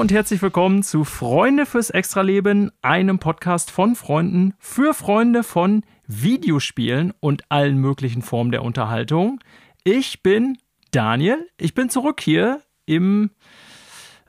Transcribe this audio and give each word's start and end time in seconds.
Und 0.00 0.12
herzlich 0.12 0.40
willkommen 0.40 0.82
zu 0.82 1.04
Freunde 1.04 1.66
fürs 1.66 1.90
Extraleben, 1.90 2.72
einem 2.80 3.18
Podcast 3.18 3.70
von 3.70 3.94
Freunden 3.94 4.54
für 4.58 4.94
Freunde 4.94 5.42
von 5.42 5.84
Videospielen 6.06 7.12
und 7.20 7.42
allen 7.50 7.76
möglichen 7.76 8.22
Formen 8.22 8.50
der 8.50 8.62
Unterhaltung. 8.62 9.40
Ich 9.84 10.22
bin 10.22 10.56
Daniel, 10.90 11.46
ich 11.58 11.74
bin 11.74 11.90
zurück 11.90 12.22
hier 12.22 12.62
im, 12.86 13.32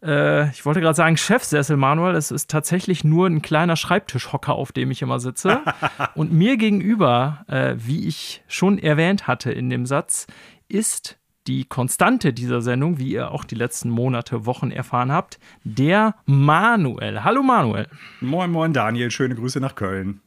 äh, 0.03 0.49
ich 0.49 0.65
wollte 0.65 0.81
gerade 0.81 0.93
sagen 0.97 1.15
Chefsessel, 1.15 1.77
Manuel. 1.77 2.15
Es 2.15 2.31
ist 2.31 2.49
tatsächlich 2.49 3.05
nur 3.05 3.27
ein 3.27 3.41
kleiner 3.41 3.77
Schreibtischhocker, 3.77 4.53
auf 4.53 4.73
dem 4.73 4.91
ich 4.91 5.01
immer 5.01 5.21
sitze. 5.21 5.61
und 6.15 6.33
mir 6.33 6.57
gegenüber, 6.57 7.45
äh, 7.47 7.75
wie 7.77 8.09
ich 8.09 8.43
schon 8.49 8.77
erwähnt 8.77 9.25
hatte 9.25 9.53
in 9.53 9.69
dem 9.69 9.85
Satz, 9.85 10.27
ist 10.67 11.17
die 11.47 11.65
Konstante 11.65 12.33
dieser 12.33 12.61
Sendung, 12.61 12.97
wie 12.99 13.11
ihr 13.11 13.31
auch 13.31 13.43
die 13.43 13.55
letzten 13.55 13.89
Monate, 13.89 14.45
Wochen 14.45 14.71
erfahren 14.71 15.11
habt, 15.11 15.39
der 15.63 16.15
Manuel. 16.25 17.23
Hallo 17.23 17.43
Manuel. 17.43 17.87
Moin, 18.19 18.51
moin 18.51 18.73
Daniel, 18.73 19.11
schöne 19.11 19.35
Grüße 19.35 19.59
nach 19.59 19.75
Köln. 19.75 20.21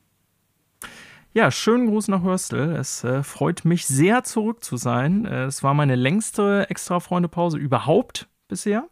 Ja, 1.33 1.51
schönen 1.51 1.89
Gruß 1.89 2.09
nach 2.09 2.23
Hörstel. 2.23 2.77
Es 2.77 3.03
äh, 3.03 3.25
freut 3.25 3.65
mich 3.65 3.87
sehr, 3.87 4.23
zurück 4.23 4.63
zu 4.63 4.77
sein. 4.77 5.25
Äh, 5.25 5.45
es 5.47 5.65
war 5.65 5.75
meine 5.75 5.97
längste 5.97 6.71
Extra-Freunde-Pause 6.71 7.59
überhaupt 7.59 8.29
bisher. 8.47 8.89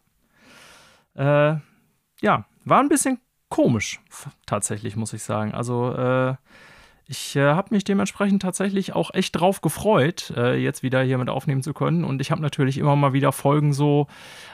Äh, 1.15 1.55
ja, 2.21 2.45
war 2.65 2.79
ein 2.79 2.89
bisschen 2.89 3.19
komisch, 3.47 4.01
tatsächlich, 4.45 4.97
muss 4.97 5.13
ich 5.13 5.23
sagen. 5.23 5.53
Also, 5.53 5.93
äh, 5.93 6.35
ich 7.07 7.35
äh, 7.35 7.41
habe 7.41 7.73
mich 7.75 7.83
dementsprechend 7.83 8.41
tatsächlich 8.41 8.93
auch 8.93 9.13
echt 9.13 9.35
drauf 9.39 9.61
gefreut, 9.61 10.33
äh, 10.37 10.55
jetzt 10.55 10.83
wieder 10.83 11.01
hier 11.01 11.17
mit 11.17 11.29
aufnehmen 11.29 11.61
zu 11.61 11.73
können. 11.73 12.05
Und 12.05 12.21
ich 12.21 12.31
habe 12.31 12.41
natürlich 12.41 12.77
immer 12.77 12.95
mal 12.95 13.11
wieder 13.11 13.33
Folgen 13.33 13.73
so. 13.73 14.07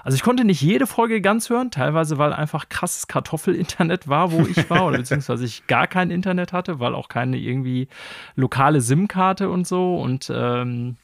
Also 0.03 0.15
ich 0.15 0.23
konnte 0.23 0.43
nicht 0.43 0.61
jede 0.61 0.87
Folge 0.87 1.21
ganz 1.21 1.49
hören, 1.49 1.69
teilweise 1.69 2.17
weil 2.17 2.33
einfach 2.33 2.67
krasses 2.67 3.07
Kartoffelinternet 3.07 4.07
war, 4.07 4.31
wo 4.31 4.47
ich 4.47 4.69
war, 4.69 4.87
oder 4.87 4.97
beziehungsweise 4.99 5.45
ich 5.45 5.67
gar 5.67 5.85
kein 5.85 6.09
Internet 6.09 6.51
hatte, 6.51 6.79
weil 6.79 6.95
auch 6.95 7.07
keine 7.07 7.37
irgendwie 7.37 7.87
lokale 8.35 8.81
SIM-Karte 8.81 9.49
und 9.49 9.67
so. 9.67 9.97
Und 9.97 10.31
ähm, 10.33 10.97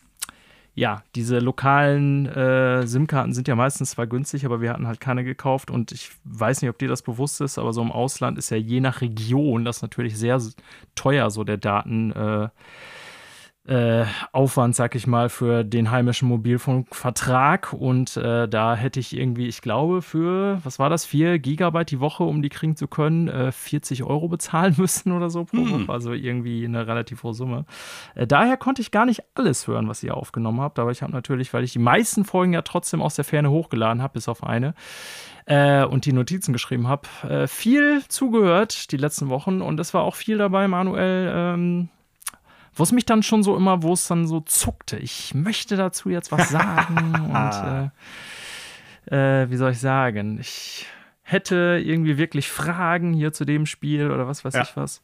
ja, 0.76 1.04
diese 1.16 1.40
lokalen 1.40 2.26
äh, 2.26 2.86
SIM-Karten 2.86 3.34
sind 3.34 3.48
ja 3.48 3.56
meistens 3.56 3.92
zwar 3.92 4.08
günstig, 4.08 4.46
aber 4.46 4.60
wir 4.60 4.72
hatten 4.72 4.88
halt 4.88 5.00
keine 5.00 5.24
gekauft 5.24 5.72
und 5.72 5.94
ich 5.94 6.12
weiß 6.26 6.62
nicht, 6.62 6.70
ob 6.70 6.78
dir 6.78 6.90
das 6.90 7.02
bewusst 7.02 7.40
ist, 7.40 7.58
aber 7.58 7.72
so 7.72 7.82
im 7.82 7.94
Ausland 7.94 8.38
ist 8.38 8.50
ja 8.50 8.58
je 8.58 8.82
nach 8.82 9.00
Region 9.00 9.64
das 9.64 9.82
natürlich 9.82 10.18
sehr 10.18 10.42
teuer, 10.94 11.32
so 11.32 11.46
der 11.46 11.58
Daten. 11.58 12.12
Äh, 12.12 12.50
äh, 13.68 14.06
Aufwand, 14.32 14.76
sag 14.76 14.94
ich 14.96 15.08
mal, 15.08 15.30
für 15.30 15.64
den 15.64 15.90
heimischen 15.90 16.28
Mobilfunkvertrag. 16.28 17.74
Und 17.74 18.16
äh, 18.18 18.48
da 18.48 18.76
hätte 18.76 19.00
ich 19.00 19.18
irgendwie, 19.18 19.48
ich 19.48 19.62
glaube, 19.62 20.02
für, 20.02 20.60
was 20.64 20.78
war 20.78 20.90
das, 20.90 21.06
4 21.06 21.40
Gigabyte 21.40 21.92
die 21.92 22.00
Woche, 22.00 22.24
um 22.24 22.42
die 22.42 22.50
kriegen 22.50 22.76
zu 22.76 22.88
können, 22.88 23.28
äh, 23.28 23.52
40 23.52 24.04
Euro 24.04 24.28
bezahlen 24.28 24.76
müssen 24.78 25.12
oder 25.12 25.30
so 25.30 25.46
pro 25.46 25.58
hm. 25.58 25.72
Woche. 25.72 25.92
Also 25.92 26.14
irgendwie 26.14 26.66
eine 26.66 26.86
relativ 26.86 27.24
hohe 27.24 27.34
Summe. 27.34 27.66
Äh, 28.14 28.28
daher 28.28 28.58
konnte 28.58 28.82
ich 28.82 28.92
gar 28.92 29.06
nicht 29.06 29.24
alles 29.34 29.68
hören, 29.68 29.88
was 29.88 30.04
ihr 30.04 30.16
aufgenommen 30.16 30.62
habt. 30.62 30.78
Aber 30.78 30.92
ich 30.92 31.02
habe 31.02 31.14
natürlich, 31.14 31.54
weil 31.54 31.64
ich 31.64 31.74
die 31.74 31.80
meisten 31.80 32.24
Folgen 32.24 32.54
ja 32.54 32.62
trotzdem 32.62 33.02
aus 33.02 33.16
der 33.16 33.26
Ferne 33.26 33.50
hochgeladen 33.50 34.02
habe, 34.02 34.14
bis 34.14 34.28
auf 34.28 34.44
eine, 34.44 34.76
äh, 35.46 35.84
und 35.86 36.06
die 36.06 36.14
Notizen 36.14 36.54
geschrieben 36.54 36.88
habe, 36.88 37.08
äh, 37.28 37.48
viel 37.48 38.04
zugehört 38.08 38.92
die 38.92 38.98
letzten 38.98 39.30
Wochen 39.30 39.62
und 39.62 39.80
es 39.80 39.94
war 39.94 40.04
auch 40.04 40.16
viel 40.16 40.38
dabei, 40.38 40.68
Manuel, 40.68 41.32
ähm, 41.34 41.90
wo 42.76 42.84
es 42.84 42.92
mich 42.92 43.06
dann 43.06 43.24
schon 43.24 43.42
so 43.42 43.56
immer, 43.56 43.82
wo 43.82 43.94
es 43.94 44.08
dann 44.08 44.28
so 44.28 44.42
zuckte. 44.42 44.98
Ich 44.98 45.34
möchte 45.34 45.78
dazu 45.78 46.10
jetzt 46.10 46.32
was 46.32 46.50
sagen 46.50 47.16
und 47.30 47.92
äh, 49.12 49.42
äh, 49.42 49.50
wie 49.50 49.58
soll 49.58 49.72
ich 49.72 49.80
sagen? 49.80 50.40
Ich 50.40 50.86
hätte 51.24 51.82
irgendwie 51.84 52.18
wirklich 52.18 52.50
Fragen 52.50 53.14
hier 53.14 53.34
zu 53.34 53.46
dem 53.46 53.66
Spiel 53.66 54.12
oder 54.12 54.28
was 54.28 54.46
weiß 54.46 54.54
ja. 54.54 54.62
ich 54.62 54.78
was. 54.78 55.04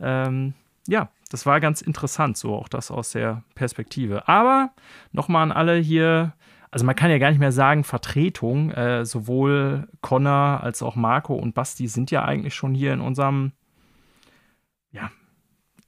Ähm, 0.00 0.54
ja, 0.86 1.10
das 1.30 1.44
war 1.44 1.60
ganz 1.60 1.82
interessant, 1.82 2.38
so 2.38 2.54
auch 2.54 2.68
das 2.68 2.90
aus 2.90 3.10
der 3.10 3.42
Perspektive. 3.54 4.28
Aber 4.28 4.70
nochmal 5.12 5.42
an 5.42 5.52
alle 5.52 5.76
hier, 5.76 6.32
also 6.70 6.86
man 6.86 6.96
kann 6.96 7.10
ja 7.10 7.18
gar 7.18 7.30
nicht 7.30 7.40
mehr 7.40 7.52
sagen 7.52 7.84
Vertretung, 7.84 8.70
äh, 8.70 9.04
sowohl 9.04 9.88
Connor 10.00 10.62
als 10.62 10.82
auch 10.82 10.96
Marco 10.96 11.34
und 11.34 11.54
Basti 11.54 11.88
sind 11.88 12.10
ja 12.10 12.24
eigentlich 12.24 12.54
schon 12.54 12.74
hier 12.74 12.94
in 12.94 13.00
unserem 13.00 13.52
ja, 14.90 15.10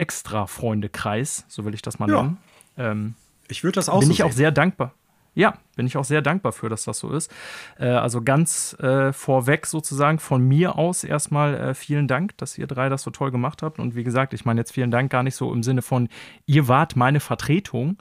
Extra-Freundekreis, 0.01 1.45
so 1.49 1.65
will 1.65 1.75
ich 1.75 1.83
das 1.83 1.99
mal 1.99 2.07
nennen. 2.07 2.39
Ähm, 2.77 3.15
ich 3.49 3.63
würde 3.65 3.77
das 3.77 3.89
auch 3.89 4.01
Bin 4.01 4.07
so 4.07 4.13
ich 4.13 4.19
sehen. 4.19 4.27
auch 4.27 4.33
sehr 4.33 4.51
dankbar. 4.51 4.95
Ja, 5.35 5.55
bin 5.77 5.87
ich 5.87 5.97
auch 5.97 6.05
sehr 6.05 6.23
dankbar 6.23 6.53
für, 6.53 6.69
dass 6.69 6.85
das 6.85 6.99
so 6.99 7.11
ist. 7.13 7.33
Äh, 7.79 7.87
also 7.87 8.23
ganz 8.23 8.77
äh, 8.81 9.13
vorweg 9.13 9.67
sozusagen 9.67 10.19
von 10.19 10.47
mir 10.47 10.77
aus 10.77 11.05
erstmal 11.05 11.55
äh, 11.55 11.75
vielen 11.75 12.09
Dank, 12.09 12.37
dass 12.39 12.59
ihr 12.59 12.67
drei 12.67 12.89
das 12.89 13.03
so 13.03 13.11
toll 13.11 13.31
gemacht 13.31 13.63
habt. 13.63 13.79
Und 13.79 13.95
wie 13.95 14.03
gesagt, 14.03 14.35
ich 14.35 14.45
meine 14.45 14.61
jetzt 14.61 14.73
vielen 14.73 14.91
Dank 14.91 15.11
gar 15.11 15.23
nicht 15.23 15.37
so 15.37 15.53
im 15.53 15.63
Sinne 15.63 15.83
von, 15.83 16.09
ihr 16.47 16.67
wart 16.67 16.97
meine 16.97 17.21
Vertretung. 17.21 17.99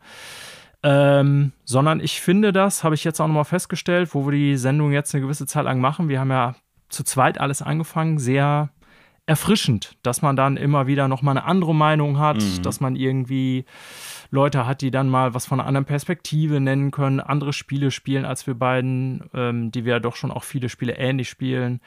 Ähm, 0.81 1.51
sondern 1.65 1.99
ich 1.99 2.21
finde 2.21 2.51
das, 2.53 2.83
habe 2.83 2.95
ich 2.95 3.03
jetzt 3.03 3.19
auch 3.19 3.27
nochmal 3.27 3.45
festgestellt, 3.45 4.15
wo 4.15 4.25
wir 4.25 4.31
die 4.31 4.55
Sendung 4.55 4.91
jetzt 4.91 5.13
eine 5.13 5.21
gewisse 5.21 5.45
Zeit 5.45 5.65
lang 5.65 5.79
machen. 5.81 6.07
Wir 6.09 6.21
haben 6.21 6.31
ja 6.31 6.55
zu 6.87 7.03
zweit 7.03 7.39
alles 7.39 7.61
angefangen, 7.61 8.17
sehr 8.17 8.69
erfrischend, 9.29 9.95
dass 10.01 10.23
man 10.23 10.35
dann 10.35 10.57
immer 10.57 10.87
wieder 10.87 11.07
noch 11.07 11.21
mal 11.21 11.31
eine 11.31 11.43
andere 11.43 11.75
Meinung 11.75 12.17
hat, 12.17 12.41
mhm. 12.41 12.63
dass 12.63 12.79
man 12.79 12.95
irgendwie 12.95 13.63
Leute 14.31 14.65
hat, 14.65 14.81
die 14.81 14.89
dann 14.89 15.07
mal 15.07 15.35
was 15.35 15.45
von 15.45 15.59
einer 15.59 15.67
anderen 15.67 15.85
Perspektive 15.85 16.59
nennen 16.59 16.89
können, 16.89 17.19
andere 17.19 17.53
Spiele 17.53 17.91
spielen 17.91 18.25
als 18.25 18.47
wir 18.47 18.55
beiden, 18.55 19.29
ähm, 19.35 19.71
die 19.71 19.85
wir 19.85 19.93
ja 19.93 19.99
doch 19.99 20.15
schon 20.15 20.31
auch 20.31 20.43
viele 20.43 20.67
Spiele 20.67 20.97
ähnlich 20.97 21.29
spielen. 21.29 21.79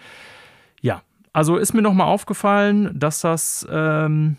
Ja, 0.82 1.02
also 1.32 1.56
ist 1.56 1.72
mir 1.72 1.82
noch 1.82 1.94
mal 1.94 2.04
aufgefallen, 2.04 2.96
dass 2.96 3.22
das 3.22 3.66
ähm, 3.68 4.36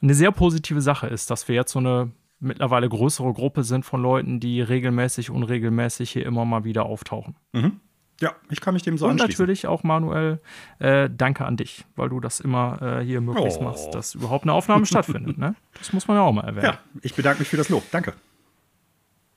eine 0.00 0.14
sehr 0.14 0.32
positive 0.32 0.80
Sache 0.80 1.08
ist, 1.08 1.30
dass 1.30 1.46
wir 1.46 1.56
jetzt 1.56 1.72
so 1.72 1.78
eine 1.78 2.10
mittlerweile 2.40 2.88
größere 2.88 3.34
Gruppe 3.34 3.64
sind 3.64 3.84
von 3.84 4.00
Leuten, 4.00 4.40
die 4.40 4.62
regelmäßig, 4.62 5.28
unregelmäßig 5.28 6.10
hier 6.10 6.24
immer 6.24 6.46
mal 6.46 6.64
wieder 6.64 6.86
auftauchen. 6.86 7.36
Mhm. 7.52 7.80
Ja, 8.20 8.34
ich 8.50 8.60
kann 8.60 8.74
mich 8.74 8.82
dem 8.82 8.98
so 8.98 9.04
Und 9.06 9.12
anschließen. 9.12 9.42
natürlich 9.42 9.66
auch 9.66 9.84
Manuel, 9.84 10.40
äh, 10.80 11.08
danke 11.08 11.44
an 11.44 11.56
dich, 11.56 11.84
weil 11.94 12.08
du 12.08 12.18
das 12.18 12.40
immer 12.40 12.82
äh, 12.82 13.04
hier 13.04 13.20
möglich 13.20 13.54
oh. 13.58 13.62
machst, 13.62 13.94
dass 13.94 14.14
überhaupt 14.14 14.44
eine 14.44 14.52
Aufnahme 14.52 14.86
stattfindet. 14.86 15.38
Ne? 15.38 15.54
Das 15.78 15.92
muss 15.92 16.08
man 16.08 16.16
ja 16.16 16.22
auch 16.22 16.32
mal 16.32 16.44
erwähnen. 16.44 16.64
Ja, 16.66 16.78
ich 17.02 17.14
bedanke 17.14 17.40
mich 17.40 17.48
für 17.48 17.56
das 17.56 17.68
Lob. 17.68 17.84
Danke. 17.92 18.14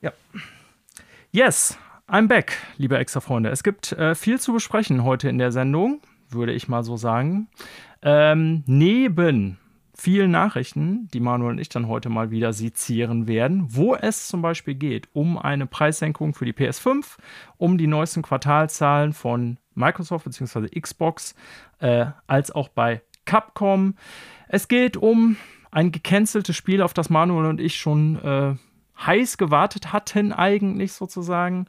Ja. 0.01 0.11
Yes, 1.31 1.77
I'm 2.09 2.27
back, 2.27 2.57
liebe 2.77 2.97
Extra-Freunde. 2.97 3.51
Es 3.51 3.61
gibt 3.61 3.91
äh, 3.91 4.15
viel 4.15 4.39
zu 4.39 4.51
besprechen 4.51 5.03
heute 5.03 5.29
in 5.29 5.37
der 5.37 5.51
Sendung, 5.51 6.01
würde 6.29 6.51
ich 6.51 6.67
mal 6.67 6.83
so 6.83 6.97
sagen. 6.97 7.49
Ähm, 8.01 8.63
neben 8.65 9.59
vielen 10.01 10.31
Nachrichten, 10.31 11.07
die 11.13 11.19
Manuel 11.19 11.51
und 11.51 11.59
ich 11.59 11.69
dann 11.69 11.87
heute 11.87 12.09
mal 12.09 12.31
wieder 12.31 12.53
sezieren 12.53 13.27
werden, 13.27 13.65
wo 13.67 13.93
es 13.93 14.27
zum 14.27 14.41
Beispiel 14.41 14.73
geht 14.73 15.07
um 15.13 15.37
eine 15.37 15.67
Preissenkung 15.67 16.33
für 16.33 16.45
die 16.45 16.53
PS5, 16.53 17.17
um 17.57 17.77
die 17.77 17.85
neuesten 17.85 18.23
Quartalzahlen 18.23 19.13
von 19.13 19.57
Microsoft 19.75 20.25
bzw. 20.25 20.69
Xbox, 20.79 21.35
äh, 21.79 22.07
als 22.25 22.49
auch 22.49 22.69
bei 22.69 23.03
Capcom. 23.25 23.93
Es 24.47 24.67
geht 24.67 24.97
um 24.97 25.37
ein 25.69 25.91
gecanceltes 25.91 26.55
Spiel, 26.55 26.81
auf 26.81 26.95
das 26.95 27.11
Manuel 27.11 27.45
und 27.45 27.61
ich 27.61 27.75
schon 27.75 28.15
äh, 28.23 28.55
heiß 29.05 29.37
gewartet 29.37 29.93
hatten 29.93 30.31
eigentlich 30.31 30.93
sozusagen. 30.93 31.65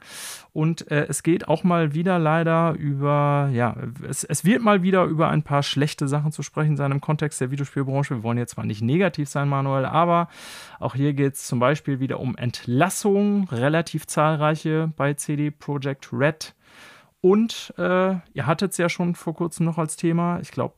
Und 0.51 0.89
äh, 0.91 1.05
es 1.07 1.23
geht 1.23 1.47
auch 1.47 1.63
mal 1.63 1.93
wieder 1.93 2.19
leider 2.19 2.73
über, 2.73 3.49
ja, 3.51 3.75
es, 4.07 4.23
es 4.23 4.45
wird 4.45 4.61
mal 4.61 4.83
wieder 4.83 5.05
über 5.05 5.29
ein 5.29 5.43
paar 5.43 5.63
schlechte 5.63 6.07
Sachen 6.07 6.31
zu 6.31 6.43
sprechen 6.43 6.77
sein 6.77 6.91
im 6.91 7.01
Kontext 7.01 7.41
der 7.41 7.51
Videospielbranche. 7.51 8.15
Wir 8.15 8.23
wollen 8.23 8.37
jetzt 8.37 8.51
zwar 8.51 8.65
nicht 8.65 8.81
negativ 8.81 9.29
sein, 9.29 9.49
Manuel, 9.49 9.85
aber 9.85 10.29
auch 10.79 10.95
hier 10.95 11.13
geht 11.13 11.33
es 11.33 11.47
zum 11.47 11.59
Beispiel 11.59 11.99
wieder 11.99 12.19
um 12.19 12.35
Entlassungen, 12.35 13.45
relativ 13.45 14.07
zahlreiche 14.07 14.91
bei 14.95 15.13
CD 15.13 15.51
Projekt 15.51 16.09
Red. 16.11 16.55
Und 17.21 17.73
äh, 17.77 18.15
ihr 18.33 18.45
hattet 18.45 18.71
es 18.71 18.77
ja 18.77 18.89
schon 18.89 19.15
vor 19.15 19.33
kurzem 19.33 19.65
noch 19.65 19.77
als 19.77 19.95
Thema. 19.95 20.39
Ich 20.41 20.51
glaube, 20.51 20.75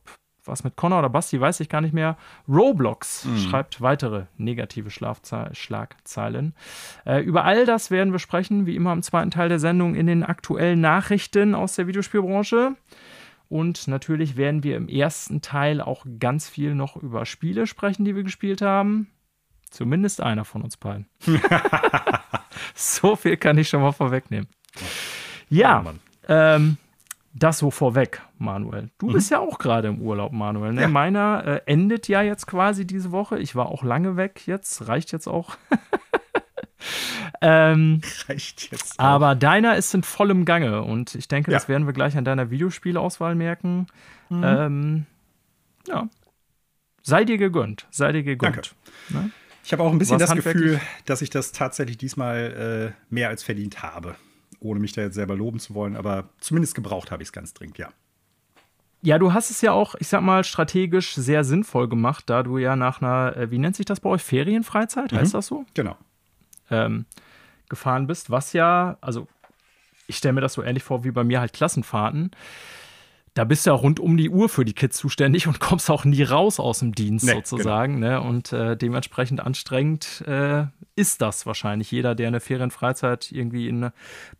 was 0.48 0.64
mit 0.64 0.76
Connor 0.76 1.00
oder 1.00 1.08
Basti, 1.08 1.40
weiß 1.40 1.60
ich 1.60 1.68
gar 1.68 1.80
nicht 1.80 1.94
mehr. 1.94 2.16
Roblox 2.48 3.24
mhm. 3.24 3.38
schreibt 3.38 3.80
weitere 3.80 4.24
negative 4.36 4.90
Schlafze 4.90 5.50
Schlagzeilen. 5.52 6.54
Äh, 7.04 7.20
über 7.22 7.44
all 7.44 7.66
das 7.66 7.90
werden 7.90 8.12
wir 8.12 8.18
sprechen, 8.18 8.66
wie 8.66 8.76
immer 8.76 8.92
im 8.92 9.02
zweiten 9.02 9.30
Teil 9.30 9.48
der 9.48 9.58
Sendung 9.58 9.94
in 9.94 10.06
den 10.06 10.22
aktuellen 10.22 10.80
Nachrichten 10.80 11.54
aus 11.54 11.76
der 11.76 11.86
Videospielbranche. 11.86 12.74
Und 13.48 13.86
natürlich 13.86 14.36
werden 14.36 14.64
wir 14.64 14.76
im 14.76 14.88
ersten 14.88 15.40
Teil 15.40 15.80
auch 15.80 16.04
ganz 16.18 16.48
viel 16.48 16.74
noch 16.74 16.96
über 16.96 17.26
Spiele 17.26 17.66
sprechen, 17.66 18.04
die 18.04 18.16
wir 18.16 18.24
gespielt 18.24 18.60
haben. 18.60 19.08
Zumindest 19.70 20.20
einer 20.20 20.44
von 20.44 20.62
uns 20.62 20.76
beiden. 20.76 21.06
so 22.74 23.16
viel 23.16 23.36
kann 23.36 23.58
ich 23.58 23.68
schon 23.68 23.82
mal 23.82 23.92
vorwegnehmen. 23.92 24.48
Ja, 25.48 25.84
oh 25.86 25.92
ähm, 26.28 26.76
das 27.34 27.58
so 27.58 27.70
vorweg, 27.70 28.22
Manuel. 28.38 28.90
Du 28.98 29.08
mhm. 29.08 29.12
bist 29.14 29.30
ja 29.30 29.38
auch 29.38 29.58
gerade 29.58 29.88
im 29.88 30.00
Urlaub, 30.00 30.32
Manuel. 30.32 30.72
Ne? 30.72 30.82
Ja. 30.82 30.88
Meiner 30.88 31.44
äh, 31.46 31.60
endet 31.66 32.08
ja 32.08 32.22
jetzt 32.22 32.46
quasi 32.46 32.86
diese 32.86 33.12
Woche. 33.12 33.38
Ich 33.38 33.54
war 33.54 33.66
auch 33.66 33.82
lange 33.82 34.16
weg 34.16 34.46
jetzt, 34.46 34.88
reicht 34.88 35.12
jetzt 35.12 35.26
auch. 35.26 35.56
ähm, 37.40 38.00
Reicht 38.28 38.70
jetzt. 38.70 38.98
aber 39.00 39.34
deiner 39.34 39.76
ist 39.76 39.94
in 39.94 40.02
vollem 40.02 40.44
Gange 40.44 40.82
und 40.82 41.14
ich 41.14 41.28
denke, 41.28 41.50
Ja. 41.50 41.58
das 41.58 41.68
werden 41.68 41.86
wir 41.86 41.92
gleich 41.92 42.16
an 42.16 42.24
deiner 42.24 42.50
Videospielauswahl 42.50 43.34
merken. 43.34 43.86
Mhm. 44.28 44.42
Ähm, 44.44 45.06
ja. 45.88 46.08
Sei 47.02 47.24
dir 47.24 47.38
gegönnt. 47.38 47.86
Sei 47.90 48.12
dir 48.12 48.22
gegönnt. 48.22 48.74
Danke. 49.10 49.30
Ich 49.64 49.72
habe 49.72 49.82
auch 49.82 49.90
ein 49.90 49.98
bisschen 49.98 50.18
das 50.18 50.32
Gefühl, 50.32 50.80
dass 51.06 51.22
ich 51.22 51.30
das 51.30 51.52
tatsächlich 51.52 51.98
diesmal 51.98 52.94
äh, 52.94 53.14
mehr 53.14 53.28
als 53.28 53.42
verdient 53.42 53.82
habe. 53.82 54.16
Ohne 54.60 54.80
mich 54.80 54.92
da 54.92 55.02
jetzt 55.02 55.14
selber 55.14 55.36
loben 55.36 55.58
zu 55.58 55.74
wollen, 55.74 55.96
aber 55.96 56.30
zumindest 56.40 56.74
gebraucht 56.74 57.10
habe 57.10 57.22
ich 57.22 57.28
es 57.28 57.32
ganz 57.32 57.52
dringend, 57.52 57.78
ja. 57.78 57.88
Ja, 59.06 59.20
du 59.20 59.32
hast 59.32 59.52
es 59.52 59.60
ja 59.60 59.70
auch, 59.70 59.94
ich 60.00 60.08
sag 60.08 60.22
mal, 60.22 60.42
strategisch 60.42 61.14
sehr 61.14 61.44
sinnvoll 61.44 61.88
gemacht, 61.88 62.24
da 62.26 62.42
du 62.42 62.58
ja 62.58 62.74
nach 62.74 63.00
einer, 63.00 63.36
äh, 63.36 63.52
wie 63.52 63.58
nennt 63.58 63.76
sich 63.76 63.86
das 63.86 64.00
bei 64.00 64.10
euch, 64.10 64.20
Ferienfreizeit, 64.20 65.12
heißt 65.12 65.32
das 65.32 65.46
so? 65.46 65.64
Genau. 65.74 65.96
ähm, 66.72 67.06
gefahren 67.68 68.08
bist, 68.08 68.32
was 68.32 68.52
ja, 68.52 68.96
also 69.00 69.28
ich 70.08 70.16
stelle 70.16 70.32
mir 70.32 70.40
das 70.40 70.54
so 70.54 70.62
ähnlich 70.64 70.82
vor 70.82 71.04
wie 71.04 71.12
bei 71.12 71.22
mir 71.22 71.38
halt 71.38 71.52
Klassenfahrten. 71.52 72.32
Da 73.34 73.44
bist 73.44 73.64
du 73.64 73.70
ja 73.70 73.76
rund 73.76 74.00
um 74.00 74.16
die 74.16 74.28
Uhr 74.28 74.48
für 74.48 74.64
die 74.64 74.72
Kids 74.72 74.96
zuständig 74.96 75.46
und 75.46 75.60
kommst 75.60 75.88
auch 75.88 76.04
nie 76.04 76.24
raus 76.24 76.58
aus 76.58 76.80
dem 76.80 76.92
Dienst 76.92 77.26
Nee, 77.26 77.34
sozusagen. 77.34 78.00
Ne? 78.00 78.20
Und 78.20 78.52
äh, 78.52 78.76
dementsprechend 78.76 79.38
anstrengend 79.38 80.24
äh, 80.26 80.64
ist 80.96 81.20
das 81.20 81.46
wahrscheinlich. 81.46 81.90
Jeder, 81.90 82.14
der 82.14 82.28
eine 82.28 82.40
Ferienfreizeit 82.40 83.30
irgendwie 83.30 83.68
in 83.68 83.90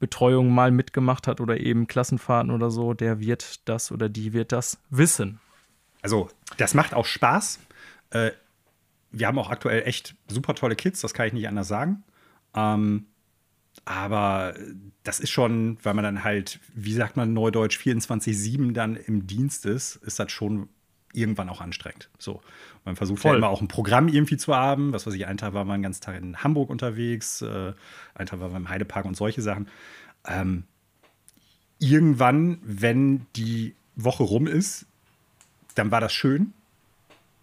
Betreuung 0.00 0.50
mal 0.50 0.70
mitgemacht 0.70 1.26
hat 1.28 1.40
oder 1.40 1.60
eben 1.60 1.86
Klassenfahrten 1.86 2.50
oder 2.50 2.70
so, 2.70 2.94
der 2.94 3.20
wird 3.20 3.68
das 3.68 3.92
oder 3.92 4.08
die 4.08 4.32
wird 4.32 4.52
das 4.52 4.78
wissen. 4.90 5.38
Also, 6.02 6.30
das 6.56 6.74
macht 6.74 6.94
auch 6.94 7.04
Spaß. 7.04 7.60
Äh, 8.10 8.30
wir 9.12 9.26
haben 9.26 9.38
auch 9.38 9.50
aktuell 9.50 9.86
echt 9.86 10.14
super 10.28 10.54
tolle 10.54 10.76
Kids, 10.76 11.00
das 11.00 11.14
kann 11.14 11.26
ich 11.26 11.32
nicht 11.32 11.48
anders 11.48 11.68
sagen. 11.68 12.04
Ähm, 12.54 13.06
aber 13.84 14.54
das 15.02 15.20
ist 15.20 15.30
schon, 15.30 15.78
weil 15.82 15.94
man 15.94 16.04
dann 16.04 16.24
halt, 16.24 16.60
wie 16.74 16.92
sagt 16.92 17.16
man 17.16 17.32
neudeutsch, 17.32 17.78
24-7 17.78 18.72
dann 18.72 18.96
im 18.96 19.26
Dienst 19.26 19.66
ist, 19.66 19.96
ist 19.96 20.18
das 20.18 20.32
schon 20.32 20.68
irgendwann 21.16 21.48
auch 21.48 21.60
anstrengend. 21.60 22.08
So. 22.18 22.42
Man 22.84 22.94
versucht 22.96 23.20
Voll. 23.20 23.32
ja 23.32 23.38
immer 23.38 23.48
auch 23.48 23.60
ein 23.60 23.68
Programm 23.68 24.08
irgendwie 24.08 24.36
zu 24.36 24.54
haben. 24.54 24.92
Was 24.92 25.06
weiß 25.06 25.14
ich, 25.14 25.26
einen 25.26 25.38
Tag 25.38 25.54
war 25.54 25.64
man 25.64 25.74
einen 25.74 25.82
ganzen 25.82 26.02
Tag 26.02 26.16
in 26.16 26.42
Hamburg 26.42 26.70
unterwegs, 26.70 27.42
äh, 27.42 27.72
einen 28.14 28.26
Tag 28.26 28.40
war 28.40 28.48
man 28.50 28.62
im 28.62 28.68
Heidepark 28.68 29.04
und 29.06 29.16
solche 29.16 29.42
Sachen. 29.42 29.68
Ähm, 30.26 30.64
irgendwann, 31.78 32.58
wenn 32.62 33.26
die 33.36 33.74
Woche 33.96 34.22
rum 34.22 34.46
ist, 34.46 34.86
dann 35.74 35.90
war 35.90 36.00
das 36.00 36.12
schön. 36.12 36.52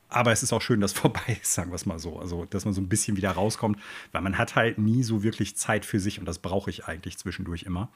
Aber 0.10 0.32
es 0.32 0.44
ist 0.44 0.54
auch 0.54 0.62
schön, 0.62 0.80
dass 0.80 0.94
vorbei 1.04 1.40
ist, 1.42 1.54
sagen 1.54 1.72
wir 1.72 1.76
es 1.76 1.86
mal 1.86 2.00
so. 2.00 2.20
Also, 2.20 2.46
dass 2.46 2.66
man 2.66 2.74
so 2.74 2.82
ein 2.82 2.90
bisschen 2.90 3.18
wieder 3.18 3.32
rauskommt, 3.32 3.80
weil 4.12 4.22
man 4.22 4.38
hat 4.38 4.56
halt 4.56 4.78
nie 4.78 5.04
so 5.04 5.24
wirklich 5.24 5.56
Zeit 5.56 5.86
für 5.86 6.00
sich 6.00 6.20
und 6.20 6.26
das 6.26 6.40
brauche 6.40 6.70
ich 6.70 6.86
eigentlich 6.86 7.18
zwischendurch 7.18 7.64
immer. 7.64 7.90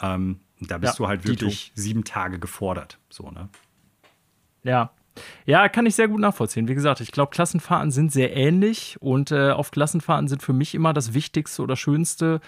Ähm, 0.00 0.40
da 0.60 0.78
bist 0.78 0.94
Ja, 0.94 0.96
du 0.96 1.08
halt 1.08 1.24
dito. 1.24 1.42
wirklich 1.42 1.72
sieben 1.74 2.04
Tage 2.04 2.38
gefordert. 2.38 2.98
So, 3.10 3.30
ne? 3.30 3.48
Ja. 4.62 4.92
Ja, 5.46 5.68
kann 5.68 5.86
ich 5.86 5.94
sehr 5.94 6.08
gut 6.08 6.20
nachvollziehen. 6.20 6.68
Wie 6.68 6.74
gesagt, 6.74 7.00
ich 7.00 7.12
glaube, 7.12 7.30
Klassenfahrten 7.30 7.90
sind 7.90 8.12
sehr 8.12 8.36
ähnlich 8.36 8.96
und 9.00 9.30
äh, 9.32 9.50
auf 9.50 9.70
Klassenfahrten 9.70 10.28
sind 10.28 10.42
für 10.42 10.52
mich 10.52 10.74
immer 10.74 10.92
das 10.92 11.12
Wichtigste 11.14 11.62
oder 11.62 11.76
Schönste, 11.76 12.40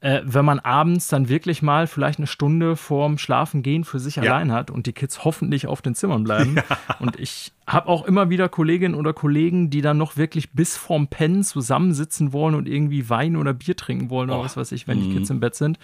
äh, 0.00 0.22
wenn 0.24 0.46
man 0.46 0.58
abends 0.60 1.08
dann 1.08 1.28
wirklich 1.28 1.60
mal 1.60 1.86
vielleicht 1.86 2.18
eine 2.18 2.26
Stunde 2.26 2.74
vorm 2.76 3.18
Schlafengehen 3.18 3.84
für 3.84 3.98
sich 3.98 4.16
Ja. 4.16 4.22
allein 4.22 4.50
hat 4.50 4.70
und 4.70 4.86
die 4.86 4.94
Kids 4.94 5.24
hoffentlich 5.24 5.66
auf 5.66 5.82
den 5.82 5.94
Zimmern 5.94 6.24
bleiben. 6.24 6.56
Und 7.00 7.20
ich 7.20 7.52
habe 7.66 7.88
auch 7.88 8.06
immer 8.06 8.30
wieder 8.30 8.48
Kolleginnen 8.48 8.94
oder 8.94 9.12
Kollegen, 9.12 9.68
die 9.68 9.82
dann 9.82 9.98
noch 9.98 10.16
wirklich 10.16 10.52
bis 10.52 10.76
vorm 10.78 11.08
Pennen 11.08 11.44
zusammensitzen 11.44 12.32
wollen 12.32 12.54
und 12.54 12.66
irgendwie 12.66 13.10
Wein 13.10 13.36
oder 13.36 13.52
Bier 13.52 13.76
trinken 13.76 14.08
wollen 14.08 14.30
oder 14.30 14.40
Oh. 14.40 14.44
was 14.44 14.56
weiß 14.56 14.72
ich, 14.72 14.88
wenn 14.88 15.00
die 15.02 15.12
Kids 15.14 15.28
im 15.28 15.38
Bett 15.40 15.54
sind 15.54 15.78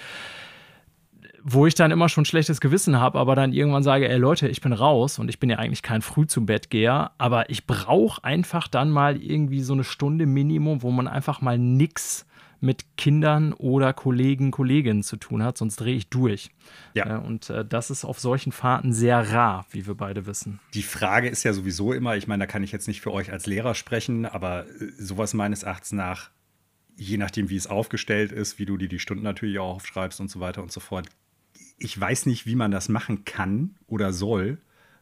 wo 1.49 1.65
ich 1.65 1.77
dann 1.77 1.93
immer 1.93 2.09
schon 2.09 2.25
schlechtes 2.25 2.61
Gewissen 2.61 2.99
habe, 2.99 3.21
aber 3.21 3.37
dann 3.37 3.53
irgendwann 3.53 3.85
sage, 3.85 4.09
ey 4.09 4.19
Leute, 4.19 4.49
ich 4.49 4.61
bin 4.61 4.73
raus 4.73 5.21
und 5.21 5.29
ich 5.29 5.39
bin 5.39 5.49
ja 5.49 5.59
eigentlich 5.59 5.83
kein 5.83 6.03
früh 6.03 6.27
zum 6.27 6.45
Bettgeher, 6.45 7.13
aber 7.19 7.51
ich 7.51 7.69
brauche 7.69 8.25
einfach 8.25 8.67
dann 8.67 8.91
mal 8.91 9.23
irgendwie 9.23 9.63
so 9.63 9.73
eine 9.73 9.85
Stunde 9.85 10.27
Minimum, 10.27 10.83
wo 10.83 10.91
man 10.91 11.07
einfach 11.07 11.41
mal 11.41 11.57
nix 11.57 12.27
mit 12.59 12.97
Kindern 12.97 13.53
oder 13.53 13.93
Kollegen, 13.93 14.51
Kolleginnen 14.51 15.05
zu 15.05 15.19
tun 15.19 15.45
hat, 15.45 15.57
sonst 15.57 15.77
drehe 15.77 15.95
ich 15.95 16.09
durch. 16.09 16.51
Ja. 16.95 17.19
Äh, 17.19 17.25
Und 17.25 17.49
äh, 17.49 17.65
das 17.65 17.91
ist 17.91 18.05
auf 18.05 18.19
solchen 18.19 18.51
Fahrten 18.51 18.93
sehr 18.93 19.31
rar, 19.33 19.67
wie 19.71 19.87
wir 19.87 19.95
beide 19.95 20.27
wissen. 20.27 20.59
Die 20.75 20.83
Frage 20.83 21.29
ist 21.29 21.45
ja 21.45 21.53
sowieso 21.53 21.93
immer, 21.93 22.17
ich 22.17 22.27
meine, 22.27 22.43
da 22.43 22.47
kann 22.47 22.65
ich 22.65 22.73
jetzt 22.73 22.89
nicht 22.89 23.03
für 23.03 23.13
euch 23.13 23.31
als 23.31 23.47
Lehrer 23.47 23.77
sprechen, 23.77 24.27
aber 24.27 24.67
äh, 24.67 24.91
sowas 24.99 25.33
meines 25.33 25.63
Erachtens 25.63 25.93
nach, 25.93 26.31
je 26.97 27.19
nachdem, 27.19 27.51
wie 27.51 27.57
es 27.57 27.69
aufgestellt 27.69 28.33
ist, 28.33 28.59
wie 28.59 28.67
du 28.67 28.77
dir 28.77 28.89
die 28.89 28.99
Stunden 28.99 29.23
natürlich 29.23 29.61
auch 29.61 29.77
aufschreibst 29.77 30.21
und 30.21 30.29
so 30.29 30.41
weiter 30.41 30.63
und 30.63 30.73
so 30.73 30.81
fort. 30.81 31.07
Ich 31.78 31.99
weiß 31.99 32.26
nicht, 32.26 32.46
wie 32.46 32.56
man 32.56 32.70
das 32.70 32.88
machen 32.88 33.25
kann 33.25 33.76
oder 33.87 34.12
soll, 34.12 34.58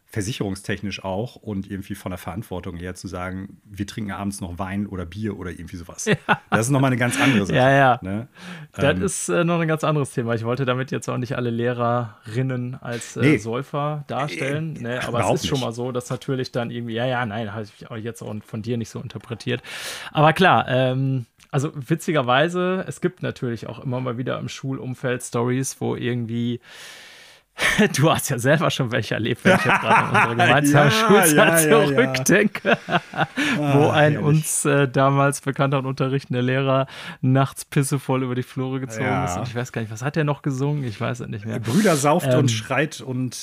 versicherungstechnisch 0.06 1.02
auch 1.02 1.34
und 1.36 1.68
irgendwie 1.68 1.94
von 1.96 2.10
der 2.10 2.18
Verantwortung 2.18 2.76
her 2.76 2.94
zu 2.94 3.08
sagen, 3.08 3.60
wir 3.64 3.86
trinken 3.86 4.12
abends 4.12 4.40
noch 4.40 4.58
Wein 4.60 4.86
oder 4.86 5.04
Bier 5.06 5.36
oder 5.38 5.50
irgendwie 5.50 5.76
sowas. 5.76 6.08
Das 6.50 6.66
ist 6.66 6.70
nochmal 6.70 6.90
eine 6.90 6.96
ganz 6.96 7.20
andere 7.20 7.46
Sache. 7.46 7.56
Ja, 7.56 7.70
ja. 7.70 7.98
Ne? 8.00 8.28
Das 8.72 8.96
Ähm, 8.96 9.02
ist 9.02 9.28
äh, 9.28 9.42
noch 9.42 9.58
ein 9.58 9.66
ganz 9.66 9.82
anderes 9.82 10.12
Thema. 10.12 10.34
Ich 10.36 10.44
wollte 10.44 10.64
damit 10.64 10.92
jetzt 10.92 11.08
auch 11.08 11.18
nicht 11.18 11.34
alle 11.36 11.50
Lehrerinnen 11.50 12.76
als 12.80 13.16
äh, 13.16 13.20
Nee. 13.22 13.36
Säufer 13.38 14.04
darstellen. 14.06 14.76
Äh, 14.76 14.82
ne, 14.82 15.04
aber 15.08 15.20
es 15.34 15.42
ist 15.42 15.48
schon 15.48 15.56
nicht. 15.56 15.64
mal 15.66 15.72
so, 15.72 15.90
dass 15.90 16.10
natürlich 16.10 16.52
dann 16.52 16.70
irgendwie, 16.70 16.94
ja, 16.94 17.06
ja, 17.06 17.26
nein, 17.26 17.52
habe 17.52 17.64
ich 17.64 17.90
auch 17.90 17.96
jetzt 17.96 18.22
auch 18.22 18.32
von 18.46 18.62
dir 18.62 18.76
nicht 18.76 18.90
so 18.90 19.00
interpretiert. 19.00 19.62
Aber 20.12 20.32
klar, 20.32 20.66
ähm, 20.68 21.26
also 21.50 21.72
witzigerweise, 21.74 22.84
es 22.86 23.00
gibt 23.00 23.22
natürlich 23.22 23.66
auch 23.66 23.80
immer 23.80 24.00
mal 24.00 24.16
wieder 24.16 24.38
im 24.38 24.48
Schulumfeld 24.48 25.22
Stories, 25.22 25.80
wo 25.80 25.96
irgendwie 25.96 26.60
Du 27.96 28.11
hast 28.11 28.31
ja 28.31 28.39
selber 28.39 28.70
schon 28.70 28.91
welche 28.93 29.15
erlebt, 29.15 29.44
wenn 29.44 29.56
ich 29.56 29.65
jetzt 29.65 29.81
gerade 29.81 29.96
an 29.96 30.08
unsere 30.11 30.37
gemeinsame 30.46 30.84
Ja, 30.87 30.91
Schulzeit 30.91 31.37
ja, 31.37 31.58
ja, 31.61 31.87
zurückdenke, 31.87 32.79
wo 33.56 33.89
ein 33.91 34.13
herrlich. 34.13 34.19
uns 34.19 34.65
äh, 34.65 34.89
damals 34.89 35.41
bekannter 35.41 35.79
und 35.79 35.87
unterrichtender 35.87 36.43
Lehrer 36.43 36.87
nachts 37.20 37.65
pissevoll 37.65 38.23
über 38.25 38.34
die 38.34 38.43
Flure 38.43 38.81
gezogen 38.81 39.25
ist. 39.25 39.37
Und 39.37 39.49
ich 39.49 39.55
weiß 39.55 39.73
gar 39.73 39.82
nicht, 39.82 39.91
was 39.93 40.03
hat 40.03 40.17
er 40.17 40.25
noch 40.25 40.43
gesungen? 40.43 40.84
Ich 40.84 41.01
weiß 41.01 41.20
es 41.20 41.29
nicht 41.29 41.44
mehr. 41.46 41.61
Brüder 41.61 41.96
sauft 41.96 42.27
Ähm. 42.31 42.39
und 42.41 42.51
schreit 42.51 43.01
und 43.01 43.37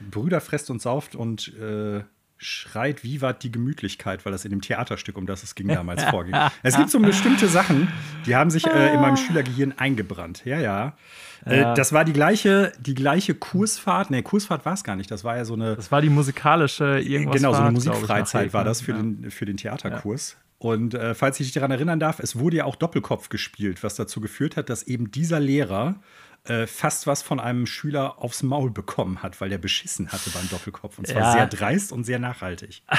Brüder 0.00 0.40
fresst 0.40 0.70
und 0.70 0.82
sauft 0.82 1.14
und 1.14 1.52
äh, 1.58 2.02
schreit, 2.38 3.04
wie 3.04 3.20
war 3.22 3.32
die 3.32 3.52
Gemütlichkeit, 3.52 4.24
weil 4.24 4.32
das 4.32 4.44
in 4.44 4.50
dem 4.50 4.60
Theaterstück, 4.62 5.16
um 5.16 5.26
das 5.26 5.44
es 5.44 5.54
ging, 5.54 5.68
damals 5.68 6.02
vorging. 6.04 6.34
Es 6.64 6.76
gibt 6.76 6.90
so 6.90 6.98
bestimmte 6.98 7.46
Sachen, 7.46 7.86
die 8.26 8.34
haben 8.34 8.50
sich 8.50 8.66
äh, 8.66 8.92
in 8.94 9.00
meinem 9.00 9.16
Schülergehirn 9.16 9.74
eingebrannt. 9.78 10.44
Ja, 10.44 10.58
ja. 10.58 10.94
Äh, 11.44 11.60
Ja. 11.60 11.74
das 11.74 11.92
war 11.92 12.04
die 12.04 12.12
gleiche, 12.12 12.72
die 12.78 12.94
gleiche 12.94 13.34
Kursfahrt. 13.34 14.10
Nee, 14.10 14.22
Kursfahrt 14.22 14.64
war 14.64 14.74
es 14.74 14.84
gar 14.84 14.96
nicht. 14.96 15.10
Das 15.10 15.24
war 15.24 15.36
ja 15.36 15.44
so 15.44 15.54
eine. 15.54 15.76
Das 15.76 15.90
war 15.90 16.00
die 16.00 16.10
musikalische 16.10 16.98
irgendwas. 17.00 17.36
Genau, 17.36 17.52
so 17.52 17.60
eine 17.60 17.68
ich, 17.78 17.84
Musikfreizeit 17.84 18.52
war 18.54 18.64
das 18.64 18.80
für, 18.80 18.92
Ja. 18.92 18.98
den, 18.98 19.30
für 19.30 19.44
den 19.44 19.56
Theaterkurs. 19.56 20.36
Und 20.58 20.94
äh, 20.94 21.14
falls 21.14 21.40
ich 21.40 21.46
dich 21.48 21.54
daran 21.54 21.72
erinnern 21.72 21.98
darf, 21.98 22.20
es 22.20 22.38
wurde 22.38 22.58
ja 22.58 22.64
auch 22.66 22.76
Doppelkopf 22.76 23.28
gespielt, 23.28 23.82
was 23.82 23.96
dazu 23.96 24.20
geführt 24.20 24.56
hat, 24.56 24.70
dass 24.70 24.84
eben 24.84 25.10
dieser 25.10 25.40
Lehrer 25.40 25.96
äh, 26.44 26.66
fast 26.68 27.06
was 27.08 27.22
von 27.22 27.40
einem 27.40 27.66
Schüler 27.66 28.20
aufs 28.22 28.42
Maul 28.44 28.70
bekommen 28.70 29.22
hat, 29.22 29.40
weil 29.40 29.48
der 29.48 29.58
beschissen 29.58 30.08
hatte 30.12 30.30
beim 30.30 30.48
Doppelkopf. 30.50 30.98
Und 30.98 31.06
zwar 31.08 31.20
Ja. 31.22 31.32
sehr 31.32 31.46
dreist 31.46 31.90
und 31.92 32.04
sehr 32.04 32.18
nachhaltig. 32.20 32.82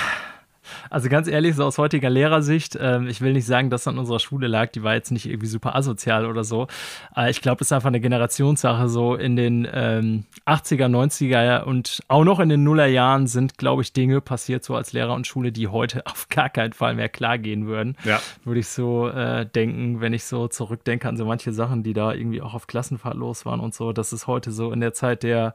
Also 0.89 1.09
ganz 1.09 1.27
ehrlich, 1.27 1.55
so 1.55 1.63
aus 1.63 1.77
heutiger 1.77 2.09
Lehrersicht, 2.09 2.77
ähm, 2.79 3.07
ich 3.07 3.21
will 3.21 3.33
nicht 3.33 3.45
sagen, 3.45 3.69
dass 3.69 3.87
an 3.87 3.97
unserer 3.97 4.19
Schule 4.19 4.47
lag, 4.47 4.71
die 4.71 4.83
war 4.83 4.93
jetzt 4.93 5.11
nicht 5.11 5.25
irgendwie 5.25 5.47
super 5.47 5.75
asozial 5.75 6.25
oder 6.25 6.43
so. 6.43 6.67
Äh, 7.15 7.31
ich 7.31 7.41
glaube, 7.41 7.59
das 7.59 7.67
ist 7.67 7.71
einfach 7.73 7.87
eine 7.87 7.99
Generationssache. 7.99 8.89
So 8.89 9.15
in 9.15 9.35
den 9.35 9.67
ähm, 9.71 10.25
80er, 10.45 10.87
90er 10.87 11.63
und 11.63 12.01
auch 12.07 12.23
noch 12.23 12.39
in 12.39 12.49
den 12.49 12.63
Nullerjahren 12.63 13.27
sind, 13.27 13.57
glaube 13.57 13.81
ich, 13.81 13.93
Dinge 13.93 14.21
passiert 14.21 14.63
so 14.63 14.75
als 14.75 14.93
Lehrer 14.93 15.13
und 15.13 15.27
Schule, 15.27 15.51
die 15.51 15.67
heute 15.67 16.05
auf 16.05 16.29
gar 16.29 16.49
keinen 16.49 16.73
Fall 16.73 16.95
mehr 16.95 17.09
klar 17.09 17.37
gehen 17.37 17.65
würden. 17.65 17.95
Ja. 18.03 18.21
Würde 18.43 18.59
ich 18.59 18.67
so 18.67 19.07
äh, 19.09 19.45
denken, 19.45 20.01
wenn 20.01 20.13
ich 20.13 20.25
so 20.25 20.47
zurückdenke 20.47 21.07
an 21.07 21.17
so 21.17 21.25
manche 21.25 21.53
Sachen, 21.53 21.83
die 21.83 21.93
da 21.93 22.13
irgendwie 22.13 22.41
auch 22.41 22.53
auf 22.53 22.67
Klassenfahrt 22.67 23.15
los 23.15 23.45
waren 23.45 23.59
und 23.59 23.73
so. 23.73 23.93
Das 23.93 24.13
ist 24.13 24.27
heute 24.27 24.51
so 24.51 24.71
in 24.71 24.79
der 24.79 24.93
Zeit 24.93 25.23
der 25.23 25.53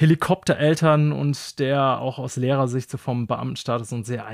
Helikoptereltern 0.00 1.12
und 1.12 1.58
der 1.58 2.00
auch 2.00 2.18
aus 2.18 2.36
Lehrersicht 2.36 2.90
so 2.90 2.96
vom 2.96 3.26
Beamtenstatus 3.26 3.92
und 3.92 4.06
sehr, 4.06 4.26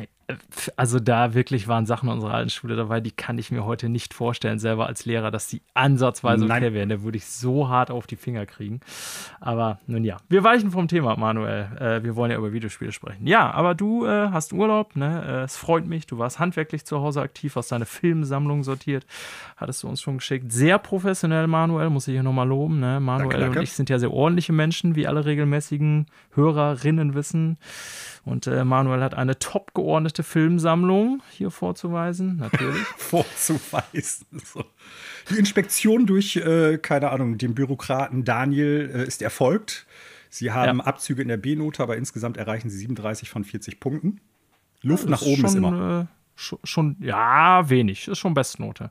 also 0.75 0.99
da 0.99 1.35
wirklich 1.35 1.68
waren 1.68 1.87
Sachen 1.87 2.09
unserer 2.09 2.35
alten 2.35 2.50
Schule 2.50 2.75
dabei, 2.75 3.00
die 3.00 3.12
kann 3.12 3.38
ich 3.38 3.52
mir 3.52 3.64
heute 3.64 3.88
nicht 3.88 4.12
vorstellen, 4.12 4.59
selber 4.59 4.87
als 4.87 5.04
Lehrer, 5.04 5.30
dass 5.30 5.47
die 5.47 5.62
ansatzweise 5.75 6.45
okay 6.45 6.61
Nein. 6.61 6.75
wären. 6.75 6.88
Da 6.88 7.02
würde 7.02 7.16
ich 7.16 7.26
so 7.26 7.68
hart 7.68 7.92
auf 7.92 8.06
die 8.09 8.16
Finger 8.16 8.45
kriegen. 8.45 8.80
Aber 9.40 9.78
nun 9.87 10.02
ja, 10.02 10.16
wir 10.28 10.42
weichen 10.42 10.73
vom 10.73 10.88
Thema, 10.88 11.16
Manuel. 11.16 11.68
Äh, 11.78 12.02
wir 12.02 12.16
wollen 12.16 12.33
ja 12.33 12.38
über 12.38 12.52
Videospiele 12.52 12.90
sprechen. 12.90 13.26
Ja, 13.26 13.50
aber 13.52 13.75
du 13.75 14.04
äh, 14.04 14.28
hast 14.30 14.52
Urlaub, 14.52 14.97
ne? 14.97 15.25
Äh, 15.26 15.45
es 15.45 15.56
freut 15.56 15.87
mich. 15.87 16.06
Du 16.06 16.18
warst 16.18 16.40
handwerklich 16.40 16.85
zu 16.85 17.00
Hause 17.00 17.21
aktiv, 17.21 17.54
hast 17.54 17.71
deine 17.71 17.87
Filmsammlung 17.87 18.64
sortiert, 18.64 19.06
hattest 19.56 19.85
du 19.85 19.88
uns 19.88 20.00
schon 20.00 20.18
geschickt. 20.18 20.50
Sehr 20.50 20.78
professionell, 20.78 21.47
Manuel, 21.47 21.90
muss 21.90 22.09
ich 22.09 22.14
hier 22.14 22.25
nochmal 22.25 22.49
loben. 22.49 22.80
Ne? 22.80 22.99
Manuel 22.99 23.30
Danke, 23.30 23.45
danke. 23.45 23.59
und 23.61 23.62
ich 23.62 23.73
sind 23.73 23.90
ja 23.90 23.99
sehr 24.00 24.12
ordentliche 24.12 24.52
Menschen, 24.52 24.97
wie 24.97 25.06
alle 25.06 25.25
regelmäßigen 25.25 26.06
Hörerinnen 26.35 27.14
wissen. 27.14 27.59
Und 28.26 28.49
äh, 28.49 28.64
Manuel 28.64 29.04
hat 29.04 29.14
eine 29.14 29.38
top 29.38 29.73
geordnete 29.73 30.25
Filmsammlung 30.25 31.23
hier 31.30 31.52
vorzuweisen, 31.52 32.38
natürlich. 32.38 32.83
vorzuweisen. 32.97 34.26
So. 34.45 34.64
Die 35.30 35.38
Inspektion 35.38 36.06
durch, 36.06 36.35
äh, 36.35 36.76
keine 36.78 37.12
Ahnung, 37.12 37.38
den 37.38 37.54
Bürokraten 37.54 38.25
Daniel 38.25 38.90
äh, 38.92 39.06
ist 39.06 39.23
erfolgt. 39.23 39.87
Sie 40.28 40.50
haben 40.50 40.78
ja. 40.78 40.85
Abzüge 40.85 41.23
in 41.23 41.28
der 41.28 41.37
B-Note, 41.37 41.80
aber 41.80 41.97
insgesamt 41.97 42.37
erreichen 42.37 42.68
sie 42.68 42.78
37 42.78 43.30
von 43.30 43.45
40 43.45 43.78
Punkten. 43.78 44.21
Luft 44.83 45.04
ja, 45.04 45.11
nach 45.11 45.23
oben 45.23 45.42
schon, 45.42 45.45
ist 45.45 45.54
immer. 45.54 46.00
Äh, 46.00 46.06
schon, 46.35 46.59
schon, 46.64 46.97
ja, 46.99 47.71
wenig. 47.71 48.09
Ist 48.09 48.18
schon 48.18 48.35
Bestnote. 48.35 48.90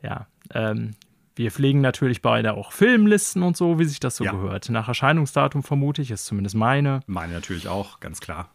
Ja. 0.00 0.28
Ähm, 0.54 0.92
wir 1.34 1.50
pflegen 1.50 1.80
natürlich 1.80 2.22
beide 2.22 2.54
auch 2.54 2.70
Filmlisten 2.70 3.42
und 3.42 3.56
so, 3.56 3.80
wie 3.80 3.84
sich 3.84 3.98
das 3.98 4.14
so 4.14 4.22
ja. 4.22 4.30
gehört. 4.30 4.68
Nach 4.68 4.86
Erscheinungsdatum 4.86 5.64
vermute 5.64 6.02
ich, 6.02 6.12
ist 6.12 6.26
zumindest 6.26 6.54
meine. 6.54 7.00
Meine 7.08 7.32
natürlich 7.32 7.66
auch, 7.66 7.98
ganz 7.98 8.20
klar 8.20 8.48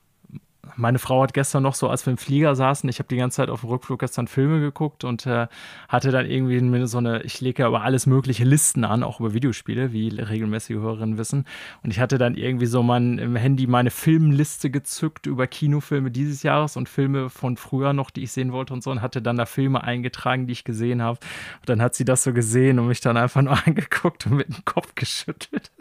meine 0.76 1.00
Frau 1.00 1.24
hat 1.24 1.34
gestern 1.34 1.64
noch 1.64 1.76
so, 1.76 1.90
als 1.90 2.06
wir 2.06 2.12
im 2.12 2.18
Flieger 2.18 2.56
saßen, 2.56 2.90
ich 2.90 3.00
habe 3.00 3.08
die 3.08 3.18
ganze 3.18 3.38
Zeit 3.38 3.50
auf 3.50 3.62
dem 3.62 3.70
Rückflug 3.70 4.00
gestern 4.00 4.28
Filme 4.28 4.60
geguckt 4.60 5.04
und 5.04 5.26
äh, 5.26 5.48
hatte 5.88 6.12
dann 6.12 6.26
irgendwie 6.26 6.86
so 6.88 6.98
eine, 6.98 7.22
ich 7.24 7.42
lege 7.42 7.64
ja 7.64 7.70
über 7.70 7.84
alles 7.84 8.06
mögliche 8.06 8.44
Listen 8.44 8.84
an, 8.84 9.04
auch 9.04 9.20
über 9.20 9.34
Videospiele, 9.34 9.94
wie 9.94 10.10
regelmäßige 10.10 10.78
Hörerinnen 10.78 11.18
wissen. 11.18 11.46
Und 11.84 11.92
ich 11.92 12.00
hatte 12.00 12.18
dann 12.18 12.36
irgendwie 12.36 12.66
so 12.66 12.84
mein, 12.84 13.18
im 13.18 13.36
Handy 13.36 13.68
meine 13.68 13.92
Filmliste 13.92 14.70
gezückt 14.70 15.26
über 15.26 15.48
Kinofilme 15.48 16.12
dieses 16.12 16.44
Jahres 16.44 16.78
und 16.78 16.90
Filme 16.90 17.30
von 17.30 17.58
früher 17.58 17.94
noch, 17.94 18.10
die 18.10 18.24
ich 18.24 18.32
sehen 18.32 18.52
wollte 18.52 18.74
und 18.74 18.84
so 18.84 18.92
und 18.92 19.02
hatte 19.02 19.22
dann 19.22 19.38
da 19.38 19.46
Filme 19.46 19.84
eingetragen, 19.84 20.48
die 20.48 20.54
ich 20.54 20.64
gesehen 20.64 21.02
habe. 21.02 21.20
Und 21.60 21.70
dann 21.70 21.82
hat 21.82 21.96
sie 21.96 22.06
das 22.06 22.24
so 22.24 22.34
gesehen 22.34 22.80
und 22.80 22.88
mich 22.88 23.02
dann 23.02 23.18
einfach 23.18 23.42
nur 23.42 23.58
angeguckt 23.66 24.26
und 24.26 24.34
mit 24.34 24.50
dem 24.50 24.66
Kopf 24.66 24.96
geschüttelt. 24.96 25.72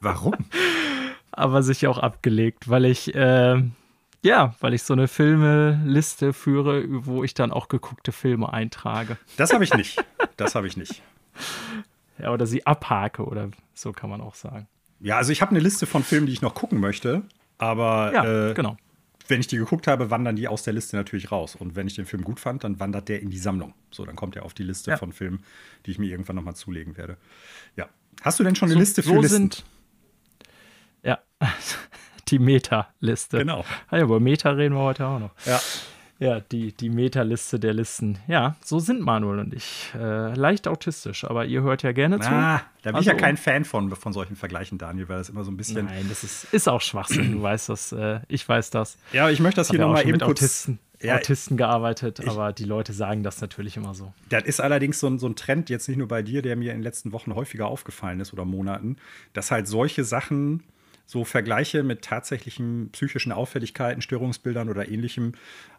Warum? 0.00 0.34
aber 1.32 1.62
sich 1.62 1.86
auch 1.86 1.98
abgelegt, 1.98 2.68
weil 2.68 2.84
ich, 2.84 3.14
äh, 3.14 3.62
ja, 4.22 4.54
weil 4.60 4.74
ich 4.74 4.82
so 4.82 4.92
eine 4.92 5.08
Filmeliste 5.08 6.32
führe, 6.32 6.84
wo 6.88 7.24
ich 7.24 7.34
dann 7.34 7.50
auch 7.50 7.68
geguckte 7.68 8.12
Filme 8.12 8.52
eintrage. 8.52 9.16
Das 9.36 9.52
habe 9.52 9.64
ich 9.64 9.74
nicht. 9.74 10.02
Das 10.36 10.54
habe 10.54 10.66
ich 10.66 10.76
nicht. 10.76 11.02
Ja, 12.18 12.32
oder 12.32 12.46
sie 12.46 12.66
abhake 12.66 13.24
oder 13.24 13.50
so 13.74 13.92
kann 13.92 14.10
man 14.10 14.20
auch 14.20 14.34
sagen. 14.34 14.68
Ja, 15.00 15.16
also 15.16 15.32
ich 15.32 15.42
habe 15.42 15.50
eine 15.50 15.60
Liste 15.60 15.86
von 15.86 16.04
Filmen, 16.04 16.26
die 16.26 16.32
ich 16.32 16.42
noch 16.42 16.54
gucken 16.54 16.78
möchte, 16.78 17.22
aber 17.58 18.12
ja, 18.14 18.50
äh, 18.50 18.54
genau. 18.54 18.76
wenn 19.26 19.40
ich 19.40 19.48
die 19.48 19.56
geguckt 19.56 19.88
habe, 19.88 20.10
wandern 20.10 20.36
die 20.36 20.46
aus 20.46 20.62
der 20.62 20.72
Liste 20.72 20.96
natürlich 20.96 21.32
raus. 21.32 21.56
Und 21.56 21.74
wenn 21.74 21.88
ich 21.88 21.94
den 21.94 22.06
Film 22.06 22.22
gut 22.22 22.38
fand, 22.38 22.62
dann 22.62 22.78
wandert 22.78 23.08
der 23.08 23.20
in 23.20 23.30
die 23.30 23.38
Sammlung. 23.38 23.74
So, 23.90 24.04
dann 24.04 24.14
kommt 24.14 24.36
er 24.36 24.44
auf 24.44 24.54
die 24.54 24.62
Liste 24.62 24.92
ja. 24.92 24.96
von 24.96 25.12
Filmen, 25.12 25.42
die 25.86 25.90
ich 25.90 25.98
mir 25.98 26.08
irgendwann 26.10 26.36
noch 26.36 26.44
mal 26.44 26.54
zulegen 26.54 26.96
werde. 26.96 27.16
Ja. 27.76 27.88
Hast 28.22 28.38
du 28.38 28.44
denn 28.44 28.54
schon 28.54 28.66
eine 28.66 28.74
so, 28.74 28.80
Liste 28.80 29.02
für 29.02 29.08
so 29.08 29.20
Listen? 29.20 29.50
Sind 29.50 29.64
ja, 31.02 31.18
die 32.28 32.38
Meta-Liste. 32.38 33.38
Genau. 33.38 33.64
Ah 33.88 33.98
ja, 33.98 34.04
über 34.04 34.20
Meta 34.20 34.50
reden 34.50 34.74
wir 34.74 34.82
heute 34.82 35.06
auch 35.06 35.18
noch. 35.18 35.30
Ja. 35.44 35.60
Ja, 36.22 36.38
die, 36.38 36.70
die 36.70 36.88
Meta-Liste 36.88 37.58
der 37.58 37.74
Listen. 37.74 38.16
Ja, 38.28 38.54
so 38.64 38.78
sind 38.78 39.00
Manuel 39.00 39.40
und 39.40 39.52
ich. 39.52 39.90
Äh, 39.92 40.34
leicht 40.34 40.68
autistisch, 40.68 41.24
aber 41.24 41.46
ihr 41.46 41.62
hört 41.62 41.82
ja 41.82 41.90
gerne 41.90 42.20
zu. 42.20 42.30
Ah, 42.30 42.62
da 42.82 42.90
bin 42.90 42.94
also, 42.94 43.00
ich 43.00 43.06
ja 43.06 43.12
also 43.14 43.24
kein 43.24 43.36
Fan 43.36 43.64
von, 43.64 43.90
von 43.96 44.12
solchen 44.12 44.36
Vergleichen, 44.36 44.78
Daniel, 44.78 45.08
weil 45.08 45.18
das 45.18 45.30
immer 45.30 45.42
so 45.42 45.50
ein 45.50 45.56
bisschen. 45.56 45.86
Nein, 45.86 46.06
das 46.08 46.22
ist, 46.22 46.44
ist 46.54 46.68
auch 46.68 46.80
Schwachsinn, 46.80 47.32
du 47.32 47.42
weißt 47.42 47.70
das. 47.70 47.90
Äh, 47.90 48.20
ich 48.28 48.48
weiß 48.48 48.70
das. 48.70 48.98
Ja, 49.12 49.30
ich 49.30 49.40
möchte 49.40 49.62
das 49.62 49.70
hier 49.70 49.80
nochmal 49.80 50.06
eben 50.06 50.20
kurz. 50.20 50.42
Autisten, 50.42 50.78
ja, 51.00 51.16
Autisten 51.16 51.56
gearbeitet, 51.56 52.20
ich, 52.20 52.28
aber 52.28 52.52
die 52.52 52.66
Leute 52.66 52.92
sagen 52.92 53.24
das 53.24 53.40
natürlich 53.40 53.76
immer 53.76 53.94
so. 53.94 54.12
Das 54.28 54.44
ist 54.44 54.60
allerdings 54.60 55.00
so 55.00 55.08
ein, 55.08 55.18
so 55.18 55.26
ein 55.26 55.34
Trend, 55.34 55.70
jetzt 55.70 55.88
nicht 55.88 55.98
nur 55.98 56.06
bei 56.06 56.22
dir, 56.22 56.40
der 56.40 56.54
mir 56.54 56.70
in 56.70 56.78
den 56.78 56.84
letzten 56.84 57.10
Wochen 57.10 57.34
häufiger 57.34 57.66
aufgefallen 57.66 58.20
ist 58.20 58.32
oder 58.32 58.44
Monaten, 58.44 58.94
dass 59.32 59.50
halt 59.50 59.66
solche 59.66 60.04
Sachen 60.04 60.62
so 61.12 61.24
Vergleiche 61.24 61.82
mit 61.82 62.00
tatsächlichen 62.00 62.88
psychischen 62.90 63.32
Auffälligkeiten, 63.32 64.00
Störungsbildern 64.00 64.70
oder 64.70 64.88
ähnlichem 64.88 65.34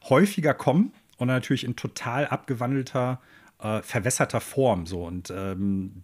häufiger 0.07 0.53
kommen 0.53 0.93
und 1.17 1.27
natürlich 1.27 1.63
in 1.63 1.75
total 1.75 2.27
abgewandelter, 2.27 3.19
äh, 3.59 3.81
verwässerter 3.81 4.41
Form. 4.41 4.85
So. 4.85 5.05
Und 5.07 5.33
ähm, 5.35 6.03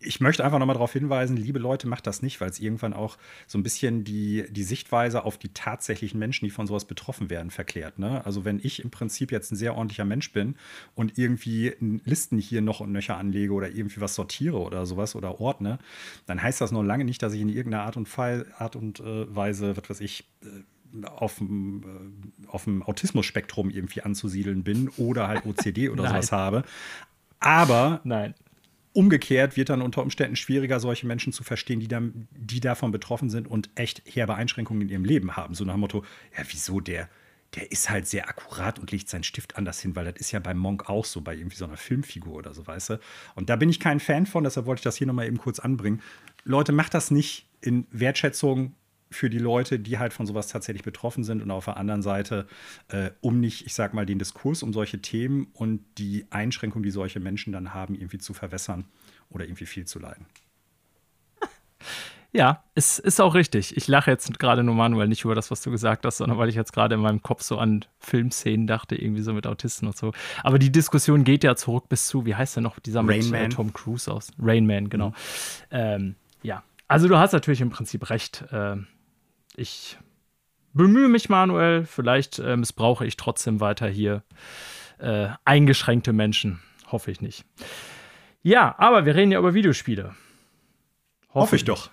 ich 0.00 0.20
möchte 0.20 0.44
einfach 0.44 0.58
nochmal 0.58 0.74
darauf 0.74 0.92
hinweisen, 0.92 1.36
liebe 1.36 1.58
Leute, 1.58 1.88
macht 1.88 2.06
das 2.06 2.22
nicht, 2.22 2.40
weil 2.40 2.50
es 2.50 2.60
irgendwann 2.60 2.92
auch 2.92 3.18
so 3.46 3.58
ein 3.58 3.62
bisschen 3.62 4.04
die, 4.04 4.44
die 4.50 4.62
Sichtweise 4.62 5.24
auf 5.24 5.38
die 5.38 5.48
tatsächlichen 5.48 6.18
Menschen, 6.18 6.44
die 6.44 6.50
von 6.50 6.66
sowas 6.66 6.84
betroffen 6.84 7.30
werden, 7.30 7.50
verklärt. 7.50 7.98
Ne? 7.98 8.24
Also 8.24 8.44
wenn 8.44 8.60
ich 8.62 8.82
im 8.84 8.90
Prinzip 8.90 9.32
jetzt 9.32 9.50
ein 9.50 9.56
sehr 9.56 9.74
ordentlicher 9.74 10.04
Mensch 10.04 10.32
bin 10.32 10.56
und 10.94 11.18
irgendwie 11.18 11.74
Listen 12.04 12.38
hier 12.38 12.60
noch 12.60 12.80
und 12.80 12.92
nöcher 12.92 13.16
anlege 13.16 13.52
oder 13.52 13.70
irgendwie 13.70 14.00
was 14.00 14.14
sortiere 14.14 14.58
oder 14.58 14.86
sowas 14.86 15.16
oder 15.16 15.40
ordne, 15.40 15.78
dann 16.26 16.40
heißt 16.40 16.60
das 16.60 16.70
noch 16.70 16.82
lange 16.82 17.04
nicht, 17.04 17.22
dass 17.22 17.32
ich 17.32 17.40
in 17.40 17.48
irgendeiner 17.48 17.82
Art 17.82 17.96
und, 17.96 18.08
Fall, 18.08 18.46
Art 18.56 18.76
und 18.76 19.00
äh, 19.00 19.34
Weise, 19.34 19.76
was 19.76 19.90
weiß 19.90 20.00
ich, 20.00 20.28
äh, 20.42 20.46
auf 21.06 21.38
dem, 21.38 21.82
äh, 22.44 22.46
auf 22.46 22.64
dem 22.64 22.82
Autismus-Spektrum 22.82 23.70
irgendwie 23.70 24.02
anzusiedeln 24.02 24.62
bin 24.62 24.90
oder 24.96 25.28
halt 25.28 25.44
OCD 25.44 25.88
oder 25.88 26.06
sowas 26.08 26.32
habe. 26.32 26.62
Aber 27.40 28.00
Nein. 28.04 28.34
Umgekehrt 28.98 29.56
wird 29.56 29.68
dann 29.68 29.80
unter 29.80 30.02
Umständen 30.02 30.34
schwieriger, 30.34 30.80
solche 30.80 31.06
Menschen 31.06 31.32
zu 31.32 31.44
verstehen, 31.44 31.78
die, 31.78 31.86
dann, 31.86 32.26
die 32.32 32.58
davon 32.58 32.90
betroffen 32.90 33.30
sind 33.30 33.46
und 33.46 33.70
echt 33.76 34.02
herbe 34.12 34.34
Einschränkungen 34.34 34.82
in 34.82 34.88
ihrem 34.88 35.04
Leben 35.04 35.36
haben. 35.36 35.54
So 35.54 35.64
nach 35.64 35.74
dem 35.74 35.80
Motto, 35.82 36.04
ja, 36.36 36.42
wieso 36.50 36.80
der, 36.80 37.08
der 37.54 37.70
ist 37.70 37.90
halt 37.90 38.08
sehr 38.08 38.28
akkurat 38.28 38.80
und 38.80 38.90
legt 38.90 39.08
seinen 39.08 39.22
Stift 39.22 39.54
anders 39.54 39.78
hin, 39.78 39.94
weil 39.94 40.06
das 40.06 40.16
ist 40.16 40.32
ja 40.32 40.40
beim 40.40 40.58
Monk 40.58 40.88
auch 40.88 41.04
so, 41.04 41.20
bei 41.20 41.36
irgendwie 41.36 41.56
so 41.56 41.64
einer 41.64 41.76
Filmfigur 41.76 42.34
oder 42.34 42.52
so, 42.54 42.66
weißt 42.66 42.90
du? 42.90 43.00
Und 43.36 43.50
da 43.50 43.54
bin 43.54 43.68
ich 43.68 43.78
kein 43.78 44.00
Fan 44.00 44.26
von, 44.26 44.42
deshalb 44.42 44.66
wollte 44.66 44.80
ich 44.80 44.84
das 44.84 44.96
hier 44.96 45.06
nochmal 45.06 45.28
eben 45.28 45.38
kurz 45.38 45.60
anbringen. 45.60 46.02
Leute, 46.42 46.72
macht 46.72 46.92
das 46.92 47.12
nicht 47.12 47.46
in 47.60 47.86
Wertschätzung 47.92 48.74
für 49.10 49.30
die 49.30 49.38
Leute, 49.38 49.78
die 49.78 49.98
halt 49.98 50.12
von 50.12 50.26
sowas 50.26 50.48
tatsächlich 50.48 50.82
betroffen 50.82 51.24
sind 51.24 51.42
und 51.42 51.50
auf 51.50 51.64
der 51.64 51.76
anderen 51.76 52.02
Seite, 52.02 52.46
äh, 52.88 53.10
um 53.20 53.40
nicht, 53.40 53.66
ich 53.66 53.74
sag 53.74 53.94
mal, 53.94 54.06
den 54.06 54.18
Diskurs 54.18 54.62
um 54.62 54.72
solche 54.72 55.00
Themen 55.00 55.48
und 55.54 55.84
die 55.98 56.26
Einschränkungen, 56.30 56.82
die 56.82 56.90
solche 56.90 57.20
Menschen 57.20 57.52
dann 57.52 57.74
haben, 57.74 57.94
irgendwie 57.94 58.18
zu 58.18 58.34
verwässern 58.34 58.84
oder 59.30 59.44
irgendwie 59.44 59.66
viel 59.66 59.86
zu 59.86 59.98
leiden. 59.98 60.26
Ja, 62.32 62.62
es 62.74 62.98
ist 62.98 63.20
auch 63.20 63.34
richtig. 63.34 63.74
Ich 63.76 63.88
lache 63.88 64.10
jetzt 64.10 64.38
gerade 64.38 64.62
nur 64.62 64.74
Manuel 64.74 65.08
nicht 65.08 65.24
über 65.24 65.34
das, 65.34 65.50
was 65.50 65.62
du 65.62 65.70
gesagt 65.70 66.04
hast, 66.04 66.18
sondern 66.18 66.36
weil 66.36 66.50
ich 66.50 66.54
jetzt 66.54 66.74
gerade 66.74 66.94
in 66.94 67.00
meinem 67.00 67.22
Kopf 67.22 67.42
so 67.42 67.58
an 67.58 67.86
Filmszenen 68.00 68.66
dachte, 68.66 68.96
irgendwie 68.96 69.22
so 69.22 69.32
mit 69.32 69.46
Autisten 69.46 69.88
und 69.88 69.96
so. 69.96 70.12
Aber 70.42 70.58
die 70.58 70.70
Diskussion 70.70 71.24
geht 71.24 71.42
ja 71.42 71.56
zurück 71.56 71.88
bis 71.88 72.06
zu, 72.06 72.26
wie 72.26 72.34
heißt 72.34 72.56
der 72.56 72.62
noch, 72.62 72.78
dieser 72.80 73.00
Rain 73.00 73.30
mit 73.30 73.40
äh, 73.40 73.48
Tom 73.48 73.72
Cruise 73.72 74.12
aus? 74.12 74.30
Rain 74.38 74.66
Man, 74.66 74.90
genau. 74.90 75.08
Mhm. 75.08 75.14
Ähm, 75.70 76.14
ja, 76.42 76.62
also 76.86 77.08
du 77.08 77.16
hast 77.16 77.32
natürlich 77.32 77.62
im 77.62 77.70
Prinzip 77.70 78.10
recht. 78.10 78.44
Ähm, 78.52 78.86
ich 79.58 79.98
bemühe 80.72 81.08
mich, 81.08 81.28
Manuel. 81.28 81.84
Vielleicht 81.84 82.38
äh, 82.38 82.56
missbrauche 82.56 83.06
ich 83.06 83.16
trotzdem 83.16 83.60
weiter 83.60 83.88
hier 83.88 84.22
äh, 84.98 85.28
eingeschränkte 85.44 86.12
Menschen. 86.12 86.60
Hoffe 86.90 87.10
ich 87.10 87.20
nicht. 87.20 87.44
Ja, 88.42 88.74
aber 88.78 89.04
wir 89.04 89.14
reden 89.14 89.32
ja 89.32 89.38
über 89.38 89.54
Videospiele. 89.54 90.14
Hoffe, 91.28 91.40
hoffe 91.40 91.56
ich 91.56 91.64
doch. 91.64 91.90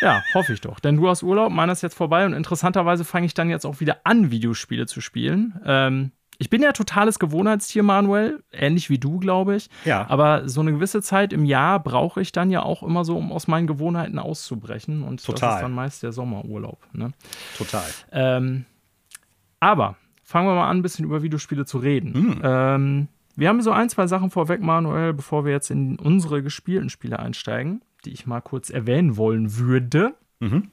Ja, 0.00 0.22
hoffe 0.34 0.52
ich 0.52 0.60
doch. 0.60 0.80
Denn 0.80 0.96
du 0.96 1.08
hast 1.08 1.22
Urlaub, 1.22 1.50
meiner 1.50 1.72
ist 1.72 1.82
jetzt 1.82 1.94
vorbei 1.94 2.26
und 2.26 2.34
interessanterweise 2.34 3.04
fange 3.04 3.26
ich 3.26 3.32
dann 3.32 3.48
jetzt 3.48 3.64
auch 3.64 3.80
wieder 3.80 4.00
an, 4.04 4.30
Videospiele 4.30 4.86
zu 4.86 5.00
spielen. 5.00 5.58
Ähm, 5.64 6.12
ich 6.38 6.50
bin 6.50 6.62
ja 6.62 6.72
totales 6.72 7.18
Gewohnheitstier, 7.18 7.82
Manuel, 7.82 8.42
ähnlich 8.52 8.90
wie 8.90 8.98
du, 8.98 9.18
glaube 9.18 9.56
ich. 9.56 9.70
Ja. 9.84 10.08
Aber 10.08 10.48
so 10.48 10.60
eine 10.60 10.72
gewisse 10.72 11.02
Zeit 11.02 11.32
im 11.32 11.44
Jahr 11.44 11.80
brauche 11.80 12.20
ich 12.20 12.32
dann 12.32 12.50
ja 12.50 12.62
auch 12.62 12.82
immer 12.82 13.04
so, 13.04 13.16
um 13.16 13.32
aus 13.32 13.46
meinen 13.46 13.66
Gewohnheiten 13.66 14.18
auszubrechen. 14.18 15.02
Und 15.02 15.24
Total. 15.24 15.48
das 15.48 15.56
ist 15.56 15.62
dann 15.62 15.72
meist 15.72 16.02
der 16.02 16.12
Sommerurlaub. 16.12 16.78
Ne? 16.92 17.12
Total. 17.56 17.84
Ähm, 18.12 18.64
aber 19.60 19.96
fangen 20.22 20.48
wir 20.48 20.54
mal 20.54 20.68
an, 20.68 20.78
ein 20.78 20.82
bisschen 20.82 21.04
über 21.04 21.22
Videospiele 21.22 21.64
zu 21.64 21.78
reden. 21.78 22.12
Mhm. 22.12 22.40
Ähm, 22.42 23.08
wir 23.36 23.48
haben 23.48 23.62
so 23.62 23.72
ein, 23.72 23.88
zwei 23.88 24.06
Sachen 24.06 24.30
vorweg, 24.30 24.60
Manuel, 24.60 25.12
bevor 25.12 25.44
wir 25.44 25.52
jetzt 25.52 25.70
in 25.70 25.98
unsere 25.98 26.42
gespielten 26.42 26.90
Spiele 26.90 27.18
einsteigen, 27.18 27.82
die 28.04 28.12
ich 28.12 28.26
mal 28.26 28.40
kurz 28.40 28.70
erwähnen 28.70 29.16
wollen 29.16 29.56
würde. 29.56 30.14
Mhm 30.40 30.70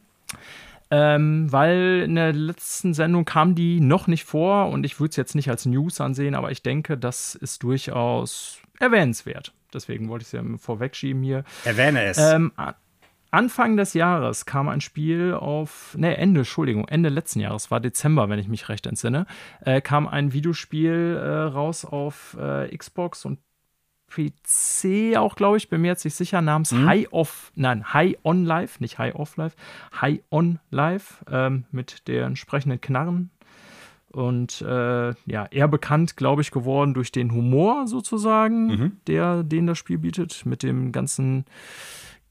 ähm, 0.92 1.52
weil 1.52 2.04
in 2.06 2.16
der 2.16 2.34
letzten 2.34 2.94
Sendung 2.94 3.26
kam 3.26 3.56
die 3.56 3.80
noch 3.80 4.08
nicht 4.08 4.26
vor 4.26 4.70
und 4.70 4.86
ich 4.86 5.00
würde 5.00 5.12
es 5.12 5.16
jetzt 5.16 5.36
nicht 5.36 5.50
als 5.50 5.66
News 5.66 6.02
ansehen, 6.02 6.36
aber 6.36 6.52
ich 6.52 6.62
denke, 6.62 6.98
das 6.98 7.34
ist 7.34 7.64
durchaus 7.64 8.60
erwähnenswert. 8.80 9.54
Deswegen 9.74 10.10
wollte 10.10 10.24
ich 10.24 10.28
es 10.28 10.32
ja 10.34 10.44
vorwegschieben 10.58 11.24
hier. 11.24 11.46
Erwähne 11.64 12.04
es. 12.04 12.18
Ähm, 12.18 12.52
Anfang 13.32 13.78
des 13.78 13.94
Jahres 13.94 14.46
kam 14.46 14.68
ein 14.68 14.82
Spiel 14.82 15.34
auf, 15.34 15.96
ne, 15.98 16.18
Ende, 16.18 16.42
Entschuldigung, 16.42 16.86
Ende 16.90 17.08
letzten 17.08 17.40
Jahres, 17.40 17.72
war 17.72 17.80
Dezember, 17.80 18.28
wenn 18.28 18.40
ich 18.40 18.50
mich 18.50 18.68
recht 18.68 18.86
entsinne, 18.86 19.26
äh, 19.62 19.80
kam 19.80 20.06
ein 20.06 20.34
Videospiel 20.34 21.18
äh, 21.18 21.30
raus 21.44 21.86
auf 21.86 22.36
äh, 22.38 22.76
Xbox 22.76 23.24
und 23.24 23.40
PC 24.12 25.18
auch, 25.18 25.36
glaube 25.36 25.58
ich, 25.58 25.70
bin 25.70 25.82
mir 25.82 25.88
jetzt 25.88 26.06
nicht 26.06 26.16
sicher, 26.16 26.42
namens 26.42 26.72
mhm. 26.72 26.86
High 26.86 27.08
Off, 27.12 27.52
nein, 27.56 27.94
High 27.94 28.18
On 28.24 28.46
Life, 28.46 28.78
nicht 28.80 29.00
High 29.00 29.16
Off 29.16 29.38
Life, 29.38 29.56
High 30.00 30.20
On 30.30 30.60
Life 30.70 31.24
ähm, 31.32 31.66
mit 31.72 32.08
der 32.08 32.26
entsprechenden 32.26 32.82
Knarren. 32.82 33.30
Und 34.12 34.62
äh, 34.62 35.14
ja, 35.26 35.46
eher 35.52 35.70
bekannt, 35.70 36.18
glaube 36.18 36.42
ich, 36.42 36.52
geworden 36.52 36.94
durch 36.94 37.14
den 37.14 37.32
Humor 37.32 37.88
sozusagen, 37.88 38.68
mhm. 38.68 38.92
der, 39.08 39.44
den 39.44 39.68
das 39.68 39.78
Spiel 39.78 39.98
bietet, 39.98 40.46
mit 40.46 40.64
dem 40.64 40.92
ganzen 40.92 41.46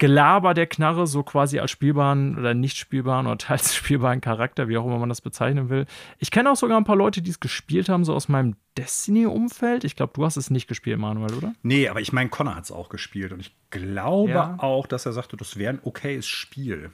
Gelaber 0.00 0.54
der 0.54 0.66
Knarre, 0.66 1.06
so 1.06 1.22
quasi 1.22 1.58
als 1.60 1.70
spielbaren 1.70 2.38
oder 2.38 2.54
nicht 2.54 2.78
spielbaren 2.78 3.26
oder 3.26 3.36
teils 3.36 3.74
spielbaren 3.76 4.22
Charakter, 4.22 4.66
wie 4.66 4.78
auch 4.78 4.86
immer 4.86 4.98
man 4.98 5.10
das 5.10 5.20
bezeichnen 5.20 5.68
will. 5.68 5.84
Ich 6.18 6.30
kenne 6.30 6.50
auch 6.50 6.56
sogar 6.56 6.78
ein 6.78 6.84
paar 6.84 6.96
Leute, 6.96 7.20
die 7.20 7.30
es 7.30 7.38
gespielt 7.38 7.90
haben, 7.90 8.04
so 8.04 8.14
aus 8.14 8.28
meinem 8.28 8.56
Destiny-Umfeld. 8.78 9.84
Ich 9.84 9.96
glaube, 9.96 10.14
du 10.14 10.24
hast 10.24 10.38
es 10.38 10.48
nicht 10.48 10.68
gespielt, 10.68 10.98
Manuel, 10.98 11.34
oder? 11.34 11.52
Nee, 11.62 11.86
aber 11.86 12.00
ich 12.00 12.14
meine, 12.14 12.30
Connor 12.30 12.56
hat 12.56 12.64
es 12.64 12.72
auch 12.72 12.88
gespielt 12.88 13.30
und 13.32 13.40
ich 13.40 13.54
glaube 13.68 14.30
ja. 14.30 14.54
auch, 14.58 14.86
dass 14.86 15.04
er 15.04 15.12
sagte, 15.12 15.36
das 15.36 15.58
wäre 15.58 15.74
ein 15.74 15.80
okayes 15.84 16.26
Spiel. 16.26 16.90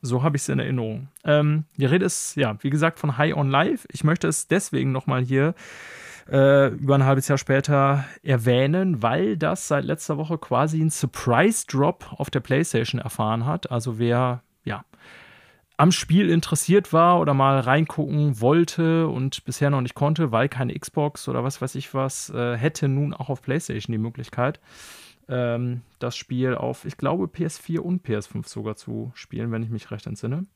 So 0.00 0.22
habe 0.22 0.36
ich 0.36 0.42
es 0.42 0.48
in 0.48 0.58
Erinnerung. 0.58 1.08
Ähm, 1.22 1.64
die 1.76 1.84
Rede 1.84 2.06
ist, 2.06 2.34
ja, 2.36 2.56
wie 2.62 2.70
gesagt, 2.70 2.98
von 2.98 3.18
High 3.18 3.34
on 3.34 3.50
Life. 3.50 3.86
Ich 3.92 4.04
möchte 4.04 4.26
es 4.26 4.48
deswegen 4.48 4.90
nochmal 4.90 5.22
hier 5.22 5.54
äh, 6.30 6.68
über 6.68 6.94
ein 6.96 7.04
halbes 7.04 7.28
Jahr 7.28 7.38
später 7.38 8.04
erwähnen, 8.22 9.02
weil 9.02 9.36
das 9.36 9.68
seit 9.68 9.84
letzter 9.84 10.16
Woche 10.16 10.38
quasi 10.38 10.80
ein 10.80 10.90
Surprise-Drop 10.90 12.14
auf 12.18 12.30
der 12.30 12.40
PlayStation 12.40 13.00
erfahren 13.00 13.46
hat. 13.46 13.70
Also 13.70 13.98
wer, 13.98 14.42
ja, 14.64 14.84
am 15.76 15.92
Spiel 15.92 16.30
interessiert 16.30 16.92
war 16.92 17.20
oder 17.20 17.34
mal 17.34 17.60
reingucken 17.60 18.40
wollte 18.40 19.08
und 19.08 19.44
bisher 19.44 19.70
noch 19.70 19.82
nicht 19.82 19.94
konnte, 19.94 20.32
weil 20.32 20.48
keine 20.48 20.74
Xbox 20.78 21.28
oder 21.28 21.44
was 21.44 21.60
weiß 21.60 21.74
ich 21.74 21.92
was, 21.94 22.30
äh, 22.30 22.56
hätte 22.56 22.88
nun 22.88 23.12
auch 23.12 23.28
auf 23.28 23.42
PlayStation 23.42 23.92
die 23.92 23.98
Möglichkeit 23.98 24.60
ähm, 25.28 25.82
das 25.98 26.16
Spiel 26.16 26.54
auf, 26.54 26.84
ich 26.84 26.96
glaube, 26.96 27.24
PS4 27.26 27.78
und 27.78 28.06
PS5 28.06 28.48
sogar 28.48 28.76
zu 28.76 29.12
spielen, 29.14 29.50
wenn 29.52 29.62
ich 29.62 29.70
mich 29.70 29.90
recht 29.90 30.06
entsinne. 30.06 30.46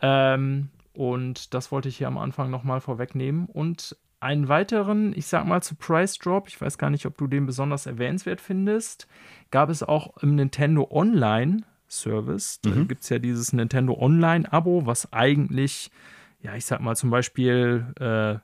Ähm, 0.00 0.70
und 0.94 1.54
das 1.54 1.72
wollte 1.72 1.88
ich 1.88 1.96
hier 1.98 2.08
am 2.08 2.18
Anfang 2.18 2.50
nochmal 2.50 2.80
vorwegnehmen. 2.80 3.46
Und 3.46 3.96
einen 4.22 4.48
weiteren, 4.48 5.12
ich 5.16 5.26
sag 5.26 5.46
mal, 5.46 5.62
Surprise 5.62 6.18
Drop, 6.18 6.48
ich 6.48 6.60
weiß 6.60 6.78
gar 6.78 6.90
nicht, 6.90 7.06
ob 7.06 7.18
du 7.18 7.26
den 7.26 7.46
besonders 7.46 7.86
erwähnenswert 7.86 8.40
findest, 8.40 9.08
gab 9.50 9.68
es 9.68 9.82
auch 9.82 10.16
im 10.18 10.36
Nintendo 10.36 10.88
Online 10.90 11.64
Service. 11.88 12.60
Da 12.62 12.70
mhm. 12.70 12.88
gibt 12.88 13.02
es 13.02 13.08
ja 13.08 13.18
dieses 13.18 13.52
Nintendo 13.52 13.94
Online-Abo, 13.98 14.86
was 14.86 15.12
eigentlich, 15.12 15.90
ja, 16.40 16.54
ich 16.54 16.64
sag 16.64 16.80
mal, 16.80 16.96
zum 16.96 17.10
Beispiel 17.10 17.86
äh, 18.00 18.38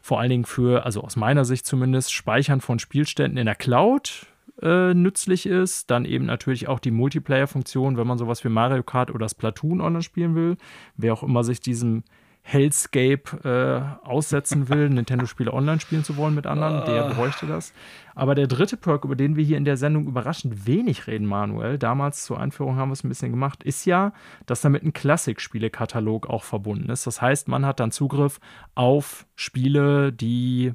vor 0.00 0.20
allen 0.20 0.30
Dingen 0.30 0.44
für, 0.44 0.84
also 0.84 1.02
aus 1.02 1.16
meiner 1.16 1.44
Sicht 1.44 1.66
zumindest, 1.66 2.12
Speichern 2.12 2.60
von 2.60 2.78
Spielständen 2.78 3.36
in 3.36 3.46
der 3.46 3.56
Cloud 3.56 4.26
äh, 4.62 4.94
nützlich 4.94 5.46
ist. 5.46 5.90
Dann 5.90 6.04
eben 6.04 6.26
natürlich 6.26 6.68
auch 6.68 6.78
die 6.78 6.90
Multiplayer-Funktion, 6.90 7.96
wenn 7.96 8.06
man 8.06 8.18
sowas 8.18 8.44
wie 8.44 8.48
Mario 8.48 8.82
Kart 8.82 9.10
oder 9.10 9.28
Splatoon 9.28 9.80
online 9.80 10.02
spielen 10.02 10.34
will. 10.34 10.56
Wer 10.96 11.12
auch 11.12 11.22
immer 11.22 11.44
sich 11.44 11.60
diesem 11.60 12.04
Hellscape 12.50 13.44
äh, 13.44 14.06
aussetzen 14.08 14.70
will, 14.70 14.88
Nintendo-Spiele 14.88 15.52
online 15.52 15.80
spielen 15.80 16.02
zu 16.02 16.16
wollen 16.16 16.34
mit 16.34 16.46
anderen, 16.46 16.86
der 16.86 17.04
ah. 17.04 17.12
bräuchte 17.12 17.46
das. 17.46 17.74
Aber 18.14 18.34
der 18.34 18.46
dritte 18.46 18.78
Perk, 18.78 19.04
über 19.04 19.16
den 19.16 19.36
wir 19.36 19.44
hier 19.44 19.58
in 19.58 19.66
der 19.66 19.76
Sendung 19.76 20.06
überraschend 20.06 20.66
wenig 20.66 21.06
reden, 21.06 21.26
Manuel, 21.26 21.76
damals 21.76 22.24
zur 22.24 22.40
Einführung 22.40 22.76
haben 22.76 22.88
wir 22.88 22.94
es 22.94 23.04
ein 23.04 23.10
bisschen 23.10 23.32
gemacht, 23.32 23.62
ist 23.62 23.84
ja, 23.84 24.14
dass 24.46 24.62
damit 24.62 24.82
ein 24.82 24.94
Klassikspielekatalog 24.94 26.26
auch 26.26 26.42
verbunden 26.42 26.88
ist. 26.88 27.06
Das 27.06 27.20
heißt, 27.20 27.48
man 27.48 27.66
hat 27.66 27.80
dann 27.80 27.92
Zugriff 27.92 28.40
auf 28.74 29.26
Spiele, 29.36 30.10
die 30.10 30.72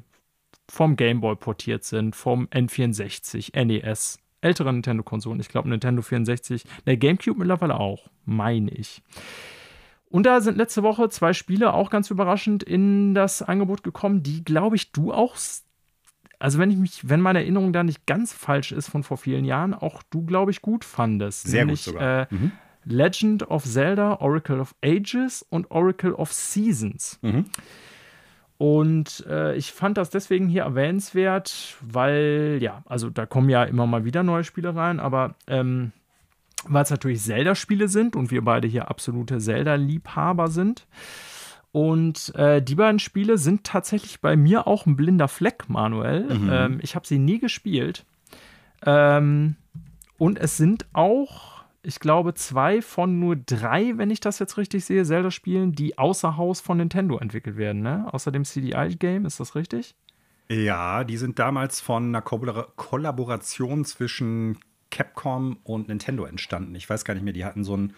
vom 0.70 0.94
Game 0.94 1.20
Boy 1.20 1.34
portiert 1.34 1.82
sind, 1.82 2.14
vom 2.14 2.46
N64, 2.46 3.64
NES, 3.64 4.18
ältere 4.40 4.72
Nintendo-Konsolen. 4.72 5.40
Ich 5.40 5.48
glaube, 5.48 5.68
Nintendo 5.68 6.02
64, 6.02 6.64
der 6.86 6.96
GameCube 6.96 7.38
mittlerweile 7.38 7.80
auch, 7.80 8.08
meine 8.24 8.70
ich. 8.70 9.02
Und 10.14 10.26
da 10.26 10.40
sind 10.40 10.56
letzte 10.56 10.84
Woche 10.84 11.08
zwei 11.08 11.32
Spiele 11.32 11.74
auch 11.74 11.90
ganz 11.90 12.08
überraschend 12.08 12.62
in 12.62 13.14
das 13.14 13.42
Angebot 13.42 13.82
gekommen, 13.82 14.22
die, 14.22 14.44
glaube 14.44 14.76
ich, 14.76 14.92
du 14.92 15.12
auch, 15.12 15.34
also 16.38 16.58
wenn 16.60 16.70
ich 16.70 16.76
mich, 16.76 17.08
wenn 17.08 17.20
meine 17.20 17.40
Erinnerung 17.40 17.72
da 17.72 17.82
nicht 17.82 18.06
ganz 18.06 18.32
falsch 18.32 18.70
ist 18.70 18.88
von 18.88 19.02
vor 19.02 19.16
vielen 19.16 19.44
Jahren, 19.44 19.74
auch 19.74 20.04
du, 20.10 20.24
glaube 20.24 20.52
ich, 20.52 20.62
gut 20.62 20.84
fandest. 20.84 21.48
Sehr 21.48 21.64
nämlich, 21.64 21.86
gut 21.86 21.94
sogar. 21.94 22.20
Äh, 22.20 22.26
mhm. 22.30 22.52
Legend 22.84 23.50
of 23.50 23.64
Zelda, 23.64 24.20
Oracle 24.20 24.60
of 24.60 24.76
Ages 24.84 25.44
und 25.50 25.72
Oracle 25.72 26.14
of 26.14 26.32
Seasons. 26.32 27.18
Mhm. 27.22 27.46
Und 28.56 29.26
äh, 29.28 29.56
ich 29.56 29.72
fand 29.72 29.98
das 29.98 30.10
deswegen 30.10 30.46
hier 30.46 30.62
erwähnenswert, 30.62 31.76
weil, 31.80 32.58
ja, 32.60 32.84
also 32.86 33.10
da 33.10 33.26
kommen 33.26 33.48
ja 33.48 33.64
immer 33.64 33.88
mal 33.88 34.04
wieder 34.04 34.22
neue 34.22 34.44
Spiele 34.44 34.76
rein, 34.76 35.00
aber 35.00 35.34
ähm, 35.48 35.90
weil 36.68 36.82
es 36.82 36.90
natürlich 36.90 37.22
Zelda-Spiele 37.22 37.88
sind 37.88 38.16
und 38.16 38.30
wir 38.30 38.42
beide 38.42 38.68
hier 38.68 38.88
absolute 38.88 39.38
Zelda-Liebhaber 39.38 40.48
sind. 40.48 40.86
Und 41.72 42.34
äh, 42.36 42.62
die 42.62 42.76
beiden 42.76 43.00
Spiele 43.00 43.36
sind 43.36 43.64
tatsächlich 43.64 44.20
bei 44.20 44.36
mir 44.36 44.66
auch 44.66 44.86
ein 44.86 44.96
blinder 44.96 45.28
Fleck, 45.28 45.68
Manuel. 45.68 46.38
Mhm. 46.38 46.50
Ähm, 46.52 46.78
ich 46.82 46.94
habe 46.94 47.06
sie 47.06 47.18
nie 47.18 47.40
gespielt. 47.40 48.04
Ähm, 48.86 49.56
und 50.18 50.38
es 50.38 50.56
sind 50.56 50.86
auch 50.92 51.54
ich 51.84 52.00
glaube, 52.00 52.34
zwei 52.34 52.80
von 52.80 53.20
nur 53.20 53.36
drei, 53.36 53.98
wenn 53.98 54.10
ich 54.10 54.20
das 54.20 54.38
jetzt 54.38 54.56
richtig 54.56 54.86
sehe, 54.86 55.04
Zelda-Spielen, 55.04 55.72
die 55.72 55.98
außer 55.98 56.36
Haus 56.36 56.60
von 56.60 56.78
Nintendo 56.78 57.18
entwickelt 57.18 57.56
werden, 57.58 57.82
ne? 57.82 58.08
Außer 58.10 58.32
dem 58.32 58.44
CDI-Game, 58.44 59.26
ist 59.26 59.38
das 59.38 59.54
richtig? 59.54 59.94
Ja, 60.48 61.04
die 61.04 61.16
sind 61.16 61.38
damals 61.38 61.80
von 61.80 62.06
einer 62.06 62.22
Ko 62.22 62.38
Kollaboration 62.76 63.84
zwischen 63.84 64.58
Capcom 64.94 65.58
und 65.64 65.88
Nintendo 65.88 66.24
entstanden. 66.24 66.74
Ich 66.76 66.88
weiß 66.88 67.04
gar 67.04 67.14
nicht 67.14 67.24
mehr, 67.24 67.32
die 67.32 67.44
hatten 67.44 67.64
so 67.64 67.74
einen 67.74 67.94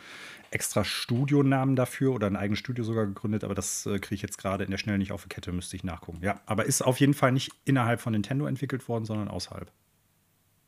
extra 0.50 0.82
Studionamen 0.82 1.76
dafür 1.76 2.14
oder 2.14 2.26
ein 2.26 2.36
eigenes 2.36 2.58
Studio 2.58 2.84
sogar 2.84 3.04
gegründet, 3.04 3.44
aber 3.44 3.54
das 3.54 3.84
äh, 3.84 3.98
kriege 3.98 4.14
ich 4.14 4.22
jetzt 4.22 4.38
gerade 4.38 4.64
in 4.64 4.70
der 4.70 4.78
Schnell 4.78 4.96
nicht 4.96 5.12
auf 5.12 5.24
die 5.24 5.28
Kette, 5.28 5.52
müsste 5.52 5.76
ich 5.76 5.84
nachgucken. 5.84 6.20
Ja, 6.22 6.40
aber 6.46 6.64
ist 6.64 6.80
auf 6.80 6.98
jeden 6.98 7.12
Fall 7.12 7.32
nicht 7.32 7.52
innerhalb 7.66 8.00
von 8.00 8.14
Nintendo 8.14 8.46
entwickelt 8.46 8.88
worden, 8.88 9.04
sondern 9.04 9.28
außerhalb. 9.28 9.70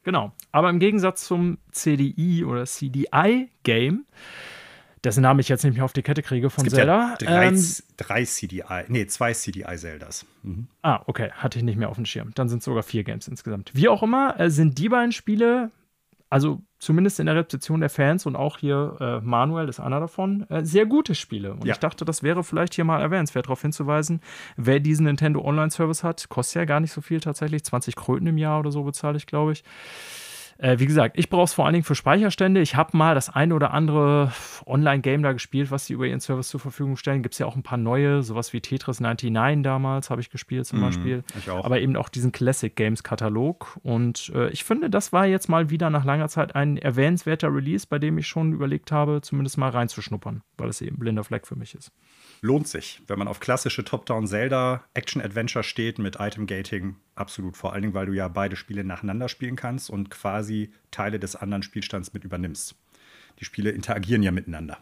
Genau. 0.03 0.33
Aber 0.53 0.69
im 0.69 0.81
Gegensatz 0.81 1.25
zum 1.25 1.57
CDI 1.73 2.45
oder 2.45 2.67
CDI-Game, 2.67 4.05
dessen 5.03 5.23
Namen 5.23 5.41
ich 5.41 5.49
jetzt 5.49 5.65
nicht 5.65 5.75
mehr 5.75 5.85
auf 5.85 5.95
die 5.95 6.03
Kette 6.03 6.23
kriege 6.23 6.51
von 6.51 6.69
Zelda. 6.69 7.11
Ja 7.11 7.17
drei, 7.17 7.47
ähm, 7.47 7.65
drei 7.97 8.25
CDI, 8.25 8.85
nee, 8.89 9.07
zwei 9.07 9.33
CDI-Zeldas. 9.33 10.27
Mhm. 10.43 10.69
Ah, 10.83 11.03
okay, 11.07 11.31
hatte 11.33 11.59
ich 11.59 11.65
nicht 11.65 11.79
mehr 11.79 11.89
auf 11.89 11.97
dem 11.97 12.05
Schirm. 12.05 12.33
Dann 12.35 12.51
sind 12.51 12.59
es 12.59 12.67
sogar 12.67 12.83
vier 12.83 13.05
Games 13.05 13.29
insgesamt. 13.29 13.71
Wie 13.75 13.89
auch 13.89 14.03
immer, 14.03 14.39
äh, 14.39 14.51
sind 14.51 14.79
die 14.79 14.91
beiden 14.91 15.13
Spiele 15.13 15.71
also 16.31 16.63
zumindest 16.79 17.21
in 17.21 17.27
der 17.27 17.37
Rezeption 17.37 17.81
der 17.81 17.91
Fans 17.91 18.27
und 18.27 18.37
auch 18.37 18.59
hier 18.59 18.97
äh, 19.01 19.21
Manuel 19.21 19.69
ist 19.69 19.81
einer 19.81 20.01
davon, 20.01 20.49
äh, 20.51 20.65
sehr 20.65 20.87
gute 20.87 21.15
Spiele. 21.15 21.53
Und 21.55 21.65
ja. 21.65 21.73
ich 21.73 21.79
dachte, 21.79 22.05
das 22.05 22.23
wäre 22.23 22.45
vielleicht 22.45 22.75
hier 22.75 22.85
mal 22.85 23.01
erwähnenswert, 23.01 23.47
darauf 23.47 23.63
hinzuweisen, 23.63 24.21
wer 24.57 24.79
diesen 24.81 25.07
Nintendo 25.07 25.41
Online-Service 25.41 26.05
hat, 26.05 26.29
kostet 26.29 26.57
ja 26.57 26.65
gar 26.67 26.81
nicht 26.81 26.93
so 26.93 27.01
viel 27.01 27.21
tatsächlich, 27.21 27.65
20 27.65 27.97
Kröten 27.97 28.27
im 28.27 28.39
Jahr 28.39 28.61
oder 28.61 28.71
so 28.71 28.83
bezahle 28.83 29.17
ich, 29.17 29.27
glaube 29.27 29.53
ich. 29.53 29.65
Äh, 30.59 30.81
wie 30.81 30.87
gesagt, 30.87 31.17
ich 31.17 31.31
brauche 31.31 31.45
es 31.45 31.55
vor 31.55 31.67
allen 31.67 31.75
Dingen 31.75 31.85
für 31.85 31.95
Speicherstände. 31.95 32.61
Ich 32.61 32.75
habe 32.75 32.97
mal 32.97 33.15
das 33.15 33.31
eine 33.31 33.55
oder 33.55 33.73
andere 33.73 34.33
Online-Game 34.67 35.23
da 35.23 35.33
gespielt, 35.33 35.71
was 35.71 35.87
sie 35.87 35.93
über 35.93 36.07
ihren 36.07 36.21
Service 36.21 36.49
zur 36.49 36.59
Verfügung 36.59 36.97
stellen. 36.97 37.23
Gibt 37.23 37.35
es 37.35 37.39
ja 37.39 37.47
auch 37.47 37.55
ein 37.55 37.63
paar 37.63 37.79
neue, 37.79 38.25
sowas 38.25 38.53
wie 38.53 38.61
Tetris 38.61 38.99
99 39.01 39.63
damals 39.63 40.11
habe 40.11 40.21
ich 40.21 40.31
gespielt 40.31 40.67
zum 40.67 40.81
mm, 40.81 40.83
Beispiel. 40.83 41.25
Ich 41.39 41.49
auch. 41.49 41.65
Aber 41.65 41.81
eben 41.81 41.97
auch 41.97 42.09
diesen 42.09 42.33
Classic 42.33 42.75
Games-Katalog. 42.75 43.79
Und 43.85 44.33
äh, 44.35 44.49
ich 44.51 44.65
finde, 44.65 44.91
das 44.91 45.13
war 45.13 45.27
jetzt 45.27 45.49
mal 45.49 45.71
wieder 45.71 45.91
nach 45.91 46.05
langer 46.05 46.29
Zeit 46.29 46.57
ein 46.57 46.77
erwähnenswerter 46.77 47.55
Release, 47.55 47.87
bei 47.89 48.01
dem 48.01 48.19
ich 48.19 48.27
schon 48.27 48.53
überlegt 48.53 48.91
habe, 48.91 49.21
zumindest 49.23 49.59
mal 49.59 49.71
reinzuschnuppern, 49.71 50.43
weil 50.57 50.69
es 50.69 50.81
eben 50.81 50.99
blinder 50.99 51.23
Fleck 51.23 51.47
für 51.47 51.57
mich 51.57 51.75
ist 51.75 51.93
lohnt 52.41 52.69
sich, 52.69 53.03
wenn 53.07 53.19
man 53.19 53.29
auf 53.29 53.41
klassische 53.41 53.85
Top-Down-Zelda-Action-Adventure 53.85 55.63
steht 55.63 55.99
mit 55.99 56.17
Item-Gating. 56.19 56.97
Absolut. 57.15 57.57
Vor 57.57 57.73
allen 57.73 57.83
Dingen, 57.83 57.95
weil 57.95 58.07
du 58.07 58.13
ja 58.13 58.29
beide 58.29 58.57
Spiele 58.57 58.85
nacheinander 58.85 59.29
spielen 59.29 59.57
kannst 59.57 59.91
und 59.91 60.11
quasi 60.11 60.73
Teile 60.91 61.19
des 61.19 61.37
anderen 61.37 61.63
Spielstands 61.63 62.13
mit 62.13 62.25
übernimmst. 62.25 62.77
Die 63.41 63.45
Spiele 63.45 63.71
interagieren 63.71 64.23
ja 64.23 64.31
miteinander. 64.31 64.79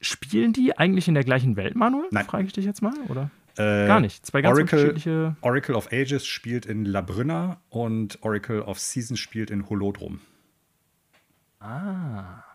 Spielen 0.00 0.52
die 0.52 0.76
eigentlich 0.76 1.08
in 1.08 1.14
der 1.14 1.24
gleichen 1.24 1.56
Welt, 1.56 1.74
Manuel? 1.74 2.08
Nein. 2.10 2.26
Frage 2.26 2.46
ich 2.46 2.52
dich 2.52 2.64
jetzt 2.64 2.82
mal, 2.82 2.94
oder? 3.08 3.30
Äh, 3.56 3.86
Gar 3.86 4.00
nicht. 4.00 4.26
Zwei 4.26 4.42
ganz 4.42 4.56
Oracle, 4.56 4.78
unterschiedliche. 4.78 5.36
Oracle 5.40 5.74
of 5.74 5.90
Ages 5.92 6.26
spielt 6.26 6.66
in 6.66 6.84
Labrynna 6.84 7.60
und 7.70 8.18
Oracle 8.22 8.60
of 8.62 8.78
Seasons 8.78 9.18
spielt 9.18 9.50
in 9.50 9.68
Holodrum. 9.68 10.20
Ah. 11.60 12.45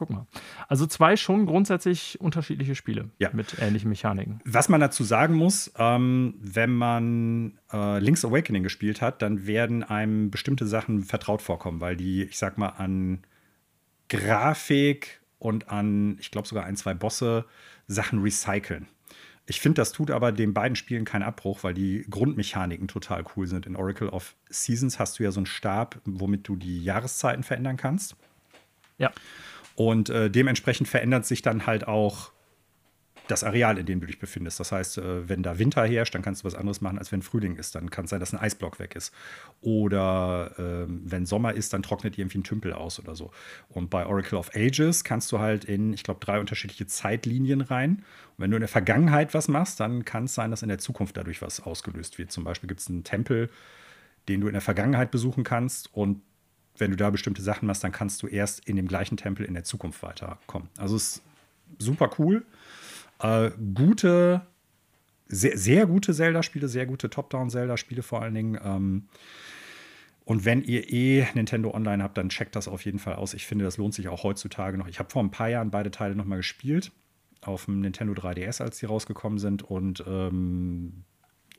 Guck 0.00 0.08
mal. 0.08 0.26
Also 0.66 0.86
zwei 0.86 1.14
schon 1.14 1.44
grundsätzlich 1.44 2.18
unterschiedliche 2.22 2.74
Spiele 2.74 3.10
ja. 3.18 3.28
mit 3.34 3.58
ähnlichen 3.60 3.90
Mechaniken. 3.90 4.40
Was 4.46 4.70
man 4.70 4.80
dazu 4.80 5.04
sagen 5.04 5.34
muss, 5.34 5.70
ähm, 5.76 6.36
wenn 6.40 6.70
man 6.70 7.58
äh, 7.70 7.98
Link's 7.98 8.24
Awakening 8.24 8.62
gespielt 8.62 9.02
hat, 9.02 9.20
dann 9.20 9.46
werden 9.46 9.82
einem 9.82 10.30
bestimmte 10.30 10.66
Sachen 10.66 11.02
vertraut 11.02 11.42
vorkommen, 11.42 11.82
weil 11.82 11.98
die, 11.98 12.22
ich 12.22 12.38
sag 12.38 12.56
mal, 12.56 12.70
an 12.70 13.18
Grafik 14.08 15.20
und 15.38 15.68
an, 15.68 16.16
ich 16.18 16.30
glaube 16.30 16.48
sogar 16.48 16.64
ein, 16.64 16.76
zwei 16.76 16.94
Bosse 16.94 17.44
Sachen 17.86 18.22
recyceln. 18.22 18.86
Ich 19.44 19.60
finde, 19.60 19.82
das 19.82 19.92
tut 19.92 20.10
aber 20.10 20.32
den 20.32 20.54
beiden 20.54 20.76
Spielen 20.76 21.04
keinen 21.04 21.24
Abbruch, 21.24 21.62
weil 21.62 21.74
die 21.74 22.06
Grundmechaniken 22.08 22.88
total 22.88 23.22
cool 23.36 23.46
sind. 23.46 23.66
In 23.66 23.76
Oracle 23.76 24.08
of 24.08 24.34
Seasons 24.48 24.98
hast 24.98 25.18
du 25.18 25.24
ja 25.24 25.30
so 25.30 25.40
einen 25.40 25.46
Stab, 25.46 26.00
womit 26.06 26.48
du 26.48 26.56
die 26.56 26.82
Jahreszeiten 26.82 27.42
verändern 27.42 27.76
kannst. 27.76 28.16
Ja. 29.00 29.10
Und 29.80 30.10
äh, 30.10 30.30
dementsprechend 30.30 30.88
verändert 30.88 31.24
sich 31.24 31.40
dann 31.40 31.66
halt 31.66 31.88
auch 31.88 32.32
das 33.28 33.44
Areal, 33.44 33.78
in 33.78 33.86
dem 33.86 33.98
du 34.00 34.06
dich 34.06 34.18
befindest. 34.18 34.60
Das 34.60 34.72
heißt, 34.72 34.98
äh, 34.98 35.26
wenn 35.26 35.42
da 35.42 35.58
Winter 35.58 35.86
herrscht, 35.86 36.14
dann 36.14 36.20
kannst 36.20 36.42
du 36.42 36.44
was 36.44 36.54
anderes 36.54 36.82
machen, 36.82 36.98
als 36.98 37.12
wenn 37.12 37.22
Frühling 37.22 37.56
ist. 37.56 37.74
Dann 37.74 37.88
kann 37.88 38.04
es 38.04 38.10
sein, 38.10 38.20
dass 38.20 38.34
ein 38.34 38.38
Eisblock 38.38 38.78
weg 38.78 38.94
ist. 38.94 39.14
Oder 39.62 40.52
ähm, 40.58 41.00
wenn 41.06 41.24
Sommer 41.24 41.54
ist, 41.54 41.72
dann 41.72 41.82
trocknet 41.82 42.18
irgendwie 42.18 42.40
ein 42.40 42.44
Tümpel 42.44 42.74
aus 42.74 42.98
oder 42.98 43.16
so. 43.16 43.30
Und 43.70 43.88
bei 43.88 44.04
Oracle 44.04 44.36
of 44.36 44.50
Ages 44.54 45.02
kannst 45.02 45.32
du 45.32 45.38
halt 45.38 45.64
in, 45.64 45.94
ich 45.94 46.02
glaube, 46.02 46.20
drei 46.20 46.40
unterschiedliche 46.40 46.86
Zeitlinien 46.86 47.62
rein. 47.62 48.04
Und 48.36 48.36
wenn 48.36 48.50
du 48.50 48.58
in 48.58 48.62
der 48.62 48.68
Vergangenheit 48.68 49.32
was 49.32 49.48
machst, 49.48 49.80
dann 49.80 50.04
kann 50.04 50.24
es 50.24 50.34
sein, 50.34 50.50
dass 50.50 50.60
in 50.60 50.68
der 50.68 50.78
Zukunft 50.78 51.16
dadurch 51.16 51.40
was 51.40 51.58
ausgelöst 51.58 52.18
wird. 52.18 52.32
Zum 52.32 52.44
Beispiel 52.44 52.68
gibt 52.68 52.80
es 52.80 52.90
einen 52.90 53.02
Tempel, 53.02 53.48
den 54.28 54.42
du 54.42 54.46
in 54.46 54.52
der 54.52 54.60
Vergangenheit 54.60 55.10
besuchen 55.10 55.42
kannst. 55.42 55.88
Und 55.94 56.20
wenn 56.80 56.90
du 56.90 56.96
da 56.96 57.10
bestimmte 57.10 57.42
Sachen 57.42 57.66
machst, 57.66 57.84
dann 57.84 57.92
kannst 57.92 58.22
du 58.22 58.26
erst 58.26 58.66
in 58.66 58.76
dem 58.76 58.88
gleichen 58.88 59.16
Tempel 59.16 59.46
in 59.46 59.54
der 59.54 59.64
Zukunft 59.64 60.02
weiterkommen. 60.02 60.68
Also 60.78 60.96
es 60.96 61.16
ist 61.16 61.22
super 61.78 62.10
cool. 62.18 62.44
Äh, 63.20 63.50
gute, 63.74 64.42
sehr, 65.28 65.56
sehr 65.56 65.86
gute 65.86 66.14
Zelda-Spiele, 66.14 66.68
sehr 66.68 66.86
gute 66.86 67.10
Top-Down-Zelda-Spiele 67.10 68.02
vor 68.02 68.22
allen 68.22 68.34
Dingen. 68.34 68.58
Ähm, 68.62 69.08
und 70.24 70.44
wenn 70.44 70.62
ihr 70.62 70.92
eh 70.92 71.26
Nintendo 71.34 71.72
Online 71.74 72.02
habt, 72.02 72.16
dann 72.16 72.28
checkt 72.28 72.56
das 72.56 72.68
auf 72.68 72.84
jeden 72.84 72.98
Fall 72.98 73.14
aus. 73.14 73.34
Ich 73.34 73.46
finde, 73.46 73.64
das 73.64 73.76
lohnt 73.76 73.94
sich 73.94 74.08
auch 74.08 74.22
heutzutage 74.22 74.78
noch. 74.78 74.86
Ich 74.86 74.98
habe 74.98 75.10
vor 75.10 75.22
ein 75.22 75.30
paar 75.30 75.48
Jahren 75.48 75.70
beide 75.70 75.90
Teile 75.90 76.14
noch 76.14 76.24
mal 76.24 76.36
gespielt. 76.36 76.92
Auf 77.42 77.64
dem 77.64 77.80
Nintendo 77.80 78.12
3DS, 78.12 78.62
als 78.62 78.78
die 78.78 78.86
rausgekommen 78.86 79.38
sind. 79.38 79.62
Und 79.62 80.04
ähm, 80.06 81.04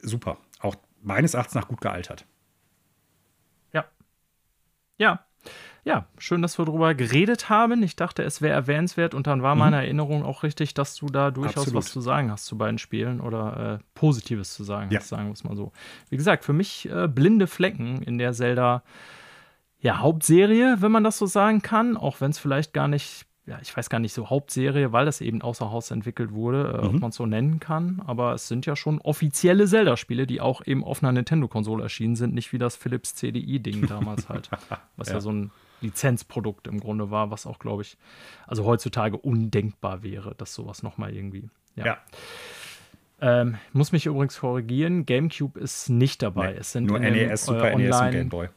super. 0.01 0.37
Auch 0.59 0.75
meines 1.01 1.33
Erachtens 1.33 1.55
nach 1.55 1.67
gut 1.67 1.81
gealtert. 1.81 2.25
Ja. 5.01 5.25
Ja, 5.83 6.05
schön, 6.19 6.43
dass 6.43 6.59
wir 6.59 6.65
darüber 6.65 6.93
geredet 6.93 7.49
haben. 7.49 7.81
Ich 7.81 7.95
dachte, 7.95 8.21
es 8.21 8.39
wäre 8.39 8.53
erwähnenswert 8.53 9.15
und 9.15 9.25
dann 9.25 9.41
war 9.41 9.55
meine 9.55 9.77
mhm. 9.77 9.81
Erinnerung 9.81 10.23
auch 10.23 10.43
richtig, 10.43 10.75
dass 10.75 10.93
du 10.93 11.07
da 11.07 11.31
durchaus 11.31 11.63
Absolut. 11.63 11.83
was 11.83 11.91
zu 11.91 12.01
sagen 12.01 12.29
hast 12.29 12.45
zu 12.45 12.55
beiden 12.55 12.77
Spielen 12.77 13.19
oder 13.19 13.79
äh, 13.79 13.83
Positives 13.95 14.53
zu 14.53 14.63
sagen 14.63 14.91
ja. 14.91 14.99
hast, 14.99 15.09
sagen 15.09 15.25
wir 15.25 15.33
es 15.33 15.43
mal 15.43 15.55
so. 15.55 15.71
Wie 16.09 16.17
gesagt, 16.17 16.45
für 16.45 16.53
mich 16.53 16.87
äh, 16.87 17.07
blinde 17.07 17.47
Flecken 17.47 18.03
in 18.03 18.19
der 18.19 18.33
Zelda 18.33 18.83
ja, 19.79 19.97
Hauptserie, 19.97 20.83
wenn 20.83 20.91
man 20.91 21.03
das 21.03 21.17
so 21.17 21.25
sagen 21.25 21.63
kann, 21.63 21.97
auch 21.97 22.21
wenn 22.21 22.29
es 22.29 22.37
vielleicht 22.37 22.73
gar 22.73 22.87
nicht 22.87 23.25
ja, 23.51 23.59
ich 23.61 23.75
weiß 23.75 23.89
gar 23.89 23.99
nicht, 23.99 24.13
so 24.13 24.29
Hauptserie, 24.29 24.93
weil 24.93 25.03
das 25.03 25.19
eben 25.19 25.41
außer 25.41 25.71
Haus 25.71 25.91
entwickelt 25.91 26.31
wurde, 26.31 26.71
äh, 26.73 26.81
mhm. 26.81 26.87
ob 26.87 27.01
man 27.01 27.09
es 27.09 27.17
so 27.17 27.25
nennen 27.25 27.59
kann. 27.59 28.01
Aber 28.07 28.33
es 28.33 28.47
sind 28.47 28.65
ja 28.65 28.77
schon 28.77 29.01
offizielle 29.01 29.67
Zelda-Spiele, 29.67 30.25
die 30.25 30.39
auch 30.39 30.65
eben 30.65 30.85
auf 30.85 31.03
einer 31.03 31.11
Nintendo-Konsole 31.11 31.83
erschienen 31.83 32.15
sind, 32.15 32.33
nicht 32.33 32.53
wie 32.53 32.57
das 32.57 32.77
Philips 32.77 33.13
CDI-Ding 33.15 33.87
damals 33.89 34.29
halt. 34.29 34.49
Was 34.95 35.09
ja. 35.09 35.15
ja. 35.15 35.19
so 35.19 35.33
ein 35.33 35.51
Lizenzprodukt 35.81 36.65
im 36.67 36.79
Grunde 36.79 37.11
war, 37.11 37.29
was 37.29 37.45
auch, 37.45 37.59
glaube 37.59 37.81
ich, 37.81 37.97
also 38.47 38.63
heutzutage 38.63 39.17
undenkbar 39.17 40.01
wäre, 40.01 40.33
dass 40.35 40.53
sowas 40.53 40.81
nochmal 40.81 41.13
irgendwie. 41.13 41.49
Ja. 41.75 41.85
ja. 41.85 41.97
Ähm, 43.19 43.57
muss 43.73 43.91
mich 43.91 44.05
übrigens 44.05 44.39
korrigieren, 44.39 45.05
GameCube 45.05 45.59
ist 45.59 45.89
nicht 45.89 46.21
dabei. 46.21 46.53
Nee, 46.53 46.59
es 46.59 46.71
sind 46.71 46.85
nur 46.85 46.99
NES, 46.99 47.45
dem, 47.45 47.55
Super 47.55 47.71
äh, 47.71 47.75
NES 47.75 47.99
und 47.99 48.11
Game 48.11 48.29
Boy. 48.29 48.47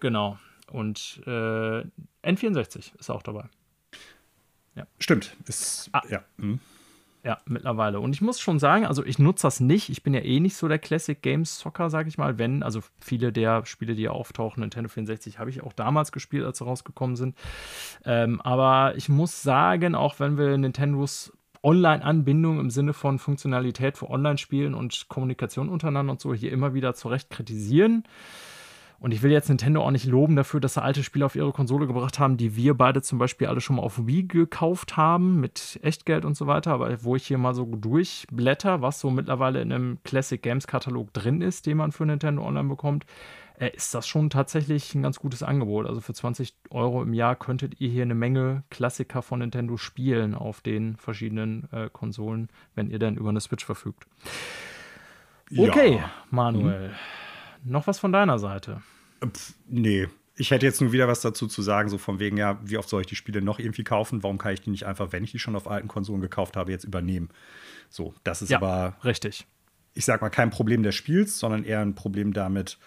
Genau. 0.00 0.38
Und 0.72 1.22
äh, 1.24 1.84
N64 2.24 2.98
ist 2.98 3.10
auch 3.10 3.22
dabei. 3.22 3.44
Ja. 4.74 4.86
Stimmt. 4.98 5.36
Ist, 5.46 5.90
ah. 5.92 6.02
ja. 6.08 6.22
Mhm. 6.36 6.60
Ja, 7.24 7.38
mittlerweile. 7.46 8.00
Und 8.00 8.14
ich 8.14 8.20
muss 8.20 8.40
schon 8.40 8.58
sagen, 8.58 8.84
also 8.84 9.04
ich 9.04 9.20
nutze 9.20 9.46
das 9.46 9.60
nicht. 9.60 9.90
Ich 9.90 10.02
bin 10.02 10.12
ja 10.12 10.20
eh 10.20 10.40
nicht 10.40 10.56
so 10.56 10.66
der 10.66 10.80
Classic 10.80 11.20
Games 11.20 11.58
Zocker, 11.58 11.88
sag 11.88 12.08
ich 12.08 12.18
mal. 12.18 12.36
Wenn, 12.36 12.64
also 12.64 12.80
viele 12.98 13.32
der 13.32 13.64
Spiele, 13.64 13.94
die 13.94 14.08
auftauchen, 14.08 14.60
Nintendo 14.60 14.88
64, 14.88 15.38
habe 15.38 15.48
ich 15.48 15.62
auch 15.62 15.72
damals 15.72 16.10
gespielt, 16.10 16.44
als 16.44 16.58
sie 16.58 16.64
rausgekommen 16.64 17.14
sind. 17.14 17.38
Ähm, 18.04 18.40
aber 18.40 18.96
ich 18.96 19.08
muss 19.08 19.40
sagen, 19.40 19.94
auch 19.94 20.18
wenn 20.18 20.36
wir 20.36 20.58
Nintendos 20.58 21.32
Online-Anbindung 21.62 22.58
im 22.58 22.70
Sinne 22.70 22.92
von 22.92 23.20
Funktionalität 23.20 23.96
für 23.96 24.10
Online-Spielen 24.10 24.74
und 24.74 25.08
Kommunikation 25.08 25.68
untereinander 25.68 26.12
und 26.12 26.20
so 26.20 26.34
hier 26.34 26.50
immer 26.50 26.74
wieder 26.74 26.94
zurecht 26.94 27.30
kritisieren, 27.30 28.02
und 29.02 29.10
ich 29.10 29.22
will 29.22 29.32
jetzt 29.32 29.48
Nintendo 29.48 29.82
auch 29.82 29.90
nicht 29.90 30.06
loben 30.06 30.36
dafür, 30.36 30.60
dass 30.60 30.74
sie 30.74 30.82
alte 30.82 31.02
Spiele 31.02 31.26
auf 31.26 31.34
ihre 31.34 31.50
Konsole 31.50 31.88
gebracht 31.88 32.20
haben, 32.20 32.36
die 32.36 32.54
wir 32.54 32.74
beide 32.74 33.02
zum 33.02 33.18
Beispiel 33.18 33.48
alle 33.48 33.60
schon 33.60 33.74
mal 33.74 33.82
auf 33.82 34.06
Wii 34.06 34.22
gekauft 34.22 34.96
haben, 34.96 35.40
mit 35.40 35.80
Echtgeld 35.82 36.24
und 36.24 36.36
so 36.36 36.46
weiter. 36.46 36.70
Aber 36.70 37.02
wo 37.02 37.16
ich 37.16 37.26
hier 37.26 37.36
mal 37.36 37.52
so 37.52 37.64
durchblätter, 37.64 38.80
was 38.80 39.00
so 39.00 39.10
mittlerweile 39.10 39.60
in 39.60 39.72
einem 39.72 39.98
Classic 40.04 40.40
Games 40.40 40.68
Katalog 40.68 41.12
drin 41.14 41.40
ist, 41.40 41.66
den 41.66 41.78
man 41.78 41.90
für 41.90 42.06
Nintendo 42.06 42.46
Online 42.46 42.68
bekommt, 42.68 43.04
äh, 43.58 43.70
ist 43.74 43.92
das 43.92 44.06
schon 44.06 44.30
tatsächlich 44.30 44.94
ein 44.94 45.02
ganz 45.02 45.18
gutes 45.18 45.42
Angebot. 45.42 45.86
Also 45.86 46.00
für 46.00 46.14
20 46.14 46.54
Euro 46.70 47.02
im 47.02 47.12
Jahr 47.12 47.34
könntet 47.34 47.80
ihr 47.80 47.88
hier 47.88 48.04
eine 48.04 48.14
Menge 48.14 48.62
Klassiker 48.70 49.20
von 49.22 49.40
Nintendo 49.40 49.78
spielen 49.78 50.36
auf 50.36 50.60
den 50.60 50.94
verschiedenen 50.96 51.68
äh, 51.72 51.90
Konsolen, 51.92 52.50
wenn 52.76 52.88
ihr 52.88 53.00
dann 53.00 53.16
über 53.16 53.30
eine 53.30 53.40
Switch 53.40 53.64
verfügt. 53.64 54.06
Okay, 55.50 55.96
ja. 55.96 56.10
Manuel. 56.30 56.90
Mhm. 56.90 57.72
Noch 57.72 57.88
was 57.88 57.98
von 57.98 58.12
deiner 58.12 58.38
Seite? 58.38 58.80
Pff, 59.26 59.54
nee. 59.68 60.08
Ich 60.34 60.50
hätte 60.50 60.64
jetzt 60.64 60.80
nur 60.80 60.92
wieder 60.92 61.08
was 61.08 61.20
dazu 61.20 61.46
zu 61.46 61.60
sagen, 61.62 61.88
so 61.88 61.98
von 61.98 62.18
wegen, 62.18 62.36
ja, 62.36 62.58
wie 62.64 62.78
oft 62.78 62.88
soll 62.88 63.02
ich 63.02 63.06
die 63.06 63.16
Spiele 63.16 63.42
noch 63.42 63.58
irgendwie 63.58 63.84
kaufen? 63.84 64.22
Warum 64.22 64.38
kann 64.38 64.54
ich 64.54 64.62
die 64.62 64.70
nicht 64.70 64.86
einfach, 64.86 65.12
wenn 65.12 65.24
ich 65.24 65.30
die 65.30 65.38
schon 65.38 65.56
auf 65.56 65.68
alten 65.68 65.88
Konsolen 65.88 66.20
gekauft 66.22 66.56
habe, 66.56 66.70
jetzt 66.70 66.84
übernehmen? 66.84 67.28
So, 67.90 68.14
das 68.24 68.42
ist 68.42 68.50
ja, 68.50 68.58
aber. 68.58 68.96
Richtig. 69.04 69.46
Ich 69.94 70.06
sag 70.06 70.22
mal, 70.22 70.30
kein 70.30 70.50
Problem 70.50 70.82
des 70.82 70.94
Spiels, 70.94 71.38
sondern 71.38 71.64
eher 71.64 71.80
ein 71.80 71.94
Problem 71.94 72.32
damit, 72.32 72.78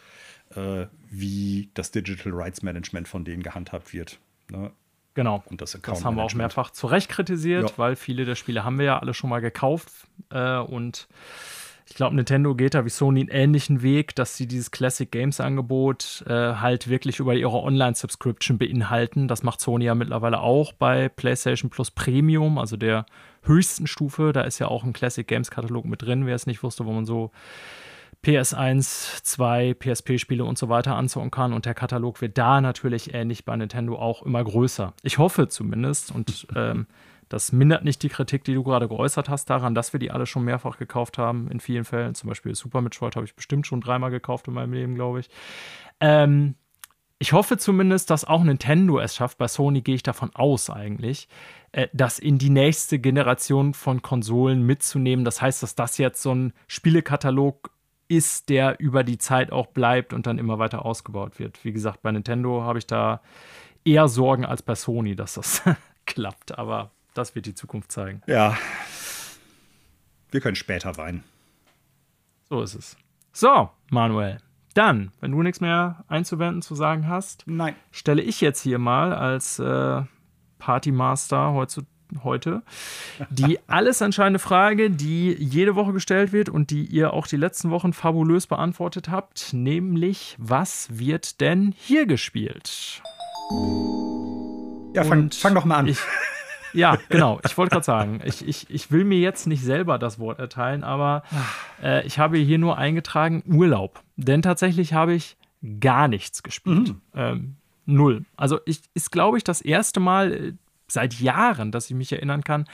äh, 0.56 0.88
wie 1.10 1.70
das 1.76 1.92
Digital 1.92 2.34
Rights 2.34 2.64
Management 2.64 3.08
von 3.08 3.24
denen 3.24 3.44
gehandhabt 3.44 3.94
wird. 3.94 4.20
Ne? 4.50 4.72
Genau. 5.14 5.44
Und 5.46 5.62
das, 5.62 5.78
das 5.82 6.04
haben 6.04 6.18
wir 6.18 6.24
auch 6.24 6.34
mehrfach 6.34 6.72
zu 6.72 6.88
Recht 6.88 7.10
kritisiert, 7.10 7.70
ja. 7.70 7.78
weil 7.78 7.96
viele 7.96 8.26
der 8.26 8.36
Spiele 8.36 8.66
haben 8.66 8.78
wir 8.78 8.86
ja 8.86 9.00
alle 9.00 9.14
schon 9.14 9.30
mal 9.30 9.40
gekauft 9.40 9.90
äh, 10.30 10.58
und 10.58 11.08
ich 11.88 11.96
glaube, 11.96 12.16
Nintendo 12.16 12.56
geht 12.56 12.74
da 12.74 12.84
wie 12.84 12.90
Sony 12.90 13.22
einen 13.22 13.30
ähnlichen 13.30 13.84
Weg, 13.84 14.16
dass 14.16 14.36
sie 14.36 14.48
dieses 14.48 14.72
Classic 14.72 15.10
Games 15.10 15.40
Angebot 15.40 16.24
äh, 16.28 16.56
halt 16.56 16.88
wirklich 16.88 17.20
über 17.20 17.36
ihre 17.36 17.62
Online-Subscription 17.62 18.58
beinhalten. 18.58 19.28
Das 19.28 19.44
macht 19.44 19.62
Sony 19.62 19.86
ja 19.86 19.94
mittlerweile 19.94 20.40
auch 20.40 20.74
bei 20.74 21.10
PlayStation 21.10 21.70
Plus 21.70 21.92
Premium, 21.92 22.58
also 22.58 22.76
der 22.76 23.06
höchsten 23.44 23.86
Stufe. 23.86 24.34
Da 24.34 24.42
ist 24.42 24.58
ja 24.58 24.68
auch 24.68 24.84
ein 24.84 24.94
Classic 24.94 25.28
Games 25.28 25.52
Katalog 25.52 25.86
mit 25.86 26.02
drin, 26.02 26.26
wer 26.26 26.36
es 26.36 26.48
nicht 26.48 26.64
wusste, 26.64 26.86
wo 26.86 26.92
man 26.92 27.06
so 27.06 27.32
PS1, 28.26 29.24
2, 29.24 29.76
PSP-Spiele 29.76 30.44
und 30.44 30.58
so 30.58 30.70
weiter 30.70 30.96
anzocken 30.96 31.30
kann. 31.30 31.54
Und 31.54 31.68
der 31.68 31.76
Katalog 31.76 32.20
wird 32.22 32.40
da 32.40 32.62
natürlich 32.62 33.14
ähnlich 33.14 33.46
bei 33.46 33.56
Nintendo 33.56 34.00
auch 34.00 34.24
immer 34.24 34.44
größer. 34.44 34.94
Ich 35.04 35.20
hoffe 35.20 35.50
zumindest. 35.50 36.12
Und 36.12 36.48
ähm, 36.56 36.88
das 37.30 37.52
mindert 37.52 37.84
nicht 37.84 38.04
die 38.04 38.10
Kritik, 38.10 38.44
die 38.44 38.54
du 38.54 38.64
gerade 38.64 38.88
geäußert 38.88 39.30
hast, 39.30 39.50
daran, 39.50 39.76
dass 39.76 39.94
wir 39.94 40.00
die 40.00 40.12
alle 40.12 40.26
schon 40.26 40.44
mehrfach 40.44 40.78
gekauft 40.78 41.18
haben, 41.18 41.50
in 41.50 41.60
vielen 41.60 41.86
Fällen. 41.86 42.16
Zum 42.16 42.30
Beispiel 42.30 42.56
Super 42.56 42.82
Metroid 42.82 43.16
habe 43.16 43.26
ich 43.26 43.36
bestimmt 43.36 43.68
schon 43.68 43.82
dreimal 43.82 44.12
gekauft 44.12 44.48
in 44.48 44.54
meinem 44.54 44.74
Leben, 44.74 44.96
glaube 44.96 45.22
ich. 45.22 45.30
Ähm, 46.00 46.56
ich 47.18 47.34
hoffe 47.34 47.58
zumindest, 47.58 48.10
dass 48.10 48.26
auch 48.26 48.44
Nintendo 48.44 49.00
es 49.00 49.16
schafft. 49.16 49.38
Bei 49.38 49.48
Sony 49.48 49.82
gehe 49.82 49.96
ich 49.96 50.04
davon 50.04 50.32
aus 50.36 50.70
eigentlich, 50.70 51.30
äh, 51.72 51.88
das 51.94 52.20
in 52.20 52.38
die 52.38 52.50
nächste 52.50 53.00
Generation 53.00 53.74
von 53.74 54.02
Konsolen 54.02 54.64
mitzunehmen. 54.64 55.24
Das 55.24 55.42
heißt, 55.42 55.64
dass 55.64 55.76
das 55.76 55.98
jetzt 55.98 56.22
so 56.22 56.34
ein 56.36 56.54
Spielekatalog 56.68 57.72
ist, 58.08 58.50
der 58.50 58.80
über 58.80 59.04
die 59.04 59.18
Zeit 59.18 59.52
auch 59.52 59.68
bleibt 59.68 60.14
und 60.14 60.28
dann 60.28 60.38
immer 60.38 60.60
weiter 60.60 60.86
ausgebaut 60.86 61.40
wird. 61.40 61.64
Wie 61.64 61.72
gesagt, 61.72 62.02
bei 62.02 62.12
Nintendo 62.12 62.64
habe 62.64 62.80
ich 62.80 62.86
da 62.86 63.22
eher 63.84 64.08
Sorgen 64.08 64.46
als 64.46 64.62
bei 64.62 64.76
Sony, 64.76 65.16
dass 65.16 65.36
das 65.36 65.64
klappt. 66.06 66.58
Aber 66.58 66.92
das 67.16 67.34
wird 67.34 67.48
die 67.48 67.56
Zukunft 67.56 67.92
zeigen. 67.92 68.22
Ja. 68.28 68.56
Wir 70.30 70.42
können 70.42 70.56
später 70.56 70.98
weinen. 70.98 71.24
So 72.50 72.62
ist 72.62 72.76
es. 72.76 72.98
So, 73.32 73.70
Manuel. 73.90 74.38
Dann, 74.76 75.12
wenn 75.22 75.32
du 75.32 75.42
nichts 75.42 75.62
mehr 75.62 76.04
einzuwenden, 76.10 76.62
zu 76.62 76.76
sagen 76.76 77.08
hast, 77.08 77.44
Nein. 77.48 77.76
stelle 77.92 78.22
ich 78.22 78.42
jetzt 78.42 78.62
hier 78.62 78.78
mal 78.78 79.14
als 79.14 79.58
äh, 79.58 80.02
Partymaster 80.60 81.54
heute, 81.54 81.86
heute 82.24 82.62
die 83.30 83.60
alles 83.68 84.02
entscheidende 84.02 84.40
Frage, 84.40 84.92
die 84.92 85.32
jede 85.32 85.76
Woche 85.76 85.94
gestellt 85.94 86.34
wird 86.34 86.50
und 86.50 86.72
die 86.72 86.86
ihr 86.86 87.14
auch 87.14 87.26
die 87.26 87.38
letzten 87.38 87.72
Wochen 87.72 87.94
fabulös 87.94 88.48
beantwortet 88.48 89.10
habt, 89.10 89.54
nämlich 89.54 90.36
was 90.38 91.00
wird 91.00 91.40
denn 91.40 91.74
hier 91.78 92.06
gespielt? 92.06 93.02
Ja, 94.94 95.04
fang, 95.04 95.32
fang 95.32 95.56
doch 95.56 95.66
mal 95.66 95.78
an. 95.78 95.88
Ich, 95.88 96.00
ja, 96.76 96.98
genau. 97.10 97.40
Ich 97.46 97.58
wollte 97.58 97.72
gerade 97.72 97.86
sagen, 97.86 98.22
ich, 98.24 98.48
ich, 98.48 98.70
ich 98.70 98.92
will 98.92 99.04
mir 99.04 99.20
jetzt 99.20 99.48
nicht 99.48 99.64
selber 99.64 99.98
das 99.98 100.20
Wort 100.20 100.40
erteilen, 100.40 100.84
aber 100.84 101.24
äh, 101.82 102.06
ich 102.06 102.20
habe 102.20 102.38
hier 102.38 102.58
nur 102.58 102.78
eingetragen 102.78 103.44
Urlaub. 103.48 104.02
Denn 104.16 104.42
tatsächlich 104.42 104.94
habe 104.94 105.14
ich 105.14 105.38
gar 105.80 106.08
nichts 106.08 106.44
gespielt. 106.44 106.90
Mhm. 106.90 107.02
Ähm, 107.14 107.56
null. 107.86 108.26
Also 108.36 108.60
ich, 108.66 108.82
ist, 108.94 109.12
glaube 109.12 109.38
ich, 109.38 109.44
das 109.44 109.62
erste 109.62 110.00
Mal 110.00 110.34
äh, 110.34 110.54
seit 110.88 111.20
Jahren, 111.20 111.72
dass 111.72 111.90
ich 111.90 111.96
mich 111.96 112.12
erinnern 112.12 112.44
kann, 112.44 112.66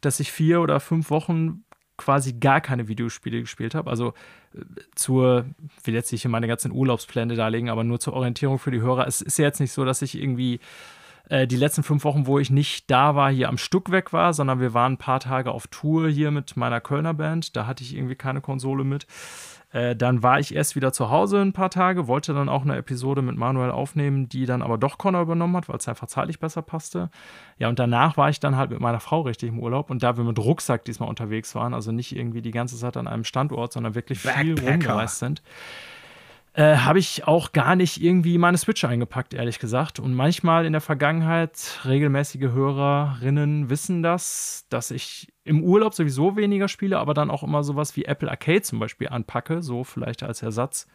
dass 0.00 0.20
ich 0.20 0.32
vier 0.32 0.60
oder 0.60 0.80
fünf 0.80 1.10
Wochen 1.10 1.64
quasi 1.96 2.32
gar 2.32 2.60
keine 2.60 2.88
Videospiele 2.88 3.40
gespielt 3.40 3.74
habe. 3.74 3.90
Also 3.90 4.14
äh, 4.54 4.60
zur, 4.94 5.44
ich 5.78 5.86
will 5.86 5.94
jetzt 5.94 6.10
nicht 6.12 6.26
meine 6.26 6.48
ganzen 6.48 6.72
Urlaubspläne 6.72 7.34
darlegen, 7.34 7.68
aber 7.68 7.84
nur 7.84 8.00
zur 8.00 8.14
Orientierung 8.14 8.58
für 8.58 8.70
die 8.70 8.80
Hörer. 8.80 9.06
Es 9.06 9.20
ist 9.20 9.38
ja 9.38 9.44
jetzt 9.44 9.60
nicht 9.60 9.72
so, 9.72 9.84
dass 9.84 10.02
ich 10.02 10.20
irgendwie 10.20 10.60
äh, 11.30 11.46
die 11.46 11.56
letzten 11.56 11.84
fünf 11.84 12.04
Wochen, 12.04 12.26
wo 12.26 12.38
ich 12.38 12.50
nicht 12.50 12.90
da 12.90 13.14
war, 13.14 13.30
hier 13.30 13.48
am 13.48 13.56
Stück 13.56 13.90
weg 13.90 14.12
war, 14.12 14.34
sondern 14.34 14.60
wir 14.60 14.74
waren 14.74 14.94
ein 14.94 14.98
paar 14.98 15.20
Tage 15.20 15.52
auf 15.52 15.68
Tour 15.68 16.08
hier 16.08 16.32
mit 16.32 16.56
meiner 16.56 16.80
Kölner 16.80 17.14
Band. 17.14 17.56
Da 17.56 17.66
hatte 17.66 17.84
ich 17.84 17.96
irgendwie 17.96 18.16
keine 18.16 18.40
Konsole 18.40 18.82
mit. 18.82 19.06
Äh, 19.72 19.94
dann 19.94 20.24
war 20.24 20.40
ich 20.40 20.52
erst 20.52 20.74
wieder 20.74 20.92
zu 20.92 21.10
Hause 21.10 21.40
ein 21.40 21.52
paar 21.52 21.70
Tage, 21.70 22.08
wollte 22.08 22.34
dann 22.34 22.48
auch 22.48 22.62
eine 22.62 22.76
Episode 22.76 23.22
mit 23.22 23.36
Manuel 23.36 23.70
aufnehmen, 23.70 24.28
die 24.28 24.44
dann 24.44 24.60
aber 24.60 24.76
doch 24.76 24.98
Connor 24.98 25.22
übernommen 25.22 25.56
hat, 25.56 25.68
weil 25.68 25.76
es 25.76 25.86
einfach 25.86 26.08
zeitlich 26.08 26.40
besser 26.40 26.62
passte. 26.62 27.10
Ja, 27.58 27.68
und 27.68 27.78
danach 27.78 28.16
war 28.16 28.28
ich 28.28 28.40
dann 28.40 28.56
halt 28.56 28.70
mit 28.70 28.80
meiner 28.80 28.98
Frau 28.98 29.20
richtig 29.20 29.50
im 29.50 29.60
Urlaub 29.60 29.90
und 29.90 30.02
da 30.02 30.16
wir 30.16 30.24
mit 30.24 30.40
Rucksack 30.40 30.84
diesmal 30.84 31.08
unterwegs 31.08 31.54
waren, 31.54 31.74
also 31.74 31.92
nicht 31.92 32.16
irgendwie 32.16 32.42
die 32.42 32.50
ganze 32.50 32.76
Zeit 32.76 32.96
an 32.96 33.06
einem 33.06 33.22
Standort, 33.22 33.72
sondern 33.72 33.94
wirklich 33.94 34.18
viel 34.18 34.58
rumgereist 34.60 35.20
sind, 35.20 35.42
äh, 36.52 36.76
habe 36.76 36.98
ich 36.98 37.26
auch 37.26 37.52
gar 37.52 37.76
nicht 37.76 38.02
irgendwie 38.02 38.36
meine 38.36 38.58
Switch 38.58 38.84
eingepackt, 38.84 39.34
ehrlich 39.34 39.58
gesagt. 39.58 40.00
Und 40.00 40.14
manchmal 40.14 40.66
in 40.66 40.72
der 40.72 40.80
Vergangenheit, 40.80 41.80
regelmäßige 41.84 42.52
Hörerinnen 42.52 43.70
wissen 43.70 44.02
das, 44.02 44.66
dass 44.68 44.90
ich 44.90 45.32
im 45.44 45.62
Urlaub 45.62 45.94
sowieso 45.94 46.36
weniger 46.36 46.68
spiele, 46.68 46.98
aber 46.98 47.14
dann 47.14 47.30
auch 47.30 47.42
immer 47.42 47.62
sowas 47.62 47.96
wie 47.96 48.04
Apple 48.04 48.30
Arcade 48.30 48.62
zum 48.62 48.80
Beispiel 48.80 49.08
anpacke, 49.08 49.62
so 49.62 49.84
vielleicht 49.84 50.22
als 50.22 50.42
Ersatz. 50.42 50.88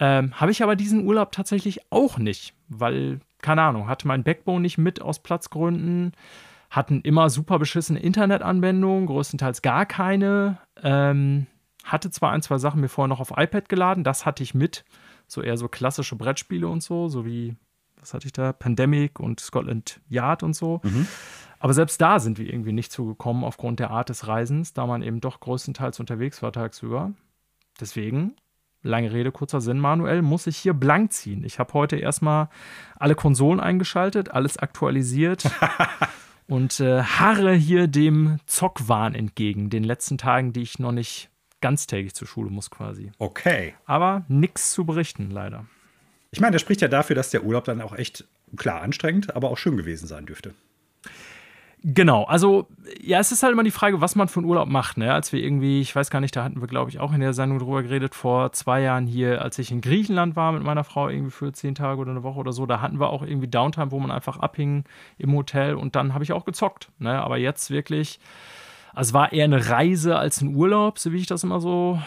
Ähm, 0.00 0.32
habe 0.40 0.50
ich 0.50 0.62
aber 0.62 0.74
diesen 0.74 1.06
Urlaub 1.06 1.32
tatsächlich 1.32 1.80
auch 1.90 2.16
nicht, 2.16 2.54
weil, 2.68 3.20
keine 3.42 3.62
Ahnung, 3.62 3.88
hatte 3.88 4.08
mein 4.08 4.24
Backbone 4.24 4.60
nicht 4.60 4.78
mit 4.78 5.02
aus 5.02 5.18
Platzgründen, 5.18 6.12
hatten 6.70 7.02
immer 7.02 7.28
super 7.28 7.58
beschissene 7.58 8.00
Internetanwendungen, 8.00 9.06
größtenteils 9.06 9.60
gar 9.60 9.84
keine. 9.84 10.58
Ähm, 10.82 11.46
hatte 11.84 12.10
zwar 12.10 12.32
ein, 12.32 12.42
zwei 12.42 12.58
Sachen 12.58 12.80
mir 12.80 12.88
vorher 12.88 13.08
noch 13.08 13.20
auf 13.20 13.32
iPad 13.36 13.68
geladen, 13.68 14.04
das 14.04 14.26
hatte 14.26 14.42
ich 14.42 14.54
mit. 14.54 14.84
So 15.26 15.42
eher 15.42 15.56
so 15.56 15.68
klassische 15.68 16.16
Brettspiele 16.16 16.68
und 16.68 16.82
so, 16.82 17.08
so 17.08 17.24
wie, 17.24 17.56
was 17.98 18.14
hatte 18.14 18.26
ich 18.26 18.32
da? 18.32 18.52
Pandemic 18.52 19.18
und 19.20 19.40
Scotland 19.40 20.00
Yard 20.08 20.42
und 20.42 20.54
so. 20.54 20.80
Mhm. 20.82 21.06
Aber 21.58 21.74
selbst 21.74 22.00
da 22.00 22.18
sind 22.18 22.38
wir 22.38 22.52
irgendwie 22.52 22.72
nicht 22.72 22.90
zugekommen 22.92 23.44
aufgrund 23.44 23.78
der 23.78 23.90
Art 23.90 24.08
des 24.08 24.26
Reisens, 24.26 24.74
da 24.74 24.86
man 24.86 25.02
eben 25.02 25.20
doch 25.20 25.40
größtenteils 25.40 26.00
unterwegs 26.00 26.42
war 26.42 26.52
tagsüber. 26.52 27.12
Deswegen, 27.80 28.34
lange 28.82 29.12
Rede, 29.12 29.30
kurzer 29.30 29.60
Sinn, 29.60 29.78
Manuel, 29.78 30.22
muss 30.22 30.48
ich 30.48 30.56
hier 30.56 30.74
blank 30.74 31.12
ziehen. 31.12 31.44
Ich 31.44 31.58
habe 31.58 31.72
heute 31.74 31.96
erstmal 31.96 32.48
alle 32.98 33.14
Konsolen 33.14 33.60
eingeschaltet, 33.60 34.32
alles 34.32 34.58
aktualisiert. 34.58 35.44
und 36.48 36.80
äh, 36.80 37.02
harre 37.02 37.54
hier 37.54 37.86
dem 37.86 38.38
Zockwahn 38.46 39.14
entgegen, 39.14 39.70
den 39.70 39.84
letzten 39.84 40.18
Tagen, 40.18 40.52
die 40.52 40.62
ich 40.62 40.78
noch 40.78 40.92
nicht 40.92 41.30
ganztägig 41.62 42.14
zur 42.14 42.28
Schule 42.28 42.50
muss 42.50 42.70
quasi. 42.70 43.12
Okay. 43.18 43.74
Aber 43.86 44.24
nichts 44.28 44.72
zu 44.72 44.84
berichten, 44.84 45.30
leider. 45.30 45.64
Ich 46.30 46.40
meine, 46.40 46.52
das 46.52 46.60
spricht 46.60 46.82
ja 46.82 46.88
dafür, 46.88 47.16
dass 47.16 47.30
der 47.30 47.44
Urlaub 47.44 47.64
dann 47.64 47.80
auch 47.80 47.94
echt 47.94 48.24
klar 48.56 48.82
anstrengend, 48.82 49.34
aber 49.34 49.50
auch 49.50 49.58
schön 49.58 49.76
gewesen 49.76 50.06
sein 50.06 50.26
dürfte. 50.26 50.54
Genau, 51.84 52.22
also 52.24 52.68
ja, 53.02 53.18
es 53.18 53.32
ist 53.32 53.42
halt 53.42 53.52
immer 53.52 53.64
die 53.64 53.72
Frage, 53.72 54.00
was 54.00 54.14
man 54.14 54.28
für 54.28 54.38
einen 54.38 54.48
Urlaub 54.48 54.68
macht. 54.68 54.98
Ne? 54.98 55.12
Als 55.12 55.32
wir 55.32 55.42
irgendwie, 55.42 55.80
ich 55.80 55.96
weiß 55.96 56.10
gar 56.10 56.20
nicht, 56.20 56.36
da 56.36 56.44
hatten 56.44 56.60
wir, 56.60 56.68
glaube 56.68 56.90
ich, 56.90 57.00
auch 57.00 57.12
in 57.12 57.20
der 57.20 57.32
Sendung 57.32 57.58
drüber 57.58 57.82
geredet, 57.82 58.14
vor 58.14 58.52
zwei 58.52 58.82
Jahren 58.82 59.08
hier, 59.08 59.42
als 59.42 59.58
ich 59.58 59.72
in 59.72 59.80
Griechenland 59.80 60.36
war 60.36 60.52
mit 60.52 60.62
meiner 60.62 60.84
Frau, 60.84 61.08
irgendwie 61.08 61.32
für 61.32 61.52
zehn 61.52 61.74
Tage 61.74 62.00
oder 62.00 62.12
eine 62.12 62.22
Woche 62.22 62.38
oder 62.38 62.52
so, 62.52 62.66
da 62.66 62.80
hatten 62.80 63.00
wir 63.00 63.10
auch 63.10 63.22
irgendwie 63.22 63.48
Downtime, 63.48 63.90
wo 63.90 63.98
man 63.98 64.12
einfach 64.12 64.38
abhing 64.38 64.84
im 65.18 65.34
Hotel 65.34 65.74
und 65.74 65.96
dann 65.96 66.14
habe 66.14 66.22
ich 66.22 66.32
auch 66.32 66.44
gezockt. 66.44 66.88
Ne? 67.00 67.20
Aber 67.20 67.36
jetzt 67.36 67.70
wirklich 67.70 68.20
also 68.94 69.10
es 69.10 69.14
war 69.14 69.32
eher 69.32 69.44
eine 69.44 69.68
Reise 69.68 70.16
als 70.18 70.40
ein 70.40 70.54
Urlaub, 70.54 70.98
so 70.98 71.12
wie 71.12 71.18
ich 71.18 71.26
das 71.26 71.44
immer 71.44 71.60
so 71.60 72.00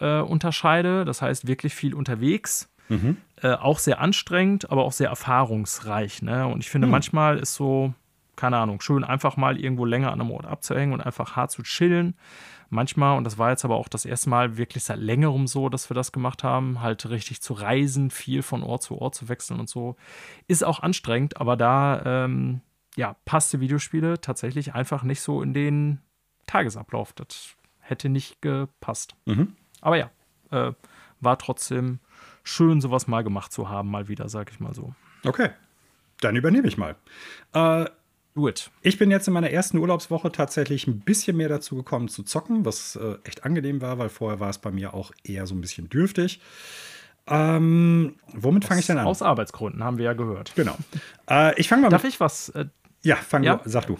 äh, 0.00 0.20
unterscheide. 0.20 1.04
Das 1.04 1.22
heißt, 1.22 1.46
wirklich 1.46 1.74
viel 1.74 1.94
unterwegs. 1.94 2.70
Mhm. 2.88 3.18
Äh, 3.42 3.52
auch 3.52 3.78
sehr 3.78 4.00
anstrengend, 4.00 4.70
aber 4.70 4.84
auch 4.84 4.92
sehr 4.92 5.08
erfahrungsreich. 5.08 6.22
Ne? 6.22 6.46
Und 6.46 6.60
ich 6.60 6.70
finde, 6.70 6.86
mhm. 6.86 6.92
manchmal 6.92 7.38
ist 7.38 7.54
so, 7.54 7.92
keine 8.36 8.56
Ahnung, 8.56 8.80
schön 8.80 9.04
einfach 9.04 9.36
mal 9.36 9.58
irgendwo 9.58 9.84
länger 9.84 10.12
an 10.12 10.20
einem 10.20 10.30
Ort 10.30 10.46
abzuhängen 10.46 10.92
und 10.92 11.00
einfach 11.00 11.36
hart 11.36 11.50
zu 11.50 11.62
chillen. 11.62 12.14
Manchmal, 12.70 13.16
und 13.16 13.24
das 13.24 13.38
war 13.38 13.50
jetzt 13.50 13.64
aber 13.64 13.76
auch 13.76 13.88
das 13.88 14.04
erste 14.04 14.28
Mal 14.28 14.58
wirklich 14.58 14.84
seit 14.84 14.98
längerem 14.98 15.46
so, 15.46 15.70
dass 15.70 15.88
wir 15.88 15.94
das 15.94 16.12
gemacht 16.12 16.44
haben, 16.44 16.82
halt 16.82 17.08
richtig 17.08 17.40
zu 17.40 17.54
reisen, 17.54 18.10
viel 18.10 18.42
von 18.42 18.62
Ort 18.62 18.82
zu 18.82 18.98
Ort 18.98 19.14
zu 19.14 19.30
wechseln 19.30 19.58
und 19.58 19.70
so, 19.70 19.96
ist 20.48 20.64
auch 20.64 20.80
anstrengend, 20.80 21.40
aber 21.40 21.56
da, 21.56 22.02
ähm, 22.04 22.60
ja, 22.96 23.16
passte 23.24 23.60
Videospiele 23.60 24.20
tatsächlich 24.20 24.74
einfach 24.74 25.02
nicht 25.02 25.22
so 25.22 25.40
in 25.40 25.54
den 25.54 26.00
Tagesablauf. 26.48 27.12
Das 27.12 27.54
hätte 27.78 28.08
nicht 28.08 28.42
gepasst. 28.42 29.14
Mhm. 29.26 29.54
Aber 29.80 29.96
ja, 29.96 30.10
äh, 30.50 30.72
war 31.20 31.38
trotzdem 31.38 32.00
schön, 32.42 32.80
sowas 32.80 33.06
mal 33.06 33.22
gemacht 33.22 33.52
zu 33.52 33.68
haben, 33.68 33.90
mal 33.90 34.08
wieder, 34.08 34.28
sag 34.28 34.50
ich 34.50 34.58
mal 34.58 34.74
so. 34.74 34.94
Okay, 35.24 35.50
dann 36.20 36.34
übernehme 36.36 36.66
ich 36.66 36.76
mal. 36.76 36.96
Äh, 37.52 37.86
Do 38.34 38.46
it. 38.48 38.70
Ich 38.82 38.98
bin 38.98 39.10
jetzt 39.10 39.26
in 39.26 39.34
meiner 39.34 39.50
ersten 39.50 39.78
Urlaubswoche 39.78 40.30
tatsächlich 40.30 40.86
ein 40.86 41.00
bisschen 41.00 41.36
mehr 41.36 41.48
dazu 41.48 41.74
gekommen 41.74 42.06
zu 42.06 42.22
zocken, 42.22 42.64
was 42.64 42.94
äh, 42.94 43.16
echt 43.24 43.44
angenehm 43.44 43.80
war, 43.82 43.98
weil 43.98 44.08
vorher 44.08 44.38
war 44.38 44.48
es 44.48 44.58
bei 44.58 44.70
mir 44.70 44.94
auch 44.94 45.10
eher 45.24 45.44
so 45.46 45.56
ein 45.56 45.60
bisschen 45.60 45.88
dürftig. 45.88 46.40
Ähm, 47.26 48.14
womit 48.32 48.64
fange 48.64 48.78
ich 48.78 48.86
denn 48.86 48.98
an? 48.98 49.06
Aus 49.06 49.22
Arbeitsgründen 49.22 49.82
haben 49.82 49.98
wir 49.98 50.04
ja 50.04 50.12
gehört. 50.12 50.52
Genau. 50.54 50.76
Äh, 51.28 51.58
ich 51.60 51.68
fange 51.68 51.82
mal. 51.82 51.88
Darf 51.88 52.04
ich 52.04 52.20
was? 52.20 52.50
Äh, 52.50 52.66
ja, 53.02 53.16
fang 53.16 53.42
ja? 53.42 53.56
Du, 53.56 53.68
sag 53.68 53.86
du 53.88 53.98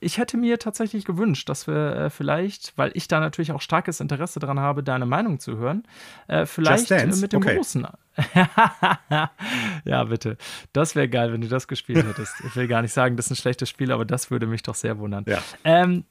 ich 0.00 0.18
hätte 0.18 0.36
mir 0.36 0.58
tatsächlich 0.58 1.04
gewünscht, 1.04 1.48
dass 1.48 1.66
wir 1.66 1.96
äh, 1.96 2.10
vielleicht, 2.10 2.72
weil 2.76 2.90
ich 2.94 3.08
da 3.08 3.20
natürlich 3.20 3.52
auch 3.52 3.60
starkes 3.60 4.00
Interesse 4.00 4.40
daran 4.40 4.60
habe, 4.60 4.82
deine 4.82 5.06
Meinung 5.06 5.40
zu 5.40 5.56
hören, 5.58 5.84
äh, 6.26 6.46
vielleicht 6.46 6.90
äh, 6.90 7.06
mit 7.06 7.32
dem 7.32 7.42
okay. 7.42 7.56
großen. 7.56 7.86
ja, 9.84 10.04
bitte. 10.04 10.36
Das 10.72 10.94
wäre 10.96 11.08
geil, 11.08 11.32
wenn 11.32 11.40
du 11.40 11.48
das 11.48 11.68
gespielt 11.68 12.04
hättest. 12.06 12.34
Ich 12.46 12.56
will 12.56 12.66
gar 12.66 12.82
nicht 12.82 12.92
sagen, 12.92 13.16
das 13.16 13.26
ist 13.26 13.32
ein 13.32 13.36
schlechtes 13.36 13.68
Spiel, 13.68 13.92
aber 13.92 14.04
das 14.04 14.30
würde 14.30 14.46
mich 14.46 14.62
doch 14.62 14.74
sehr 14.74 14.98
wundern. 14.98 15.24
Ja. 15.28 15.42
Ähm, 15.64 16.04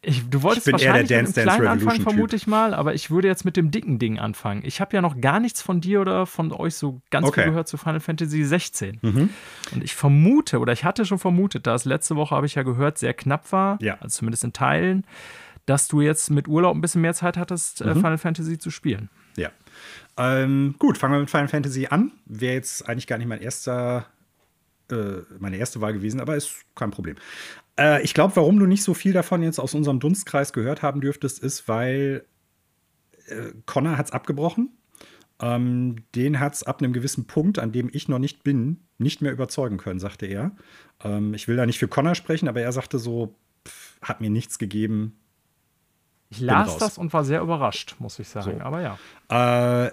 ich, 0.00 0.28
du 0.30 0.42
wolltest 0.42 0.68
ich 0.68 0.72
bin 0.72 0.80
wahrscheinlich 0.80 1.10
eher 1.10 1.22
der 1.22 1.24
Dance, 1.24 1.40
mit 1.40 1.48
dem 1.48 1.54
kleinen 1.54 1.66
anfangen, 1.66 2.02
vermute 2.02 2.36
ich 2.36 2.46
mal, 2.46 2.72
aber 2.72 2.94
ich 2.94 3.10
würde 3.10 3.26
jetzt 3.26 3.44
mit 3.44 3.56
dem 3.56 3.72
dicken 3.72 3.98
Ding 3.98 4.18
anfangen. 4.18 4.62
Ich 4.64 4.80
habe 4.80 4.94
ja 4.94 5.02
noch 5.02 5.20
gar 5.20 5.40
nichts 5.40 5.60
von 5.60 5.80
dir 5.80 6.00
oder 6.00 6.26
von 6.26 6.52
euch 6.52 6.76
so 6.76 7.00
ganz 7.10 7.26
okay. 7.26 7.42
viel 7.42 7.50
gehört 7.50 7.66
zu 7.66 7.76
Final 7.76 7.98
Fantasy 7.98 8.44
16. 8.44 8.98
Mhm. 9.02 9.30
Und 9.74 9.84
ich 9.84 9.96
vermute, 9.96 10.60
oder 10.60 10.72
ich 10.72 10.84
hatte 10.84 11.04
schon 11.04 11.18
vermutet, 11.18 11.66
da 11.66 11.74
es 11.74 11.84
letzte 11.84 12.14
Woche, 12.14 12.34
habe 12.34 12.46
ich 12.46 12.54
ja 12.54 12.62
gehört, 12.62 12.98
sehr 12.98 13.12
knapp 13.14 13.50
war, 13.50 13.78
ja. 13.82 13.94
also 14.00 14.18
zumindest 14.18 14.44
in 14.44 14.52
Teilen, 14.52 15.04
dass 15.66 15.88
du 15.88 16.00
jetzt 16.00 16.30
mit 16.30 16.46
Urlaub 16.46 16.76
ein 16.76 16.80
bisschen 16.80 17.00
mehr 17.00 17.14
Zeit 17.14 17.36
hattest, 17.36 17.80
äh, 17.80 17.86
mhm. 17.86 17.94
Final 17.96 18.18
Fantasy 18.18 18.58
zu 18.58 18.70
spielen. 18.70 19.08
Ja. 19.36 19.50
Ähm, 20.16 20.76
gut, 20.78 20.96
fangen 20.96 21.14
wir 21.14 21.20
mit 21.20 21.30
Final 21.30 21.48
Fantasy 21.48 21.88
an. 21.90 22.12
Wäre 22.24 22.54
jetzt 22.54 22.88
eigentlich 22.88 23.08
gar 23.08 23.18
nicht 23.18 23.26
mein 23.26 23.42
erster 23.42 24.06
äh, 24.90 25.22
meine 25.40 25.56
erste 25.56 25.80
Wahl 25.80 25.92
gewesen, 25.92 26.20
aber 26.20 26.36
ist 26.36 26.64
kein 26.76 26.90
Problem. 26.90 27.16
Äh, 27.78 28.02
ich 28.02 28.14
glaube, 28.14 28.36
warum 28.36 28.58
du 28.58 28.66
nicht 28.66 28.82
so 28.82 28.94
viel 28.94 29.12
davon 29.12 29.42
jetzt 29.42 29.58
aus 29.58 29.74
unserem 29.74 30.00
Dunstkreis 30.00 30.52
gehört 30.52 30.82
haben 30.82 31.00
dürftest, 31.00 31.38
ist, 31.42 31.68
weil 31.68 32.24
äh, 33.26 33.52
Connor 33.66 33.96
hat 33.96 34.06
es 34.06 34.12
abgebrochen. 34.12 34.70
Ähm, 35.40 35.96
den 36.14 36.40
hat 36.40 36.54
es 36.54 36.62
ab 36.62 36.80
einem 36.80 36.94
gewissen 36.94 37.26
Punkt, 37.26 37.58
an 37.58 37.72
dem 37.72 37.90
ich 37.92 38.08
noch 38.08 38.18
nicht 38.18 38.42
bin, 38.42 38.86
nicht 38.96 39.20
mehr 39.20 39.32
überzeugen 39.32 39.76
können, 39.76 39.98
sagte 39.98 40.26
er. 40.26 40.52
Ähm, 41.04 41.34
ich 41.34 41.46
will 41.46 41.56
da 41.56 41.66
nicht 41.66 41.78
für 41.78 41.88
Connor 41.88 42.14
sprechen, 42.14 42.48
aber 42.48 42.62
er 42.62 42.72
sagte 42.72 42.98
so, 42.98 43.34
pff, 43.66 43.98
hat 44.00 44.20
mir 44.22 44.30
nichts 44.30 44.58
gegeben. 44.58 45.18
Ich 46.30 46.40
las 46.40 46.78
das 46.78 46.98
und 46.98 47.12
war 47.12 47.24
sehr 47.24 47.40
überrascht, 47.40 47.96
muss 47.98 48.18
ich 48.18 48.28
sagen. 48.28 48.58
So. 48.58 48.64
Aber 48.64 48.80
ja. 48.80 49.86
Äh, 49.86 49.92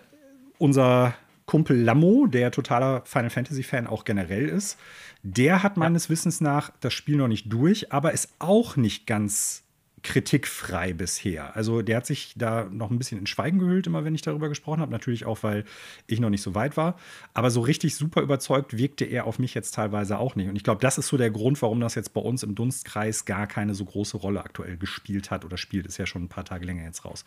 unser 0.58 1.14
Kumpel 1.54 1.80
Lammo, 1.80 2.26
der 2.26 2.50
totaler 2.50 3.04
Final 3.06 3.30
Fantasy-Fan 3.30 3.86
auch 3.86 4.06
generell 4.06 4.50
ist, 4.50 4.80
der 5.22 5.62
hat 5.62 5.78
meines. 5.78 6.10
Wissens 6.10 6.42
nach 6.42 6.72
das 6.80 6.94
Spiel 6.94 7.16
noch 7.16 7.28
nicht 7.28 7.54
durch, 7.54 7.94
aber 7.94 8.12
ist 8.12 8.34
auch 8.40 8.76
nicht 8.76 9.06
ganz 9.06 9.64
kritikfrei 10.02 10.94
bisher. 10.94 11.56
Also 11.56 11.84
der 11.84 11.98
hat 11.98 12.08
sich 12.08 12.34
da 12.36 12.68
noch 12.72 12.90
ein 12.90 12.98
bisschen 12.98 13.20
in 13.20 13.28
Schweigen 13.28 13.60
gehüllt, 13.60 13.86
immer 13.86 14.04
wenn 14.04 14.16
ich 14.16 14.24
darüber 14.24 14.50
gesprochen 14.50 14.82
habe. 14.82 14.92
Natürlich 14.92 15.26
auch, 15.26 15.44
weil 15.44 15.64
ich 16.08 16.20
noch 16.20 16.32
nicht 16.32 16.42
so 16.42 16.56
weit 16.56 16.76
war. 16.76 16.98
Aber 17.36 17.52
so 17.52 17.62
richtig 17.62 17.96
super 17.96 18.22
überzeugt 18.24 18.76
wirkte 18.76 19.06
er 19.06 19.28
auf 19.28 19.38
mich 19.38 19.54
jetzt 19.54 19.76
teilweise 19.76 20.18
auch 20.18 20.36
nicht. 20.36 20.50
Und 20.50 20.56
ich 20.56 20.64
glaube, 20.64 20.82
das 20.82 20.98
ist 20.98 21.08
so 21.08 21.18
der 21.18 21.30
Grund, 21.30 21.62
warum 21.62 21.80
das 21.80 21.94
jetzt 21.94 22.16
bei 22.16 22.22
uns 22.22 22.42
im 22.42 22.56
Dunstkreis 22.56 23.26
gar 23.26 23.46
keine 23.46 23.76
so 23.76 23.86
große 23.86 24.18
Rolle 24.18 24.44
aktuell 24.44 24.76
gespielt 24.78 25.30
hat 25.30 25.46
oder 25.46 25.58
spielt. 25.58 25.86
Ist 25.86 26.00
ja 26.00 26.08
schon 26.08 26.24
ein 26.24 26.30
paar 26.30 26.46
Tage 26.46 26.66
länger 26.66 26.84
jetzt 26.84 27.06
raus. 27.06 27.26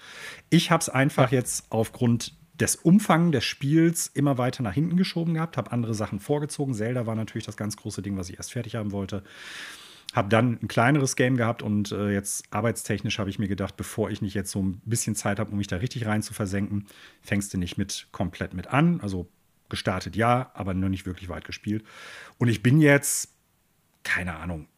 Ich 0.50 0.72
habe 0.72 0.80
es 0.80 0.88
einfach 0.88 1.30
jetzt 1.30 1.66
aufgrund 1.70 2.34
des 2.60 2.76
Umfang 2.76 3.32
des 3.32 3.44
Spiels 3.44 4.06
immer 4.08 4.38
weiter 4.38 4.62
nach 4.62 4.72
hinten 4.72 4.96
geschoben 4.96 5.34
gehabt, 5.34 5.56
habe 5.56 5.72
andere 5.72 5.94
Sachen 5.94 6.20
vorgezogen. 6.20 6.74
Zelda 6.74 7.06
war 7.06 7.14
natürlich 7.14 7.46
das 7.46 7.56
ganz 7.56 7.76
große 7.76 8.02
Ding, 8.02 8.16
was 8.16 8.30
ich 8.30 8.36
erst 8.36 8.52
fertig 8.52 8.76
haben 8.76 8.92
wollte. 8.92 9.22
Habe 10.14 10.28
dann 10.28 10.58
ein 10.62 10.68
kleineres 10.68 11.16
Game 11.16 11.36
gehabt 11.36 11.62
und 11.62 11.92
äh, 11.92 12.10
jetzt 12.10 12.44
arbeitstechnisch 12.50 13.18
habe 13.18 13.28
ich 13.28 13.38
mir 13.38 13.48
gedacht, 13.48 13.76
bevor 13.76 14.10
ich 14.10 14.22
nicht 14.22 14.34
jetzt 14.34 14.50
so 14.50 14.62
ein 14.62 14.80
bisschen 14.84 15.14
Zeit 15.14 15.38
habe, 15.38 15.50
um 15.50 15.58
mich 15.58 15.66
da 15.66 15.76
richtig 15.76 16.06
rein 16.06 16.22
zu 16.22 16.32
versenken, 16.32 16.86
fängst 17.20 17.52
du 17.52 17.58
nicht 17.58 17.76
mit 17.76 18.08
komplett 18.12 18.54
mit 18.54 18.68
an. 18.68 19.00
Also 19.00 19.28
gestartet 19.68 20.16
ja, 20.16 20.50
aber 20.54 20.72
noch 20.74 20.88
nicht 20.88 21.06
wirklich 21.06 21.28
weit 21.28 21.44
gespielt. 21.44 21.84
Und 22.38 22.48
ich 22.48 22.62
bin 22.62 22.80
jetzt, 22.80 23.32
keine 24.04 24.36
Ahnung, 24.36 24.68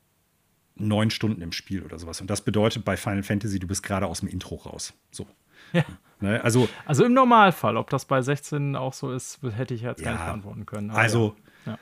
neun 0.74 1.10
Stunden 1.10 1.42
im 1.42 1.52
Spiel 1.52 1.82
oder 1.82 1.98
sowas. 1.98 2.20
Und 2.20 2.30
das 2.30 2.40
bedeutet 2.40 2.84
bei 2.84 2.96
Final 2.96 3.22
Fantasy, 3.22 3.58
du 3.58 3.66
bist 3.66 3.82
gerade 3.82 4.06
aus 4.06 4.20
dem 4.20 4.28
Intro 4.28 4.56
raus. 4.56 4.94
So. 5.10 5.26
Ja. 5.72 5.84
Ne? 6.20 6.42
Also, 6.42 6.68
also 6.84 7.04
im 7.04 7.12
Normalfall, 7.12 7.76
ob 7.76 7.90
das 7.90 8.04
bei 8.04 8.22
16 8.22 8.74
auch 8.74 8.92
so 8.92 9.12
ist, 9.12 9.38
hätte 9.56 9.74
ich 9.74 9.82
jetzt 9.82 10.00
ja, 10.00 10.06
gar 10.06 10.12
nicht 10.14 10.24
beantworten 10.24 10.66
können. 10.66 10.90
Aber 10.90 10.98
also 10.98 11.36
ja. 11.64 11.78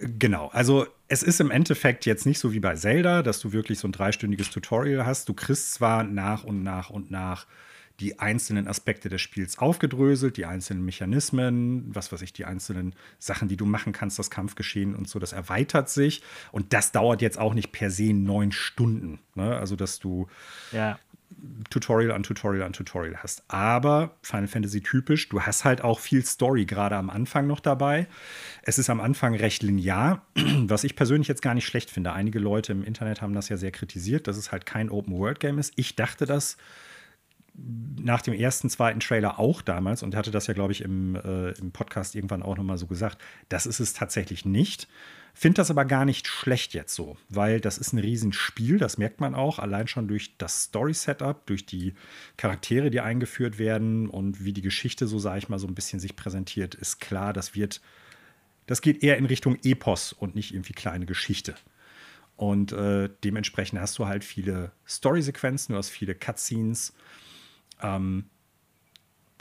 Genau, 0.00 0.48
also 0.48 0.86
es 1.08 1.22
ist 1.22 1.40
im 1.40 1.50
Endeffekt 1.50 2.04
jetzt 2.04 2.26
nicht 2.26 2.38
so 2.38 2.52
wie 2.52 2.60
bei 2.60 2.74
Zelda, 2.74 3.22
dass 3.22 3.38
du 3.40 3.52
wirklich 3.52 3.78
so 3.78 3.88
ein 3.88 3.92
dreistündiges 3.92 4.50
Tutorial 4.50 5.06
hast. 5.06 5.28
Du 5.28 5.34
kriegst 5.34 5.74
zwar 5.74 6.02
nach 6.02 6.44
und 6.44 6.62
nach 6.62 6.90
und 6.90 7.10
nach 7.10 7.46
die 8.00 8.18
einzelnen 8.18 8.68
Aspekte 8.68 9.08
des 9.08 9.22
Spiels 9.22 9.58
aufgedröselt, 9.58 10.36
die 10.36 10.44
einzelnen 10.44 10.84
Mechanismen, 10.84 11.94
was 11.94 12.12
weiß 12.12 12.20
ich, 12.22 12.32
die 12.32 12.44
einzelnen 12.44 12.94
Sachen, 13.18 13.48
die 13.48 13.56
du 13.56 13.64
machen 13.64 13.92
kannst, 13.92 14.18
das 14.18 14.30
Kampfgeschehen 14.30 14.94
und 14.94 15.08
so, 15.08 15.18
das 15.18 15.32
erweitert 15.32 15.88
sich. 15.88 16.22
Und 16.52 16.74
das 16.74 16.92
dauert 16.92 17.22
jetzt 17.22 17.38
auch 17.38 17.54
nicht 17.54 17.72
per 17.72 17.90
se 17.90 18.12
neun 18.12 18.52
Stunden. 18.52 19.20
Ne? 19.34 19.56
Also, 19.56 19.76
dass 19.76 19.98
du 19.98 20.28
ja. 20.72 20.98
Tutorial 21.70 22.12
an 22.12 22.22
Tutorial 22.22 22.62
an 22.62 22.72
Tutorial 22.72 23.16
hast. 23.22 23.44
Aber 23.48 24.16
Final 24.22 24.48
Fantasy 24.48 24.80
typisch, 24.80 25.28
du 25.28 25.42
hast 25.42 25.64
halt 25.64 25.82
auch 25.82 26.00
viel 26.00 26.24
Story 26.24 26.64
gerade 26.64 26.96
am 26.96 27.10
Anfang 27.10 27.46
noch 27.46 27.60
dabei. 27.60 28.06
Es 28.62 28.78
ist 28.78 28.88
am 28.88 29.00
Anfang 29.00 29.34
recht 29.34 29.62
linear, 29.62 30.22
was 30.34 30.84
ich 30.84 30.96
persönlich 30.96 31.28
jetzt 31.28 31.42
gar 31.42 31.54
nicht 31.54 31.66
schlecht 31.66 31.90
finde. 31.90 32.12
Einige 32.12 32.38
Leute 32.38 32.72
im 32.72 32.82
Internet 32.82 33.20
haben 33.22 33.34
das 33.34 33.48
ja 33.48 33.56
sehr 33.56 33.70
kritisiert, 33.70 34.26
dass 34.26 34.36
es 34.36 34.52
halt 34.52 34.66
kein 34.66 34.90
Open-World-Game 34.90 35.58
ist. 35.58 35.72
Ich 35.76 35.96
dachte 35.96 36.26
das 36.26 36.56
nach 37.98 38.22
dem 38.22 38.34
ersten, 38.34 38.68
zweiten 38.68 39.00
Trailer 39.00 39.38
auch 39.38 39.62
damals 39.62 40.02
und 40.02 40.14
hatte 40.14 40.30
das 40.30 40.46
ja, 40.46 40.54
glaube 40.54 40.72
ich, 40.72 40.82
im, 40.82 41.16
äh, 41.16 41.52
im 41.52 41.72
Podcast 41.72 42.14
irgendwann 42.14 42.42
auch 42.42 42.56
nochmal 42.56 42.78
so 42.78 42.86
gesagt. 42.86 43.18
Das 43.48 43.66
ist 43.66 43.80
es 43.80 43.92
tatsächlich 43.94 44.44
nicht. 44.44 44.88
Finde 45.38 45.56
das 45.56 45.70
aber 45.70 45.84
gar 45.84 46.06
nicht 46.06 46.26
schlecht 46.26 46.72
jetzt 46.72 46.94
so, 46.94 47.18
weil 47.28 47.60
das 47.60 47.76
ist 47.76 47.92
ein 47.92 47.98
Riesenspiel, 47.98 48.78
das 48.78 48.96
merkt 48.96 49.20
man 49.20 49.34
auch, 49.34 49.58
allein 49.58 49.86
schon 49.86 50.08
durch 50.08 50.34
das 50.38 50.62
Story-Setup, 50.62 51.44
durch 51.44 51.66
die 51.66 51.92
Charaktere, 52.38 52.88
die 52.88 53.02
eingeführt 53.02 53.58
werden 53.58 54.08
und 54.08 54.42
wie 54.46 54.54
die 54.54 54.62
Geschichte, 54.62 55.06
so 55.06 55.18
sage 55.18 55.40
ich 55.40 55.50
mal, 55.50 55.58
so 55.58 55.66
ein 55.66 55.74
bisschen 55.74 56.00
sich 56.00 56.16
präsentiert, 56.16 56.74
ist 56.74 57.02
klar, 57.02 57.34
das 57.34 57.54
wird, 57.54 57.82
das 58.64 58.80
geht 58.80 59.02
eher 59.02 59.18
in 59.18 59.26
Richtung 59.26 59.58
Epos 59.62 60.14
und 60.14 60.34
nicht 60.34 60.54
irgendwie 60.54 60.72
kleine 60.72 61.04
Geschichte. 61.04 61.54
Und 62.36 62.72
äh, 62.72 63.10
dementsprechend 63.22 63.78
hast 63.78 63.98
du 63.98 64.06
halt 64.06 64.24
viele 64.24 64.72
Story-Sequenzen, 64.88 65.74
du 65.74 65.78
hast 65.78 65.90
viele 65.90 66.14
Cutscenes, 66.14 66.94
ähm, 67.82 68.24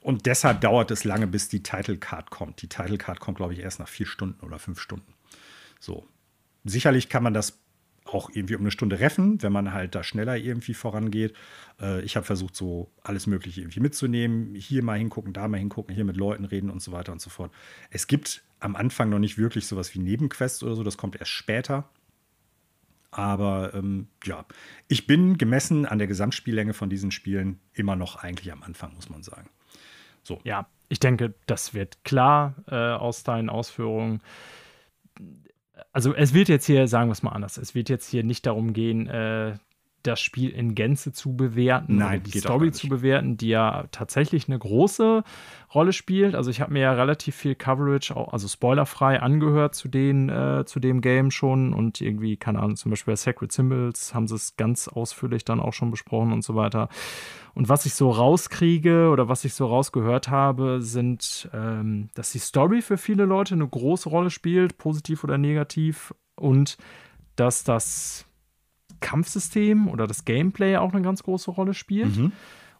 und 0.01 0.25
deshalb 0.25 0.60
dauert 0.60 0.91
es 0.91 1.05
lange, 1.05 1.25
bis 1.25 1.47
die 1.47 1.63
Title 1.63 1.97
Card 1.97 2.31
kommt. 2.31 2.62
Die 2.62 2.67
Title 2.67 2.97
Card 2.97 3.21
kommt, 3.21 3.38
glaube 3.38 3.53
ich, 3.53 3.62
erst 3.62 3.79
nach 3.79 3.88
vier 3.88 4.05
Stunden 4.05 4.45
oder 4.45 4.60
fünf 4.60 4.81
Stunden. 4.81 5.14
So. 5.86 6.04
Sicherlich 6.63 7.10
kann 7.10 7.21
man 7.21 7.36
das 7.36 7.62
auch 8.06 8.30
irgendwie 8.34 8.56
um 8.56 8.62
eine 8.62 8.71
Stunde 8.71 9.00
reffen, 9.00 9.41
wenn 9.43 9.52
man 9.52 9.71
halt 9.71 9.93
da 9.93 10.04
schneller 10.04 10.36
irgendwie 10.36 10.74
vorangeht. 10.74 11.36
Äh, 11.80 12.02
ich 12.02 12.15
habe 12.15 12.26
versucht, 12.26 12.56
so 12.56 12.91
alles 13.04 13.28
Mögliche 13.28 13.62
irgendwie 13.62 13.80
mitzunehmen. 13.80 14.56
Hier 14.56 14.84
mal 14.84 14.98
hingucken, 14.98 15.32
da 15.32 15.48
mal 15.48 15.58
hingucken, 15.58 15.93
hier 15.93 16.06
mit 16.06 16.17
Leuten 16.17 16.45
reden 16.45 16.69
und 16.71 16.82
so 16.82 16.91
weiter 16.91 17.12
und 17.12 17.21
so 17.21 17.30
fort. 17.30 17.52
Es 17.91 18.08
gibt 18.08 18.43
am 18.60 18.76
Anfang 18.76 19.10
noch 19.10 19.19
nicht 19.19 19.38
wirklich 19.38 19.67
sowas 19.67 19.93
wie 19.93 20.00
Nebenquests 20.00 20.63
oder 20.63 20.76
so, 20.76 20.84
das 20.84 20.98
kommt 20.98 21.15
erst 21.17 21.32
später. 21.32 21.88
Aber 23.12 23.74
ähm, 23.74 24.08
ja, 24.24 24.45
ich 24.88 25.08
bin 25.08 25.38
gemessen 25.38 25.86
an 25.86 26.00
der 26.00 26.08
Gesamtspiellänge 26.08 26.74
von 26.74 26.89
diesen 26.89 27.12
Spielen 27.12 27.60
immer 27.74 27.95
noch 27.95 28.17
eigentlich 28.17 28.52
am 28.52 28.63
Anfang, 28.63 28.93
muss 28.95 29.10
man 29.10 29.24
sagen. 29.24 29.50
So. 30.24 30.39
Ja, 30.43 30.67
ich 30.89 31.00
denke, 31.00 31.34
das 31.45 31.74
wird 31.74 32.04
klar 32.04 32.56
äh, 32.67 32.76
aus 32.76 33.24
deinen 33.24 33.50
Ausführungen. 33.50 34.21
Also 35.91 36.13
es 36.13 36.33
wird 36.33 36.49
jetzt 36.49 36.65
hier, 36.65 36.88
sagen 36.88 37.09
wir 37.09 37.13
es 37.13 37.23
mal 37.23 37.31
anders, 37.31 37.57
es 37.57 37.75
wird 37.75 37.89
jetzt 37.89 38.09
hier 38.09 38.23
nicht 38.23 38.45
darum 38.45 38.73
gehen, 38.73 39.07
äh, 39.07 39.57
das 40.07 40.21
Spiel 40.21 40.49
in 40.49 40.75
Gänze 40.75 41.11
zu 41.11 41.35
bewerten, 41.35 41.97
Nein, 41.97 42.23
die 42.23 42.39
Story 42.39 42.71
zu 42.71 42.87
bewerten, 42.87 43.37
die 43.37 43.49
ja 43.49 43.85
tatsächlich 43.91 44.47
eine 44.47 44.59
große 44.59 45.23
Rolle 45.73 45.93
spielt. 45.93 46.35
Also 46.35 46.49
ich 46.49 46.61
habe 46.61 46.73
mir 46.73 46.79
ja 46.81 46.93
relativ 46.93 47.35
viel 47.35 47.55
Coverage, 47.55 48.15
also 48.15 48.47
spoilerfrei, 48.47 49.21
angehört 49.21 49.75
zu, 49.75 49.87
den, 49.87 50.29
äh, 50.29 50.63
zu 50.65 50.79
dem 50.79 51.01
Game 51.01 51.31
schon 51.31 51.73
und 51.73 52.01
irgendwie, 52.01 52.37
keine 52.37 52.59
Ahnung, 52.59 52.75
zum 52.75 52.91
Beispiel 52.91 53.13
bei 53.13 53.17
Sacred 53.17 53.51
Symbols 53.51 54.13
haben 54.13 54.27
sie 54.27 54.35
es 54.35 54.55
ganz 54.57 54.87
ausführlich 54.87 55.45
dann 55.45 55.59
auch 55.59 55.73
schon 55.73 55.91
besprochen 55.91 56.31
und 56.31 56.43
so 56.43 56.55
weiter. 56.55 56.89
Und 57.53 57.69
was 57.69 57.85
ich 57.85 57.93
so 57.93 58.11
rauskriege 58.11 59.09
oder 59.09 59.29
was 59.29 59.45
ich 59.45 59.53
so 59.53 59.65
rausgehört 59.67 60.29
habe, 60.29 60.81
sind, 60.81 61.49
ähm, 61.53 62.09
dass 62.13 62.31
die 62.31 62.39
Story 62.39 62.81
für 62.81 62.97
viele 62.97 63.25
Leute 63.25 63.55
eine 63.55 63.67
große 63.67 64.09
Rolle 64.09 64.29
spielt, 64.29 64.77
positiv 64.77 65.23
oder 65.23 65.37
negativ, 65.37 66.13
und 66.35 66.77
dass 67.35 67.63
das 67.63 68.25
Kampfsystem 69.05 69.87
oder 69.87 70.07
das 70.07 70.25
Gameplay 70.25 70.77
auch 70.77 70.91
eine 70.91 71.03
ganz 71.03 71.21
große 71.21 71.51
Rolle 71.51 71.75
spielt. 71.75 72.17
Mhm. 72.17 72.31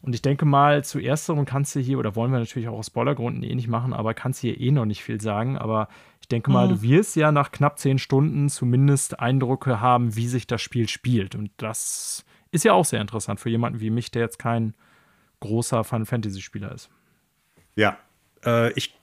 Und 0.02 0.14
ich 0.14 0.22
denke 0.22 0.44
mal, 0.44 0.84
zu 0.84 0.98
ersterem 0.98 1.44
kannst 1.44 1.74
du 1.74 1.80
hier, 1.80 1.98
oder 1.98 2.16
wollen 2.16 2.32
wir 2.32 2.38
natürlich 2.38 2.68
auch 2.68 2.78
aus 2.78 2.88
Spoilergründen 2.88 3.42
eh 3.44 3.54
nicht 3.54 3.68
machen, 3.68 3.92
aber 3.92 4.12
kannst 4.12 4.40
hier 4.40 4.60
eh 4.60 4.70
noch 4.70 4.84
nicht 4.84 5.02
viel 5.02 5.20
sagen. 5.20 5.56
Aber 5.56 5.88
ich 6.20 6.28
denke 6.28 6.50
mal, 6.50 6.66
mhm. 6.66 6.70
du 6.70 6.82
wirst 6.82 7.16
ja 7.16 7.32
nach 7.32 7.52
knapp 7.52 7.78
zehn 7.78 7.98
Stunden 7.98 8.48
zumindest 8.48 9.20
Eindrücke 9.20 9.80
haben, 9.80 10.16
wie 10.16 10.26
sich 10.26 10.46
das 10.46 10.60
Spiel 10.62 10.88
spielt. 10.88 11.34
Und 11.34 11.50
das 11.56 12.24
ist 12.50 12.64
ja 12.64 12.72
auch 12.72 12.84
sehr 12.84 13.00
interessant 13.00 13.40
für 13.40 13.50
jemanden 13.50 13.80
wie 13.80 13.90
mich, 13.90 14.10
der 14.10 14.22
jetzt 14.22 14.38
kein 14.38 14.74
großer 15.40 15.84
Final 15.84 16.06
Fantasy-Spieler 16.06 16.72
ist. 16.72 16.90
Ja, 17.76 17.98
äh, 18.44 18.72
ich 18.72 18.98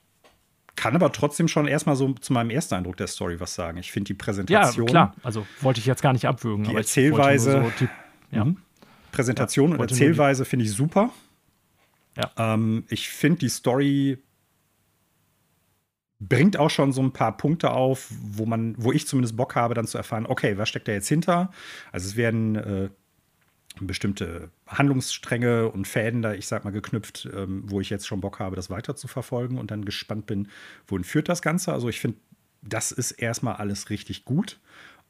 kann 0.75 0.95
aber 0.95 1.12
trotzdem 1.12 1.47
schon 1.47 1.67
erstmal 1.67 1.95
so 1.95 2.13
zu 2.13 2.33
meinem 2.33 2.49
ersten 2.49 2.75
Eindruck 2.75 2.97
der 2.97 3.07
Story 3.07 3.39
was 3.39 3.55
sagen. 3.55 3.77
Ich 3.77 3.91
finde 3.91 4.07
die 4.07 4.13
Präsentation. 4.15 4.88
Ja, 4.88 4.91
klar. 4.91 5.15
Also 5.23 5.45
wollte 5.62 5.79
ich 5.79 5.86
jetzt 5.86 6.01
gar 6.01 6.13
nicht 6.13 6.27
abwürgen. 6.27 6.65
Die 6.65 6.75
Erzählweise. 6.75 7.63
So 7.63 7.86
die, 7.86 8.36
ja. 8.36 8.45
Mhm. 8.45 8.57
Präsentation 9.12 9.71
ja, 9.71 9.77
und 9.77 9.91
Erzählweise 9.91 10.45
finde 10.45 10.65
ich 10.65 10.71
super. 10.71 11.12
Ja. 12.17 12.31
Ähm, 12.38 12.86
ich 12.89 13.09
finde 13.09 13.39
die 13.39 13.49
Story 13.49 14.17
bringt 16.19 16.57
auch 16.57 16.69
schon 16.69 16.91
so 16.91 17.01
ein 17.01 17.12
paar 17.12 17.36
Punkte 17.38 17.71
auf, 17.71 18.09
wo 18.21 18.45
man, 18.45 18.75
wo 18.77 18.91
ich 18.91 19.07
zumindest 19.07 19.36
Bock 19.36 19.55
habe, 19.55 19.73
dann 19.73 19.88
zu 19.88 19.97
erfahren, 19.97 20.25
okay, 20.25 20.57
was 20.57 20.69
steckt 20.69 20.88
da 20.88 20.93
jetzt 20.93 21.09
hinter? 21.09 21.51
Also 21.91 22.07
es 22.07 22.15
werden 22.15 22.55
äh, 22.55 22.89
bestimmte 23.79 24.49
Handlungsstränge 24.67 25.69
und 25.69 25.88
Fäden 25.88 26.21
da, 26.21 26.33
ich 26.33 26.47
sag 26.47 26.63
mal, 26.63 26.71
geknüpft, 26.71 27.29
ähm, 27.36 27.63
wo 27.65 27.81
ich 27.81 27.89
jetzt 27.89 28.07
schon 28.07 28.21
Bock 28.21 28.39
habe, 28.39 28.55
das 28.55 28.69
weiter 28.69 28.95
zu 28.95 29.07
verfolgen 29.07 29.57
und 29.57 29.71
dann 29.71 29.86
gespannt 29.86 30.25
bin, 30.25 30.47
wohin 30.88 31.03
führt 31.03 31.29
das 31.29 31.41
Ganze. 31.41 31.73
Also 31.73 31.89
ich 31.89 31.99
finde, 31.99 32.17
das 32.62 32.91
ist 32.91 33.12
erstmal 33.12 33.55
alles 33.55 33.89
richtig 33.89 34.25
gut. 34.25 34.59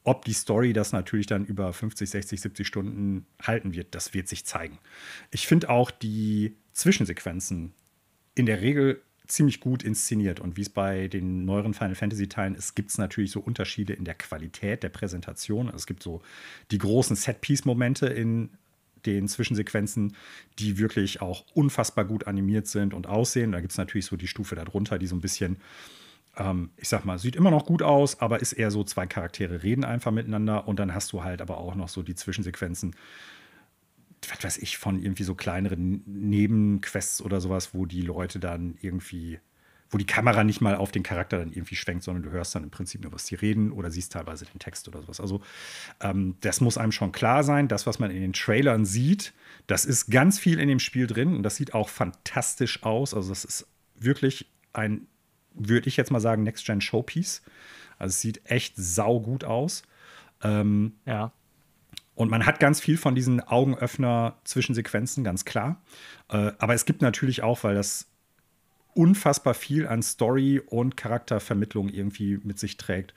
Ob 0.06 0.26
die 0.26 0.34
Story 0.34 0.74
das 0.74 0.92
natürlich 0.92 1.28
dann 1.28 1.46
über 1.46 1.72
50, 1.72 2.10
60, 2.10 2.42
70 2.42 2.68
Stunden 2.68 3.26
halten 3.42 3.74
wird, 3.74 3.96
das 3.96 4.14
wird 4.14 4.28
sich 4.28 4.46
zeigen. 4.46 4.80
Ich 5.32 5.48
finde 5.48 5.70
auch 5.70 5.92
die 5.92 6.58
Zwischensequenzen 6.74 7.74
in 8.36 8.46
der 8.46 8.62
Regel 8.62 9.02
ziemlich 9.28 9.60
gut 9.60 9.84
inszeniert. 9.84 10.40
Und 10.40 10.58
wie 10.58 10.62
es 10.62 10.70
bei 10.70 11.08
den 11.08 11.46
neueren 11.46 11.74
Final 11.74 11.96
Fantasy-Teilen 11.96 12.56
ist, 12.56 12.76
gibt 12.76 12.90
es 12.90 12.98
natürlich 12.98 13.32
so 13.32 13.40
Unterschiede 13.40 13.94
in 13.94 14.06
der 14.06 14.16
Qualität 14.16 14.84
der 14.84 14.90
Präsentation. 14.90 15.68
Also 15.68 15.78
es 15.78 15.88
gibt 15.88 16.04
so 16.04 16.22
die 16.72 16.78
großen 16.78 17.16
Set-Piece-Momente 17.16 18.08
in 18.08 18.50
den 19.06 19.28
Zwischensequenzen, 19.28 20.16
die 20.60 20.78
wirklich 20.78 21.22
auch 21.22 21.46
unfassbar 21.54 22.06
gut 22.06 22.28
animiert 22.28 22.68
sind 22.68 22.94
und 22.94 23.08
aussehen. 23.08 23.52
Da 23.52 23.60
gibt 23.60 23.72
es 23.72 23.78
natürlich 23.78 24.06
so 24.06 24.16
die 24.16 24.28
Stufe 24.28 24.56
darunter, 24.56 24.98
die 24.98 25.08
so 25.08 25.16
ein 25.16 25.22
bisschen, 25.22 25.58
ähm, 26.38 26.70
ich 26.78 26.90
sag 26.90 27.06
mal, 27.06 27.20
sieht 27.20 27.36
immer 27.36 27.52
noch 27.52 27.66
gut 27.66 27.82
aus, 27.82 28.20
aber 28.22 28.40
ist 28.40 28.54
eher 28.54 28.72
so, 28.72 28.84
zwei 28.84 29.06
Charaktere 29.08 29.64
reden 29.64 29.84
einfach 29.84 30.12
miteinander 30.12 30.68
und 30.68 30.80
dann 30.80 30.94
hast 30.94 31.12
du 31.12 31.24
halt 31.24 31.42
aber 31.42 31.58
auch 31.58 31.76
noch 31.76 31.90
so 31.90 32.02
die 32.02 32.16
Zwischensequenzen, 32.16 32.96
was 34.30 34.44
weiß 34.44 34.58
ich, 34.60 34.78
von 34.78 35.02
irgendwie 35.02 35.24
so 35.24 35.36
kleineren 35.36 36.04
Nebenquests 36.06 37.22
oder 37.22 37.42
sowas, 37.42 37.74
wo 37.74 37.86
die 37.86 38.02
Leute 38.02 38.40
dann 38.40 38.76
irgendwie, 38.82 39.40
wo 39.90 39.98
die 39.98 40.06
Kamera 40.06 40.44
nicht 40.44 40.62
mal 40.62 40.76
auf 40.76 40.92
den 40.92 41.04
Charakter 41.04 41.40
dann 41.40 41.52
irgendwie 41.52 41.76
schwenkt, 41.76 42.04
sondern 42.04 42.24
du 42.24 42.32
hörst 42.32 42.56
dann 42.56 42.64
im 42.64 42.72
Prinzip 42.72 43.02
nur, 43.02 43.12
was 43.12 43.26
die 43.26 43.36
reden 43.36 43.72
oder 43.72 43.92
siehst 43.92 44.12
teilweise 44.12 44.46
den 44.46 44.60
Text 44.60 44.88
oder 44.88 45.02
sowas. 45.02 45.20
Also 45.20 45.42
ähm, 46.02 46.36
das 46.42 46.62
muss 46.62 46.78
einem 46.78 46.92
schon 46.92 47.12
klar 47.12 47.44
sein. 47.44 47.68
Das, 47.68 47.86
was 47.86 48.00
man 48.00 48.12
in 48.12 48.22
den 48.22 48.34
Trailern 48.34 48.86
sieht, 48.86 49.34
das 49.68 49.86
ist 49.86 50.10
ganz 50.10 50.40
viel 50.40 50.60
in 50.60 50.68
dem 50.68 50.80
Spiel 50.80 51.08
drin 51.08 51.36
und 51.36 51.44
das 51.44 51.56
sieht 51.56 51.74
auch 51.74 51.90
fantastisch 51.90 52.84
aus. 52.84 53.14
Also 53.14 53.30
das 53.30 53.46
ist 53.46 53.68
wirklich 53.96 54.52
ein, 54.74 55.08
würde 55.54 55.88
ich 55.88 55.98
jetzt 55.98 56.12
mal 56.12 56.20
sagen, 56.20 56.44
Next-Gen-Showpiece. 56.44 57.42
Also 58.00 58.12
es 58.12 58.22
sieht 58.22 58.42
echt 58.50 58.74
saugut 58.76 59.44
aus. 59.44 59.84
Ähm, 60.42 60.94
ja. 61.06 61.32
Und 62.16 62.30
man 62.30 62.46
hat 62.46 62.60
ganz 62.60 62.80
viel 62.80 62.98
von 62.98 63.16
diesen 63.16 63.42
Augenöffner-Zwischensequenzen, 63.42 65.24
ganz 65.24 65.46
klar. 65.46 65.82
Äh, 66.30 66.52
aber 66.60 66.74
es 66.74 66.86
gibt 66.86 67.02
natürlich 67.02 67.42
auch, 67.42 67.64
weil 67.64 67.76
das 67.76 68.08
unfassbar 68.94 69.54
viel 69.54 69.88
an 69.88 70.04
Story 70.04 70.62
und 70.64 70.96
Charaktervermittlung 70.96 71.90
irgendwie 71.90 72.40
mit 72.44 72.60
sich 72.60 72.78
trägt, 72.78 73.14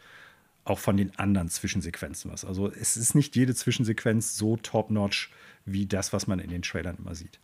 auch 0.65 0.79
von 0.79 0.97
den 0.97 1.17
anderen 1.19 1.49
Zwischensequenzen 1.49 2.33
was. 2.33 2.45
Also 2.45 2.71
es 2.71 2.97
ist 2.97 3.15
nicht 3.15 3.37
jede 3.37 3.55
Zwischensequenz 3.55 4.37
so 4.37 4.57
top-notch 4.57 5.31
wie 5.67 5.87
das, 5.87 6.13
was 6.13 6.27
man 6.27 6.39
in 6.39 6.51
den 6.51 6.63
Trailern 6.63 6.97
immer 6.99 7.15
sieht. 7.15 7.39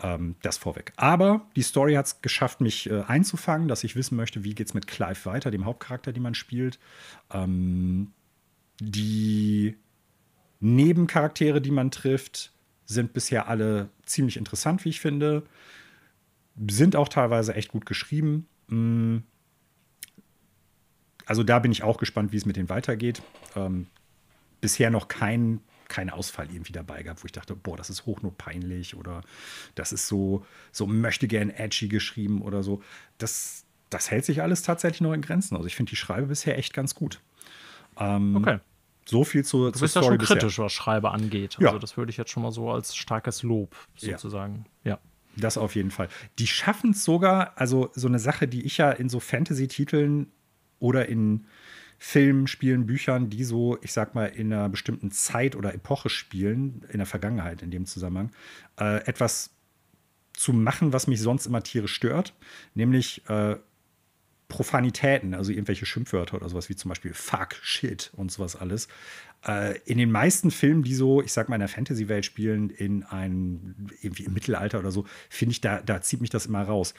Ähm, 0.00 0.36
das 0.42 0.58
vorweg. 0.58 0.92
Aber 0.96 1.46
die 1.56 1.62
Story 1.62 1.94
hat 1.94 2.06
es 2.06 2.22
geschafft, 2.22 2.60
mich 2.60 2.88
äh, 2.88 3.02
einzufangen, 3.02 3.66
dass 3.66 3.82
ich 3.82 3.96
wissen 3.96 4.16
möchte, 4.16 4.44
wie 4.44 4.54
geht 4.54 4.68
es 4.68 4.74
mit 4.74 4.86
Clive 4.86 5.24
weiter, 5.24 5.50
dem 5.50 5.64
Hauptcharakter, 5.64 6.12
den 6.12 6.22
man 6.22 6.34
spielt. 6.34 6.78
Ähm, 7.32 8.12
die 8.80 9.76
Nebencharaktere, 10.60 11.60
die 11.60 11.70
man 11.70 11.90
trifft, 11.90 12.52
sind 12.84 13.12
bisher 13.12 13.48
alle 13.48 13.90
ziemlich 14.04 14.36
interessant, 14.36 14.84
wie 14.84 14.88
ich 14.88 15.00
finde. 15.00 15.44
Sind 16.68 16.96
auch 16.96 17.08
teilweise 17.08 17.54
echt 17.54 17.70
gut 17.70 17.86
geschrieben. 17.86 18.46
Mm. 18.68 19.18
also 21.24 21.42
da 21.42 21.58
bin 21.58 21.72
ich 21.72 21.82
auch 21.82 21.96
gespannt, 21.96 22.32
wie 22.32 22.36
es 22.36 22.44
mit 22.44 22.56
denen 22.56 22.68
weitergeht. 22.68 23.22
Ähm, 23.56 23.86
bisher 24.60 24.90
noch 24.90 25.08
kein, 25.08 25.60
kein 25.88 26.10
Ausfall 26.10 26.50
irgendwie 26.50 26.72
dabei 26.72 27.02
gehabt, 27.02 27.22
wo 27.22 27.26
ich 27.26 27.32
dachte, 27.32 27.54
boah, 27.56 27.76
das 27.76 27.88
ist 27.88 28.04
hochnotpeinlich 28.04 28.94
oder 28.94 29.22
das 29.74 29.92
ist 29.92 30.06
so, 30.06 30.44
so 30.70 30.86
möchte 30.86 31.28
gern 31.28 31.50
edgy 31.50 31.88
geschrieben 31.88 32.42
oder 32.42 32.62
so. 32.62 32.82
Das, 33.16 33.64
das 33.90 34.10
hält 34.10 34.24
sich 34.24 34.42
alles 34.42 34.62
tatsächlich 34.62 35.00
noch 35.00 35.12
in 35.12 35.22
Grenzen. 35.22 35.56
Also 35.56 35.66
ich 35.66 35.76
finde 35.76 35.90
die 35.90 35.96
Schreibe 35.96 36.26
bisher 36.26 36.58
echt 36.58 36.74
ganz 36.74 36.94
gut. 36.94 37.20
Ähm, 37.98 38.36
okay. 38.36 38.58
So 39.08 39.24
viel 39.24 39.42
zu, 39.42 39.70
du 39.70 39.80
bist 39.80 39.96
ja 39.96 40.02
schon 40.02 40.18
kritisch, 40.18 40.44
bisher. 40.44 40.64
was 40.64 40.72
Schreibe 40.72 41.10
angeht. 41.12 41.56
Also 41.58 41.74
ja. 41.74 41.78
das 41.78 41.96
würde 41.96 42.10
ich 42.10 42.18
jetzt 42.18 42.30
schon 42.30 42.42
mal 42.42 42.52
so 42.52 42.70
als 42.70 42.94
starkes 42.94 43.42
Lob 43.42 43.74
sozusagen. 43.96 44.66
ja. 44.84 44.92
ja. 44.92 44.98
Das 45.36 45.56
auf 45.56 45.76
jeden 45.76 45.92
Fall. 45.92 46.08
Die 46.40 46.48
schaffen 46.48 46.90
es 46.90 47.04
sogar, 47.04 47.52
also 47.56 47.90
so 47.94 48.08
eine 48.08 48.18
Sache, 48.18 48.48
die 48.48 48.66
ich 48.66 48.78
ja 48.78 48.90
in 48.90 49.08
so 49.08 49.20
Fantasy-Titeln 49.20 50.32
oder 50.80 51.08
in 51.08 51.46
Filmen, 51.98 52.48
Spielen, 52.48 52.86
Büchern, 52.86 53.30
die 53.30 53.44
so, 53.44 53.78
ich 53.80 53.92
sag 53.92 54.14
mal, 54.16 54.26
in 54.26 54.52
einer 54.52 54.68
bestimmten 54.68 55.10
Zeit 55.10 55.56
oder 55.56 55.74
Epoche 55.74 56.08
spielen, 56.08 56.84
in 56.90 56.98
der 56.98 57.06
Vergangenheit 57.06 57.62
in 57.62 57.70
dem 57.70 57.86
Zusammenhang, 57.86 58.30
äh, 58.78 59.04
etwas 59.06 59.50
zu 60.32 60.52
machen, 60.52 60.92
was 60.92 61.08
mich 61.08 61.20
sonst 61.20 61.46
immer 61.46 61.62
tierisch 61.62 61.94
stört, 61.94 62.34
nämlich 62.74 63.28
äh, 63.28 63.56
Profanitäten, 64.48 65.34
also 65.34 65.52
irgendwelche 65.52 65.86
Schimpfwörter 65.86 66.36
oder 66.36 66.48
sowas 66.48 66.68
wie 66.68 66.76
zum 66.76 66.88
Beispiel 66.88 67.12
Fuck, 67.12 67.54
Shit 67.62 68.10
und 68.16 68.32
sowas 68.32 68.56
alles. 68.56 68.88
Äh, 69.46 69.78
in 69.84 69.98
den 69.98 70.10
meisten 70.10 70.50
Filmen, 70.50 70.82
die 70.82 70.94
so, 70.94 71.22
ich 71.22 71.32
sag 71.32 71.48
mal, 71.48 71.56
in 71.56 71.60
der 71.60 71.68
Fantasy-Welt 71.68 72.24
spielen, 72.24 72.70
in 72.70 73.02
ein, 73.04 73.88
irgendwie 74.00 74.24
im 74.24 74.32
Mittelalter 74.32 74.78
oder 74.78 74.90
so, 74.90 75.04
finde 75.28 75.52
ich, 75.52 75.60
da, 75.60 75.82
da 75.82 76.00
zieht 76.00 76.20
mich 76.20 76.30
das 76.30 76.46
immer 76.46 76.62
raus 76.62 76.94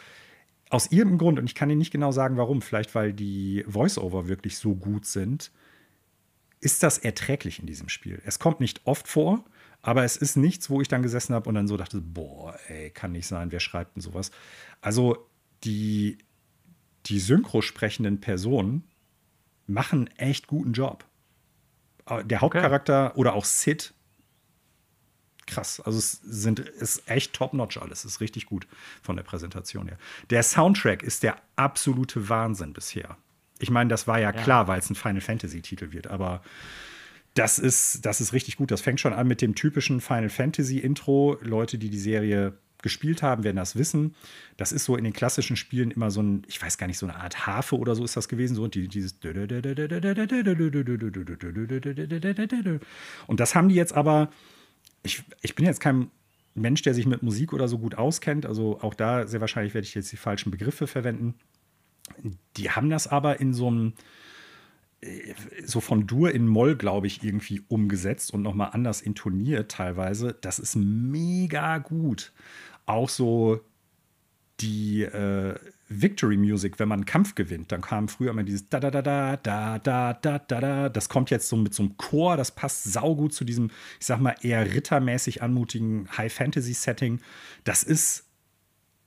aus 0.70 0.91
irgendeinem 0.91 1.18
Grund, 1.18 1.39
und 1.39 1.45
ich 1.45 1.56
kann 1.56 1.70
Ihnen 1.70 1.80
nicht 1.80 1.91
genau 1.91 2.12
sagen, 2.12 2.38
warum, 2.38 2.62
vielleicht 2.62 2.93
weil 2.95 3.12
die 3.12 3.66
Voice-Over 3.68 4.28
wirklich 4.28 4.58
so 4.58 4.76
gut 4.76 5.06
sind, 5.06 5.52
ist 6.62 6.84
das 6.84 6.97
erträglich 6.97 7.60
in 7.60 7.66
diesem 7.66 7.89
Spiel. 7.89 8.22
Es 8.26 8.39
kommt 8.39 8.60
nicht 8.60 8.82
oft 8.86 9.08
vor, 9.08 9.43
aber 9.82 10.04
es 10.04 10.18
ist 10.18 10.36
nichts, 10.36 10.70
wo 10.70 10.82
ich 10.82 10.88
dann 10.88 11.02
gesessen 11.02 11.34
habe 11.34 11.50
und 11.50 11.56
dann 11.56 11.68
so 11.68 11.78
dachte, 11.78 12.02
boah, 12.02 12.58
ey, 12.68 12.91
kann 12.91 13.14
nicht 13.14 13.28
sein, 13.28 13.52
wer 13.52 13.60
schreibt 13.60 13.95
denn 13.95 14.02
sowas? 14.02 14.32
Also 14.82 15.28
die, 15.64 16.18
die 17.06 17.20
synchro 17.20 17.62
sprechenden 17.62 18.20
Personen 18.22 18.84
machen 19.68 20.10
echt 20.18 20.47
guten 20.47 20.74
Job. 20.74 21.06
Der 22.26 22.41
Hauptcharakter 22.41 23.12
okay. 23.12 23.20
oder 23.20 23.34
auch 23.34 23.45
Sid 23.45 23.93
krass. 25.50 25.82
Also 25.82 25.97
es 25.97 26.12
sind, 26.24 26.60
ist 26.60 27.10
echt 27.10 27.34
top-notch 27.34 27.78
alles. 27.78 28.06
Ist 28.06 28.22
richtig 28.22 28.45
gut 28.45 28.68
von 29.02 29.16
der 29.16 29.24
Präsentation 29.24 29.88
her. 29.88 29.97
Der 30.30 30.43
Soundtrack 30.43 31.04
ist 31.04 31.24
der 31.24 31.41
absolute 31.56 32.30
Wahnsinn 32.30 32.74
bisher. 32.74 33.18
Ich 33.60 33.70
meine, 33.70 33.89
das 33.89 34.08
war 34.08 34.20
ja, 34.20 34.32
ja. 34.34 34.43
klar, 34.43 34.68
weil 34.68 34.80
es 34.80 34.89
ein 34.89 34.95
Final 34.95 35.22
Fantasy-Titel 35.22 35.91
wird, 35.91 36.08
aber 36.08 36.41
das 37.34 37.60
ist, 37.60 38.06
das 38.06 38.22
ist 38.22 38.34
richtig 38.34 38.58
gut. 38.58 38.72
Das 38.72 38.82
fängt 38.82 39.00
schon 39.00 39.14
an 39.14 39.28
mit 39.28 39.41
dem 39.41 39.56
typischen 39.56 40.02
Final 40.02 40.30
Fantasy-Intro. 40.30 41.38
Leute, 41.41 41.78
die 41.78 41.89
die 41.89 42.00
Serie 42.00 42.58
gespielt 42.82 43.21
haben, 43.21 43.43
werden 43.43 43.57
das 43.57 43.75
wissen. 43.75 44.15
Das 44.57 44.71
ist 44.71 44.86
so 44.86 44.95
in 44.95 45.03
den 45.03 45.13
klassischen 45.13 45.55
Spielen 45.55 45.91
immer 45.91 46.11
so 46.11 46.21
ein, 46.21 46.43
ich 46.47 46.61
weiß 46.61 46.77
gar 46.77 46.88
nicht, 46.88 46.97
so 46.97 47.05
eine 47.05 47.15
Art 47.15 47.45
Harfe 47.45 47.77
oder 47.77 47.95
so 47.95 48.03
ist 48.03 48.15
das 48.15 48.27
gewesen. 48.27 48.55
So, 48.55 48.67
die, 48.67 48.88
dieses 48.88 49.15
und 53.27 53.39
das 53.39 53.55
haben 53.55 53.69
die 53.69 53.75
jetzt 53.75 53.93
aber 53.93 54.30
ich, 55.03 55.23
ich 55.41 55.55
bin 55.55 55.65
jetzt 55.65 55.80
kein 55.80 56.11
Mensch, 56.55 56.82
der 56.82 56.93
sich 56.93 57.05
mit 57.05 57.23
Musik 57.23 57.53
oder 57.53 57.67
so 57.67 57.77
gut 57.77 57.95
auskennt. 57.95 58.45
Also 58.45 58.80
auch 58.82 58.93
da 58.93 59.27
sehr 59.27 59.41
wahrscheinlich 59.41 59.73
werde 59.73 59.88
ich 59.88 59.95
jetzt 59.95 60.11
die 60.11 60.17
falschen 60.17 60.51
Begriffe 60.51 60.88
verwenden. 60.88 61.36
Die 62.57 62.71
haben 62.71 62.89
das 62.89 63.07
aber 63.07 63.39
in 63.39 63.53
so 63.53 63.67
einem 63.67 63.93
so 65.66 65.80
von 65.80 66.08
Dur 66.08 66.32
in 66.32 66.47
Moll, 66.47 66.76
glaube 66.76 67.08
ich, 67.08 67.24
irgendwie 67.24 67.62
umgesetzt 67.68 68.34
und 68.34 68.41
nochmal 68.41 68.72
anders 68.74 69.02
intoniert 69.02 69.72
teilweise. 69.72 70.36
Das 70.41 70.60
ist 70.60 70.76
mega 70.76 71.78
gut. 71.78 72.34
Auch 72.86 73.08
so 73.08 73.62
die 74.60 75.04
äh, 75.04 75.56
Victory 75.88 76.38
Music, 76.38 76.80
wenn 76.80 76.89
man 76.89 77.00
einen 77.00 77.06
Kampf 77.06 77.36
gewinnt, 77.36 77.72
dann 77.72 77.82
kam 77.82 78.10
früher 78.10 78.32
immer 78.32 78.43
dieses 78.43 78.70
da 78.70 78.80
da 78.80 78.91
da 78.91 79.02
da 79.02 79.38
da 79.38 79.80
da 79.80 80.14
da 80.14 80.39
da 80.39 80.60
da. 80.60 80.89
Das 80.89 81.08
kommt 81.08 81.30
jetzt 81.30 81.47
so 81.50 81.56
mit 81.56 81.74
so 81.74 81.84
einem 81.84 81.97
Chor, 81.97 82.36
das 82.36 82.52
passt 82.52 82.84
saugut 82.84 83.34
zu 83.34 83.45
diesem, 83.45 83.72
ich 84.00 84.06
sag 84.06 84.20
mal, 84.20 84.36
eher 84.41 84.74
rittermäßig 84.74 85.41
anmutigen 85.41 86.08
High 86.18 86.32
Fantasy 86.32 86.74
Setting. 86.74 87.22
Das 87.64 87.84
ist 87.84 88.26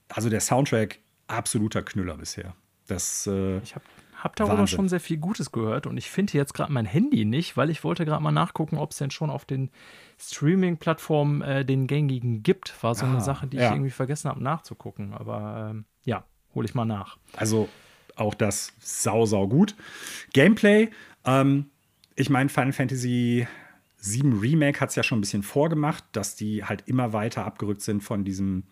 also 0.08 0.30
der 0.30 0.40
Soundtrack 0.40 0.98
absoluter 1.26 1.82
Knüller 1.82 2.16
bisher. 2.16 2.54
Das 2.86 3.26
äh, 3.26 3.58
ich 3.58 3.74
habe 3.74 3.84
hab 4.22 4.36
darüber 4.36 4.58
Wahnsinn. 4.58 4.76
schon 4.76 4.88
sehr 4.88 5.00
viel 5.00 5.18
Gutes 5.18 5.50
gehört 5.50 5.86
und 5.86 5.96
ich 5.96 6.08
finde 6.08 6.34
jetzt 6.34 6.54
gerade 6.54 6.72
mein 6.72 6.86
Handy 6.86 7.24
nicht, 7.24 7.56
weil 7.56 7.70
ich 7.70 7.82
wollte 7.82 8.04
gerade 8.04 8.22
mal 8.22 8.30
nachgucken, 8.30 8.78
ob 8.78 8.92
es 8.92 8.98
denn 8.98 9.10
schon 9.10 9.30
auf 9.30 9.44
den 9.44 9.70
Streaming-Plattformen 10.20 11.42
äh, 11.42 11.64
den 11.64 11.88
gängigen 11.88 12.44
gibt. 12.44 12.80
War 12.84 12.94
so 12.94 13.04
ah, 13.04 13.10
eine 13.10 13.20
Sache, 13.20 13.48
die 13.48 13.56
ja. 13.56 13.66
ich 13.66 13.72
irgendwie 13.72 13.90
vergessen 13.90 14.30
habe 14.30 14.40
nachzugucken. 14.40 15.12
Aber 15.12 15.70
ähm, 15.70 15.86
ja, 16.04 16.24
hole 16.54 16.64
ich 16.64 16.74
mal 16.74 16.84
nach. 16.84 17.18
Also 17.36 17.68
auch 18.14 18.34
das 18.34 18.72
sau, 18.78 19.26
sau 19.26 19.48
gut. 19.48 19.74
Gameplay, 20.32 20.90
ähm, 21.24 21.70
ich 22.14 22.30
meine, 22.30 22.48
Final 22.48 22.72
Fantasy 22.72 23.48
7 23.96 24.38
Remake 24.38 24.80
hat 24.80 24.90
es 24.90 24.94
ja 24.94 25.02
schon 25.02 25.18
ein 25.18 25.22
bisschen 25.22 25.42
vorgemacht, 25.42 26.04
dass 26.12 26.36
die 26.36 26.64
halt 26.64 26.84
immer 26.86 27.12
weiter 27.12 27.44
abgerückt 27.44 27.82
sind 27.82 28.02
von 28.02 28.24
diesem 28.24 28.64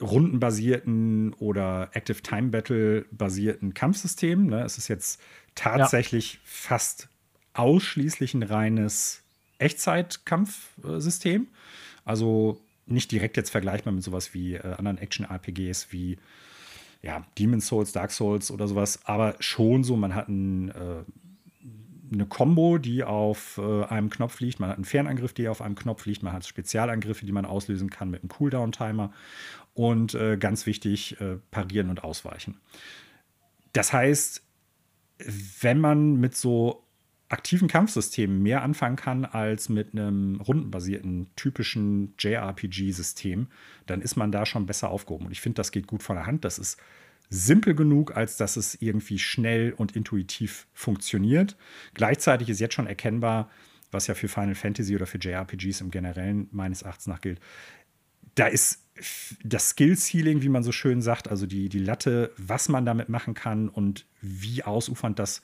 rundenbasierten 0.00 1.32
oder 1.34 1.90
Active 1.92 2.22
Time 2.22 2.48
Battle 2.48 3.04
basierten 3.10 3.74
Kampfsystem. 3.74 4.46
Ne? 4.46 4.62
Es 4.62 4.78
ist 4.78 4.88
jetzt 4.88 5.20
tatsächlich 5.54 6.34
ja. 6.34 6.40
fast 6.44 7.08
ausschließlich 7.54 8.34
ein 8.34 8.42
reines 8.42 9.22
Echtzeitkampfsystem. 9.58 11.48
Also 12.04 12.60
nicht 12.86 13.12
direkt 13.12 13.36
jetzt 13.36 13.50
vergleichbar 13.50 13.92
mit 13.92 14.02
sowas 14.02 14.34
wie 14.34 14.54
äh, 14.54 14.74
anderen 14.74 14.98
Action-RPGs 14.98 15.92
wie 15.92 16.18
ja, 17.02 17.24
Demon's 17.38 17.66
Souls, 17.66 17.92
Dark 17.92 18.12
Souls 18.12 18.50
oder 18.50 18.68
sowas, 18.68 19.00
aber 19.04 19.34
schon 19.40 19.82
so, 19.82 19.96
man 19.96 20.14
hat 20.14 20.28
ein, 20.28 20.68
äh, 20.68 21.04
eine 22.12 22.26
Combo, 22.26 22.78
die 22.78 23.02
auf 23.02 23.58
äh, 23.58 23.84
einem 23.84 24.08
Knopf 24.08 24.38
liegt, 24.40 24.60
man 24.60 24.70
hat 24.70 24.76
einen 24.76 24.84
Fernangriff, 24.84 25.32
der 25.32 25.50
auf 25.50 25.62
einem 25.62 25.74
Knopf 25.74 26.06
liegt, 26.06 26.22
man 26.22 26.32
hat 26.32 26.46
Spezialangriffe, 26.46 27.26
die 27.26 27.32
man 27.32 27.44
auslösen 27.44 27.90
kann 27.90 28.10
mit 28.10 28.22
einem 28.22 28.28
Cooldown-Timer 28.28 29.12
und 29.74 30.14
äh, 30.14 30.36
ganz 30.36 30.66
wichtig, 30.66 31.20
äh, 31.20 31.36
parieren 31.50 31.90
und 31.90 32.04
ausweichen. 32.04 32.60
Das 33.72 33.92
heißt, 33.92 34.42
wenn 35.60 35.80
man 35.80 36.16
mit 36.16 36.36
so 36.36 36.84
aktiven 37.28 37.66
Kampfsystemen 37.66 38.42
mehr 38.42 38.62
anfangen 38.62 38.96
kann 38.96 39.24
als 39.24 39.70
mit 39.70 39.92
einem 39.92 40.40
rundenbasierten, 40.40 41.30
typischen 41.34 42.14
JRPG-System, 42.18 43.46
dann 43.86 44.02
ist 44.02 44.16
man 44.16 44.30
da 44.30 44.44
schon 44.44 44.66
besser 44.66 44.90
aufgehoben. 44.90 45.26
Und 45.26 45.32
ich 45.32 45.40
finde, 45.40 45.56
das 45.56 45.72
geht 45.72 45.86
gut 45.86 46.02
von 46.02 46.16
der 46.16 46.26
Hand. 46.26 46.44
Das 46.44 46.58
ist 46.58 46.78
simpel 47.30 47.74
genug, 47.74 48.14
als 48.14 48.36
dass 48.36 48.56
es 48.56 48.74
irgendwie 48.82 49.18
schnell 49.18 49.72
und 49.72 49.96
intuitiv 49.96 50.66
funktioniert. 50.74 51.56
Gleichzeitig 51.94 52.50
ist 52.50 52.60
jetzt 52.60 52.74
schon 52.74 52.86
erkennbar, 52.86 53.48
was 53.90 54.06
ja 54.06 54.14
für 54.14 54.28
Final 54.28 54.54
Fantasy 54.54 54.94
oder 54.94 55.06
für 55.06 55.18
JRPGs 55.18 55.80
im 55.80 55.90
Generellen 55.90 56.48
meines 56.50 56.82
Erachtens 56.82 57.06
nach 57.06 57.22
gilt. 57.22 57.40
Da 58.34 58.46
ist 58.46 58.82
das 59.42 59.70
Skill-Ceiling, 59.70 60.42
wie 60.42 60.48
man 60.48 60.62
so 60.62 60.72
schön 60.72 61.02
sagt, 61.02 61.28
also 61.28 61.46
die, 61.46 61.68
die 61.68 61.78
Latte, 61.78 62.32
was 62.36 62.68
man 62.68 62.84
damit 62.84 63.08
machen 63.08 63.34
kann 63.34 63.68
und 63.68 64.06
wie 64.20 64.62
ausufernd 64.62 65.18
das 65.18 65.42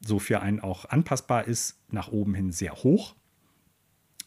so 0.00 0.18
für 0.18 0.40
einen 0.40 0.60
auch 0.60 0.86
anpassbar 0.86 1.46
ist, 1.46 1.78
nach 1.90 2.08
oben 2.08 2.34
hin 2.34 2.52
sehr 2.52 2.74
hoch. 2.74 3.14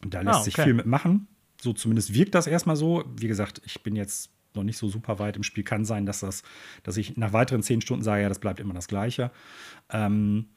Und 0.03 0.13
da 0.13 0.21
lässt 0.21 0.35
ah, 0.35 0.39
okay. 0.41 0.43
sich 0.45 0.55
viel 0.55 0.73
mitmachen. 0.73 1.27
So 1.61 1.73
zumindest 1.73 2.13
wirkt 2.13 2.35
das 2.35 2.47
erstmal 2.47 2.75
so. 2.75 3.05
Wie 3.15 3.27
gesagt, 3.27 3.61
ich 3.65 3.81
bin 3.83 3.95
jetzt 3.95 4.31
noch 4.55 4.63
nicht 4.63 4.77
so 4.77 4.87
super 4.87 5.19
weit 5.19 5.35
im 5.35 5.43
Spiel. 5.43 5.63
Kann 5.63 5.85
sein, 5.85 6.05
dass 6.05 6.19
das, 6.19 6.43
dass 6.83 6.97
ich 6.97 7.17
nach 7.17 7.33
weiteren 7.33 7.63
zehn 7.63 7.81
Stunden 7.81 8.03
sage, 8.03 8.23
ja, 8.23 8.29
das 8.29 8.39
bleibt 8.39 8.59
immer 8.59 8.73
das 8.73 8.87
Gleiche. 8.87 9.31
Ähm, 9.89 10.47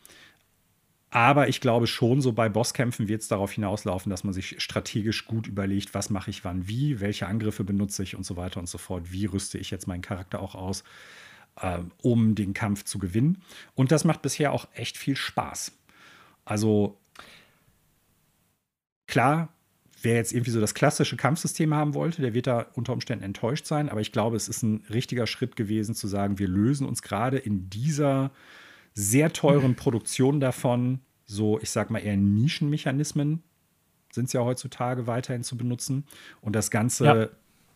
aber 1.17 1.49
ich 1.49 1.61
glaube 1.62 1.87
schon, 1.87 2.21
so 2.21 2.33
bei 2.33 2.49
Bosskämpfen 2.51 3.09
wird 3.09 3.23
es 3.23 3.29
darauf 3.29 3.53
hinauslaufen, 3.53 4.11
dass 4.11 4.23
man 4.23 4.35
sich 4.35 4.61
strategisch 4.61 5.25
gut 5.25 5.47
überlegt, 5.47 5.95
was 5.95 6.11
mache 6.11 6.29
ich 6.29 6.45
wann 6.45 6.69
wie, 6.69 7.01
welche 7.01 7.27
Angriffe 7.27 7.64
benutze 7.64 8.03
ich 8.03 8.17
und 8.17 8.27
so 8.27 8.37
weiter 8.37 8.61
und 8.61 8.69
so 8.69 8.77
fort. 8.77 9.12
Wie 9.12 9.25
rüste 9.25 9.57
ich 9.57 9.71
jetzt 9.71 9.87
meinen 9.87 10.03
Charakter 10.03 10.41
auch 10.41 10.55
aus? 10.55 10.85
äh, 11.61 11.79
um 12.03 12.35
den 12.35 12.55
Kampf 12.55 12.85
zu 12.85 12.99
gewinnen. 12.99 13.43
Und 13.75 13.93
das 13.93 14.05
macht 14.05 14.23
bisher 14.23 14.53
auch 14.53 14.69
echt 14.75 14.97
viel 14.97 15.17
Spaß. 15.17 15.73
Also 16.45 16.99
klar, 19.07 19.49
wer 20.03 20.17
jetzt 20.17 20.33
irgendwie 20.33 20.51
so 20.51 20.61
das 20.61 20.75
klassische 20.75 21.17
Kampfsystem 21.17 21.75
haben 21.75 21.95
wollte, 21.95 22.23
der 22.23 22.35
wird 22.35 22.47
da 22.47 22.67
unter 22.75 22.93
Umständen 22.93 23.25
enttäuscht 23.25 23.67
sein. 23.67 23.89
Aber 23.89 24.01
ich 24.01 24.12
glaube, 24.12 24.37
es 24.37 24.49
ist 24.49 24.62
ein 24.62 24.85
richtiger 24.91 25.27
Schritt 25.27 25.57
gewesen 25.57 25.95
zu 25.95 26.07
sagen, 26.07 26.39
wir 26.39 26.49
lösen 26.49 26.87
uns 26.87 27.03
gerade 27.03 27.39
in 27.39 27.71
dieser 27.71 28.31
sehr 28.95 29.33
teuren 29.33 29.75
Produktion 29.77 30.41
davon, 30.41 31.01
so 31.27 31.61
ich 31.61 31.70
sag 31.70 31.91
mal 31.91 31.99
eher 31.99 32.16
Nischenmechanismen 32.16 33.43
sind 34.12 34.27
es 34.27 34.33
ja 34.33 34.43
heutzutage 34.43 35.07
weiterhin 35.07 35.45
zu 35.45 35.57
benutzen 35.57 36.05
und 36.41 36.55
das 36.55 36.70
Ganze 36.70 37.05
ja. 37.05 37.29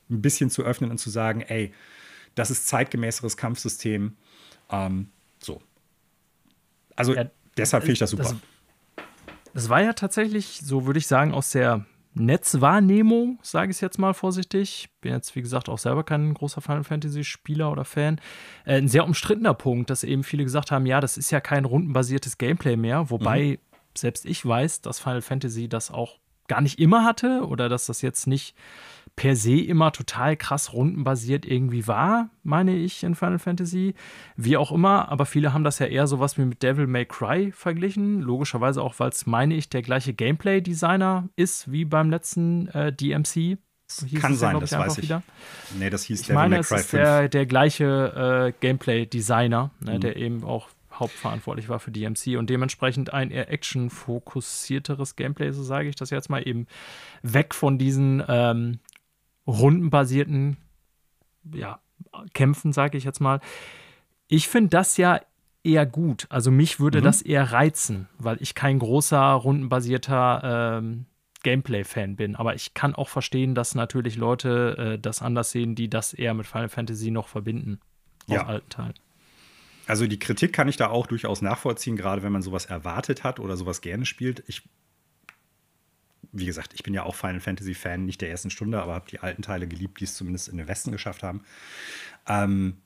ein 0.09 0.23
bisschen 0.23 0.51
zu 0.51 0.63
öffnen 0.63 0.91
und 0.91 0.99
zu 0.99 1.11
sagen, 1.11 1.43
ey, 1.43 1.73
das 2.35 2.51
ist 2.51 2.67
zeitgemäßeres 2.67 3.37
Kampfsystem. 3.37 4.17
Ähm, 4.71 5.11
so. 5.39 5.61
Also 6.97 7.15
ja, 7.15 7.31
deshalb 7.57 7.83
finde 7.83 7.95
ich 7.95 7.99
das 7.99 8.11
super. 8.11 8.23
Das, 8.23 8.37
das 9.53 9.69
war 9.69 9.83
ja 9.83 9.93
tatsächlich, 9.93 10.61
so 10.65 10.87
würde 10.87 10.99
ich 10.99 11.07
sagen, 11.07 11.35
aus 11.35 11.51
der 11.51 11.85
Netzwahrnehmung, 12.15 13.39
sage 13.43 13.71
ich 13.71 13.77
es 13.77 13.81
jetzt 13.81 13.99
mal 13.99 14.15
vorsichtig. 14.15 14.89
Bin 15.01 15.13
jetzt, 15.13 15.37
wie 15.37 15.43
gesagt, 15.43 15.69
auch 15.69 15.79
selber 15.79 16.03
kein 16.03 16.35
großer 16.35 16.61
Final 16.61 16.85
Fantasy-Spieler 16.85 17.71
oder 17.71 17.85
Fan. 17.85 18.21
Äh, 18.65 18.79
ein 18.79 18.89
sehr 18.89 19.05
umstrittener 19.05 19.55
Punkt, 19.55 19.91
dass 19.91 20.03
eben 20.03 20.25
viele 20.25 20.45
gesagt 20.45 20.73
haben: 20.73 20.87
ja, 20.87 21.01
das 21.01 21.17
ist 21.17 21.31
ja 21.31 21.41
kein 21.41 21.65
rundenbasiertes 21.65 22.39
Gameplay 22.39 22.77
mehr. 22.77 23.11
Wobei 23.11 23.59
mhm. 23.61 23.77
selbst 23.97 24.27
ich 24.27 24.45
weiß, 24.45 24.81
dass 24.81 24.99
Final 24.99 25.23
Fantasy 25.23 25.69
das 25.69 25.91
auch 25.91 26.19
gar 26.49 26.61
nicht 26.61 26.81
immer 26.81 27.05
hatte 27.05 27.47
oder 27.47 27.69
dass 27.69 27.87
das 27.87 28.03
jetzt 28.03 28.27
nicht 28.27 28.57
per 29.21 29.37
se 29.37 29.61
immer 29.61 29.93
total 29.93 30.35
krass 30.35 30.73
rundenbasiert 30.73 31.45
irgendwie 31.45 31.87
war, 31.87 32.31
meine 32.43 32.75
ich, 32.75 33.03
in 33.03 33.15
Final 33.15 33.39
Fantasy. 33.39 33.95
Wie 34.35 34.57
auch 34.57 34.73
immer, 34.73 35.11
aber 35.11 35.27
viele 35.27 35.53
haben 35.53 35.63
das 35.63 35.79
ja 35.79 35.85
eher 35.85 36.07
sowas 36.07 36.39
wie 36.39 36.47
mit 36.47 36.63
Devil 36.63 36.87
May 36.87 37.05
Cry 37.05 37.53
verglichen. 37.53 38.23
Logischerweise 38.23 38.81
auch, 38.81 38.95
weil 38.97 39.11
es, 39.11 39.27
meine 39.27 39.53
ich, 39.57 39.69
der 39.69 39.83
gleiche 39.83 40.15
Gameplay-Designer 40.15 41.29
ist 41.37 41.71
wie 41.71 41.85
beim 41.85 42.09
letzten 42.09 42.69
äh, 42.69 42.95
DMC. 42.95 43.59
Kann 44.19 44.37
sein, 44.37 44.55
ja, 44.55 44.61
das 44.61 44.73
weiß 44.73 44.97
ich. 44.97 45.05
Wieder. 45.05 45.23
Nee, 45.79 45.91
das 45.91 46.05
hieß 46.05 46.23
ich 46.23 46.27
Devil 46.29 46.37
meine, 46.37 46.55
May 46.55 46.63
Cry 46.63 46.77
es 46.77 46.81
ist 46.81 46.91
5. 46.91 47.03
Der, 47.03 47.29
der 47.29 47.45
gleiche 47.45 48.47
äh, 48.47 48.53
Gameplay-Designer, 48.59 49.71
ne, 49.81 49.97
mhm. 49.97 50.01
der 50.01 50.17
eben 50.17 50.45
auch 50.45 50.69
hauptverantwortlich 50.95 51.69
war 51.69 51.79
für 51.79 51.91
DMC 51.91 52.39
und 52.39 52.49
dementsprechend 52.49 53.13
ein 53.13 53.31
eher 53.31 53.51
action-fokussierteres 53.51 55.17
Gameplay, 55.17 55.51
so 55.51 55.63
sage 55.63 55.91
ich 55.91 55.97
das 55.97 56.09
jetzt 56.09 56.31
mal, 56.31 56.47
eben 56.47 56.67
weg 57.23 57.55
von 57.55 57.77
diesen 57.77 58.23
ähm, 58.29 58.79
rundenbasierten 59.51 60.57
ja, 61.55 61.81
Kämpfen, 62.35 62.73
sage 62.73 62.99
ich 62.99 63.05
jetzt 63.05 63.21
mal. 63.21 63.41
Ich 64.29 64.49
finde 64.49 64.71
das 64.71 64.97
ja 64.97 65.21
eher 65.63 65.87
gut. 65.87 66.27
Also 66.31 66.51
mich 66.51 66.81
würde 66.81 67.01
mhm. 67.01 67.05
das 67.05 67.23
eher 67.23 67.53
reizen, 67.53 68.09
weil 68.19 68.41
ich 68.41 68.55
kein 68.55 68.79
großer 68.79 69.19
rundenbasierter 69.19 70.79
ähm, 70.79 71.07
Gameplay-Fan 71.43 72.17
bin. 72.17 72.37
Aber 72.37 72.55
ich 72.55 72.75
kann 72.75 72.95
auch 72.95 73.09
verstehen, 73.09 73.55
dass 73.55 73.75
natürlich 73.75 74.17
Leute 74.17 74.77
äh, 74.95 74.99
das 74.99 75.23
anders 75.23 75.51
sehen, 75.51 75.75
die 75.75 75.89
das 75.89 76.13
eher 76.13 76.35
mit 76.35 76.47
Final 76.47 76.69
Fantasy 76.69 77.11
noch 77.11 77.29
verbinden. 77.29 77.81
Ja. 78.27 78.43
Aus 78.43 78.49
alten 78.49 78.69
Teilen. 78.71 78.95
Also 79.87 80.07
die 80.07 80.19
Kritik 80.19 80.53
kann 80.53 80.69
ich 80.69 80.77
da 80.77 80.89
auch 80.89 81.07
durchaus 81.07 81.43
nachvollziehen, 81.43 81.97
gerade 81.97 82.23
wenn 82.23 82.33
man 82.33 82.43
sowas 82.43 82.67
erwartet 82.67 83.25
hat 83.25 83.41
oder 83.41 83.57
sowas 83.57 83.81
gerne 83.81 84.07
spielt. 84.07 84.45
Ich 84.47 84.63
wie 86.33 86.47
gesagt, 86.47 86.75
ich 86.75 86.83
bin 86.83 86.95
ja 86.95 87.03
auch 87.03 87.15
Final 87.15 87.41
Fantasy 87.41 87.75
Fan, 87.75 88.05
nicht 88.05 88.21
der 88.21 88.31
ersten 88.31 88.51
Stunde, 88.51 88.81
aber 88.83 88.95
habe 88.95 89.11
die 89.11 89.21
alten 89.21 89.43
Teile 89.43 89.67
geliebt, 89.67 90.01
die 90.01 90.05
es 90.05 90.15
zumindest 90.15 90.49
in 90.49 90.57
den 90.57 90.69
Westen 90.69 90.93
geschafft 90.93 91.23
haben. 91.23 91.43
Ähm, 92.29 92.77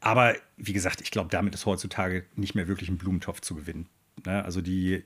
aber 0.00 0.34
wie 0.56 0.72
gesagt, 0.72 1.00
ich 1.00 1.10
glaube, 1.10 1.30
damit 1.30 1.54
ist 1.54 1.66
heutzutage 1.66 2.24
nicht 2.34 2.54
mehr 2.54 2.68
wirklich 2.68 2.88
ein 2.88 2.98
Blumentopf 2.98 3.40
zu 3.40 3.54
gewinnen. 3.54 3.88
Ne? 4.24 4.44
Also 4.44 4.60
die, 4.60 5.02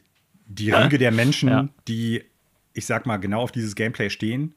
die 0.46 0.70
Riege 0.70 0.98
der 0.98 1.12
Menschen, 1.12 1.48
ja. 1.48 1.68
die, 1.86 2.24
ich 2.72 2.86
sag 2.86 3.06
mal, 3.06 3.18
genau 3.18 3.42
auf 3.42 3.52
dieses 3.52 3.74
Gameplay 3.74 4.10
stehen, 4.10 4.54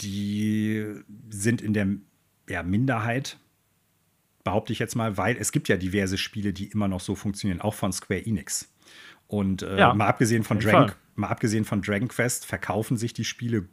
die 0.00 0.84
sind 1.30 1.62
in 1.62 1.74
der 1.74 1.88
ja, 2.48 2.62
Minderheit, 2.62 3.38
behaupte 4.44 4.72
ich 4.72 4.78
jetzt 4.78 4.96
mal, 4.96 5.16
weil 5.16 5.36
es 5.36 5.52
gibt 5.52 5.68
ja 5.68 5.76
diverse 5.76 6.18
Spiele, 6.18 6.52
die 6.52 6.66
immer 6.66 6.88
noch 6.88 7.00
so 7.00 7.14
funktionieren, 7.14 7.60
auch 7.60 7.74
von 7.74 7.92
Square 7.92 8.24
Enix. 8.24 8.72
Und 9.26 9.62
äh, 9.62 9.78
ja, 9.78 9.94
mal 9.94 10.08
abgesehen 10.08 10.42
von 10.42 10.58
Dragon, 10.58 10.92
mal 11.20 11.28
abgesehen 11.28 11.64
von 11.64 11.82
Dragon 11.82 12.08
Quest 12.08 12.46
verkaufen 12.46 12.96
sich 12.96 13.12
die 13.12 13.24
Spiele 13.24 13.68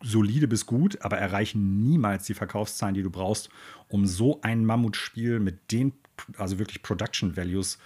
solide 0.00 0.46
bis 0.46 0.66
gut, 0.66 1.02
aber 1.02 1.18
erreichen 1.18 1.82
niemals 1.82 2.24
die 2.26 2.34
Verkaufszahlen, 2.34 2.94
die 2.94 3.02
du 3.02 3.10
brauchst, 3.10 3.50
um 3.88 4.06
so 4.06 4.40
ein 4.42 4.64
Mammutspiel 4.64 5.40
mit 5.40 5.72
den, 5.72 5.92
also 6.36 6.58
wirklich 6.58 6.82
Production 6.82 7.36
Values 7.36 7.78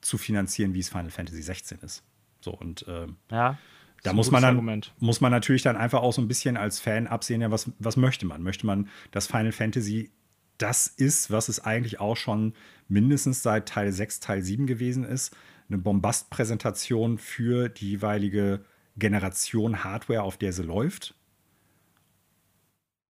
zu 0.00 0.18
finanzieren, 0.18 0.74
wie 0.74 0.80
es 0.80 0.88
Final 0.88 1.10
Fantasy 1.10 1.42
16 1.42 1.78
ist. 1.80 2.04
So 2.40 2.52
und 2.52 2.86
äh, 2.86 3.06
ja, 3.30 3.58
da 4.02 4.12
muss 4.12 4.30
man 4.30 4.42
dann 4.42 4.82
muss 5.00 5.20
man 5.20 5.32
natürlich 5.32 5.62
dann 5.62 5.76
einfach 5.76 6.00
auch 6.00 6.12
so 6.12 6.22
ein 6.22 6.28
bisschen 6.28 6.56
als 6.56 6.78
Fan 6.78 7.08
absehen, 7.08 7.40
ja, 7.40 7.50
was, 7.50 7.70
was 7.78 7.96
möchte 7.96 8.26
man? 8.26 8.42
Möchte 8.42 8.66
man, 8.66 8.88
dass 9.10 9.26
Final 9.26 9.52
Fantasy 9.52 10.12
das 10.58 10.86
ist, 10.86 11.30
was 11.30 11.48
es 11.48 11.64
eigentlich 11.64 12.00
auch 12.00 12.16
schon 12.16 12.54
mindestens 12.88 13.42
seit 13.42 13.68
Teil 13.68 13.92
6, 13.92 14.20
Teil 14.20 14.42
7 14.42 14.66
gewesen 14.66 15.04
ist, 15.04 15.36
eine 15.68 15.78
Bombastpräsentation 15.78 17.18
für 17.18 17.68
die 17.68 17.90
jeweilige 17.90 18.64
Generation 18.96 19.84
Hardware, 19.84 20.22
auf 20.22 20.36
der 20.36 20.52
sie 20.52 20.62
läuft. 20.62 21.14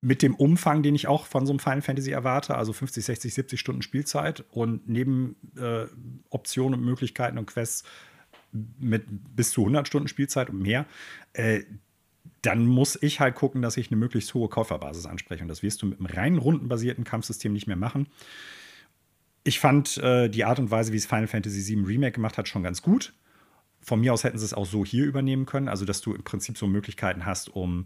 Mit 0.00 0.22
dem 0.22 0.34
Umfang, 0.34 0.82
den 0.82 0.94
ich 0.94 1.08
auch 1.08 1.26
von 1.26 1.46
so 1.46 1.52
einem 1.52 1.58
Final 1.58 1.82
Fantasy 1.82 2.10
erwarte, 2.10 2.56
also 2.56 2.72
50, 2.72 3.04
60, 3.04 3.34
70 3.34 3.60
Stunden 3.60 3.82
Spielzeit 3.82 4.44
und 4.50 4.88
neben 4.88 5.36
äh, 5.56 5.86
Optionen 6.30 6.78
und 6.78 6.84
Möglichkeiten 6.84 7.38
und 7.38 7.46
Quests 7.46 7.84
mit 8.52 9.04
bis 9.34 9.50
zu 9.50 9.62
100 9.62 9.86
Stunden 9.86 10.08
Spielzeit 10.08 10.50
und 10.50 10.60
mehr, 10.60 10.86
äh, 11.32 11.62
dann 12.42 12.66
muss 12.66 13.00
ich 13.00 13.20
halt 13.20 13.34
gucken, 13.34 13.62
dass 13.62 13.76
ich 13.76 13.90
eine 13.90 13.96
möglichst 13.96 14.32
hohe 14.34 14.48
Käuferbasis 14.48 15.06
anspreche. 15.06 15.42
Und 15.42 15.48
das 15.48 15.62
wirst 15.62 15.82
du 15.82 15.86
mit 15.86 15.98
einem 15.98 16.06
rein 16.06 16.38
rundenbasierten 16.38 17.04
Kampfsystem 17.04 17.52
nicht 17.52 17.66
mehr 17.66 17.76
machen 17.76 18.06
ich 19.46 19.60
fand 19.60 19.96
äh, 19.98 20.28
die 20.28 20.44
Art 20.44 20.58
und 20.58 20.72
Weise, 20.72 20.92
wie 20.92 20.96
es 20.96 21.06
Final 21.06 21.28
Fantasy 21.28 21.66
VII 21.66 21.84
Remake 21.84 22.12
gemacht 22.12 22.36
hat, 22.36 22.48
schon 22.48 22.64
ganz 22.64 22.82
gut. 22.82 23.14
Von 23.80 24.00
mir 24.00 24.12
aus 24.12 24.24
hätten 24.24 24.38
sie 24.38 24.44
es 24.44 24.54
auch 24.54 24.66
so 24.66 24.84
hier 24.84 25.04
übernehmen 25.04 25.46
können, 25.46 25.68
also 25.68 25.84
dass 25.84 26.00
du 26.00 26.12
im 26.12 26.24
Prinzip 26.24 26.58
so 26.58 26.66
Möglichkeiten 26.66 27.24
hast, 27.24 27.54
um 27.54 27.84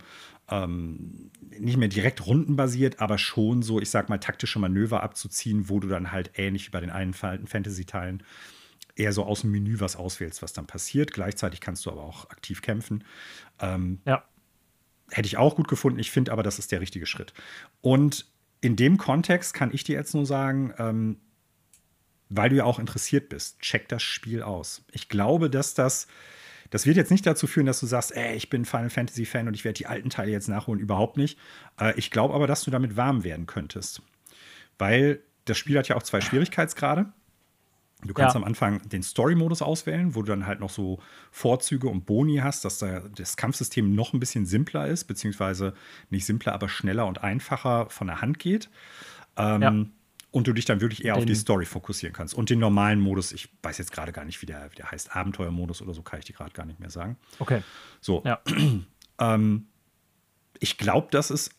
ähm, 0.49 1.31
nicht 1.59 1.77
mehr 1.77 1.89
direkt 1.89 2.25
rundenbasiert, 2.25 3.01
aber 3.01 3.19
schon 3.19 3.61
so, 3.61 3.79
ich 3.79 3.91
sag 3.91 4.09
mal, 4.09 4.17
taktische 4.17 4.59
Manöver 4.59 5.03
abzuziehen, 5.03 5.69
wo 5.69 5.81
du 5.81 5.89
dann 5.89 6.13
halt 6.13 6.31
ähnlich 6.37 6.67
wie 6.67 6.71
bei 6.71 6.81
den 6.81 6.89
einen 6.89 7.13
Fantasy-Teilen 7.13 8.23
eher 8.97 9.13
so 9.13 9.25
aus 9.25 9.43
dem 9.43 9.51
Menü 9.51 9.81
was 9.81 9.97
auswählst, 9.97 10.41
was 10.41 10.55
dann 10.55 10.67
passiert. 10.67 11.13
Gleichzeitig 11.13 11.61
kannst 11.61 11.85
du 11.85 11.91
aber 11.91 12.03
auch 12.03 12.31
aktiv 12.31 12.63
kämpfen. 12.63 13.05
Ähm, 13.59 14.01
ja. 14.07 14.25
Hätte 15.11 15.27
ich 15.27 15.37
auch 15.37 15.57
gut 15.57 15.69
gefunden. 15.69 15.99
Ich 15.99 16.11
finde 16.11 16.33
aber, 16.33 16.43
das 16.43 16.59
ist 16.59 16.73
der 16.73 16.81
richtige 16.81 17.05
Schritt. 17.05 17.35
Und 17.83 18.31
in 18.63 18.77
dem 18.77 18.97
Kontext 18.97 19.53
kann 19.53 19.75
ich 19.75 19.85
dir 19.85 19.97
jetzt 19.97 20.15
nur 20.15 20.25
sagen, 20.25 20.73
ähm, 20.79 21.19
weil 22.31 22.49
du 22.49 22.57
ja 22.57 22.65
auch 22.65 22.79
interessiert 22.79 23.29
bist, 23.29 23.61
check 23.61 23.89
das 23.89 24.03
Spiel 24.03 24.43
aus. 24.43 24.83
Ich 24.93 25.09
glaube, 25.09 25.51
dass 25.51 25.75
das, 25.75 26.07
das 26.71 26.87
wird 26.87 26.97
jetzt 26.97 27.11
nicht 27.11 27.27
dazu 27.27 27.47
führen, 27.47 27.67
dass 27.67 27.81
du 27.81 27.87
sagst, 27.87 28.17
ey, 28.17 28.37
ich 28.37 28.49
bin 28.49 28.65
Final 28.65 28.89
Fantasy 28.89 29.27
Fan 29.27 29.49
und 29.49 29.55
ich 29.55 29.65
werde 29.65 29.77
die 29.77 29.87
alten 29.87 30.11
Teile 30.11 30.31
jetzt 30.31 30.49
nachholen, 30.49 30.81
überhaupt 30.81 31.17
nicht. 31.17 31.39
Äh, 31.79 31.99
ich 31.99 32.11
glaube 32.11 32.33
aber, 32.33 32.47
dass 32.47 32.63
du 32.63 32.71
damit 32.71 32.97
warm 32.97 33.25
werden 33.25 33.47
könntest. 33.47 34.01
Weil 34.79 35.21
das 35.45 35.59
Spiel 35.59 35.77
hat 35.77 35.89
ja 35.89 35.97
auch 35.97 36.05
zwei 36.05 36.21
Schwierigkeitsgrade. 36.21 37.13
Du 38.03 38.15
kannst 38.15 38.35
ja. 38.35 38.41
am 38.41 38.47
Anfang 38.47 38.89
den 38.89 39.03
Story-Modus 39.03 39.61
auswählen, 39.61 40.15
wo 40.15 40.23
du 40.23 40.29
dann 40.29 40.47
halt 40.47 40.61
noch 40.61 40.71
so 40.71 41.01
Vorzüge 41.33 41.89
und 41.89 42.07
Boni 42.07 42.37
hast, 42.37 42.65
dass 42.65 42.79
da 42.79 43.01
das 43.01 43.37
Kampfsystem 43.37 43.95
noch 43.95 44.15
ein 44.15 44.21
bisschen 44.21 44.47
simpler 44.47 44.87
ist, 44.87 45.05
beziehungsweise 45.05 45.75
nicht 46.09 46.25
simpler, 46.25 46.55
aber 46.55 46.71
schneller 46.71 47.07
und 47.07 47.23
einfacher 47.23 47.91
von 47.91 48.07
der 48.07 48.23
Hand 48.23 48.39
geht. 48.39 48.71
Ähm, 49.37 49.63
ja 49.63 49.87
und 50.31 50.47
du 50.47 50.53
dich 50.53 50.65
dann 50.65 50.81
wirklich 50.81 51.05
eher 51.05 51.15
den, 51.15 51.21
auf 51.21 51.27
die 51.27 51.35
Story 51.35 51.65
fokussieren 51.65 52.15
kannst. 52.15 52.35
Und 52.35 52.51
den 52.51 52.59
normalen 52.59 53.01
Modus, 53.01 53.33
ich 53.33 53.49
weiß 53.63 53.79
jetzt 53.79 53.93
gerade 53.93 54.13
gar 54.13 54.25
nicht, 54.25 54.41
wie 54.43 54.47
der, 54.47 54.71
wie 54.71 54.77
der 54.77 54.91
heißt, 54.91 55.15
Abenteuermodus 55.15 55.83
oder 55.83 55.95
so, 55.95 56.03
kann 56.03 56.19
ich 56.19 56.25
dir 56.25 56.35
gerade 56.35 56.53
gar 56.53 56.67
nicht 56.67 56.81
mehr 56.81 56.91
sagen. 56.91 57.17
Okay. 57.39 57.63
So. 58.01 58.23
Ja. 58.25 58.41
ähm, 59.19 59.67
ich 60.61 60.79
glaube, 60.79 61.09
dass 61.11 61.31
es 61.31 61.51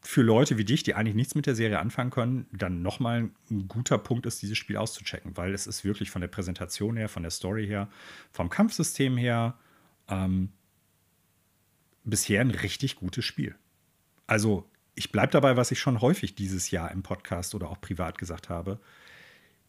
für 0.00 0.22
Leute 0.22 0.56
wie 0.56 0.64
dich, 0.64 0.84
die 0.84 0.94
eigentlich 0.94 1.16
nichts 1.16 1.34
mit 1.34 1.46
der 1.46 1.56
Serie 1.56 1.80
anfangen 1.80 2.10
können, 2.10 2.46
dann 2.52 2.80
nochmal 2.82 3.30
ein 3.50 3.68
guter 3.68 3.98
Punkt 3.98 4.24
ist, 4.26 4.40
dieses 4.40 4.56
Spiel 4.56 4.76
auszuchecken, 4.76 5.36
weil 5.36 5.52
es 5.52 5.66
ist 5.66 5.84
wirklich 5.84 6.10
von 6.10 6.20
der 6.20 6.28
Präsentation 6.28 6.96
her, 6.96 7.08
von 7.08 7.22
der 7.22 7.30
Story 7.30 7.66
her, 7.66 7.88
vom 8.30 8.48
Kampfsystem 8.48 9.16
her 9.16 9.58
ähm, 10.08 10.50
bisher 12.04 12.40
ein 12.40 12.52
richtig 12.52 12.96
gutes 12.96 13.24
Spiel. 13.24 13.56
Also 14.28 14.68
ich 14.96 15.12
bleibe 15.12 15.30
dabei, 15.30 15.56
was 15.56 15.70
ich 15.70 15.78
schon 15.78 16.00
häufig 16.00 16.34
dieses 16.34 16.70
Jahr 16.70 16.90
im 16.90 17.02
Podcast 17.02 17.54
oder 17.54 17.70
auch 17.70 17.80
privat 17.80 18.18
gesagt 18.18 18.48
habe. 18.48 18.80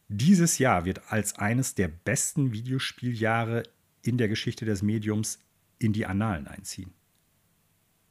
Dieses 0.08 0.58
Jahr 0.58 0.86
wird 0.86 1.12
als 1.12 1.38
eines 1.38 1.76
der 1.76 1.90
besten 1.90 2.54
Videospieljahre 2.54 3.64
in 4.02 4.18
der 4.18 4.30
Geschichte 4.30 4.64
des 4.66 4.82
Mediums 4.82 5.40
in 5.80 5.92
die 5.92 6.06
Annalen 6.06 6.48
einziehen. 6.48 6.94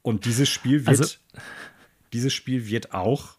Und 0.03 0.27
dieses 0.27 0.49
Spiel 0.49 0.87
wird, 0.87 1.01
also, 1.01 1.17
dieses 2.13 2.35
Spiel 2.35 2.69
wird 2.69 2.93
auch 2.93 3.39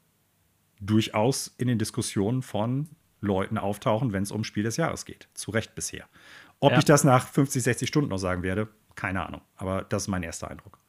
durchaus 0.82 1.54
in 1.60 1.68
den 1.68 1.78
Diskussionen 1.78 2.42
von 2.42 2.90
Leuten 3.22 3.60
auftauchen, 3.60 4.12
wenn 4.12 4.24
es 4.24 4.32
um 4.32 4.44
Spiel 4.44 4.64
des 4.64 4.78
Jahres 4.78 5.06
geht. 5.06 5.30
Zu 5.36 5.52
Recht 5.52 5.76
bisher. 5.76 6.10
Ob 6.60 6.72
ja. 6.72 6.80
ich 6.80 6.86
das 6.86 7.04
nach 7.04 7.28
50, 7.28 7.62
60 7.62 7.88
Stunden 7.88 8.10
noch 8.10 8.18
sagen 8.18 8.42
werde, 8.42 8.70
keine 8.96 9.24
Ahnung. 9.24 9.42
Aber 9.56 9.84
das 9.84 10.04
ist 10.04 10.08
mein 10.08 10.24
erster 10.24 10.50
Eindruck. 10.50 10.80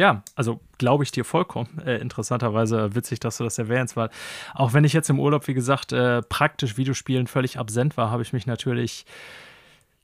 Ja, 0.00 0.22
also 0.34 0.60
glaube 0.78 1.04
ich 1.04 1.12
dir 1.12 1.26
vollkommen. 1.26 1.78
Äh, 1.84 1.98
interessanterweise 1.98 2.94
witzig, 2.94 3.20
dass 3.20 3.36
du 3.36 3.44
das 3.44 3.58
erwähnst, 3.58 3.98
weil 3.98 4.08
auch 4.54 4.72
wenn 4.72 4.84
ich 4.84 4.94
jetzt 4.94 5.10
im 5.10 5.20
Urlaub, 5.20 5.46
wie 5.46 5.52
gesagt, 5.52 5.92
äh, 5.92 6.22
praktisch 6.22 6.78
Videospielen 6.78 7.26
völlig 7.26 7.58
absent 7.58 7.98
war, 7.98 8.10
habe 8.10 8.22
ich 8.22 8.32
mich 8.32 8.46
natürlich 8.46 9.04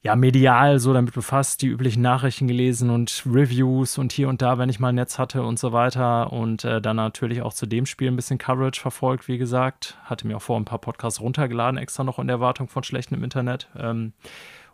ja, 0.02 0.14
medial 0.14 0.80
so 0.80 0.92
damit 0.92 1.14
befasst, 1.14 1.62
die 1.62 1.68
üblichen 1.68 2.02
Nachrichten 2.02 2.46
gelesen 2.46 2.90
und 2.90 3.22
Reviews 3.24 3.96
und 3.96 4.12
hier 4.12 4.28
und 4.28 4.42
da, 4.42 4.58
wenn 4.58 4.68
ich 4.68 4.80
mal 4.80 4.90
ein 4.90 4.96
Netz 4.96 5.18
hatte 5.18 5.42
und 5.42 5.58
so 5.58 5.72
weiter. 5.72 6.30
Und 6.30 6.62
äh, 6.66 6.82
dann 6.82 6.96
natürlich 6.96 7.40
auch 7.40 7.54
zu 7.54 7.64
dem 7.64 7.86
Spiel 7.86 8.08
ein 8.08 8.16
bisschen 8.16 8.36
Coverage 8.36 8.78
verfolgt, 8.78 9.28
wie 9.28 9.38
gesagt. 9.38 9.96
Hatte 10.04 10.26
mir 10.26 10.36
auch 10.36 10.42
vor 10.42 10.60
ein 10.60 10.66
paar 10.66 10.78
Podcasts 10.78 11.22
runtergeladen, 11.22 11.78
extra 11.78 12.04
noch 12.04 12.18
in 12.18 12.26
der 12.26 12.34
Erwartung 12.34 12.68
von 12.68 12.82
schlechtem 12.82 13.24
Internet. 13.24 13.70
Ähm, 13.74 14.12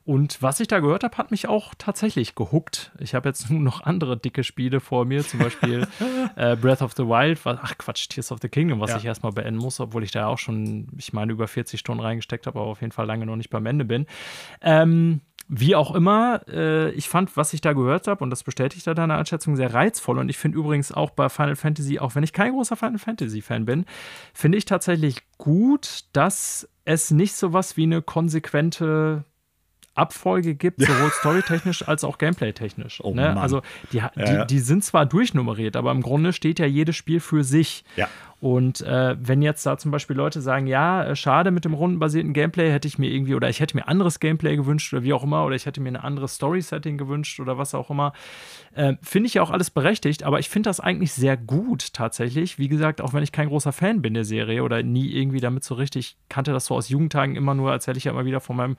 und 0.05 0.43
was 0.43 0.59
ich 0.59 0.69
da 0.69 0.81
gehört 0.81 1.05
habe, 1.05 1.17
hat 1.17 1.31
mich 1.31 1.49
auch 1.49 1.75
tatsächlich 1.79 2.35
gehuckt. 2.35 2.91
Ich 2.99 3.15
habe 3.15 3.29
jetzt 3.29 3.51
nun 3.51 3.63
noch 3.63 3.83
andere 3.83 4.17
dicke 4.17 4.45
Spiele 4.45 4.81
vor 4.81 5.05
mir, 5.05 5.27
zum 5.27 5.41
Beispiel 5.41 5.87
äh, 6.37 6.57
Breath 6.57 6.83
of 6.83 6.93
the 6.97 7.05
Wild, 7.05 7.45
was, 7.45 7.59
ach 7.63 7.79
Quatsch, 7.79 8.09
Tears 8.09 8.33
of 8.33 8.39
the 8.43 8.49
Kingdom, 8.49 8.81
was 8.81 8.91
ja. 8.91 8.97
ich 8.97 9.05
erstmal 9.05 9.33
beenden 9.33 9.61
muss, 9.61 9.81
obwohl 9.81 10.03
ich 10.03 10.11
da 10.11 10.27
auch 10.27 10.39
schon, 10.39 10.89
ich 10.97 11.13
meine, 11.13 11.33
über 11.33 11.47
40 11.47 11.79
Stunden 11.79 12.03
reingesteckt 12.03 12.47
habe, 12.47 12.59
aber 12.59 12.69
auf 12.69 12.81
jeden 12.81 12.93
Fall 12.93 13.07
lange 13.07 13.27
noch 13.27 13.37
nicht 13.37 13.51
beim 13.51 13.67
Ende 13.67 13.85
bin. 13.85 14.07
Ähm, 14.61 15.21
wie 15.49 15.77
auch 15.77 15.95
immer, 15.95 16.41
äh, 16.49 16.91
ich 16.93 17.09
fand, 17.09 17.37
was 17.37 17.53
ich 17.53 17.61
da 17.61 17.73
gehört 17.73 18.07
habe, 18.07 18.25
und 18.25 18.31
das 18.31 18.43
bestätigt 18.43 18.87
da 18.87 18.95
deine 18.95 19.17
Einschätzung, 19.17 19.55
sehr 19.57 19.75
reizvoll. 19.75 20.19
Und 20.19 20.29
ich 20.29 20.39
finde 20.39 20.59
übrigens 20.59 20.93
auch 20.93 21.11
bei 21.11 21.29
Final 21.29 21.57
Fantasy, 21.57 21.99
auch 21.99 22.15
wenn 22.15 22.25
ich 22.25 22.33
kein 22.33 22.53
großer 22.53 22.77
Final 22.77 22.99
Fantasy-Fan 22.99 23.65
bin, 23.65 23.85
finde 24.33 24.59
ich 24.59 24.65
tatsächlich 24.65 25.19
gut, 25.39 26.05
dass 26.13 26.69
es 26.85 27.11
nicht 27.11 27.35
so 27.35 27.53
was 27.53 27.77
wie 27.77 27.83
eine 27.85 28.03
konsequente 28.03 29.25
Abfolge 29.95 30.55
gibt, 30.55 30.81
sowohl 30.81 31.11
storytechnisch 31.11 31.87
als 31.87 32.05
auch 32.05 32.19
gameplay-technisch. 32.19 33.03
Oh, 33.05 33.15
ne? 33.15 33.39
Also 33.39 33.63
die, 33.93 33.99
ja, 33.99 34.11
die, 34.17 34.21
ja. 34.21 34.45
die, 34.45 34.59
sind 34.59 34.85
zwar 34.85 35.05
durchnummeriert, 35.05 35.77
aber 35.77 35.91
im 35.91 36.03
Grunde 36.03 36.33
steht 36.33 36.59
ja 36.59 36.67
jedes 36.67 36.97
Spiel 36.97 37.21
für 37.21 37.45
sich. 37.45 37.85
Ja. 37.97 38.09
Und 38.43 38.81
äh, 38.81 39.15
wenn 39.21 39.41
jetzt 39.41 39.65
da 39.65 39.79
zum 39.79 39.93
Beispiel 39.93 40.17
Leute 40.17 40.41
sagen, 40.41 40.67
ja, 40.67 41.05
äh, 41.05 41.15
schade 41.15 41.53
mit 41.53 41.65
dem 41.65 41.75
rundenbasierten 41.75 42.33
Gameplay, 42.33 42.73
hätte 42.73 42.89
ich 42.89 42.99
mir 42.99 43.09
irgendwie, 43.09 43.37
oder 43.37 43.49
ich 43.49 43.61
hätte 43.61 43.77
mir 43.77 43.87
anderes 43.87 44.19
Gameplay 44.19 44.57
gewünscht 44.57 44.93
oder 44.93 45.05
wie 45.05 45.13
auch 45.13 45.23
immer, 45.23 45.47
oder 45.47 45.55
ich 45.55 45.65
hätte 45.65 45.81
mir 45.81 45.91
ein 45.91 45.97
anderes 45.97 46.35
Story-Setting 46.35 46.99
gewünscht 46.99 47.39
oder 47.39 47.57
was 47.57 47.73
auch 47.73 47.89
immer, 47.89 48.13
äh, 48.75 48.95
finde 49.01 49.29
ich 49.29 49.35
ja 49.35 49.43
auch 49.43 49.51
alles 49.51 49.71
berechtigt, 49.71 50.25
aber 50.25 50.41
ich 50.41 50.49
finde 50.49 50.71
das 50.71 50.81
eigentlich 50.81 51.13
sehr 51.13 51.37
gut 51.37 51.93
tatsächlich. 51.93 52.59
Wie 52.59 52.67
gesagt, 52.67 53.01
auch 53.01 53.13
wenn 53.13 53.23
ich 53.23 53.31
kein 53.31 53.47
großer 53.47 53.71
Fan 53.71 54.03
bin 54.03 54.15
der 54.15 54.25
Serie 54.25 54.65
oder 54.65 54.83
nie 54.83 55.13
irgendwie 55.13 55.39
damit 55.39 55.63
so 55.63 55.77
richtig 55.77 56.17
kannte 56.29 56.53
das 56.53 56.67
so 56.67 56.75
aus 56.75 56.89
Jugendtagen 56.89 57.37
immer 57.37 57.55
nur, 57.55 57.71
erzähle 57.71 57.99
ich 57.99 58.05
ja 58.05 58.11
immer 58.11 58.25
wieder 58.25 58.41
von 58.41 58.57
meinem 58.57 58.77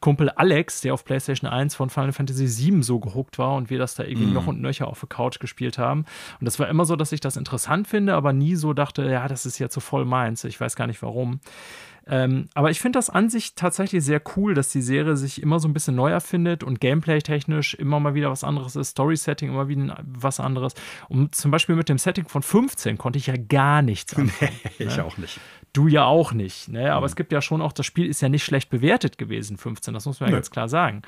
Kumpel 0.00 0.30
Alex, 0.30 0.80
der 0.82 0.94
auf 0.94 1.04
PlayStation 1.04 1.50
1 1.50 1.74
von 1.74 1.90
Final 1.90 2.12
Fantasy 2.12 2.46
7 2.46 2.82
so 2.82 3.00
gehuckt 3.00 3.38
war 3.38 3.56
und 3.56 3.68
wir 3.68 3.78
das 3.78 3.96
da 3.96 4.04
irgendwie 4.04 4.30
mm. 4.30 4.34
noch 4.34 4.46
und 4.46 4.60
nöcher 4.60 4.86
auf 4.86 5.00
der 5.00 5.08
Couch 5.08 5.40
gespielt 5.40 5.76
haben. 5.76 6.04
Und 6.38 6.44
das 6.44 6.58
war 6.60 6.68
immer 6.68 6.84
so, 6.84 6.94
dass 6.94 7.10
ich 7.10 7.20
das 7.20 7.36
interessant 7.36 7.88
finde, 7.88 8.14
aber 8.14 8.32
nie 8.32 8.54
so 8.54 8.72
dachte, 8.74 8.97
ja, 8.98 9.28
das 9.28 9.46
ist 9.46 9.58
jetzt 9.58 9.74
so 9.74 9.80
voll 9.80 10.04
meins. 10.04 10.44
Ich 10.44 10.60
weiß 10.60 10.76
gar 10.76 10.86
nicht 10.86 11.02
warum. 11.02 11.40
Ähm, 12.10 12.48
aber 12.54 12.70
ich 12.70 12.80
finde 12.80 12.98
das 12.98 13.10
an 13.10 13.28
sich 13.28 13.54
tatsächlich 13.54 14.02
sehr 14.02 14.22
cool, 14.36 14.54
dass 14.54 14.70
die 14.70 14.80
Serie 14.80 15.16
sich 15.16 15.42
immer 15.42 15.60
so 15.60 15.68
ein 15.68 15.74
bisschen 15.74 15.94
neu 15.94 16.10
erfindet 16.10 16.64
und 16.64 16.80
gameplay-technisch 16.80 17.74
immer 17.74 18.00
mal 18.00 18.14
wieder 18.14 18.30
was 18.30 18.44
anderes 18.44 18.76
ist, 18.76 18.90
Story-Setting 18.90 19.50
immer 19.50 19.68
wieder 19.68 19.98
was 20.06 20.40
anderes. 20.40 20.72
Und 21.08 21.34
zum 21.34 21.50
Beispiel 21.50 21.76
mit 21.76 21.90
dem 21.90 21.98
Setting 21.98 22.26
von 22.26 22.42
15 22.42 22.96
konnte 22.96 23.18
ich 23.18 23.26
ja 23.26 23.34
gar 23.36 23.82
nichts 23.82 24.16
anfangen. 24.16 24.58
Nee, 24.78 24.86
ich 24.86 24.96
ne? 24.96 25.04
auch 25.04 25.18
nicht. 25.18 25.38
Du 25.72 25.86
ja 25.86 26.04
auch 26.04 26.32
nicht. 26.32 26.68
Ne? 26.68 26.92
Aber 26.92 27.02
mhm. 27.02 27.06
es 27.06 27.16
gibt 27.16 27.32
ja 27.32 27.42
schon 27.42 27.60
auch, 27.60 27.72
das 27.72 27.86
Spiel 27.86 28.06
ist 28.06 28.20
ja 28.20 28.28
nicht 28.28 28.44
schlecht 28.44 28.70
bewertet 28.70 29.18
gewesen, 29.18 29.56
15, 29.56 29.94
das 29.94 30.06
muss 30.06 30.20
man 30.20 30.30
ja 30.30 30.36
ganz 30.36 30.50
klar 30.50 30.68
sagen. 30.68 31.02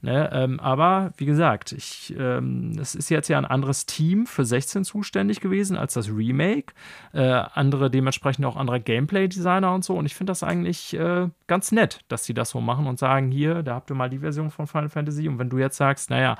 Ne? 0.00 0.30
Ähm, 0.32 0.60
aber 0.60 1.12
wie 1.16 1.26
gesagt, 1.26 1.72
ich, 1.72 2.14
ähm, 2.18 2.72
es 2.80 2.94
ist 2.94 3.10
jetzt 3.10 3.28
ja 3.28 3.38
ein 3.38 3.44
anderes 3.44 3.86
Team 3.86 4.26
für 4.26 4.44
16 4.44 4.84
zuständig 4.84 5.40
gewesen 5.40 5.76
als 5.76 5.94
das 5.94 6.08
Remake. 6.08 6.72
Äh, 7.12 7.22
andere, 7.22 7.90
dementsprechend 7.90 8.44
auch 8.46 8.56
andere 8.56 8.80
Gameplay-Designer 8.80 9.74
und 9.74 9.84
so. 9.84 9.94
Und 9.94 10.06
ich 10.06 10.14
finde 10.14 10.30
das 10.30 10.42
eigentlich 10.42 10.94
äh, 10.94 11.28
ganz 11.46 11.72
nett, 11.72 12.00
dass 12.08 12.24
sie 12.24 12.34
das 12.34 12.50
so 12.50 12.60
machen 12.60 12.86
und 12.86 12.98
sagen: 12.98 13.30
Hier, 13.30 13.62
da 13.62 13.74
habt 13.74 13.90
ihr 13.90 13.94
mal 13.94 14.10
die 14.10 14.18
Version 14.18 14.50
von 14.50 14.66
Final 14.66 14.88
Fantasy. 14.88 15.28
Und 15.28 15.38
wenn 15.38 15.50
du 15.50 15.58
jetzt 15.58 15.76
sagst, 15.76 16.10
naja, 16.10 16.36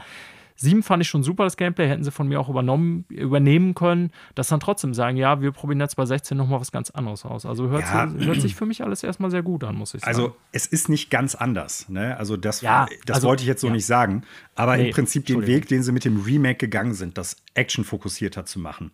7 0.56 0.82
fand 0.82 1.02
ich 1.02 1.08
schon 1.08 1.22
super, 1.22 1.44
das 1.44 1.56
Gameplay, 1.56 1.88
hätten 1.88 2.04
sie 2.04 2.10
von 2.10 2.28
mir 2.28 2.40
auch 2.40 2.48
übernommen, 2.48 3.04
übernehmen 3.08 3.74
können, 3.74 4.10
dass 4.34 4.48
dann 4.48 4.60
trotzdem 4.60 4.94
sagen, 4.94 5.16
ja, 5.16 5.40
wir 5.40 5.52
probieren 5.52 5.80
jetzt 5.80 5.96
bei 5.96 6.06
16 6.06 6.36
nochmal 6.36 6.60
was 6.60 6.72
ganz 6.72 6.90
anderes 6.90 7.24
aus. 7.24 7.46
Also 7.46 7.68
hört, 7.68 7.82
ja. 7.82 8.08
sich, 8.08 8.26
hört, 8.26 8.40
sich 8.40 8.54
für 8.54 8.66
mich 8.66 8.82
alles 8.82 9.02
erstmal 9.02 9.30
sehr 9.30 9.42
gut 9.42 9.64
an, 9.64 9.76
muss 9.76 9.94
ich 9.94 10.00
sagen. 10.00 10.16
Also 10.16 10.36
es 10.52 10.66
ist 10.66 10.88
nicht 10.88 11.10
ganz 11.10 11.34
anders, 11.34 11.88
ne? 11.88 12.16
Also 12.16 12.36
das, 12.36 12.62
ja, 12.62 12.86
das 13.04 13.16
also, 13.16 13.28
wollte 13.28 13.42
ich 13.42 13.48
jetzt 13.48 13.60
so 13.60 13.68
ja. 13.68 13.72
nicht 13.72 13.86
sagen. 13.86 14.22
Aber 14.54 14.76
nee, 14.76 14.86
im 14.86 14.92
Prinzip 14.92 15.26
den 15.26 15.46
Weg, 15.46 15.68
den 15.68 15.82
sie 15.82 15.92
mit 15.92 16.04
dem 16.04 16.22
Remake 16.22 16.58
gegangen 16.58 16.94
sind, 16.94 17.18
das 17.18 17.36
Action 17.54 17.84
fokussierter 17.84 18.46
zu 18.46 18.58
machen, 18.58 18.92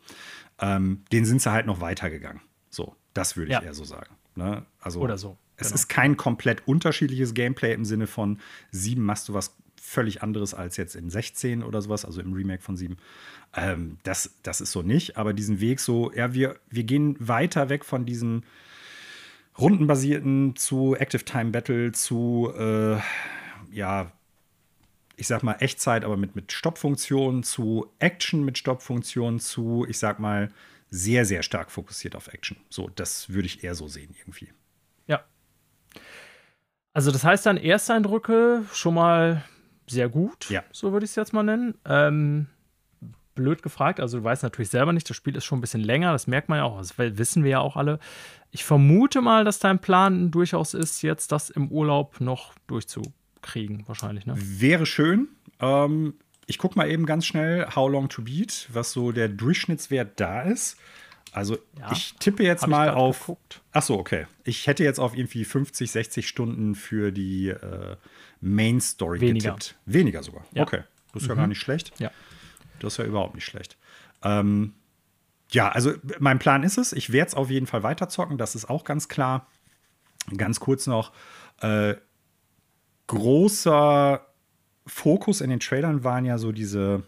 ähm, 0.60 1.04
den 1.12 1.24
sind 1.24 1.40
sie 1.40 1.52
halt 1.52 1.66
noch 1.66 1.80
weitergegangen. 1.80 2.42
So, 2.70 2.96
das 3.14 3.36
würde 3.36 3.52
ich 3.52 3.62
eher 3.62 3.74
so 3.74 3.84
sagen. 3.84 4.16
Ne? 4.34 4.64
Also, 4.80 5.00
Oder 5.00 5.18
so. 5.18 5.36
Es 5.56 5.68
genau. 5.68 5.74
ist 5.74 5.88
kein 5.88 6.16
komplett 6.16 6.66
unterschiedliches 6.66 7.34
Gameplay 7.34 7.74
im 7.74 7.84
Sinne 7.84 8.06
von 8.06 8.38
7 8.70 9.02
machst 9.02 9.28
du 9.28 9.34
was 9.34 9.54
völlig 9.92 10.22
anderes 10.22 10.54
als 10.54 10.76
jetzt 10.76 10.96
in 10.96 11.10
16 11.10 11.62
oder 11.62 11.82
sowas, 11.82 12.04
also 12.04 12.20
im 12.20 12.32
Remake 12.32 12.62
von 12.62 12.76
7. 12.76 12.96
Ähm, 13.54 13.98
das, 14.02 14.34
das 14.42 14.60
ist 14.60 14.72
so 14.72 14.82
nicht, 14.82 15.16
aber 15.16 15.34
diesen 15.34 15.60
Weg 15.60 15.80
so, 15.80 16.12
ja, 16.12 16.32
wir, 16.32 16.56
wir 16.70 16.84
gehen 16.84 17.16
weiter 17.20 17.68
weg 17.68 17.84
von 17.84 18.06
diesem 18.06 18.42
rundenbasierten 19.58 20.56
zu 20.56 20.96
Active 20.96 21.24
Time 21.24 21.50
Battle 21.50 21.92
zu, 21.92 22.50
äh, 22.56 22.96
ja, 23.70 24.10
ich 25.16 25.26
sag 25.26 25.42
mal 25.42 25.56
Echtzeit, 25.60 26.04
aber 26.04 26.16
mit, 26.16 26.34
mit 26.34 26.52
Stoppfunktion 26.52 27.42
zu 27.42 27.86
Action 27.98 28.44
mit 28.44 28.56
Stoppfunktion 28.56 29.40
zu, 29.40 29.86
ich 29.88 29.98
sag 29.98 30.18
mal, 30.18 30.48
sehr, 30.88 31.24
sehr 31.24 31.42
stark 31.42 31.70
fokussiert 31.70 32.16
auf 32.16 32.28
Action. 32.28 32.56
So, 32.70 32.88
das 32.94 33.28
würde 33.30 33.46
ich 33.46 33.62
eher 33.62 33.74
so 33.74 33.88
sehen 33.88 34.14
irgendwie. 34.18 34.48
Ja. 35.06 35.22
Also 36.94 37.10
das 37.10 37.24
heißt 37.24 37.44
dann 37.44 37.56
Ersteindrücke 37.58 38.64
schon 38.72 38.94
mal 38.94 39.44
sehr 39.86 40.08
gut, 40.08 40.50
ja. 40.50 40.62
so 40.72 40.92
würde 40.92 41.04
ich 41.04 41.10
es 41.10 41.16
jetzt 41.16 41.32
mal 41.32 41.42
nennen. 41.42 41.74
Ähm, 41.84 42.46
blöd 43.34 43.62
gefragt, 43.62 44.00
also 44.00 44.18
du 44.18 44.24
weißt 44.24 44.42
natürlich 44.42 44.68
selber 44.68 44.92
nicht, 44.92 45.08
das 45.08 45.16
Spiel 45.16 45.36
ist 45.36 45.44
schon 45.44 45.58
ein 45.58 45.62
bisschen 45.62 45.80
länger, 45.80 46.12
das 46.12 46.26
merkt 46.26 46.48
man 46.48 46.58
ja 46.58 46.64
auch, 46.64 46.78
das 46.78 46.98
wissen 46.98 47.44
wir 47.44 47.52
ja 47.52 47.60
auch 47.60 47.76
alle. 47.76 47.98
Ich 48.50 48.64
vermute 48.64 49.22
mal, 49.22 49.44
dass 49.44 49.58
dein 49.58 49.78
Plan 49.78 50.30
durchaus 50.30 50.74
ist, 50.74 51.02
jetzt 51.02 51.32
das 51.32 51.50
im 51.50 51.68
Urlaub 51.68 52.20
noch 52.20 52.54
durchzukriegen, 52.66 53.84
wahrscheinlich. 53.86 54.26
Ne? 54.26 54.34
Wäre 54.36 54.84
schön. 54.84 55.28
Ähm, 55.60 56.14
ich 56.46 56.58
gucke 56.58 56.76
mal 56.76 56.90
eben 56.90 57.06
ganz 57.06 57.24
schnell, 57.24 57.66
How 57.74 57.90
Long 57.90 58.08
to 58.08 58.22
Beat, 58.22 58.68
was 58.72 58.92
so 58.92 59.12
der 59.12 59.28
Durchschnittswert 59.28 60.20
da 60.20 60.42
ist. 60.42 60.76
Also 61.32 61.56
ja, 61.78 61.90
ich 61.92 62.14
tippe 62.18 62.42
jetzt 62.42 62.66
mal 62.66 62.90
auf. 62.90 63.20
Geguckt. 63.20 63.62
Ach 63.72 63.82
so, 63.82 63.98
okay. 63.98 64.26
Ich 64.44 64.66
hätte 64.66 64.84
jetzt 64.84 65.00
auf 65.00 65.16
irgendwie 65.16 65.46
50, 65.46 65.90
60 65.90 66.28
Stunden 66.28 66.74
für 66.74 67.10
die 67.10 67.48
äh, 67.48 67.96
Main 68.42 68.80
Story 68.80 69.20
Weniger. 69.20 69.52
getippt. 69.52 69.76
Weniger 69.86 70.22
sogar. 70.22 70.44
Ja. 70.52 70.62
Okay. 70.62 70.82
Das 71.12 71.22
ist 71.22 71.28
mhm. 71.28 71.34
ja 71.34 71.40
gar 71.40 71.46
nicht 71.46 71.60
schlecht. 71.60 71.92
Ja. 71.98 72.10
Das 72.80 72.94
ist 72.94 72.96
ja 72.98 73.04
überhaupt 73.04 73.34
nicht 73.34 73.44
schlecht. 73.44 73.78
Ähm, 74.22 74.74
ja, 75.50 75.70
also 75.70 75.92
mein 76.18 76.38
Plan 76.38 76.62
ist 76.62 76.76
es, 76.76 76.92
ich 76.92 77.12
werde 77.12 77.28
es 77.28 77.34
auf 77.34 77.50
jeden 77.50 77.66
Fall 77.66 77.82
weiterzocken, 77.82 78.38
das 78.38 78.54
ist 78.54 78.68
auch 78.68 78.84
ganz 78.84 79.08
klar. 79.08 79.46
Ganz 80.36 80.60
kurz 80.60 80.86
noch, 80.86 81.12
äh, 81.60 81.94
großer 83.08 84.26
Fokus 84.86 85.40
in 85.40 85.50
den 85.50 85.60
Trailern 85.60 86.04
waren 86.04 86.24
ja 86.24 86.38
so 86.38 86.52
diese 86.52 87.02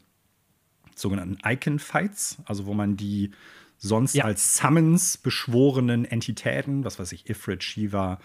sogenannten 0.95 1.39
Icon-Fights, 1.45 2.39
also 2.45 2.67
wo 2.67 2.75
man 2.75 2.97
die 2.97 3.33
sonst 3.79 4.15
ja. 4.15 4.25
als 4.25 4.57
Summons 4.57 5.17
beschworenen 5.17 6.05
Entitäten, 6.05 6.85
was 6.85 6.99
weiß 6.99 7.13
ich, 7.13 7.29
Ifrit, 7.29 7.63
Shiva, 7.63 8.21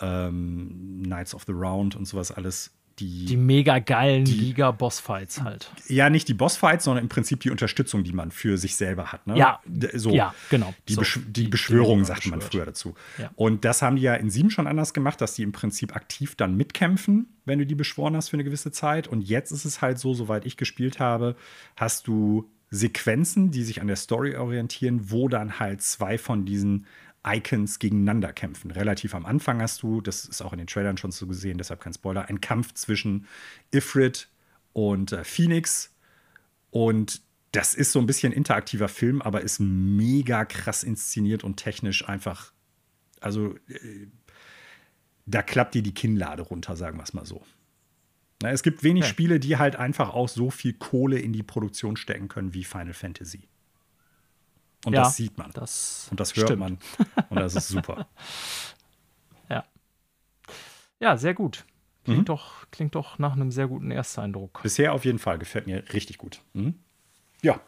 ähm, 0.00 1.02
Knights 1.04 1.34
of 1.34 1.44
the 1.46 1.52
Round 1.52 1.96
und 1.96 2.06
sowas 2.06 2.30
alles. 2.30 2.72
Die, 2.98 3.24
die 3.24 3.36
mega 3.38 3.78
geilen 3.78 4.26
Liga-Bossfights 4.26 5.40
halt. 5.40 5.72
Ja, 5.88 6.10
nicht 6.10 6.28
die 6.28 6.34
Bossfights, 6.34 6.84
sondern 6.84 7.04
im 7.04 7.08
Prinzip 7.08 7.40
die 7.40 7.50
Unterstützung, 7.50 8.04
die 8.04 8.12
man 8.12 8.30
für 8.30 8.58
sich 8.58 8.76
selber 8.76 9.10
hat. 9.10 9.26
Ne? 9.26 9.38
Ja, 9.38 9.60
so, 9.94 10.10
ja, 10.10 10.34
genau. 10.50 10.74
Die, 10.86 10.94
so, 10.94 11.00
Besch 11.00 11.18
die, 11.24 11.44
die 11.44 11.48
Beschwörung, 11.48 12.04
sagte 12.04 12.28
man 12.28 12.42
früher 12.42 12.66
dazu. 12.66 12.94
Ja. 13.16 13.30
Und 13.36 13.64
das 13.64 13.80
haben 13.80 13.96
die 13.96 14.02
ja 14.02 14.14
in 14.16 14.28
sieben 14.28 14.50
schon 14.50 14.66
anders 14.66 14.92
gemacht, 14.92 15.18
dass 15.22 15.32
die 15.32 15.44
im 15.44 15.52
Prinzip 15.52 15.96
aktiv 15.96 16.34
dann 16.34 16.58
mitkämpfen, 16.58 17.38
wenn 17.46 17.58
du 17.58 17.64
die 17.64 17.74
beschworen 17.74 18.16
hast 18.16 18.28
für 18.28 18.36
eine 18.36 18.44
gewisse 18.44 18.70
Zeit. 18.70 19.08
Und 19.08 19.22
jetzt 19.22 19.50
ist 19.50 19.64
es 19.64 19.80
halt 19.80 19.98
so, 19.98 20.12
soweit 20.12 20.44
ich 20.44 20.58
gespielt 20.58 21.00
habe, 21.00 21.36
hast 21.76 22.06
du 22.06 22.50
Sequenzen, 22.70 23.50
die 23.50 23.64
sich 23.64 23.80
an 23.80 23.88
der 23.88 23.96
Story 23.96 24.36
orientieren, 24.36 25.10
wo 25.10 25.28
dann 25.28 25.58
halt 25.58 25.82
zwei 25.82 26.18
von 26.18 26.44
diesen 26.44 26.86
Icons 27.26 27.78
gegeneinander 27.78 28.32
kämpfen. 28.32 28.70
Relativ 28.70 29.14
am 29.14 29.26
Anfang 29.26 29.60
hast 29.60 29.82
du, 29.82 30.00
das 30.00 30.24
ist 30.24 30.42
auch 30.42 30.52
in 30.52 30.58
den 30.58 30.66
Trailern 30.66 30.96
schon 30.96 31.12
so 31.12 31.26
gesehen, 31.26 31.58
deshalb 31.58 31.80
kein 31.80 31.92
Spoiler, 31.92 32.28
ein 32.28 32.40
Kampf 32.40 32.72
zwischen 32.74 33.26
Ifrit 33.70 34.28
und 34.72 35.12
äh, 35.12 35.24
Phoenix. 35.24 35.94
Und 36.70 37.22
das 37.52 37.74
ist 37.74 37.92
so 37.92 37.98
ein 37.98 38.06
bisschen 38.06 38.32
interaktiver 38.32 38.88
Film, 38.88 39.20
aber 39.20 39.42
ist 39.42 39.60
mega 39.60 40.44
krass 40.44 40.82
inszeniert 40.82 41.44
und 41.44 41.56
technisch 41.56 42.08
einfach. 42.08 42.52
Also, 43.20 43.56
äh, 43.68 44.06
da 45.26 45.42
klappt 45.42 45.74
dir 45.74 45.82
die 45.82 45.94
Kinnlade 45.94 46.42
runter, 46.42 46.76
sagen 46.76 46.98
wir 46.98 47.04
es 47.04 47.12
mal 47.12 47.26
so. 47.26 47.42
Na, 48.42 48.50
es 48.50 48.62
gibt 48.62 48.82
wenig 48.82 49.04
ja. 49.04 49.10
Spiele, 49.10 49.38
die 49.38 49.58
halt 49.58 49.76
einfach 49.76 50.10
auch 50.14 50.28
so 50.28 50.50
viel 50.50 50.72
Kohle 50.72 51.18
in 51.18 51.32
die 51.32 51.42
Produktion 51.42 51.96
stecken 51.96 52.28
können 52.28 52.54
wie 52.54 52.64
Final 52.64 52.94
Fantasy. 52.94 53.49
Und 54.84 54.94
ja, 54.94 55.02
das 55.02 55.16
sieht 55.16 55.36
man. 55.36 55.50
Das 55.52 56.08
und 56.10 56.20
das 56.20 56.34
hört 56.36 56.48
stimmt. 56.48 56.60
man. 56.60 56.78
Und 57.28 57.38
das 57.38 57.54
ist 57.54 57.68
super. 57.68 58.06
ja. 59.50 59.64
Ja, 60.98 61.16
sehr 61.16 61.34
gut. 61.34 61.64
Klingt, 62.04 62.20
mhm. 62.20 62.24
doch, 62.24 62.66
klingt 62.70 62.94
doch 62.94 63.18
nach 63.18 63.32
einem 63.32 63.50
sehr 63.50 63.68
guten 63.68 63.90
Ersteindruck. 63.90 64.62
Bisher 64.62 64.94
auf 64.94 65.04
jeden 65.04 65.18
Fall, 65.18 65.38
gefällt 65.38 65.66
mir 65.66 65.84
richtig 65.92 66.16
gut. 66.16 66.40
Mhm. 66.54 66.74
Ja. 67.42 67.60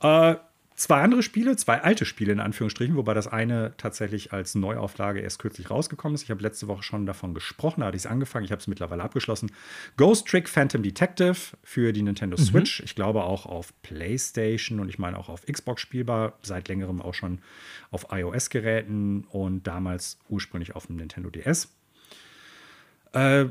Äh, 0.00 0.36
zwei 0.80 1.02
andere 1.02 1.22
Spiele, 1.22 1.56
zwei 1.56 1.82
alte 1.82 2.06
Spiele 2.06 2.32
in 2.32 2.40
Anführungsstrichen, 2.40 2.96
wobei 2.96 3.12
das 3.12 3.26
eine 3.28 3.74
tatsächlich 3.76 4.32
als 4.32 4.54
Neuauflage 4.54 5.20
erst 5.20 5.38
kürzlich 5.38 5.70
rausgekommen 5.70 6.14
ist. 6.14 6.22
Ich 6.22 6.30
habe 6.30 6.42
letzte 6.42 6.68
Woche 6.68 6.82
schon 6.82 7.04
davon 7.04 7.34
gesprochen, 7.34 7.80
da 7.80 7.88
hatte 7.88 7.96
ich 7.96 8.04
es 8.04 8.10
angefangen, 8.10 8.46
ich 8.46 8.50
habe 8.50 8.60
es 8.60 8.66
mittlerweile 8.66 9.02
abgeschlossen. 9.02 9.52
Ghost 9.98 10.26
Trick 10.26 10.48
Phantom 10.48 10.82
Detective 10.82 11.36
für 11.62 11.92
die 11.92 12.02
Nintendo 12.02 12.38
mhm. 12.38 12.44
Switch. 12.44 12.80
Ich 12.80 12.94
glaube 12.94 13.24
auch 13.24 13.44
auf 13.44 13.74
PlayStation 13.82 14.80
und 14.80 14.88
ich 14.88 14.98
meine 14.98 15.18
auch 15.18 15.28
auf 15.28 15.44
Xbox 15.44 15.82
spielbar, 15.82 16.38
seit 16.42 16.68
längerem 16.68 17.02
auch 17.02 17.14
schon 17.14 17.40
auf 17.90 18.06
iOS-Geräten 18.10 19.24
und 19.30 19.66
damals 19.66 20.18
ursprünglich 20.30 20.74
auf 20.74 20.86
dem 20.86 20.96
Nintendo 20.96 21.28
DS. 21.28 21.68
Äh, 23.12 23.46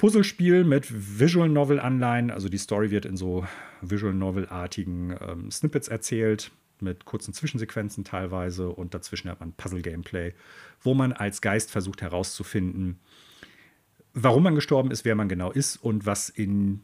Puzzlespiel 0.00 0.64
mit 0.64 1.18
Visual 1.18 1.50
Novel-Anleihen. 1.50 2.30
Also 2.30 2.48
die 2.48 2.56
Story 2.56 2.90
wird 2.90 3.04
in 3.04 3.18
so 3.18 3.46
Visual 3.82 4.14
Novel-artigen 4.14 5.14
ähm, 5.20 5.50
Snippets 5.50 5.88
erzählt, 5.88 6.50
mit 6.80 7.04
kurzen 7.04 7.34
Zwischensequenzen 7.34 8.02
teilweise. 8.02 8.70
Und 8.70 8.94
dazwischen 8.94 9.30
hat 9.30 9.40
man 9.40 9.52
Puzzle-Gameplay, 9.52 10.32
wo 10.80 10.94
man 10.94 11.12
als 11.12 11.42
Geist 11.42 11.70
versucht 11.70 12.00
herauszufinden, 12.00 12.98
warum 14.14 14.42
man 14.42 14.54
gestorben 14.54 14.90
ist, 14.90 15.04
wer 15.04 15.14
man 15.16 15.28
genau 15.28 15.50
ist 15.50 15.76
und 15.76 16.06
was 16.06 16.30
in 16.30 16.80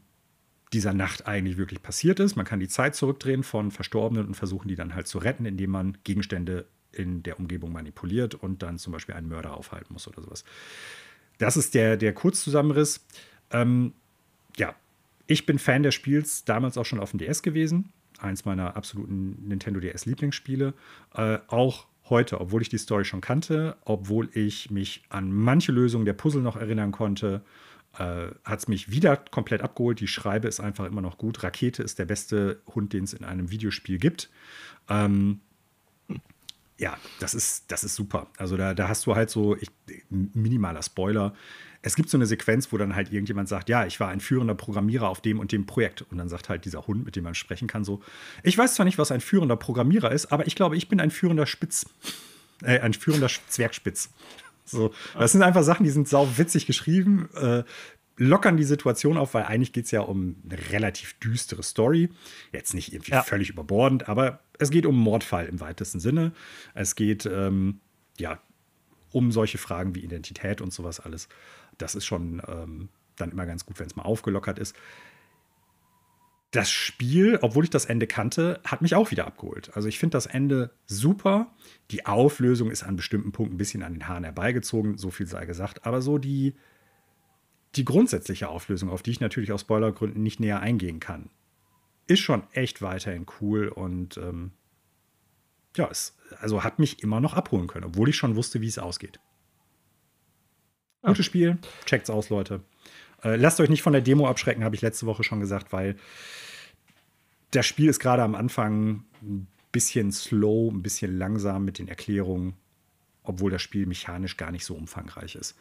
dieser 0.71 0.93
Nacht 0.93 1.25
eigentlich 1.25 1.57
wirklich 1.57 1.81
passiert 1.81 2.19
ist. 2.19 2.35
Man 2.35 2.45
kann 2.45 2.59
die 2.59 2.67
Zeit 2.67 2.93
zurückdrehen 2.93 3.41
von 3.41 3.71
Verstorbenen 3.71 4.27
und 4.27 4.35
versuchen, 4.35 4.67
die 4.67 4.75
dann 4.75 4.93
halt 4.93 5.07
zu 5.07 5.17
retten, 5.17 5.47
indem 5.47 5.71
man 5.71 5.97
Gegenstände 6.03 6.67
in 6.91 7.23
der 7.23 7.39
Umgebung 7.39 7.71
manipuliert 7.71 8.35
und 8.35 8.61
dann 8.61 8.77
zum 8.77 8.93
Beispiel 8.93 9.15
einen 9.15 9.27
Mörder 9.27 9.57
aufhalten 9.57 9.93
muss 9.93 10.07
oder 10.07 10.21
sowas. 10.21 10.43
Das 11.37 11.57
ist 11.57 11.73
der, 11.73 11.97
der 11.97 12.13
Kurzzusammenriss. 12.13 13.05
Ähm, 13.51 13.93
ja, 14.57 14.75
ich 15.27 15.45
bin 15.45 15.59
Fan 15.59 15.83
des 15.83 15.95
Spiels, 15.95 16.45
damals 16.45 16.77
auch 16.77 16.85
schon 16.85 16.99
auf 16.99 17.11
dem 17.11 17.19
DS 17.19 17.41
gewesen. 17.41 17.91
Eins 18.19 18.45
meiner 18.45 18.75
absoluten 18.75 19.47
Nintendo 19.47 19.79
DS-Lieblingsspiele. 19.79 20.73
Äh, 21.13 21.39
auch 21.47 21.85
heute, 22.09 22.41
obwohl 22.41 22.61
ich 22.61 22.69
die 22.69 22.77
Story 22.77 23.05
schon 23.05 23.21
kannte, 23.21 23.75
obwohl 23.85 24.29
ich 24.33 24.71
mich 24.71 25.03
an 25.09 25.31
manche 25.31 25.71
Lösungen 25.71 26.05
der 26.05 26.13
Puzzle 26.13 26.41
noch 26.41 26.55
erinnern 26.55 26.91
konnte, 26.91 27.41
äh, 27.97 28.27
hat 28.43 28.59
es 28.59 28.67
mich 28.67 28.91
wieder 28.91 29.17
komplett 29.17 29.61
abgeholt. 29.61 29.99
Die 29.99 30.07
Schreibe 30.07 30.47
ist 30.47 30.59
einfach 30.59 30.85
immer 30.85 31.01
noch 31.01 31.17
gut. 31.17 31.43
Rakete 31.43 31.83
ist 31.83 31.99
der 31.99 32.05
beste 32.05 32.61
Hund, 32.73 32.93
den 32.93 33.03
es 33.03 33.13
in 33.13 33.23
einem 33.23 33.51
Videospiel 33.51 33.97
gibt. 33.97 34.29
Ähm, 34.89 35.41
ja, 36.77 36.97
das 37.19 37.33
ist, 37.33 37.71
das 37.71 37.83
ist 37.83 37.95
super. 37.95 38.27
Also 38.37 38.57
da, 38.57 38.73
da 38.73 38.87
hast 38.87 39.05
du 39.05 39.15
halt 39.15 39.29
so, 39.29 39.55
ich, 39.55 39.69
minimaler 40.09 40.83
Spoiler. 40.83 41.33
Es 41.81 41.95
gibt 41.95 42.09
so 42.09 42.17
eine 42.17 42.25
Sequenz, 42.25 42.71
wo 42.71 42.77
dann 42.77 42.95
halt 42.95 43.11
irgendjemand 43.11 43.49
sagt, 43.49 43.69
ja, 43.69 43.85
ich 43.85 43.99
war 43.99 44.09
ein 44.09 44.19
führender 44.19 44.55
Programmierer 44.55 45.07
auf 45.07 45.21
dem 45.21 45.39
und 45.39 45.51
dem 45.51 45.65
Projekt. 45.65 46.03
Und 46.11 46.17
dann 46.17 46.29
sagt 46.29 46.49
halt 46.49 46.65
dieser 46.65 46.85
Hund, 46.85 47.05
mit 47.05 47.15
dem 47.15 47.23
man 47.23 47.35
sprechen 47.35 47.67
kann, 47.67 47.83
so, 47.83 48.01
ich 48.43 48.57
weiß 48.57 48.75
zwar 48.75 48.85
nicht, 48.85 48.97
was 48.97 49.11
ein 49.11 49.21
führender 49.21 49.55
Programmierer 49.55 50.11
ist, 50.11 50.31
aber 50.31 50.47
ich 50.47 50.55
glaube, 50.55 50.77
ich 50.77 50.89
bin 50.89 50.99
ein 50.99 51.11
führender 51.11 51.45
Spitz. 51.45 51.85
Äh, 52.63 52.79
ein 52.79 52.93
führender 52.93 53.29
Zwergspitz. 53.47 54.09
So, 54.65 54.93
das 55.17 55.31
sind 55.31 55.43
einfach 55.43 55.63
Sachen, 55.63 55.85
die 55.85 55.89
sind 55.89 56.09
sau 56.09 56.27
witzig 56.37 56.65
geschrieben, 56.65 57.29
äh, 57.35 57.63
lockern 58.17 58.57
die 58.57 58.63
Situation 58.63 59.17
auf, 59.17 59.33
weil 59.33 59.43
eigentlich 59.43 59.73
geht 59.73 59.85
es 59.85 59.91
ja 59.91 60.01
um 60.01 60.35
eine 60.49 60.59
relativ 60.71 61.13
düstere 61.19 61.63
Story. 61.63 62.09
Jetzt 62.51 62.73
nicht 62.73 62.93
irgendwie 62.93 63.11
ja. 63.11 63.23
völlig 63.23 63.49
überbordend, 63.49 64.09
aber 64.09 64.39
es 64.59 64.71
geht 64.71 64.85
um 64.85 64.97
Mordfall 64.97 65.45
im 65.45 65.59
weitesten 65.59 65.99
Sinne. 65.99 66.33
Es 66.73 66.95
geht 66.95 67.25
ähm, 67.25 67.79
ja 68.17 68.39
um 69.11 69.31
solche 69.31 69.57
Fragen 69.57 69.95
wie 69.95 70.01
Identität 70.01 70.61
und 70.61 70.73
sowas 70.73 70.99
alles. 70.99 71.29
Das 71.77 71.95
ist 71.95 72.05
schon 72.05 72.41
ähm, 72.47 72.89
dann 73.15 73.31
immer 73.31 73.45
ganz 73.45 73.65
gut, 73.65 73.79
wenn 73.79 73.87
es 73.87 73.95
mal 73.95 74.03
aufgelockert 74.03 74.59
ist. 74.59 74.75
Das 76.51 76.71
Spiel, 76.71 77.37
obwohl 77.41 77.65
ich 77.65 77.69
das 77.69 77.85
Ende 77.85 78.07
kannte, 78.07 78.61
hat 78.63 78.81
mich 78.81 78.95
auch 78.95 79.11
wieder 79.11 79.27
abgeholt. 79.27 79.69
Also 79.75 79.89
ich 79.89 79.99
finde 79.99 80.15
das 80.15 80.25
Ende 80.25 80.71
super. 80.85 81.53
Die 81.91 82.05
Auflösung 82.05 82.71
ist 82.71 82.83
an 82.83 82.95
bestimmten 82.95 83.31
Punkten 83.31 83.55
ein 83.55 83.57
bisschen 83.57 83.83
an 83.83 83.93
den 83.93 84.07
Haaren 84.07 84.23
herbeigezogen, 84.23 84.97
so 84.97 85.11
viel 85.11 85.27
sei 85.27 85.45
gesagt. 85.45 85.85
Aber 85.85 86.01
so 86.01 86.17
die, 86.17 86.55
die 87.75 87.85
grundsätzliche 87.85 88.49
Auflösung, 88.49 88.89
auf 88.89 89.03
die 89.03 89.11
ich 89.11 89.19
natürlich 89.19 89.51
aus 89.51 89.61
Spoilergründen 89.61 90.23
nicht 90.23 90.39
näher 90.39 90.61
eingehen 90.61 90.99
kann, 90.99 91.29
ist 92.07 92.19
schon 92.19 92.43
echt 92.53 92.81
weiterhin 92.81 93.25
cool 93.41 93.67
und 93.67 94.17
ähm, 94.17 94.51
ja, 95.75 95.87
es 95.91 96.17
also 96.39 96.63
hat 96.63 96.79
mich 96.79 97.03
immer 97.03 97.19
noch 97.19 97.33
abholen 97.33 97.67
können, 97.67 97.85
obwohl 97.85 98.09
ich 98.09 98.15
schon 98.15 98.35
wusste, 98.35 98.61
wie 98.61 98.67
es 98.67 98.79
ausgeht. 98.79 99.19
Ja. 101.03 101.09
Gutes 101.09 101.25
Spiel, 101.25 101.57
checkt's 101.85 102.09
aus, 102.09 102.29
Leute. 102.29 102.61
Äh, 103.23 103.35
lasst 103.35 103.59
euch 103.59 103.69
nicht 103.69 103.83
von 103.83 103.93
der 103.93 104.01
Demo 104.01 104.27
abschrecken, 104.27 104.63
habe 104.63 104.75
ich 104.75 104.81
letzte 104.81 105.05
Woche 105.05 105.23
schon 105.23 105.39
gesagt, 105.39 105.71
weil 105.73 105.97
das 107.51 107.65
Spiel 107.65 107.89
ist 107.89 107.99
gerade 107.99 108.23
am 108.23 108.35
Anfang 108.35 109.03
ein 109.21 109.47
bisschen 109.71 110.11
slow, 110.11 110.71
ein 110.71 110.81
bisschen 110.81 111.17
langsam 111.17 111.65
mit 111.65 111.79
den 111.79 111.87
Erklärungen, 111.87 112.55
obwohl 113.23 113.51
das 113.51 113.61
Spiel 113.61 113.85
mechanisch 113.85 114.37
gar 114.37 114.51
nicht 114.51 114.65
so 114.65 114.75
umfangreich 114.75 115.35
ist. 115.35 115.55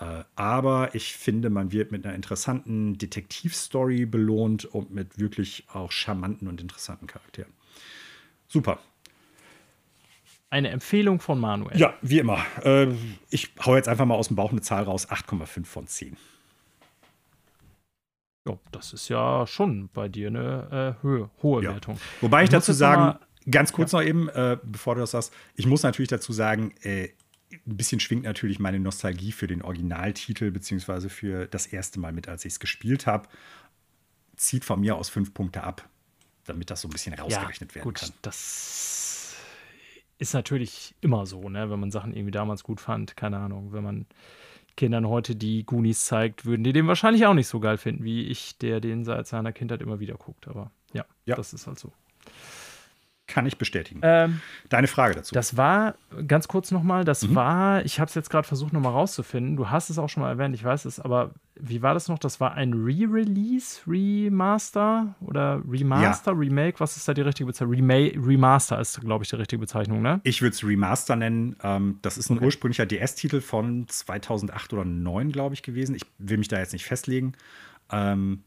Äh, 0.00 0.24
aber 0.36 0.94
ich 0.94 1.14
finde, 1.14 1.50
man 1.50 1.72
wird 1.72 1.92
mit 1.92 2.04
einer 2.06 2.14
interessanten 2.14 2.98
Detektivstory 2.98 4.06
belohnt 4.06 4.64
und 4.64 4.92
mit 4.92 5.18
wirklich 5.18 5.64
auch 5.72 5.90
charmanten 5.90 6.48
und 6.48 6.60
interessanten 6.60 7.06
Charakteren. 7.06 7.52
Super. 8.46 8.78
Eine 10.50 10.70
Empfehlung 10.70 11.20
von 11.20 11.38
Manuel. 11.38 11.78
Ja, 11.78 11.94
wie 12.00 12.18
immer. 12.20 12.44
Äh, 12.62 12.94
ich 13.28 13.50
hau 13.64 13.76
jetzt 13.76 13.88
einfach 13.88 14.06
mal 14.06 14.14
aus 14.14 14.28
dem 14.28 14.36
Bauch 14.36 14.50
eine 14.50 14.62
Zahl 14.62 14.84
raus: 14.84 15.08
8,5 15.08 15.64
von 15.66 15.86
10. 15.86 16.16
Ja, 18.46 18.58
das 18.72 18.94
ist 18.94 19.08
ja 19.10 19.46
schon 19.46 19.90
bei 19.92 20.08
dir 20.08 20.28
eine 20.28 20.96
äh, 20.98 21.02
hohe, 21.02 21.30
hohe 21.42 21.62
ja. 21.62 21.74
Wertung. 21.74 21.98
Wobei 22.22 22.42
ich, 22.42 22.44
ich 22.44 22.50
dazu 22.50 22.72
sagen, 22.72 23.18
ganz 23.50 23.74
kurz 23.74 23.92
ja. 23.92 23.98
noch 23.98 24.06
eben, 24.06 24.28
äh, 24.30 24.56
bevor 24.62 24.94
du 24.94 25.02
das 25.02 25.10
sagst, 25.10 25.34
ich 25.54 25.66
muss 25.66 25.82
natürlich 25.82 26.08
dazu 26.08 26.32
sagen, 26.32 26.72
äh, 26.82 27.10
ein 27.52 27.76
bisschen 27.76 28.00
schwingt 28.00 28.24
natürlich 28.24 28.58
meine 28.58 28.78
Nostalgie 28.78 29.32
für 29.32 29.46
den 29.46 29.62
Originaltitel, 29.62 30.50
beziehungsweise 30.50 31.08
für 31.08 31.46
das 31.46 31.66
erste 31.66 31.98
Mal 31.98 32.12
mit, 32.12 32.28
als 32.28 32.44
ich 32.44 32.54
es 32.54 32.60
gespielt 32.60 33.06
habe. 33.06 33.28
Zieht 34.36 34.64
von 34.64 34.80
mir 34.80 34.96
aus 34.96 35.08
fünf 35.08 35.34
Punkte 35.34 35.62
ab, 35.62 35.88
damit 36.44 36.70
das 36.70 36.82
so 36.82 36.88
ein 36.88 36.92
bisschen 36.92 37.14
rausgerechnet 37.14 37.70
ja, 37.70 37.76
werden 37.76 37.84
gut, 37.84 38.00
kann. 38.00 38.10
Das 38.22 39.36
ist 40.18 40.34
natürlich 40.34 40.94
immer 41.00 41.26
so, 41.26 41.48
ne? 41.48 41.70
wenn 41.70 41.80
man 41.80 41.90
Sachen 41.90 42.12
irgendwie 42.12 42.30
damals 42.30 42.62
gut 42.62 42.80
fand. 42.80 43.16
Keine 43.16 43.38
Ahnung, 43.38 43.72
wenn 43.72 43.82
man 43.82 44.06
Kindern 44.76 45.08
heute 45.08 45.34
die 45.34 45.64
Goonies 45.64 46.04
zeigt, 46.04 46.44
würden 46.44 46.64
die 46.64 46.72
den 46.72 46.86
wahrscheinlich 46.86 47.26
auch 47.26 47.34
nicht 47.34 47.48
so 47.48 47.60
geil 47.60 47.78
finden, 47.78 48.04
wie 48.04 48.22
ich, 48.22 48.58
der 48.58 48.80
den 48.80 49.04
seit 49.04 49.26
seiner 49.26 49.52
Kindheit 49.52 49.82
immer 49.82 50.00
wieder 50.00 50.14
guckt. 50.14 50.46
Aber 50.48 50.70
ja, 50.92 51.04
ja. 51.24 51.34
das 51.34 51.52
ist 51.52 51.66
halt 51.66 51.78
so. 51.78 51.92
Kann 53.28 53.44
ich 53.44 53.58
bestätigen. 53.58 54.00
Ähm, 54.02 54.40
Deine 54.70 54.86
Frage 54.86 55.14
dazu. 55.14 55.34
Das 55.34 55.56
war, 55.58 55.96
ganz 56.26 56.48
kurz 56.48 56.70
nochmal, 56.70 57.04
das 57.04 57.28
mhm. 57.28 57.34
war, 57.34 57.84
ich 57.84 58.00
habe 58.00 58.08
es 58.08 58.14
jetzt 58.14 58.30
gerade 58.30 58.48
versucht 58.48 58.72
nochmal 58.72 58.92
rauszufinden, 58.92 59.54
du 59.54 59.70
hast 59.70 59.90
es 59.90 59.98
auch 59.98 60.08
schon 60.08 60.22
mal 60.22 60.30
erwähnt, 60.30 60.54
ich 60.54 60.64
weiß 60.64 60.86
es, 60.86 60.98
aber 60.98 61.32
wie 61.60 61.82
war 61.82 61.92
das 61.92 62.08
noch? 62.08 62.18
Das 62.18 62.40
war 62.40 62.54
ein 62.54 62.72
Re-Release, 62.72 63.80
Remaster 63.86 65.14
oder 65.20 65.60
Remaster, 65.68 66.32
ja. 66.32 66.38
Remake? 66.38 66.80
Was 66.80 66.96
ist 66.96 67.06
da 67.06 67.12
die 67.12 67.20
richtige 67.20 67.46
Bezeichnung? 67.46 67.74
Rema 67.74 67.94
Remaster 67.94 68.80
ist, 68.80 69.00
glaube 69.00 69.24
ich, 69.24 69.30
die 69.30 69.36
richtige 69.36 69.60
Bezeichnung, 69.60 70.00
ne? 70.00 70.20
Ich 70.24 70.40
würde 70.40 70.54
es 70.54 70.64
Remaster 70.64 71.16
nennen. 71.16 71.56
Ähm, 71.62 71.98
das 72.00 72.16
ist 72.16 72.30
ein 72.30 72.38
okay. 72.38 72.46
ursprünglicher 72.46 72.86
DS-Titel 72.86 73.40
von 73.40 73.86
2008 73.88 74.72
oder 74.72 74.82
2009, 74.82 75.32
glaube 75.32 75.54
ich, 75.54 75.62
gewesen. 75.62 75.94
Ich 75.94 76.02
will 76.18 76.38
mich 76.38 76.48
da 76.48 76.58
jetzt 76.58 76.72
nicht 76.72 76.86
festlegen. 76.86 77.34
Ähm, 77.90 78.42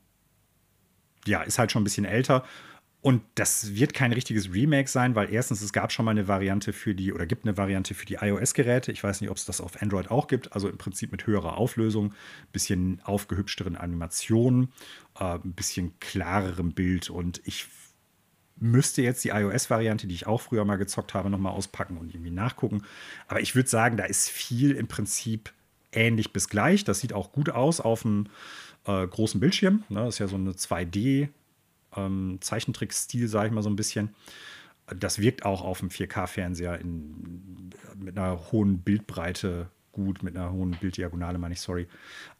ja, 1.27 1.41
ist 1.41 1.59
halt 1.59 1.71
schon 1.71 1.81
ein 1.81 1.85
bisschen 1.85 2.05
älter. 2.05 2.43
Und 3.01 3.23
das 3.33 3.73
wird 3.73 3.95
kein 3.95 4.13
richtiges 4.13 4.53
Remake 4.53 4.87
sein, 4.87 5.15
weil 5.15 5.33
erstens, 5.33 5.61
es 5.61 5.73
gab 5.73 5.91
schon 5.91 6.05
mal 6.05 6.11
eine 6.11 6.27
Variante 6.27 6.71
für 6.71 6.93
die, 6.93 7.11
oder 7.11 7.25
gibt 7.25 7.45
eine 7.45 7.57
Variante 7.57 7.95
für 7.95 8.05
die 8.05 8.19
iOS-Geräte. 8.21 8.91
Ich 8.91 9.03
weiß 9.03 9.21
nicht, 9.21 9.31
ob 9.31 9.37
es 9.37 9.45
das 9.45 9.59
auf 9.59 9.81
Android 9.81 10.11
auch 10.11 10.27
gibt. 10.27 10.53
Also 10.53 10.69
im 10.69 10.77
Prinzip 10.77 11.11
mit 11.11 11.25
höherer 11.25 11.57
Auflösung, 11.57 12.13
bisschen 12.51 13.01
aufgehübschteren 13.03 13.75
Animationen, 13.75 14.71
äh, 15.19 15.33
ein 15.33 15.53
bisschen 15.53 15.99
klarerem 15.99 16.73
Bild. 16.73 17.09
Und 17.09 17.41
ich 17.43 17.65
müsste 18.57 19.01
jetzt 19.01 19.23
die 19.23 19.29
iOS-Variante, 19.29 20.05
die 20.05 20.13
ich 20.13 20.27
auch 20.27 20.41
früher 20.41 20.63
mal 20.63 20.75
gezockt 20.75 21.15
habe, 21.15 21.31
nochmal 21.31 21.53
auspacken 21.53 21.97
und 21.97 22.13
irgendwie 22.13 22.29
nachgucken. 22.29 22.83
Aber 23.27 23.41
ich 23.41 23.55
würde 23.55 23.67
sagen, 23.69 23.97
da 23.97 24.03
ist 24.03 24.29
viel 24.29 24.73
im 24.73 24.87
Prinzip 24.87 25.51
ähnlich 25.91 26.33
bis 26.33 26.49
gleich. 26.49 26.83
Das 26.83 26.99
sieht 26.99 27.13
auch 27.13 27.31
gut 27.31 27.49
aus 27.49 27.81
auf 27.81 28.03
dem 28.03 28.27
äh, 28.85 29.07
großen 29.07 29.39
Bildschirm. 29.39 29.85
Ne? 29.89 30.05
Das 30.05 30.15
ist 30.15 30.19
ja 30.19 30.27
so 30.27 30.35
eine 30.35 30.51
2D- 30.51 31.29
ähm, 31.95 32.37
Zeichentrickstil, 32.41 33.27
sage 33.27 33.47
ich 33.47 33.53
mal 33.53 33.63
so 33.63 33.69
ein 33.69 33.75
bisschen. 33.75 34.15
Das 34.95 35.19
wirkt 35.19 35.45
auch 35.45 35.61
auf 35.61 35.79
dem 35.79 35.89
4K-Fernseher 35.89 36.79
mit 36.83 38.17
einer 38.17 38.51
hohen 38.51 38.79
Bildbreite 38.79 39.69
gut, 39.91 40.23
mit 40.23 40.35
einer 40.35 40.51
hohen 40.51 40.71
Bilddiagonale, 40.71 41.37
meine 41.37 41.53
ich, 41.53 41.61
sorry. 41.61 41.87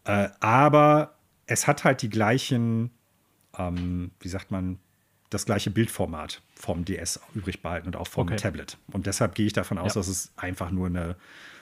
Äh, 0.06 0.30
aber 0.39 1.16
es 1.45 1.68
hat 1.68 1.84
halt 1.84 2.02
die 2.02 2.10
gleichen, 2.10 2.91
ähm, 3.58 4.12
wie 4.20 4.30
sagt 4.30 4.52
man, 4.52 4.80
das 5.30 5.45
gleiche 5.45 5.72
Bildformat 5.72 6.41
vom 6.56 6.84
DS 6.84 7.20
übrig 7.34 7.62
behalten 7.62 7.88
und 7.88 7.95
auch 7.95 8.08
vom 8.08 8.28
okay. 8.28 8.36
Tablet. 8.36 8.78
Und 8.91 9.06
deshalb 9.06 9.34
gehe 9.34 9.47
ich 9.47 9.54
davon 9.54 9.78
aus, 9.78 9.95
ja. 9.95 9.99
dass 9.99 10.08
es 10.08 10.32
einfach 10.36 10.72
nur 10.72 10.88
eine 10.88 11.16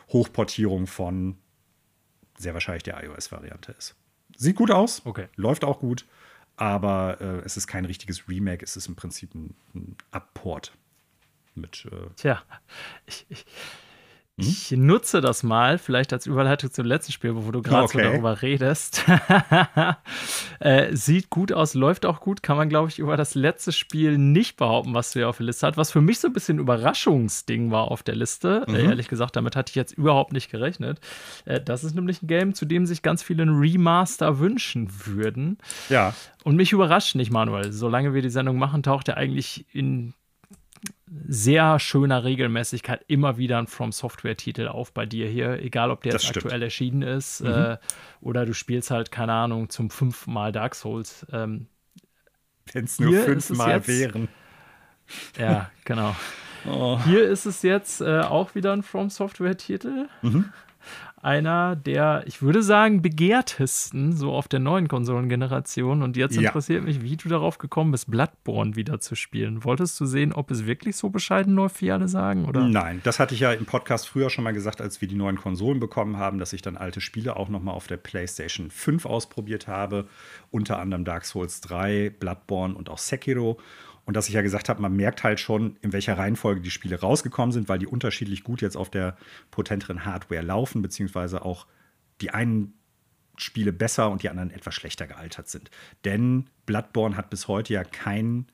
Hochportierung 0.10 0.88
von 0.88 1.38
sehr 2.38 2.54
wahrscheinlich 2.54 2.84
die 2.84 2.92
iOS-Variante 2.92 3.74
ist. 3.74 3.96
Sieht 4.36 4.56
gut 4.56 4.72
aus, 4.72 5.06
Okay. 5.06 5.28
läuft 5.36 5.64
auch 5.64 5.80
gut, 5.80 6.06
aber 6.60 7.22
äh, 7.22 7.46
es 7.46 7.56
ist 7.56 7.68
kein 7.68 7.86
richtiges 7.86 8.28
Remake, 8.28 8.64
es 8.64 8.76
ist 8.76 8.88
im 8.88 8.96
Prinzip 8.96 9.34
ein, 9.34 9.56
ein 9.74 9.96
Abport 10.12 10.74
mit. 11.56 11.88
Äh, 11.90 12.10
Tja, 12.18 12.44
ich, 13.06 13.26
ich, 13.30 13.46
ich 14.40 14.72
nutze 14.72 15.22
das 15.22 15.44
mal, 15.44 15.78
vielleicht 15.78 16.14
als 16.14 16.26
Überleitung 16.26 16.72
zum 16.72 16.86
letzten 16.86 17.12
Spiel, 17.12 17.36
wo 17.36 17.52
du 17.52 17.62
gerade 17.62 17.88
so 17.88 17.98
Okay. 18.00 18.04
darüber 18.12 18.42
redest. 18.42 19.04
äh, 20.60 20.96
sieht 20.96 21.30
gut 21.30 21.52
aus, 21.52 21.74
läuft 21.74 22.06
auch 22.06 22.20
gut, 22.22 22.44
kann 22.44 22.58
man, 22.58 22.70
glaube 22.70 22.90
ich, 22.90 23.00
über 23.00 23.18
das 23.18 23.36
letzte 23.36 23.72
Spiel 23.72 24.18
nicht 24.18 24.58
behaupten, 24.58 24.94
was 24.94 25.12
du 25.12 25.20
hier 25.20 25.30
auf 25.30 25.38
der 25.38 25.46
Liste 25.48 25.68
hast. 25.68 25.78
Was 25.78 25.92
für 25.92 26.02
mich 26.02 26.20
so 26.20 26.28
ein 26.28 26.34
bisschen 26.34 26.58
ein 26.58 26.62
Überraschungsding 26.62 27.72
war 27.72 27.92
auf 27.92 28.04
der 28.04 28.16
Liste. 28.16 28.66
Äh, 28.68 28.86
ehrlich 28.86 29.08
gesagt, 29.08 29.36
damit 29.36 29.56
hatte 29.56 29.72
ich 29.72 29.76
jetzt 29.76 29.92
überhaupt 29.94 30.34
nicht 30.34 30.50
gerechnet. 30.52 31.00
Äh, 31.46 31.62
das 31.62 31.84
ist 31.84 31.96
nämlich 31.96 32.22
ein 32.22 32.28
Game, 32.28 32.54
zu 32.54 32.66
dem 32.66 32.86
sich 32.86 33.02
ganz 33.02 33.24
viele 33.24 33.44
einen 33.44 33.60
Remaster 33.60 34.40
wünschen 34.40 34.90
würden. 35.06 35.58
ja, 35.90 36.14
Und 36.44 36.56
mich 36.56 36.72
überrascht 36.72 37.16
nicht, 37.16 37.32
Manuel. 37.32 37.72
Solange 37.72 38.14
wir 38.14 38.22
die 38.22 38.30
Sendung 38.30 38.58
machen, 38.58 38.84
taucht 38.84 39.08
er 39.08 39.18
eigentlich 39.18 39.66
in 39.74 40.14
sehr 41.28 41.80
schöner 41.80 42.24
Regelmäßigkeit 42.24 43.04
immer 43.08 43.38
wieder 43.38 43.58
ein 43.58 43.68
From 43.68 43.92
Software-Titel 43.92 44.68
auf 44.68 44.94
bei 44.94 45.06
dir 45.06 45.28
hier, 45.28 45.60
egal 45.62 45.92
ob 45.92 46.02
der 46.04 46.14
Das 46.14 46.24
jetzt 46.24 46.30
stimmt. 46.30 46.46
aktuell 46.46 46.64
erschienen 46.64 47.02
ist 47.02 47.42
äh, 47.42 47.78
oder 48.22 48.46
du 48.46 48.54
spielst 48.54 48.92
halt, 48.92 49.12
keine 49.12 49.34
Ahnung, 49.34 49.70
zum 49.70 49.90
fünften 49.90 50.34
Mal 50.34 50.52
Dark 50.52 50.76
Souls. 50.76 51.26
Ähm, 51.32 51.68
wenn 52.74 52.86
es 52.86 53.00
nur 53.00 53.14
fünfmal 53.24 53.88
wären. 53.88 54.28
ja, 55.38 55.72
genau. 55.86 56.16
Oh. 56.68 57.00
Hier 57.06 57.24
ist 57.24 57.46
es 57.46 57.62
jetzt 57.62 58.02
äh, 58.02 58.20
auch 58.20 58.54
wieder 58.54 58.74
ein 58.74 58.84
From 58.84 59.10
Software-Titel. 59.10 60.10
Einer 61.22 61.76
der, 61.76 62.24
ich 62.28 62.42
würde 62.42 62.64
sagen, 62.64 63.02
begehrtesten 63.02 64.14
so 64.14 64.32
auf 64.34 64.48
der 64.48 64.60
neuen 64.60 64.88
Konsolengeneration. 64.88 66.02
Und 66.02 66.16
jetzt 66.18 66.36
Ja. 66.36 66.44
interessiert 66.44 66.84
mich, 66.84 67.02
wie 67.02 67.18
du 67.18 67.28
darauf 67.30 67.58
gekommen 67.58 67.92
bist, 67.92 68.10
Bloodborne 68.10 68.76
wieder 68.76 69.00
zu 69.00 69.16
spielen. 69.16 69.64
Wolltest 69.64 70.00
du 70.00 70.06
sehen, 70.06 70.32
ob 70.34 70.50
es 70.52 70.66
wirklich 70.66 70.96
so 70.96 71.10
bescheiden 71.10 71.56
läuft, 71.56 71.82
wie 71.82 71.92
alle 71.92 72.08
sagen? 72.08 72.46
Oder? 72.46 72.68
Nein, 72.68 73.02
das 73.04 73.20
hatte 73.20 73.34
ich 73.34 73.42
ja 73.42 73.52
im 73.52 73.66
Podcast 73.66 74.08
früher 74.08 74.30
schon 74.30 74.44
mal 74.44 74.54
gesagt, 74.54 74.82
als 74.82 75.02
wir 75.02 75.08
die 75.08 75.16
neuen 75.16 75.38
Konsolen 75.38 75.80
bekommen 75.80 76.18
haben, 76.18 76.40
dass 76.40 76.54
ich 76.54 76.62
dann 76.62 76.78
alte 76.78 77.02
Spiele 77.02 77.36
auch 77.36 77.50
noch 77.50 77.62
mal 77.62 77.72
auf 77.74 77.88
der 77.88 77.98
PlayStation 77.98 78.72
5 78.72 79.06
ausprobiert 79.06 79.68
habe, 79.68 80.08
unter 80.52 80.80
anderem 80.80 81.04
Dark 81.06 81.26
Souls 81.26 81.62
3, 81.62 82.10
Bloodborne 82.20 82.74
und 82.76 82.90
auch 82.90 82.98
Sekiro. 82.98 83.60
Und 84.10 84.16
dass 84.16 84.28
ich 84.28 84.34
ja 84.34 84.42
gesagt 84.42 84.70
habe, 84.70 84.82
man 84.82 84.96
merkt 84.96 85.24
halt 85.24 85.40
schon, 85.40 85.78
in 85.84 85.94
welcher 85.94 86.18
Reihenfolge 86.18 86.62
die 86.62 86.72
Spiele 86.72 87.00
rausgekommen 87.00 87.52
sind, 87.52 87.70
weil 87.70 87.78
die 87.78 87.86
unterschiedlich 87.86 88.44
gut 88.44 88.60
jetzt 88.60 88.76
auf 88.76 88.90
der 88.90 89.16
potenteren 89.52 90.04
Hardware 90.04 90.42
laufen, 90.42 90.82
beziehungsweise 90.82 91.46
auch 91.46 91.68
die 92.20 92.32
einen 92.32 92.74
Spiele 93.38 93.72
besser 93.72 94.10
und 94.10 94.24
die 94.24 94.30
anderen 94.30 94.50
etwas 94.50 94.74
schlechter 94.74 95.06
gealtert 95.06 95.48
sind. 95.48 95.70
Denn 96.06 96.48
Bloodborne 96.66 97.18
hat 97.18 97.30
bis 97.30 97.48
heute 97.48 97.72
ja 97.72 97.84
kein 97.84 98.48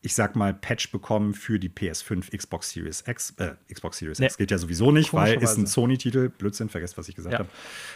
ich 0.00 0.14
sag 0.14 0.36
mal, 0.36 0.54
Patch 0.54 0.92
bekommen 0.92 1.34
für 1.34 1.58
die 1.58 1.68
PS5, 1.68 2.36
Xbox 2.36 2.70
Series 2.70 3.02
X. 3.06 3.34
Äh, 3.38 3.54
Xbox 3.72 3.98
Series 3.98 4.20
Nee. 4.20 4.26
X 4.26 4.36
geht 4.38 4.52
ja 4.52 4.58
sowieso 4.58 4.92
nicht, 4.92 5.12
weil 5.12 5.42
ist 5.42 5.56
ein. 5.56 5.66
Sony-Titel. 5.66 6.28
Blödsinn, 6.28 6.68
vergesst, 6.68 6.96
was 6.96 7.08
ich 7.08 7.16
gesagt 7.16 7.32
Ja. 7.32 7.40
habe. 7.40 7.48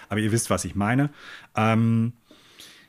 Aber 0.09 0.19
ihr 0.19 0.33
wisst, 0.33 0.51
was 0.51 0.65
ich 0.65 0.75
meine. 0.75 1.11
Ähm, 1.55 2.15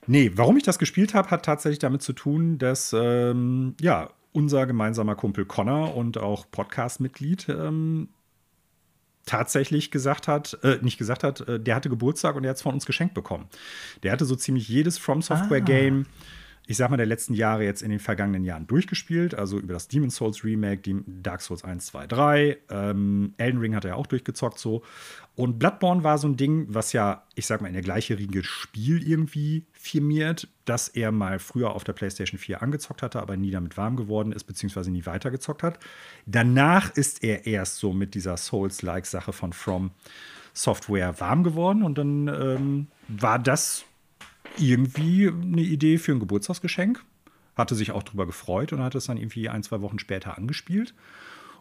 nee, 0.07 0.31
warum 0.35 0.57
ich 0.57 0.63
das 0.63 0.79
gespielt 0.79 1.13
habe, 1.13 1.29
hat 1.29 1.45
tatsächlich 1.45 1.79
damit 1.79 2.01
zu 2.01 2.13
tun, 2.13 2.57
dass 2.57 2.93
ähm, 2.97 3.75
ja, 3.81 4.09
unser 4.31 4.65
gemeinsamer 4.65 5.15
Kumpel 5.15 5.45
Connor 5.45 5.95
und 5.95 6.17
auch 6.17 6.49
Podcast-Mitglied 6.49 7.49
ähm, 7.49 8.09
tatsächlich 9.25 9.91
gesagt 9.91 10.27
hat, 10.27 10.57
äh, 10.63 10.79
nicht 10.81 10.97
gesagt 10.97 11.23
hat, 11.23 11.47
äh, 11.47 11.59
der 11.59 11.75
hatte 11.75 11.89
Geburtstag 11.89 12.35
und 12.35 12.43
der 12.43 12.49
hat 12.49 12.57
es 12.57 12.61
von 12.61 12.73
uns 12.73 12.85
geschenkt 12.85 13.13
bekommen. 13.13 13.47
Der 14.01 14.11
hatte 14.11 14.25
so 14.25 14.35
ziemlich 14.35 14.67
jedes 14.67 14.97
From 14.97 15.21
Software 15.21 15.61
Game, 15.61 16.05
ich 16.65 16.77
sag 16.77 16.89
mal, 16.89 16.97
der 16.97 17.05
letzten 17.05 17.33
Jahre 17.33 17.65
jetzt 17.65 17.81
in 17.81 17.89
den 17.89 17.99
vergangenen 17.99 18.45
Jahren 18.45 18.67
durchgespielt. 18.67 19.35
Also 19.35 19.59
über 19.59 19.73
das 19.73 19.89
Demon's 19.89 20.15
Souls 20.15 20.45
Remake, 20.45 21.03
Dark 21.05 21.41
Souls 21.41 21.63
1, 21.63 21.85
2, 21.87 22.07
3. 22.07 22.57
Ähm, 22.69 23.33
Elden 23.37 23.59
Ring 23.59 23.75
hat 23.75 23.83
er 23.83 23.97
auch 23.97 24.07
durchgezockt 24.07 24.57
so. 24.57 24.81
Und 25.35 25.59
Bloodborne 25.59 26.03
war 26.03 26.17
so 26.17 26.27
ein 26.27 26.37
Ding, 26.37 26.67
was 26.69 26.93
ja, 26.93 27.23
ich 27.35 27.47
sag 27.47 27.61
mal, 27.61 27.67
in 27.67 27.73
der 27.73 27.81
gleiche 27.81 28.17
Riege 28.17 28.43
Spiel 28.43 29.05
irgendwie 29.05 29.65
firmiert, 29.73 30.47
dass 30.63 30.87
er 30.87 31.11
mal 31.11 31.39
früher 31.39 31.71
auf 31.71 31.83
der 31.83 31.93
PlayStation 31.93 32.37
4 32.37 32.61
angezockt 32.61 33.01
hatte, 33.01 33.21
aber 33.21 33.35
nie 33.35 33.51
damit 33.51 33.75
warm 33.75 33.97
geworden 33.97 34.31
ist, 34.31 34.45
beziehungsweise 34.45 34.91
nie 34.91 35.05
weitergezockt 35.05 35.63
hat. 35.63 35.79
Danach 36.25 36.95
ist 36.95 37.23
er 37.23 37.45
erst 37.45 37.77
so 37.77 37.91
mit 37.93 38.13
dieser 38.13 38.37
Souls-like-Sache 38.37 39.33
von 39.33 39.51
From 39.51 39.91
Software 40.53 41.19
warm 41.19 41.43
geworden 41.43 41.83
und 41.83 41.97
dann 41.97 42.27
ähm, 42.27 42.87
war 43.07 43.39
das 43.39 43.85
irgendwie 44.57 45.27
eine 45.27 45.61
Idee 45.61 45.97
für 45.97 46.11
ein 46.11 46.19
Geburtstagsgeschenk. 46.19 47.03
Hatte 47.55 47.75
sich 47.75 47.91
auch 47.91 48.03
drüber 48.03 48.25
gefreut 48.25 48.73
und 48.73 48.81
hat 48.81 48.95
es 48.95 49.05
dann 49.05 49.17
irgendwie 49.17 49.49
ein, 49.49 49.63
zwei 49.63 49.81
Wochen 49.81 49.99
später 49.99 50.37
angespielt 50.37 50.93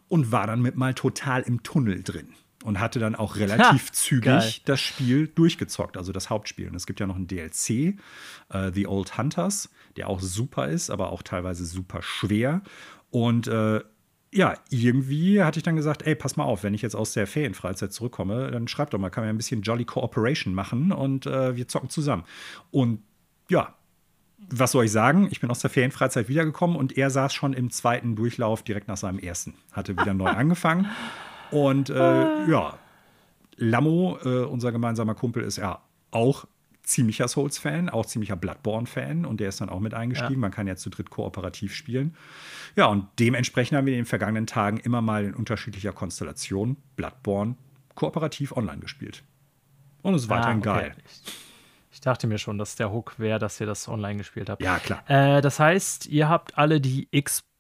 und 0.08 0.32
war 0.32 0.46
dann 0.46 0.62
mit 0.62 0.76
mal 0.76 0.94
total 0.94 1.42
im 1.42 1.62
Tunnel 1.62 2.02
drin 2.02 2.28
und 2.64 2.80
hatte 2.80 2.98
dann 2.98 3.14
auch 3.14 3.36
relativ 3.36 3.88
Ha, 3.88 3.92
zügig 3.92 4.24
geil. 4.24 4.52
das 4.64 4.80
Spiel 4.80 5.26
durchgezockt, 5.28 5.96
also 5.96 6.12
das 6.12 6.30
Hauptspiel. 6.30 6.68
Und 6.68 6.76
es 6.76 6.86
gibt 6.86 7.00
ja 7.00 7.06
noch 7.06 7.16
ein 7.16 7.26
DLC, 7.26 7.98
äh, 8.50 8.72
The 8.72 8.86
Old 8.86 9.18
Hunters, 9.18 9.68
der 9.96 10.08
auch 10.08 10.20
super 10.20 10.68
ist, 10.68 10.90
aber 10.90 11.12
auch 11.12 11.22
teilweise 11.22 11.64
super 11.64 12.00
schwer. 12.02 12.62
Und 13.10 13.48
äh, 13.48 13.80
ja, 14.32 14.54
irgendwie 14.70 15.42
hatte 15.42 15.58
ich 15.58 15.62
dann 15.62 15.76
gesagt, 15.76 16.06
ey, 16.06 16.14
pass 16.14 16.36
mal 16.36 16.44
auf, 16.44 16.62
wenn 16.62 16.72
ich 16.72 16.80
jetzt 16.80 16.96
aus 16.96 17.12
der 17.12 17.26
Ferienfreizeit 17.26 17.92
zurückkomme, 17.92 18.50
dann 18.50 18.66
schreib 18.66 18.90
doch 18.90 18.98
mal, 18.98 19.10
kann 19.10 19.22
man 19.22 19.28
ja 19.28 19.34
ein 19.34 19.36
bisschen 19.36 19.60
Jolly 19.60 19.84
Cooperation 19.84 20.54
machen 20.54 20.90
und 20.90 21.26
äh, 21.26 21.54
wir 21.54 21.68
zocken 21.68 21.90
zusammen. 21.90 22.24
Und 22.70 23.02
ja, 23.50 23.74
was 24.50 24.72
soll 24.72 24.86
ich 24.86 24.92
sagen? 24.92 25.28
Ich 25.30 25.40
bin 25.40 25.50
aus 25.50 25.60
der 25.60 25.70
Ferienfreizeit 25.70 26.28
wiedergekommen 26.28 26.76
und 26.76 26.96
er 26.96 27.10
saß 27.10 27.34
schon 27.34 27.52
im 27.52 27.70
zweiten 27.70 28.16
Durchlauf 28.16 28.62
direkt 28.62 28.88
nach 28.88 28.96
seinem 28.96 29.18
ersten. 29.18 29.54
Hatte 29.70 29.92
wieder 29.92 30.14
neu 30.14 30.26
angefangen. 30.30 30.86
Und 31.50 31.90
äh, 31.90 32.50
ja, 32.50 32.78
Lammo, 33.56 34.18
äh, 34.24 34.44
unser 34.44 34.72
gemeinsamer 34.72 35.14
Kumpel, 35.14 35.42
ist 35.42 35.58
ja 35.58 35.82
auch 36.10 36.46
ziemlicher 36.82 37.28
Souls-Fan, 37.28 37.88
auch 37.88 38.06
ziemlicher 38.06 38.36
Bloodborne-Fan 38.36 39.24
und 39.24 39.40
der 39.40 39.48
ist 39.48 39.60
dann 39.60 39.68
auch 39.68 39.80
mit 39.80 39.94
eingestiegen. 39.94 40.34
Ja. 40.34 40.38
Man 40.38 40.50
kann 40.50 40.66
ja 40.66 40.76
zu 40.76 40.90
dritt 40.90 41.10
kooperativ 41.10 41.74
spielen. 41.74 42.16
Ja, 42.76 42.86
und 42.86 43.06
dementsprechend 43.18 43.76
haben 43.78 43.86
wir 43.86 43.92
in 43.92 44.00
den 44.00 44.06
vergangenen 44.06 44.46
Tagen 44.46 44.78
immer 44.78 45.00
mal 45.00 45.24
in 45.24 45.34
unterschiedlicher 45.34 45.92
Konstellation 45.92 46.76
Bloodborne 46.96 47.56
kooperativ 47.94 48.56
online 48.56 48.78
gespielt. 48.78 49.22
Und 50.02 50.14
es 50.14 50.28
weiterhin 50.28 50.66
Ah, 50.66 50.72
okay. 50.72 50.80
geil. 50.88 50.94
Ich, 51.04 51.22
ich 51.92 52.00
dachte 52.00 52.26
mir 52.26 52.38
schon, 52.38 52.58
dass 52.58 52.74
der 52.74 52.90
Hook 52.92 53.18
wäre, 53.18 53.38
dass 53.38 53.60
ihr 53.60 53.66
das 53.66 53.86
online 53.86 54.16
gespielt 54.16 54.50
habt. 54.50 54.62
Ja, 54.62 54.78
klar. 54.78 55.04
Äh, 55.08 55.40
das 55.40 55.60
heißt, 55.60 56.06
ihr 56.06 56.28
habt 56.28 56.58
alle 56.58 56.80
die 56.80 57.06
Xbox 57.12 57.51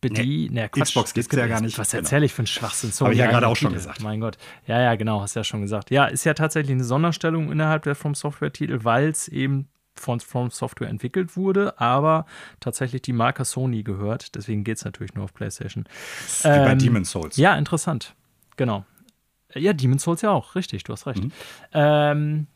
bedient. 0.00 0.52
Nee, 0.54 0.68
Quatsch, 0.68 0.88
Xbox 0.88 1.14
gibt's 1.14 1.34
ja 1.34 1.46
gar 1.46 1.60
nicht. 1.60 1.78
Was 1.78 1.90
Genau. 1.92 2.00
erzähle 2.02 2.26
ich 2.26 2.32
für 2.32 2.40
einen 2.40 2.46
Schwachsinn? 2.46 2.90
Hab 3.06 3.12
ich 3.12 3.18
ja 3.18 3.26
gerade 3.30 3.46
auch 3.46 3.56
schon 3.56 3.68
Titel. 3.70 3.78
gesagt. 3.80 4.02
Mein 4.02 4.20
Gott. 4.20 4.38
Ja, 4.66 4.80
ja, 4.80 4.94
genau, 4.96 5.20
hast 5.20 5.34
ja 5.36 5.44
schon 5.44 5.62
gesagt. 5.62 5.90
Ja, 5.90 6.06
ist 6.06 6.24
ja 6.24 6.34
tatsächlich 6.34 6.72
eine 6.74 6.84
Sonderstellung 6.84 7.50
innerhalb 7.52 7.82
der 7.84 7.94
From 7.94 8.14
Software-Titel, 8.14 8.80
weil 8.82 9.08
es 9.08 9.28
eben 9.28 9.68
von 9.94 10.20
From 10.20 10.50
Software 10.50 10.88
entwickelt 10.88 11.36
wurde, 11.36 11.78
aber 11.80 12.24
tatsächlich 12.60 13.02
die 13.02 13.12
Marke 13.12 13.44
Sony 13.44 13.82
gehört. 13.82 14.34
Deswegen 14.34 14.64
geht 14.64 14.78
es 14.78 14.84
natürlich 14.84 15.14
nur 15.14 15.24
auf 15.24 15.34
PlayStation. 15.34 15.84
Wie 16.42 16.48
bei 16.48 16.72
Ähm, 16.72 16.78
Demon's 16.78 17.10
Souls. 17.10 17.36
Ja, 17.36 17.54
interessant. 17.56 18.14
Genau. 18.56 18.84
Ja, 19.54 19.72
Demon's 19.72 20.02
Souls 20.04 20.22
ja 20.22 20.30
auch, 20.30 20.54
richtig, 20.54 20.84
du 20.84 20.92
hast 20.92 21.06
recht. 21.06 21.22
Mhm. 21.24 21.32
Ähm, 21.72 22.46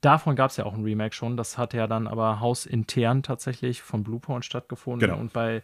davon 0.00 0.34
gab 0.36 0.50
es 0.50 0.56
ja 0.56 0.64
auch 0.64 0.74
ein 0.74 0.84
Remake 0.84 1.14
schon. 1.14 1.36
Das 1.36 1.58
hat 1.58 1.74
ja 1.74 1.86
dann 1.86 2.06
aber 2.06 2.40
hausintern 2.40 3.22
tatsächlich 3.22 3.82
von 3.82 4.02
Bluepoint 4.02 4.44
stattgefunden. 4.44 5.00
Genau. 5.08 5.20
Und 5.20 5.32
bei 5.32 5.62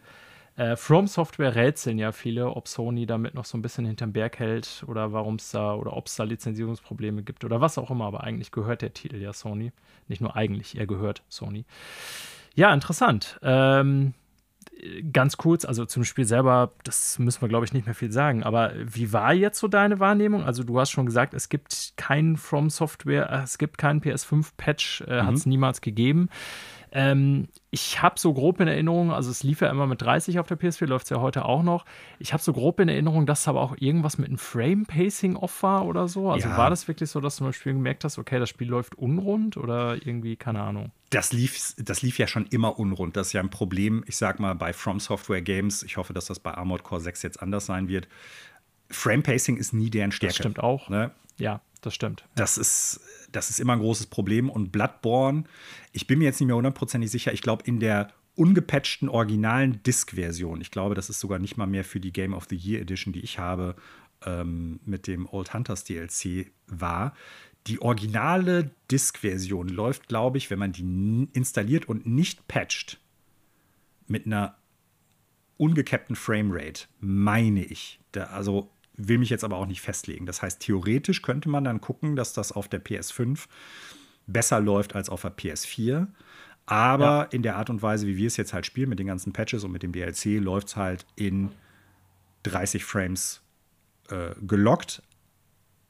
äh, 0.59 0.75
From 0.75 1.07
Software 1.07 1.55
rätseln 1.55 1.97
ja 1.97 2.11
viele, 2.11 2.49
ob 2.49 2.67
Sony 2.67 3.05
damit 3.05 3.33
noch 3.33 3.45
so 3.45 3.57
ein 3.57 3.61
bisschen 3.61 3.85
hinterm 3.85 4.11
Berg 4.11 4.39
hält 4.39 4.83
oder 4.87 5.13
warum 5.13 5.35
es 5.35 5.51
da 5.51 5.73
oder 5.73 5.95
ob 5.95 6.07
es 6.07 6.15
da 6.15 6.23
Lizenzierungsprobleme 6.23 7.23
gibt 7.23 7.45
oder 7.45 7.61
was 7.61 7.77
auch 7.77 7.89
immer. 7.89 8.05
Aber 8.05 8.23
eigentlich 8.23 8.51
gehört 8.51 8.81
der 8.81 8.93
Titel 8.93 9.17
ja 9.17 9.31
Sony. 9.31 9.71
Nicht 10.09 10.21
nur 10.21 10.35
eigentlich, 10.35 10.77
er 10.77 10.85
gehört 10.85 11.23
Sony. 11.29 11.63
Ja, 12.55 12.73
interessant. 12.73 13.39
Ähm, 13.41 14.13
ganz 15.11 15.37
kurz, 15.37 15.65
also 15.65 15.85
zum 15.85 16.03
Spiel 16.03 16.25
selber, 16.25 16.73
das 16.83 17.19
müssen 17.19 17.41
wir, 17.41 17.47
glaube 17.47 17.65
ich, 17.65 17.73
nicht 17.73 17.85
mehr 17.85 17.95
viel 17.95 18.11
sagen. 18.11 18.43
Aber 18.43 18.73
wie 18.75 19.13
war 19.13 19.33
jetzt 19.33 19.59
so 19.59 19.67
deine 19.67 19.99
Wahrnehmung? 19.99 20.43
Also, 20.43 20.63
du 20.63 20.79
hast 20.79 20.91
schon 20.91 21.05
gesagt, 21.05 21.33
es 21.33 21.49
gibt 21.49 21.93
keinen 21.95 22.37
From 22.37 22.69
Software, 22.69 23.29
es 23.43 23.57
gibt 23.57 23.77
keinen 23.77 24.01
PS5-Patch, 24.01 25.01
äh, 25.01 25.21
hat 25.21 25.35
es 25.35 25.45
niemals 25.45 25.81
gegeben. 25.81 26.29
Ähm, 26.91 27.47
ich 27.71 28.01
habe 28.01 28.19
so 28.19 28.33
grob 28.33 28.59
in 28.59 28.67
Erinnerung, 28.67 29.11
also 29.11 29.29
es 29.29 29.43
lief 29.43 29.61
ja 29.61 29.69
immer 29.69 29.85
mit 29.85 30.01
30 30.01 30.39
auf 30.39 30.47
der 30.47 30.59
PS4, 30.59 30.87
läuft 30.87 31.05
es 31.05 31.09
ja 31.11 31.21
heute 31.21 31.45
auch 31.45 31.61
noch. 31.61 31.85
Ich 32.17 32.33
habe 32.33 32.41
so 32.41 32.51
grob 32.51 32.79
in 32.79 32.89
Erinnerung, 32.89 33.25
dass 33.25 33.47
aber 33.47 33.61
auch 33.61 33.75
irgendwas 33.77 34.17
mit 34.17 34.27
einem 34.29 34.37
Frame-Pacing 34.39 35.35
off 35.35 35.61
war 35.61 35.85
oder 35.85 36.07
so. 36.07 36.31
Also 36.31 36.49
Ja. 36.49 36.57
war 36.57 36.69
das 36.69 36.87
wirklich 36.87 37.09
so, 37.09 37.19
dass 37.21 37.35
du 37.37 37.43
beim 37.43 37.53
Spiel 37.53 37.73
gemerkt 37.73 38.03
hast, 38.03 38.17
okay, 38.17 38.39
das 38.39 38.49
Spiel 38.49 38.67
läuft 38.67 38.95
unrund 38.95 39.55
oder 39.57 39.95
irgendwie, 39.95 40.35
keine 40.35 40.61
Ahnung. 40.61 40.91
das 41.11 41.33
lief, 41.33 41.73
das 41.77 42.01
lief 42.03 42.17
ja 42.19 42.27
schon 42.27 42.45
immer 42.47 42.77
unrund. 42.79 43.17
Das 43.17 43.27
ist 43.27 43.33
ja 43.33 43.41
ein 43.41 43.49
Problem, 43.49 44.03
ich 44.07 44.15
sag 44.17 44.39
mal, 44.39 44.53
bei 44.55 44.73
From 44.73 44.99
Software 44.99 45.41
Games. 45.41 45.81
Ich 45.83 45.97
hoffe, 45.97 46.13
dass 46.13 46.25
das 46.25 46.39
bei 46.39 46.53
Armored 46.53 46.83
Core 46.83 47.01
6 47.01 47.23
jetzt 47.23 47.41
anders 47.41 47.65
sein 47.65 47.87
wird. 47.87 48.07
Frame 48.91 49.23
Pacing 49.23 49.57
ist 49.57 49.73
nie 49.73 49.89
deren 49.89 50.11
Stärke. 50.11 50.35
stimmt 50.35 50.59
auch. 50.59 50.89
Ne? 50.89 51.11
Ja. 51.37 51.61
Das 51.81 51.95
stimmt. 51.95 52.25
Das 52.35 52.57
ist, 52.57 52.99
das 53.31 53.49
ist 53.49 53.59
immer 53.59 53.73
ein 53.73 53.79
großes 53.79 54.07
Problem. 54.07 54.49
Und 54.49 54.71
Bloodborne, 54.71 55.45
ich 55.91 56.07
bin 56.07 56.19
mir 56.19 56.25
jetzt 56.25 56.39
nicht 56.39 56.47
mehr 56.47 56.55
hundertprozentig 56.55 57.09
sicher, 57.09 57.33
ich 57.33 57.41
glaube, 57.41 57.63
in 57.65 57.79
der 57.79 58.11
ungepatchten 58.35 59.09
originalen 59.09 59.83
Disk-Version, 59.83 60.61
ich 60.61 60.71
glaube, 60.71 60.95
das 60.95 61.09
ist 61.09 61.19
sogar 61.19 61.39
nicht 61.39 61.57
mal 61.57 61.67
mehr 61.67 61.83
für 61.83 61.99
die 61.99 62.13
Game 62.13 62.33
of 62.33 62.47
the 62.49 62.55
Year 62.55 62.81
Edition, 62.81 63.13
die 63.13 63.19
ich 63.21 63.39
habe, 63.39 63.75
ähm, 64.25 64.79
mit 64.85 65.07
dem 65.07 65.27
Old 65.27 65.53
Hunters 65.53 65.83
DLC 65.83 66.51
war. 66.67 67.13
Die 67.67 67.81
originale 67.81 68.71
Disk-Version 68.91 69.67
läuft, 69.69 70.07
glaube 70.07 70.37
ich, 70.37 70.49
wenn 70.49 70.59
man 70.59 70.71
die 70.71 71.27
installiert 71.33 71.87
und 71.87 72.05
nicht 72.05 72.47
patcht, 72.47 72.99
mit 74.07 74.25
einer 74.25 74.57
ungecappten 75.57 76.15
Framerate, 76.15 76.85
meine 76.99 77.63
ich. 77.63 77.99
Da, 78.11 78.25
also 78.25 78.71
will 78.99 79.17
mich 79.17 79.29
jetzt 79.29 79.43
aber 79.43 79.57
auch 79.57 79.65
nicht 79.65 79.81
festlegen. 79.81 80.25
Das 80.25 80.41
heißt, 80.41 80.59
theoretisch 80.59 81.21
könnte 81.21 81.49
man 81.49 81.63
dann 81.63 81.81
gucken, 81.81 82.15
dass 82.15 82.33
das 82.33 82.51
auf 82.51 82.67
der 82.67 82.83
PS5 82.83 83.45
besser 84.27 84.59
läuft 84.59 84.95
als 84.95 85.09
auf 85.09 85.21
der 85.21 85.35
PS4. 85.35 86.07
Aber 86.65 87.05
ja. 87.05 87.23
in 87.23 87.41
der 87.41 87.55
Art 87.55 87.69
und 87.69 87.81
Weise, 87.81 88.05
wie 88.05 88.17
wir 88.17 88.27
es 88.27 88.37
jetzt 88.37 88.53
halt 88.53 88.65
spielen, 88.65 88.89
mit 88.89 88.99
den 88.99 89.07
ganzen 89.07 89.33
Patches 89.33 89.63
und 89.63 89.71
mit 89.71 89.81
dem 89.81 89.91
DLC, 89.91 90.39
läuft 90.39 90.67
es 90.67 90.75
halt 90.75 91.05
in 91.15 91.49
30 92.43 92.85
Frames 92.85 93.41
äh, 94.09 94.35
gelockt. 94.41 95.01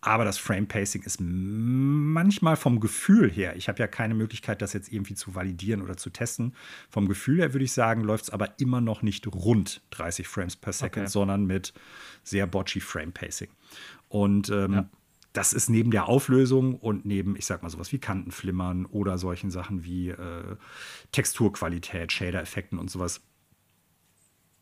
Aber 0.02 0.24
das 0.24 0.38
Frame-Pacing 0.38 1.04
ist 1.04 1.20
manchmal 1.20 2.56
vom 2.56 2.80
Gefühl 2.80 3.30
her, 3.30 3.58
ich 3.58 3.68
habe 3.68 3.80
ja 3.80 3.88
keine 3.88 4.14
Möglichkeit, 4.14 4.62
das 4.62 4.72
jetzt 4.72 4.92
irgendwie 4.92 5.16
zu 5.16 5.36
validieren 5.36 5.82
oder 5.82 5.98
zu 5.98 6.10
testen. 6.10 6.56
Vom 6.90 7.10
Gefühl 7.10 7.40
her 7.40 7.54
würde 7.54 7.66
ich 7.66 7.74
sagen, 7.74 8.02
läuft 8.02 8.26
es 8.26 8.30
aber 8.30 8.60
immer 8.60 8.80
noch 8.80 9.02
nicht 9.02 9.28
rund 9.28 9.82
30 9.92 10.28
Frames 10.28 10.56
per 10.56 10.72
Second, 10.72 11.04
okay. 11.04 11.12
sondern 11.12 11.46
mit 11.46 11.74
sehr 12.24 12.48
botchy 12.48 12.80
Frame-Pacing. 12.80 13.50
Und 14.08 14.50
ähm, 14.50 14.74
ja. 14.74 14.90
das 15.34 15.52
ist 15.52 15.70
neben 15.70 15.92
der 15.92 16.08
Auflösung 16.08 16.76
und 16.76 17.06
neben, 17.06 17.36
ich 17.36 17.46
sag 17.46 17.62
mal, 17.62 17.70
sowas 17.70 17.92
wie 17.92 18.00
Kantenflimmern 18.00 18.86
oder 18.86 19.18
solchen 19.18 19.52
Sachen 19.52 19.84
wie 19.84 20.10
äh, 20.10 20.56
Texturqualität, 21.12 22.14
Shader-Effekten 22.14 22.80
und 22.80 22.90
sowas. 22.90 23.22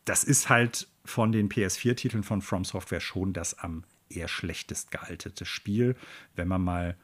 Das 0.03 0.23
ist 0.23 0.49
halt 0.49 0.87
von 1.05 1.31
den 1.31 1.47
PS4-Titeln 1.47 2.23
von 2.23 2.41
From 2.41 2.65
Software 2.65 3.01
schon 3.01 3.33
das 3.33 3.59
am 3.59 3.83
eher 4.09 4.27
schlechtest 4.27 4.91
gealtete 4.91 5.45
Spiel, 5.45 5.95
wenn 6.35 6.47
man 6.47 6.61
mal 6.61 6.97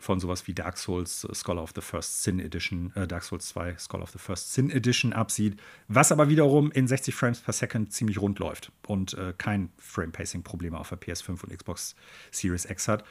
von 0.00 0.20
sowas 0.20 0.46
wie 0.46 0.54
Dark 0.54 0.78
Souls 0.78 1.24
uh, 1.24 1.34
Scholar 1.34 1.62
of 1.62 1.72
the 1.74 1.80
First 1.80 2.22
Sin 2.22 2.38
Edition, 2.38 2.92
äh, 2.94 3.06
Dark 3.06 3.24
Souls 3.24 3.48
2 3.48 3.78
Scholar 3.78 4.04
of 4.04 4.10
the 4.10 4.18
First 4.18 4.52
Sin 4.52 4.70
Edition 4.70 5.12
absieht, 5.12 5.60
was 5.88 6.12
aber 6.12 6.28
wiederum 6.28 6.70
in 6.70 6.86
60 6.86 7.14
Frames 7.14 7.40
per 7.40 7.52
Second 7.52 7.92
ziemlich 7.92 8.20
rund 8.20 8.38
läuft 8.38 8.70
und 8.86 9.14
äh, 9.14 9.34
kein 9.36 9.70
Frame-Pacing-Probleme 9.78 10.78
auf 10.78 10.90
der 10.90 11.00
PS5 11.00 11.42
und 11.42 11.56
Xbox 11.56 11.96
Series 12.30 12.64
X 12.64 12.86
hat. 12.86 13.04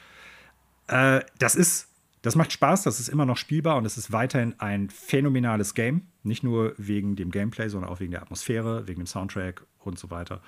Äh, 0.86 1.20
das 1.38 1.54
ist, 1.54 1.88
das 2.22 2.34
macht 2.34 2.52
Spaß, 2.52 2.82
das 2.82 2.98
ist 3.00 3.08
immer 3.08 3.26
noch 3.26 3.36
spielbar 3.36 3.76
und 3.76 3.84
es 3.84 3.96
ist 3.96 4.12
weiterhin 4.12 4.54
ein 4.58 4.90
phänomenales 4.90 5.74
Game. 5.74 6.08
Nicht 6.22 6.42
nur 6.42 6.74
wegen 6.76 7.16
dem 7.16 7.30
Gameplay, 7.30 7.68
sondern 7.68 7.90
auch 7.90 8.00
wegen 8.00 8.10
der 8.10 8.22
Atmosphäre, 8.22 8.88
wegen 8.88 9.00
dem 9.00 9.06
Soundtrack 9.06 9.64
und 9.78 9.98
so 9.98 10.10
weiter. 10.10 10.42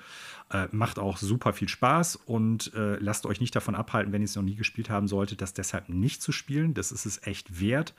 Äh, 0.51 0.67
macht 0.71 0.99
auch 0.99 1.17
super 1.17 1.53
viel 1.53 1.69
Spaß 1.69 2.17
und 2.17 2.73
äh, 2.73 2.97
lasst 2.97 3.25
euch 3.25 3.39
nicht 3.39 3.55
davon 3.55 3.75
abhalten, 3.75 4.11
wenn 4.11 4.21
ihr 4.21 4.25
es 4.25 4.35
noch 4.35 4.43
nie 4.43 4.55
gespielt 4.55 4.89
haben 4.89 5.07
solltet, 5.07 5.41
das 5.41 5.53
deshalb 5.53 5.89
nicht 5.89 6.21
zu 6.21 6.31
spielen. 6.31 6.73
Das 6.73 6.91
ist 6.91 7.05
es 7.05 7.25
echt 7.25 7.59
wert. 7.59 7.93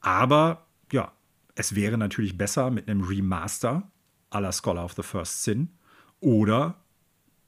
Aber 0.00 0.66
ja, 0.92 1.12
es 1.54 1.74
wäre 1.74 1.98
natürlich 1.98 2.36
besser 2.36 2.70
mit 2.70 2.88
einem 2.88 3.02
Remaster 3.02 3.90
à 4.30 4.40
la 4.40 4.52
Scholar 4.52 4.84
of 4.84 4.94
the 4.94 5.02
First 5.02 5.44
Sin 5.44 5.68
oder 6.20 6.82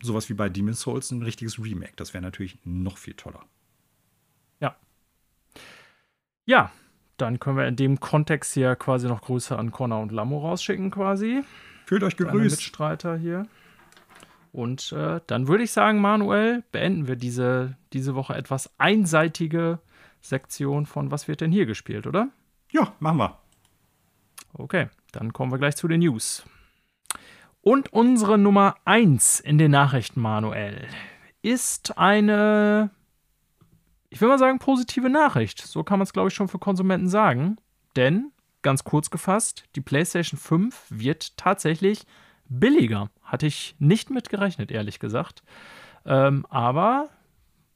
sowas 0.01 0.29
wie 0.29 0.35
bei 0.35 0.49
Demon's 0.49 0.81
Souls 0.81 1.11
ein 1.11 1.23
richtiges 1.23 1.59
Remake. 1.59 1.95
Das 1.97 2.15
wäre 2.15 2.23
natürlich 2.23 2.59
noch 2.65 2.99
viel 2.99 3.15
toller. 3.15 3.45
Ja. 6.47 6.73
Dann 7.19 7.41
können 7.41 7.57
wir 7.57 7.67
in 7.67 7.77
dem 7.77 7.99
Kontext 7.99 8.53
hier 8.53 8.77
quasi 8.77 9.09
noch 9.09 9.23
Grüße 9.23 9.59
an 9.59 9.71
Connor 9.71 10.01
und 10.01 10.13
Lamo 10.13 10.39
rausschicken 10.39 10.91
quasi. 10.91 11.43
Fühlt 11.87 12.03
euch 12.03 12.17
gegrüßt. 12.17 12.57
Mitstreiter 12.57 13.17
hier. 13.17 13.47
Und 14.53 14.93
äh, 14.93 15.21
dann 15.27 15.49
würde 15.49 15.65
ich 15.65 15.73
sagen, 15.73 16.01
Manuel, 16.01 16.63
beenden 16.73 17.09
wir 17.09 17.17
diese, 17.17 17.77
diese 17.93 18.15
Woche 18.15 18.35
etwas 18.35 18.71
einseitige 18.79 19.79
Sektion 20.21 20.87
von 20.87 21.11
Was 21.11 21.29
wird 21.29 21.41
denn 21.41 21.53
hier 21.53 21.67
gespielt, 21.67 22.07
oder? 22.07 22.29
Ja, 22.71 22.93
machen 22.99 23.19
wir. 23.19 23.39
Okay, 24.55 24.89
dann 25.13 25.33
kommen 25.33 25.53
wir 25.53 25.59
gleich 25.59 25.77
zu 25.77 25.89
den 25.89 26.01
News. 26.01 26.45
Und 27.61 27.93
unsere 27.93 28.39
Nummer 28.39 28.77
1 28.85 29.41
in 29.41 29.59
den 29.59 29.71
Nachrichten, 29.73 30.21
Manuel, 30.21 30.87
ist 31.43 31.99
eine, 31.99 32.91
ich 34.11 34.21
will 34.21 34.29
mal 34.29 34.39
sagen, 34.39 34.59
positive 34.59 35.11
Nachricht. 35.11 35.61
So 35.61 35.83
kann 35.83 35.99
man 35.99 36.05
es, 36.05 36.13
glaube 36.13 36.29
ich, 36.29 36.35
schon 36.35 36.49
für 36.49 36.59
Konsumenten 36.59 37.09
sagen. 37.09 37.57
Denn 37.97 38.33
ganz 38.63 38.85
kurz 38.85 39.11
gefasst, 39.11 39.65
die 39.75 39.81
PlayStation 39.81 40.39
5 40.39 40.87
wird 40.91 41.37
tatsächlich 41.37 42.07
billiger. 42.49 43.11
Hatte 43.23 43.47
ich 43.47 43.77
nicht 43.79 44.11
mit 44.11 44.29
gerechnet, 44.29 44.71
ehrlich 44.71 44.99
gesagt. 44.99 45.43
Ähm, 46.05 46.47
aber 46.51 47.09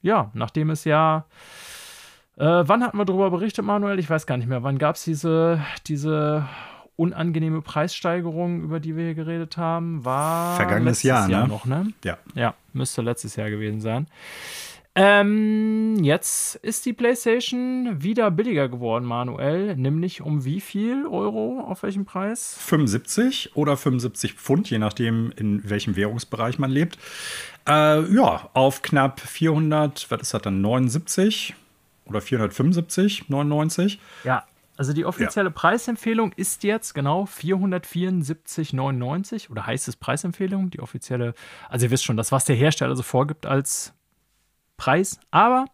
ja, 0.01 0.31
nachdem 0.33 0.69
es 0.69 0.85
ja. 0.85 1.25
Äh, 2.37 2.45
wann 2.45 2.83
hatten 2.83 2.97
wir 2.97 3.05
darüber 3.05 3.29
berichtet, 3.29 3.65
Manuel? 3.65 3.99
Ich 3.99 4.09
weiß 4.09 4.25
gar 4.25 4.37
nicht 4.37 4.47
mehr. 4.47 4.63
Wann 4.63 4.77
gab 4.77 4.95
es 4.95 5.03
diese, 5.03 5.61
diese 5.87 6.47
unangenehme 6.95 7.61
Preissteigerung, 7.61 8.61
über 8.61 8.79
die 8.79 8.95
wir 8.95 9.05
hier 9.05 9.15
geredet 9.15 9.57
haben? 9.57 10.03
War 10.05 10.55
vergangenes 10.55 11.03
Jahr, 11.03 11.29
Jahr 11.29 11.43
ne? 11.43 11.47
noch, 11.47 11.65
ne? 11.65 11.93
Ja. 12.03 12.17
Ja, 12.33 12.53
müsste 12.73 13.01
letztes 13.01 13.35
Jahr 13.35 13.49
gewesen 13.49 13.81
sein. 13.81 14.07
Ähm, 14.93 16.03
jetzt 16.03 16.55
ist 16.55 16.85
die 16.85 16.91
PlayStation 16.91 18.03
wieder 18.03 18.29
billiger 18.29 18.67
geworden, 18.67 19.05
Manuel. 19.05 19.77
Nämlich 19.77 20.21
um 20.21 20.43
wie 20.43 20.59
viel 20.59 21.05
Euro? 21.05 21.61
Auf 21.61 21.83
welchem 21.83 22.03
Preis? 22.03 22.57
75 22.59 23.55
oder 23.55 23.77
75 23.77 24.33
Pfund, 24.33 24.69
je 24.69 24.79
nachdem, 24.79 25.31
in 25.37 25.69
welchem 25.69 25.95
Währungsbereich 25.95 26.59
man 26.59 26.71
lebt. 26.71 26.97
Äh, 27.67 28.01
ja, 28.13 28.49
auf 28.53 28.81
knapp 28.81 29.21
400, 29.21 30.07
was 30.09 30.21
ist 30.21 30.33
das 30.33 30.41
dann, 30.41 30.59
79 30.59 31.55
oder 32.05 32.19
475, 32.19 33.29
99. 33.29 33.97
Ja, 34.25 34.43
also 34.75 34.91
die 34.91 35.05
offizielle 35.05 35.47
ja. 35.49 35.53
Preisempfehlung 35.53 36.33
ist 36.33 36.63
jetzt 36.63 36.93
genau 36.93 37.23
474,99 37.25 39.49
oder 39.49 39.65
heißt 39.67 39.87
es 39.87 39.95
Preisempfehlung? 39.95 40.69
Die 40.71 40.81
offizielle, 40.81 41.33
also 41.69 41.85
ihr 41.85 41.91
wisst 41.91 42.03
schon, 42.03 42.17
das, 42.17 42.33
was 42.33 42.43
der 42.45 42.57
Hersteller 42.57 42.97
so 42.97 43.03
vorgibt 43.03 43.45
als 43.45 43.93
Preis. 44.81 45.19
Aber 45.29 45.65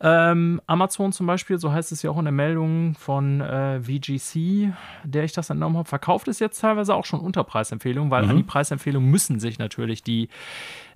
ähm, 0.00 0.60
Amazon 0.66 1.12
zum 1.12 1.26
Beispiel, 1.26 1.58
so 1.58 1.72
heißt 1.72 1.92
es 1.92 2.02
ja 2.02 2.10
auch 2.10 2.18
in 2.18 2.26
der 2.26 2.32
Meldung 2.32 2.94
von 2.94 3.40
äh, 3.40 3.80
VGC, 3.80 4.74
der 5.02 5.24
ich 5.24 5.32
das 5.32 5.48
entnommen 5.48 5.78
habe, 5.78 5.88
verkauft 5.88 6.28
es 6.28 6.40
jetzt 6.40 6.60
teilweise 6.60 6.94
auch 6.94 7.06
schon 7.06 7.20
unter 7.20 7.42
Preisempfehlung, 7.42 8.10
weil 8.10 8.24
mhm. 8.24 8.30
an 8.30 8.36
die 8.36 8.42
Preisempfehlung 8.42 9.02
müssen 9.06 9.40
sich 9.40 9.58
natürlich 9.58 10.02
die 10.02 10.28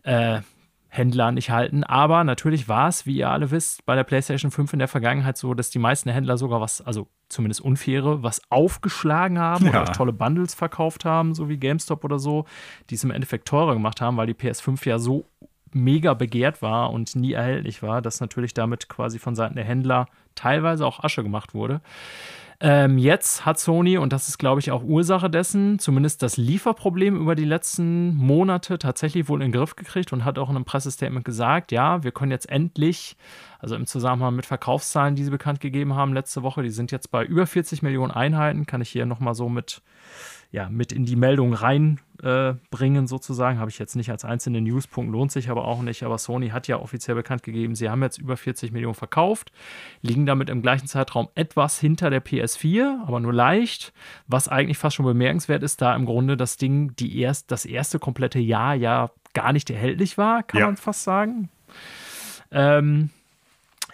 äh, 0.02 0.42
Händler 0.88 1.32
nicht 1.32 1.48
halten. 1.48 1.84
Aber 1.84 2.22
natürlich 2.22 2.68
war 2.68 2.88
es, 2.88 3.06
wie 3.06 3.16
ihr 3.16 3.30
alle 3.30 3.50
wisst, 3.50 3.86
bei 3.86 3.94
der 3.94 4.04
PlayStation 4.04 4.50
5 4.50 4.74
in 4.74 4.78
der 4.78 4.88
Vergangenheit 4.88 5.38
so, 5.38 5.54
dass 5.54 5.70
die 5.70 5.78
meisten 5.78 6.10
Händler 6.10 6.36
sogar 6.36 6.60
was, 6.60 6.82
also 6.82 7.08
zumindest 7.30 7.62
unfaire, 7.62 8.22
was 8.22 8.42
aufgeschlagen 8.50 9.38
haben 9.38 9.66
ja. 9.66 9.82
oder 9.82 9.92
tolle 9.92 10.12
Bundles 10.12 10.54
verkauft 10.54 11.06
haben, 11.06 11.34
so 11.34 11.48
wie 11.48 11.56
GameStop 11.56 12.04
oder 12.04 12.18
so, 12.18 12.44
die 12.90 12.96
es 12.96 13.04
im 13.04 13.10
Endeffekt 13.10 13.48
teurer 13.48 13.72
gemacht 13.72 14.02
haben, 14.02 14.18
weil 14.18 14.26
die 14.26 14.34
PS5 14.34 14.86
ja 14.86 14.98
so 14.98 15.24
mega 15.74 16.14
begehrt 16.14 16.62
war 16.62 16.90
und 16.92 17.16
nie 17.16 17.32
erhältlich 17.32 17.82
war, 17.82 18.02
dass 18.02 18.20
natürlich 18.20 18.54
damit 18.54 18.88
quasi 18.88 19.18
von 19.18 19.34
Seiten 19.34 19.56
der 19.56 19.64
Händler 19.64 20.06
teilweise 20.34 20.86
auch 20.86 21.02
Asche 21.02 21.22
gemacht 21.22 21.54
wurde. 21.54 21.80
Ähm, 22.60 22.98
jetzt 22.98 23.46
hat 23.46 23.60
Sony, 23.60 23.98
und 23.98 24.12
das 24.12 24.28
ist, 24.28 24.38
glaube 24.38 24.60
ich, 24.60 24.72
auch 24.72 24.82
Ursache 24.82 25.30
dessen, 25.30 25.78
zumindest 25.78 26.24
das 26.24 26.36
Lieferproblem 26.36 27.16
über 27.16 27.36
die 27.36 27.44
letzten 27.44 28.16
Monate 28.16 28.80
tatsächlich 28.80 29.28
wohl 29.28 29.40
in 29.40 29.52
den 29.52 29.60
Griff 29.60 29.76
gekriegt 29.76 30.12
und 30.12 30.24
hat 30.24 30.40
auch 30.40 30.50
in 30.50 30.56
einem 30.56 30.64
Pressestatement 30.64 31.24
gesagt, 31.24 31.70
ja, 31.70 32.02
wir 32.02 32.10
können 32.10 32.32
jetzt 32.32 32.50
endlich, 32.50 33.16
also 33.60 33.76
im 33.76 33.86
Zusammenhang 33.86 34.34
mit 34.34 34.44
Verkaufszahlen, 34.44 35.14
die 35.14 35.22
sie 35.22 35.30
bekannt 35.30 35.60
gegeben 35.60 35.94
haben 35.94 36.12
letzte 36.12 36.42
Woche, 36.42 36.64
die 36.64 36.70
sind 36.70 36.90
jetzt 36.90 37.12
bei 37.12 37.24
über 37.24 37.46
40 37.46 37.82
Millionen 37.82 38.10
Einheiten, 38.10 38.66
kann 38.66 38.80
ich 38.80 38.90
hier 38.90 39.06
nochmal 39.06 39.34
so 39.34 39.48
mit 39.48 39.80
ja, 40.50 40.68
mit 40.70 40.92
in 40.92 41.04
die 41.04 41.16
Meldung 41.16 41.52
reinbringen, 41.52 42.00
äh, 42.22 42.54
sozusagen. 43.06 43.58
Habe 43.58 43.70
ich 43.70 43.78
jetzt 43.78 43.96
nicht 43.96 44.10
als 44.10 44.24
einzelnen 44.24 44.64
Newspunkt, 44.64 45.12
lohnt 45.12 45.32
sich 45.32 45.50
aber 45.50 45.66
auch 45.66 45.82
nicht. 45.82 46.02
Aber 46.02 46.18
Sony 46.18 46.50
hat 46.50 46.68
ja 46.68 46.78
offiziell 46.78 47.14
bekannt 47.14 47.42
gegeben, 47.42 47.74
sie 47.74 47.90
haben 47.90 48.02
jetzt 48.02 48.18
über 48.18 48.36
40 48.36 48.72
Millionen 48.72 48.94
verkauft, 48.94 49.52
liegen 50.02 50.26
damit 50.26 50.50
im 50.50 50.62
gleichen 50.62 50.86
Zeitraum 50.86 51.28
etwas 51.34 51.78
hinter 51.78 52.10
der 52.10 52.24
PS4, 52.24 53.06
aber 53.06 53.20
nur 53.20 53.32
leicht. 53.32 53.92
Was 54.26 54.48
eigentlich 54.48 54.78
fast 54.78 54.96
schon 54.96 55.06
bemerkenswert 55.06 55.62
ist, 55.62 55.80
da 55.82 55.94
im 55.94 56.06
Grunde 56.06 56.36
das 56.36 56.56
Ding 56.56 56.94
die 56.96 57.18
erst, 57.20 57.50
das 57.50 57.64
erste 57.64 57.98
komplette 57.98 58.38
Jahr 58.38 58.74
ja 58.74 59.10
gar 59.34 59.52
nicht 59.52 59.70
erhältlich 59.70 60.18
war, 60.18 60.42
kann 60.42 60.60
ja. 60.60 60.66
man 60.66 60.76
fast 60.76 61.04
sagen. 61.04 61.48
Ähm, 62.50 63.10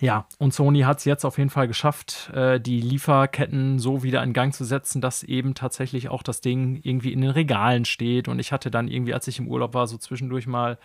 ja, 0.04 0.26
und 0.36 0.52
Sony 0.52 0.80
hat 0.80 0.98
es 0.98 1.06
jetzt 1.06 1.24
auf 1.24 1.38
jeden 1.38 1.48
Fall 1.48 1.66
geschafft, 1.66 2.30
äh, 2.34 2.60
die 2.60 2.82
Lieferketten 2.82 3.78
so 3.78 4.02
wieder 4.02 4.22
in 4.22 4.34
Gang 4.34 4.52
zu 4.52 4.62
setzen, 4.62 5.00
dass 5.00 5.22
eben 5.22 5.54
tatsächlich 5.54 6.10
auch 6.10 6.22
das 6.22 6.42
Ding 6.42 6.78
irgendwie 6.82 7.14
in 7.14 7.22
den 7.22 7.30
Regalen 7.30 7.86
steht. 7.86 8.28
Und 8.28 8.38
ich 8.38 8.52
hatte 8.52 8.70
dann 8.70 8.86
irgendwie, 8.86 9.14
als 9.14 9.28
ich 9.28 9.38
im 9.38 9.48
Urlaub 9.48 9.72
war, 9.72 9.86
so 9.86 9.96
zwischendurch 9.96 10.46
mal 10.46 10.78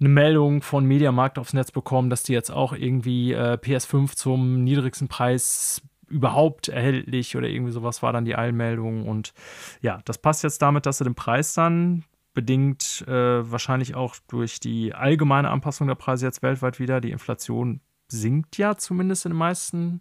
eine 0.00 0.08
Meldung 0.08 0.62
von 0.62 0.86
Mediamarkt 0.86 1.38
aufs 1.38 1.52
Netz 1.52 1.72
bekommen, 1.72 2.08
dass 2.08 2.22
die 2.22 2.32
jetzt 2.32 2.50
auch 2.50 2.72
irgendwie 2.72 3.34
äh, 3.34 3.58
PS5 3.60 4.16
zum 4.16 4.64
niedrigsten 4.64 5.08
Preis 5.08 5.82
überhaupt 6.06 6.68
erhältlich 6.68 7.36
oder 7.36 7.48
irgendwie 7.48 7.72
sowas 7.72 8.02
war 8.02 8.14
dann 8.14 8.24
die 8.24 8.34
Eilmeldung. 8.34 9.06
Und 9.06 9.34
ja, 9.82 10.00
das 10.06 10.16
passt 10.16 10.42
jetzt 10.42 10.62
damit, 10.62 10.86
dass 10.86 10.96
sie 10.96 11.04
den 11.04 11.14
Preis 11.14 11.52
dann 11.52 12.04
bedingt 12.32 13.04
äh, 13.06 13.50
wahrscheinlich 13.50 13.94
auch 13.94 14.16
durch 14.28 14.58
die 14.58 14.94
allgemeine 14.94 15.50
Anpassung 15.50 15.86
der 15.86 15.96
Preise 15.96 16.24
jetzt 16.24 16.42
weltweit 16.42 16.80
wieder. 16.80 17.02
Die 17.02 17.10
Inflation 17.10 17.82
sinkt 18.08 18.58
ja 18.58 18.76
zumindest 18.76 19.26
in 19.26 19.32
den 19.32 19.38
meisten 19.38 20.00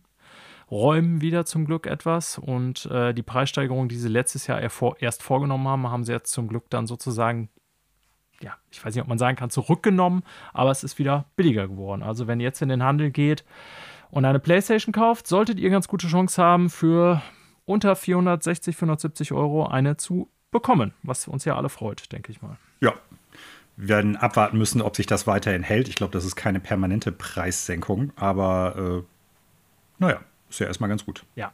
Räumen 0.69 1.21
wieder 1.21 1.45
zum 1.45 1.65
Glück 1.65 1.87
etwas. 1.87 2.37
Und 2.37 2.85
äh, 2.87 3.13
die 3.13 3.23
Preissteigerung, 3.23 3.87
die 3.87 3.97
sie 3.97 4.09
letztes 4.09 4.47
Jahr 4.47 4.59
erst 4.59 5.23
vorgenommen 5.23 5.67
haben, 5.67 5.89
haben 5.89 6.03
sie 6.03 6.11
jetzt 6.11 6.31
zum 6.31 6.47
Glück 6.47 6.69
dann 6.69 6.87
sozusagen 6.87 7.49
ja, 8.41 8.55
ich 8.69 8.83
weiß 8.83 8.93
nicht, 8.93 9.01
ob 9.01 9.07
man 9.07 9.17
sagen 9.17 9.35
kann, 9.35 9.49
zurückgenommen, 9.49 10.23
aber 10.53 10.71
es 10.71 10.83
ist 10.83 10.99
wieder 10.99 11.25
billiger 11.35 11.67
geworden. 11.67 12.03
Also 12.03 12.27
wenn 12.27 12.39
ihr 12.39 12.45
jetzt 12.45 12.61
in 12.61 12.69
den 12.69 12.83
Handel 12.83 13.11
geht 13.11 13.43
und 14.09 14.25
eine 14.25 14.39
PlayStation 14.39 14.93
kauft, 14.93 15.27
solltet 15.27 15.59
ihr 15.59 15.69
ganz 15.69 15.87
gute 15.87 16.07
Chance 16.07 16.41
haben, 16.41 16.69
für 16.69 17.21
unter 17.65 17.95
460, 17.95 18.75
470 18.77 19.33
Euro 19.33 19.65
eine 19.65 19.97
zu 19.97 20.29
bekommen, 20.51 20.93
was 21.03 21.27
uns 21.27 21.45
ja 21.45 21.55
alle 21.55 21.69
freut, 21.69 22.11
denke 22.11 22.31
ich 22.31 22.41
mal. 22.41 22.57
Ja, 22.79 22.93
werden 23.78 24.17
abwarten 24.17 24.57
müssen, 24.57 24.82
ob 24.82 24.95
sich 24.95 25.05
das 25.05 25.28
weiterhin 25.28 25.63
hält. 25.63 25.88
Ich 25.88 25.95
glaube, 25.95 26.11
das 26.11 26.25
ist 26.25 26.36
keine 26.36 26.59
permanente 26.59 27.11
Preissenkung, 27.11 28.11
aber 28.15 29.03
äh, 29.03 29.03
naja, 29.99 30.19
ist 30.49 30.59
ja 30.59 30.67
erstmal 30.67 30.89
ganz 30.89 31.05
gut. 31.05 31.23
Ja 31.36 31.53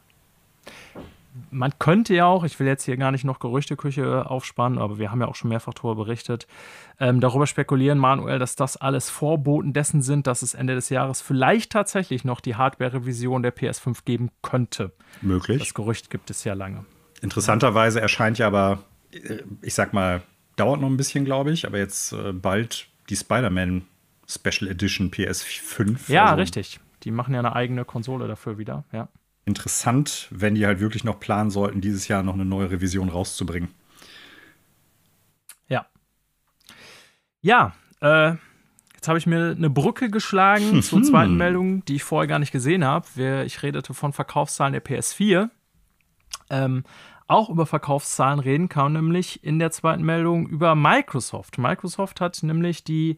man 1.51 1.71
könnte 1.79 2.13
ja 2.13 2.25
auch, 2.25 2.43
ich 2.43 2.59
will 2.59 2.67
jetzt 2.67 2.83
hier 2.83 2.97
gar 2.97 3.11
nicht 3.11 3.23
noch 3.23 3.39
Gerüchteküche 3.39 4.29
aufspannen, 4.29 4.77
aber 4.77 4.99
wir 4.99 5.11
haben 5.11 5.21
ja 5.21 5.27
auch 5.27 5.35
schon 5.35 5.49
mehrfach 5.49 5.73
darüber 5.73 5.95
berichtet, 5.95 6.47
ähm, 6.99 7.21
darüber 7.21 7.47
spekulieren, 7.47 7.97
Manuel, 7.97 8.39
dass 8.39 8.55
das 8.55 8.77
alles 8.77 9.09
Vorboten 9.09 9.73
dessen 9.73 10.01
sind, 10.01 10.27
dass 10.27 10.41
es 10.41 10.53
Ende 10.53 10.75
des 10.75 10.89
Jahres 10.89 11.21
vielleicht 11.21 11.71
tatsächlich 11.71 12.23
noch 12.23 12.39
die 12.39 12.55
Hardware-Revision 12.55 13.41
der 13.41 13.55
PS5 13.55 13.99
geben 14.05 14.29
könnte. 14.41 14.91
Möglich. 15.21 15.59
Das 15.59 15.73
Gerücht 15.73 16.09
gibt 16.09 16.29
es 16.29 16.43
ja 16.43 16.53
lange. 16.53 16.85
Interessanterweise 17.21 18.01
erscheint 18.01 18.37
ja 18.37 18.47
aber, 18.47 18.83
äh, 19.11 19.37
ich 19.61 19.73
sag 19.73 19.93
mal, 19.93 20.21
dauert 20.55 20.81
noch 20.81 20.89
ein 20.89 20.97
bisschen, 20.97 21.25
glaube 21.25 21.51
ich, 21.51 21.65
aber 21.65 21.77
jetzt 21.77 22.13
äh, 22.13 22.31
bald 22.33 22.87
die 23.09 23.15
Spider-Man 23.15 23.83
Special 24.27 24.69
Edition 24.69 25.11
PS5. 25.11 26.11
Ja, 26.11 26.25
also 26.25 26.35
richtig. 26.35 26.79
Die 27.03 27.11
machen 27.11 27.33
ja 27.33 27.39
eine 27.39 27.55
eigene 27.55 27.85
Konsole 27.85 28.27
dafür 28.27 28.57
wieder, 28.57 28.85
ja 28.91 29.09
interessant, 29.45 30.27
wenn 30.31 30.55
die 30.55 30.65
halt 30.65 30.79
wirklich 30.79 31.03
noch 31.03 31.19
planen 31.19 31.49
sollten, 31.49 31.81
dieses 31.81 32.07
Jahr 32.07 32.23
noch 32.23 32.33
eine 32.33 32.45
neue 32.45 32.71
Revision 32.71 33.09
rauszubringen. 33.09 33.69
Ja. 35.67 35.85
Ja, 37.41 37.73
äh, 38.01 38.35
jetzt 38.95 39.07
habe 39.07 39.17
ich 39.17 39.25
mir 39.25 39.55
eine 39.57 39.69
Brücke 39.69 40.09
geschlagen 40.09 40.81
zur 40.81 41.03
zweiten 41.03 41.35
Meldung, 41.35 41.83
die 41.85 41.95
ich 41.95 42.03
vorher 42.03 42.27
gar 42.27 42.39
nicht 42.39 42.51
gesehen 42.51 42.85
habe. 42.85 43.43
Ich 43.45 43.63
redete 43.63 43.93
von 43.93 44.13
Verkaufszahlen 44.13 44.73
der 44.73 44.83
PS4. 44.83 45.49
Ähm, 46.49 46.83
auch 47.33 47.49
über 47.49 47.65
Verkaufszahlen 47.65 48.39
reden 48.39 48.69
kann, 48.69 48.93
nämlich 48.93 49.43
in 49.43 49.57
der 49.57 49.71
zweiten 49.71 50.03
Meldung 50.03 50.47
über 50.47 50.75
Microsoft. 50.75 51.57
Microsoft 51.57 52.21
hat 52.21 52.41
nämlich 52.43 52.83
die 52.83 53.17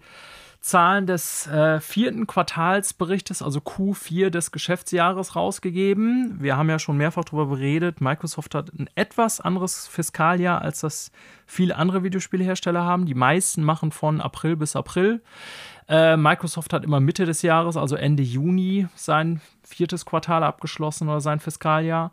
Zahlen 0.62 1.06
des 1.06 1.46
äh, 1.46 1.80
vierten 1.80 2.26
Quartalsberichtes, 2.26 3.44
also 3.44 3.60
Q4 3.60 4.32
des 4.32 4.52
Geschäftsjahres, 4.52 5.36
rausgegeben. 5.36 6.38
Wir 6.40 6.58
haben 6.58 6.70
ja 6.70 6.80
schon 6.80 6.98
mehrfach 6.98 7.26
darüber 7.26 7.46
beredet. 7.46 8.02
Microsoft 8.02 8.56
hat 8.56 8.74
ein 8.74 8.90
etwas 8.96 9.42
anderes 9.42 9.86
Fiskaljahr, 9.88 10.62
als 10.62 10.80
das 10.80 11.12
viele 11.46 11.76
andere 11.76 12.02
Videospielhersteller 12.04 12.84
haben. 12.84 13.06
Die 13.06 13.14
meisten 13.14 13.64
machen 13.64 13.92
von 13.92 14.22
April 14.22 14.56
bis 14.56 14.76
April. 14.76 15.22
Äh, 15.88 16.18
Microsoft 16.18 16.74
hat 16.74 16.84
immer 16.84 17.00
Mitte 17.00 17.26
des 17.26 17.44
Jahres, 17.44 17.78
also 17.78 17.96
Ende 17.96 18.24
Juni, 18.24 18.88
sein 18.96 19.42
viertes 19.62 20.06
Quartal 20.06 20.44
abgeschlossen 20.44 21.10
oder 21.10 21.22
sein 21.22 21.40
Fiskaljahr. 21.40 22.12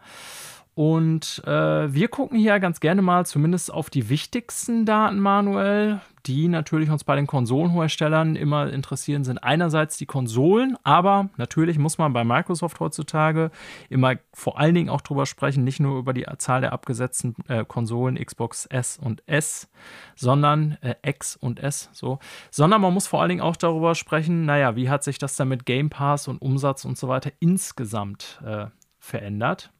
Und 0.74 1.42
äh, 1.46 1.92
wir 1.92 2.08
gucken 2.08 2.38
hier 2.38 2.58
ganz 2.58 2.80
gerne 2.80 3.02
mal 3.02 3.26
zumindest 3.26 3.72
auf 3.72 3.90
die 3.90 4.08
wichtigsten 4.08 4.86
Daten 4.86 5.18
manuell, 5.18 6.00
die 6.24 6.48
natürlich 6.48 6.88
uns 6.88 7.04
bei 7.04 7.14
den 7.14 7.26
Konsolenherstellern 7.26 8.36
immer 8.36 8.72
interessieren, 8.72 9.22
sind 9.22 9.36
einerseits 9.38 9.98
die 9.98 10.06
Konsolen, 10.06 10.78
aber 10.82 11.28
natürlich 11.36 11.78
muss 11.78 11.98
man 11.98 12.14
bei 12.14 12.24
Microsoft 12.24 12.80
heutzutage 12.80 13.50
immer 13.90 14.14
vor 14.32 14.58
allen 14.58 14.74
Dingen 14.74 14.88
auch 14.88 15.02
drüber 15.02 15.26
sprechen, 15.26 15.62
nicht 15.62 15.80
nur 15.80 15.98
über 15.98 16.14
die 16.14 16.24
Zahl 16.38 16.62
der 16.62 16.72
abgesetzten 16.72 17.34
äh, 17.48 17.66
Konsolen 17.66 18.14
Xbox 18.14 18.64
S 18.64 18.98
und 18.98 19.22
S, 19.26 19.68
sondern 20.16 20.78
äh, 20.80 20.94
X 21.02 21.36
und 21.36 21.60
S, 21.60 21.90
so, 21.92 22.18
sondern 22.50 22.80
man 22.80 22.94
muss 22.94 23.06
vor 23.06 23.20
allen 23.20 23.30
Dingen 23.30 23.40
auch 23.42 23.56
darüber 23.56 23.94
sprechen, 23.94 24.46
naja, 24.46 24.74
wie 24.74 24.88
hat 24.88 25.04
sich 25.04 25.18
das 25.18 25.36
dann 25.36 25.48
mit 25.48 25.66
Game 25.66 25.90
Pass 25.90 26.28
und 26.28 26.40
Umsatz 26.40 26.86
und 26.86 26.96
so 26.96 27.08
weiter 27.08 27.30
insgesamt 27.40 28.40
äh, 28.46 28.66
verändert. 28.98 29.70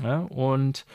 Ja, 0.00 0.20
und 0.20 0.86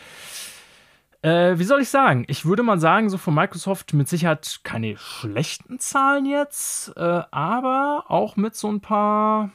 äh, 1.22 1.58
wie 1.58 1.64
soll 1.64 1.82
ich 1.82 1.90
sagen? 1.90 2.26
Ich 2.28 2.46
würde 2.46 2.64
mal 2.64 2.80
sagen, 2.80 3.10
so 3.10 3.18
von 3.18 3.34
Microsoft 3.34 3.94
mit 3.94 4.08
Sicherheit 4.08 4.62
keine 4.64 4.98
schlechten 4.98 5.80
Zahlen 5.80 6.26
jetzt, 6.26 6.96
äh, 6.96 7.22
aber 7.32 8.06
auch 8.08 8.36
mit 8.36 8.56
so 8.56 8.70
ein 8.70 8.82
paar, 8.82 9.52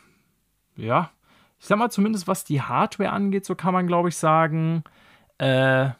ja, 0.76 1.10
ich 1.58 1.66
sag 1.66 1.78
mal 1.78 1.90
zumindest 1.90 2.28
was 2.28 2.44
die 2.44 2.60
Hardware 2.62 3.10
angeht, 3.10 3.44
so 3.44 3.54
kann 3.54 3.72
man 3.72 3.86
glaube 3.86 4.10
ich 4.10 4.16
sagen, 4.16 4.84
äh, 5.38 5.90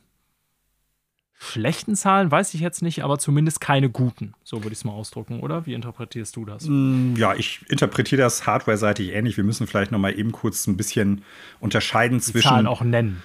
schlechten 1.42 1.96
Zahlen 1.96 2.30
weiß 2.30 2.54
ich 2.54 2.60
jetzt 2.60 2.82
nicht, 2.82 3.02
aber 3.02 3.18
zumindest 3.18 3.60
keine 3.60 3.90
guten. 3.90 4.34
So 4.44 4.58
würde 4.58 4.72
ich 4.72 4.78
es 4.78 4.84
mal 4.84 4.92
ausdrucken, 4.92 5.40
oder? 5.40 5.66
Wie 5.66 5.74
interpretierst 5.74 6.36
du 6.36 6.44
das? 6.44 6.66
Mm, 6.66 7.14
ja, 7.16 7.34
ich 7.34 7.60
interpretiere 7.68 8.22
das 8.22 8.46
hardware-seitig 8.46 9.12
ähnlich. 9.12 9.36
Wir 9.36 9.44
müssen 9.44 9.66
vielleicht 9.66 9.90
noch 9.90 9.98
mal 9.98 10.16
eben 10.16 10.32
kurz 10.32 10.66
ein 10.66 10.76
bisschen 10.76 11.22
unterscheiden 11.60 12.18
Die 12.18 12.24
zwischen. 12.24 12.48
Zahlen 12.48 12.66
auch 12.66 12.82
nennen. 12.82 13.22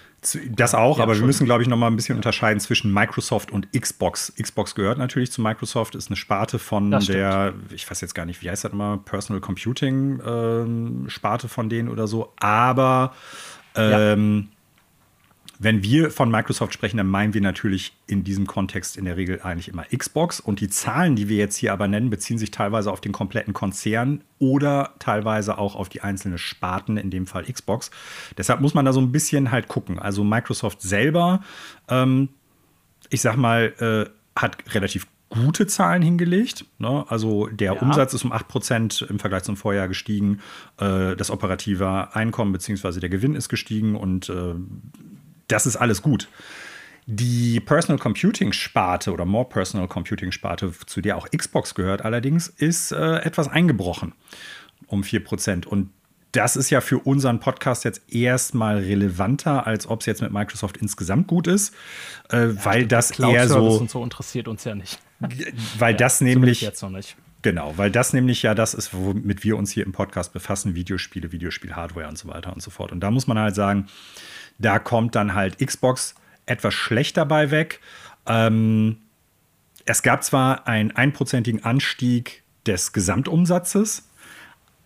Das 0.49 0.73
auch, 0.73 0.97
ja, 0.97 1.03
aber 1.03 1.15
wir 1.15 1.25
müssen, 1.25 1.45
glaube 1.45 1.61
ich, 1.61 1.69
noch 1.69 1.77
mal 1.77 1.87
ein 1.87 1.95
bisschen 1.95 2.15
unterscheiden 2.15 2.59
zwischen 2.59 2.91
Microsoft 2.91 3.51
und 3.51 3.71
Xbox. 3.71 4.33
Xbox 4.35 4.73
gehört 4.73 4.97
natürlich 4.97 5.31
zu 5.31 5.41
Microsoft, 5.41 5.93
ist 5.93 6.09
eine 6.09 6.15
Sparte 6.17 6.57
von 6.57 6.89
der, 6.91 7.53
ich 7.73 7.89
weiß 7.89 8.01
jetzt 8.01 8.15
gar 8.15 8.25
nicht, 8.25 8.41
wie 8.41 8.49
heißt 8.49 8.63
das 8.63 8.73
immer, 8.73 8.97
Personal 8.97 9.39
Computing 9.39 10.19
ähm, 10.25 11.05
Sparte 11.07 11.47
von 11.47 11.69
denen 11.69 11.87
oder 11.87 12.07
so. 12.07 12.33
Aber 12.39 13.13
ähm, 13.75 14.47
ja 14.51 14.56
wenn 15.59 15.81
wir 15.81 16.11
von 16.11 16.29
Microsoft 16.29 16.73
sprechen, 16.73 16.97
dann 16.97 17.07
meinen 17.07 17.33
wir 17.33 17.41
natürlich 17.41 17.93
in 18.05 18.23
diesem 18.23 18.45
Kontext 18.45 18.95
in 18.95 19.05
der 19.05 19.17
Regel 19.17 19.41
eigentlich 19.41 19.69
immer 19.69 19.85
Xbox. 19.85 20.39
Und 20.39 20.59
die 20.59 20.69
Zahlen, 20.69 21.15
die 21.15 21.29
wir 21.29 21.37
jetzt 21.37 21.55
hier 21.55 21.73
aber 21.73 21.87
nennen, 21.87 22.09
beziehen 22.09 22.37
sich 22.37 22.51
teilweise 22.51 22.91
auf 22.91 23.01
den 23.01 23.11
kompletten 23.11 23.53
Konzern 23.53 24.21
oder 24.39 24.93
teilweise 24.99 25.57
auch 25.57 25.75
auf 25.75 25.89
die 25.89 26.01
einzelnen 26.01 26.37
Sparten, 26.37 26.97
in 26.97 27.09
dem 27.09 27.25
Fall 27.25 27.45
Xbox. 27.45 27.89
Deshalb 28.37 28.61
muss 28.61 28.73
man 28.73 28.85
da 28.85 28.93
so 28.93 29.01
ein 29.01 29.11
bisschen 29.11 29.51
halt 29.51 29.67
gucken. 29.67 29.97
Also 29.97 30.23
Microsoft 30.23 30.81
selber, 30.81 31.41
ähm, 31.89 32.29
ich 33.09 33.21
sag 33.21 33.35
mal, 33.35 33.73
äh, 33.79 34.39
hat 34.39 34.57
relativ 34.75 35.07
gute 35.29 35.67
Zahlen 35.67 36.01
hingelegt. 36.01 36.65
Ne? 36.77 37.05
Also 37.09 37.47
der 37.47 37.73
ja. 37.73 37.81
Umsatz 37.81 38.13
ist 38.13 38.23
um 38.23 38.31
8% 38.31 39.09
im 39.09 39.19
Vergleich 39.19 39.43
zum 39.43 39.57
Vorjahr 39.57 39.87
gestiegen. 39.87 40.39
Äh, 40.77 41.15
das 41.15 41.31
operative 41.31 42.15
Einkommen 42.15 42.53
bzw. 42.53 42.99
der 42.99 43.09
Gewinn 43.09 43.35
ist 43.35 43.49
gestiegen 43.49 43.95
und 43.95 44.29
äh, 44.29 44.53
das 45.47 45.65
ist 45.65 45.75
alles 45.75 46.01
gut. 46.01 46.29
Die 47.05 47.61
Personal 47.61 47.97
Computing 47.97 48.51
Sparte 48.51 49.13
oder 49.13 49.25
More 49.25 49.47
Personal 49.47 49.87
Computing 49.87 50.31
Sparte, 50.31 50.73
zu 50.85 50.99
der 51.01 51.15
auch 51.15 51.29
Xbox 51.29 51.73
gehört 51.73 52.03
allerdings, 52.03 52.49
ist 52.49 52.91
äh, 52.91 53.19
etwas 53.19 53.47
eingebrochen 53.47 54.13
um 54.87 55.01
4%. 55.03 55.65
Und 55.65 55.89
das 56.33 56.55
ist 56.55 56.69
ja 56.69 56.81
für 56.81 56.99
unseren 56.99 57.39
Podcast 57.39 57.83
jetzt 57.85 58.01
erstmal 58.13 58.79
relevanter, 58.79 59.65
als 59.65 59.87
ob 59.87 60.01
es 60.01 60.05
jetzt 60.05 60.21
mit 60.21 60.31
Microsoft 60.31 60.77
insgesamt 60.77 61.27
gut 61.27 61.47
ist, 61.47 61.73
äh, 62.31 62.47
ja, 62.47 62.65
weil 62.65 62.85
das 62.85 63.11
eher 63.17 63.47
so. 63.47 63.77
Und 63.77 63.89
so 63.89 64.03
interessiert 64.03 64.47
uns 64.47 64.63
ja 64.65 64.75
nicht. 64.75 64.99
Weil 65.79 65.93
ja, 65.93 65.97
das 65.97 66.21
nämlich. 66.21 66.61
Jetzt 66.61 66.81
noch 66.81 66.89
nicht. 66.89 67.15
Genau, 67.47 67.77
weil 67.77 67.89
das 67.89 68.11
nämlich 68.11 68.43
ja 68.43 68.53
das 68.53 68.73
ist, 68.73 68.93
womit 68.93 69.45
wir 69.45 69.55
uns 69.55 69.71
hier 69.71 69.85
im 69.85 69.93
Podcast 69.93 70.33
befassen: 70.33 70.75
Videospiele, 70.75 71.31
Videospiel-Hardware 71.31 72.09
und 72.09 72.17
so 72.17 72.27
weiter 72.27 72.51
und 72.51 72.61
so 72.61 72.69
fort. 72.69 72.91
Und 72.91 72.99
da 72.99 73.09
muss 73.09 73.25
man 73.25 73.39
halt 73.39 73.55
sagen, 73.55 73.87
da 74.57 74.79
kommt 74.79 75.15
dann 75.15 75.33
halt 75.33 75.65
Xbox 75.65 76.15
etwas 76.45 76.73
schlechter 76.73 77.25
bei 77.25 77.49
weg. 77.49 77.79
Ähm, 78.25 78.97
es 79.85 80.03
gab 80.03 80.25
zwar 80.25 80.67
einen 80.67 80.91
einprozentigen 80.91 81.63
Anstieg 81.63 82.43
des 82.65 82.91
Gesamtumsatzes, 82.91 84.09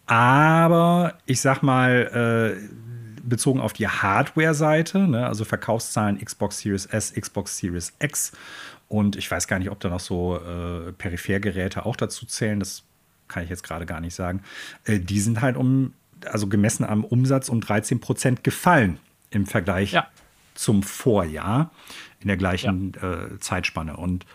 aber 0.05 1.15
ich 1.25 1.41
sag 1.41 1.63
mal, 1.63 2.59
äh, 2.61 3.21
bezogen 3.23 3.59
auf 3.59 3.73
die 3.73 3.87
Hardware-Seite, 3.87 4.99
ne, 4.99 5.25
also 5.25 5.45
Verkaufszahlen 5.45 6.23
Xbox 6.23 6.59
Series 6.59 6.85
S, 6.85 7.11
Xbox 7.11 7.57
Series 7.57 7.93
X 7.97 8.33
und 8.91 9.15
ich 9.15 9.31
weiß 9.31 9.47
gar 9.47 9.57
nicht, 9.57 9.71
ob 9.71 9.79
da 9.79 9.87
noch 9.87 10.01
so 10.01 10.35
äh, 10.35 10.91
Periphergeräte 10.91 11.85
auch 11.85 11.95
dazu 11.95 12.25
zählen, 12.25 12.59
das 12.59 12.83
kann 13.29 13.41
ich 13.41 13.49
jetzt 13.49 13.63
gerade 13.63 13.85
gar 13.85 14.01
nicht 14.01 14.13
sagen. 14.13 14.43
Äh, 14.83 14.99
die 14.99 15.21
sind 15.21 15.39
halt 15.39 15.55
um, 15.55 15.93
also 16.25 16.47
gemessen 16.47 16.83
am 16.83 17.05
Umsatz 17.05 17.47
um 17.47 17.61
13 17.61 18.01
Prozent 18.01 18.43
gefallen 18.43 18.99
im 19.29 19.45
Vergleich 19.45 19.93
ja. 19.93 20.07
zum 20.55 20.83
Vorjahr 20.83 21.71
in 22.19 22.27
der 22.27 22.35
gleichen 22.35 22.91
ja. 23.01 23.13
äh, 23.13 23.39
Zeitspanne. 23.39 23.95
Und 23.95 24.25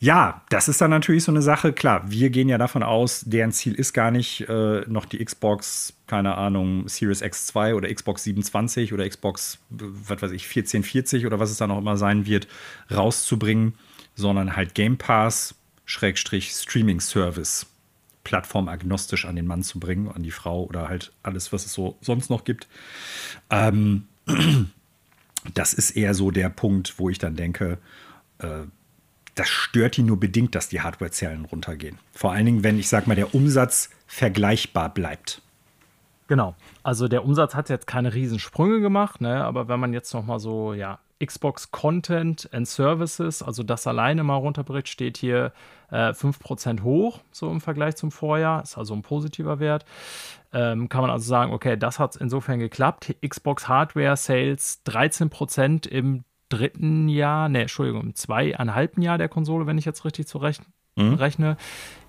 Ja, 0.00 0.42
das 0.48 0.68
ist 0.68 0.80
dann 0.80 0.90
natürlich 0.90 1.24
so 1.24 1.32
eine 1.32 1.42
Sache. 1.42 1.72
Klar, 1.72 2.08
wir 2.08 2.30
gehen 2.30 2.48
ja 2.48 2.56
davon 2.56 2.84
aus, 2.84 3.24
deren 3.26 3.50
Ziel 3.50 3.74
ist 3.74 3.92
gar 3.92 4.12
nicht, 4.12 4.48
äh, 4.48 4.82
noch 4.86 5.06
die 5.06 5.24
Xbox, 5.24 5.92
keine 6.06 6.36
Ahnung, 6.36 6.88
Series 6.88 7.22
X2 7.22 7.74
oder 7.74 7.92
Xbox 7.92 8.22
27 8.22 8.92
oder 8.92 9.08
Xbox, 9.08 9.58
was 9.70 10.22
weiß 10.22 10.30
ich, 10.30 10.44
1440 10.44 11.26
oder 11.26 11.40
was 11.40 11.50
es 11.50 11.56
dann 11.56 11.72
auch 11.72 11.78
immer 11.78 11.96
sein 11.96 12.26
wird, 12.26 12.46
rauszubringen, 12.92 13.74
sondern 14.14 14.54
halt 14.54 14.74
Game 14.74 14.98
Pass, 14.98 15.56
Schrägstrich 15.84 16.52
Streaming 16.52 17.00
Service, 17.00 17.66
plattformagnostisch 18.22 19.24
an 19.24 19.34
den 19.34 19.46
Mann 19.46 19.64
zu 19.64 19.80
bringen, 19.80 20.12
an 20.12 20.22
die 20.22 20.30
Frau 20.30 20.62
oder 20.64 20.88
halt 20.88 21.12
alles, 21.24 21.52
was 21.52 21.66
es 21.66 21.72
so 21.72 21.98
sonst 22.02 22.30
noch 22.30 22.44
gibt. 22.44 22.68
Ähm, 23.50 24.06
das 25.54 25.72
ist 25.72 25.92
eher 25.92 26.14
so 26.14 26.30
der 26.30 26.50
Punkt, 26.50 26.98
wo 26.98 27.10
ich 27.10 27.18
dann 27.18 27.34
denke, 27.34 27.78
äh, 28.38 28.62
das 29.38 29.48
stört 29.48 29.96
die 29.96 30.02
nur 30.02 30.18
bedingt, 30.18 30.54
dass 30.54 30.68
die 30.68 30.80
Hardwarezellen 30.80 31.44
runtergehen. 31.44 31.98
Vor 32.12 32.32
allen 32.32 32.46
Dingen, 32.46 32.64
wenn 32.64 32.78
ich 32.78 32.88
sag 32.88 33.06
mal, 33.06 33.14
der 33.14 33.34
Umsatz 33.34 33.90
vergleichbar 34.06 34.92
bleibt. 34.92 35.42
Genau. 36.26 36.54
Also 36.82 37.08
der 37.08 37.24
Umsatz 37.24 37.54
hat 37.54 37.68
jetzt 37.68 37.86
keine 37.86 38.12
Riesensprünge 38.12 38.80
gemacht, 38.80 39.20
ne? 39.20 39.44
aber 39.44 39.68
wenn 39.68 39.80
man 39.80 39.92
jetzt 39.92 40.12
noch 40.12 40.24
mal 40.24 40.38
so, 40.38 40.74
ja, 40.74 40.98
Xbox 41.24 41.70
Content 41.70 42.48
and 42.52 42.68
Services, 42.68 43.42
also 43.42 43.62
das 43.62 43.86
alleine 43.86 44.22
mal 44.22 44.36
runterbricht, 44.36 44.88
steht 44.88 45.16
hier 45.16 45.52
äh, 45.90 46.10
5% 46.10 46.82
hoch, 46.82 47.20
so 47.32 47.50
im 47.50 47.60
Vergleich 47.60 47.96
zum 47.96 48.12
Vorjahr. 48.12 48.62
Ist 48.62 48.78
also 48.78 48.94
ein 48.94 49.02
positiver 49.02 49.58
Wert. 49.58 49.84
Ähm, 50.52 50.88
kann 50.88 51.00
man 51.00 51.10
also 51.10 51.26
sagen, 51.26 51.52
okay, 51.52 51.76
das 51.76 51.98
hat 51.98 52.16
insofern 52.16 52.60
geklappt. 52.60 53.16
Xbox 53.26 53.68
Hardware 53.68 54.16
Sales 54.16 54.80
13% 54.86 55.88
im 55.88 56.24
dritten 56.48 57.08
Jahr, 57.08 57.48
ne, 57.48 57.62
Entschuldigung, 57.62 58.02
im 58.02 58.14
zweieinhalbten 58.14 59.02
Jahr 59.02 59.18
der 59.18 59.28
Konsole, 59.28 59.66
wenn 59.66 59.78
ich 59.78 59.84
jetzt 59.84 60.04
richtig 60.04 60.26
zurechne, 60.26 60.66
mhm. 60.96 61.14
rechne, 61.14 61.56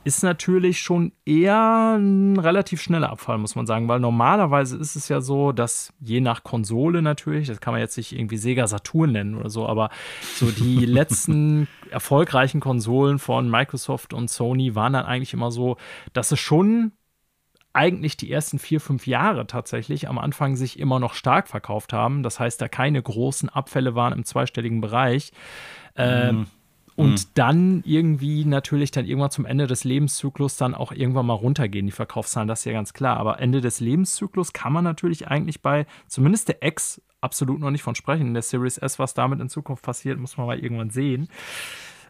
ist 0.03 0.23
natürlich 0.23 0.79
schon 0.79 1.11
eher 1.25 1.97
ein 1.97 2.37
relativ 2.39 2.81
schneller 2.81 3.09
Abfall, 3.09 3.37
muss 3.37 3.55
man 3.55 3.67
sagen, 3.67 3.87
weil 3.87 3.99
normalerweise 3.99 4.77
ist 4.77 4.95
es 4.95 5.09
ja 5.09 5.19
so, 5.19 5.51
dass 5.51 5.93
je 5.99 6.21
nach 6.21 6.43
Konsole 6.43 7.01
natürlich, 7.01 7.47
das 7.47 7.59
kann 7.59 7.73
man 7.73 7.81
jetzt 7.81 7.97
nicht 7.97 8.13
irgendwie 8.13 8.37
Sega 8.37 8.65
Saturn 8.67 9.11
nennen 9.11 9.35
oder 9.35 9.49
so, 9.49 9.67
aber 9.67 9.89
so 10.35 10.49
die 10.51 10.85
letzten 10.85 11.67
erfolgreichen 11.91 12.61
Konsolen 12.61 13.19
von 13.19 13.49
Microsoft 13.49 14.13
und 14.13 14.29
Sony 14.29 14.73
waren 14.73 14.93
dann 14.93 15.05
eigentlich 15.05 15.33
immer 15.33 15.51
so, 15.51 15.77
dass 16.13 16.31
es 16.31 16.39
schon 16.39 16.93
eigentlich 17.73 18.17
die 18.17 18.31
ersten 18.31 18.59
vier, 18.59 18.81
fünf 18.81 19.07
Jahre 19.07 19.47
tatsächlich 19.47 20.07
am 20.09 20.17
Anfang 20.17 20.55
sich 20.55 20.79
immer 20.79 20.99
noch 20.99 21.13
stark 21.13 21.47
verkauft 21.47 21.93
haben. 21.93 22.23
Das 22.23 22.39
heißt, 22.39 22.61
da 22.61 22.67
keine 22.67 23.01
großen 23.01 23.49
Abfälle 23.49 23.95
waren 23.95 24.13
im 24.13 24.25
zweistelligen 24.25 24.81
Bereich. 24.81 25.31
Mhm. 25.97 26.47
Und 26.99 27.11
mhm. 27.11 27.29
dann 27.33 27.83
irgendwie 27.85 28.43
natürlich 28.43 28.91
dann 28.91 29.05
irgendwann 29.05 29.31
zum 29.31 29.45
Ende 29.45 29.67
des 29.67 29.85
Lebenszyklus 29.85 30.57
dann 30.57 30.75
auch 30.75 30.91
irgendwann 30.91 31.27
mal 31.27 31.33
runtergehen, 31.33 31.85
die 31.85 31.93
Verkaufszahlen, 31.93 32.49
das 32.49 32.59
ist 32.59 32.65
ja 32.65 32.73
ganz 32.73 32.91
klar. 32.91 33.15
Aber 33.15 33.39
Ende 33.39 33.61
des 33.61 33.79
Lebenszyklus 33.79 34.51
kann 34.51 34.73
man 34.73 34.83
natürlich 34.83 35.29
eigentlich 35.29 35.61
bei 35.61 35.85
zumindest 36.07 36.49
der 36.49 36.61
X 36.61 37.01
absolut 37.21 37.61
noch 37.61 37.71
nicht 37.71 37.83
von 37.83 37.95
sprechen. 37.95 38.33
Der 38.33 38.43
Series 38.43 38.77
S, 38.77 38.99
was 38.99 39.13
damit 39.13 39.39
in 39.39 39.47
Zukunft 39.47 39.83
passiert, 39.83 40.19
muss 40.19 40.35
man 40.35 40.47
mal 40.47 40.59
irgendwann 40.59 40.89
sehen. 40.89 41.29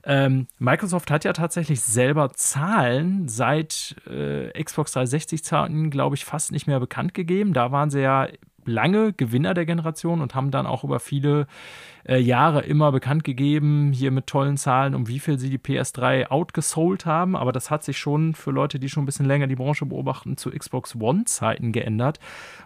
Ähm, 0.03 0.47
Microsoft 0.57 1.11
hat 1.11 1.23
ja 1.23 1.33
tatsächlich 1.33 1.81
selber 1.81 2.29
Zahlen 2.33 3.27
seit 3.27 3.95
äh, 4.09 4.51
Xbox 4.63 4.95
360-Zeiten, 4.95 5.89
glaube 5.89 6.15
ich, 6.15 6.25
fast 6.25 6.51
nicht 6.51 6.67
mehr 6.67 6.79
bekannt 6.79 7.13
gegeben. 7.13 7.53
Da 7.53 7.71
waren 7.71 7.89
sie 7.89 8.01
ja 8.01 8.27
lange 8.69 9.13
Gewinner 9.13 9.53
der 9.53 9.65
Generation 9.65 10.21
und 10.21 10.35
haben 10.35 10.51
dann 10.51 10.65
auch 10.65 10.83
über 10.83 10.99
viele 10.99 11.47
äh, 12.07 12.17
Jahre 12.17 12.61
immer 12.61 12.91
bekannt 12.91 13.23
gegeben, 13.23 13.91
hier 13.91 14.11
mit 14.11 14.27
tollen 14.27 14.57
Zahlen, 14.57 14.95
um 14.95 15.07
wie 15.07 15.19
viel 15.19 15.37
sie 15.37 15.49
die 15.49 15.57
PS3 15.57 16.27
outgesold 16.27 17.05
haben. 17.05 17.35
Aber 17.35 17.51
das 17.51 17.69
hat 17.69 17.83
sich 17.83 17.97
schon 17.97 18.33
für 18.33 18.51
Leute, 18.51 18.79
die 18.79 18.89
schon 18.89 19.03
ein 19.03 19.05
bisschen 19.05 19.25
länger 19.25 19.47
die 19.47 19.55
Branche 19.55 19.85
beobachten, 19.85 20.37
zu 20.37 20.51
Xbox 20.51 20.95
One-Zeiten 20.95 21.71
geändert, 21.71 22.19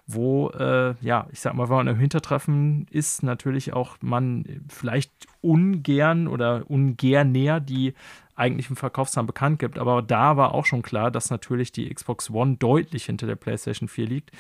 wo, 0.05 0.49
äh, 0.49 0.95
ja, 1.01 1.27
ich 1.31 1.39
sag 1.39 1.53
mal, 1.55 1.69
wenn 1.69 1.77
man 1.77 1.87
im 1.87 1.99
Hintertreffen 1.99 2.87
ist, 2.91 3.23
natürlich 3.23 3.73
auch 3.73 3.97
man 4.01 4.45
vielleicht 4.69 5.11
ungern 5.41 6.27
oder 6.27 6.63
ungern 6.69 7.31
näher 7.31 7.59
die 7.59 7.93
eigentlichen 8.35 8.75
Verkaufszahlen 8.75 9.27
bekannt 9.27 9.59
gibt. 9.59 9.77
Aber 9.77 10.01
da 10.01 10.37
war 10.37 10.53
auch 10.53 10.65
schon 10.65 10.81
klar, 10.81 11.11
dass 11.11 11.29
natürlich 11.29 11.71
die 11.71 11.93
Xbox 11.93 12.29
One 12.29 12.57
deutlich 12.57 13.05
hinter 13.05 13.27
der 13.27 13.35
PlayStation 13.35 13.87
4 13.87 14.07
liegt. 14.07 14.31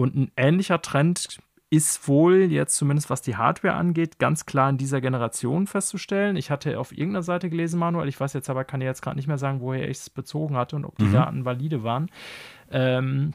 Und 0.00 0.16
ein 0.16 0.32
ähnlicher 0.34 0.80
Trend 0.80 1.40
ist 1.68 2.08
wohl 2.08 2.50
jetzt 2.50 2.74
zumindest 2.74 3.10
was 3.10 3.20
die 3.20 3.36
Hardware 3.36 3.74
angeht, 3.74 4.18
ganz 4.18 4.46
klar 4.46 4.70
in 4.70 4.78
dieser 4.78 5.02
Generation 5.02 5.66
festzustellen. 5.66 6.36
Ich 6.36 6.50
hatte 6.50 6.80
auf 6.80 6.90
irgendeiner 6.90 7.22
Seite 7.22 7.50
gelesen, 7.50 7.78
Manuel, 7.78 8.08
ich 8.08 8.18
weiß 8.18 8.32
jetzt 8.32 8.48
aber, 8.48 8.64
kann 8.64 8.80
jetzt 8.80 9.02
gerade 9.02 9.16
nicht 9.16 9.28
mehr 9.28 9.36
sagen, 9.36 9.60
woher 9.60 9.88
ich 9.90 9.98
es 9.98 10.08
bezogen 10.08 10.56
hatte 10.56 10.74
und 10.74 10.86
ob 10.86 10.96
die 10.96 11.04
mhm. 11.04 11.12
Daten 11.12 11.44
valide 11.44 11.84
waren. 11.84 12.10
Ähm, 12.70 13.34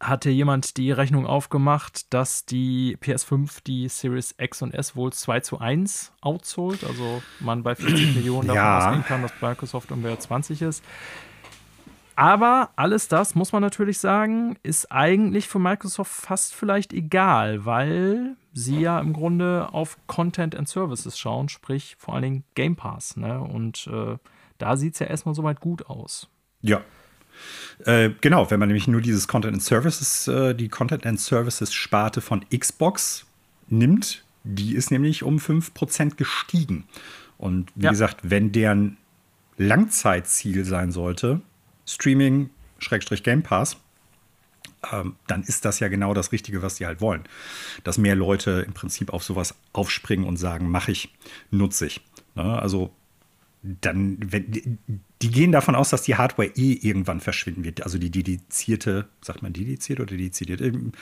hatte 0.00 0.30
jemand 0.30 0.78
die 0.78 0.90
Rechnung 0.90 1.26
aufgemacht, 1.26 2.12
dass 2.12 2.44
die 2.44 2.98
PS5 3.00 3.62
die 3.64 3.88
Series 3.88 4.34
X 4.36 4.62
und 4.62 4.74
S 4.74 4.96
wohl 4.96 5.12
2 5.12 5.40
zu 5.40 5.60
1 5.60 6.12
outsold, 6.22 6.82
also 6.82 7.22
man 7.38 7.62
bei 7.62 7.76
40 7.76 8.14
Millionen 8.16 8.48
davon 8.48 8.62
ja. 8.62 8.78
ausgehen 8.78 9.04
kann, 9.04 9.22
dass 9.22 9.32
Microsoft 9.40 9.92
ungefähr 9.92 10.18
20 10.18 10.60
ist. 10.60 10.84
Aber 12.16 12.70
alles 12.76 13.08
das, 13.08 13.34
muss 13.34 13.52
man 13.52 13.62
natürlich 13.62 13.98
sagen, 13.98 14.56
ist 14.62 14.92
eigentlich 14.92 15.48
für 15.48 15.58
Microsoft 15.58 16.12
fast 16.12 16.54
vielleicht 16.54 16.92
egal, 16.92 17.64
weil 17.64 18.36
sie 18.52 18.80
ja 18.80 19.00
im 19.00 19.12
Grunde 19.12 19.68
auf 19.72 19.98
Content 20.06 20.54
and 20.54 20.68
Services 20.68 21.18
schauen, 21.18 21.48
sprich 21.48 21.96
vor 21.98 22.14
allen 22.14 22.22
Dingen 22.22 22.44
Game 22.54 22.76
Pass. 22.76 23.16
Ne? 23.16 23.40
Und 23.40 23.88
äh, 23.92 24.16
da 24.58 24.76
sieht 24.76 24.94
es 24.94 25.00
ja 25.00 25.06
erstmal 25.06 25.34
soweit 25.34 25.60
gut 25.60 25.86
aus. 25.86 26.28
Ja. 26.62 26.80
Äh, 27.84 28.10
genau, 28.20 28.48
wenn 28.50 28.60
man 28.60 28.68
nämlich 28.68 28.86
nur 28.86 29.00
dieses 29.00 29.26
Content 29.26 29.54
and 29.54 29.62
Services, 29.62 30.28
äh, 30.28 30.54
die 30.54 30.68
Content 30.68 31.04
and 31.04 31.18
Services 31.18 31.72
Sparte 31.72 32.20
von 32.20 32.44
Xbox 32.48 33.26
nimmt, 33.68 34.24
die 34.44 34.74
ist 34.76 34.92
nämlich 34.92 35.24
um 35.24 35.38
5% 35.38 36.14
gestiegen. 36.14 36.84
Und 37.38 37.72
wie 37.74 37.84
ja. 37.84 37.90
gesagt, 37.90 38.18
wenn 38.22 38.52
deren 38.52 38.98
Langzeitziel 39.56 40.64
sein 40.64 40.92
sollte, 40.92 41.40
Streaming, 41.86 42.50
Schrägstrich 42.78 43.22
Game 43.22 43.42
Pass, 43.42 43.76
ähm, 44.92 45.16
dann 45.26 45.42
ist 45.42 45.64
das 45.64 45.80
ja 45.80 45.88
genau 45.88 46.14
das 46.14 46.32
Richtige, 46.32 46.62
was 46.62 46.76
die 46.76 46.86
halt 46.86 47.00
wollen. 47.00 47.24
Dass 47.84 47.98
mehr 47.98 48.16
Leute 48.16 48.64
im 48.66 48.72
Prinzip 48.72 49.12
auf 49.12 49.24
sowas 49.24 49.54
aufspringen 49.72 50.26
und 50.26 50.36
sagen, 50.36 50.68
mache 50.70 50.92
ich, 50.92 51.12
nutze 51.50 51.86
ich. 51.86 52.00
Ne? 52.34 52.60
Also 52.60 52.92
dann, 53.62 54.18
wenn, 54.20 54.78
die 55.22 55.30
gehen 55.30 55.52
davon 55.52 55.74
aus, 55.74 55.90
dass 55.90 56.02
die 56.02 56.16
Hardware 56.16 56.50
eh 56.54 56.72
irgendwann 56.82 57.20
verschwinden 57.20 57.64
wird. 57.64 57.82
Also 57.82 57.98
die 57.98 58.10
dedizierte, 58.10 59.08
sagt 59.22 59.42
man 59.42 59.52
dediziert 59.52 60.00
oder 60.00 60.16
dezidiert? 60.16 60.60
Ähm, 60.60 60.92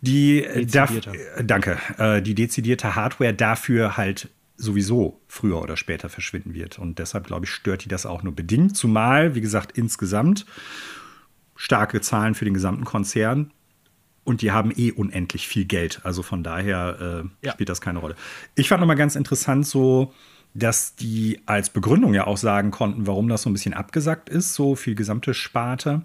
die, 0.00 0.42
äh, 0.42 0.64
Dezidierte. 0.64 1.12
Äh, 1.36 1.44
danke, 1.44 1.78
äh, 1.98 2.22
die 2.22 2.34
dezidierte 2.34 2.94
Hardware 2.94 3.34
dafür 3.34 3.96
halt 3.96 4.30
sowieso 4.56 5.20
früher 5.26 5.60
oder 5.60 5.76
später 5.76 6.08
verschwinden 6.08 6.54
wird. 6.54 6.78
Und 6.78 6.98
deshalb, 6.98 7.26
glaube 7.26 7.46
ich, 7.46 7.50
stört 7.50 7.84
die 7.84 7.88
das 7.88 8.06
auch 8.06 8.22
nur 8.22 8.34
bedingt. 8.34 8.76
Zumal, 8.76 9.34
wie 9.34 9.40
gesagt, 9.40 9.76
insgesamt 9.76 10.46
starke 11.56 12.00
Zahlen 12.00 12.34
für 12.34 12.44
den 12.44 12.54
gesamten 12.54 12.84
Konzern. 12.84 13.52
Und 14.24 14.40
die 14.40 14.52
haben 14.52 14.72
eh 14.76 14.92
unendlich 14.92 15.48
viel 15.48 15.64
Geld. 15.64 16.00
Also 16.04 16.22
von 16.22 16.44
daher 16.44 17.24
äh, 17.24 17.46
ja. 17.46 17.52
spielt 17.52 17.68
das 17.68 17.80
keine 17.80 17.98
Rolle. 17.98 18.14
Ich 18.54 18.68
fand 18.68 18.80
nochmal 18.80 18.96
ganz 18.96 19.16
interessant, 19.16 19.66
so, 19.66 20.12
dass 20.54 20.94
die 20.94 21.40
als 21.46 21.70
Begründung 21.70 22.14
ja 22.14 22.26
auch 22.26 22.36
sagen 22.36 22.70
konnten, 22.70 23.06
warum 23.06 23.28
das 23.28 23.42
so 23.42 23.50
ein 23.50 23.52
bisschen 23.52 23.74
abgesackt 23.74 24.28
ist, 24.28 24.54
so 24.54 24.76
viel 24.76 24.94
gesamte 24.94 25.34
Sparte 25.34 26.02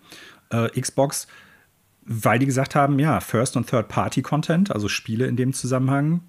äh, 0.49 0.69
Xbox, 0.79 1.27
weil 2.03 2.39
die 2.39 2.45
gesagt 2.45 2.73
haben, 2.73 2.97
ja, 2.99 3.19
First- 3.19 3.57
und 3.57 3.69
Third-Party-Content, 3.69 4.71
also 4.71 4.87
Spiele 4.87 5.27
in 5.27 5.35
dem 5.35 5.53
Zusammenhang, 5.53 6.21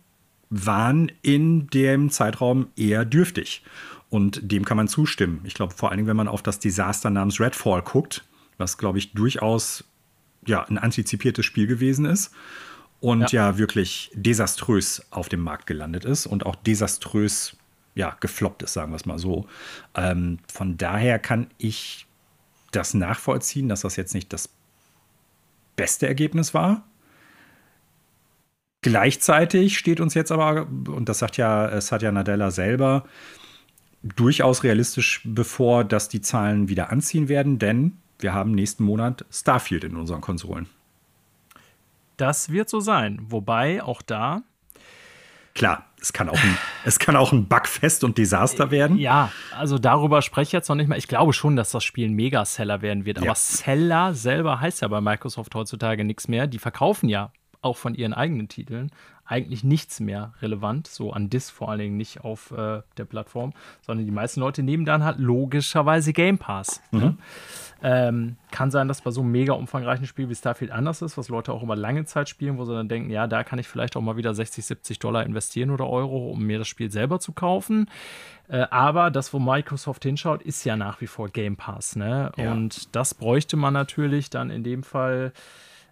waren 0.51 1.13
in 1.23 1.69
dem 1.69 2.11
Zeitraum 2.11 2.69
eher 2.77 3.05
dürftig. 3.05 3.63
Und 4.11 4.51
dem 4.51 4.65
kann 4.65 4.77
man 4.77 4.89
zustimmen. 4.89 5.41
Ich 5.45 5.55
glaube, 5.55 5.75
vor 5.75 5.91
allen 5.91 5.99
Dingen, 5.99 6.09
wenn 6.09 6.17
man 6.17 6.29
auf 6.29 6.43
das 6.43 6.59
Desaster 6.59 7.11
namens 7.11 7.41
Redfall 7.41 7.83
guckt, 7.83 8.25
was, 8.57 8.79
glaube 8.79 8.99
ich, 8.99 9.13
durchaus 9.13 9.85
ja, 10.47 10.65
ein 10.65 10.79
antizipiertes 10.79 11.45
Spiel 11.45 11.67
gewesen 11.67 12.07
ist 12.07 12.33
und 13.01 13.33
ja. 13.33 13.51
ja. 13.51 13.59
wirklich 13.59 14.11
desaströs 14.15 15.07
auf 15.11 15.29
dem 15.29 15.41
Markt 15.41 15.67
gelandet 15.67 16.05
ist 16.05 16.27
und 16.27 16.47
auch 16.47 16.57
desaströs 16.57 17.57
ja, 17.95 18.17
gefloppt 18.21 18.63
ist, 18.63 18.73
sagen 18.73 18.93
wir 18.93 18.97
es 18.97 19.07
mal 19.07 19.19
so. 19.19 19.47
Ähm, 19.95 20.39
von 20.53 20.77
daher 20.79 21.19
kann 21.19 21.51
ich 21.59 22.07
das 22.71 22.95
nachvollziehen, 22.95 23.69
dass 23.69 23.81
das 23.83 23.97
jetzt 23.97 24.15
nicht 24.15 24.33
das 24.33 24.49
beste 25.77 26.07
Ergebnis 26.07 26.55
war. 26.55 26.87
Gleichzeitig 28.89 29.79
steht 29.79 30.01
uns 30.01 30.15
jetzt 30.15 30.33
aber, 30.33 30.67
und 30.89 31.09
das 31.09 31.19
sagt 31.19 31.37
ja, 31.37 31.71
hat 31.71 32.03
ja 32.03 32.13
Nadella 32.13 32.51
selber, 32.51 33.05
durchaus 34.03 34.63
realistisch 34.63 35.23
bevor, 35.25 35.85
dass 35.85 36.09
die 36.09 36.21
Zahlen 36.21 36.69
wieder 36.69 36.91
anziehen 36.91 37.29
werden, 37.29 37.59
denn 37.59 37.99
wir 38.19 38.35
haben 38.35 38.53
nächsten 38.53 38.85
Monat 38.85 39.25
Starfield 39.31 39.85
in 39.85 39.97
unseren 39.97 40.21
Konsolen. 40.21 40.67
Das 42.17 42.51
wird 42.51 42.69
so 42.69 42.81
sein. 42.81 43.21
Wobei 43.29 43.83
auch 43.83 44.03
da 44.03 44.43
klar, 45.59 45.85
es 46.01 46.13
kann 46.13 46.29
auch 46.29 46.43
ein, 46.43 46.57
es 46.85 46.99
kann 46.99 47.17
auch 47.17 47.33
ein 47.33 47.47
Bugfest 47.47 48.05
und 48.05 48.17
Desaster 48.17 48.71
werden. 48.71 48.97
Ja, 48.97 49.31
also 49.57 49.79
darüber 49.79 50.23
spreche 50.23 50.49
ich 50.49 50.53
jetzt 50.53 50.69
noch 50.69 50.77
nicht 50.77 50.89
mehr. 50.89 50.97
Ich 50.97 51.09
glaube 51.09 51.33
schon, 51.33 51.57
dass 51.57 51.71
das 51.73 51.85
Spiel 51.85 52.09
ein 52.09 52.15
Mega-Seller 52.15 52.81
werden 52.81 53.05
wird. 53.05 53.19
Aber 53.19 53.27
ja. 53.27 53.35
Seller 53.35 54.15
selber 54.15 54.61
heißt 54.61 54.83
ja 54.83 54.89
bei 54.89 55.01
Microsoft 55.01 55.55
heutzutage 55.55 56.05
nichts 56.05 56.29
mehr. 56.29 56.47
Die 56.47 56.59
verkaufen 56.59 57.09
ja 57.09 57.33
auch 57.61 57.77
von 57.77 57.95
ihren 57.95 58.13
eigenen 58.13 58.49
Titeln 58.49 58.91
eigentlich 59.29 59.63
nichts 59.63 60.01
mehr 60.01 60.33
relevant, 60.41 60.87
so 60.87 61.13
an 61.13 61.29
Disk 61.29 61.53
vor 61.53 61.69
allen 61.69 61.81
Dingen 61.81 61.97
nicht 61.99 62.23
auf 62.25 62.51
äh, 62.51 62.81
der 62.97 63.05
Plattform, 63.05 63.53
sondern 63.83 64.07
die 64.07 64.11
meisten 64.11 64.41
Leute 64.41 64.63
nehmen 64.63 64.87
dann 64.87 65.05
halt 65.05 65.19
logischerweise 65.19 66.15
Game 66.15 66.39
Pass. 66.39 66.81
Ne? 66.91 66.99
Mhm. 66.99 67.05
Ne? 67.05 67.17
Ähm, 67.81 68.37
kann 68.51 68.71
sein, 68.71 68.89
dass 68.89 69.03
bei 69.03 69.11
so 69.11 69.21
einem 69.21 69.31
mega 69.31 69.53
umfangreichen 69.53 70.07
Spiel 70.07 70.31
wie 70.31 70.35
Starfield 70.35 70.71
anders 70.73 71.03
ist, 71.03 71.19
was 71.19 71.29
Leute 71.29 71.53
auch 71.53 71.63
über 71.63 71.77
lange 71.77 72.07
Zeit 72.07 72.29
spielen, 72.29 72.57
wo 72.57 72.65
sie 72.65 72.73
dann 72.73 72.89
denken, 72.89 73.11
ja, 73.11 73.27
da 73.27 73.45
kann 73.45 73.59
ich 73.59 73.69
vielleicht 73.69 73.97
auch 73.97 74.01
mal 74.01 74.17
wieder 74.17 74.35
60, 74.35 74.65
70 74.65 74.99
Dollar 74.99 75.25
investieren 75.25 75.71
oder 75.71 75.87
Euro, 75.87 76.31
um 76.31 76.45
mir 76.45 76.59
das 76.59 76.67
Spiel 76.67 76.91
selber 76.91 77.21
zu 77.21 77.33
kaufen. 77.33 77.89
Äh, 78.49 78.67
aber 78.71 79.11
das, 79.11 79.33
wo 79.35 79.39
Microsoft 79.39 80.05
hinschaut, 80.05 80.43
ist 80.43 80.65
ja 80.65 80.77
nach 80.77 81.03
wie 81.03 81.07
vor 81.07 81.29
Game 81.29 81.57
Pass. 81.57 81.97
Ne? 81.97 82.33
Ja. 82.37 82.51
Und 82.51 82.97
das 82.97 83.13
bräuchte 83.13 83.59
man 83.59 83.75
natürlich 83.75 84.31
dann 84.31 84.49
in 84.49 84.65
dem 84.65 84.83
Fall. 84.83 85.33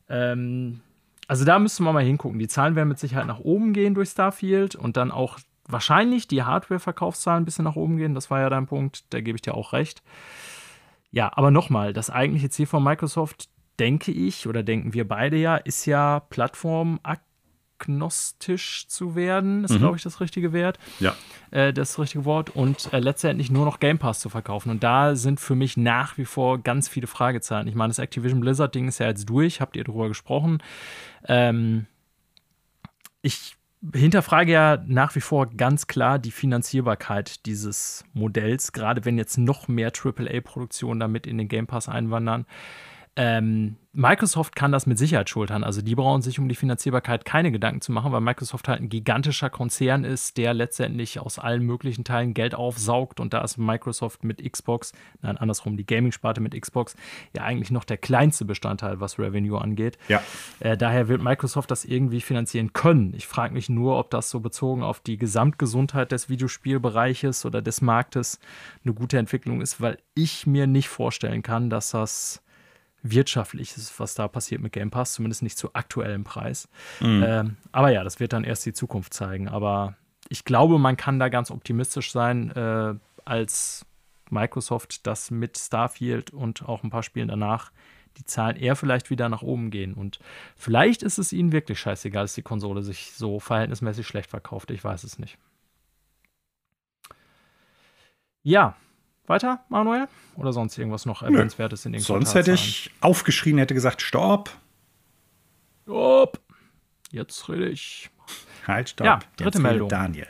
Ähm, 0.09 0.81
also 1.29 1.45
da 1.45 1.59
müsste 1.59 1.83
man 1.83 1.95
mal 1.95 2.05
hingucken. 2.05 2.39
Die 2.39 2.49
Zahlen 2.49 2.77
werden 2.77 2.89
mit 2.89 2.99
Sicherheit 2.99 3.27
nach 3.27 3.41
oben 3.41 3.73
gehen 3.73 3.95
durch 3.95 4.11
Starfield 4.11 4.75
und 4.75 4.97
dann 4.97 5.11
auch 5.11 5.39
wahrscheinlich 5.69 6.29
die 6.29 6.43
Hardware-Verkaufszahlen 6.43 7.43
ein 7.43 7.45
bisschen 7.45 7.65
nach 7.65 7.77
oben 7.77 7.97
gehen. 7.97 8.15
Das 8.15 8.31
war 8.31 8.41
ja 8.41 8.51
dein 8.51 8.67
Punkt, 8.67 9.13
da 9.13 9.21
gebe 9.21 9.37
ich 9.37 9.43
dir 9.43 9.55
auch 9.55 9.73
recht. 9.73 10.03
Ja, 11.11 11.31
aber 11.35 11.51
nochmal, 11.51 11.93
das 11.93 12.11
eigentliche 12.11 12.51
Ziel 12.51 12.67
von 12.67 12.83
Microsoft, 12.83 13.49
denke 13.79 14.13
ich, 14.13 14.47
oder 14.47 14.63
denken 14.63 14.95
wir 14.95 15.07
beide 15.07 15.37
ja, 15.37 15.57
ist 15.57 15.87
ja 15.87 16.21
plattformagnostisch 17.79 18.87
zu 18.89 19.15
werden, 19.15 19.65
ist, 19.65 19.73
mhm. 19.73 19.79
glaube 19.79 19.97
ich, 19.97 20.03
das 20.03 20.21
richtige 20.21 20.53
Wert. 20.53 20.79
Ja. 21.01 21.15
Äh, 21.51 21.73
das 21.73 21.99
richtige 21.99 22.25
Wort. 22.25 22.51
Und 22.51 22.93
äh, 22.93 22.99
letztendlich 22.99 23.51
nur 23.51 23.65
noch 23.65 23.81
Game 23.81 23.99
Pass 23.99 24.21
zu 24.21 24.29
verkaufen. 24.29 24.71
Und 24.71 24.83
da 24.83 25.15
sind 25.17 25.41
für 25.41 25.55
mich 25.55 25.77
nach 25.77 26.19
wie 26.19 26.25
vor 26.25 26.59
ganz 26.59 26.89
viele 26.89 27.07
Fragezeichen. 27.07 27.69
Ich 27.69 27.75
meine, 27.75 27.91
das 27.91 27.99
Activision 27.99 28.41
Blizzard-Ding 28.41 28.89
ist 28.89 28.99
ja 28.99 29.07
jetzt 29.07 29.29
durch, 29.29 29.61
habt 29.61 29.77
ihr 29.77 29.85
darüber 29.85 30.09
gesprochen. 30.09 30.63
Ähm, 31.27 31.87
ich 33.23 33.57
hinterfrage 33.95 34.53
ja 34.53 34.83
nach 34.87 35.15
wie 35.15 35.21
vor 35.21 35.47
ganz 35.47 35.87
klar 35.87 36.19
die 36.19 36.31
Finanzierbarkeit 36.31 37.47
dieses 37.47 38.05
Modells, 38.15 38.73
gerade 38.73 39.05
wenn 39.05 39.19
jetzt 39.19 39.37
noch 39.37 39.69
mehr 39.69 39.93
AAA-Produktionen 39.93 40.99
damit 40.99 41.27
in 41.27 41.39
den 41.39 41.49
Game 41.49 41.67
Pass 41.67 41.89
einwandern. 41.89 42.47
Ähm, 43.17 43.77
Microsoft 43.99 44.55
kann 44.55 44.73
das 44.73 44.85
mit 44.85 44.99
Sicherheit 44.99 45.31
schultern. 45.31 45.65
Also 45.65 45.81
die 45.81 45.95
brauchen 45.95 46.21
sich 46.21 46.39
um 46.39 46.51
die 46.51 46.55
Finanzierbarkeit 46.55 47.25
keine 47.25 47.51
Gedanken 47.51 47.81
zu 47.81 47.93
machen, 47.93 48.13
weil 48.13 48.21
Microsoft 48.21 48.69
halt 48.69 48.83
ein 48.83 48.91
gigantischer 48.91 49.49
Konzern 49.49 50.05
ist, 50.05 50.37
der 50.37 50.53
letztendlich 50.53 51.19
aus 51.19 51.39
allen 51.39 51.63
möglichen 51.63 52.05
Teilen 52.05 52.35
Geld 52.35 52.55
aufsaugt. 52.55 53.21
Und 53.21 53.33
da 53.33 53.41
ist 53.41 53.57
Microsoft 53.57 54.23
mit 54.23 54.45
Xbox, 54.53 54.93
nein, 55.23 55.39
andersrum, 55.39 55.79
die 55.79 55.87
Gaming-Sparte 55.87 56.43
mit 56.43 56.61
Xbox, 56.61 56.95
ja 57.35 57.45
eigentlich 57.45 57.71
noch 57.71 57.85
der 57.85 57.97
kleinste 57.97 58.45
Bestandteil, 58.45 59.01
was 59.01 59.19
Revenue 59.19 59.59
angeht. 59.59 59.97
Ja. 60.09 60.23
Äh, 60.61 60.77
daher 60.77 61.09
wird 61.09 61.23
Microsoft 61.23 61.71
das 61.71 61.87
irgendwie 61.87 62.21
finanzieren 62.21 62.75
können. 62.75 63.15
Ich 63.17 63.27
frage 63.27 63.55
mich 63.55 63.71
nur, 63.71 63.99
ob 63.99 64.11
das 64.11 64.29
so 64.29 64.41
bezogen 64.41 64.83
auf 64.83 65.01
die 65.01 65.17
Gesamtgesundheit 65.17 66.13
des 66.13 66.29
Videospielbereiches 66.29 67.47
oder 67.47 67.63
des 67.63 67.81
Marktes 67.81 68.41
eine 68.85 68.93
gute 68.93 69.17
Entwicklung 69.17 69.63
ist, 69.63 69.81
weil 69.81 69.97
ich 70.13 70.47
mir 70.47 70.67
nicht 70.67 70.89
vorstellen 70.89 71.43
kann, 71.43 71.71
dass 71.71 71.93
das 71.93 72.43
wirtschaftlich 73.11 73.77
ist, 73.77 73.99
was 73.99 74.15
da 74.15 74.29
passiert 74.29 74.61
mit 74.61 74.73
Game 74.73 74.91
Pass, 74.91 75.15
zumindest 75.15 75.43
nicht 75.43 75.59
zu 75.59 75.75
aktuellem 75.75 76.25
Preis. 76.25 76.69
Mhm. 77.01 77.25
Ähm, 77.27 77.57
aber 77.73 77.91
ja, 77.91 78.05
das 78.05 78.21
wird 78.21 78.33
dann 78.33 78.45
erst 78.45 78.67
die 78.67 78.73
Zukunft 78.73 79.15
zeigen. 79.15 79.49
Aber 79.49 79.97
ich 80.29 80.45
glaube, 80.45 80.79
man 80.79 80.97
kann 80.97 81.19
da 81.19 81.29
ganz 81.29 81.51
optimistisch 81.51 82.13
sein, 82.13 82.51
äh, 82.51 82.95
als 83.25 83.87
Microsoft, 84.31 85.07
dass 85.07 85.31
mit 85.31 85.59
Starfield 85.59 86.31
und 86.31 86.69
auch 86.69 86.83
ein 86.83 86.91
paar 86.91 87.03
Spielen 87.03 87.29
danach 87.29 87.71
die 88.17 88.25
Zahlen 88.25 88.57
eher 88.57 88.77
vielleicht 88.77 89.11
wieder 89.11 89.29
nach 89.29 89.43
oben 89.43 89.71
gehen. 89.71 89.95
Und 89.95 90.19
vielleicht 90.57 91.03
ist 91.03 91.19
es 91.19 91.33
ihnen 91.33 91.53
wirklich 91.53 91.79
scheißegal, 91.79 92.25
dass 92.25 92.35
die 92.35 92.43
Konsole 92.43 92.83
sich 92.83 93.13
so 93.13 93.41
verhältnismäßig 93.41 94.07
schlecht 94.07 94.31
verkauft. 94.31 94.71
Ich 94.71 94.83
weiß 94.83 95.05
es 95.05 95.19
nicht. 95.19 95.39
Ja, 98.43 98.77
weiter, 99.29 99.65
Manuel? 99.69 100.09
Oder 100.37 100.53
sonst 100.53 100.77
irgendwas 100.79 101.07
noch 101.07 101.23
erwähnenswertes 101.23 101.87
in 101.87 101.93
den 101.93 102.01
Sonst 102.01 102.35
hätte 102.35 102.53
ich 102.53 102.91
aufgeschrien, 103.01 103.59
hätte 103.59 103.75
gesagt, 103.75 104.03
stopp. 104.03 104.51
Stopp. 105.85 106.41
Jetzt 107.11 107.49
rede 107.49 107.69
ich. 107.69 108.11
Halt, 108.67 108.91
stopp. 108.91 109.07
Ja, 109.07 109.19
dritte 109.37 109.59
Jetzt 109.59 109.63
Meldung. 109.63 109.89
Daniel. 109.89 110.27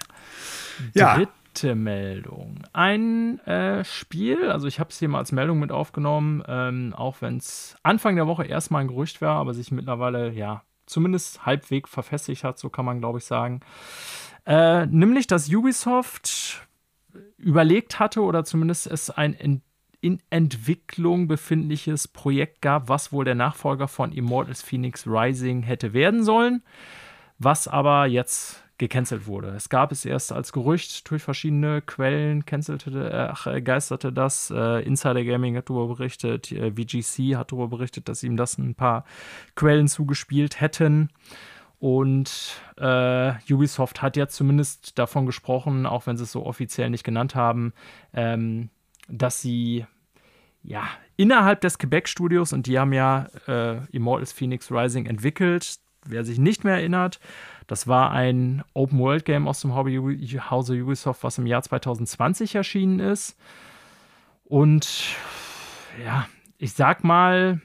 Ja. 0.94 1.16
Dritte 1.16 1.74
Meldung. 1.74 2.62
Ein 2.72 3.38
äh, 3.40 3.82
Spiel, 3.84 4.50
also 4.50 4.66
ich 4.68 4.78
habe 4.78 4.90
es 4.90 4.98
hier 4.98 5.08
mal 5.08 5.18
als 5.18 5.32
Meldung 5.32 5.58
mit 5.58 5.72
aufgenommen, 5.72 6.42
ähm, 6.46 6.92
auch 6.94 7.22
wenn 7.22 7.38
es 7.38 7.76
Anfang 7.82 8.16
der 8.16 8.26
Woche 8.26 8.44
erstmal 8.44 8.82
ein 8.82 8.88
Gerücht 8.88 9.22
war, 9.22 9.38
aber 9.40 9.54
sich 9.54 9.70
mittlerweile, 9.70 10.32
ja, 10.32 10.62
zumindest 10.84 11.46
halbwegs 11.46 11.90
verfestigt 11.90 12.44
hat, 12.44 12.58
so 12.58 12.68
kann 12.68 12.84
man, 12.84 13.00
glaube 13.00 13.18
ich, 13.18 13.24
sagen. 13.24 13.60
Äh, 14.44 14.86
nämlich, 14.86 15.26
dass 15.26 15.48
Ubisoft 15.48 16.65
überlegt 17.38 17.98
hatte 17.98 18.22
oder 18.22 18.44
zumindest 18.44 18.86
es 18.86 19.10
ein 19.10 19.32
in, 19.34 19.62
in 20.00 20.20
Entwicklung 20.30 21.28
befindliches 21.28 22.08
Projekt 22.08 22.62
gab, 22.62 22.88
was 22.88 23.12
wohl 23.12 23.24
der 23.24 23.34
Nachfolger 23.34 23.88
von 23.88 24.12
Immortals 24.12 24.62
Phoenix 24.62 25.06
Rising 25.06 25.62
hätte 25.62 25.92
werden 25.92 26.24
sollen, 26.24 26.62
was 27.38 27.68
aber 27.68 28.06
jetzt 28.06 28.62
gecancelt 28.78 29.26
wurde. 29.26 29.48
Es 29.48 29.68
gab 29.68 29.90
es 29.90 30.04
erst 30.04 30.32
als 30.32 30.52
Gerücht 30.52 31.10
durch 31.10 31.22
verschiedene 31.22 31.80
Quellen, 31.80 32.44
cancelte, 32.44 33.34
äh, 33.46 33.62
geisterte 33.62 34.12
das. 34.12 34.52
Äh, 34.54 34.82
Insider 34.82 35.24
Gaming 35.24 35.56
hat 35.56 35.70
darüber 35.70 35.94
berichtet, 35.94 36.52
äh, 36.52 36.72
VGC 36.72 37.36
hat 37.36 37.52
darüber 37.52 37.68
berichtet, 37.68 38.08
dass 38.08 38.22
ihm 38.22 38.36
das 38.36 38.58
ein 38.58 38.74
paar 38.74 39.04
Quellen 39.54 39.88
zugespielt 39.88 40.60
hätten. 40.60 41.08
Und 41.78 42.60
äh, 42.78 43.32
Ubisoft 43.52 44.00
hat 44.00 44.16
jetzt 44.16 44.34
zumindest 44.34 44.98
davon 44.98 45.26
gesprochen, 45.26 45.86
auch 45.86 46.06
wenn 46.06 46.16
sie 46.16 46.24
es 46.24 46.32
so 46.32 46.46
offiziell 46.46 46.90
nicht 46.90 47.04
genannt 47.04 47.34
haben, 47.34 47.74
ähm, 48.14 48.70
dass 49.08 49.40
sie 49.42 49.86
ja 50.62 50.84
innerhalb 51.16 51.60
des 51.60 51.78
Quebec-Studios, 51.78 52.52
und 52.52 52.66
die 52.66 52.78
haben 52.78 52.92
ja 52.92 53.26
äh, 53.46 53.84
Immortals 53.92 54.32
Phoenix 54.32 54.70
Rising 54.72 55.06
entwickelt, 55.06 55.78
wer 56.04 56.24
sich 56.24 56.38
nicht 56.38 56.64
mehr 56.64 56.74
erinnert, 56.74 57.20
das 57.66 57.86
war 57.88 58.12
ein 58.12 58.62
Open-World-Game 58.74 59.48
aus 59.48 59.60
dem 59.60 59.74
Hause 59.74 60.82
Ubisoft, 60.82 61.22
was 61.24 61.38
im 61.38 61.46
Jahr 61.46 61.62
2020 61.62 62.54
erschienen 62.54 63.00
ist. 63.00 63.36
Und 64.44 65.16
ja, 66.04 66.28
ich 66.58 66.72
sag 66.72 67.02
mal, 67.02 67.60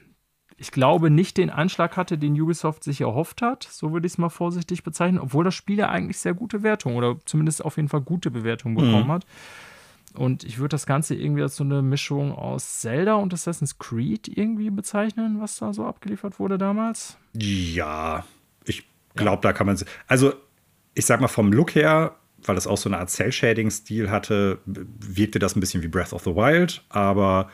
ich 0.62 0.70
glaube, 0.70 1.10
nicht 1.10 1.38
den 1.38 1.50
Anschlag 1.50 1.96
hatte, 1.96 2.16
den 2.16 2.40
Ubisoft 2.40 2.84
sich 2.84 3.00
erhofft 3.00 3.42
hat. 3.42 3.64
So 3.68 3.92
würde 3.92 4.06
ich 4.06 4.12
es 4.12 4.18
mal 4.18 4.28
vorsichtig 4.28 4.84
bezeichnen, 4.84 5.18
obwohl 5.18 5.42
das 5.42 5.56
Spiel 5.56 5.76
ja 5.76 5.88
eigentlich 5.88 6.18
sehr 6.18 6.34
gute 6.34 6.62
Wertungen 6.62 6.96
oder 6.96 7.16
zumindest 7.24 7.64
auf 7.64 7.78
jeden 7.78 7.88
Fall 7.88 8.00
gute 8.00 8.30
Bewertungen 8.30 8.76
bekommen 8.76 9.08
mhm. 9.08 9.10
hat. 9.10 9.26
Und 10.14 10.44
ich 10.44 10.58
würde 10.58 10.68
das 10.68 10.86
Ganze 10.86 11.16
irgendwie 11.16 11.42
als 11.42 11.56
so 11.56 11.64
eine 11.64 11.82
Mischung 11.82 12.30
aus 12.30 12.78
Zelda 12.78 13.14
und 13.14 13.34
Assassin's 13.34 13.80
Creed 13.80 14.28
irgendwie 14.28 14.70
bezeichnen, 14.70 15.40
was 15.40 15.56
da 15.56 15.72
so 15.72 15.84
abgeliefert 15.84 16.38
wurde 16.38 16.58
damals. 16.58 17.16
Ja, 17.32 18.24
ich 18.64 18.86
glaube, 19.16 19.38
ja. 19.38 19.50
da 19.50 19.52
kann 19.52 19.66
man. 19.66 19.76
Also, 20.06 20.32
ich 20.94 21.06
sag 21.06 21.20
mal, 21.20 21.26
vom 21.26 21.52
Look 21.52 21.74
her, 21.74 22.14
weil 22.44 22.54
das 22.54 22.68
auch 22.68 22.78
so 22.78 22.88
eine 22.88 22.98
Art 22.98 23.10
Cell-Shading-Stil 23.10 24.12
hatte, 24.12 24.58
wirkte 24.64 25.40
das 25.40 25.56
ein 25.56 25.60
bisschen 25.60 25.82
wie 25.82 25.88
Breath 25.88 26.12
of 26.12 26.22
the 26.22 26.36
Wild, 26.36 26.84
aber. 26.88 27.50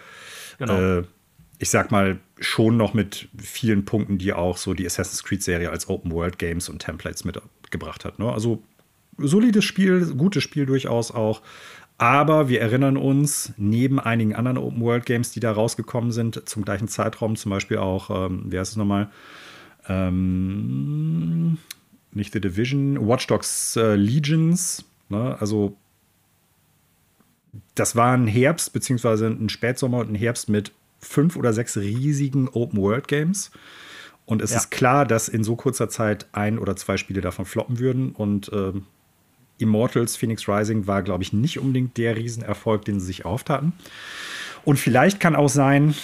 Genau. 0.59 0.99
Äh, 0.99 1.05
ich 1.59 1.71
sag 1.71 1.91
mal, 1.91 2.19
schon 2.39 2.77
noch 2.77 2.95
mit 2.95 3.29
vielen 3.37 3.85
Punkten, 3.85 4.19
die 4.19 4.33
auch 4.33 4.57
so 4.57 4.75
die 4.75 4.87
Assassin's 4.87 5.25
Creed-Serie 5.25 5.71
als 5.71 5.89
Open-World-Games 5.89 6.69
und 6.69 6.79
Templates 6.81 7.25
mitgebracht 7.25 8.05
hat. 8.05 8.19
Ne? 8.19 8.31
Also 8.33 8.63
solides 9.19 9.65
Spiel, 9.65 10.15
gutes 10.15 10.43
Spiel 10.45 10.67
durchaus 10.67 11.11
auch. 11.11 11.43
Aber 12.01 12.49
wir 12.49 12.61
erinnern 12.61 12.97
uns, 12.97 13.53
neben 13.57 13.99
einigen 13.99 14.37
anderen 14.37 14.57
Open-World-Games, 14.59 15.33
die 15.33 15.41
da 15.41 15.51
rausgekommen 15.51 16.13
sind, 16.13 16.49
zum 16.49 16.65
gleichen 16.65 16.87
Zeitraum, 16.87 17.35
zum 17.35 17.51
Beispiel 17.51 17.79
auch, 17.79 18.11
ähm, 18.11 18.45
wie 18.47 18.59
heißt 18.59 18.71
es 18.71 18.77
nochmal? 18.77 19.11
Ähm, 19.89 21.59
nicht 22.13 22.33
The 22.33 22.41
Division, 22.41 23.09
Watch 23.09 23.27
Dogs 23.27 23.75
äh, 23.75 23.97
Legions. 23.97 24.85
Ne? 25.09 25.37
Also, 25.41 25.77
das 27.75 27.97
war 27.97 28.13
ein 28.13 28.29
Herbst, 28.29 28.73
beziehungsweise 28.73 29.27
ein 29.27 29.49
Spätsommer 29.49 29.99
und 29.99 30.13
ein 30.13 30.15
Herbst 30.15 30.49
mit 30.49 30.71
fünf 31.01 31.37
oder 31.37 31.53
sechs 31.53 31.77
riesigen 31.77 32.49
Open-World-Games. 32.49 33.51
Und 34.27 34.43
es 34.43 34.51
ja. 34.51 34.59
ist 34.59 34.71
klar, 34.71 35.07
dass 35.07 35.29
in 35.29 35.43
so 35.43 35.57
kurzer 35.57 35.89
Zeit 35.89 36.27
ein 36.33 36.59
oder 36.59 36.77
zwei 36.77 36.97
Spiele 36.97 37.21
davon 37.21 37.47
floppen 37.47 37.79
würden. 37.79 38.13
Und 38.13 38.51
ähm, 38.53 38.85
Immortals 39.59 40.17
Phoenix 40.17 40.49
Rising 40.49 40.87
war, 40.87 41.03
glaube 41.03 41.23
ich, 41.23 41.33
nicht 41.33 41.59
unbedingt 41.59 41.97
der 41.97 42.17
Riesenerfolg, 42.17 42.85
den 42.85 43.01
sie 43.01 43.07
sich 43.07 43.25
erhofft 43.25 43.51
hatten. 43.51 43.73
Und 44.65 44.79
vielleicht 44.79 45.19
kann 45.19 45.35
auch 45.35 45.49
sein, 45.49 45.95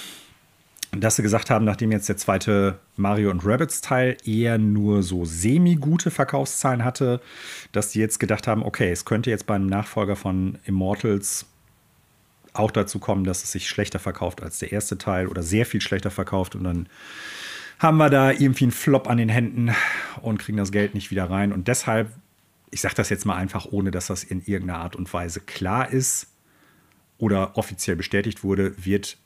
dass 1.01 1.17
sie 1.17 1.23
gesagt 1.23 1.51
haben, 1.51 1.65
nachdem 1.65 1.93
jetzt 1.93 2.09
der 2.09 2.17
zweite 2.17 2.79
Mario 2.97 3.31
und 3.31 3.45
Rabbits 3.45 3.81
Teil 3.81 4.17
eher 4.25 4.59
nur 4.59 5.03
so 5.03 5.25
semi-gute 5.25 6.11
Verkaufszahlen 6.11 6.85
hatte, 6.85 7.21
dass 7.73 7.91
die 7.91 7.99
jetzt 7.99 8.21
gedacht 8.21 8.47
haben, 8.47 8.63
okay, 8.63 8.91
es 8.91 9.05
könnte 9.05 9.31
jetzt 9.31 9.47
beim 9.47 9.67
Nachfolger 9.67 10.17
von 10.17 10.59
Immortals 10.65 11.47
auch 12.55 12.71
dazu 12.71 12.99
kommen, 12.99 13.25
dass 13.25 13.43
es 13.43 13.53
sich 13.53 13.69
schlechter 13.69 13.99
verkauft 13.99 14.43
als 14.43 14.59
der 14.59 14.73
erste 14.73 14.97
Teil 14.97 15.29
oder 15.29 15.43
sehr 15.43 15.67
viel 15.67 15.81
schlechter 15.81 16.11
verkauft 16.11 16.55
und 16.55 16.65
dann 16.65 16.89
haben 17.79 17.99
wir 17.99 18.09
da 18.09 18.31
irgendwie 18.31 18.65
einen 18.65 18.73
Flop 18.73 19.09
an 19.09 19.19
den 19.19 19.29
Händen 19.29 19.75
und 20.23 20.39
kriegen 20.39 20.57
das 20.57 20.73
Geld 20.73 20.95
nicht 20.95 21.11
wieder 21.11 21.29
rein 21.29 21.53
und 21.53 21.69
deshalb, 21.69 22.13
ich 22.71 22.81
sage 22.81 22.95
das 22.95 23.11
jetzt 23.11 23.27
mal 23.27 23.37
einfach, 23.37 23.67
ohne 23.67 23.91
dass 23.91 24.07
das 24.07 24.25
in 24.25 24.41
irgendeiner 24.41 24.81
Art 24.81 24.97
und 24.97 25.13
Weise 25.13 25.41
klar 25.41 25.91
ist 25.91 26.29
oder 27.19 27.59
offiziell 27.59 27.97
bestätigt 27.97 28.45
wurde, 28.45 28.75
wird 28.83 29.19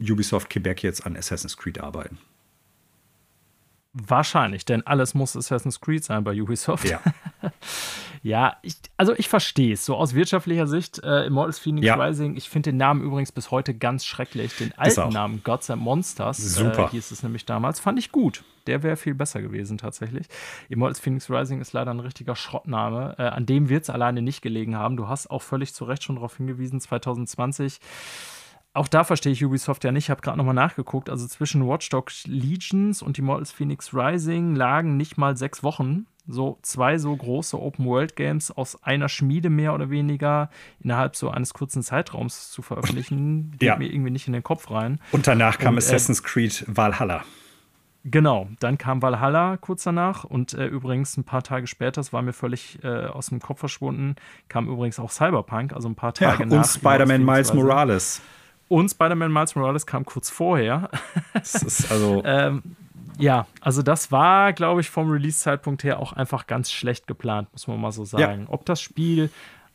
Ubisoft 0.00 0.50
Quebec 0.50 0.82
jetzt 0.82 1.04
an 1.06 1.16
Assassin's 1.16 1.56
Creed 1.56 1.80
arbeiten. 1.80 2.18
Wahrscheinlich, 3.94 4.64
denn 4.64 4.86
alles 4.86 5.12
muss 5.12 5.36
Assassin's 5.36 5.78
Creed 5.82 6.02
sein 6.02 6.24
bei 6.24 6.40
Ubisoft. 6.40 6.88
Ja. 6.88 7.00
ja, 8.22 8.56
ich, 8.62 8.76
also 8.96 9.12
ich 9.14 9.28
verstehe 9.28 9.74
es. 9.74 9.84
So 9.84 9.96
aus 9.96 10.14
wirtschaftlicher 10.14 10.66
Sicht, 10.66 11.04
äh, 11.04 11.26
Immortals 11.26 11.58
Phoenix 11.58 11.86
ja. 11.86 11.96
Rising, 11.96 12.34
ich 12.36 12.48
finde 12.48 12.70
den 12.70 12.78
Namen 12.78 13.02
übrigens 13.02 13.32
bis 13.32 13.50
heute 13.50 13.74
ganz 13.74 14.06
schrecklich. 14.06 14.56
Den 14.56 14.72
alten 14.78 15.12
Namen 15.12 15.42
Gods 15.44 15.68
and 15.68 15.82
Monsters, 15.82 16.38
äh, 16.38 16.48
Super. 16.48 16.86
Äh, 16.86 16.88
hieß 16.92 17.10
es 17.10 17.22
nämlich 17.22 17.44
damals, 17.44 17.80
fand 17.80 17.98
ich 17.98 18.12
gut. 18.12 18.44
Der 18.66 18.82
wäre 18.82 18.96
viel 18.96 19.14
besser 19.14 19.42
gewesen 19.42 19.76
tatsächlich. 19.76 20.26
Immortals 20.70 21.00
Phoenix 21.00 21.28
Rising 21.28 21.60
ist 21.60 21.74
leider 21.74 21.90
ein 21.90 22.00
richtiger 22.00 22.34
Schrottname. 22.34 23.16
Äh, 23.18 23.24
an 23.24 23.44
dem 23.44 23.68
wird 23.68 23.82
es 23.82 23.90
alleine 23.90 24.22
nicht 24.22 24.40
gelegen 24.40 24.74
haben. 24.74 24.96
Du 24.96 25.08
hast 25.08 25.30
auch 25.30 25.42
völlig 25.42 25.74
zu 25.74 25.84
Recht 25.84 26.02
schon 26.02 26.16
darauf 26.16 26.38
hingewiesen, 26.38 26.80
2020 26.80 27.78
auch 28.74 28.88
da 28.88 29.04
verstehe 29.04 29.32
ich 29.32 29.44
Ubisoft 29.44 29.84
ja 29.84 29.92
nicht. 29.92 30.04
Ich 30.04 30.10
habe 30.10 30.22
gerade 30.22 30.38
nochmal 30.38 30.54
nachgeguckt. 30.54 31.10
Also 31.10 31.26
zwischen 31.26 31.66
Watch 31.68 31.88
Dogs 31.90 32.26
Legions 32.26 33.02
und 33.02 33.18
Immortals 33.18 33.52
Phoenix 33.52 33.92
Rising 33.92 34.54
lagen 34.54 34.96
nicht 34.96 35.18
mal 35.18 35.36
sechs 35.36 35.62
Wochen. 35.62 36.06
So 36.26 36.58
zwei 36.62 36.98
so 36.98 37.14
große 37.14 37.60
Open-World-Games 37.60 38.52
aus 38.52 38.82
einer 38.82 39.08
Schmiede 39.08 39.50
mehr 39.50 39.74
oder 39.74 39.90
weniger 39.90 40.50
innerhalb 40.80 41.16
so 41.16 41.30
eines 41.30 41.52
kurzen 41.52 41.82
Zeitraums 41.82 42.50
zu 42.52 42.62
veröffentlichen, 42.62 43.50
geht 43.58 43.62
ja. 43.62 43.76
mir 43.76 43.92
irgendwie 43.92 44.12
nicht 44.12 44.28
in 44.28 44.32
den 44.32 44.44
Kopf 44.44 44.70
rein. 44.70 45.00
Und 45.10 45.26
danach 45.26 45.58
kam 45.58 45.74
und, 45.74 45.82
äh, 45.82 45.84
Assassin's 45.84 46.22
Creed 46.22 46.64
Valhalla. 46.68 47.24
Genau, 48.04 48.48
dann 48.60 48.78
kam 48.78 49.02
Valhalla 49.02 49.56
kurz 49.56 49.82
danach 49.82 50.24
und 50.24 50.54
äh, 50.54 50.66
übrigens 50.66 51.16
ein 51.16 51.24
paar 51.24 51.42
Tage 51.42 51.66
später, 51.66 52.00
das 52.00 52.12
war 52.12 52.22
mir 52.22 52.32
völlig 52.32 52.78
äh, 52.82 53.06
aus 53.06 53.26
dem 53.26 53.40
Kopf 53.40 53.60
verschwunden, 53.60 54.16
kam 54.48 54.68
übrigens 54.68 54.98
auch 54.98 55.10
Cyberpunk, 55.10 55.72
also 55.72 55.88
ein 55.88 55.94
paar 55.94 56.14
Tage 56.14 56.44
ja, 56.44 56.46
nach. 56.46 56.56
Und 56.56 56.66
Spider-Man 56.66 57.24
Miles 57.24 57.52
Morales. 57.52 58.22
Und 58.72 58.88
Spider-Man 58.88 59.30
Miles 59.30 59.54
Morales 59.54 59.84
kam 59.84 60.06
kurz 60.06 60.30
vorher. 60.30 60.88
Das 61.34 61.56
ist 61.56 61.92
also. 61.92 62.22
ähm, 62.24 62.62
ja, 63.18 63.46
also 63.60 63.82
das 63.82 64.10
war, 64.10 64.54
glaube 64.54 64.80
ich, 64.80 64.88
vom 64.88 65.10
Release-Zeitpunkt 65.10 65.84
her 65.84 66.00
auch 66.00 66.14
einfach 66.14 66.46
ganz 66.46 66.72
schlecht 66.72 67.06
geplant, 67.06 67.52
muss 67.52 67.66
man 67.66 67.78
mal 67.78 67.92
so 67.92 68.06
sagen. 68.06 68.44
Ja. 68.44 68.48
Ob 68.48 68.64
das 68.64 68.80
Spiel 68.80 69.28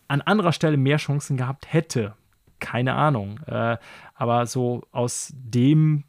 an 0.07 0.21
anderer 0.21 0.51
Stelle 0.51 0.77
mehr 0.77 0.97
Chancen 0.97 1.37
gehabt 1.37 1.71
hätte, 1.71 2.15
keine 2.57 2.95
Ahnung. 2.95 3.39
Äh, 3.45 3.77
aber 4.15 4.47
so 4.47 4.81
aus 4.91 5.31
dem 5.35 6.03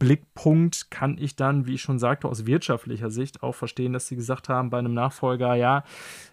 Blickpunkt 0.00 0.90
kann 0.90 1.16
ich 1.18 1.36
dann, 1.36 1.68
wie 1.68 1.74
ich 1.74 1.82
schon 1.82 2.00
sagte, 2.00 2.26
aus 2.26 2.46
wirtschaftlicher 2.46 3.10
Sicht 3.10 3.44
auch 3.44 3.54
verstehen, 3.54 3.92
dass 3.92 4.08
sie 4.08 4.16
gesagt 4.16 4.48
haben 4.48 4.70
bei 4.70 4.80
einem 4.80 4.92
Nachfolger, 4.92 5.54
ja, 5.54 5.84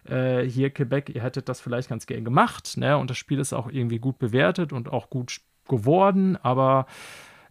äh, 0.08 0.42
hier 0.42 0.70
Quebec, 0.70 1.10
ihr 1.10 1.22
hättet 1.22 1.48
das 1.48 1.60
vielleicht 1.60 1.90
ganz 1.90 2.06
gern 2.06 2.24
gemacht, 2.24 2.76
ne? 2.76 2.98
Und 2.98 3.08
das 3.08 3.18
Spiel 3.18 3.38
ist 3.38 3.52
auch 3.52 3.70
irgendwie 3.70 4.00
gut 4.00 4.18
bewertet 4.18 4.72
und 4.72 4.90
auch 4.90 5.08
gut 5.08 5.40
geworden, 5.68 6.36
aber 6.42 6.86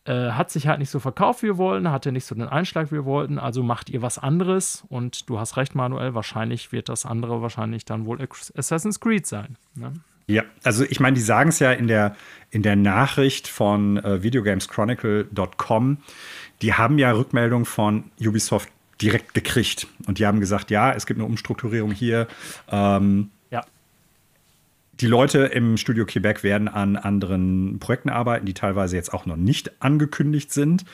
äh, 0.05 0.31
hat 0.31 0.49
sich 0.49 0.67
halt 0.67 0.79
nicht 0.79 0.89
so 0.89 0.99
verkauft, 0.99 1.43
wie 1.43 1.47
wir 1.47 1.57
wollten, 1.57 1.91
hatte 1.91 2.11
nicht 2.11 2.25
so 2.25 2.33
den 2.33 2.47
Einschlag, 2.47 2.87
wie 2.87 2.95
wir 2.95 3.05
wollten, 3.05 3.37
also 3.37 3.61
macht 3.61 3.89
ihr 3.89 4.01
was 4.01 4.17
anderes 4.17 4.83
und 4.89 5.29
du 5.29 5.39
hast 5.39 5.57
recht, 5.57 5.75
Manuel, 5.75 6.15
wahrscheinlich 6.15 6.71
wird 6.71 6.89
das 6.89 7.05
andere 7.05 7.41
wahrscheinlich 7.41 7.85
dann 7.85 8.05
wohl 8.05 8.19
Assassin's 8.55 8.99
Creed 8.99 9.27
sein. 9.27 9.57
Ne? 9.75 9.93
Ja, 10.27 10.43
also 10.63 10.85
ich 10.85 10.99
meine, 10.99 11.15
die 11.15 11.21
sagen 11.21 11.49
es 11.49 11.59
ja 11.59 11.71
in 11.71 11.87
der, 11.87 12.15
in 12.49 12.63
der 12.63 12.75
Nachricht 12.75 13.47
von 13.47 13.97
äh, 13.97 14.23
videogameschronicle.com, 14.23 15.97
die 16.61 16.73
haben 16.73 16.97
ja 16.97 17.11
Rückmeldung 17.11 17.65
von 17.65 18.05
Ubisoft 18.19 18.69
direkt 19.01 19.33
gekriegt 19.33 19.87
und 20.07 20.19
die 20.19 20.25
haben 20.25 20.39
gesagt, 20.39 20.71
ja, 20.71 20.93
es 20.93 21.05
gibt 21.05 21.19
eine 21.19 21.27
Umstrukturierung 21.27 21.91
hier. 21.91 22.27
Ähm, 22.69 23.31
die 25.01 25.07
Leute 25.07 25.39
im 25.39 25.77
Studio 25.77 26.05
Quebec 26.05 26.43
werden 26.43 26.67
an 26.67 26.95
anderen 26.95 27.79
Projekten 27.79 28.09
arbeiten, 28.09 28.45
die 28.45 28.53
teilweise 28.53 28.95
jetzt 28.95 29.13
auch 29.13 29.25
noch 29.25 29.35
nicht 29.35 29.81
angekündigt 29.81 30.53
sind. 30.53 30.85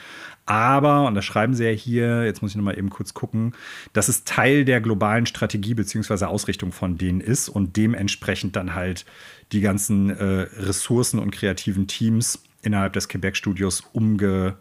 Aber, 0.46 1.06
und 1.06 1.14
das 1.14 1.26
schreiben 1.26 1.52
sie 1.52 1.66
ja 1.66 1.70
hier, 1.70 2.24
jetzt 2.24 2.40
muss 2.40 2.52
ich 2.52 2.56
noch 2.56 2.64
mal 2.64 2.78
eben 2.78 2.88
kurz 2.88 3.12
gucken, 3.12 3.54
dass 3.92 4.08
es 4.08 4.24
Teil 4.24 4.64
der 4.64 4.80
globalen 4.80 5.26
Strategie 5.26 5.74
bzw. 5.74 6.24
Ausrichtung 6.24 6.72
von 6.72 6.96
denen 6.96 7.20
ist 7.20 7.50
und 7.50 7.76
dementsprechend 7.76 8.56
dann 8.56 8.74
halt 8.74 9.04
die 9.52 9.60
ganzen 9.60 10.08
äh, 10.08 10.24
Ressourcen 10.24 11.18
und 11.18 11.30
kreativen 11.30 11.86
Teams 11.86 12.42
innerhalb 12.62 12.94
des 12.94 13.08
Quebec-Studios 13.08 13.82
umge, 13.92 14.56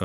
äh, 0.00 0.04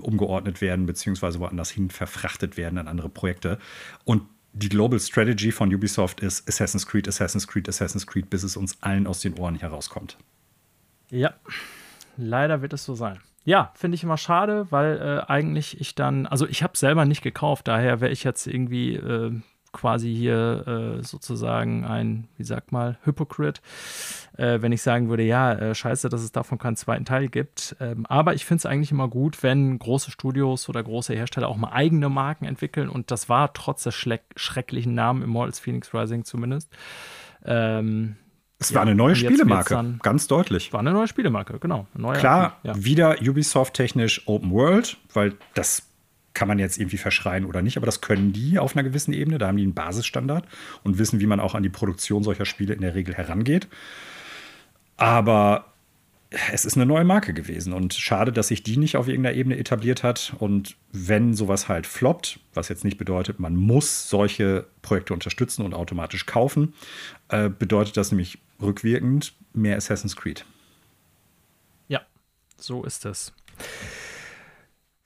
umgeordnet 0.00 0.60
werden 0.60 0.86
bzw. 0.86 1.40
woanders 1.40 1.70
hin 1.70 1.90
verfrachtet 1.90 2.56
werden 2.56 2.78
an 2.78 2.86
andere 2.86 3.08
Projekte. 3.08 3.58
Und 4.04 4.22
die 4.54 4.68
Global 4.68 5.00
Strategy 5.00 5.50
von 5.52 5.74
Ubisoft 5.74 6.20
ist 6.20 6.48
Assassin's 6.48 6.86
Creed, 6.86 7.08
Assassin's 7.08 7.46
Creed, 7.46 7.68
Assassin's 7.68 8.06
Creed, 8.06 8.30
bis 8.30 8.44
es 8.44 8.56
uns 8.56 8.80
allen 8.82 9.06
aus 9.06 9.20
den 9.20 9.38
Ohren 9.38 9.56
herauskommt. 9.56 10.16
Ja, 11.10 11.34
leider 12.16 12.62
wird 12.62 12.72
es 12.72 12.84
so 12.84 12.94
sein. 12.94 13.18
Ja, 13.44 13.72
finde 13.74 13.96
ich 13.96 14.04
immer 14.04 14.16
schade, 14.16 14.68
weil 14.70 14.96
äh, 14.98 15.30
eigentlich 15.30 15.80
ich 15.80 15.94
dann, 15.94 16.26
also 16.26 16.46
ich 16.46 16.62
habe 16.62 16.78
selber 16.78 17.04
nicht 17.04 17.22
gekauft, 17.22 17.68
daher 17.68 18.00
wäre 18.00 18.12
ich 18.12 18.24
jetzt 18.24 18.46
irgendwie 18.46 18.94
äh, 18.94 19.32
quasi 19.74 20.14
hier 20.14 20.98
äh, 21.00 21.02
sozusagen 21.02 21.84
ein, 21.84 22.28
wie 22.38 22.44
sagt 22.44 22.72
mal, 22.72 22.96
Hypocrite, 23.04 23.60
äh, 24.38 24.62
wenn 24.62 24.72
ich 24.72 24.80
sagen 24.80 25.10
würde, 25.10 25.24
ja, 25.24 25.52
äh, 25.52 25.74
scheiße, 25.74 26.08
dass 26.08 26.22
es 26.22 26.32
davon 26.32 26.56
keinen 26.56 26.76
zweiten 26.76 27.04
Teil 27.04 27.28
gibt. 27.28 27.76
Ähm, 27.80 28.06
aber 28.06 28.32
ich 28.34 28.46
finde 28.46 28.60
es 28.60 28.66
eigentlich 28.66 28.90
immer 28.90 29.08
gut, 29.08 29.42
wenn 29.42 29.78
große 29.78 30.10
Studios 30.10 30.68
oder 30.68 30.82
große 30.82 31.12
Hersteller 31.12 31.48
auch 31.48 31.56
mal 31.56 31.72
eigene 31.72 32.08
Marken 32.08 32.46
entwickeln. 32.46 32.88
Und 32.88 33.10
das 33.10 33.28
war 33.28 33.52
trotz 33.52 33.82
des 33.82 33.94
schrecklichen 33.94 34.94
Namen 34.94 35.22
Immortals 35.22 35.58
Phoenix 35.58 35.92
Rising 35.92 36.24
zumindest. 36.24 36.70
Ähm, 37.44 38.16
es 38.58 38.74
war 38.74 38.82
eine 38.82 38.94
neue 38.94 39.16
Spielemarke, 39.16 39.98
ganz 40.02 40.26
deutlich. 40.26 40.72
War 40.72 40.80
eine 40.80 40.92
neue 40.92 41.08
Spielemarke, 41.08 41.58
genau. 41.58 41.86
Klar, 42.14 42.56
ja. 42.62 42.72
wieder 42.82 43.16
Ubisoft-technisch 43.20 44.22
Open 44.26 44.52
World, 44.52 44.96
weil 45.12 45.34
das 45.54 45.82
kann 46.34 46.48
man 46.48 46.58
jetzt 46.58 46.78
irgendwie 46.78 46.98
verschreien 46.98 47.44
oder 47.44 47.62
nicht, 47.62 47.76
aber 47.76 47.86
das 47.86 48.00
können 48.00 48.32
die 48.32 48.58
auf 48.58 48.76
einer 48.76 48.82
gewissen 48.82 49.12
Ebene. 49.12 49.38
Da 49.38 49.46
haben 49.46 49.56
die 49.56 49.62
einen 49.62 49.74
Basisstandard 49.74 50.46
und 50.82 50.98
wissen, 50.98 51.20
wie 51.20 51.26
man 51.26 51.40
auch 51.40 51.54
an 51.54 51.62
die 51.62 51.68
Produktion 51.70 52.22
solcher 52.24 52.44
Spiele 52.44 52.74
in 52.74 52.80
der 52.80 52.94
Regel 52.94 53.14
herangeht. 53.14 53.68
Aber 54.96 55.72
es 56.52 56.64
ist 56.64 56.76
eine 56.76 56.86
neue 56.86 57.04
Marke 57.04 57.32
gewesen 57.32 57.72
und 57.72 57.94
schade, 57.94 58.32
dass 58.32 58.48
sich 58.48 58.62
die 58.62 58.76
nicht 58.76 58.96
auf 58.96 59.08
irgendeiner 59.08 59.36
Ebene 59.36 59.56
etabliert 59.56 60.02
hat. 60.02 60.34
Und 60.38 60.76
wenn 60.92 61.34
sowas 61.34 61.68
halt 61.68 61.86
floppt, 61.86 62.40
was 62.54 62.68
jetzt 62.68 62.84
nicht 62.84 62.98
bedeutet, 62.98 63.38
man 63.38 63.54
muss 63.54 64.08
solche 64.08 64.66
Projekte 64.82 65.14
unterstützen 65.14 65.64
und 65.64 65.74
automatisch 65.74 66.26
kaufen, 66.26 66.74
äh, 67.28 67.48
bedeutet 67.48 67.96
das 67.96 68.10
nämlich 68.10 68.38
rückwirkend 68.60 69.34
mehr 69.52 69.76
Assassin's 69.76 70.16
Creed. 70.16 70.44
Ja, 71.88 72.00
so 72.58 72.84
ist 72.84 73.04
es. 73.04 73.32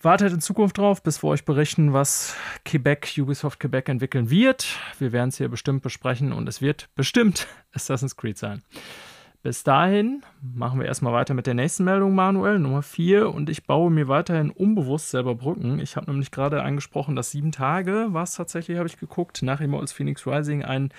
Wartet 0.01 0.33
in 0.33 0.41
Zukunft 0.41 0.79
drauf, 0.79 1.03
bis 1.03 1.25
wir 1.25 1.29
euch 1.29 1.45
berichten, 1.45 1.93
was 1.93 2.37
Quebec, 2.65 3.15
Ubisoft 3.19 3.59
Quebec 3.59 3.89
entwickeln 3.89 4.31
wird. 4.31 4.77
Wir 5.01 5.11
werden 5.11 5.31
es 5.31 5.39
hier 5.39 5.49
bestimmt 5.49 5.83
besprechen 5.83 6.33
und 6.33 6.49
es 6.49 6.61
wird 6.61 6.89
bestimmt 6.95 7.49
Assassin's 7.73 8.17
Creed 8.17 8.39
sein. 8.39 8.63
Bis 9.41 9.63
dahin 9.63 10.23
machen 10.43 10.81
wir 10.81 10.87
erstmal 10.87 11.13
weiter 11.13 11.33
mit 11.33 11.47
der 11.47 11.55
nächsten 11.55 11.85
Meldung, 11.85 12.13
Manuel, 12.13 12.59
Nummer 12.59 12.83
4. 12.83 13.33
Und 13.33 13.49
ich 13.49 13.67
baue 13.67 13.89
mir 13.89 14.09
weiterhin 14.09 14.51
unbewusst 14.51 15.11
selber 15.11 15.37
Brücken. 15.37 15.79
Ich 15.79 15.95
habe 15.95 16.11
nämlich 16.11 16.33
gerade 16.33 16.65
angesprochen, 16.65 17.15
dass 17.15 17.31
sieben 17.31 17.53
Tage, 17.53 18.09
war 18.11 18.25
es 18.25 18.35
tatsächlich, 18.35 18.79
habe 18.79 18.89
ich 18.89 18.99
geguckt, 18.99 19.41
nach 19.43 19.61
Immortals 19.61 19.93
Phoenix 19.93 20.27
Rising 20.27 20.65
ein 20.65 20.91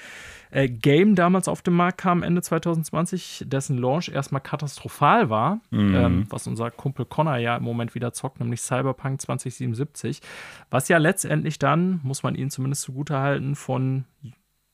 äh, 0.52 0.70
Game 0.70 1.16
damals 1.16 1.50
auf 1.50 1.62
den 1.62 1.74
Markt 1.74 1.98
kam, 1.98 2.24
Ende 2.24 2.42
2020, 2.42 3.44
dessen 3.46 3.78
Launch 3.78 4.08
erstmal 4.08 4.42
katastrophal 4.42 5.30
war, 5.30 5.60
mhm. 5.70 5.96
ähm, 5.96 6.26
was 6.30 6.48
unser 6.48 6.72
Kumpel 6.72 7.06
Connor 7.06 7.38
ja 7.38 7.58
im 7.58 7.64
Moment 7.64 7.94
wieder 7.94 8.14
zockt, 8.14 8.40
nämlich 8.40 8.62
Cyberpunk 8.62 9.20
2077. 9.20 10.22
Was 10.70 10.88
ja 10.88 10.98
letztendlich 10.98 11.60
dann, 11.60 12.00
muss 12.04 12.24
man 12.24 12.36
ihnen 12.36 12.52
zumindest 12.52 12.84
zugutehalten, 12.84 13.56
von 13.56 14.06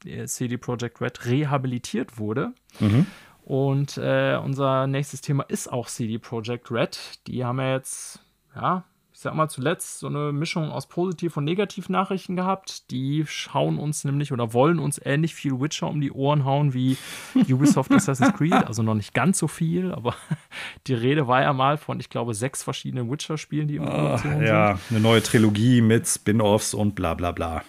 äh, 0.05 0.25
CD 0.27 0.57
Projekt 0.57 1.01
Red 1.01 1.25
rehabilitiert 1.25 2.19
wurde. 2.19 2.53
Mhm. 2.79 3.07
Und 3.45 3.97
äh, 3.97 4.39
unser 4.43 4.87
nächstes 4.87 5.21
Thema 5.21 5.43
ist 5.43 5.71
auch 5.71 5.87
CD 5.87 6.17
Projekt 6.17 6.71
Red. 6.71 6.97
Die 7.27 7.45
haben 7.45 7.59
ja 7.59 7.73
jetzt, 7.73 8.19
ja, 8.55 8.85
ich 9.13 9.19
sag 9.19 9.35
mal, 9.35 9.47
zuletzt 9.49 9.99
so 9.99 10.07
eine 10.07 10.31
Mischung 10.31 10.71
aus 10.71 10.87
Positiv- 10.87 11.37
und 11.37 11.43
Negativ-Nachrichten 11.43 12.35
gehabt. 12.35 12.89
Die 12.89 13.23
schauen 13.27 13.77
uns 13.77 14.03
nämlich 14.03 14.33
oder 14.33 14.53
wollen 14.53 14.79
uns 14.79 14.99
ähnlich 15.03 15.35
viel 15.35 15.61
Witcher 15.61 15.87
um 15.87 16.01
die 16.01 16.11
Ohren 16.11 16.43
hauen 16.43 16.73
wie 16.73 16.97
Ubisoft 17.35 17.91
Assassin's 17.91 18.33
Creed. 18.33 18.51
Also 18.51 18.81
noch 18.81 18.95
nicht 18.95 19.13
ganz 19.13 19.37
so 19.37 19.47
viel, 19.47 19.91
aber 19.91 20.15
die 20.87 20.95
Rede 20.95 21.27
war 21.27 21.43
ja 21.43 21.53
mal 21.53 21.77
von, 21.77 21.99
ich 21.99 22.09
glaube, 22.09 22.33
sechs 22.33 22.63
verschiedenen 22.63 23.11
Witcher-Spielen, 23.11 23.67
die 23.67 23.75
im 23.75 23.87
oh, 23.87 24.19
Ja, 24.43 24.79
eine 24.89 24.99
neue 24.99 25.21
Trilogie 25.21 25.81
mit 25.81 26.07
Spin-Offs 26.07 26.73
und 26.73 26.95
bla 26.95 27.13
bla 27.13 27.31
bla. 27.31 27.61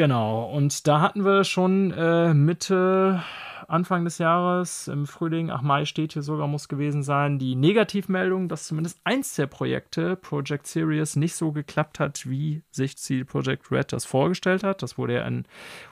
Genau, 0.00 0.44
und 0.44 0.86
da 0.88 1.02
hatten 1.02 1.26
wir 1.26 1.44
schon 1.44 1.90
äh, 1.90 2.32
Mitte 2.32 3.22
Anfang 3.68 4.02
des 4.04 4.16
Jahres, 4.16 4.88
im 4.88 5.06
Frühling, 5.06 5.50
ach 5.50 5.60
Mai 5.60 5.84
steht 5.84 6.14
hier 6.14 6.22
sogar, 6.22 6.46
muss 6.46 6.68
gewesen 6.68 7.02
sein, 7.02 7.38
die 7.38 7.54
Negativmeldung, 7.54 8.48
dass 8.48 8.66
zumindest 8.66 8.98
eins 9.04 9.34
der 9.34 9.46
Projekte, 9.46 10.16
Project 10.16 10.66
Series, 10.66 11.16
nicht 11.16 11.34
so 11.34 11.52
geklappt 11.52 12.00
hat, 12.00 12.24
wie 12.24 12.62
sich 12.70 12.96
CD 12.96 13.24
Projekt 13.24 13.70
Red 13.70 13.92
das 13.92 14.06
vorgestellt 14.06 14.64
hat. 14.64 14.82
Das 14.82 14.96
wurde 14.96 15.16
ja 15.16 15.26
in 15.26 15.44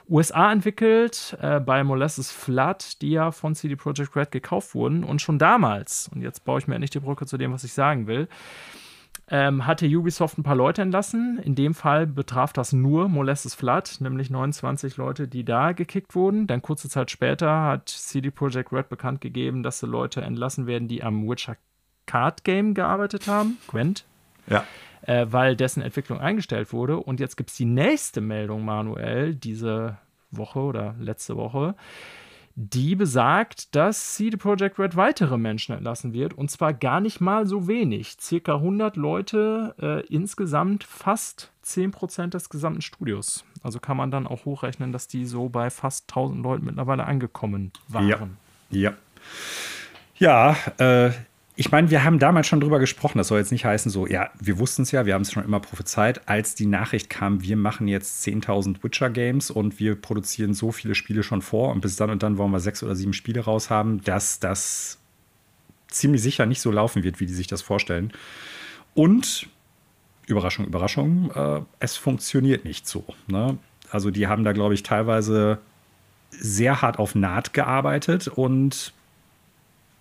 USA 0.09 0.51
entwickelt, 0.51 1.37
äh, 1.39 1.59
bei 1.59 1.83
Molasses 1.83 2.31
Flood, 2.31 3.03
die 3.03 3.11
ja 3.11 3.29
von 3.29 3.53
CD 3.53 3.75
Projekt 3.75 4.15
Red 4.15 4.31
gekauft 4.31 4.73
wurden. 4.73 5.03
Und 5.03 5.21
schon 5.21 5.37
damals, 5.37 6.09
und 6.11 6.23
jetzt 6.23 6.45
baue 6.45 6.57
ich 6.57 6.67
mir 6.67 6.73
endlich 6.73 6.89
die 6.89 6.99
Brücke 6.99 7.27
zu 7.27 7.37
dem, 7.37 7.53
was 7.53 7.63
ich 7.63 7.73
sagen 7.73 8.07
will, 8.07 8.27
ähm, 9.31 9.67
hatte 9.67 9.85
Ubisoft 9.85 10.37
ein 10.37 10.43
paar 10.43 10.55
Leute 10.55 10.81
entlassen. 10.81 11.39
In 11.43 11.55
dem 11.55 11.73
Fall 11.73 12.07
betraf 12.07 12.51
das 12.51 12.73
nur 12.73 13.07
Molestes 13.09 13.53
Flood, 13.53 13.97
nämlich 13.99 14.29
29 14.29 14.97
Leute, 14.97 15.27
die 15.27 15.45
da 15.45 15.71
gekickt 15.71 16.15
wurden. 16.15 16.47
Dann 16.47 16.61
kurze 16.61 16.89
Zeit 16.89 17.11
später 17.11 17.63
hat 17.63 17.89
CD 17.89 18.31
Projekt 18.31 18.73
Red 18.73 18.89
bekannt 18.89 19.21
gegeben, 19.21 19.61
dass 19.61 19.79
die 19.79 19.85
Leute 19.85 20.21
entlassen 20.21 20.65
werden, 20.65 20.87
die 20.87 21.03
am 21.03 21.27
Witcher 21.29 21.57
Card 22.07 22.43
Game 22.43 22.73
gearbeitet 22.73 23.27
haben. 23.27 23.57
Gwent. 23.67 24.05
Ja. 24.47 24.65
Äh, 25.03 25.27
weil 25.29 25.55
dessen 25.55 25.83
Entwicklung 25.83 26.19
eingestellt 26.19 26.73
wurde. 26.73 26.97
Und 26.97 27.19
jetzt 27.19 27.37
gibt 27.37 27.51
es 27.51 27.55
die 27.55 27.65
nächste 27.65 28.21
Meldung, 28.21 28.65
Manuel, 28.65 29.35
diese 29.35 29.97
Woche 30.31 30.59
oder 30.59 30.95
letzte 30.99 31.37
Woche 31.37 31.75
die 32.61 32.97
besagt, 32.97 33.73
dass 33.73 34.15
CD 34.15 34.35
Projekt 34.35 34.77
Red 34.79 34.97
weitere 34.97 35.37
Menschen 35.37 35.73
entlassen 35.73 36.11
wird 36.11 36.33
und 36.33 36.51
zwar 36.51 36.73
gar 36.73 36.99
nicht 36.99 37.21
mal 37.21 37.47
so 37.47 37.69
wenig. 37.69 38.17
Circa 38.19 38.55
100 38.55 38.97
Leute, 38.97 39.75
äh, 39.81 40.05
insgesamt 40.13 40.83
fast 40.83 41.53
10% 41.63 42.31
des 42.31 42.49
gesamten 42.49 42.81
Studios. 42.81 43.45
Also 43.63 43.79
kann 43.79 43.95
man 43.95 44.11
dann 44.11 44.27
auch 44.27 44.43
hochrechnen, 44.43 44.91
dass 44.91 45.07
die 45.07 45.25
so 45.25 45.47
bei 45.47 45.69
fast 45.69 46.09
1000 46.11 46.43
Leuten 46.43 46.65
mittlerweile 46.65 47.05
angekommen 47.05 47.71
waren. 47.87 48.37
Ja. 48.69 48.93
Ja, 50.17 50.53
ja 50.77 51.05
äh, 51.07 51.11
ich 51.59 51.73
meine, 51.73 51.91
wir 51.91 52.05
haben 52.05 52.19
damals 52.19 52.47
schon 52.47 52.61
drüber 52.61 52.79
gesprochen. 52.79 53.17
Das 53.17 53.27
soll 53.27 53.39
jetzt 53.39 53.51
nicht 53.51 53.65
heißen, 53.65 53.91
so, 53.91 54.07
ja, 54.07 54.29
wir 54.39 54.59
wussten 54.59 54.83
es 54.83 54.91
ja, 54.91 55.05
wir 55.05 55.13
haben 55.13 55.23
es 55.23 55.33
schon 55.33 55.43
immer 55.43 55.59
prophezeit. 55.59 56.21
Als 56.25 56.55
die 56.55 56.65
Nachricht 56.65 57.09
kam, 57.09 57.43
wir 57.43 57.57
machen 57.57 57.89
jetzt 57.89 58.25
10.000 58.25 58.81
Witcher-Games 58.81 59.51
und 59.51 59.77
wir 59.77 59.95
produzieren 59.95 60.53
so 60.53 60.71
viele 60.71 60.95
Spiele 60.95 61.21
schon 61.21 61.41
vor 61.41 61.73
und 61.73 61.81
bis 61.81 61.97
dann 61.97 62.11
und 62.11 62.23
dann 62.23 62.37
wollen 62.37 62.51
wir 62.51 62.61
sechs 62.61 62.81
oder 62.81 62.95
sieben 62.95 63.11
Spiele 63.11 63.41
raus 63.41 63.69
haben, 63.69 64.01
dass 64.05 64.39
das 64.39 64.99
ziemlich 65.89 66.21
sicher 66.21 66.45
nicht 66.45 66.61
so 66.61 66.71
laufen 66.71 67.03
wird, 67.03 67.19
wie 67.19 67.25
die 67.25 67.33
sich 67.33 67.47
das 67.47 67.61
vorstellen. 67.61 68.13
Und, 68.93 69.49
Überraschung, 70.27 70.65
Überraschung, 70.65 71.29
äh, 71.31 71.59
es 71.81 71.97
funktioniert 71.97 72.63
nicht 72.63 72.87
so. 72.87 73.03
Ne? 73.27 73.57
Also, 73.91 74.11
die 74.11 74.27
haben 74.27 74.45
da, 74.45 74.53
glaube 74.53 74.75
ich, 74.75 74.83
teilweise 74.83 75.59
sehr 76.31 76.81
hart 76.81 76.99
auf 76.99 77.15
Naht 77.15 77.53
gearbeitet 77.53 78.29
und 78.29 78.93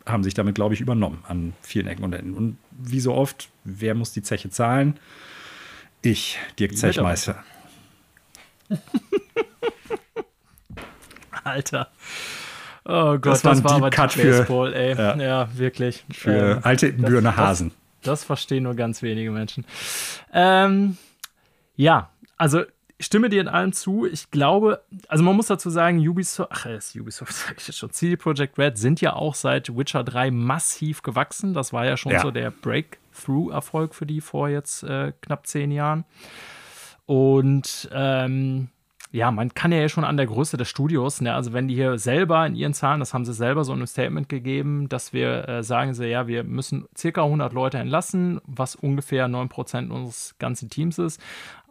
haben 0.09 0.25
sich 0.25 0.35
damit, 0.35 0.55
glaube 0.55 0.75
ich, 0.75 0.81
übernommen 0.81 1.23
an 1.29 1.53
vielen 1.63 1.87
Ecken 1.87 2.05
und 2.05 2.13
Enden. 2.13 2.35
Und 2.35 2.59
wie 2.71 3.01
so 3.01 3.15
oft, 3.15 3.49
wer 3.65 3.95
muss 3.95 4.13
die 4.13 4.23
Zeche 4.23 4.51
zahlen? 4.51 4.99
Ich, 6.03 6.39
Dirk 6.59 6.77
Zechmeister. 6.77 7.43
Alter. 11.45 11.91
Oh 12.85 13.19
Gott, 13.19 13.27
das, 13.27 13.43
das 13.43 13.65
war 13.65 13.73
aber 13.73 13.91
Cut 13.91 14.13
für, 14.13 14.23
Baseball, 14.23 14.73
ey. 14.73 14.97
Ja, 14.97 15.17
ja 15.17 15.49
wirklich. 15.55 16.05
Für 16.11 16.53
ähm, 16.53 16.61
alte 16.63 16.93
Bühne 16.93 17.37
Hasen. 17.37 17.73
Das, 18.01 18.21
das, 18.21 18.25
verstehen 18.25 18.63
nur 18.63 18.75
ganz 18.75 19.03
wenige 19.03 19.31
Menschen. 19.31 19.65
Ähm, 20.33 20.97
ja, 21.77 22.11
also 22.37 22.63
stimme 23.01 23.29
dir 23.29 23.41
in 23.41 23.49
allem 23.49 23.73
zu. 23.73 24.07
Ich 24.07 24.31
glaube, 24.31 24.83
also 25.07 25.23
man 25.25 25.37
muss 25.37 25.47
dazu 25.47 25.71
sagen, 25.71 25.99
Ubisoft, 26.07 26.51
ach, 26.53 26.67
ist 26.67 26.97
Ubisoft, 26.97 27.33
sag 27.35 27.61
ich 27.61 27.67
jetzt 27.69 27.79
schon, 27.79 27.91
CD 27.91 28.17
Projekt 28.17 28.59
Red 28.59 28.79
sind 28.79 29.01
ja 29.01 29.15
auch 29.15 29.35
seit 29.35 29.77
Witcher 29.77 30.05
3 30.05 30.31
massiv 30.31 31.03
gewachsen. 31.03 31.55
Das 31.55 31.73
war 31.73 31.87
ja 31.87 31.97
schon 31.97 32.13
ja. 32.13 32.21
so 32.21 32.31
der 32.31 32.51
Breakthrough-Erfolg 32.51 33.95
für 33.95 34.07
die 34.07 34.21
vor 34.21 34.49
jetzt 34.49 34.83
äh, 34.83 35.13
knapp 35.21 35.47
zehn 35.47 35.71
Jahren. 35.71 36.05
Und 37.07 37.89
ähm, 37.93 38.69
ja, 39.11 39.31
man 39.31 39.55
kann 39.55 39.73
ja 39.73 39.89
schon 39.89 40.05
an 40.05 40.19
der 40.19 40.27
Größe 40.27 40.59
des 40.59 40.69
Studios, 40.69 41.23
ne, 41.23 41.35
also 41.35 41.55
wenn 41.55 41.67
die 41.67 41.75
hier 41.75 41.99
selber 41.99 42.47
in 42.47 42.55
ihren 42.55 42.75
Zahlen, 42.75 43.01
das 43.01 43.15
haben 43.15 43.25
sie 43.25 43.33
selber 43.33 43.65
so 43.65 43.73
in 43.73 43.79
einem 43.79 43.87
Statement 43.87 44.29
gegeben, 44.29 44.91
dass 44.91 45.15
wir 45.15 45.49
äh, 45.49 45.63
sagen 45.63 45.95
sie, 45.95 46.09
ja, 46.09 46.27
wir 46.27 46.45
müssen 46.45 46.87
circa 46.97 47.23
100 47.25 47.55
Leute 47.55 47.79
entlassen, 47.79 48.41
was 48.47 48.77
ungefähr 48.77 49.27
9% 49.27 49.89
unseres 49.89 50.35
ganzen 50.39 50.69
Teams 50.69 50.99
ist. 50.99 51.23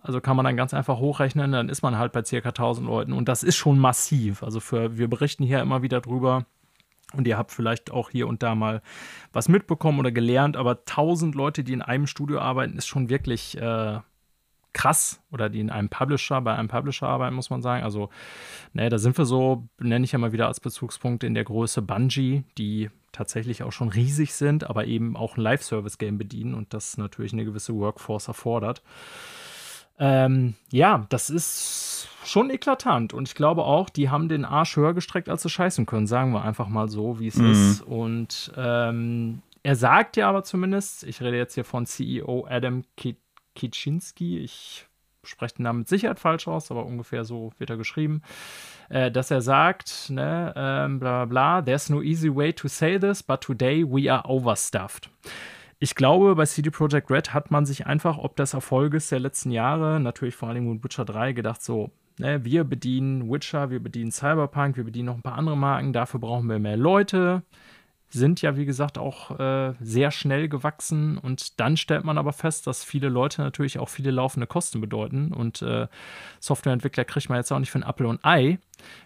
Also 0.02 0.22
kann 0.22 0.36
man 0.36 0.46
dann 0.46 0.56
ganz 0.56 0.74
einfach 0.74 1.00
hochrechnen, 1.00 1.52
dann 1.52 1.70
ist 1.70 1.82
man 1.82 1.98
halt 1.98 2.12
bei 2.12 2.24
circa 2.24 2.50
1000 2.50 2.88
Leuten 2.88 3.14
und 3.14 3.28
das 3.28 3.44
ist 3.44 3.56
schon 3.56 3.80
massiv. 3.80 4.44
Also 4.44 4.60
für, 4.60 4.98
wir 4.98 5.10
berichten 5.10 5.44
hier 5.44 5.60
immer 5.60 5.82
wieder 5.82 6.02
drüber 6.02 6.46
und 7.14 7.28
ihr 7.28 7.38
habt 7.38 7.52
vielleicht 7.52 7.92
auch 7.92 8.10
hier 8.10 8.28
und 8.28 8.44
da 8.44 8.56
mal 8.56 8.82
was 9.34 9.50
mitbekommen 9.50 10.00
oder 10.00 10.12
gelernt, 10.12 10.56
aber 10.58 10.72
1000 10.72 11.36
Leute, 11.36 11.64
die 11.64 11.74
in 11.74 11.82
einem 11.82 12.08
Studio 12.08 12.40
arbeiten, 12.40 12.78
ist 12.78 12.88
schon 12.88 13.10
wirklich 13.10 13.58
äh, 13.58 14.00
krass 14.74 15.22
oder 15.32 15.50
die 15.50 15.60
in 15.60 15.70
einem 15.70 15.90
Publisher, 15.90 16.40
bei 16.42 16.54
einem 16.54 16.68
Publisher 16.68 17.08
arbeiten, 17.08 17.36
muss 17.36 17.50
man 17.50 17.62
sagen. 17.62 17.84
Also, 17.84 18.10
ne, 18.74 18.90
da 18.90 19.00
sind 19.00 19.18
wir 19.18 19.26
so, 19.26 19.68
nenne 19.80 20.06
ich 20.06 20.12
ja 20.12 20.20
mal 20.20 20.32
wieder 20.32 20.48
als 20.48 20.60
Bezugspunkt 20.60 21.24
in 21.24 21.34
der 21.34 21.46
Größe 21.46 21.82
Bungie, 21.82 22.44
die 22.58 22.90
tatsächlich 23.12 23.64
auch 23.64 23.72
schon 23.72 23.90
riesig 23.90 24.34
sind, 24.34 24.70
aber 24.70 24.86
eben 24.86 25.18
auch 25.18 25.36
ein 25.36 25.42
Live-Service-Game 25.42 26.18
bedienen 26.18 26.54
und 26.54 26.74
das 26.74 26.98
natürlich 26.98 27.34
eine 27.34 27.46
gewisse 27.46 27.74
Workforce 27.74 28.28
erfordert. 28.28 28.84
Ähm, 30.00 30.56
ja, 30.72 31.06
das 31.10 31.30
ist 31.30 32.08
schon 32.24 32.50
eklatant. 32.50 33.14
Und 33.14 33.28
ich 33.28 33.36
glaube 33.36 33.64
auch, 33.64 33.90
die 33.90 34.10
haben 34.10 34.30
den 34.30 34.46
Arsch 34.46 34.76
höher 34.76 34.94
gestreckt, 34.94 35.30
als 35.30 35.44
sie 35.44 35.50
scheißen 35.50 35.86
können. 35.86 36.08
Sagen 36.08 36.32
wir 36.32 36.44
einfach 36.44 36.68
mal 36.68 36.90
so, 36.90 37.20
wie 37.20 37.28
es 37.28 37.38
mhm. 37.38 37.52
ist. 37.52 37.82
Und 37.82 38.52
ähm, 38.58 39.42
er 39.64 39.76
sagt 39.76 40.18
ja 40.18 40.30
aber 40.30 40.44
zumindest, 40.44 41.04
ich 41.04 41.22
rede 41.22 41.38
jetzt 41.38 41.56
hier 41.56 41.66
von 41.66 41.86
CEO 41.86 42.46
Adam 42.50 42.84
Kiczynski, 43.56 44.40
ich 44.40 44.86
spreche 45.24 45.56
den 45.56 45.64
Namen 45.64 45.80
mit 45.80 45.90
Sicherheit 45.90 46.20
falsch 46.20 46.48
aus, 46.48 46.72
aber 46.72 46.86
ungefähr 46.86 47.26
so 47.26 47.52
wird 47.58 47.70
er 47.70 47.78
geschrieben, 47.78 48.22
äh, 48.90 49.12
dass 49.12 49.32
er 49.32 49.42
sagt, 49.42 50.10
ne, 50.10 50.54
ähm, 50.56 51.00
bla 51.00 51.26
bla, 51.26 51.62
there's 51.62 51.90
no 51.90 52.02
easy 52.02 52.34
way 52.34 52.54
to 52.54 52.68
say 52.68 52.98
this, 52.98 53.22
but 53.22 53.42
today 53.42 53.84
we 53.84 54.12
are 54.12 54.24
overstuffed. 54.26 55.10
Ich 55.80 55.94
glaube, 55.94 56.36
bei 56.36 56.46
CD 56.46 56.72
Projekt 56.72 57.12
Red 57.12 57.34
hat 57.36 57.52
man 57.52 57.68
sich 57.68 57.86
einfach, 57.86 58.18
ob 58.18 58.36
des 58.36 58.56
Erfolges 58.56 59.10
der 59.10 59.20
letzten 59.20 59.52
Jahre, 59.52 60.00
natürlich 60.00 60.36
vor 60.36 60.50
allem 60.50 60.68
mit 60.72 60.84
Witcher 60.84 61.06
3, 61.06 61.34
gedacht, 61.34 61.62
so, 61.62 61.92
ne, 62.18 62.44
wir 62.44 62.64
bedienen 62.64 63.30
Witcher, 63.32 63.70
wir 63.70 63.80
bedienen 63.80 64.12
Cyberpunk, 64.12 64.76
wir 64.78 64.86
bedienen 64.86 65.06
noch 65.06 65.16
ein 65.16 65.22
paar 65.22 65.38
andere 65.38 65.56
Marken, 65.56 65.94
dafür 65.94 66.20
brauchen 66.20 66.50
wir 66.50 66.58
mehr 66.58 66.78
Leute 66.78 67.44
sind 68.10 68.42
ja, 68.42 68.56
wie 68.56 68.66
gesagt, 68.66 68.98
auch 68.98 69.38
äh, 69.40 69.74
sehr 69.82 70.12
schnell 70.12 70.48
gewachsen. 70.48 71.18
Und 71.18 71.60
dann 71.60 71.76
stellt 71.76 72.06
man 72.06 72.18
aber 72.18 72.32
fest, 72.32 72.66
dass 72.66 72.84
viele 72.84 73.10
Leute 73.10 73.42
natürlich 73.42 73.80
auch 73.80 73.90
viele 73.90 74.12
laufende 74.12 74.48
Kosten 74.48 74.80
bedeuten. 74.80 75.34
Und 75.34 75.62
äh, 75.62 75.88
Softwareentwickler 76.40 77.06
kriegt 77.06 77.30
man 77.30 77.38
jetzt 77.38 77.52
auch 77.52 77.60
nicht 77.60 77.72
für 77.72 77.80
ein 77.80 77.90
Apple 77.90 78.08
und 78.08 78.24
Ei, 78.24 78.60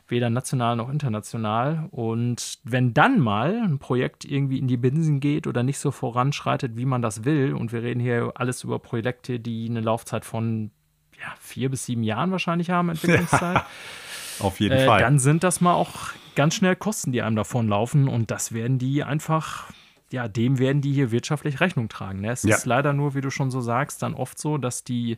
weder 0.08 0.30
national 0.30 0.76
noch 0.76 0.90
international. 0.90 1.88
Und 1.90 2.60
wenn 2.64 2.94
dann 2.94 3.20
mal 3.20 3.62
ein 3.64 3.80
Projekt 3.80 4.24
irgendwie 4.24 4.60
in 4.60 4.68
die 4.68 4.78
Binsen 4.78 5.20
geht 5.20 5.48
oder 5.48 5.64
nicht 5.64 5.80
so 5.80 5.90
voranschreitet, 5.92 6.78
wie 6.78 6.86
man 6.86 7.02
das 7.02 7.26
will, 7.26 7.54
und 7.54 7.72
wir 7.72 7.82
reden 7.82 8.00
hier 8.00 8.32
alles 8.36 8.64
über 8.64 8.78
Projekte, 8.78 9.40
die 9.40 9.68
eine 9.68 9.82
Laufzeit 9.82 10.26
von 10.26 10.70
ja, 11.20 11.34
vier 11.40 11.70
bis 11.70 11.86
sieben 11.86 12.04
Jahren 12.04 12.32
wahrscheinlich 12.32 12.70
haben, 12.70 12.90
Entwicklungszeit. 12.90 13.64
Auf 14.40 14.60
jeden 14.60 14.78
äh, 14.78 14.86
Fall. 14.86 15.00
Dann 15.00 15.18
sind 15.18 15.44
das 15.44 15.60
mal 15.60 15.74
auch 15.74 16.12
ganz 16.36 16.56
schnell 16.56 16.76
Kosten, 16.76 17.12
die 17.12 17.22
einem 17.22 17.36
davon 17.36 17.68
laufen 17.68 18.08
und 18.08 18.32
das 18.32 18.52
werden 18.52 18.80
die 18.80 19.04
einfach, 19.04 19.72
ja, 20.12 20.28
dem 20.28 20.60
werden 20.60 20.82
die 20.82 20.94
hier 20.94 21.12
wirtschaftlich 21.12 21.60
Rechnung 21.60 21.90
tragen. 21.90 22.22
Ne? 22.22 22.32
Es 22.32 22.44
ja. 22.44 22.56
ist 22.56 22.66
leider 22.66 22.94
nur, 22.94 23.16
wie 23.16 23.22
du 23.22 23.30
schon 23.30 23.52
so 23.52 23.62
sagst, 23.62 24.02
dann 24.02 24.14
oft 24.14 24.40
so, 24.40 24.58
dass 24.58 24.84
die, 24.84 25.18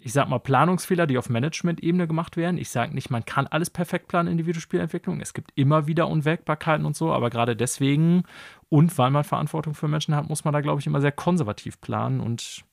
ich 0.00 0.12
sag 0.12 0.28
mal, 0.28 0.38
Planungsfehler, 0.38 1.06
die 1.06 1.18
auf 1.18 1.28
Management-Ebene 1.28 2.06
gemacht 2.06 2.36
werden. 2.36 2.58
Ich 2.58 2.70
sage 2.70 2.94
nicht, 2.94 3.10
man 3.10 3.24
kann 3.24 3.46
alles 3.46 3.70
perfekt 3.70 4.08
planen 4.08 4.28
in 4.28 4.38
die 4.38 4.46
Videospielentwicklung. 4.46 5.20
Es 5.20 5.34
gibt 5.34 5.52
immer 5.54 5.86
wieder 5.86 6.08
Unwägbarkeiten 6.08 6.86
und 6.86 6.96
so, 6.96 7.12
aber 7.12 7.30
gerade 7.30 7.56
deswegen 7.56 8.24
und 8.68 8.96
weil 8.98 9.10
man 9.10 9.24
Verantwortung 9.24 9.74
für 9.74 9.88
Menschen 9.88 10.14
hat, 10.14 10.28
muss 10.28 10.44
man 10.44 10.52
da, 10.52 10.60
glaube 10.60 10.80
ich, 10.80 10.86
immer 10.86 11.00
sehr 11.00 11.12
konservativ 11.12 11.80
planen. 11.80 12.20
Und 12.20 12.64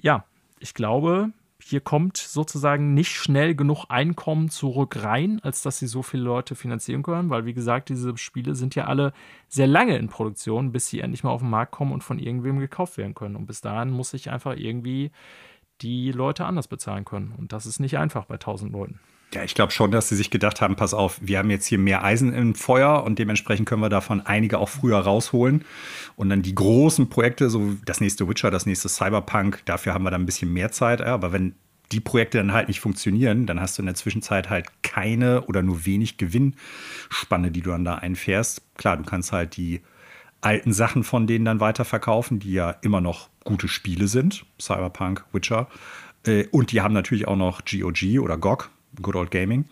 ja, 0.00 0.24
ich 0.58 0.74
glaube, 0.74 1.32
hier 1.70 1.80
kommt 1.80 2.16
sozusagen 2.16 2.94
nicht 2.94 3.12
schnell 3.12 3.54
genug 3.54 3.86
Einkommen 3.88 4.50
zurück 4.50 5.04
rein, 5.04 5.40
als 5.44 5.62
dass 5.62 5.78
sie 5.78 5.86
so 5.86 6.02
viele 6.02 6.24
Leute 6.24 6.56
finanzieren 6.56 7.04
können, 7.04 7.30
weil 7.30 7.46
wie 7.46 7.54
gesagt, 7.54 7.90
diese 7.90 8.16
Spiele 8.16 8.56
sind 8.56 8.74
ja 8.74 8.86
alle 8.86 9.12
sehr 9.46 9.68
lange 9.68 9.96
in 9.96 10.08
Produktion, 10.08 10.72
bis 10.72 10.88
sie 10.88 10.98
endlich 10.98 11.22
mal 11.22 11.30
auf 11.30 11.42
den 11.42 11.50
Markt 11.50 11.70
kommen 11.70 11.92
und 11.92 12.02
von 12.02 12.18
irgendwem 12.18 12.58
gekauft 12.58 12.98
werden 12.98 13.14
können. 13.14 13.36
Und 13.36 13.46
bis 13.46 13.60
dahin 13.60 13.90
muss 13.90 14.12
ich 14.14 14.30
einfach 14.30 14.56
irgendwie 14.56 15.12
die 15.80 16.10
Leute 16.10 16.44
anders 16.44 16.66
bezahlen 16.66 17.04
können. 17.04 17.34
Und 17.38 17.52
das 17.52 17.66
ist 17.66 17.78
nicht 17.78 17.98
einfach 17.98 18.24
bei 18.24 18.34
1000 18.34 18.72
Leuten. 18.72 18.98
Ja, 19.32 19.44
ich 19.44 19.54
glaube 19.54 19.70
schon, 19.70 19.92
dass 19.92 20.08
sie 20.08 20.16
sich 20.16 20.30
gedacht 20.30 20.60
haben, 20.60 20.74
pass 20.74 20.92
auf, 20.92 21.18
wir 21.22 21.38
haben 21.38 21.50
jetzt 21.50 21.66
hier 21.66 21.78
mehr 21.78 22.02
Eisen 22.02 22.32
im 22.32 22.56
Feuer 22.56 23.04
und 23.04 23.18
dementsprechend 23.18 23.68
können 23.68 23.80
wir 23.80 23.88
davon 23.88 24.20
einige 24.20 24.58
auch 24.58 24.68
früher 24.68 24.98
rausholen. 24.98 25.64
Und 26.16 26.30
dann 26.30 26.42
die 26.42 26.54
großen 26.54 27.08
Projekte, 27.08 27.48
so 27.48 27.76
das 27.84 28.00
nächste 28.00 28.28
Witcher, 28.28 28.50
das 28.50 28.66
nächste 28.66 28.88
Cyberpunk, 28.88 29.62
dafür 29.66 29.94
haben 29.94 30.02
wir 30.02 30.10
dann 30.10 30.22
ein 30.22 30.26
bisschen 30.26 30.52
mehr 30.52 30.72
Zeit. 30.72 31.00
Aber 31.00 31.32
wenn 31.32 31.54
die 31.92 32.00
Projekte 32.00 32.38
dann 32.38 32.52
halt 32.52 32.68
nicht 32.68 32.80
funktionieren, 32.80 33.46
dann 33.46 33.60
hast 33.60 33.78
du 33.78 33.82
in 33.82 33.86
der 33.86 33.94
Zwischenzeit 33.94 34.50
halt 34.50 34.66
keine 34.82 35.42
oder 35.42 35.62
nur 35.62 35.86
wenig 35.86 36.16
Gewinnspanne, 36.16 37.52
die 37.52 37.62
du 37.62 37.70
dann 37.70 37.84
da 37.84 37.96
einfährst. 37.96 38.62
Klar, 38.76 38.96
du 38.96 39.04
kannst 39.04 39.30
halt 39.30 39.56
die 39.56 39.80
alten 40.40 40.72
Sachen 40.72 41.04
von 41.04 41.26
denen 41.26 41.44
dann 41.44 41.60
weiterverkaufen, 41.60 42.40
die 42.40 42.52
ja 42.52 42.70
immer 42.82 43.00
noch 43.00 43.28
gute 43.44 43.68
Spiele 43.68 44.08
sind. 44.08 44.44
Cyberpunk, 44.60 45.24
Witcher. 45.32 45.68
Äh, 46.26 46.46
und 46.50 46.72
die 46.72 46.80
haben 46.80 46.94
natürlich 46.94 47.28
auch 47.28 47.36
noch 47.36 47.62
GOG 47.64 48.20
oder 48.20 48.36
GOG, 48.36 48.70
Good 49.00 49.16
Old 49.16 49.30
Gaming. 49.30 49.66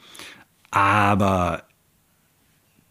Aber 0.70 1.64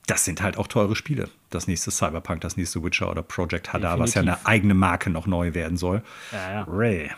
das 0.07 0.25
sind 0.25 0.41
halt 0.41 0.57
auch 0.57 0.67
teure 0.67 0.95
Spiele. 0.95 1.29
Das 1.49 1.67
nächste 1.67 1.91
Cyberpunk, 1.91 2.41
das 2.41 2.57
nächste 2.57 2.83
Witcher 2.83 3.09
oder 3.11 3.21
Project 3.21 3.73
Hadar, 3.73 3.99
was 3.99 4.13
ja 4.13 4.21
eine 4.21 4.45
eigene 4.45 4.73
Marke 4.73 5.09
noch 5.09 5.27
neu 5.27 5.53
werden 5.53 5.77
soll. 5.77 6.01
Ja, 6.31 6.51
ja. 6.51 6.65
Ray. 6.67 7.11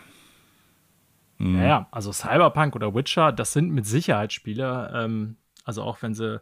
Mhm. 1.38 1.58
Ja, 1.58 1.68
ja, 1.68 1.88
also 1.92 2.12
Cyberpunk 2.12 2.76
oder 2.76 2.94
Witcher, 2.94 3.32
das 3.32 3.54
sind 3.54 3.72
mit 3.72 3.86
Sicherheit 3.86 4.34
Spiele. 4.34 4.92
Ähm, 4.94 5.38
also 5.64 5.84
auch 5.84 6.02
wenn 6.02 6.14
sie, 6.14 6.42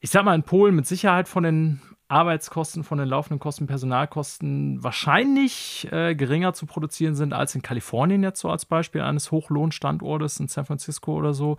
ich 0.00 0.10
sag 0.10 0.24
mal, 0.24 0.34
in 0.34 0.42
Polen 0.42 0.74
mit 0.74 0.86
Sicherheit 0.86 1.28
von 1.28 1.42
den 1.42 1.80
Arbeitskosten, 2.10 2.84
von 2.84 2.98
den 2.98 3.08
laufenden 3.08 3.38
Kosten, 3.38 3.66
Personalkosten 3.66 4.82
wahrscheinlich 4.82 5.88
äh, 5.92 6.14
geringer 6.14 6.52
zu 6.52 6.66
produzieren 6.66 7.14
sind 7.14 7.32
als 7.32 7.54
in 7.54 7.62
Kalifornien 7.62 8.22
jetzt 8.22 8.40
so 8.40 8.50
als 8.50 8.64
Beispiel 8.64 9.02
eines 9.02 9.30
Hochlohnstandortes 9.30 10.40
in 10.40 10.48
San 10.48 10.64
Francisco 10.64 11.14
oder 11.14 11.32
so. 11.32 11.56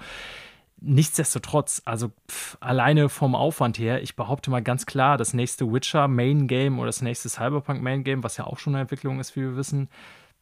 Nichtsdestotrotz, 0.84 1.84
also 1.86 2.12
pff, 2.30 2.58
alleine 2.60 3.08
vom 3.08 3.36
Aufwand 3.36 3.78
her, 3.78 4.02
ich 4.02 4.16
behaupte 4.16 4.50
mal 4.50 4.64
ganz 4.64 4.86
klar, 4.86 5.18
das 5.18 5.34
nächste 5.34 5.72
Witcher 5.72 6.08
Main 6.08 6.48
Game 6.48 6.80
oder 6.80 6.88
das 6.88 7.02
nächste 7.02 7.30
Cyberpunk 7.30 7.82
Main 7.82 8.04
Game, 8.04 8.24
was 8.24 8.38
ja 8.38 8.46
auch 8.46 8.58
schon 8.58 8.74
eine 8.74 8.82
Entwicklung 8.82 9.20
ist, 9.20 9.36
wie 9.36 9.42
wir 9.42 9.56
wissen, 9.56 9.90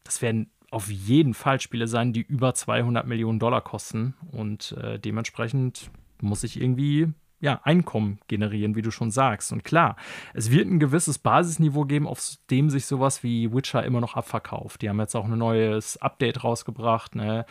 das 0.02 0.22
werden 0.22 0.50
auf 0.70 0.90
jeden 0.90 1.34
Fall 1.34 1.60
Spiele 1.60 1.86
sein, 1.86 2.12
die 2.12 2.22
über 2.22 2.54
200 2.54 3.06
Millionen 3.06 3.38
Dollar 3.38 3.60
kosten 3.60 4.14
und 4.32 4.72
äh, 4.72 4.98
dementsprechend 4.98 5.90
muss 6.22 6.42
ich 6.42 6.60
irgendwie 6.60 7.12
ja, 7.40 7.60
Einkommen 7.64 8.18
generieren, 8.28 8.76
wie 8.76 8.82
du 8.82 8.90
schon 8.90 9.10
sagst. 9.10 9.52
Und 9.52 9.64
klar, 9.64 9.96
es 10.34 10.50
wird 10.50 10.68
ein 10.68 10.78
gewisses 10.78 11.18
Basisniveau 11.18 11.84
geben, 11.84 12.06
auf 12.06 12.36
dem 12.50 12.70
sich 12.70 12.86
sowas 12.86 13.22
wie 13.22 13.52
Witcher 13.52 13.82
immer 13.84 14.00
noch 14.00 14.14
abverkauft. 14.14 14.82
Die 14.82 14.88
haben 14.88 15.00
jetzt 15.00 15.16
auch 15.16 15.24
ein 15.24 15.38
neues 15.38 15.96
Update 15.96 16.44
rausgebracht, 16.44 17.14
ne? 17.14 17.46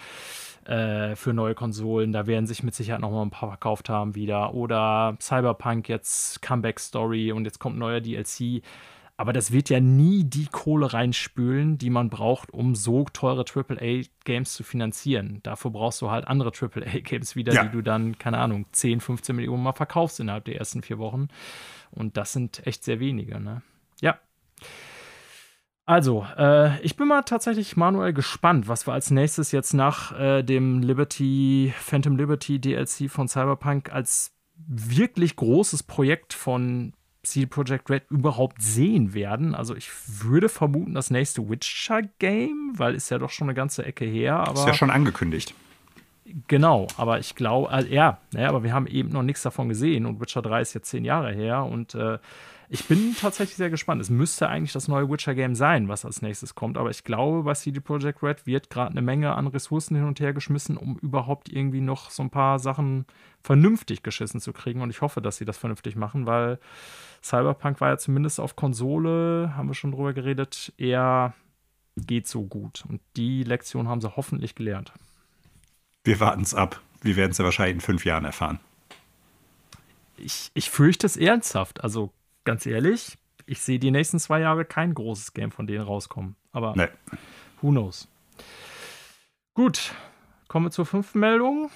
Äh, 0.66 1.16
für 1.16 1.34
neue 1.34 1.56
Konsolen. 1.56 2.12
Da 2.12 2.28
werden 2.28 2.46
sich 2.46 2.62
mit 2.62 2.76
Sicherheit 2.76 3.02
noch 3.02 3.10
mal 3.10 3.24
ein 3.24 3.32
paar 3.32 3.50
verkauft 3.50 3.90
haben 3.90 4.14
wieder. 4.14 4.54
Oder 4.54 5.18
Cyberpunk 5.20 5.90
jetzt 5.90 6.42
Comeback 6.44 6.80
Story 6.80 7.32
und 7.32 7.46
jetzt 7.46 7.60
kommt 7.60 7.78
neuer 7.78 8.02
DLC. 8.02 8.62
Aber 9.20 9.34
das 9.34 9.52
wird 9.52 9.70
ja 9.70 9.82
nie 9.82 10.24
die 10.24 10.46
Kohle 10.46 10.94
reinspülen, 10.94 11.78
die 11.78 11.90
man 11.90 12.10
braucht, 12.10 12.54
um 12.54 12.74
so 12.74 13.04
teure 13.04 13.44
AAA-Games 13.44 14.54
zu 14.54 14.64
finanzieren. 14.64 15.42
Dafür 15.44 15.72
brauchst 15.72 16.02
du 16.02 16.10
halt 16.10 16.26
andere 16.26 16.54
AAA-Games 16.58 17.36
wieder, 17.36 17.52
ja. 17.52 17.66
die 17.66 17.70
du 17.70 17.82
dann, 17.82 18.18
keine 18.18 18.38
Ahnung, 18.38 18.68
10, 18.72 19.02
15 19.02 19.36
Millionen 19.36 19.62
Mal 19.62 19.74
verkaufst 19.74 20.22
innerhalb 20.22 20.46
der 20.46 20.56
ersten 20.56 20.82
vier 20.82 21.00
Wochen. 21.00 21.28
Und 21.92 22.16
das 22.16 22.32
sind 22.32 22.66
echt 22.66 22.86
sehr 22.86 23.02
wenige, 23.02 23.42
ne? 23.42 23.62
Ja. 24.00 24.20
Also, 25.86 26.26
äh, 26.38 26.80
ich 26.80 26.96
bin 26.96 27.10
mal 27.10 27.24
tatsächlich 27.24 27.76
manuell 27.76 28.14
gespannt, 28.14 28.70
was 28.70 28.88
wir 28.88 28.94
als 28.94 29.12
nächstes 29.12 29.52
jetzt 29.52 29.74
nach 29.74 30.18
äh, 30.18 30.44
dem 30.44 30.82
Liberty, 30.82 31.74
Phantom 31.78 32.16
Liberty 32.16 32.60
DLC 32.60 33.12
von 33.12 33.28
Cyberpunk 33.28 33.92
als 33.92 34.32
wirklich 34.56 35.36
großes 35.36 35.84
Projekt 35.84 36.32
von 36.34 36.94
CD 37.24 37.46
Projekt 37.46 37.90
Red 37.90 38.04
überhaupt 38.10 38.62
sehen 38.62 39.14
werden. 39.14 39.54
Also 39.56 39.76
ich 39.76 39.90
würde 40.06 40.50
vermuten, 40.50 40.94
das 40.94 41.10
nächste 41.10 41.50
Witcher-Game, 41.50 42.74
weil 42.78 42.96
ist 42.96 43.10
ja 43.10 43.18
doch 43.18 43.30
schon 43.30 43.48
eine 43.48 43.56
ganze 43.56 43.86
Ecke 43.86 44.06
her. 44.06 44.36
Aber 44.36 44.54
ist 44.54 44.68
ja 44.68 44.74
schon 44.74 44.90
angekündigt. 44.90 45.54
Genau, 46.48 46.88
aber 46.98 47.20
ich 47.20 47.36
glaube, 47.36 47.72
äh, 47.74 47.94
ja, 47.94 48.20
ja, 48.34 48.50
aber 48.50 48.64
wir 48.64 48.74
haben 48.74 48.88
eben 48.88 49.10
noch 49.10 49.24
nichts 49.24 49.42
davon 49.42 49.68
gesehen 49.68 50.06
und 50.06 50.22
Witcher 50.22 50.42
3 50.42 50.62
ist 50.62 50.74
jetzt 50.74 50.90
zehn 50.90 51.04
Jahre 51.04 51.34
her 51.34 51.64
und 51.64 51.96
äh, 51.96 52.20
ich 52.72 52.86
bin 52.86 53.16
tatsächlich 53.20 53.58
sehr 53.58 53.72
gespannt. 53.72 54.00
Es 54.00 54.12
müsste 54.12 54.48
eigentlich 54.48 54.74
das 54.74 54.88
neue 54.88 55.10
Witcher-Game 55.10 55.56
sein, 55.56 55.88
was 55.88 56.06
als 56.06 56.22
nächstes 56.22 56.54
kommt. 56.54 56.78
Aber 56.78 56.92
ich 56.92 57.04
glaube, 57.04 57.42
bei 57.42 57.54
CD 57.56 57.80
Projekt 57.80 58.22
Red 58.22 58.46
wird 58.46 58.70
gerade 58.70 58.92
eine 58.92 59.02
Menge 59.02 59.34
an 59.34 59.48
Ressourcen 59.48 59.96
hin 59.96 60.06
und 60.06 60.20
her 60.20 60.34
geschmissen, 60.34 60.78
um 60.78 60.98
überhaupt 61.00 61.50
irgendwie 61.50 61.82
noch 61.82 62.12
so 62.12 62.22
ein 62.22 62.30
paar 62.30 62.60
Sachen 62.60 63.08
vernünftig 63.42 64.04
geschissen 64.04 64.40
zu 64.40 64.54
kriegen. 64.54 64.82
Und 64.82 64.92
ich 64.92 65.02
hoffe, 65.02 65.20
dass 65.20 65.38
sie 65.38 65.46
das 65.46 65.58
vernünftig 65.58 65.96
machen, 65.96 66.28
weil 66.28 66.60
Cyberpunk 67.24 67.82
war 67.82 67.90
ja 67.90 67.98
zumindest 67.98 68.40
auf 68.40 68.56
Konsole, 68.56 69.54
haben 69.58 69.68
wir 69.68 69.74
schon 69.74 69.92
drüber 69.92 70.14
geredet, 70.14 70.72
eher 70.78 71.34
geht 71.98 72.28
so 72.28 72.44
gut. 72.44 72.86
Und 72.88 73.02
die 73.18 73.44
Lektion 73.44 73.88
haben 73.88 74.00
sie 74.00 74.16
hoffentlich 74.16 74.54
gelernt. 74.54 74.94
Wir 76.04 76.20
warten 76.20 76.44
es 76.44 76.54
ab. 76.54 76.80
Wir 77.02 77.16
werden 77.16 77.32
es 77.32 77.40
ja 77.40 77.46
wahrscheinlich 77.46 77.76
in 77.76 77.82
fünf 77.82 78.06
Jahren 78.06 78.26
erfahren. 78.26 78.60
Ich, 80.18 80.52
ich 80.54 80.70
fürchte 80.70 81.08
es 81.08 81.18
ernsthaft. 81.18 81.84
Also 81.84 82.12
ganz 82.50 82.66
ehrlich, 82.66 83.16
ich 83.46 83.62
sehe 83.62 83.78
die 83.78 83.92
nächsten 83.92 84.18
zwei 84.18 84.40
Jahre 84.40 84.66
kein 84.66 84.96
großes 84.96 85.34
Game 85.36 85.52
von 85.52 85.68
denen 85.68 85.84
rauskommen. 85.84 86.36
Aber 86.52 86.74
nee. 86.76 86.88
who 87.62 87.70
knows? 87.70 88.08
Gut, 89.54 89.94
kommen 90.48 90.66
wir 90.66 90.72
zur 90.72 90.88
fünften 90.88 91.20
Meldung. 91.20 91.70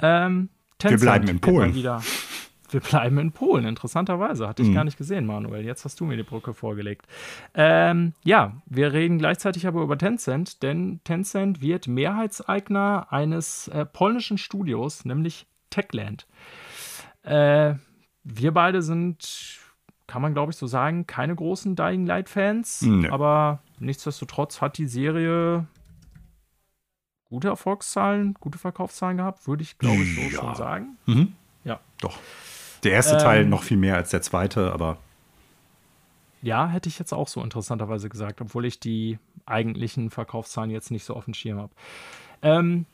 Ähm, 0.00 0.50
wir 0.78 0.98
bleiben 0.98 1.26
in 1.26 1.40
Polen. 1.40 1.74
Wieder, 1.74 2.02
wir 2.68 2.80
bleiben 2.80 3.16
in 3.16 3.32
Polen, 3.32 3.64
interessanterweise. 3.64 4.46
Hatte 4.46 4.60
ich 4.60 4.68
mhm. 4.68 4.74
gar 4.74 4.84
nicht 4.84 4.98
gesehen, 4.98 5.24
Manuel. 5.24 5.64
Jetzt 5.64 5.86
hast 5.86 5.98
du 6.00 6.04
mir 6.04 6.18
die 6.18 6.22
Brücke 6.22 6.52
vorgelegt. 6.52 7.06
Ähm, 7.54 8.12
ja, 8.24 8.60
wir 8.66 8.92
reden 8.92 9.16
gleichzeitig 9.16 9.66
aber 9.66 9.80
über 9.80 9.96
Tencent, 9.96 10.62
denn 10.62 11.00
Tencent 11.04 11.62
wird 11.62 11.88
Mehrheitseigner 11.88 13.06
eines 13.08 13.68
äh, 13.68 13.86
polnischen 13.86 14.36
Studios, 14.36 15.06
nämlich 15.06 15.46
Techland. 15.70 16.26
Äh, 17.22 17.76
wir 18.22 18.52
beide 18.52 18.82
sind 18.82 19.64
kann 20.08 20.22
man 20.22 20.32
glaube 20.32 20.50
ich 20.50 20.58
so 20.58 20.66
sagen, 20.66 21.06
keine 21.06 21.36
großen 21.36 21.76
Dying 21.76 22.04
Light 22.04 22.28
Fans, 22.28 22.82
nee. 22.82 23.08
aber 23.08 23.60
nichtsdestotrotz 23.78 24.60
hat 24.60 24.78
die 24.78 24.86
Serie 24.86 25.68
gute 27.28 27.48
Erfolgszahlen, 27.48 28.34
gute 28.40 28.58
Verkaufszahlen 28.58 29.18
gehabt, 29.18 29.46
würde 29.46 29.62
ich 29.62 29.78
glaube 29.78 30.02
ich 30.02 30.16
so 30.16 30.22
ja. 30.22 30.30
schon 30.30 30.54
sagen. 30.56 30.96
Mhm. 31.06 31.34
Ja. 31.62 31.78
Doch. 32.00 32.18
Der 32.84 32.92
erste 32.92 33.14
ähm, 33.14 33.20
Teil 33.20 33.44
noch 33.44 33.62
viel 33.62 33.76
mehr 33.76 33.96
als 33.96 34.10
der 34.10 34.22
zweite, 34.22 34.72
aber. 34.72 34.98
Ja, 36.40 36.68
hätte 36.68 36.88
ich 36.88 36.98
jetzt 36.98 37.12
auch 37.12 37.28
so 37.28 37.42
interessanterweise 37.42 38.08
gesagt, 38.08 38.40
obwohl 38.40 38.64
ich 38.64 38.80
die 38.80 39.18
eigentlichen 39.44 40.10
Verkaufszahlen 40.10 40.70
jetzt 40.70 40.90
nicht 40.90 41.04
so 41.04 41.14
auf 41.14 41.24
dem 41.24 41.34
Schirm 41.34 41.58
habe. 41.58 41.72
Ähm, 42.42 42.86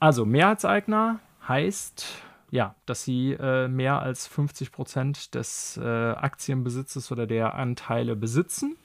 also, 0.00 0.26
Mehrheitseigner 0.26 1.20
heißt, 1.46 2.06
ja, 2.50 2.74
dass 2.86 3.04
sie 3.04 3.32
äh, 3.32 3.68
mehr 3.68 4.00
als 4.00 4.26
50 4.26 4.72
Prozent 4.72 5.34
des 5.34 5.76
äh, 5.76 5.86
Aktienbesitzes 5.86 7.10
oder 7.12 7.26
der 7.26 7.54
Anteile 7.54 8.16
besitzen. 8.16 8.76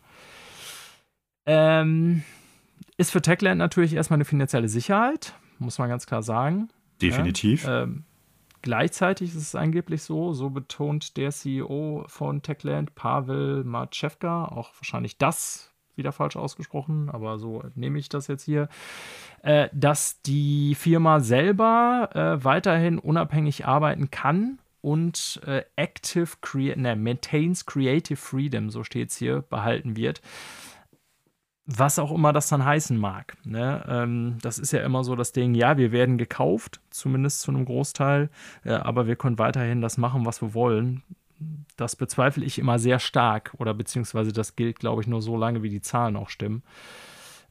Ähm, 1.45 2.23
ist 2.97 3.11
für 3.11 3.21
Techland 3.21 3.59
natürlich 3.59 3.93
erstmal 3.93 4.17
eine 4.17 4.25
finanzielle 4.25 4.69
Sicherheit, 4.69 5.33
muss 5.59 5.77
man 5.77 5.89
ganz 5.89 6.05
klar 6.05 6.23
sagen. 6.23 6.69
Definitiv. 7.01 7.65
Ja, 7.65 7.83
ähm, 7.83 8.03
gleichzeitig 8.61 9.29
ist 9.29 9.41
es 9.41 9.55
angeblich 9.55 10.03
so, 10.03 10.33
so 10.33 10.49
betont 10.49 11.17
der 11.17 11.31
CEO 11.31 12.05
von 12.07 12.41
Techland, 12.41 12.95
Pavel 12.95 13.63
Matschewka, 13.63 14.45
auch 14.45 14.71
wahrscheinlich 14.79 15.17
das 15.17 15.74
wieder 15.97 16.11
falsch 16.11 16.35
ausgesprochen, 16.35 17.09
aber 17.09 17.39
so 17.39 17.63
nehme 17.75 17.99
ich 17.99 18.09
das 18.09 18.27
jetzt 18.27 18.43
hier, 18.43 18.69
äh, 19.43 19.69
dass 19.73 20.21
die 20.21 20.75
Firma 20.75 21.19
selber 21.19 22.09
äh, 22.13 22.43
weiterhin 22.43 22.99
unabhängig 22.99 23.65
arbeiten 23.65 24.11
kann 24.11 24.59
und 24.81 25.41
äh, 25.47 25.63
active 25.75 26.37
crea 26.41 26.75
ne, 26.75 26.95
maintains 26.95 27.65
creative 27.65 28.17
freedom, 28.17 28.69
so 28.69 28.83
steht 28.83 29.09
es 29.09 29.17
hier, 29.17 29.41
behalten 29.41 29.95
wird. 29.95 30.21
Was 31.67 31.97
auch 31.97 32.11
immer 32.11 32.31
das 32.31 32.49
dann 32.49 32.63
heißen 32.63 32.95
mag. 32.95 33.35
Ne? 33.43 33.83
Ähm, 33.87 34.37
das 34.43 34.59
ist 34.59 34.71
ja 34.71 34.83
immer 34.83 35.03
so 35.03 35.15
das 35.15 35.31
Ding, 35.31 35.55
ja, 35.55 35.77
wir 35.77 35.91
werden 35.91 36.19
gekauft, 36.19 36.79
zumindest 36.91 37.41
zu 37.41 37.49
einem 37.49 37.65
Großteil, 37.65 38.29
äh, 38.63 38.73
aber 38.73 39.07
wir 39.07 39.15
können 39.15 39.39
weiterhin 39.39 39.81
das 39.81 39.97
machen, 39.97 40.27
was 40.27 40.43
wir 40.43 40.53
wollen 40.53 41.01
das 41.77 41.95
bezweifle 41.95 42.45
ich 42.45 42.59
immer 42.59 42.79
sehr 42.79 42.99
stark 42.99 43.53
oder 43.57 43.73
beziehungsweise 43.73 44.31
das 44.31 44.55
gilt, 44.55 44.79
glaube 44.79 45.01
ich, 45.01 45.07
nur 45.07 45.21
so 45.21 45.37
lange, 45.37 45.63
wie 45.63 45.69
die 45.69 45.81
Zahlen 45.81 46.15
auch 46.15 46.29
stimmen. 46.29 46.63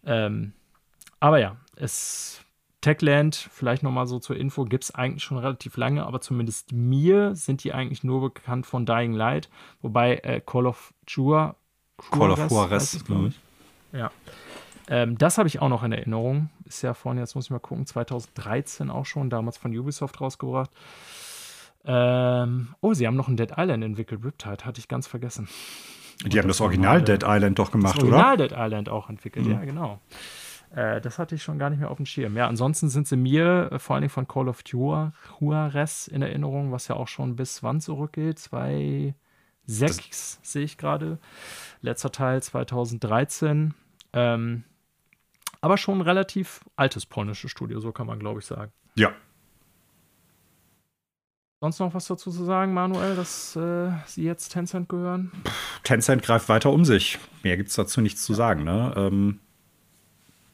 Ähm, 0.05 0.53
aber 1.21 1.39
ja, 1.39 1.57
es 1.77 2.45
Techland, 2.85 3.35
vielleicht 3.51 3.83
nochmal 3.83 4.07
so 4.07 4.19
zur 4.19 4.37
Info, 4.37 4.67
gibt 4.67 4.85
es 4.85 4.95
eigentlich 4.95 5.25
schon 5.25 5.39
relativ 5.39 5.79
lange, 5.79 6.05
aber 6.05 6.21
zumindest 6.21 6.73
mir 6.73 7.35
sind 7.35 7.65
die 7.65 7.73
eigentlich 7.73 8.05
nur 8.05 8.21
bekannt 8.21 8.67
von 8.67 8.85
Dying 8.85 9.15
Light, 9.15 9.49
wobei 9.81 10.17
äh, 10.17 10.43
Call 10.45 10.67
of 10.67 10.93
Juarez, 11.09 11.55
Call 12.11 12.31
of 12.31 12.51
Juarez, 12.51 13.03
glaube 13.07 13.29
ich. 13.29 13.41
Ja. 13.99 14.11
Ähm, 14.89 15.17
das 15.17 15.39
habe 15.39 15.49
ich 15.49 15.63
auch 15.63 15.71
noch 15.71 15.83
in 15.83 15.93
Erinnerung. 15.93 16.51
Ist 16.67 16.83
ja 16.83 16.93
vorhin, 16.93 17.19
jetzt 17.19 17.35
muss 17.35 17.47
ich 17.47 17.51
mal 17.51 17.59
gucken, 17.59 17.87
2013 17.87 18.91
auch 18.91 19.07
schon, 19.07 19.31
damals 19.31 19.57
von 19.57 19.75
Ubisoft 19.75 20.21
rausgebracht. 20.21 20.71
Ähm, 21.87 22.75
oh, 22.81 22.95
sie 22.95 23.07
haben 23.07 23.17
noch 23.17 23.29
ein 23.29 23.37
Dead 23.37 23.53
Island 23.57 23.85
entwickelt, 23.85 24.25
Riptide, 24.25 24.65
hatte 24.65 24.81
ich 24.81 24.89
ganz 24.89 25.07
vergessen. 25.07 25.49
Die 26.25 26.39
haben 26.39 26.49
das, 26.49 26.59
das 26.59 26.61
Original 26.63 27.03
Dead 27.03 27.23
Island 27.25 27.59
doch 27.59 27.71
gemacht, 27.71 27.97
das 27.97 28.05
Original 28.05 28.35
oder? 28.35 28.49
Dead 28.49 28.59
Island 28.59 28.89
auch 28.89 29.11
entwickelt, 29.11 29.47
mhm. 29.47 29.53
ja, 29.53 29.65
genau. 29.65 30.01
Äh, 30.75 31.01
das 31.01 31.19
hatte 31.19 31.35
ich 31.35 31.43
schon 31.43 31.59
gar 31.59 31.71
nicht 31.71 31.81
mehr 31.81 31.91
auf 31.91 31.97
dem 31.97 32.07
Schirm. 32.07 32.37
Ja, 32.37 32.49
ansonsten 32.49 32.89
sind 32.89 33.07
sie 33.07 33.17
mir 33.17 33.71
äh, 33.73 33.79
vor 33.79 33.95
allen 33.95 34.03
Dingen 34.03 34.11
von 34.11 34.27
Call 34.27 34.49
of 34.49 34.63
Juarez 34.67 36.09
in 36.09 36.23
Erinnerung, 36.23 36.73
was 36.73 36.89
ja 36.89 36.97
auch 36.97 37.09
schon 37.09 37.37
bis 37.37 37.63
wann 37.63 37.81
zurückgeht? 37.81 38.39
2006 38.39 40.41
sehe 40.43 40.65
ich 40.65 40.79
gerade. 40.79 41.19
Letzter 41.81 42.13
Teil 42.13 42.43
2013. 42.43 43.75
Ähm, 44.13 44.65
aber 45.61 45.79
schon 45.79 45.99
ein 45.99 46.03
relativ 46.03 46.61
altes 46.77 47.07
polnisches 47.07 47.51
Studio, 47.51 47.81
so 47.81 47.93
kann 47.93 48.07
man, 48.07 48.19
glaube 48.19 48.41
ich, 48.41 48.47
sagen. 48.47 48.73
Ja. 48.97 49.13
Sonst 51.65 51.79
noch 51.79 51.95
was 51.95 52.07
dazu 52.07 52.31
zu 52.31 52.45
sagen, 52.45 52.75
Manuel, 52.75 53.17
dass 53.17 53.57
äh, 53.57 53.89
Sie 54.05 54.23
jetzt 54.23 54.51
Tencent 54.51 54.87
gehören? 54.87 55.33
Tencent 55.83 56.23
greift 56.23 56.51
weiter 56.51 56.71
um 56.71 56.85
sich. 56.85 57.19
Mehr 57.43 57.57
gibt 57.57 57.71
es 57.71 57.75
dazu 57.75 58.03
nichts 58.03 58.23
zu 58.23 58.35
sagen. 58.35 58.65
Ne? 58.65 58.93
Ähm, 58.95 59.41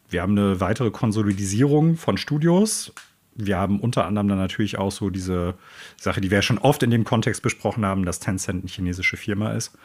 wir 0.09 0.23
haben 0.23 0.39
eine 0.39 0.61
weitere 0.61 0.93
Konsolidisierung 0.93 1.97
von 1.97 2.17
Studios. 2.17 2.93
Wir 3.35 3.59
haben 3.59 3.81
unter 3.81 4.07
anderem 4.07 4.29
dann 4.29 4.39
natürlich 4.39 4.79
auch 4.79 4.93
so 4.93 5.11
diese 5.11 5.55
Sache, 5.97 6.21
die 6.21 6.31
wir 6.31 6.43
schon 6.43 6.59
oft 6.59 6.81
in 6.85 6.93
dem 6.93 7.03
Kontext 7.03 7.43
besprochen 7.43 7.85
haben, 7.85 8.05
dass 8.05 8.21
Tencent 8.21 8.63
eine 8.63 8.71
chinesische 8.71 9.17
Firma 9.17 9.51
ist. 9.51 9.77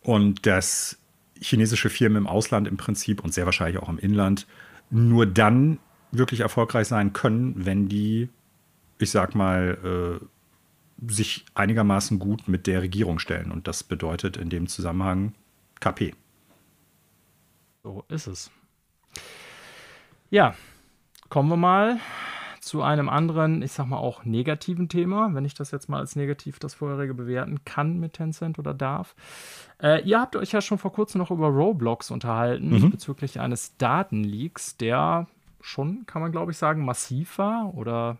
Und 0.00 0.46
dass 0.46 0.96
chinesische 1.38 1.90
Firmen 1.90 2.22
im 2.22 2.26
Ausland 2.26 2.66
im 2.68 2.78
Prinzip 2.78 3.22
und 3.22 3.34
sehr 3.34 3.44
wahrscheinlich 3.44 3.82
auch 3.82 3.90
im 3.90 3.98
Inland 3.98 4.46
nur 4.88 5.26
dann 5.26 5.78
wirklich 6.10 6.40
erfolgreich 6.40 6.88
sein 6.88 7.12
können, 7.12 7.66
wenn 7.66 7.90
die, 7.90 8.30
ich 8.98 9.10
sag 9.10 9.34
mal, 9.34 10.18
äh, 10.20 10.24
sich 11.08 11.44
einigermaßen 11.54 12.18
gut 12.18 12.48
mit 12.48 12.66
der 12.66 12.82
Regierung 12.82 13.18
stellen. 13.18 13.50
Und 13.52 13.68
das 13.68 13.84
bedeutet 13.84 14.36
in 14.36 14.48
dem 14.48 14.66
Zusammenhang 14.66 15.34
KP. 15.80 16.14
So 17.82 18.04
ist 18.08 18.26
es. 18.26 18.50
Ja, 20.30 20.54
kommen 21.28 21.48
wir 21.48 21.56
mal 21.56 22.00
zu 22.60 22.82
einem 22.82 23.08
anderen, 23.08 23.62
ich 23.62 23.70
sag 23.70 23.86
mal 23.86 23.98
auch 23.98 24.24
negativen 24.24 24.88
Thema, 24.88 25.32
wenn 25.34 25.44
ich 25.44 25.54
das 25.54 25.70
jetzt 25.70 25.88
mal 25.88 26.00
als 26.00 26.16
negativ 26.16 26.58
das 26.58 26.74
vorherige 26.74 27.14
bewerten 27.14 27.64
kann 27.64 28.00
mit 28.00 28.14
Tencent 28.14 28.58
oder 28.58 28.74
darf. 28.74 29.14
Äh, 29.80 30.02
ihr 30.02 30.20
habt 30.20 30.34
euch 30.34 30.50
ja 30.50 30.60
schon 30.60 30.78
vor 30.78 30.92
kurzem 30.92 31.20
noch 31.20 31.30
über 31.30 31.46
Roblox 31.46 32.10
unterhalten 32.10 32.70
mhm. 32.70 32.90
bezüglich 32.90 33.38
eines 33.38 33.76
Datenleaks, 33.76 34.76
der 34.76 35.28
schon, 35.60 36.06
kann 36.06 36.22
man 36.22 36.32
glaube 36.32 36.50
ich 36.50 36.58
sagen, 36.58 36.84
massiv 36.84 37.38
war 37.38 37.72
oder 37.74 38.18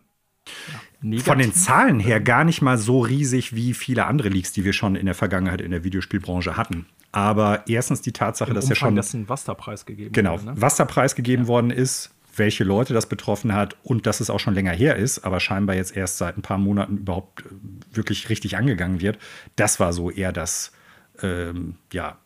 ja, 1.03 1.21
Von 1.21 1.39
den 1.39 1.53
Zahlen 1.53 2.01
her 2.01 2.21
gar 2.21 2.45
nicht 2.45 2.63
mal 2.63 2.79
so 2.79 3.01
riesig 3.01 3.55
wie 3.55 3.75
viele 3.75 4.07
andere 4.07 4.29
Leaks, 4.29 4.53
die 4.53 4.65
wir 4.65 4.73
schon 4.73 4.97
in 4.97 5.07
der 5.07 5.15
Vergangenheit 5.15 5.61
in 5.61 5.71
der 5.71 5.85
Videospielbranche 5.85 6.57
hatten. 6.57 6.87
Aber 7.13 7.67
erstens 7.67 8.03
die 8.03 8.13
Tatsache, 8.13 8.51
Im 8.51 8.55
dass 8.55 8.65
Umfang, 8.65 8.75
ja 8.75 8.81
schon. 8.81 8.97
Dass 8.97 9.15
ein 9.15 9.29
Wasserpreis 9.29 9.87
gegeben 9.87 10.13
genau, 10.13 10.35
wurde, 10.35 10.45
ne? 10.47 10.61
Wasserpreis 10.61 11.15
gegeben 11.15 11.45
ja. 11.45 11.49
worden 11.49 11.71
ist, 11.71 12.11
welche 12.37 12.65
Leute 12.65 12.95
das 12.95 13.09
betroffen 13.09 13.55
hat 13.55 13.77
und 13.83 14.07
dass 14.07 14.21
es 14.21 14.31
auch 14.31 14.41
schon 14.41 14.55
länger 14.55 14.73
her 14.73 14.97
ist, 14.97 15.21
aber 15.21 15.41
scheinbar 15.41 15.77
jetzt 15.77 15.97
erst 15.97 16.19
seit 16.19 16.37
ein 16.37 16.43
paar 16.43 16.59
Monaten 16.59 16.99
überhaupt 16.99 17.41
äh, 17.41 17.97
wirklich 17.97 18.29
richtig 18.29 18.57
angegangen 18.57 19.01
wird. 19.01 19.19
Das 19.57 19.81
war 19.81 19.93
so 19.93 20.11
eher 20.11 20.33
das, 20.33 20.73
ähm, 21.23 21.77
ja, 21.93 22.19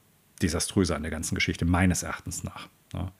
desaströse 0.42 0.96
an 0.96 1.02
der 1.02 1.10
ganzen 1.10 1.34
Geschichte, 1.34 1.64
meines 1.64 2.02
Erachtens 2.02 2.42
nach. 2.42 2.68
Ja, 2.92 3.02
ne? 3.02 3.12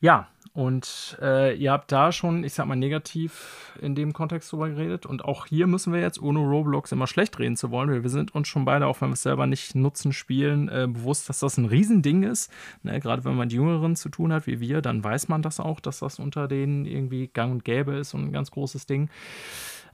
ja 0.00 0.28
und 0.58 1.16
äh, 1.22 1.54
ihr 1.54 1.70
habt 1.70 1.92
da 1.92 2.10
schon, 2.10 2.42
ich 2.42 2.52
sag 2.52 2.66
mal, 2.66 2.74
negativ 2.74 3.72
in 3.80 3.94
dem 3.94 4.12
Kontext 4.12 4.50
drüber 4.50 4.68
geredet. 4.68 5.06
Und 5.06 5.24
auch 5.24 5.46
hier 5.46 5.68
müssen 5.68 5.92
wir 5.92 6.00
jetzt, 6.00 6.20
ohne 6.20 6.40
Roblox 6.40 6.90
immer 6.90 7.06
schlecht 7.06 7.38
reden 7.38 7.56
zu 7.56 7.70
wollen, 7.70 7.88
weil 7.88 8.02
wir 8.02 8.10
sind 8.10 8.34
uns 8.34 8.48
schon 8.48 8.64
beide, 8.64 8.88
auch 8.88 9.00
wenn 9.00 9.10
wir 9.10 9.12
es 9.12 9.22
selber 9.22 9.46
nicht 9.46 9.76
nutzen, 9.76 10.12
spielen, 10.12 10.68
äh, 10.68 10.88
bewusst, 10.90 11.28
dass 11.28 11.38
das 11.38 11.58
ein 11.58 11.66
Riesending 11.66 12.24
ist. 12.24 12.50
Ne, 12.82 12.98
Gerade 12.98 13.24
wenn 13.24 13.36
man 13.36 13.46
mit 13.46 13.52
Jüngeren 13.52 13.94
zu 13.94 14.08
tun 14.08 14.32
hat 14.32 14.48
wie 14.48 14.58
wir, 14.58 14.82
dann 14.82 15.04
weiß 15.04 15.28
man 15.28 15.42
das 15.42 15.60
auch, 15.60 15.78
dass 15.78 16.00
das 16.00 16.18
unter 16.18 16.48
denen 16.48 16.86
irgendwie 16.86 17.28
gang 17.28 17.52
und 17.52 17.64
gäbe 17.64 17.94
ist 17.94 18.14
und 18.14 18.24
ein 18.24 18.32
ganz 18.32 18.50
großes 18.50 18.86
Ding. 18.86 19.10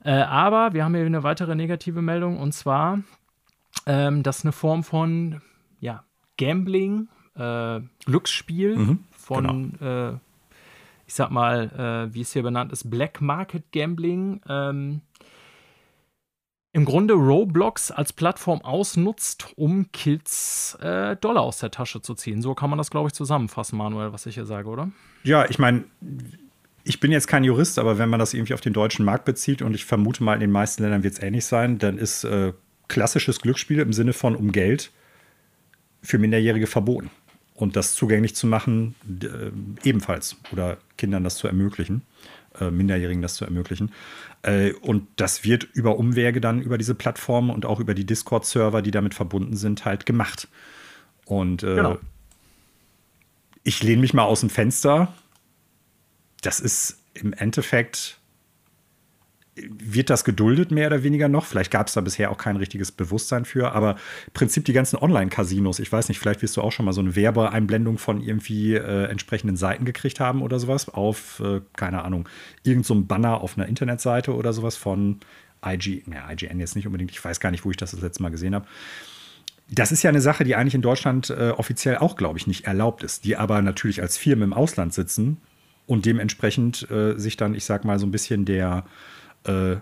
Äh, 0.03 0.13
aber 0.13 0.73
wir 0.73 0.83
haben 0.83 0.95
hier 0.95 1.05
eine 1.05 1.21
weitere 1.21 1.53
negative 1.53 2.01
Meldung 2.01 2.39
und 2.39 2.53
zwar, 2.53 3.01
ähm, 3.85 4.23
dass 4.23 4.43
eine 4.43 4.51
Form 4.51 4.83
von 4.83 5.43
ja, 5.79 6.03
Gambling, 6.39 7.07
äh, 7.35 7.81
Glücksspiel 8.05 8.77
mhm, 8.77 9.03
von 9.11 9.73
genau 9.79 10.13
äh, 10.13 10.17
ich 11.07 11.13
sag 11.13 11.29
mal, 11.29 12.07
äh, 12.09 12.13
wie 12.13 12.21
es 12.21 12.33
hier 12.33 12.43
benannt 12.43 12.71
ist, 12.71 12.89
Black 12.89 13.21
Market 13.21 13.71
Gambling, 13.71 14.41
ähm, 14.49 15.01
im 16.71 16.83
Grunde 16.83 17.13
Roblox 17.13 17.89
als 17.91 18.11
Plattform 18.11 18.61
ausnutzt, 18.61 19.47
um 19.55 19.91
Kids 19.93 20.77
äh, 20.81 21.15
Dollar 21.15 21.43
aus 21.43 21.59
der 21.59 21.71
Tasche 21.71 22.01
zu 22.01 22.15
ziehen. 22.15 22.41
So 22.41 22.53
kann 22.53 22.69
man 22.69 22.77
das, 22.77 22.91
glaube 22.91 23.07
ich, 23.07 23.13
zusammenfassen, 23.13 23.77
Manuel, 23.77 24.11
was 24.11 24.25
ich 24.25 24.35
hier 24.35 24.45
sage, 24.45 24.67
oder? 24.67 24.91
Ja, 25.23 25.49
ich 25.49 25.57
meine, 25.57 25.85
ich 26.83 26.99
bin 26.99 27.13
jetzt 27.13 27.27
kein 27.27 27.45
Jurist, 27.45 27.79
aber 27.79 27.97
wenn 27.97 28.09
man 28.09 28.19
das 28.19 28.33
irgendwie 28.33 28.53
auf 28.53 28.61
den 28.61 28.73
deutschen 28.73 29.05
Markt 29.05 29.23
bezieht 29.23 29.61
und 29.61 29.73
ich 29.73 29.85
vermute 29.85 30.21
mal, 30.21 30.33
in 30.33 30.41
den 30.41 30.51
meisten 30.51 30.83
Ländern 30.83 31.03
wird 31.03 31.13
es 31.13 31.23
ähnlich 31.23 31.45
sein, 31.45 31.77
dann 31.77 31.97
ist 31.97 32.25
äh, 32.25 32.51
klassisches 32.89 33.39
Glücksspiel 33.39 33.79
im 33.79 33.93
Sinne 33.93 34.11
von 34.11 34.35
um 34.35 34.51
Geld 34.51 34.91
für 36.01 36.19
Minderjährige 36.19 36.67
verboten 36.67 37.09
und 37.55 37.75
das 37.75 37.95
zugänglich 37.95 38.35
zu 38.35 38.47
machen, 38.47 38.95
äh, 39.23 39.51
ebenfalls 39.87 40.37
oder 40.51 40.77
Kindern 40.97 41.23
das 41.23 41.37
zu 41.37 41.47
ermöglichen, 41.47 42.03
äh, 42.59 42.69
Minderjährigen 42.69 43.21
das 43.21 43.35
zu 43.35 43.45
ermöglichen. 43.45 43.91
Äh, 44.43 44.73
und 44.73 45.07
das 45.15 45.43
wird 45.43 45.63
über 45.63 45.97
Umwege 45.97 46.41
dann 46.41 46.61
über 46.61 46.77
diese 46.77 46.95
Plattformen 46.95 47.49
und 47.49 47.65
auch 47.65 47.79
über 47.79 47.93
die 47.93 48.05
Discord-Server, 48.05 48.81
die 48.81 48.91
damit 48.91 49.13
verbunden 49.13 49.55
sind, 49.55 49.85
halt 49.85 50.05
gemacht. 50.05 50.49
Und 51.25 51.63
äh, 51.63 51.75
genau. 51.75 51.97
ich 53.63 53.81
lehne 53.81 54.01
mich 54.01 54.13
mal 54.13 54.23
aus 54.23 54.41
dem 54.41 54.49
Fenster. 54.49 55.13
Das 56.41 56.59
ist 56.59 56.99
im 57.13 57.33
Endeffekt 57.33 58.19
wird 59.55 60.09
das 60.09 60.25
geduldet, 60.25 60.71
mehr 60.71 60.87
oder 60.87 61.03
weniger 61.03 61.29
noch? 61.29 61.45
Vielleicht 61.45 61.71
gab 61.71 61.87
es 61.87 61.93
da 61.93 62.01
bisher 62.01 62.29
auch 62.29 62.37
kein 62.37 62.57
richtiges 62.57 62.91
Bewusstsein 62.91 63.45
für, 63.45 63.71
aber 63.71 63.91
im 64.27 64.33
Prinzip 64.33 64.65
die 64.65 64.73
ganzen 64.73 64.97
Online-Casinos, 64.97 65.79
ich 65.79 65.91
weiß 65.91 66.09
nicht, 66.09 66.19
vielleicht 66.19 66.41
wirst 66.41 66.57
du 66.57 66.61
auch 66.61 66.71
schon 66.71 66.85
mal 66.85 66.91
so 66.91 67.01
eine 67.01 67.15
Werbeeinblendung 67.15 67.97
von 67.97 68.21
irgendwie 68.21 68.73
äh, 68.73 69.05
entsprechenden 69.05 69.55
Seiten 69.55 69.85
gekriegt 69.85 70.19
haben 70.19 70.41
oder 70.41 70.59
sowas 70.59 70.89
auf, 70.89 71.39
äh, 71.39 71.61
keine 71.77 72.03
Ahnung, 72.03 72.27
irgendein 72.63 72.83
so 72.83 73.01
Banner 73.01 73.41
auf 73.41 73.57
einer 73.57 73.67
Internetseite 73.67 74.35
oder 74.35 74.51
sowas 74.51 74.75
von 74.75 75.21
IG, 75.65 76.03
ja, 76.11 76.29
IGN 76.29 76.59
jetzt 76.59 76.75
nicht 76.75 76.85
unbedingt, 76.85 77.11
ich 77.11 77.23
weiß 77.23 77.39
gar 77.39 77.51
nicht, 77.51 77.63
wo 77.63 77.71
ich 77.71 77.77
das 77.77 77.91
das 77.91 78.01
letzte 78.01 78.23
Mal 78.23 78.29
gesehen 78.29 78.55
habe. 78.55 78.67
Das 79.71 79.91
ist 79.91 80.03
ja 80.03 80.09
eine 80.09 80.21
Sache, 80.21 80.43
die 80.43 80.55
eigentlich 80.55 80.75
in 80.75 80.81
Deutschland 80.81 81.29
äh, 81.29 81.51
offiziell 81.51 81.97
auch, 81.97 82.17
glaube 82.17 82.37
ich, 82.37 82.45
nicht 82.45 82.65
erlaubt 82.65 83.03
ist, 83.03 83.23
die 83.23 83.37
aber 83.37 83.61
natürlich 83.61 84.01
als 84.01 84.17
Firmen 84.17 84.43
im 84.43 84.53
Ausland 84.53 84.93
sitzen 84.93 85.37
und 85.87 86.05
dementsprechend 86.05 86.89
äh, 86.91 87.17
sich 87.17 87.37
dann, 87.37 87.55
ich 87.55 87.65
sag 87.65 87.85
mal, 87.85 87.97
so 87.97 88.05
ein 88.05 88.11
bisschen 88.11 88.45
der 88.45 88.85
äh, 89.45 89.77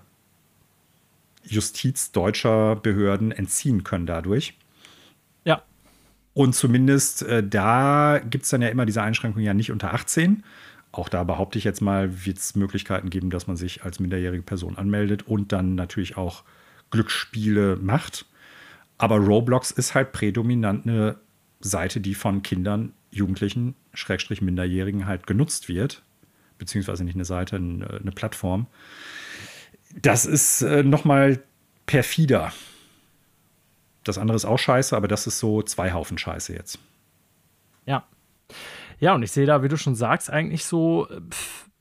Justiz 1.43 2.11
deutscher 2.11 2.75
Behörden 2.75 3.31
entziehen 3.31 3.83
können 3.83 4.05
dadurch. 4.05 4.57
Ja. 5.45 5.63
Und 6.33 6.55
zumindest 6.55 7.23
äh, 7.23 7.47
da 7.47 8.19
gibt 8.19 8.45
es 8.45 8.49
dann 8.49 8.61
ja 8.61 8.69
immer 8.69 8.85
diese 8.85 9.01
Einschränkung 9.01 9.41
ja 9.41 9.53
nicht 9.53 9.71
unter 9.71 9.93
18. 9.93 10.43
Auch 10.91 11.09
da 11.09 11.23
behaupte 11.23 11.57
ich 11.57 11.63
jetzt 11.63 11.81
mal, 11.81 12.25
wird 12.25 12.37
es 12.37 12.55
Möglichkeiten 12.55 13.09
geben, 13.09 13.29
dass 13.29 13.47
man 13.47 13.57
sich 13.57 13.83
als 13.83 13.99
minderjährige 13.99 14.43
Person 14.43 14.77
anmeldet 14.77 15.23
und 15.23 15.51
dann 15.51 15.75
natürlich 15.75 16.17
auch 16.17 16.43
Glücksspiele 16.91 17.77
macht. 17.77 18.25
Aber 18.99 19.17
Roblox 19.17 19.71
ist 19.71 19.95
halt 19.95 20.11
prädominant 20.11 20.85
eine 20.85 21.17
Seite, 21.59 21.99
die 21.99 22.13
von 22.13 22.43
Kindern, 22.43 22.93
Jugendlichen, 23.09 23.75
Schrägstrich 23.93 24.41
Minderjährigen 24.41 25.07
halt 25.07 25.25
genutzt 25.25 25.67
wird. 25.67 26.03
Beziehungsweise 26.59 27.03
nicht 27.03 27.15
eine 27.15 27.25
Seite, 27.25 27.55
eine 27.55 28.11
Plattform 28.13 28.67
das 30.01 30.25
ist 30.25 30.61
äh, 30.61 30.83
noch 30.83 31.05
perfider. 31.85 32.51
Das 34.03 34.17
andere 34.17 34.35
ist 34.35 34.45
auch 34.45 34.59
scheiße, 34.59 34.95
aber 34.95 35.07
das 35.07 35.27
ist 35.27 35.39
so 35.39 35.61
zwei 35.61 35.93
Haufen 35.93 36.17
Scheiße 36.17 36.53
jetzt. 36.53 36.79
Ja. 37.85 38.05
Ja, 38.99 39.15
und 39.15 39.23
ich 39.23 39.31
sehe 39.31 39.45
da, 39.45 39.63
wie 39.63 39.67
du 39.67 39.77
schon 39.77 39.95
sagst, 39.95 40.29
eigentlich 40.29 40.65
so, 40.65 41.07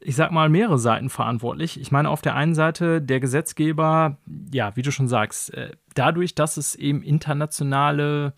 ich 0.00 0.16
sag 0.16 0.30
mal, 0.32 0.48
mehrere 0.48 0.78
Seiten 0.78 1.10
verantwortlich. 1.10 1.80
Ich 1.80 1.92
meine, 1.92 2.08
auf 2.08 2.22
der 2.22 2.34
einen 2.34 2.54
Seite 2.54 3.00
der 3.00 3.20
Gesetzgeber, 3.20 4.18
ja, 4.52 4.74
wie 4.76 4.82
du 4.82 4.92
schon 4.92 5.08
sagst, 5.08 5.52
äh, 5.54 5.72
dadurch, 5.94 6.34
dass 6.34 6.56
es 6.56 6.74
eben 6.74 7.02
internationale 7.02 8.34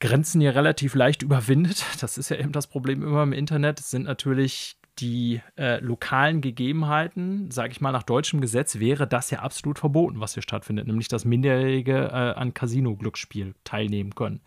Grenzen 0.00 0.40
hier 0.40 0.54
relativ 0.54 0.94
leicht 0.94 1.22
überwindet. 1.22 1.84
Das 2.00 2.18
ist 2.18 2.28
ja 2.28 2.36
eben 2.36 2.52
das 2.52 2.66
Problem 2.66 3.02
immer 3.02 3.22
im 3.22 3.32
Internet. 3.32 3.78
Sind 3.80 4.04
natürlich 4.04 4.76
die 4.98 5.40
äh, 5.58 5.78
lokalen 5.80 6.40
Gegebenheiten, 6.40 7.50
sage 7.50 7.72
ich 7.72 7.80
mal, 7.80 7.92
nach 7.92 8.02
deutschem 8.02 8.40
Gesetz 8.40 8.78
wäre 8.78 9.06
das 9.06 9.30
ja 9.30 9.40
absolut 9.40 9.78
verboten, 9.78 10.20
was 10.20 10.34
hier 10.34 10.42
stattfindet, 10.42 10.86
nämlich 10.86 11.08
dass 11.08 11.24
Minderjährige 11.24 12.06
äh, 12.06 12.38
an 12.38 12.54
Casino-Glücksspiel 12.54 13.54
teilnehmen 13.64 14.14
können. 14.14 14.40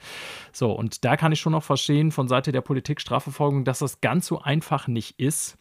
So, 0.52 0.72
und 0.72 1.06
da 1.06 1.18
kann 1.18 1.32
ich 1.32 1.40
schon 1.40 1.52
noch 1.52 1.64
verstehen 1.64 2.12
von 2.12 2.28
Seite 2.28 2.52
der 2.52 2.62
Politik 2.62 3.00
Strafverfolgung, 3.02 3.64
dass 3.64 3.80
das 3.80 4.02
ganz 4.02 4.26
so 4.26 4.42
einfach 4.42 4.88
nicht 4.88 5.20
ist. 5.20 5.58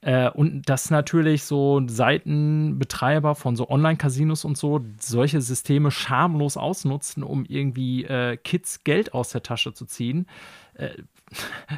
Äh, 0.00 0.30
und 0.30 0.68
dass 0.68 0.90
natürlich 0.90 1.44
so 1.44 1.82
Seitenbetreiber 1.86 3.34
von 3.34 3.56
so 3.56 3.68
Online-Casinos 3.68 4.44
und 4.44 4.56
so 4.56 4.84
solche 5.00 5.40
Systeme 5.40 5.90
schamlos 5.90 6.56
ausnutzen, 6.56 7.22
um 7.22 7.44
irgendwie 7.46 8.04
äh, 8.04 8.36
Kids 8.36 8.84
Geld 8.84 9.12
aus 9.12 9.30
der 9.30 9.42
Tasche 9.42 9.72
zu 9.72 9.86
ziehen. 9.86 10.26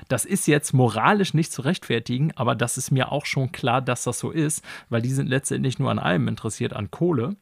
Das 0.08 0.24
ist 0.24 0.46
jetzt 0.46 0.72
moralisch 0.72 1.34
nicht 1.34 1.52
zu 1.52 1.62
rechtfertigen, 1.62 2.32
aber 2.36 2.54
das 2.54 2.78
ist 2.78 2.90
mir 2.90 3.12
auch 3.12 3.26
schon 3.26 3.52
klar, 3.52 3.82
dass 3.82 4.04
das 4.04 4.18
so 4.18 4.30
ist, 4.30 4.64
weil 4.88 5.02
die 5.02 5.12
sind 5.12 5.28
letztendlich 5.28 5.78
nur 5.78 5.90
an 5.90 5.98
allem 5.98 6.28
interessiert, 6.28 6.72
an 6.72 6.90
Kohle. 6.90 7.36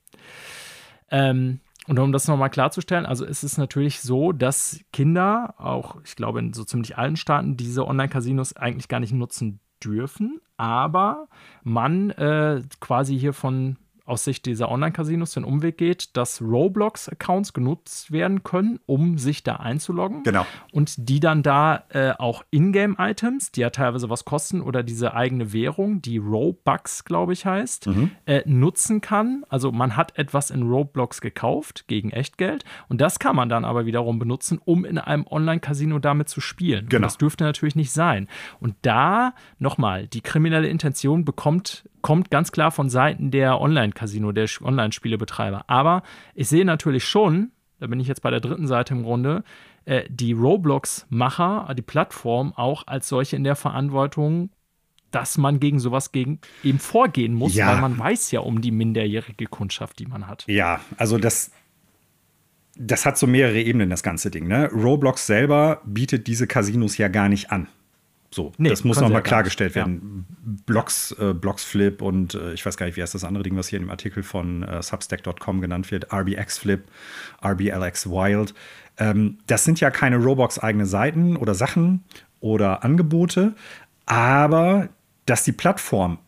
Ähm, 1.10 1.60
und 1.86 1.98
um 1.98 2.12
das 2.12 2.28
nochmal 2.28 2.50
klarzustellen, 2.50 3.06
also 3.06 3.24
ist 3.24 3.42
es 3.42 3.56
natürlich 3.56 4.00
so, 4.00 4.32
dass 4.32 4.80
Kinder, 4.92 5.54
auch 5.56 5.96
ich 6.04 6.16
glaube 6.16 6.38
in 6.38 6.52
so 6.52 6.64
ziemlich 6.64 6.98
allen 6.98 7.16
Staaten, 7.16 7.56
diese 7.56 7.86
Online-Casinos 7.86 8.56
eigentlich 8.56 8.88
gar 8.88 9.00
nicht 9.00 9.14
nutzen 9.14 9.60
dürfen, 9.82 10.40
aber 10.58 11.28
man 11.62 12.10
äh, 12.10 12.62
quasi 12.80 13.18
hier 13.18 13.32
von 13.32 13.78
aus 14.08 14.24
Sicht 14.24 14.46
dieser 14.46 14.70
Online-Casinos 14.70 15.32
den 15.32 15.44
Umweg 15.44 15.78
geht, 15.78 16.16
dass 16.16 16.40
Roblox-Accounts 16.40 17.52
genutzt 17.52 18.10
werden 18.10 18.42
können, 18.42 18.80
um 18.86 19.18
sich 19.18 19.42
da 19.42 19.56
einzuloggen. 19.56 20.22
Genau. 20.22 20.46
Und 20.72 21.08
die 21.08 21.20
dann 21.20 21.42
da 21.42 21.84
äh, 21.90 22.12
auch 22.18 22.44
Ingame-Items, 22.50 23.52
die 23.52 23.60
ja 23.60 23.70
teilweise 23.70 24.10
was 24.10 24.24
kosten, 24.24 24.60
oder 24.60 24.82
diese 24.82 25.14
eigene 25.14 25.52
Währung, 25.52 26.02
die 26.02 26.18
Robux, 26.18 27.04
glaube 27.04 27.32
ich, 27.32 27.46
heißt, 27.46 27.88
mhm. 27.88 28.10
äh, 28.26 28.42
nutzen 28.46 29.00
kann. 29.00 29.44
Also 29.48 29.72
man 29.72 29.96
hat 29.96 30.18
etwas 30.18 30.50
in 30.50 30.62
Roblox 30.62 31.20
gekauft 31.20 31.86
gegen 31.86 32.10
Echtgeld 32.10 32.64
und 32.88 33.00
das 33.00 33.18
kann 33.18 33.36
man 33.36 33.48
dann 33.48 33.64
aber 33.64 33.86
wiederum 33.86 34.18
benutzen, 34.18 34.60
um 34.64 34.84
in 34.84 34.98
einem 34.98 35.26
Online-Casino 35.26 35.98
damit 35.98 36.28
zu 36.28 36.40
spielen. 36.40 36.88
Genau. 36.88 36.98
Und 36.98 37.02
das 37.02 37.18
dürfte 37.18 37.44
natürlich 37.44 37.76
nicht 37.76 37.92
sein. 37.92 38.28
Und 38.60 38.74
da 38.82 39.34
nochmal, 39.58 40.06
die 40.06 40.20
kriminelle 40.20 40.68
Intention 40.68 41.24
bekommt 41.24 41.88
kommt 42.02 42.30
ganz 42.30 42.52
klar 42.52 42.70
von 42.70 42.88
Seiten 42.88 43.30
der 43.30 43.60
Online-Casino, 43.60 44.32
der 44.32 44.48
Online-Spielebetreiber. 44.60 45.64
Aber 45.68 46.02
ich 46.34 46.48
sehe 46.48 46.64
natürlich 46.64 47.04
schon, 47.04 47.52
da 47.80 47.86
bin 47.86 48.00
ich 48.00 48.08
jetzt 48.08 48.22
bei 48.22 48.30
der 48.30 48.40
dritten 48.40 48.66
Seite 48.66 48.94
im 48.94 49.02
Grunde, 49.02 49.44
äh, 49.84 50.04
die 50.08 50.32
Roblox-Macher, 50.32 51.74
die 51.76 51.82
Plattform 51.82 52.52
auch 52.54 52.86
als 52.86 53.08
solche 53.08 53.36
in 53.36 53.44
der 53.44 53.56
Verantwortung, 53.56 54.50
dass 55.10 55.38
man 55.38 55.60
gegen 55.60 55.80
sowas 55.80 56.12
gegen 56.12 56.40
eben 56.62 56.78
vorgehen 56.78 57.32
muss, 57.34 57.54
ja. 57.54 57.68
weil 57.68 57.80
man 57.80 57.98
weiß 57.98 58.30
ja 58.30 58.40
um 58.40 58.60
die 58.60 58.70
minderjährige 58.70 59.46
Kundschaft, 59.46 59.98
die 59.98 60.06
man 60.06 60.26
hat. 60.26 60.44
Ja, 60.46 60.80
also 60.98 61.16
das, 61.16 61.50
das 62.76 63.06
hat 63.06 63.16
so 63.16 63.26
mehrere 63.26 63.60
Ebenen, 63.60 63.88
das 63.88 64.02
ganze 64.02 64.30
Ding. 64.30 64.46
Ne? 64.46 64.70
Roblox 64.70 65.26
selber 65.26 65.80
bietet 65.86 66.26
diese 66.26 66.46
Casinos 66.46 66.98
ja 66.98 67.08
gar 67.08 67.28
nicht 67.28 67.50
an. 67.50 67.68
So, 68.30 68.52
nee, 68.58 68.68
das 68.68 68.84
muss 68.84 69.00
nochmal 69.00 69.22
klargestellt 69.22 69.74
werden. 69.74 70.26
Ja. 70.28 70.52
Blocks, 70.66 71.12
äh, 71.12 71.32
Blocksflip 71.32 72.02
und 72.02 72.34
äh, 72.34 72.52
ich 72.52 72.64
weiß 72.64 72.76
gar 72.76 72.84
nicht, 72.86 72.96
wie 72.96 73.02
heißt 73.02 73.14
das 73.14 73.24
andere 73.24 73.42
Ding, 73.42 73.56
was 73.56 73.68
hier 73.68 73.78
in 73.78 73.86
dem 73.86 73.90
Artikel 73.90 74.22
von 74.22 74.62
äh, 74.62 74.82
Substack.com 74.82 75.60
genannt 75.62 75.90
wird, 75.90 76.12
RBX 76.12 76.58
Flip, 76.58 76.84
RBLX 77.42 78.10
Wild. 78.10 78.54
Ähm, 78.98 79.38
das 79.46 79.64
sind 79.64 79.80
ja 79.80 79.90
keine 79.90 80.16
Roblox 80.16 80.58
eigene 80.58 80.84
Seiten 80.84 81.36
oder 81.36 81.54
Sachen 81.54 82.04
oder 82.40 82.84
Angebote, 82.84 83.54
aber 84.04 84.90
dass 85.24 85.44
die 85.44 85.52
Plattform, 85.52 86.18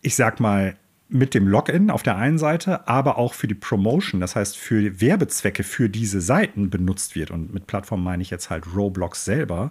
ich 0.00 0.14
sag 0.14 0.40
mal, 0.40 0.76
mit 1.12 1.34
dem 1.34 1.46
Login 1.46 1.90
auf 1.90 2.02
der 2.02 2.16
einen 2.16 2.38
Seite, 2.38 2.88
aber 2.88 3.18
auch 3.18 3.34
für 3.34 3.46
die 3.46 3.54
Promotion, 3.54 4.20
das 4.20 4.34
heißt 4.34 4.56
für 4.56 5.00
Werbezwecke 5.00 5.62
für 5.62 5.90
diese 5.90 6.20
Seiten 6.20 6.70
benutzt 6.70 7.14
wird. 7.14 7.30
Und 7.30 7.52
mit 7.52 7.66
Plattform 7.66 8.02
meine 8.02 8.22
ich 8.22 8.30
jetzt 8.30 8.48
halt 8.48 8.74
Roblox 8.74 9.24
selber. 9.24 9.68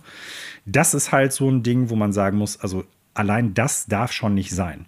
Das 0.66 0.94
ist 0.94 1.12
halt 1.12 1.34
so 1.34 1.50
ein 1.50 1.64
Ding, 1.64 1.90
wo 1.90 1.96
man 1.96 2.14
sagen 2.14 2.38
muss, 2.38 2.60
also 2.60 2.86
allein 3.16 3.56
das 3.56 3.88
darf 3.88 4.12
schon 4.12 4.36
nicht 4.36 4.52
sein. 4.52 4.86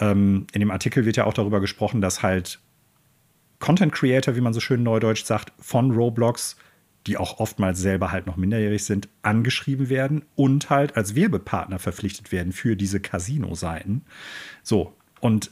Ähm, 0.00 0.48
in 0.52 0.60
dem 0.60 0.72
Artikel 0.72 1.04
wird 1.06 1.16
ja 1.16 1.24
auch 1.24 1.34
darüber 1.34 1.60
gesprochen, 1.60 2.00
dass 2.00 2.22
halt 2.22 2.58
Content 3.60 3.92
Creator, 3.92 4.34
wie 4.36 4.40
man 4.40 4.52
so 4.52 4.60
schön 4.60 4.82
neudeutsch 4.82 5.24
sagt, 5.24 5.52
von 5.58 5.92
Roblox, 5.92 6.56
die 7.06 7.16
auch 7.16 7.38
oftmals 7.38 7.78
selber 7.78 8.10
halt 8.10 8.26
noch 8.26 8.36
minderjährig 8.36 8.84
sind, 8.84 9.08
angeschrieben 9.22 9.88
werden 9.88 10.24
und 10.34 10.68
halt 10.68 10.96
als 10.96 11.14
Werbepartner 11.14 11.78
verpflichtet 11.78 12.32
werden 12.32 12.52
für 12.52 12.76
diese 12.76 12.98
Casino-Seiten. 12.98 14.04
So, 14.64 14.96
und 15.20 15.50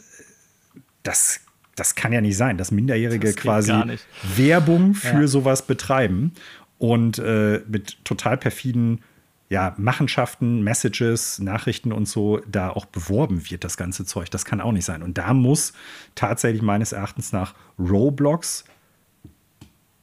das, 1.05 1.41
das 1.77 1.95
kann 1.95 2.13
ja 2.13 2.21
nicht 2.21 2.37
sein, 2.37 2.59
dass 2.59 2.73
Minderjährige 2.73 3.29
das 3.29 3.37
quasi 3.37 3.73
Werbung 4.37 4.95
für 4.95 5.23
ja. 5.23 5.27
sowas 5.29 5.67
betreiben 5.67 6.33
und 6.79 7.19
äh, 7.19 7.63
mit 7.69 8.05
total 8.05 8.37
perfiden 8.37 9.01
ja, 9.51 9.75
Machenschaften, 9.77 10.63
Messages, 10.63 11.39
Nachrichten 11.39 11.93
und 11.93 12.09
so 12.09 12.41
da 12.51 12.71
auch 12.71 12.87
beworben 12.87 13.49
wird, 13.51 13.63
das 13.63 13.77
ganze 13.77 14.05
Zeug. 14.05 14.31
Das 14.31 14.45
kann 14.45 14.61
auch 14.61 14.73
nicht 14.73 14.87
sein. 14.87 15.03
Und 15.03 15.19
da 15.19 15.35
muss 15.35 15.75
tatsächlich 16.15 16.63
meines 16.63 16.93
Erachtens 16.93 17.33
nach 17.33 17.55
Roblox 17.79 18.65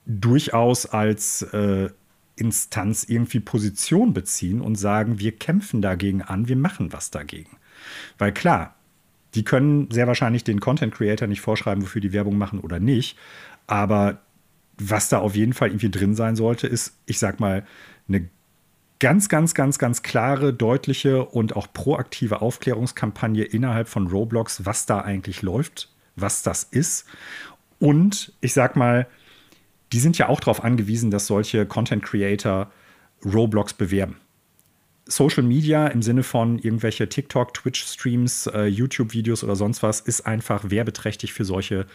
durchaus 0.05 0.85
als 0.85 1.41
äh, 1.41 1.89
Instanz 2.35 3.03
irgendwie 3.03 3.39
Position 3.39 4.13
beziehen 4.13 4.61
und 4.61 4.75
sagen, 4.75 5.19
wir 5.19 5.37
kämpfen 5.37 5.81
dagegen 5.81 6.21
an, 6.21 6.47
wir 6.47 6.55
machen 6.55 6.93
was 6.93 7.11
dagegen. 7.11 7.57
Weil 8.17 8.33
klar, 8.33 8.75
die 9.35 9.43
können 9.43 9.89
sehr 9.91 10.07
wahrscheinlich 10.07 10.43
den 10.43 10.59
Content 10.59 10.93
Creator 10.93 11.27
nicht 11.27 11.41
vorschreiben, 11.41 11.83
wofür 11.83 12.01
die 12.01 12.13
Werbung 12.13 12.37
machen 12.37 12.59
oder 12.59 12.79
nicht. 12.79 13.17
Aber 13.67 14.19
was 14.77 15.09
da 15.09 15.19
auf 15.19 15.35
jeden 15.35 15.53
Fall 15.53 15.69
irgendwie 15.69 15.91
drin 15.91 16.15
sein 16.15 16.35
sollte, 16.35 16.67
ist, 16.67 16.97
ich 17.05 17.19
sag 17.19 17.39
mal, 17.39 17.65
eine 18.07 18.29
ganz, 18.99 19.29
ganz, 19.29 19.53
ganz, 19.53 19.79
ganz 19.79 20.03
klare, 20.03 20.53
deutliche 20.53 21.25
und 21.25 21.55
auch 21.55 21.67
proaktive 21.71 22.41
Aufklärungskampagne 22.41 23.43
innerhalb 23.43 23.87
von 23.87 24.07
Roblox, 24.07 24.65
was 24.65 24.85
da 24.85 24.99
eigentlich 24.99 25.41
läuft, 25.41 25.89
was 26.15 26.43
das 26.43 26.63
ist. 26.63 27.05
Und 27.79 28.33
ich 28.41 28.53
sag 28.53 28.75
mal, 28.75 29.07
die 29.91 29.99
sind 29.99 30.17
ja 30.17 30.29
auch 30.29 30.39
darauf 30.39 30.63
angewiesen, 30.63 31.11
dass 31.11 31.27
solche 31.27 31.65
Content 31.65 32.03
Creator 32.03 32.71
Roblox 33.25 33.73
bewerben. 33.73 34.17
Social 35.11 35.43
Media 35.43 35.87
im 35.87 36.01
Sinne 36.01 36.23
von 36.23 36.57
irgendwelche 36.59 37.09
TikTok, 37.09 37.53
Twitch-Streams, 37.53 38.47
äh, 38.47 38.65
YouTube-Videos 38.65 39.43
oder 39.43 39.55
sonst 39.55 39.83
was 39.83 39.99
ist 39.99 40.25
einfach 40.25 40.69
werbeträchtig 40.69 41.33
für 41.33 41.45
solche 41.45 41.85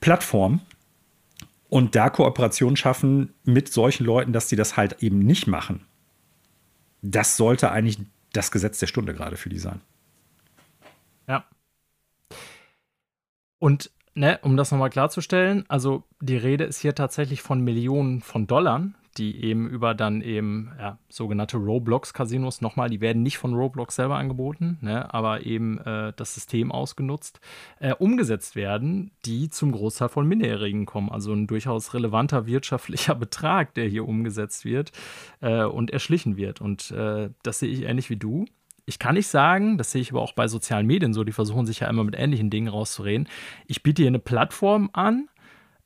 Plattformen. 0.00 0.60
Und 1.68 1.94
da 1.94 2.08
Kooperation 2.08 2.76
schaffen 2.76 3.34
mit 3.44 3.72
solchen 3.72 4.04
Leuten, 4.04 4.32
dass 4.32 4.48
sie 4.48 4.56
das 4.56 4.76
halt 4.76 5.02
eben 5.02 5.18
nicht 5.18 5.46
machen, 5.46 5.84
das 7.02 7.36
sollte 7.36 7.70
eigentlich 7.70 7.98
das 8.32 8.50
Gesetz 8.50 8.78
der 8.78 8.86
Stunde 8.86 9.14
gerade 9.14 9.36
für 9.36 9.48
die 9.48 9.58
sein. 9.58 9.80
Ja. 11.26 11.44
Und 13.58 13.90
ne, 14.14 14.38
um 14.42 14.56
das 14.56 14.70
nochmal 14.70 14.90
klarzustellen, 14.90 15.64
also 15.68 16.04
die 16.20 16.36
Rede 16.36 16.64
ist 16.64 16.80
hier 16.80 16.94
tatsächlich 16.94 17.42
von 17.42 17.60
Millionen 17.60 18.20
von 18.20 18.46
Dollar, 18.46 18.88
die 19.18 19.44
eben 19.44 19.68
über 19.68 19.94
dann 19.94 20.22
eben 20.22 20.70
ja, 20.78 20.98
sogenannte 21.08 21.56
Roblox-Casinos 21.56 22.60
nochmal, 22.60 22.88
die 22.88 23.00
werden 23.00 23.22
nicht 23.22 23.38
von 23.38 23.54
Roblox 23.54 23.96
selber 23.96 24.16
angeboten, 24.16 24.78
ne, 24.80 25.12
aber 25.12 25.44
eben 25.44 25.78
äh, 25.78 26.12
das 26.16 26.34
System 26.34 26.70
ausgenutzt, 26.72 27.40
äh, 27.80 27.92
umgesetzt 27.94 28.56
werden, 28.56 29.10
die 29.24 29.50
zum 29.50 29.72
Großteil 29.72 30.08
von 30.08 30.26
Minderjährigen 30.26 30.86
kommen. 30.86 31.10
Also 31.10 31.32
ein 31.32 31.46
durchaus 31.46 31.92
relevanter 31.94 32.46
wirtschaftlicher 32.46 33.14
Betrag, 33.16 33.74
der 33.74 33.88
hier 33.88 34.06
umgesetzt 34.06 34.64
wird 34.64 34.92
äh, 35.40 35.64
und 35.64 35.90
erschlichen 35.90 36.36
wird. 36.36 36.60
Und 36.60 36.90
äh, 36.92 37.30
das 37.42 37.58
sehe 37.58 37.70
ich 37.70 37.82
ähnlich 37.82 38.10
wie 38.10 38.16
du. 38.16 38.46
Ich 38.86 38.98
kann 38.98 39.16
nicht 39.16 39.26
sagen, 39.26 39.76
das 39.76 39.92
sehe 39.92 40.00
ich 40.00 40.12
aber 40.12 40.22
auch 40.22 40.32
bei 40.32 40.48
sozialen 40.48 40.86
Medien 40.86 41.12
so, 41.12 41.22
die 41.22 41.32
versuchen 41.32 41.66
sich 41.66 41.80
ja 41.80 41.88
immer 41.88 42.04
mit 42.04 42.18
ähnlichen 42.18 42.48
Dingen 42.48 42.68
rauszureden. 42.68 43.28
Ich 43.66 43.82
biete 43.82 44.00
hier 44.00 44.08
eine 44.08 44.18
Plattform 44.18 44.88
an, 44.94 45.28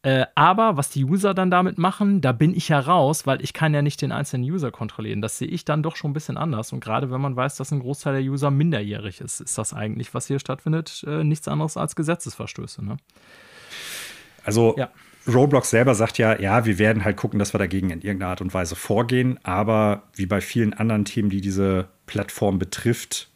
äh, 0.05 0.27
aber 0.35 0.77
was 0.77 0.91
die 0.91 1.05
User 1.05 1.33
dann 1.33 1.51
damit 1.51 1.79
machen, 1.79 2.21
da 2.21 2.33
bin 2.33 2.55
ich 2.57 2.69
ja 2.69 2.81
raus, 2.81 3.25
weil 3.25 3.41
ich 3.41 3.53
kann 3.53 3.73
ja 3.73 3.83
nicht 3.83 4.03
den 4.03 4.11
einzelnen 4.11 4.51
User 4.51 4.73
kontrollieren. 4.73 5.23
Das 5.23 5.39
sehe 5.39 5.47
ich 5.47 5.65
dann 5.65 5.85
doch 5.85 5.95
schon 5.95 6.11
ein 6.11 6.15
bisschen 6.15 6.37
anders. 6.37 6.73
Und 6.73 6.81
gerade 6.81 7.13
wenn 7.13 7.21
man 7.21 7.37
weiß, 7.37 7.57
dass 7.57 7.71
ein 7.71 7.79
Großteil 7.79 8.21
der 8.21 8.31
User 8.31 8.51
minderjährig 8.51 9.21
ist, 9.21 9.41
ist 9.41 9.57
das 9.57 9.73
eigentlich, 9.73 10.13
was 10.13 10.27
hier 10.27 10.41
stattfindet, 10.41 11.05
äh, 11.07 11.23
nichts 11.23 11.47
anderes 11.47 11.77
als 11.77 11.95
Gesetzesverstöße. 11.95 12.85
Ne? 12.85 12.97
Also 14.45 14.75
ja. 14.77 14.91
Roblox 15.33 15.71
selber 15.71 15.95
sagt 15.95 16.19
ja, 16.19 16.37
ja, 16.41 16.65
wir 16.65 16.79
werden 16.81 17.05
halt 17.05 17.17
gucken, 17.17 17.39
dass 17.39 17.55
wir 17.55 17.59
dagegen 17.59 17.91
in 17.91 18.01
irgendeiner 18.01 18.31
Art 18.31 18.41
und 18.41 18.53
Weise 18.53 18.75
vorgehen. 18.75 19.39
Aber 19.45 20.03
wie 20.15 20.27
bei 20.27 20.41
vielen 20.41 20.75
anderen 20.75 21.05
Themen, 21.05 21.31
die 21.31 21.41
diese 21.41 21.89
Plattform 22.07 22.59
betrifft, 22.59 23.31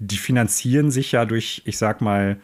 die 0.00 0.16
finanzieren 0.16 0.90
sich 0.90 1.12
ja 1.12 1.24
durch, 1.24 1.62
ich 1.66 1.78
sag 1.78 2.00
mal, 2.00 2.40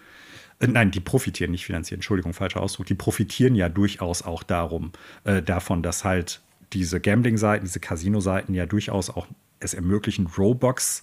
nein, 0.67 0.91
die 0.91 1.01
profitieren 1.01 1.51
nicht 1.51 1.67
finanziell, 1.67 1.97
Entschuldigung, 1.97 2.33
falscher 2.33 2.63
Ausdruck, 2.63 2.87
die 2.87 2.95
profitieren 2.95 3.55
ja 3.55 3.69
durchaus 3.69 4.23
auch 4.23 4.43
darum, 4.43 4.93
äh, 5.25 5.43
davon, 5.43 5.83
dass 5.83 6.05
halt 6.05 6.41
diese 6.73 7.01
Gambling-Seiten, 7.01 7.65
diese 7.65 7.81
Casino-Seiten 7.81 8.55
ja 8.55 8.67
durchaus 8.67 9.11
auch 9.11 9.27
es 9.61 9.75
ermöglichen, 9.75 10.27
Roblox 10.27 11.03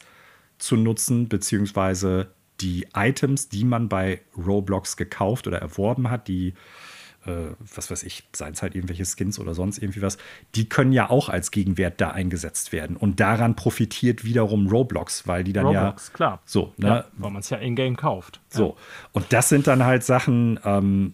zu 0.58 0.76
nutzen, 0.76 1.30
beziehungsweise 1.30 2.32
die 2.62 2.88
Items, 2.94 3.50
die 3.50 3.64
man 3.64 3.88
bei 3.88 4.22
Roblox 4.38 4.98
gekauft 4.98 5.48
oder 5.48 5.60
erworben 5.60 6.10
hat, 6.10 6.28
die 6.28 6.54
äh, 7.26 7.54
was 7.76 7.92
weiß 7.92 8.04
ich, 8.04 8.24
seien 8.34 8.54
es 8.54 8.62
halt 8.62 8.76
irgendwelche 8.76 9.06
Skins 9.06 9.40
oder 9.40 9.54
sonst 9.54 9.80
irgendwie 9.80 10.02
was, 10.02 10.18
die 10.56 10.70
können 10.70 10.92
ja 10.92 11.10
auch 11.10 11.30
als 11.30 11.52
Gegenwert 11.52 12.00
da 12.00 12.12
eingesetzt 12.12 12.72
werden. 12.72 12.96
Und 12.96 13.20
daran 13.20 13.56
profitiert 13.56 14.24
wiederum 14.24 14.68
Roblox, 14.68 15.28
weil 15.28 15.44
die 15.44 15.54
dann 15.54 15.66
Roblox, 15.66 16.08
ja. 16.08 16.14
klar. 16.14 16.42
So, 16.46 16.74
ne? 16.78 16.88
Ja, 16.88 17.06
weil 17.18 17.32
man 17.32 17.42
es 17.42 17.50
ja 17.50 17.58
in-game 17.58 17.98
kauft. 17.98 18.40
So. 18.50 18.78
Und 19.12 19.34
das 19.34 19.50
sind 19.50 19.68
dann 19.68 19.84
halt 19.84 20.04
Sachen, 20.04 20.60
ähm, 20.64 21.14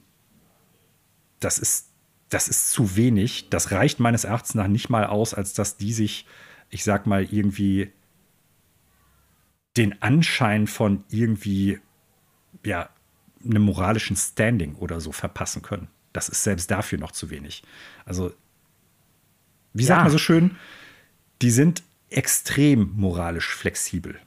das 1.39 1.57
ist, 1.59 1.89
das 2.29 2.47
ist 2.47 2.71
zu 2.71 2.95
wenig. 2.95 3.49
Das 3.49 3.71
reicht 3.71 3.99
meines 3.99 4.23
Erachtens 4.23 4.55
nach 4.55 4.67
nicht 4.67 4.89
mal 4.89 5.05
aus, 5.05 5.33
als 5.33 5.53
dass 5.53 5.77
die 5.77 5.93
sich, 5.93 6.25
ich 6.69 6.83
sag 6.83 7.05
mal, 7.05 7.23
irgendwie 7.23 7.91
den 9.77 10.01
Anschein 10.01 10.67
von 10.67 11.03
irgendwie, 11.09 11.79
ja, 12.65 12.89
einem 13.43 13.63
moralischen 13.63 14.15
Standing 14.15 14.75
oder 14.75 14.99
so 14.99 15.11
verpassen 15.11 15.61
können. 15.61 15.87
Das 16.15 16.29
ist 16.29 16.43
selbst 16.43 16.71
dafür 16.71 16.97
noch 16.97 17.11
zu 17.11 17.29
wenig. 17.29 17.63
Also, 18.05 18.31
wie 19.73 19.83
sagt 19.83 19.99
Ja. 19.99 20.03
man 20.03 20.11
so 20.11 20.17
schön, 20.17 20.55
die 21.41 21.51
sind 21.51 21.83
extrem 22.09 22.93
moralisch 22.95 23.53
flexibel. 23.53 24.17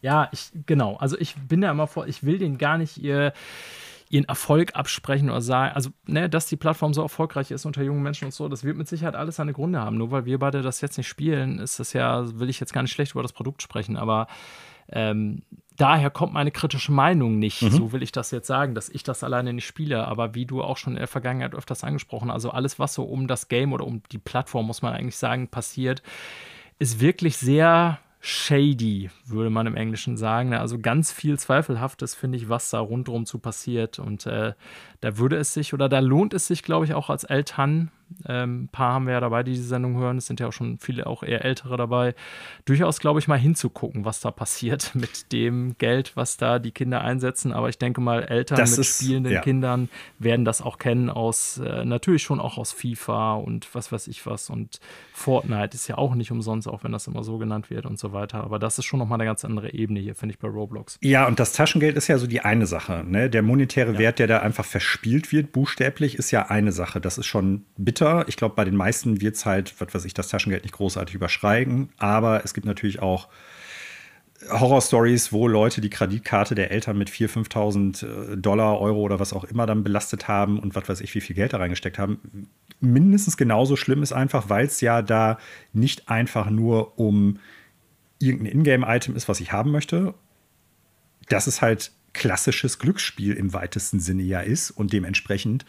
Ja, 0.00 0.28
ich, 0.32 0.50
genau. 0.66 0.96
Also 0.96 1.18
ich 1.18 1.34
bin 1.34 1.60
da 1.60 1.70
immer 1.70 1.86
vor, 1.86 2.06
ich 2.06 2.24
will 2.24 2.38
denen 2.38 2.56
gar 2.58 2.78
nicht 2.78 2.96
ihr, 2.96 3.32
ihren 4.08 4.24
Erfolg 4.24 4.74
absprechen 4.74 5.28
oder 5.28 5.40
sagen, 5.42 5.74
also, 5.74 5.90
ne, 6.06 6.30
dass 6.30 6.46
die 6.46 6.56
Plattform 6.56 6.94
so 6.94 7.02
erfolgreich 7.02 7.50
ist 7.50 7.66
unter 7.66 7.82
jungen 7.82 8.02
Menschen 8.02 8.26
und 8.26 8.32
so, 8.32 8.48
das 8.48 8.64
wird 8.64 8.76
mit 8.76 8.88
Sicherheit 8.88 9.16
alles 9.16 9.36
seine 9.36 9.52
Gründe 9.52 9.80
haben. 9.80 9.98
Nur 9.98 10.10
weil 10.12 10.24
wir 10.24 10.38
beide 10.38 10.62
das 10.62 10.80
jetzt 10.80 10.96
nicht 10.96 11.08
spielen, 11.08 11.58
ist 11.58 11.78
das 11.80 11.92
ja, 11.92 12.38
will 12.38 12.48
ich 12.48 12.60
jetzt 12.60 12.72
gar 12.72 12.82
nicht 12.82 12.92
schlecht 12.92 13.12
über 13.12 13.22
das 13.22 13.32
Produkt 13.32 13.62
sprechen, 13.62 13.96
aber 13.96 14.28
ähm, 14.88 15.42
daher 15.76 16.10
kommt 16.10 16.32
meine 16.32 16.50
kritische 16.50 16.92
Meinung 16.92 17.38
nicht. 17.38 17.60
So 17.60 17.92
will 17.92 18.02
ich 18.02 18.12
das 18.12 18.30
jetzt 18.30 18.46
sagen, 18.46 18.74
dass 18.74 18.88
ich 18.88 19.02
das 19.02 19.22
alleine 19.22 19.52
nicht 19.52 19.66
spiele. 19.66 20.06
Aber 20.06 20.34
wie 20.34 20.46
du 20.46 20.62
auch 20.62 20.76
schon 20.76 20.94
in 20.94 20.98
der 20.98 21.08
Vergangenheit 21.08 21.54
öfters 21.54 21.84
angesprochen, 21.84 22.30
also 22.30 22.50
alles, 22.50 22.78
was 22.78 22.94
so 22.94 23.04
um 23.04 23.26
das 23.26 23.48
Game 23.48 23.72
oder 23.72 23.86
um 23.86 24.02
die 24.12 24.18
Plattform, 24.18 24.66
muss 24.66 24.82
man 24.82 24.94
eigentlich 24.94 25.16
sagen, 25.16 25.48
passiert, 25.48 26.02
ist 26.78 27.00
wirklich 27.00 27.36
sehr 27.36 27.98
shady, 28.20 29.10
würde 29.24 29.50
man 29.50 29.66
im 29.66 29.76
Englischen 29.76 30.16
sagen. 30.16 30.52
Also 30.52 30.78
ganz 30.78 31.12
viel 31.12 31.38
Zweifelhaftes 31.38 32.14
finde 32.14 32.38
ich, 32.38 32.48
was 32.48 32.70
da 32.70 32.80
rundherum 32.80 33.24
zu 33.24 33.38
passiert. 33.38 33.98
Und 33.98 34.26
äh, 34.26 34.54
da 35.00 35.18
würde 35.18 35.36
es 35.36 35.54
sich 35.54 35.74
oder 35.74 35.88
da 35.88 36.00
lohnt 36.00 36.34
es 36.34 36.46
sich, 36.46 36.62
glaube 36.62 36.86
ich, 36.86 36.94
auch 36.94 37.08
als 37.08 37.24
Eltern, 37.24 37.92
ähm, 38.28 38.64
ein 38.64 38.68
paar 38.68 38.94
haben 38.94 39.06
wir 39.06 39.14
ja 39.14 39.20
dabei, 39.20 39.42
die 39.42 39.52
diese 39.52 39.68
Sendung 39.68 39.96
hören, 39.96 40.18
es 40.18 40.26
sind 40.26 40.38
ja 40.40 40.46
auch 40.48 40.52
schon 40.52 40.78
viele, 40.78 41.06
auch 41.06 41.22
eher 41.22 41.44
ältere 41.44 41.76
dabei, 41.76 42.14
durchaus, 42.64 43.00
glaube 43.00 43.18
ich, 43.20 43.28
mal 43.28 43.38
hinzugucken, 43.38 44.04
was 44.04 44.20
da 44.20 44.30
passiert 44.30 44.90
mit 44.94 45.32
dem 45.32 45.76
Geld, 45.78 46.12
was 46.16 46.36
da 46.36 46.58
die 46.58 46.70
Kinder 46.70 47.00
einsetzen. 47.02 47.52
Aber 47.52 47.68
ich 47.68 47.78
denke 47.78 48.00
mal, 48.00 48.22
Eltern 48.22 48.58
Das 48.58 48.70
mit 48.72 48.80
ist- 48.80 48.98
spielenden 49.02 49.32
ja. 49.32 49.40
Kindern 49.40 49.88
werden 50.18 50.44
das 50.44 50.62
auch 50.62 50.78
kennen 50.78 51.10
aus, 51.10 51.58
äh, 51.58 51.84
natürlich 51.84 52.22
schon 52.22 52.40
auch 52.40 52.58
aus 52.58 52.72
FIFA 52.72 53.34
und 53.34 53.74
was 53.74 53.90
weiß 53.90 54.06
ich 54.08 54.24
was. 54.26 54.50
Und 54.50 54.78
Fortnite 55.12 55.74
ist 55.74 55.88
ja 55.88 55.98
auch 55.98 56.14
nicht 56.14 56.30
umsonst, 56.30 56.68
auch 56.68 56.84
wenn 56.84 56.92
das 56.92 57.06
immer 57.06 57.24
so 57.24 57.38
genannt 57.38 57.70
wird 57.70 57.86
und 57.86 57.98
so 57.98 58.12
weiter. 58.12 58.44
Aber 58.44 58.58
das 58.58 58.78
ist 58.78 58.84
schon 58.84 58.98
nochmal 59.00 59.16
eine 59.20 59.28
ganz 59.28 59.44
andere 59.44 59.72
Ebene 59.72 59.98
hier, 60.00 60.14
finde 60.14 60.34
ich, 60.34 60.38
bei 60.38 60.48
Roblox. 60.48 60.98
Ja, 61.02 61.26
und 61.26 61.40
das 61.40 61.52
Taschengeld 61.52 61.96
ist 61.96 62.08
ja 62.08 62.18
so 62.18 62.26
die 62.26 62.40
eine 62.42 62.66
Sache. 62.66 63.04
Ne? 63.04 63.28
Der 63.30 63.42
monetäre 63.42 63.98
Wert, 63.98 64.18
der 64.18 64.26
da 64.26 64.38
einfach 64.38 64.64
verspielt 64.64 65.32
wird, 65.32 65.52
buchstäblich, 65.52 66.16
ist 66.16 66.30
ja 66.30 66.46
eine 66.46 66.70
Sache. 66.72 67.00
Das 67.00 67.18
ist 67.18 67.26
schon 67.26 67.64
bitter. 67.76 67.95
Ich 68.26 68.36
glaube, 68.36 68.54
bei 68.54 68.64
den 68.64 68.76
meisten 68.76 69.20
wird 69.20 69.36
es 69.36 69.46
halt, 69.46 69.74
was 69.78 69.94
weiß 69.94 70.04
ich, 70.04 70.14
das 70.14 70.28
Taschengeld 70.28 70.64
nicht 70.64 70.74
großartig 70.74 71.14
überschreiten. 71.14 71.90
Aber 71.98 72.44
es 72.44 72.54
gibt 72.54 72.66
natürlich 72.66 73.00
auch 73.00 73.28
Horror-Stories, 74.50 75.32
wo 75.32 75.48
Leute 75.48 75.80
die 75.80 75.90
Kreditkarte 75.90 76.54
der 76.54 76.70
Eltern 76.70 76.98
mit 76.98 77.10
4.000, 77.10 77.48
5.000 77.48 78.32
äh, 78.32 78.36
Dollar, 78.36 78.80
Euro 78.80 79.00
oder 79.00 79.18
was 79.18 79.32
auch 79.32 79.44
immer 79.44 79.66
dann 79.66 79.82
belastet 79.82 80.28
haben 80.28 80.58
und 80.58 80.74
was 80.74 80.88
weiß 80.88 81.00
ich, 81.00 81.14
wie 81.14 81.20
viel 81.20 81.34
Geld 81.34 81.52
da 81.52 81.58
reingesteckt 81.58 81.98
haben. 81.98 82.48
Mindestens 82.80 83.36
genauso 83.36 83.76
schlimm 83.76 84.02
ist 84.02 84.12
einfach, 84.12 84.48
weil 84.48 84.66
es 84.66 84.80
ja 84.80 85.02
da 85.02 85.38
nicht 85.72 86.08
einfach 86.08 86.50
nur 86.50 86.98
um 86.98 87.38
irgendein 88.18 88.58
Ingame-Item 88.58 89.16
ist, 89.16 89.28
was 89.28 89.40
ich 89.40 89.52
haben 89.52 89.70
möchte. 89.70 90.14
Dass 91.28 91.46
es 91.46 91.62
halt 91.62 91.92
klassisches 92.12 92.78
Glücksspiel 92.78 93.34
im 93.34 93.52
weitesten 93.52 94.00
Sinne 94.00 94.22
ja 94.22 94.40
ist 94.40 94.70
und 94.70 94.92
dementsprechend 94.92 95.64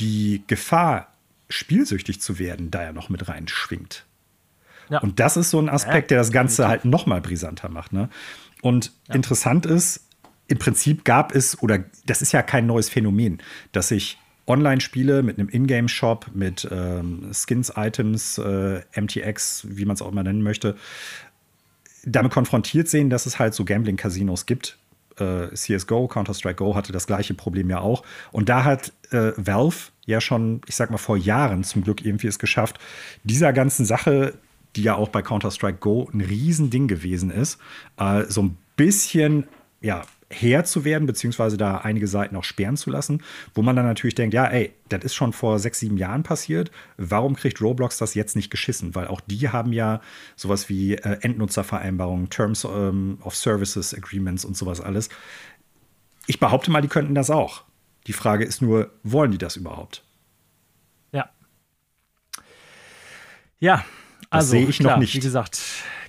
die 0.00 0.42
Gefahr, 0.46 1.13
spielsüchtig 1.48 2.20
zu 2.20 2.38
werden, 2.38 2.70
da 2.70 2.82
ja 2.82 2.92
noch 2.92 3.08
mit 3.08 3.28
reinschwingt. 3.28 4.06
Ja. 4.90 4.98
Und 4.98 5.20
das 5.20 5.36
ist 5.36 5.50
so 5.50 5.58
ein 5.58 5.68
Aspekt, 5.68 6.10
der 6.10 6.18
das 6.18 6.30
Ganze 6.30 6.68
halt 6.68 6.84
noch 6.84 7.06
mal 7.06 7.20
brisanter 7.20 7.68
macht. 7.68 7.92
Ne? 7.92 8.08
Und 8.62 8.92
interessant 9.12 9.66
ist, 9.66 10.06
im 10.46 10.58
Prinzip 10.58 11.04
gab 11.04 11.34
es, 11.34 11.62
oder 11.62 11.84
das 12.06 12.22
ist 12.22 12.32
ja 12.32 12.42
kein 12.42 12.66
neues 12.66 12.88
Phänomen, 12.88 13.42
dass 13.72 13.88
sich 13.88 14.18
Online-Spiele 14.46 15.22
mit 15.22 15.38
einem 15.38 15.48
Ingame-Shop, 15.48 16.30
mit 16.34 16.68
ähm, 16.70 17.30
Skins-Items, 17.32 18.38
äh, 18.38 18.82
MTX, 18.94 19.66
wie 19.70 19.86
man 19.86 19.94
es 19.94 20.02
auch 20.02 20.12
immer 20.12 20.22
nennen 20.22 20.42
möchte, 20.42 20.76
damit 22.04 22.32
konfrontiert 22.32 22.88
sehen, 22.88 23.08
dass 23.08 23.24
es 23.24 23.38
halt 23.38 23.54
so 23.54 23.64
Gambling-Casinos 23.64 24.44
gibt. 24.44 24.76
Äh, 25.18 25.48
CSGO, 25.54 26.08
Counter-Strike 26.08 26.56
Go 26.56 26.74
hatte 26.74 26.92
das 26.92 27.06
gleiche 27.06 27.32
Problem 27.32 27.70
ja 27.70 27.80
auch. 27.80 28.02
Und 28.32 28.50
da 28.50 28.64
hat 28.64 28.92
äh, 29.12 29.32
Valve 29.36 29.92
ja 30.06 30.20
schon, 30.20 30.60
ich 30.66 30.76
sag 30.76 30.90
mal, 30.90 30.98
vor 30.98 31.16
Jahren 31.16 31.64
zum 31.64 31.82
Glück 31.82 32.04
irgendwie 32.04 32.26
es 32.26 32.38
geschafft, 32.38 32.78
dieser 33.22 33.52
ganzen 33.52 33.84
Sache, 33.84 34.34
die 34.76 34.82
ja 34.82 34.96
auch 34.96 35.08
bei 35.08 35.22
Counter-Strike 35.22 35.78
Go 35.78 36.08
ein 36.12 36.20
Riesending 36.20 36.88
gewesen 36.88 37.30
ist, 37.30 37.58
äh, 37.98 38.24
so 38.28 38.42
ein 38.42 38.56
bisschen, 38.76 39.46
ja, 39.80 40.02
Herr 40.30 40.64
zu 40.64 40.84
werden, 40.84 41.06
beziehungsweise 41.06 41.56
da 41.56 41.78
einige 41.78 42.08
Seiten 42.08 42.34
auch 42.36 42.44
sperren 42.44 42.76
zu 42.76 42.90
lassen, 42.90 43.22
wo 43.54 43.62
man 43.62 43.76
dann 43.76 43.86
natürlich 43.86 44.14
denkt, 44.14 44.34
ja, 44.34 44.46
ey, 44.46 44.72
das 44.88 45.04
ist 45.04 45.14
schon 45.14 45.32
vor 45.32 45.58
sechs, 45.58 45.78
sieben 45.78 45.96
Jahren 45.96 46.22
passiert. 46.22 46.70
Warum 46.96 47.36
kriegt 47.36 47.60
Roblox 47.60 47.98
das 47.98 48.14
jetzt 48.14 48.34
nicht 48.34 48.50
geschissen? 48.50 48.94
Weil 48.94 49.06
auch 49.06 49.20
die 49.20 49.48
haben 49.50 49.72
ja 49.72 50.00
sowas 50.34 50.68
wie 50.68 50.94
äh, 50.94 51.18
Endnutzervereinbarungen, 51.20 52.30
Terms 52.30 52.64
ähm, 52.64 53.18
of 53.22 53.36
Services 53.36 53.94
Agreements 53.94 54.44
und 54.44 54.56
sowas 54.56 54.80
alles. 54.80 55.08
Ich 56.26 56.40
behaupte 56.40 56.70
mal, 56.70 56.80
die 56.80 56.88
könnten 56.88 57.14
das 57.14 57.30
auch. 57.30 57.64
Die 58.06 58.12
Frage 58.12 58.44
ist 58.44 58.62
nur, 58.62 58.90
wollen 59.02 59.30
die 59.30 59.38
das 59.38 59.56
überhaupt? 59.56 60.04
Ja. 61.12 61.30
Ja, 63.58 63.84
also 64.30 64.50
sehe 64.50 64.66
ich 64.66 64.80
noch 64.80 64.90
klar, 64.90 64.98
nicht. 64.98 65.14
Wie 65.14 65.20
gesagt, 65.20 65.60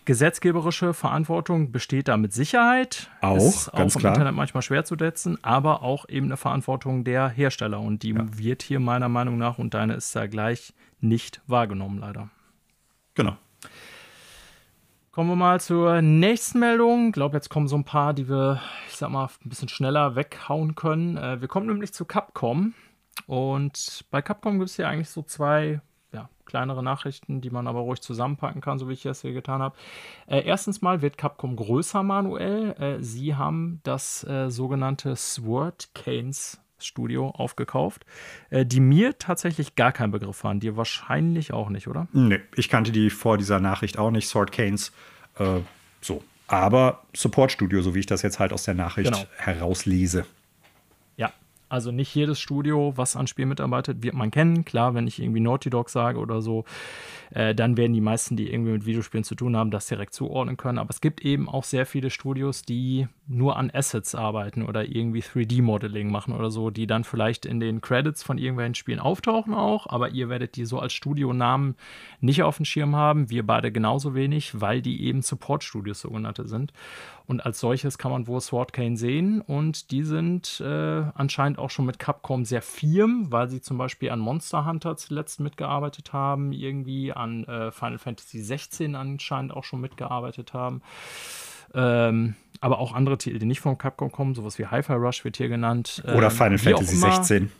gesetzgeberische 0.04 0.94
Verantwortung 0.94 1.72
besteht 1.72 2.08
da 2.08 2.18
mit 2.18 2.34
Sicherheit. 2.34 3.10
Auch, 3.22 3.38
ist 3.38 3.72
ganz 3.72 3.94
auch 3.94 3.98
im 3.98 4.02
klar. 4.02 4.14
Internet 4.14 4.36
manchmal 4.36 4.62
schwer 4.62 4.84
zu 4.86 4.96
setzen, 4.98 5.38
aber 5.44 5.84
auch 5.84 6.08
eben 6.10 6.28
eine 6.28 6.38
Verantwortung 6.38 7.04
der 7.04 7.30
Hersteller. 7.30 7.80
Und 7.80 8.04
die 8.04 8.16
wird 8.38 8.62
hier 8.62 8.80
meiner 8.80 9.10
Meinung 9.10 9.38
nach, 9.38 9.58
und 9.58 9.74
deine 9.74 9.94
ist 9.94 10.16
da 10.16 10.28
gleich, 10.28 10.74
nicht 11.00 11.42
wahrgenommen, 11.48 12.00
leider. 12.00 12.30
Genau. 13.16 13.38
Kommen 15.16 15.30
wir 15.30 15.38
mal 15.38 15.62
zur 15.62 16.02
nächsten 16.02 16.60
Meldung. 16.60 17.08
Ich 17.08 17.14
glaube, 17.14 17.38
jetzt 17.38 17.48
kommen 17.48 17.70
so 17.70 17.78
ein 17.78 17.86
paar, 17.86 18.14
die 18.14 18.28
wir, 18.28 18.60
ich 18.90 18.98
sag 18.98 19.10
mal, 19.12 19.28
ein 19.46 19.48
bisschen 19.48 19.70
schneller 19.70 20.18
weghauen 20.18 20.76
können. 20.76 21.16
Äh, 21.16 21.40
wir 21.40 21.48
kommen 21.48 21.68
nämlich 21.68 21.94
zu 21.94 22.04
Capcom. 22.04 22.74
Und 23.26 24.04
bei 24.12 24.22
Capcom 24.22 24.60
gibt 24.60 24.72
es 24.72 24.76
ja 24.76 24.90
eigentlich 24.90 25.10
so 25.10 25.22
zwei 25.22 25.80
ja, 26.12 26.28
kleinere 26.44 26.84
Nachrichten, 26.84 27.40
die 27.40 27.50
man 27.50 27.66
aber 27.66 27.80
ruhig 27.80 28.02
zusammenpacken 28.02 28.60
kann, 28.60 28.78
so 28.78 28.90
wie 28.90 28.94
ich 28.94 29.04
das 29.04 29.22
hier 29.22 29.32
getan 29.32 29.62
habe. 29.62 29.78
Äh, 30.28 30.42
erstens 30.42 30.82
mal 30.82 31.02
wird 31.02 31.18
Capcom 31.18 31.56
größer 31.56 32.04
manuell. 32.04 32.74
Äh, 32.74 33.02
sie 33.02 33.36
haben 33.36 33.80
das 33.84 34.26
äh, 34.26 34.50
sogenannte 34.50 35.16
Sword 35.16 35.92
Canes 35.96 36.60
Studio 36.86 37.30
aufgekauft, 37.30 38.06
äh, 38.50 38.66
die 38.66 38.80
mir 38.80 39.18
tatsächlich 39.18 39.76
gar 39.76 39.92
kein 39.92 40.12
Begriff 40.12 40.44
waren. 40.44 40.60
Dir 40.60 40.78
wahrscheinlich 40.78 41.52
auch 41.54 41.70
nicht, 41.70 41.88
oder? 41.88 42.08
Nee, 42.14 42.40
ich 42.56 42.70
kannte 42.70 42.92
die 42.92 43.10
vor 43.10 43.38
dieser 43.38 43.60
Nachricht 43.60 43.98
auch 43.98 44.12
nicht, 44.12 44.28
Sword 44.28 44.52
Canes. 44.52 44.92
Äh, 45.40 45.60
so. 46.02 46.24
Aber 46.48 47.02
Support 47.16 47.52
Studio, 47.52 47.82
so 47.82 47.96
wie 47.96 48.00
ich 48.00 48.06
das 48.06 48.22
jetzt 48.22 48.40
halt 48.40 48.54
aus 48.54 48.64
der 48.64 48.76
Nachricht 48.76 49.12
Genau. 49.12 49.26
herauslese. 49.38 50.26
Also 51.68 51.92
nicht 51.92 52.14
jedes 52.14 52.40
Studio, 52.40 52.94
was 52.96 53.16
an 53.16 53.28
Spiel 53.28 53.46
mitarbeitet, 53.46 54.04
wird 54.04 54.14
man 54.14 54.32
kennen. 54.32 54.66
Klar, 54.66 54.94
wenn 54.94 55.08
ich 55.08 55.22
irgendwie 55.22 55.40
Naughty 55.40 55.70
Dog 55.70 55.90
sage 55.90 56.20
oder 56.20 56.42
so, 56.42 56.64
äh, 57.32 57.56
dann 57.56 57.76
werden 57.78 57.94
die 57.94 58.02
meisten, 58.02 58.36
die 58.36 58.52
irgendwie 58.52 58.72
mit 58.72 58.86
Videospielen 58.86 59.24
zu 59.24 59.36
tun 59.36 59.58
haben, 59.58 59.72
das 59.72 59.88
direkt 59.88 60.14
zuordnen 60.14 60.58
können. 60.58 60.78
Aber 60.78 60.92
es 60.92 61.02
gibt 61.02 61.22
eben 61.22 61.50
auch 61.50 61.64
sehr 61.64 61.86
viele 61.86 62.10
Studios, 62.10 62.62
die 62.62 63.08
nur 63.28 63.58
an 63.58 63.72
Assets 63.74 64.14
arbeiten 64.14 64.62
oder 64.62 64.86
irgendwie 64.86 65.22
3D-Modeling 65.22 66.12
machen 66.12 66.34
oder 66.34 66.52
so, 66.52 66.70
die 66.70 66.86
dann 66.86 67.04
vielleicht 67.04 67.46
in 67.46 67.60
den 67.60 67.82
Credits 67.82 68.22
von 68.22 68.38
irgendwelchen 68.38 68.76
Spielen 68.76 69.00
auftauchen 69.00 69.54
auch, 69.54 69.88
aber 69.88 70.10
ihr 70.10 70.30
werdet 70.30 70.56
die 70.56 70.66
so 70.66 70.80
als 70.80 70.94
Studionamen 70.94 71.76
nicht 72.20 72.44
auf 72.44 72.58
dem 72.58 72.66
Schirm 72.66 72.96
haben. 72.96 73.30
Wir 73.30 73.46
beide 73.46 73.72
genauso 73.72 74.14
wenig, 74.14 74.62
weil 74.62 74.82
die 74.82 75.04
eben 75.04 75.22
Support-Studios 75.22 76.02
sogenannte 76.02 76.48
sind. 76.48 76.72
Und 77.28 77.46
als 77.46 77.60
solches 77.60 77.98
kann 77.98 78.12
man 78.12 78.28
wohl 78.28 78.40
Sword 78.40 78.72
Cane 78.74 78.98
sehen 78.98 79.42
und 79.42 79.92
die 79.92 80.04
sind 80.04 80.62
äh, 80.64 81.04
anscheinend 81.16 81.58
auch 81.58 81.70
schon 81.70 81.86
mit 81.86 81.98
Capcom 81.98 82.46
sehr 82.46 82.62
firm, 82.62 83.32
weil 83.32 83.50
sie 83.50 83.62
zum 83.62 83.78
Beispiel 83.78 84.12
an 84.12 84.20
Monster 84.20 84.66
Hunter 84.66 84.96
zuletzt 84.96 85.40
mitgearbeitet 85.40 86.14
haben, 86.14 86.52
irgendwie 86.52 87.14
an 87.14 87.44
äh, 87.46 87.72
Final 87.72 87.98
Fantasy 87.98 88.42
16 88.42 88.96
anscheinend 88.96 89.54
auch 89.54 89.64
schon 89.64 89.82
mitgearbeitet 89.82 90.54
haben. 90.54 90.82
Ähm, 91.74 92.36
aber 92.62 92.80
auch 92.80 92.94
andere 92.94 93.18
Titel, 93.18 93.40
die 93.40 93.46
nicht 93.46 93.60
von 93.60 93.78
Capcom 93.78 94.12
kommen, 94.12 94.36
sowas 94.36 94.60
wie 94.60 94.68
Hi-Fi 94.68 94.94
Rush 94.94 95.26
wird 95.26 95.38
hier 95.38 95.50
genannt. 95.50 96.04
Oder 96.06 96.28
ähm, 96.28 96.32
Final 96.32 96.58
Fantasy 96.58 96.96
16. 96.96 97.52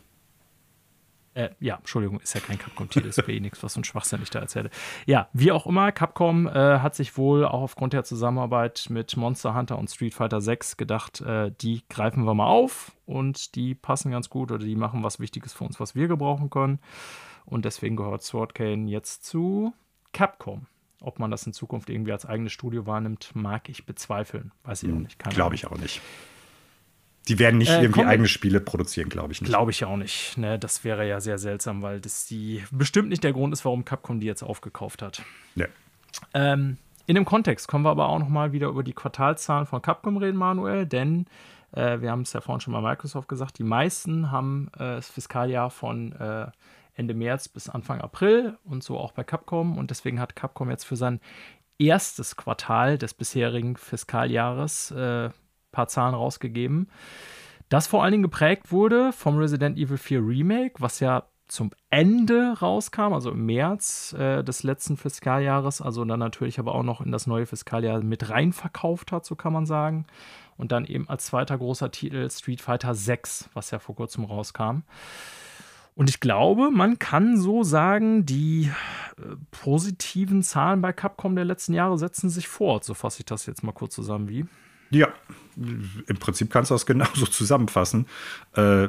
Äh, 1.36 1.50
ja, 1.60 1.76
Entschuldigung, 1.76 2.18
ist 2.20 2.34
ja 2.34 2.40
kein 2.40 2.58
Capcom-Titel, 2.58 3.08
ist 3.08 3.28
eh 3.28 3.40
nichts, 3.40 3.62
was 3.62 3.74
so 3.74 3.80
ein 3.80 3.84
Schwachsinn 3.84 4.22
ich 4.22 4.30
da 4.30 4.38
erzähle. 4.38 4.70
Ja, 5.04 5.28
wie 5.34 5.52
auch 5.52 5.66
immer, 5.66 5.92
Capcom 5.92 6.46
äh, 6.46 6.78
hat 6.78 6.94
sich 6.94 7.18
wohl 7.18 7.44
auch 7.44 7.60
aufgrund 7.60 7.92
der 7.92 8.04
Zusammenarbeit 8.04 8.86
mit 8.88 9.14
Monster 9.18 9.54
Hunter 9.54 9.76
und 9.76 9.90
Street 9.90 10.14
Fighter 10.14 10.40
6 10.40 10.78
gedacht, 10.78 11.20
äh, 11.20 11.52
die 11.60 11.82
greifen 11.90 12.24
wir 12.24 12.32
mal 12.32 12.46
auf 12.46 12.92
und 13.04 13.54
die 13.54 13.74
passen 13.74 14.10
ganz 14.10 14.30
gut 14.30 14.50
oder 14.50 14.64
die 14.64 14.76
machen 14.76 15.02
was 15.02 15.20
Wichtiges 15.20 15.52
für 15.52 15.64
uns, 15.64 15.78
was 15.78 15.94
wir 15.94 16.08
gebrauchen 16.08 16.48
können. 16.48 16.78
Und 17.44 17.66
deswegen 17.66 17.96
gehört 17.96 18.22
Sword 18.22 18.54
Cane 18.54 18.88
jetzt 18.88 19.26
zu 19.26 19.74
Capcom. 20.14 20.66
Ob 21.02 21.18
man 21.18 21.30
das 21.30 21.46
in 21.46 21.52
Zukunft 21.52 21.90
irgendwie 21.90 22.12
als 22.12 22.24
eigenes 22.24 22.52
Studio 22.52 22.86
wahrnimmt, 22.86 23.32
mag 23.34 23.68
ich 23.68 23.84
bezweifeln. 23.84 24.52
Weiß 24.64 24.82
ich 24.82 24.88
auch 24.88 24.94
hm, 24.94 25.02
nicht. 25.02 25.18
Glaube 25.18 25.54
ich 25.54 25.66
auch 25.66 25.76
nicht. 25.76 26.00
Die 27.28 27.38
werden 27.38 27.58
nicht 27.58 27.70
äh, 27.70 27.82
irgendwie 27.82 28.04
eigene 28.04 28.28
Spiele 28.28 28.60
produzieren, 28.60 29.08
glaube 29.08 29.32
ich 29.32 29.40
nicht. 29.40 29.48
Glaube 29.48 29.70
ich 29.70 29.84
auch 29.84 29.96
nicht. 29.96 30.38
Ne, 30.38 30.58
das 30.58 30.84
wäre 30.84 31.08
ja 31.08 31.20
sehr 31.20 31.38
seltsam, 31.38 31.82
weil 31.82 32.00
das 32.00 32.26
die 32.26 32.62
bestimmt 32.70 33.08
nicht 33.08 33.24
der 33.24 33.32
Grund 33.32 33.52
ist, 33.52 33.64
warum 33.64 33.84
Capcom 33.84 34.20
die 34.20 34.26
jetzt 34.26 34.42
aufgekauft 34.42 35.02
hat. 35.02 35.22
Ja. 35.54 35.66
Ähm, 36.34 36.78
in 37.06 37.14
dem 37.14 37.24
Kontext 37.24 37.68
können 37.68 37.84
wir 37.84 37.90
aber 37.90 38.08
auch 38.08 38.18
noch 38.18 38.28
mal 38.28 38.52
wieder 38.52 38.68
über 38.68 38.82
die 38.82 38.92
Quartalzahlen 38.92 39.66
von 39.66 39.82
Capcom 39.82 40.16
reden, 40.16 40.36
Manuel, 40.36 40.86
denn 40.86 41.26
äh, 41.72 42.00
wir 42.00 42.10
haben 42.10 42.22
es 42.22 42.32
ja 42.32 42.40
vorhin 42.40 42.60
schon 42.60 42.72
bei 42.72 42.80
Microsoft 42.80 43.28
gesagt, 43.28 43.58
die 43.58 43.64
meisten 43.64 44.30
haben 44.30 44.68
äh, 44.74 44.96
das 44.96 45.08
Fiskaljahr 45.08 45.70
von 45.70 46.12
äh, 46.12 46.46
Ende 46.94 47.14
März 47.14 47.48
bis 47.48 47.68
Anfang 47.68 48.00
April 48.00 48.56
und 48.64 48.82
so 48.82 48.98
auch 48.98 49.12
bei 49.12 49.22
Capcom. 49.22 49.76
Und 49.76 49.90
deswegen 49.90 50.18
hat 50.18 50.34
Capcom 50.34 50.70
jetzt 50.70 50.84
für 50.84 50.96
sein 50.96 51.20
erstes 51.78 52.36
Quartal 52.36 52.96
des 52.96 53.12
bisherigen 53.12 53.76
Fiskaljahres 53.76 54.90
äh, 54.92 55.30
paar 55.76 55.88
Zahlen 55.88 56.14
rausgegeben. 56.14 56.88
Das 57.68 57.86
vor 57.86 58.02
allen 58.02 58.12
Dingen 58.12 58.22
geprägt 58.22 58.72
wurde 58.72 59.12
vom 59.12 59.36
Resident 59.36 59.76
Evil 59.76 59.98
4 59.98 60.20
Remake, 60.20 60.74
was 60.78 61.00
ja 61.00 61.24
zum 61.48 61.70
Ende 61.90 62.58
rauskam, 62.60 63.12
also 63.12 63.30
im 63.30 63.46
März 63.46 64.14
äh, 64.18 64.42
des 64.42 64.62
letzten 64.62 64.96
Fiskaljahres, 64.96 65.80
also 65.80 66.04
dann 66.04 66.18
natürlich 66.18 66.58
aber 66.58 66.74
auch 66.74 66.82
noch 66.82 67.00
in 67.00 67.12
das 67.12 67.26
neue 67.26 67.46
Fiskaljahr 67.46 68.02
mit 68.02 68.30
rein 68.30 68.52
verkauft 68.52 69.12
hat, 69.12 69.24
so 69.24 69.36
kann 69.36 69.52
man 69.52 69.66
sagen. 69.66 70.06
Und 70.56 70.72
dann 70.72 70.86
eben 70.86 71.08
als 71.08 71.26
zweiter 71.26 71.58
großer 71.58 71.90
Titel 71.90 72.28
Street 72.30 72.60
Fighter 72.60 72.94
6, 72.94 73.50
was 73.54 73.70
ja 73.70 73.78
vor 73.78 73.94
kurzem 73.94 74.24
rauskam. 74.24 74.82
Und 75.94 76.10
ich 76.10 76.20
glaube, 76.20 76.70
man 76.70 76.98
kann 76.98 77.38
so 77.38 77.62
sagen, 77.62 78.26
die 78.26 78.70
äh, 79.18 79.36
positiven 79.50 80.42
Zahlen 80.42 80.82
bei 80.82 80.92
Capcom 80.92 81.36
der 81.36 81.44
letzten 81.44 81.74
Jahre 81.74 81.96
setzen 81.96 82.28
sich 82.28 82.48
fort. 82.48 82.84
So 82.84 82.94
fasse 82.94 83.20
ich 83.20 83.26
das 83.26 83.46
jetzt 83.46 83.62
mal 83.62 83.72
kurz 83.72 83.94
zusammen 83.94 84.28
wie. 84.28 84.46
Ja, 84.90 85.08
im 85.56 86.16
Prinzip 86.18 86.50
kannst 86.50 86.70
du 86.70 86.74
das 86.74 86.86
genauso 86.86 87.26
zusammenfassen. 87.26 88.06
Äh, 88.54 88.88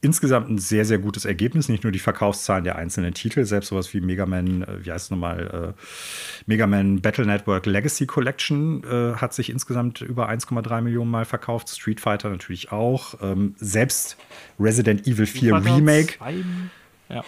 insgesamt 0.00 0.48
ein 0.48 0.58
sehr, 0.58 0.84
sehr 0.84 0.98
gutes 0.98 1.24
Ergebnis. 1.24 1.68
Nicht 1.68 1.82
nur 1.82 1.92
die 1.92 1.98
Verkaufszahlen 1.98 2.64
der 2.64 2.76
einzelnen 2.76 3.14
Titel, 3.14 3.44
selbst 3.44 3.68
sowas 3.68 3.92
wie 3.94 4.00
Mega 4.00 4.26
Man, 4.26 4.62
äh, 4.62 4.84
wie 4.84 4.92
heißt 4.92 5.06
es 5.06 5.10
nochmal, 5.10 5.74
äh, 5.76 5.82
Mega 6.46 6.66
Man 6.66 7.00
Battle 7.00 7.26
Network 7.26 7.66
Legacy 7.66 8.06
Collection 8.06 8.84
äh, 8.84 9.14
hat 9.14 9.34
sich 9.34 9.50
insgesamt 9.50 10.00
über 10.00 10.28
1,3 10.28 10.82
Millionen 10.82 11.10
Mal 11.10 11.24
verkauft. 11.24 11.68
Street 11.68 12.00
Fighter 12.00 12.30
natürlich 12.30 12.70
auch. 12.70 13.14
Ähm, 13.22 13.54
selbst 13.58 14.16
Resident 14.60 15.06
Evil 15.06 15.26
4 15.26 15.54
Remake. 15.64 16.14
Ja. 17.08 17.24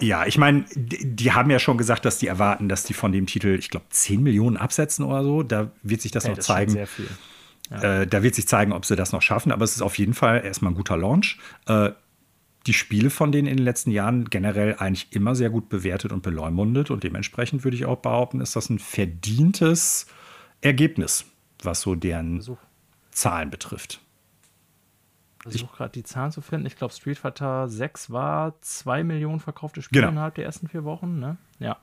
Ja, 0.00 0.26
ich 0.26 0.38
meine, 0.38 0.64
die, 0.74 1.14
die, 1.14 1.32
haben 1.32 1.50
ja 1.50 1.58
schon 1.58 1.78
gesagt, 1.78 2.04
dass 2.04 2.18
die 2.18 2.26
erwarten, 2.26 2.68
dass 2.68 2.84
die 2.84 2.94
von 2.94 3.12
dem 3.12 3.26
Titel, 3.26 3.56
ich 3.58 3.70
glaube, 3.70 3.86
10 3.90 4.22
Millionen 4.22 4.56
absetzen 4.56 5.04
oder 5.04 5.22
so. 5.22 5.42
Da 5.42 5.70
wird 5.82 6.02
sich 6.02 6.12
das 6.12 6.24
hey, 6.24 6.30
noch 6.30 6.36
das 6.36 6.46
zeigen. 6.46 6.72
Sehr 6.72 6.86
viel. 6.86 7.08
Ja. 7.70 8.02
Äh, 8.02 8.06
da 8.06 8.22
wird 8.22 8.34
sich 8.34 8.46
zeigen, 8.46 8.72
ob 8.72 8.84
sie 8.84 8.96
das 8.96 9.12
noch 9.12 9.22
schaffen, 9.22 9.52
aber 9.52 9.64
es 9.64 9.74
ist 9.74 9.82
auf 9.82 9.98
jeden 9.98 10.14
Fall 10.14 10.44
erstmal 10.44 10.72
ein 10.72 10.76
guter 10.76 10.96
Launch. 10.96 11.38
Äh, 11.66 11.90
die 12.66 12.72
Spiele 12.72 13.10
von 13.10 13.32
denen 13.32 13.48
in 13.48 13.56
den 13.56 13.64
letzten 13.64 13.90
Jahren 13.90 14.24
generell 14.26 14.76
eigentlich 14.78 15.08
immer 15.10 15.34
sehr 15.34 15.50
gut 15.50 15.68
bewertet 15.68 16.12
und 16.12 16.22
beleumundet 16.22 16.90
und 16.90 17.04
dementsprechend 17.04 17.64
würde 17.64 17.76
ich 17.76 17.86
auch 17.86 17.98
behaupten, 17.98 18.40
ist 18.40 18.56
das 18.56 18.70
ein 18.70 18.78
verdientes 18.78 20.06
Ergebnis, 20.60 21.24
was 21.62 21.80
so 21.80 21.94
deren. 21.94 22.42
Zahlen 23.12 23.50
betrifft. 23.50 24.00
Ich 25.48 25.60
versuche 25.60 25.76
gerade 25.76 25.92
die 25.92 26.02
Zahlen 26.02 26.32
zu 26.32 26.40
finden. 26.40 26.66
Ich 26.66 26.76
glaube, 26.76 26.92
Street 26.92 27.18
Fighter 27.18 27.68
6 27.68 28.10
war 28.10 28.60
2 28.60 29.04
Millionen 29.04 29.40
verkaufte 29.40 29.82
Spiele 29.82 30.02
genau. 30.02 30.12
innerhalb 30.12 30.34
der 30.34 30.44
ersten 30.44 30.68
vier 30.68 30.84
Wochen. 30.84 31.18
Ne? 31.18 31.36
Ja. 31.58 31.78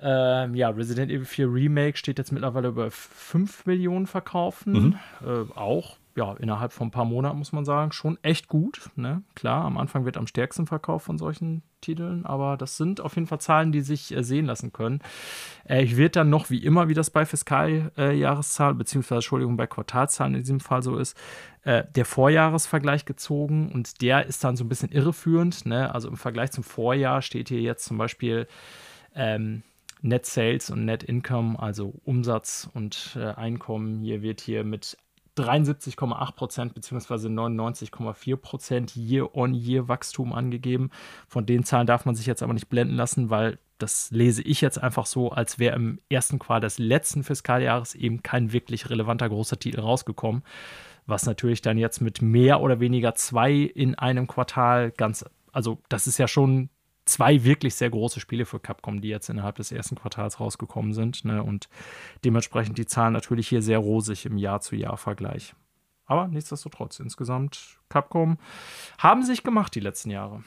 Ähm, 0.00 0.54
ja, 0.54 0.70
Resident 0.70 1.10
Evil 1.10 1.26
4 1.26 1.52
Remake 1.52 1.98
steht 1.98 2.18
jetzt 2.18 2.32
mittlerweile 2.32 2.68
über 2.68 2.90
5 2.90 3.66
Millionen 3.66 4.06
verkaufen. 4.06 4.72
Mhm. 4.72 4.98
Äh, 5.26 5.52
auch, 5.54 5.98
ja, 6.16 6.34
innerhalb 6.34 6.72
von 6.72 6.88
ein 6.88 6.90
paar 6.90 7.04
Monaten 7.04 7.38
muss 7.38 7.52
man 7.52 7.64
sagen, 7.64 7.92
schon 7.92 8.18
echt 8.22 8.48
gut. 8.48 8.90
Ne? 8.96 9.22
Klar, 9.34 9.64
am 9.64 9.78
Anfang 9.78 10.04
wird 10.04 10.16
am 10.16 10.26
stärksten 10.26 10.66
verkauft 10.66 11.06
von 11.06 11.18
solchen 11.18 11.62
Titeln, 11.80 12.26
aber 12.26 12.56
das 12.56 12.76
sind 12.76 13.00
auf 13.00 13.14
jeden 13.14 13.26
Fall 13.26 13.40
Zahlen, 13.40 13.72
die 13.72 13.80
sich 13.80 14.14
äh, 14.14 14.22
sehen 14.22 14.46
lassen 14.46 14.72
können. 14.72 15.00
Äh, 15.68 15.82
ich 15.82 15.96
werde 15.96 16.10
dann 16.10 16.30
noch, 16.30 16.50
wie 16.50 16.62
immer, 16.64 16.88
wie 16.88 16.94
das 16.94 17.10
bei 17.10 17.24
Fiskaljahreszahl, 17.24 18.74
beziehungsweise, 18.74 19.18
Entschuldigung, 19.18 19.56
bei 19.56 19.66
Quartalzahlen 19.66 20.34
in 20.34 20.40
diesem 20.40 20.60
Fall 20.60 20.82
so 20.82 20.96
ist, 20.96 21.16
äh, 21.62 21.84
der 21.94 22.04
Vorjahresvergleich 22.04 23.04
gezogen 23.04 23.70
und 23.72 24.02
der 24.02 24.26
ist 24.26 24.42
dann 24.44 24.56
so 24.56 24.64
ein 24.64 24.68
bisschen 24.68 24.90
irreführend. 24.90 25.66
Ne? 25.66 25.94
Also 25.94 26.08
im 26.08 26.16
Vergleich 26.16 26.50
zum 26.50 26.64
Vorjahr 26.64 27.22
steht 27.22 27.48
hier 27.48 27.60
jetzt 27.60 27.84
zum 27.84 27.98
Beispiel 27.98 28.46
ähm, 29.14 29.62
Net 30.02 30.26
Sales 30.26 30.70
und 30.70 30.84
Net 30.84 31.02
Income, 31.02 31.58
also 31.58 31.94
Umsatz 32.04 32.68
und 32.72 33.16
äh, 33.16 33.26
Einkommen. 33.34 34.00
Hier 34.02 34.22
wird 34.22 34.40
hier 34.40 34.64
mit 34.64 34.96
73,8 35.40 36.32
Prozent 36.32 36.74
bzw. 36.74 37.28
99,4 37.28 38.36
Prozent 38.36 38.96
Year-on-Year-Wachstum 38.96 40.32
angegeben. 40.32 40.90
Von 41.28 41.46
den 41.46 41.64
Zahlen 41.64 41.86
darf 41.86 42.04
man 42.04 42.14
sich 42.14 42.26
jetzt 42.26 42.42
aber 42.42 42.54
nicht 42.54 42.68
blenden 42.68 42.94
lassen, 42.94 43.30
weil 43.30 43.58
das 43.78 44.10
lese 44.10 44.42
ich 44.42 44.60
jetzt 44.60 44.82
einfach 44.82 45.06
so, 45.06 45.30
als 45.30 45.58
wäre 45.58 45.76
im 45.76 46.00
ersten 46.08 46.38
Quartal 46.38 46.60
des 46.60 46.78
letzten 46.78 47.24
Fiskaljahres 47.24 47.94
eben 47.94 48.22
kein 48.22 48.52
wirklich 48.52 48.90
relevanter 48.90 49.28
großer 49.28 49.58
Titel 49.58 49.80
rausgekommen. 49.80 50.42
Was 51.06 51.26
natürlich 51.26 51.62
dann 51.62 51.78
jetzt 51.78 52.00
mit 52.00 52.22
mehr 52.22 52.60
oder 52.60 52.78
weniger 52.80 53.14
zwei 53.14 53.52
in 53.52 53.94
einem 53.96 54.26
Quartal 54.26 54.90
ganz, 54.90 55.24
also 55.52 55.78
das 55.88 56.06
ist 56.06 56.18
ja 56.18 56.28
schon 56.28 56.68
zwei 57.10 57.44
wirklich 57.44 57.74
sehr 57.74 57.90
große 57.90 58.20
Spiele 58.20 58.46
für 58.46 58.60
Capcom, 58.60 59.00
die 59.00 59.08
jetzt 59.08 59.28
innerhalb 59.28 59.56
des 59.56 59.72
ersten 59.72 59.96
Quartals 59.96 60.40
rausgekommen 60.40 60.94
sind. 60.94 61.24
Ne? 61.24 61.42
Und 61.42 61.68
dementsprechend 62.24 62.78
die 62.78 62.86
Zahlen 62.86 63.12
natürlich 63.12 63.48
hier 63.48 63.62
sehr 63.62 63.78
rosig 63.78 64.26
im 64.26 64.38
Jahr-zu-Jahr-Vergleich. 64.38 65.54
Aber 66.06 66.26
nichtsdestotrotz, 66.26 66.98
insgesamt, 66.98 67.78
Capcom 67.88 68.38
haben 68.98 69.22
sich 69.22 69.44
gemacht 69.44 69.74
die 69.74 69.80
letzten 69.80 70.10
Jahre. 70.10 70.42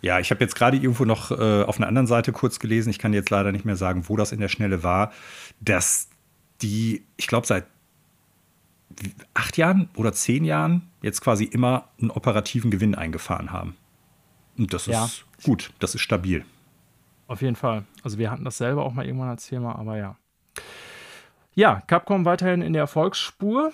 Ja, 0.00 0.18
ich 0.18 0.30
habe 0.30 0.42
jetzt 0.42 0.54
gerade 0.54 0.76
irgendwo 0.76 1.04
noch 1.04 1.30
äh, 1.30 1.62
auf 1.62 1.78
einer 1.78 1.86
anderen 1.86 2.06
Seite 2.06 2.32
kurz 2.32 2.58
gelesen, 2.58 2.90
ich 2.90 2.98
kann 2.98 3.12
jetzt 3.12 3.30
leider 3.30 3.52
nicht 3.52 3.64
mehr 3.64 3.76
sagen, 3.76 4.08
wo 4.08 4.16
das 4.16 4.32
in 4.32 4.40
der 4.40 4.48
Schnelle 4.48 4.82
war, 4.82 5.12
dass 5.60 6.08
die, 6.62 7.04
ich 7.16 7.26
glaube, 7.26 7.46
seit 7.46 7.66
acht 9.34 9.56
Jahren 9.56 9.88
oder 9.96 10.12
zehn 10.12 10.44
Jahren 10.44 10.90
jetzt 11.00 11.20
quasi 11.22 11.44
immer 11.44 11.88
einen 12.00 12.10
operativen 12.10 12.70
Gewinn 12.70 12.94
eingefahren 12.94 13.52
haben. 13.52 13.76
Und 14.58 14.72
das 14.72 14.86
ja. 14.86 15.04
ist 15.04 15.24
gut, 15.44 15.72
das 15.78 15.94
ist 15.94 16.02
stabil. 16.02 16.44
Auf 17.26 17.42
jeden 17.42 17.56
Fall. 17.56 17.84
Also 18.02 18.18
wir 18.18 18.30
hatten 18.30 18.44
das 18.44 18.58
selber 18.58 18.84
auch 18.84 18.92
mal 18.92 19.06
irgendwann 19.06 19.30
als 19.30 19.46
Thema, 19.46 19.76
aber 19.76 19.96
ja. 19.96 20.16
Ja, 21.54 21.82
Capcom 21.86 22.24
weiterhin 22.24 22.62
in 22.62 22.72
der 22.72 22.82
Erfolgsspur. 22.82 23.72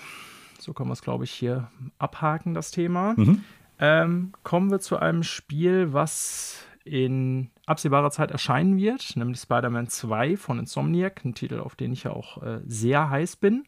So 0.58 0.72
können 0.72 0.88
wir 0.88 0.94
es, 0.94 1.02
glaube 1.02 1.24
ich, 1.24 1.30
hier 1.30 1.70
abhaken, 1.98 2.54
das 2.54 2.70
Thema. 2.70 3.14
Mhm. 3.16 3.44
Ähm, 3.78 4.32
kommen 4.42 4.70
wir 4.70 4.80
zu 4.80 4.96
einem 4.98 5.22
Spiel, 5.22 5.92
was 5.92 6.64
in 6.84 7.50
absehbarer 7.66 8.10
Zeit 8.10 8.30
erscheinen 8.30 8.76
wird, 8.78 9.14
nämlich 9.16 9.40
Spider-Man 9.40 9.88
2 9.88 10.36
von 10.36 10.58
Insomniac, 10.58 11.24
ein 11.24 11.34
Titel, 11.34 11.60
auf 11.60 11.76
den 11.76 11.92
ich 11.92 12.04
ja 12.04 12.12
auch 12.12 12.42
äh, 12.42 12.60
sehr 12.66 13.10
heiß 13.10 13.36
bin. 13.36 13.64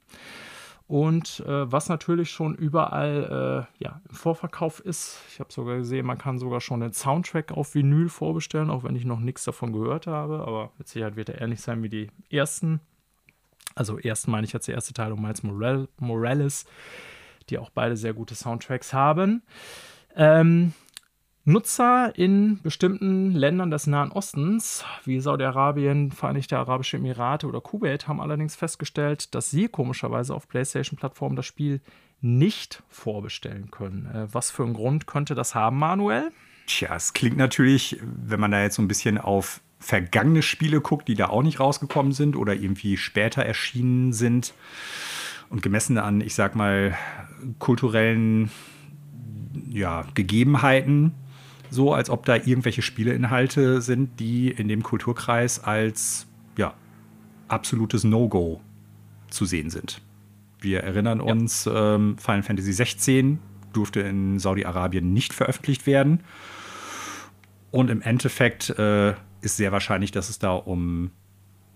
Und 0.91 1.45
äh, 1.47 1.71
was 1.71 1.89
natürlich 1.89 2.33
schon 2.33 2.57
überall 2.57 3.69
äh, 3.79 3.85
ja, 3.85 4.01
im 4.09 4.15
Vorverkauf 4.17 4.81
ist, 4.81 5.21
ich 5.31 5.39
habe 5.39 5.53
sogar 5.53 5.77
gesehen, 5.77 6.05
man 6.05 6.19
kann 6.19 6.37
sogar 6.37 6.61
schon 6.61 6.81
den 6.81 6.93
Soundtrack 6.93 7.53
auf 7.53 7.77
Vinyl 7.77 8.09
vorbestellen, 8.09 8.71
auch 8.71 8.83
wenn 8.83 8.97
ich 8.97 9.05
noch 9.05 9.21
nichts 9.21 9.45
davon 9.45 9.73
gehört 9.73 10.09
habe. 10.09 10.41
Aber 10.41 10.73
mit 10.79 10.89
Sicherheit 10.89 11.15
wird 11.15 11.29
er 11.29 11.41
ähnlich 11.41 11.61
sein 11.61 11.85
wie 11.85 11.89
die 11.89 12.11
ersten. 12.29 12.81
Also 13.77 14.01
ersten 14.01 14.33
meine 14.33 14.45
ich 14.45 14.53
jetzt 14.53 14.67
der 14.67 14.75
erste 14.75 14.93
Teil 14.93 15.12
um 15.12 15.23
Miles 15.23 15.45
Morales, 15.45 16.67
die 17.51 17.59
auch 17.59 17.71
beide 17.71 17.97
sehr 17.97 18.12
gute 18.12 18.35
Soundtracks 18.35 18.93
haben. 18.93 19.45
Ähm, 20.17 20.73
Nutzer 21.45 22.12
in 22.17 22.61
bestimmten 22.62 23.33
Ländern 23.33 23.71
des 23.71 23.87
Nahen 23.87 24.12
Ostens, 24.12 24.85
wie 25.05 25.21
Saudi-Arabien, 25.21 26.12
Vereinigte 26.12 26.59
Arabische 26.59 26.99
Emirate 26.99 27.47
oder 27.47 27.62
Kuwait, 27.62 28.07
haben 28.07 28.21
allerdings 28.21 28.57
festgestellt, 28.57 29.35
dass 29.35 29.51
sie 29.51 29.69
komischerweise 29.69 30.35
auf 30.35 30.49
PlayStation-Plattformen 30.49 31.37
das 31.37 31.47
Spiel 31.47 31.81
nicht 32.21 32.83
vorbestellen 32.89 33.71
können. 33.71 34.07
Äh, 34.07 34.33
was 34.33 34.51
für 34.51 34.65
einen 34.65 34.75
Grund 34.75 35.07
könnte 35.07 35.35
das 35.35 35.55
haben, 35.55 35.79
Manuel? 35.79 36.31
Tja, 36.67 36.95
es 36.95 37.15
klingt 37.15 37.39
natürlich, 37.39 37.99
wenn 38.03 38.39
man 38.39 38.51
da 38.51 38.62
jetzt 38.62 38.77
so 38.77 38.83
ein 38.83 38.89
bisschen 38.89 39.17
auf 39.17 39.62
vergangene 39.79 40.43
Spiele 40.43 40.83
guckt, 40.83 41.09
die 41.09 41.15
da 41.15 41.29
auch 41.29 41.43
nicht 41.43 41.59
rausgekommen 41.59 42.12
sind 42.12 42.37
oder 42.37 42.55
irgendwie 42.55 42.99
später 42.99 43.43
erschienen 43.43 44.12
sind 44.12 44.53
und 45.49 45.62
gemessen 45.62 45.97
an, 45.97 46.21
ich 46.21 46.35
sag 46.35 46.55
mal, 46.55 46.95
kulturellen 47.59 48.51
ja, 49.71 50.05
Gegebenheiten, 50.15 51.15
so 51.71 51.93
als 51.95 52.11
ob 52.11 52.27
da 52.27 52.37
irgendwelche 52.37 52.83
Spieleinhalte 52.83 53.81
sind, 53.81 54.21
die 54.21 54.51
in 54.51 54.69
dem 54.69 54.83
Kulturkreis 54.83 55.63
als 55.63 56.27
ja, 56.57 56.75
absolutes 57.49 58.05
No-Go 58.05 58.61
zu 59.31 59.45
sehen 59.45 59.71
sind. 59.71 60.01
Wir 60.61 60.81
erinnern 60.81 61.21
uns, 61.21 61.65
ja. 61.65 61.95
ähm, 61.95 62.19
Final 62.19 62.43
Fantasy 62.43 62.73
16 62.73 63.39
durfte 63.73 64.01
in 64.01 64.39
Saudi-Arabien 64.39 65.13
nicht 65.13 65.33
veröffentlicht 65.33 65.87
werden. 65.87 66.21
Und 67.71 67.89
im 67.89 68.03
Endeffekt 68.03 68.71
äh, 68.71 69.11
ist 69.41 69.57
sehr 69.57 69.73
wahrscheinlich, 69.73 70.11
dass 70.11 70.29
es 70.29 70.39
da 70.39 70.53
um 70.53 71.13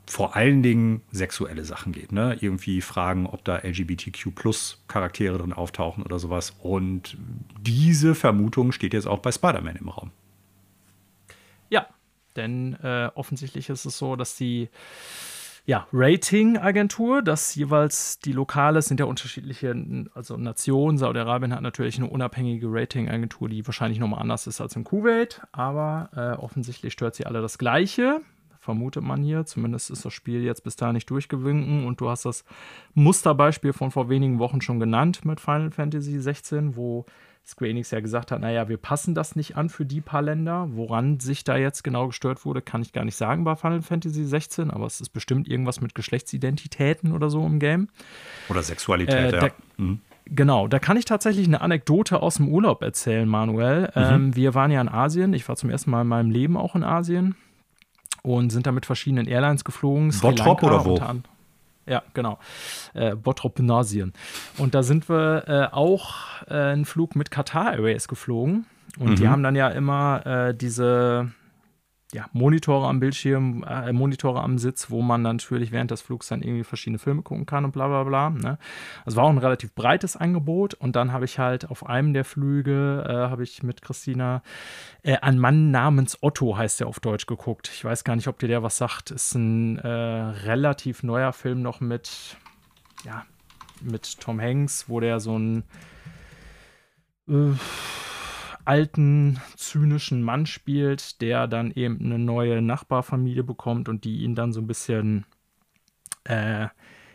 vor 0.07 0.37
allen 0.37 0.63
Dingen 0.63 1.03
sexuelle 1.11 1.65
Sachen 1.65 1.93
geht. 1.93 2.13
Ne? 2.13 2.37
Irgendwie 2.41 2.81
fragen, 2.81 3.27
ob 3.27 3.45
da 3.45 3.57
LGBTQ-Plus-Charaktere 3.57 5.39
drin 5.39 5.53
auftauchen 5.53 6.05
oder 6.05 6.19
sowas. 6.19 6.55
Und 6.63 7.17
diese 7.61 8.15
Vermutung 8.15 8.73
steht 8.73 8.93
jetzt 8.93 9.07
auch 9.07 9.21
bei 9.21 9.33
Spider-Man 9.33 9.77
im 9.77 9.89
Raum. 9.89 10.11
Ja, 11.71 11.87
denn 12.37 12.75
äh, 12.83 13.11
offensichtlich 13.15 13.71
ist 13.71 13.87
es 13.87 13.97
so, 13.97 14.17
dass 14.17 14.37
die 14.37 14.69
ja, 15.67 15.87
Rating-Agentur, 15.95 17.23
das 17.23 17.55
jeweils 17.55 18.19
die 18.19 18.33
Lokale 18.33 18.83
sind 18.83 19.01
ja 19.01 19.07
unterschiedliche, 19.07 19.75
also 20.13 20.37
Nationen. 20.37 20.99
Saudi-Arabien 20.99 21.55
hat 21.55 21.63
natürlich 21.63 21.97
eine 21.97 22.11
unabhängige 22.11 22.67
Rating-Agentur, 22.69 23.49
die 23.49 23.67
wahrscheinlich 23.67 23.99
nochmal 23.99 24.21
anders 24.21 24.47
ist 24.47 24.61
als 24.61 24.77
in 24.77 24.85
Kuwait, 24.85 25.41
aber 25.53 26.11
äh, 26.15 26.39
offensichtlich 26.39 26.93
stört 26.93 27.15
sie 27.15 27.25
alle 27.25 27.41
das 27.41 27.57
Gleiche 27.57 28.21
vermutet 28.65 29.05
man 29.05 29.23
hier. 29.23 29.45
Zumindest 29.45 29.91
ist 29.91 30.05
das 30.05 30.13
Spiel 30.13 30.43
jetzt 30.43 30.65
bis 30.65 30.77
dahin 30.77 30.95
nicht 30.95 31.11
durchgewinken 31.11 31.87
und 31.87 32.01
du 32.01 32.09
hast 32.09 32.25
das 32.25 32.45
Musterbeispiel 32.95 33.73
von 33.73 33.91
vor 33.91 34.09
wenigen 34.09 34.39
Wochen 34.39 34.61
schon 34.61 34.81
genannt 34.81 35.25
mit 35.25 35.41
Final 35.41 35.71
Fantasy 35.71 36.19
16, 36.19 36.77
wo 36.77 37.05
Square 37.47 37.71
Enix 37.71 37.91
ja 37.91 38.01
gesagt 38.01 38.33
hat, 38.33 38.41
naja, 38.41 38.71
wir 38.71 38.79
passen 38.79 39.15
das 39.15 39.37
nicht 39.37 39.57
an 39.57 39.69
für 39.69 39.85
die 39.85 40.01
paar 40.01 40.23
Länder. 40.23 40.69
Woran 40.71 41.21
sich 41.21 41.45
da 41.45 41.59
jetzt 41.59 41.85
genau 41.85 42.07
gestört 42.07 42.47
wurde, 42.47 42.63
kann 42.63 42.81
ich 42.81 42.95
gar 42.95 43.05
nicht 43.05 43.17
sagen 43.17 43.45
bei 43.45 43.55
Final 43.55 43.83
Fantasy 43.83 44.25
16, 44.25 44.71
aber 44.71 44.87
es 44.87 45.03
ist 45.03 45.11
bestimmt 45.11 45.47
irgendwas 45.47 45.83
mit 45.83 45.95
Geschlechtsidentitäten 45.95 47.13
oder 47.13 47.29
so 47.29 47.45
im 47.45 47.59
Game. 47.59 47.89
Oder 48.49 48.63
Sexualität, 48.63 49.35
äh, 49.35 49.37
ja. 49.37 49.51
Mhm. 49.77 50.01
Genau, 50.27 50.69
da 50.69 50.79
kann 50.79 50.97
ich 50.97 51.05
tatsächlich 51.05 51.47
eine 51.47 51.61
Anekdote 51.61 52.23
aus 52.23 52.37
dem 52.37 52.49
Urlaub 52.49 52.83
erzählen, 52.83 53.29
Manuel. 53.29 53.91
Mhm. 53.95 54.03
Ähm, 54.03 54.37
wir 54.37 54.55
waren 54.55 54.71
ja 54.71 54.81
in 54.81 54.89
Asien. 54.89 55.35
Ich 55.35 55.47
war 55.47 55.57
zum 55.57 55.69
ersten 55.69 55.91
Mal 55.91 56.01
in 56.01 56.09
meinem 56.09 56.31
Leben 56.31 56.57
auch 56.57 56.75
in 56.75 56.83
Asien 56.83 57.37
und 58.25 58.51
sind 58.51 58.67
da 58.67 58.73
mit 58.73 58.87
verschiedenen 58.87 59.29
Airlines 59.29 59.65
geflogen. 59.65 60.13
Bottrop 60.21 60.63
oder 60.63 60.85
wo? 60.85 60.99
Ja, 61.87 62.03
genau. 62.15 62.39
Äh, 62.95 63.15
Bottrop 63.15 63.59
Nasien. 63.59 64.15
Und 64.57 64.75
da 64.75 64.83
sind 64.83 65.09
wir 65.09 65.45
äh, 65.47 65.75
auch 65.75 66.43
äh, 66.49 66.55
einen 66.55 66.87
Flug 66.87 67.15
mit 67.15 67.31
Qatar 67.31 67.75
Airways 67.75 68.09
geflogen. 68.09 68.65
Und 68.99 69.11
mhm. 69.11 69.17
die 69.17 69.29
haben 69.29 69.43
dann 69.43 69.55
ja 69.55 69.69
immer 69.69 70.25
äh, 70.25 70.55
diese 70.55 71.31
ja, 72.15 72.27
Monitore 72.33 72.87
am 72.87 73.01
Bildschirm, 73.01 73.65
äh, 73.65 73.93
Monitore 73.93 74.41
am 74.41 74.57
Sitz, 74.57 74.89
wo 74.89 75.03
man 75.03 75.23
natürlich 75.23 75.73
während 75.73 75.91
des 75.91 76.01
Flugs 76.01 76.29
dann 76.29 76.43
irgendwie 76.43 76.63
verschiedene 76.63 77.01
Filme 77.01 77.23
gucken 77.23 77.45
kann 77.45 77.65
und 77.65 77.73
bla 77.73 77.89
bla 77.89 78.05
bla. 78.05 78.31
Ne? 78.31 78.57
Also 79.05 79.17
war 79.17 79.25
auch 79.25 79.31
ein 79.31 79.39
relativ 79.39 79.75
breites 79.75 80.17
Angebot 80.17 80.75
und 80.75 80.95
dann 80.95 81.13
habe 81.13 81.25
ich 81.25 81.41
halt 81.41 81.69
auf 81.69 81.85
einem 81.85 82.15
der 82.15 82.25
Flüge, 82.25 83.05
äh, 83.09 83.31
habe 83.31 83.43
ich 83.43 83.65
mit 83.65 83.83
Christina 83.83 84.43
äh, 85.03 85.17
Ein 85.23 85.41
Mann 85.41 85.73
namens 85.73 86.17
Otto 86.23 86.57
heißt 86.57 86.79
der 86.79 86.87
auf 86.87 87.01
Deutsch 87.01 87.27
geguckt. 87.27 87.69
Ich 87.75 87.85
weiß 87.85 88.05
gar 88.05 88.15
nicht, 88.15 88.29
ob 88.29 88.39
dir 88.39 88.47
der 88.47 88.63
was 88.63 88.77
sagt. 88.77 89.11
Ist 89.11 89.35
ein 89.35 89.79
äh, 89.79 89.89
relativ 89.89 91.03
neuer 91.03 91.33
Film 91.33 91.63
noch 91.63 91.81
mit, 91.81 92.37
ja, 93.05 93.25
mit 93.83 94.21
Tom 94.21 94.41
Hanks, 94.41 94.89
wo 94.89 95.01
der 95.01 95.19
so 95.19 95.37
ein 95.37 95.65
äh, 97.29 97.55
alten, 98.65 99.41
zynischen 99.57 100.23
Mann 100.23 100.47
spielt, 100.47 101.21
der 101.21 101.47
dann 101.47 101.71
eben 101.71 101.99
eine 102.01 102.19
neue 102.19 102.63
Nachbarfamilie 102.63 103.45
bekommt 103.45 103.89
und 103.89 104.05
die 104.05 104.23
ihn 104.23 104.35
dann 104.35 104.53
so 104.53 104.61
ein 104.61 104.67
bisschen 104.67 105.27
äh, 106.25 106.69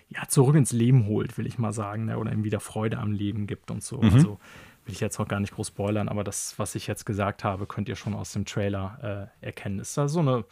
ja, 0.10 0.28
zurück 0.28 0.56
ins 0.56 0.72
Leben 0.72 1.06
holt, 1.06 1.38
will 1.38 1.46
ich 1.46 1.58
mal 1.58 1.72
sagen, 1.72 2.06
ne? 2.06 2.18
oder 2.18 2.32
ihm 2.32 2.44
wieder 2.44 2.60
Freude 2.60 2.98
am 2.98 3.12
Leben 3.12 3.48
gibt 3.48 3.72
und 3.72 3.84
so. 3.84 3.98
Mhm. 3.98 4.14
Also 4.14 4.40
will 4.86 4.94
ich 4.94 5.00
jetzt 5.00 5.20
auch 5.20 5.28
gar 5.28 5.40
nicht 5.40 5.54
groß 5.54 5.68
spoilern, 5.68 6.10
aber 6.10 6.24
das, 6.24 6.58
was 6.58 6.76
ich 6.76 6.88
jetzt 6.88 7.06
gesagt 7.06 7.44
habe, 7.44 7.68
könnt 7.68 7.90
ihr 7.90 7.96
schon 7.96 8.16
aus 8.16 8.34
dem 8.34 8.46
Trailer 8.46 9.30
äh, 9.42 9.46
erkennen. 9.46 9.80
Ist 9.80 9.98
da 9.98 10.08
so 10.08 10.20
eine 10.20 10.46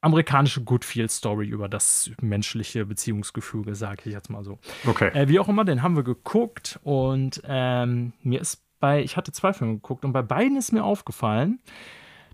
amerikanische 0.00 0.62
Goodfield-Story 0.62 1.46
über 1.48 1.68
das 1.68 2.10
menschliche 2.20 2.86
Beziehungsgefüge, 2.86 3.74
sage 3.74 4.02
ich 4.04 4.12
jetzt 4.12 4.30
mal 4.30 4.44
so. 4.44 4.58
Okay. 4.86 5.08
Äh, 5.08 5.28
wie 5.28 5.40
auch 5.40 5.48
immer, 5.48 5.64
den 5.64 5.82
haben 5.82 5.96
wir 5.96 6.04
geguckt 6.04 6.78
und 6.84 7.42
ähm, 7.44 8.12
mir 8.22 8.40
ist 8.40 8.65
bei, 8.80 9.02
ich 9.02 9.16
hatte 9.16 9.32
zwei 9.32 9.52
Filme 9.52 9.74
geguckt 9.74 10.04
und 10.04 10.12
bei 10.12 10.22
beiden 10.22 10.56
ist 10.56 10.72
mir 10.72 10.84
aufgefallen, 10.84 11.60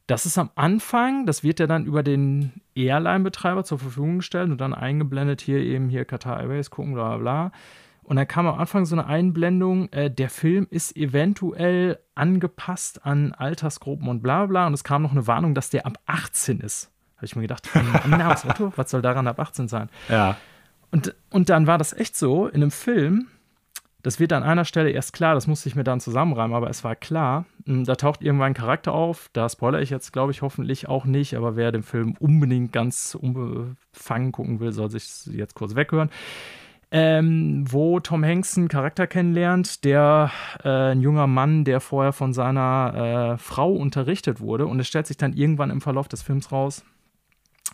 dass 0.06 0.24
es 0.24 0.36
am 0.36 0.50
Anfang, 0.56 1.26
das 1.26 1.42
wird 1.42 1.60
ja 1.60 1.66
dann 1.66 1.86
über 1.86 2.02
den 2.02 2.52
Airline-Betreiber 2.74 3.64
zur 3.64 3.78
Verfügung 3.78 4.18
gestellt 4.18 4.50
und 4.50 4.60
dann 4.60 4.74
eingeblendet 4.74 5.40
hier 5.40 5.58
eben 5.58 5.88
hier 5.88 6.04
Qatar 6.04 6.40
Airways 6.40 6.70
gucken, 6.70 6.94
bla 6.94 7.16
bla 7.16 7.18
bla. 7.18 7.52
Und 8.02 8.16
dann 8.16 8.26
kam 8.26 8.46
am 8.46 8.58
Anfang 8.58 8.84
so 8.84 8.96
eine 8.96 9.06
Einblendung, 9.06 9.90
äh, 9.92 10.10
der 10.10 10.28
Film 10.28 10.66
ist 10.70 10.96
eventuell 10.96 11.98
angepasst 12.14 13.06
an 13.06 13.32
Altersgruppen 13.32 14.08
und 14.08 14.22
bla 14.22 14.46
bla. 14.46 14.66
Und 14.66 14.74
es 14.74 14.82
kam 14.82 15.02
noch 15.02 15.12
eine 15.12 15.26
Warnung, 15.28 15.54
dass 15.54 15.70
der 15.70 15.86
ab 15.86 15.98
18 16.06 16.60
ist. 16.60 16.90
Habe 17.16 17.26
ich 17.26 17.36
mir 17.36 17.42
gedacht, 17.42 17.68
Auto, 18.44 18.72
was 18.74 18.90
soll 18.90 19.02
daran 19.02 19.28
ab 19.28 19.38
18 19.38 19.68
sein? 19.68 19.88
Ja. 20.08 20.36
Und, 20.90 21.14
und 21.30 21.48
dann 21.48 21.68
war 21.68 21.78
das 21.78 21.92
echt 21.92 22.16
so, 22.16 22.48
in 22.48 22.56
einem 22.56 22.72
Film, 22.72 23.28
das 24.02 24.18
wird 24.18 24.32
an 24.32 24.42
einer 24.42 24.64
Stelle 24.64 24.90
erst 24.90 25.12
klar, 25.12 25.34
das 25.34 25.46
musste 25.46 25.68
ich 25.68 25.76
mir 25.76 25.84
dann 25.84 26.00
zusammenreimen, 26.00 26.56
aber 26.56 26.68
es 26.68 26.82
war 26.82 26.96
klar, 26.96 27.46
hm, 27.66 27.84
da 27.84 27.94
taucht 27.94 28.22
irgendwann 28.22 28.48
ein 28.48 28.54
Charakter 28.54 28.92
auf, 28.92 29.30
da 29.32 29.48
spoilere 29.48 29.82
ich 29.82 29.90
jetzt, 29.90 30.12
glaube 30.12 30.32
ich, 30.32 30.42
hoffentlich 30.42 30.88
auch 30.88 31.04
nicht, 31.04 31.36
aber 31.36 31.56
wer 31.56 31.70
den 31.70 31.84
Film 31.84 32.16
unbedingt 32.18 32.72
ganz 32.72 33.16
unbefangen 33.20 34.32
gucken 34.32 34.60
will, 34.60 34.72
soll 34.72 34.90
sich 34.90 35.26
jetzt 35.26 35.54
kurz 35.54 35.74
weghören. 35.74 36.10
Ähm, 36.94 37.64
wo 37.70 38.00
Tom 38.00 38.22
Hanks 38.22 38.58
einen 38.58 38.68
Charakter 38.68 39.06
kennenlernt, 39.06 39.84
der 39.84 40.30
äh, 40.62 40.68
ein 40.68 41.00
junger 41.00 41.26
Mann, 41.26 41.64
der 41.64 41.80
vorher 41.80 42.12
von 42.12 42.34
seiner 42.34 43.36
äh, 43.36 43.38
Frau 43.38 43.72
unterrichtet 43.72 44.40
wurde. 44.40 44.66
Und 44.66 44.78
es 44.78 44.88
stellt 44.88 45.06
sich 45.06 45.16
dann 45.16 45.32
irgendwann 45.32 45.70
im 45.70 45.80
Verlauf 45.80 46.06
des 46.06 46.20
Films 46.20 46.52
raus, 46.52 46.84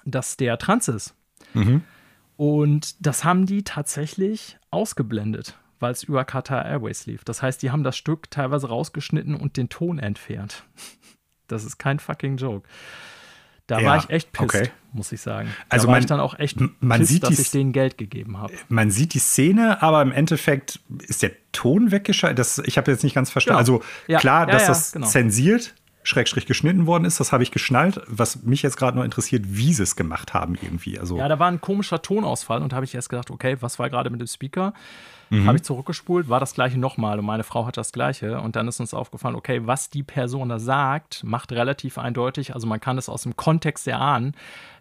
dass 0.05 0.37
der 0.37 0.57
trans 0.57 0.87
ist. 0.87 1.17
Mhm. 1.53 1.83
Und 2.37 3.05
das 3.05 3.25
haben 3.25 3.45
die 3.45 3.65
tatsächlich 3.65 4.57
ausgeblendet 4.71 5.59
weil 5.81 5.93
es 5.93 6.03
über 6.03 6.25
Qatar 6.25 6.65
Airways 6.65 7.07
lief. 7.07 7.25
Das 7.25 7.43
heißt, 7.43 7.63
die 7.63 7.71
haben 7.71 7.85
das 7.85 7.97
Stück 7.97 8.31
teilweise 8.31 8.69
rausgeschnitten 8.69 9.35
und 9.35 9.57
den 9.57 9.69
Ton 9.69 9.99
entfernt. 9.99 10.65
Das 11.51 11.65
ist 11.65 11.79
kein 11.79 11.99
fucking 11.99 12.37
Joke. 12.37 12.69
Da 13.69 13.81
ja, 13.81 13.89
war 13.89 13.97
ich 13.99 14.11
echt 14.11 14.33
pisst, 14.33 14.55
okay. 14.55 14.71
muss 14.93 15.13
ich 15.13 15.21
sagen. 15.21 15.49
Da 15.49 15.65
also 15.77 15.87
war 15.87 15.93
man, 15.95 16.01
ich 16.01 16.07
dann 16.07 16.21
auch 16.21 16.39
echt 16.39 16.59
man 16.81 17.01
pisst, 17.01 17.11
sieht 17.11 17.23
dass 17.23 17.39
ich 17.39 17.51
denen 17.51 17.73
Geld 17.73 17.99
gegeben 17.99 18.39
habe. 18.39 18.55
Man 18.69 18.91
sieht 18.91 19.13
die 19.15 19.19
Szene, 19.19 19.83
aber 19.83 20.01
im 20.03 20.11
Endeffekt 20.11 20.81
ist 21.07 21.23
der 21.23 21.33
Ton 21.53 21.91
weggeschaltet. 21.91 22.63
ich 22.67 22.77
habe 22.79 22.91
jetzt 22.91 23.03
nicht 23.03 23.15
ganz 23.15 23.31
verstanden. 23.31 23.65
Genau. 23.65 23.79
Also 23.79 23.89
ja, 24.09 24.19
klar, 24.19 24.47
ja, 24.47 24.53
dass 24.53 24.67
das 24.67 24.93
genau. 24.93 25.07
zensiert, 25.07 25.75
Schrägstrich 26.03 26.47
geschnitten 26.47 26.87
worden 26.87 27.05
ist, 27.05 27.21
das 27.21 27.33
habe 27.33 27.43
ich 27.43 27.51
geschnallt. 27.51 28.01
Was 28.07 28.43
mich 28.43 28.63
jetzt 28.63 28.79
gerade 28.79 28.97
nur 28.97 29.05
interessiert, 29.05 29.45
wie 29.47 29.75
sie 29.75 29.83
es 29.83 29.97
gemacht 29.97 30.33
haben 30.33 30.55
irgendwie. 30.55 30.99
Also 30.99 31.19
ja, 31.19 31.29
da 31.29 31.39
war 31.39 31.51
ein 31.51 31.61
komischer 31.61 32.01
Tonausfall 32.01 32.63
und 32.63 32.73
da 32.73 32.77
habe 32.77 32.87
ich 32.87 32.95
erst 32.95 33.11
gedacht, 33.11 33.31
okay, 33.31 33.59
was 33.61 33.79
war 33.79 33.91
gerade 33.91 34.09
mit 34.09 34.21
dem 34.21 34.27
Speaker? 34.27 34.73
Mhm. 35.31 35.47
Habe 35.47 35.57
ich 35.59 35.65
zurückgespult, 35.65 36.29
war 36.29 36.41
das 36.41 36.55
gleiche 36.55 36.79
nochmal 36.79 37.19
und 37.19 37.25
meine 37.25 37.45
Frau 37.45 37.67
hat 37.67 37.77
das 37.77 37.93
gleiche. 37.93 38.41
Und 38.41 38.57
dann 38.57 38.69
ist 38.69 38.81
uns 38.81 38.95
aufgefallen, 38.95 39.37
okay, 39.37 39.63
was 39.65 39.91
die 39.91 40.03
Person 40.03 40.49
da 40.49 40.59
sagt, 40.59 41.25
macht 41.25 41.53
relativ 41.53 41.99
eindeutig, 41.99 42.55
also 42.55 42.67
man 42.67 42.81
kann 42.81 42.99
es 42.99 43.09
aus 43.09 43.23
dem 43.23 43.37
Kontext 43.37 43.87
erahnen, 43.87 44.35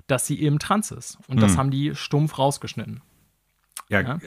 dass 0.07 0.25
sie 0.25 0.41
eben 0.41 0.59
trans 0.59 0.91
ist. 0.91 1.17
Und 1.27 1.41
das 1.41 1.53
mhm. 1.53 1.57
haben 1.57 1.71
die 1.71 1.95
stumpf 1.95 2.37
rausgeschnitten. 2.37 3.01
ja? 3.89 4.01
ja? 4.01 4.19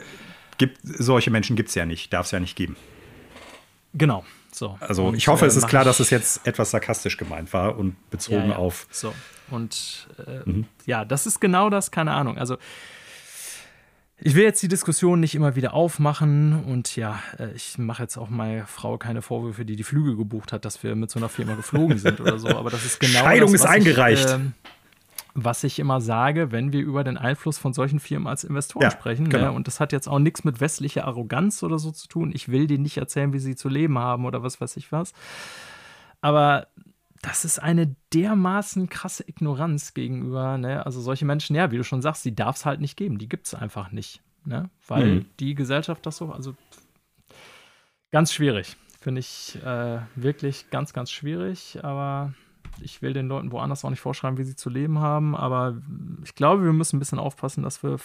gibt, 0.61 0.79
solche 0.83 1.31
Menschen 1.31 1.57
gibt 1.57 1.71
es 1.71 1.75
ja 1.75 1.87
nicht, 1.87 2.13
darf 2.13 2.27
es 2.27 2.33
ja 2.33 2.39
nicht 2.39 2.55
geben. 2.55 2.77
Genau. 3.95 4.25
So. 4.53 4.77
Also 4.81 5.07
und, 5.07 5.15
ich 5.17 5.27
hoffe, 5.27 5.47
es 5.47 5.57
ist 5.57 5.69
klar, 5.69 5.85
dass 5.85 6.01
es 6.01 6.11
jetzt 6.11 6.47
etwas 6.47 6.71
sarkastisch 6.71 7.17
gemeint 7.17 7.53
war 7.53 7.79
und 7.79 8.11
bezogen 8.11 8.43
ja, 8.43 8.49
ja. 8.49 8.57
auf. 8.57 8.87
So. 8.91 9.15
Und 9.51 10.09
äh, 10.27 10.49
mhm. 10.49 10.67
ja, 10.87 11.05
das 11.05 11.27
ist 11.27 11.41
genau 11.41 11.71
das, 11.71 11.91
keine 11.91 12.13
Ahnung. 12.13 12.37
Also 12.37 12.59
ich 14.23 14.35
will 14.35 14.45
jetzt 14.45 14.63
die 14.63 14.69
Diskussion 14.69 15.21
nicht 15.21 15.35
immer 15.35 15.57
wieder 15.57 15.75
aufmachen 15.75 16.65
und 16.65 16.95
ja, 16.97 17.21
äh, 17.39 17.53
ich 17.55 17.79
mache 17.79 18.03
jetzt 18.03 18.17
auch 18.19 18.29
meiner 18.29 18.67
Frau 18.67 18.99
keine 18.99 19.23
Vorwürfe, 19.23 19.65
die 19.65 19.77
die 19.77 19.83
Flüge 19.83 20.17
gebucht 20.17 20.53
hat, 20.53 20.65
dass 20.65 20.83
wir 20.83 20.95
mit 20.95 21.11
so 21.11 21.19
einer 21.19 21.29
Firma 21.29 21.55
geflogen 21.55 21.99
sind 21.99 22.21
oder 22.21 22.39
so. 22.39 22.49
Aber 22.49 22.71
das 22.71 22.85
ist 22.85 23.01
genau 23.01 23.21
Scheidung 23.21 23.53
das, 23.53 23.63
ist 23.63 23.67
eingereicht. 23.67 24.27
Ich, 24.27 24.35
äh, 24.35 24.39
was 25.35 25.65
ich 25.65 25.79
immer 25.79 26.01
sage, 26.01 26.53
wenn 26.53 26.73
wir 26.73 26.81
über 26.81 27.05
den 27.05 27.17
Einfluss 27.17 27.57
von 27.57 27.73
solchen 27.73 28.01
Firmen 28.01 28.27
als 28.27 28.45
Investoren 28.45 28.85
ja, 28.85 28.91
sprechen. 28.91 29.25
Ne? 29.25 29.29
Genau. 29.31 29.45
Ne? 29.47 29.53
Und 29.53 29.67
das 29.67 29.81
hat 29.81 29.93
jetzt 29.93 30.09
auch 30.09 30.19
nichts 30.19 30.45
mit 30.45 30.61
westlicher 30.61 31.07
Arroganz 31.07 31.63
oder 31.63 31.79
so 31.79 31.91
zu 31.91 32.09
tun. 32.09 32.33
Ich 32.35 32.49
will 32.49 32.67
denen 32.67 32.83
nicht 32.83 32.97
erzählen, 32.97 33.33
wie 33.33 33.39
sie 33.39 33.57
zu 33.57 33.69
leben 33.69 33.99
haben 33.99 34.25
oder 34.27 34.43
was 34.43 34.61
weiß 34.61 34.77
ich 34.77 34.93
was. 34.93 35.13
Aber 36.21 36.67
das 37.23 37.45
ist 37.45 37.59
eine 37.59 37.95
dermaßen 38.15 38.89
krasse 38.89 39.29
Ignoranz 39.29 39.95
gegenüber, 39.95 40.57
ne? 40.57 40.85
Also 40.87 41.01
solche 41.01 41.27
Menschen, 41.27 41.55
ja, 41.55 41.71
wie 41.71 41.77
du 41.77 41.85
schon 41.85 42.03
sagst, 42.03 42.25
die 42.25 42.35
darf 42.35 42.57
es 42.57 42.65
halt 42.65 42.81
nicht 42.81 42.97
geben. 42.97 43.19
Die 43.19 43.29
gibt 43.29 43.47
es 43.47 43.55
einfach 43.55 43.91
nicht. 43.91 44.23
Ne? 44.45 44.71
Weil 44.87 45.07
mhm. 45.07 45.27
die 45.39 45.55
Gesellschaft 45.55 46.07
das 46.07 46.17
so, 46.17 46.33
also 46.33 46.55
ganz 48.11 48.33
schwierig. 48.33 48.77
Finde 49.01 49.21
ich 49.21 49.59
äh, 49.63 49.99
wirklich 50.15 50.71
ganz, 50.71 50.95
ganz 50.95 51.11
schwierig. 51.11 51.79
Aber 51.83 52.33
ich 52.81 53.03
will 53.03 53.13
den 53.13 53.29
Leuten 53.29 53.53
woanders 53.53 53.85
auch 53.85 53.91
nicht 53.91 54.01
vorschreiben, 54.01 54.39
wie 54.39 54.45
sie 54.45 54.57
zu 54.57 54.71
leben 54.71 55.01
haben, 55.01 55.37
aber 55.37 55.81
ich 56.25 56.35
glaube, 56.35 56.65
wir 56.65 56.73
müssen 56.73 56.97
ein 56.97 57.01
bisschen 57.01 57.19
aufpassen, 57.19 57.63
dass 57.63 57.83
wir 57.83 57.99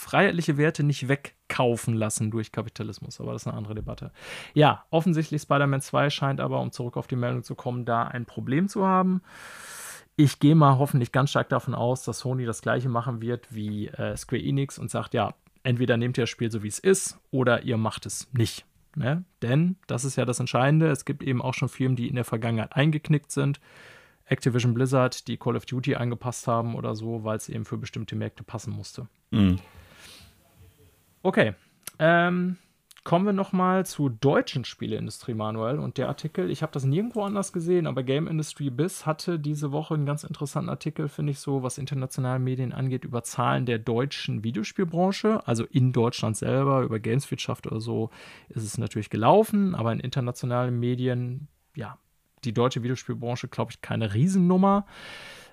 freiheitliche 0.00 0.56
Werte 0.56 0.82
nicht 0.82 1.08
wegkaufen 1.08 1.94
lassen 1.94 2.30
durch 2.30 2.52
Kapitalismus. 2.52 3.20
Aber 3.20 3.32
das 3.32 3.42
ist 3.42 3.48
eine 3.48 3.56
andere 3.56 3.74
Debatte. 3.74 4.12
Ja, 4.54 4.84
offensichtlich 4.90 5.42
Spider-Man 5.42 5.82
2 5.82 6.10
scheint 6.10 6.40
aber, 6.40 6.60
um 6.60 6.72
zurück 6.72 6.96
auf 6.96 7.06
die 7.06 7.16
Meldung 7.16 7.42
zu 7.42 7.54
kommen, 7.54 7.84
da 7.84 8.04
ein 8.04 8.24
Problem 8.24 8.68
zu 8.68 8.86
haben. 8.86 9.22
Ich 10.16 10.40
gehe 10.40 10.54
mal 10.54 10.78
hoffentlich 10.78 11.12
ganz 11.12 11.30
stark 11.30 11.50
davon 11.50 11.74
aus, 11.74 12.02
dass 12.02 12.20
Sony 12.20 12.46
das 12.46 12.62
gleiche 12.62 12.88
machen 12.88 13.20
wird 13.20 13.54
wie 13.54 13.88
äh, 13.88 14.16
Square 14.16 14.42
Enix 14.42 14.78
und 14.78 14.90
sagt, 14.90 15.14
ja, 15.14 15.34
entweder 15.62 15.96
nehmt 15.96 16.18
ihr 16.18 16.22
das 16.22 16.30
Spiel 16.30 16.50
so, 16.50 16.62
wie 16.62 16.68
es 16.68 16.78
ist, 16.78 17.18
oder 17.30 17.62
ihr 17.62 17.76
macht 17.76 18.06
es 18.06 18.28
nicht. 18.32 18.64
Ne? 18.96 19.24
Denn, 19.42 19.76
das 19.86 20.04
ist 20.04 20.16
ja 20.16 20.24
das 20.24 20.40
Entscheidende, 20.40 20.88
es 20.88 21.04
gibt 21.04 21.22
eben 21.22 21.42
auch 21.42 21.54
schon 21.54 21.68
Firmen, 21.68 21.96
die 21.96 22.08
in 22.08 22.16
der 22.16 22.24
Vergangenheit 22.24 22.74
eingeknickt 22.74 23.30
sind. 23.30 23.60
Activision 24.24 24.74
Blizzard, 24.74 25.28
die 25.28 25.36
Call 25.36 25.56
of 25.56 25.66
Duty 25.66 25.96
angepasst 25.96 26.46
haben 26.46 26.74
oder 26.74 26.94
so, 26.94 27.24
weil 27.24 27.36
es 27.36 27.48
eben 27.48 27.64
für 27.64 27.76
bestimmte 27.76 28.16
Märkte 28.16 28.44
passen 28.44 28.72
musste. 28.72 29.08
Mhm. 29.30 29.58
Okay. 31.22 31.54
Ähm, 31.98 32.56
kommen 33.04 33.26
wir 33.26 33.32
nochmal 33.32 33.86
zur 33.86 34.10
deutschen 34.10 34.64
Spieleindustrie, 34.64 35.34
Manuel. 35.34 35.78
Und 35.78 35.98
der 35.98 36.08
Artikel, 36.08 36.50
ich 36.50 36.62
habe 36.62 36.72
das 36.72 36.84
nirgendwo 36.84 37.22
anders 37.22 37.52
gesehen, 37.52 37.86
aber 37.86 38.02
Game 38.02 38.26
Industry 38.26 38.70
Biz 38.70 39.06
hatte 39.06 39.38
diese 39.38 39.72
Woche 39.72 39.94
einen 39.94 40.06
ganz 40.06 40.24
interessanten 40.24 40.70
Artikel, 40.70 41.08
finde 41.08 41.32
ich 41.32 41.38
so, 41.38 41.62
was 41.62 41.78
internationale 41.78 42.38
Medien 42.38 42.72
angeht, 42.72 43.04
über 43.04 43.22
Zahlen 43.22 43.66
der 43.66 43.78
deutschen 43.78 44.44
Videospielbranche. 44.44 45.46
Also 45.46 45.64
in 45.64 45.92
Deutschland 45.92 46.36
selber, 46.36 46.82
über 46.82 47.00
Gameswirtschaft 47.00 47.66
oder 47.66 47.80
so 47.80 48.10
ist 48.48 48.64
es 48.64 48.78
natürlich 48.78 49.10
gelaufen, 49.10 49.74
aber 49.74 49.92
in 49.92 50.00
internationalen 50.00 50.78
Medien, 50.78 51.48
ja, 51.74 51.98
die 52.44 52.52
deutsche 52.52 52.82
Videospielbranche, 52.82 53.48
glaube 53.48 53.72
ich, 53.72 53.80
keine 53.80 54.14
Riesennummer. 54.14 54.86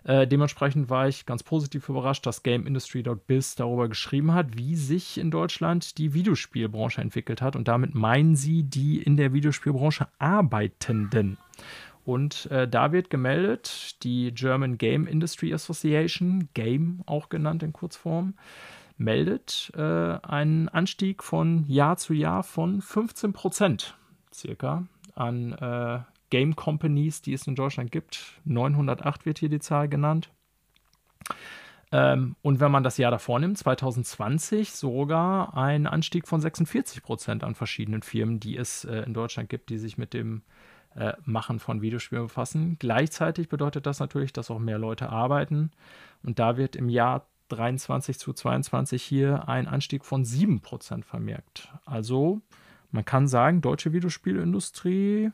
Äh, 0.03 0.25
dementsprechend 0.25 0.89
war 0.89 1.07
ich 1.07 1.25
ganz 1.25 1.43
positiv 1.43 1.89
überrascht, 1.89 2.25
dass 2.25 2.43
GameIndustry.biz 2.43 3.55
darüber 3.55 3.89
geschrieben 3.89 4.33
hat, 4.33 4.57
wie 4.57 4.75
sich 4.75 5.17
in 5.17 5.31
Deutschland 5.31 5.97
die 5.97 6.13
Videospielbranche 6.13 7.01
entwickelt 7.01 7.41
hat. 7.41 7.55
Und 7.55 7.67
damit 7.67 7.93
meinen 7.93 8.35
sie 8.35 8.63
die 8.63 9.01
in 9.01 9.17
der 9.17 9.33
Videospielbranche 9.33 10.07
Arbeitenden. 10.17 11.37
Und 12.05 12.49
äh, 12.51 12.69
da 12.69 12.93
wird 12.93 13.09
gemeldet, 13.09 14.01
die 14.03 14.31
German 14.33 14.77
Game 14.77 15.07
Industry 15.07 15.53
Association, 15.53 16.47
Game 16.53 17.01
auch 17.05 17.27
genannt 17.27 17.63
in 17.63 17.73
Kurzform, 17.73 18.35
meldet 18.97 19.73
äh, 19.75 19.81
einen 19.81 20.69
Anstieg 20.69 21.21
von 21.21 21.65
Jahr 21.67 21.97
zu 21.97 22.13
Jahr 22.13 22.43
von 22.43 22.81
15 22.81 23.33
Prozent 23.33 23.97
circa 24.33 24.85
an 25.15 25.51
äh, 25.51 25.99
Game 26.29 26.55
Companies, 26.55 27.21
die 27.21 27.33
es 27.33 27.47
in 27.47 27.55
Deutschland 27.55 27.91
gibt. 27.91 28.39
908 28.45 29.25
wird 29.25 29.39
hier 29.39 29.49
die 29.49 29.59
Zahl 29.59 29.87
genannt. 29.87 30.29
Ähm, 31.91 32.35
und 32.41 32.59
wenn 32.59 32.71
man 32.71 32.83
das 32.83 32.97
Jahr 32.97 33.11
davor 33.11 33.39
nimmt, 33.39 33.57
2020, 33.57 34.71
sogar 34.71 35.55
ein 35.55 35.87
Anstieg 35.87 36.27
von 36.27 36.41
46 36.41 37.01
Prozent 37.01 37.43
an 37.43 37.55
verschiedenen 37.55 38.01
Firmen, 38.01 38.39
die 38.39 38.57
es 38.57 38.83
äh, 38.83 39.03
in 39.03 39.13
Deutschland 39.13 39.49
gibt, 39.49 39.69
die 39.69 39.77
sich 39.77 39.97
mit 39.97 40.13
dem 40.13 40.41
äh, 40.95 41.13
Machen 41.23 41.59
von 41.59 41.81
Videospielen 41.81 42.25
befassen. 42.25 42.75
Gleichzeitig 42.79 43.47
bedeutet 43.47 43.85
das 43.85 43.99
natürlich, 43.99 44.33
dass 44.33 44.51
auch 44.51 44.59
mehr 44.59 44.79
Leute 44.79 45.09
arbeiten. 45.09 45.71
Und 46.23 46.39
da 46.39 46.57
wird 46.57 46.75
im 46.75 46.89
Jahr 46.89 47.27
23 47.49 48.19
zu 48.19 48.33
22 48.33 49.01
hier 49.01 49.47
ein 49.47 49.67
Anstieg 49.67 50.03
von 50.03 50.25
7 50.25 50.59
Prozent 50.59 51.05
vermerkt. 51.05 51.71
Also 51.85 52.41
man 52.91 53.05
kann 53.05 53.27
sagen, 53.27 53.61
deutsche 53.61 53.93
Videospielindustrie 53.93 55.31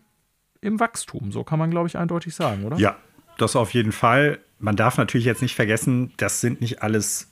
im 0.63 0.79
Wachstum. 0.79 1.31
So 1.31 1.43
kann 1.43 1.59
man, 1.59 1.71
glaube 1.71 1.87
ich, 1.87 1.97
eindeutig 1.97 2.33
sagen, 2.33 2.63
oder? 2.65 2.77
Ja, 2.77 2.97
das 3.37 3.55
auf 3.55 3.73
jeden 3.73 3.91
Fall. 3.91 4.39
Man 4.59 4.75
darf 4.75 4.97
natürlich 4.97 5.25
jetzt 5.25 5.41
nicht 5.41 5.55
vergessen, 5.55 6.13
das 6.17 6.41
sind 6.41 6.61
nicht 6.61 6.81
alles 6.81 7.31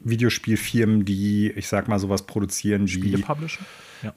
Videospielfirmen, 0.00 1.04
die, 1.04 1.50
ich 1.50 1.68
sag 1.68 1.88
mal, 1.88 1.98
sowas 1.98 2.26
produzieren 2.26 2.84
wie. 2.86 2.88
Spiele 2.88 3.18
publishen? 3.18 3.64
Ja. 4.02 4.14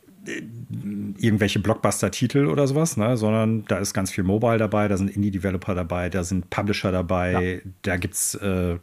Irgendwelche 1.20 1.60
Blockbuster-Titel 1.60 2.48
oder 2.48 2.66
sowas, 2.68 2.98
ne? 2.98 3.16
sondern 3.18 3.66
da 3.66 3.78
ist 3.78 3.94
ganz 3.94 4.10
viel 4.10 4.24
Mobile 4.24 4.58
dabei, 4.58 4.88
da 4.88 4.98
sind 4.98 5.10
Indie-Developer 5.10 5.76
dabei, 5.76 6.10
da 6.10 6.24
sind 6.24 6.50
Publisher 6.50 6.92
dabei, 6.92 7.62
ja. 7.64 7.72
da 7.84 7.98
gibt 7.98 8.16
es 8.16 8.36
äh, 8.36 8.78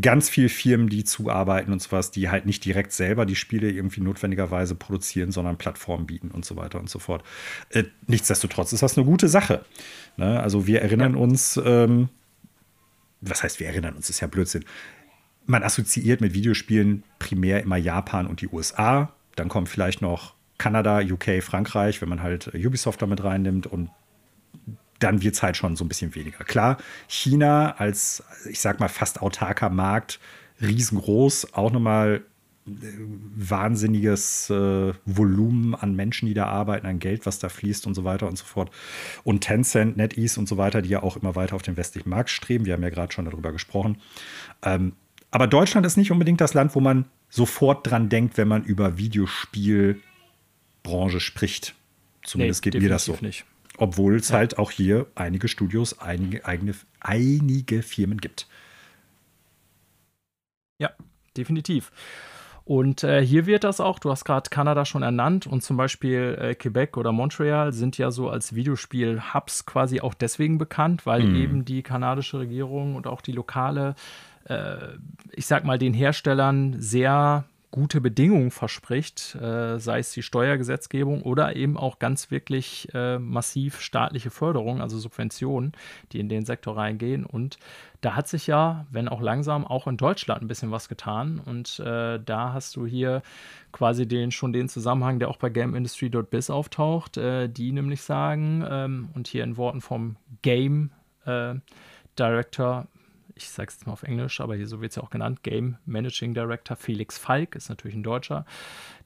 ganz 0.00 0.28
viele 0.28 0.48
Firmen, 0.48 0.88
die 0.88 1.04
zuarbeiten 1.04 1.72
und 1.72 1.80
sowas, 1.80 2.10
die 2.10 2.28
halt 2.28 2.46
nicht 2.46 2.64
direkt 2.64 2.92
selber 2.92 3.26
die 3.26 3.36
Spiele 3.36 3.70
irgendwie 3.70 4.00
notwendigerweise 4.00 4.74
produzieren, 4.74 5.30
sondern 5.30 5.56
Plattformen 5.56 6.06
bieten 6.06 6.30
und 6.30 6.44
so 6.44 6.56
weiter 6.56 6.80
und 6.80 6.90
so 6.90 6.98
fort. 6.98 7.22
Äh, 7.70 7.84
nichtsdestotrotz 8.06 8.72
ist 8.72 8.82
das 8.82 8.98
eine 8.98 9.06
gute 9.06 9.28
Sache. 9.28 9.64
Ne? 10.16 10.40
Also 10.40 10.66
wir 10.66 10.82
erinnern 10.82 11.14
ja. 11.14 11.20
uns, 11.20 11.60
ähm, 11.64 12.08
was 13.20 13.42
heißt 13.42 13.60
wir 13.60 13.68
erinnern 13.68 13.94
uns, 13.94 14.10
ist 14.10 14.20
ja 14.20 14.26
Blödsinn. 14.26 14.64
Man 15.46 15.62
assoziiert 15.62 16.20
mit 16.20 16.34
Videospielen 16.34 17.04
primär 17.18 17.62
immer 17.62 17.76
Japan 17.76 18.26
und 18.26 18.40
die 18.40 18.48
USA. 18.48 19.12
Dann 19.36 19.48
kommt 19.48 19.68
vielleicht 19.68 20.02
noch 20.02 20.34
Kanada, 20.58 21.00
UK, 21.00 21.42
Frankreich, 21.42 22.00
wenn 22.00 22.08
man 22.08 22.22
halt 22.22 22.52
Ubisoft 22.54 23.02
damit 23.02 23.22
reinnimmt 23.22 23.66
und 23.66 23.90
dann 25.04 25.22
wird 25.22 25.34
es 25.34 25.42
halt 25.42 25.56
schon 25.56 25.74
so 25.76 25.84
ein 25.84 25.88
bisschen 25.88 26.14
weniger. 26.14 26.44
Klar, 26.44 26.78
China 27.08 27.74
als, 27.76 28.22
ich 28.48 28.60
sag 28.60 28.78
mal, 28.80 28.88
fast 28.88 29.20
autarker 29.20 29.70
Markt, 29.70 30.18
riesengroß, 30.62 31.52
auch 31.52 31.70
nochmal 31.70 32.22
äh, 32.66 32.70
wahnsinniges 33.36 34.48
äh, 34.48 34.94
Volumen 35.04 35.74
an 35.74 35.94
Menschen, 35.94 36.26
die 36.26 36.34
da 36.34 36.46
arbeiten, 36.46 36.86
an 36.86 37.00
Geld, 37.00 37.26
was 37.26 37.38
da 37.38 37.50
fließt 37.50 37.86
und 37.86 37.92
so 37.94 38.04
weiter 38.04 38.26
und 38.26 38.38
so 38.38 38.46
fort. 38.46 38.70
Und 39.24 39.42
Tencent, 39.42 39.98
NetEase 39.98 40.40
und 40.40 40.48
so 40.48 40.56
weiter, 40.56 40.80
die 40.80 40.88
ja 40.88 41.02
auch 41.02 41.18
immer 41.18 41.36
weiter 41.36 41.54
auf 41.54 41.62
den 41.62 41.76
westlichen 41.76 42.08
Markt 42.08 42.30
streben. 42.30 42.64
Wir 42.64 42.72
haben 42.72 42.82
ja 42.82 42.88
gerade 42.88 43.12
schon 43.12 43.26
darüber 43.26 43.52
gesprochen. 43.52 43.98
Ähm, 44.62 44.94
aber 45.30 45.48
Deutschland 45.48 45.86
ist 45.86 45.98
nicht 45.98 46.12
unbedingt 46.12 46.40
das 46.40 46.54
Land, 46.54 46.74
wo 46.74 46.80
man 46.80 47.04
sofort 47.28 47.90
dran 47.90 48.08
denkt, 48.08 48.38
wenn 48.38 48.48
man 48.48 48.64
über 48.64 48.96
Videospielbranche 48.96 51.20
spricht. 51.20 51.74
Zumindest 52.22 52.64
nee, 52.64 52.70
geht 52.70 52.80
mir 52.80 52.88
das 52.88 53.04
so. 53.04 53.18
Nicht. 53.20 53.44
Obwohl 53.76 54.16
es 54.16 54.28
ja. 54.28 54.36
halt 54.36 54.58
auch 54.58 54.70
hier 54.70 55.06
einige 55.14 55.48
Studios, 55.48 55.98
einige, 55.98 56.44
eigene, 56.44 56.74
einige 57.00 57.82
Firmen 57.82 58.18
gibt. 58.18 58.46
Ja, 60.78 60.90
definitiv. 61.36 61.90
Und 62.64 63.04
äh, 63.04 63.24
hier 63.24 63.44
wird 63.44 63.62
das 63.62 63.78
auch, 63.78 63.98
du 63.98 64.10
hast 64.10 64.24
gerade 64.24 64.48
Kanada 64.48 64.86
schon 64.86 65.02
ernannt 65.02 65.46
und 65.46 65.62
zum 65.62 65.76
Beispiel 65.76 66.38
äh, 66.40 66.54
Quebec 66.54 66.96
oder 66.96 67.12
Montreal 67.12 67.74
sind 67.74 67.98
ja 67.98 68.10
so 68.10 68.30
als 68.30 68.54
Videospiel-Hubs 68.54 69.66
quasi 69.66 70.00
auch 70.00 70.14
deswegen 70.14 70.56
bekannt, 70.56 71.04
weil 71.04 71.24
mm. 71.24 71.36
eben 71.36 71.64
die 71.66 71.82
kanadische 71.82 72.38
Regierung 72.38 72.96
und 72.96 73.06
auch 73.06 73.20
die 73.20 73.32
lokale, 73.32 73.94
äh, 74.44 74.76
ich 75.32 75.44
sag 75.44 75.64
mal, 75.64 75.78
den 75.78 75.92
Herstellern 75.92 76.76
sehr 76.80 77.44
gute 77.74 78.00
Bedingungen 78.00 78.52
verspricht, 78.52 79.34
äh, 79.34 79.80
sei 79.80 79.98
es 79.98 80.12
die 80.12 80.22
Steuergesetzgebung 80.22 81.22
oder 81.22 81.56
eben 81.56 81.76
auch 81.76 81.98
ganz 81.98 82.30
wirklich 82.30 82.88
äh, 82.94 83.18
massiv 83.18 83.80
staatliche 83.80 84.30
Förderung, 84.30 84.80
also 84.80 84.96
Subventionen, 84.96 85.72
die 86.12 86.20
in 86.20 86.28
den 86.28 86.44
Sektor 86.44 86.76
reingehen. 86.76 87.26
Und 87.26 87.58
da 88.00 88.14
hat 88.14 88.28
sich 88.28 88.46
ja, 88.46 88.86
wenn 88.92 89.08
auch 89.08 89.20
langsam, 89.20 89.66
auch 89.66 89.88
in 89.88 89.96
Deutschland 89.96 90.42
ein 90.42 90.46
bisschen 90.46 90.70
was 90.70 90.88
getan. 90.88 91.40
Und 91.44 91.80
äh, 91.80 92.20
da 92.24 92.52
hast 92.52 92.76
du 92.76 92.86
hier 92.86 93.22
quasi 93.72 94.06
den, 94.06 94.30
schon 94.30 94.52
den 94.52 94.68
Zusammenhang, 94.68 95.18
der 95.18 95.28
auch 95.28 95.38
bei 95.38 95.48
GameIndustry.biz 95.48 96.50
auftaucht, 96.50 97.16
äh, 97.16 97.48
die 97.48 97.72
nämlich 97.72 98.02
sagen, 98.02 98.64
ähm, 98.70 99.08
und 99.14 99.26
hier 99.26 99.42
in 99.42 99.56
Worten 99.56 99.80
vom 99.80 100.14
Game 100.42 100.92
äh, 101.26 101.56
Director 102.16 102.86
ich 103.34 103.50
sage 103.50 103.68
es 103.68 103.74
jetzt 103.74 103.86
mal 103.86 103.92
auf 103.92 104.02
Englisch, 104.02 104.40
aber 104.40 104.54
hier 104.54 104.66
so 104.66 104.80
wird 104.80 104.90
es 104.90 104.96
ja 104.96 105.02
auch 105.02 105.10
genannt, 105.10 105.42
Game 105.42 105.76
Managing 105.86 106.34
Director 106.34 106.76
Felix 106.76 107.18
Falk, 107.18 107.54
ist 107.56 107.68
natürlich 107.68 107.96
ein 107.96 108.02
Deutscher, 108.02 108.44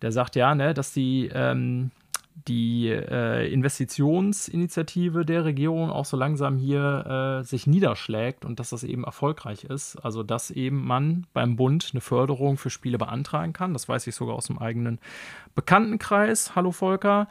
der 0.02 0.12
sagt 0.12 0.36
ja, 0.36 0.55
ne, 0.55 0.74
dass 0.74 0.92
die, 0.92 1.30
ähm, 1.32 1.90
die 2.46 2.88
äh, 2.88 3.52
Investitionsinitiative 3.52 5.24
der 5.24 5.44
Regierung 5.44 5.90
auch 5.90 6.05
so 6.05 6.16
langsam 6.16 6.56
hier 6.56 7.40
äh, 7.40 7.44
sich 7.44 7.66
niederschlägt 7.66 8.44
und 8.44 8.60
dass 8.60 8.70
das 8.70 8.84
eben 8.84 9.05
erfolgreich 9.05 9.64
ist. 9.64 9.96
Also, 9.96 10.22
dass 10.22 10.50
eben 10.50 10.86
man 10.86 11.26
beim 11.32 11.56
Bund 11.56 11.90
eine 11.92 12.00
Förderung 12.00 12.56
für 12.56 12.70
Spiele 12.70 12.98
beantragen 12.98 13.52
kann. 13.52 13.72
Das 13.72 13.88
weiß 13.88 14.06
ich 14.06 14.14
sogar 14.14 14.36
aus 14.36 14.46
dem 14.46 14.59
eigenen 14.59 15.00
Bekanntenkreis. 15.56 16.55
Hallo 16.55 16.70
Volker. 16.70 17.28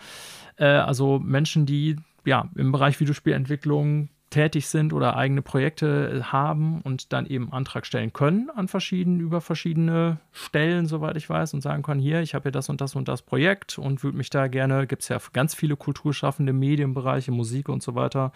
Äh, 0.57 0.65
also 0.65 1.19
Menschen, 1.19 1.65
die 1.65 1.95
ja 2.25 2.49
im 2.55 2.73
Bereich 2.73 2.99
Videospielentwicklung 2.99 4.09
tätig 4.29 4.67
sind 4.67 4.91
oder 4.91 5.15
eigene 5.15 5.41
Projekte 5.41 6.31
haben 6.31 6.81
und 6.81 7.13
dann 7.13 7.25
eben 7.25 7.53
Antrag 7.53 7.85
stellen 7.85 8.11
können 8.11 8.49
an 8.49 8.67
verschiedenen, 8.67 9.21
über 9.21 9.39
verschiedene 9.39 10.19
Stellen, 10.33 10.85
soweit 10.85 11.15
ich 11.15 11.29
weiß, 11.29 11.53
und 11.53 11.61
sagen 11.61 11.81
können, 11.81 12.01
hier, 12.01 12.21
ich 12.21 12.35
habe 12.35 12.43
hier 12.43 12.51
das 12.51 12.67
und 12.67 12.81
das 12.81 12.95
und 12.95 13.07
das 13.07 13.21
Projekt 13.21 13.79
und 13.79 14.03
würde 14.03 14.17
mich 14.17 14.29
da 14.29 14.47
gerne, 14.47 14.85
gibt 14.85 15.03
es 15.03 15.07
ja 15.07 15.17
ganz 15.31 15.55
viele 15.55 15.77
kulturschaffende 15.77 16.51
Medienbereiche, 16.51 17.31
Musik 17.31 17.69
und 17.69 17.81
so 17.81 17.95
weiter, 17.95 18.33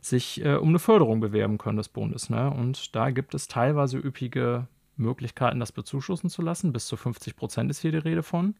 sich 0.00 0.44
äh, 0.44 0.54
um 0.56 0.70
eine 0.70 0.80
Förderung 0.80 1.20
bewerben 1.20 1.58
können 1.58 1.78
des 1.78 1.88
Bundes. 1.88 2.30
Ne? 2.30 2.50
Und 2.50 2.96
da 2.96 3.10
gibt 3.10 3.34
es 3.34 3.46
teilweise 3.46 3.98
üppige 3.98 4.66
Möglichkeiten, 4.96 5.60
das 5.60 5.70
bezuschussen 5.70 6.30
zu 6.30 6.42
lassen. 6.42 6.72
Bis 6.72 6.86
zu 6.86 6.96
50 6.96 7.36
Prozent 7.36 7.70
ist 7.70 7.80
hier 7.80 7.92
die 7.92 7.98
Rede 7.98 8.24
von. 8.24 8.56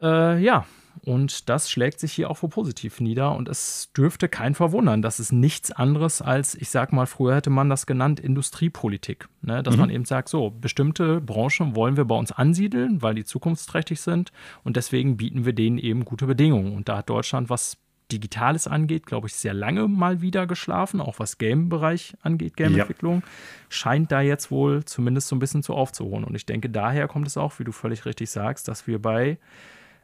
Äh, 0.00 0.38
ja, 0.42 0.66
und 1.04 1.48
das 1.48 1.70
schlägt 1.70 2.00
sich 2.00 2.12
hier 2.12 2.30
auch 2.30 2.38
für 2.38 2.48
positiv 2.48 3.00
nieder. 3.00 3.34
Und 3.34 3.48
es 3.48 3.92
dürfte 3.96 4.28
kein 4.28 4.54
verwundern. 4.54 5.02
Das 5.02 5.20
ist 5.20 5.32
nichts 5.32 5.70
anderes 5.70 6.22
als, 6.22 6.54
ich 6.54 6.70
sag 6.70 6.92
mal, 6.92 7.06
früher 7.06 7.36
hätte 7.36 7.50
man 7.50 7.68
das 7.68 7.86
genannt, 7.86 8.20
Industriepolitik. 8.20 9.28
Ne? 9.42 9.62
Dass 9.62 9.74
mhm. 9.74 9.80
man 9.80 9.90
eben 9.90 10.04
sagt, 10.04 10.28
so, 10.28 10.50
bestimmte 10.50 11.20
Branchen 11.20 11.76
wollen 11.76 11.96
wir 11.96 12.04
bei 12.04 12.16
uns 12.16 12.32
ansiedeln, 12.32 13.02
weil 13.02 13.14
die 13.14 13.24
zukunftsträchtig 13.24 14.00
sind. 14.00 14.32
Und 14.64 14.76
deswegen 14.76 15.16
bieten 15.16 15.44
wir 15.44 15.52
denen 15.52 15.78
eben 15.78 16.04
gute 16.04 16.26
Bedingungen. 16.26 16.74
Und 16.74 16.88
da 16.88 16.98
hat 16.98 17.10
Deutschland, 17.10 17.50
was 17.50 17.78
Digitales 18.10 18.68
angeht, 18.68 19.04
glaube 19.04 19.26
ich, 19.26 19.34
sehr 19.34 19.54
lange 19.54 19.88
mal 19.88 20.22
wieder 20.22 20.46
geschlafen, 20.46 21.00
auch 21.00 21.18
was 21.18 21.38
Game-Bereich 21.38 22.16
angeht, 22.22 22.56
Game-Entwicklung, 22.56 23.22
ja. 23.22 23.28
scheint 23.68 24.12
da 24.12 24.20
jetzt 24.20 24.52
wohl 24.52 24.84
zumindest 24.84 25.26
so 25.26 25.34
ein 25.34 25.40
bisschen 25.40 25.64
zu 25.64 25.74
aufzuholen. 25.74 26.24
Und 26.24 26.36
ich 26.36 26.46
denke, 26.46 26.70
daher 26.70 27.08
kommt 27.08 27.26
es 27.26 27.36
auch, 27.36 27.58
wie 27.58 27.64
du 27.64 27.72
völlig 27.72 28.06
richtig 28.06 28.30
sagst, 28.30 28.68
dass 28.68 28.86
wir 28.86 29.02
bei 29.02 29.38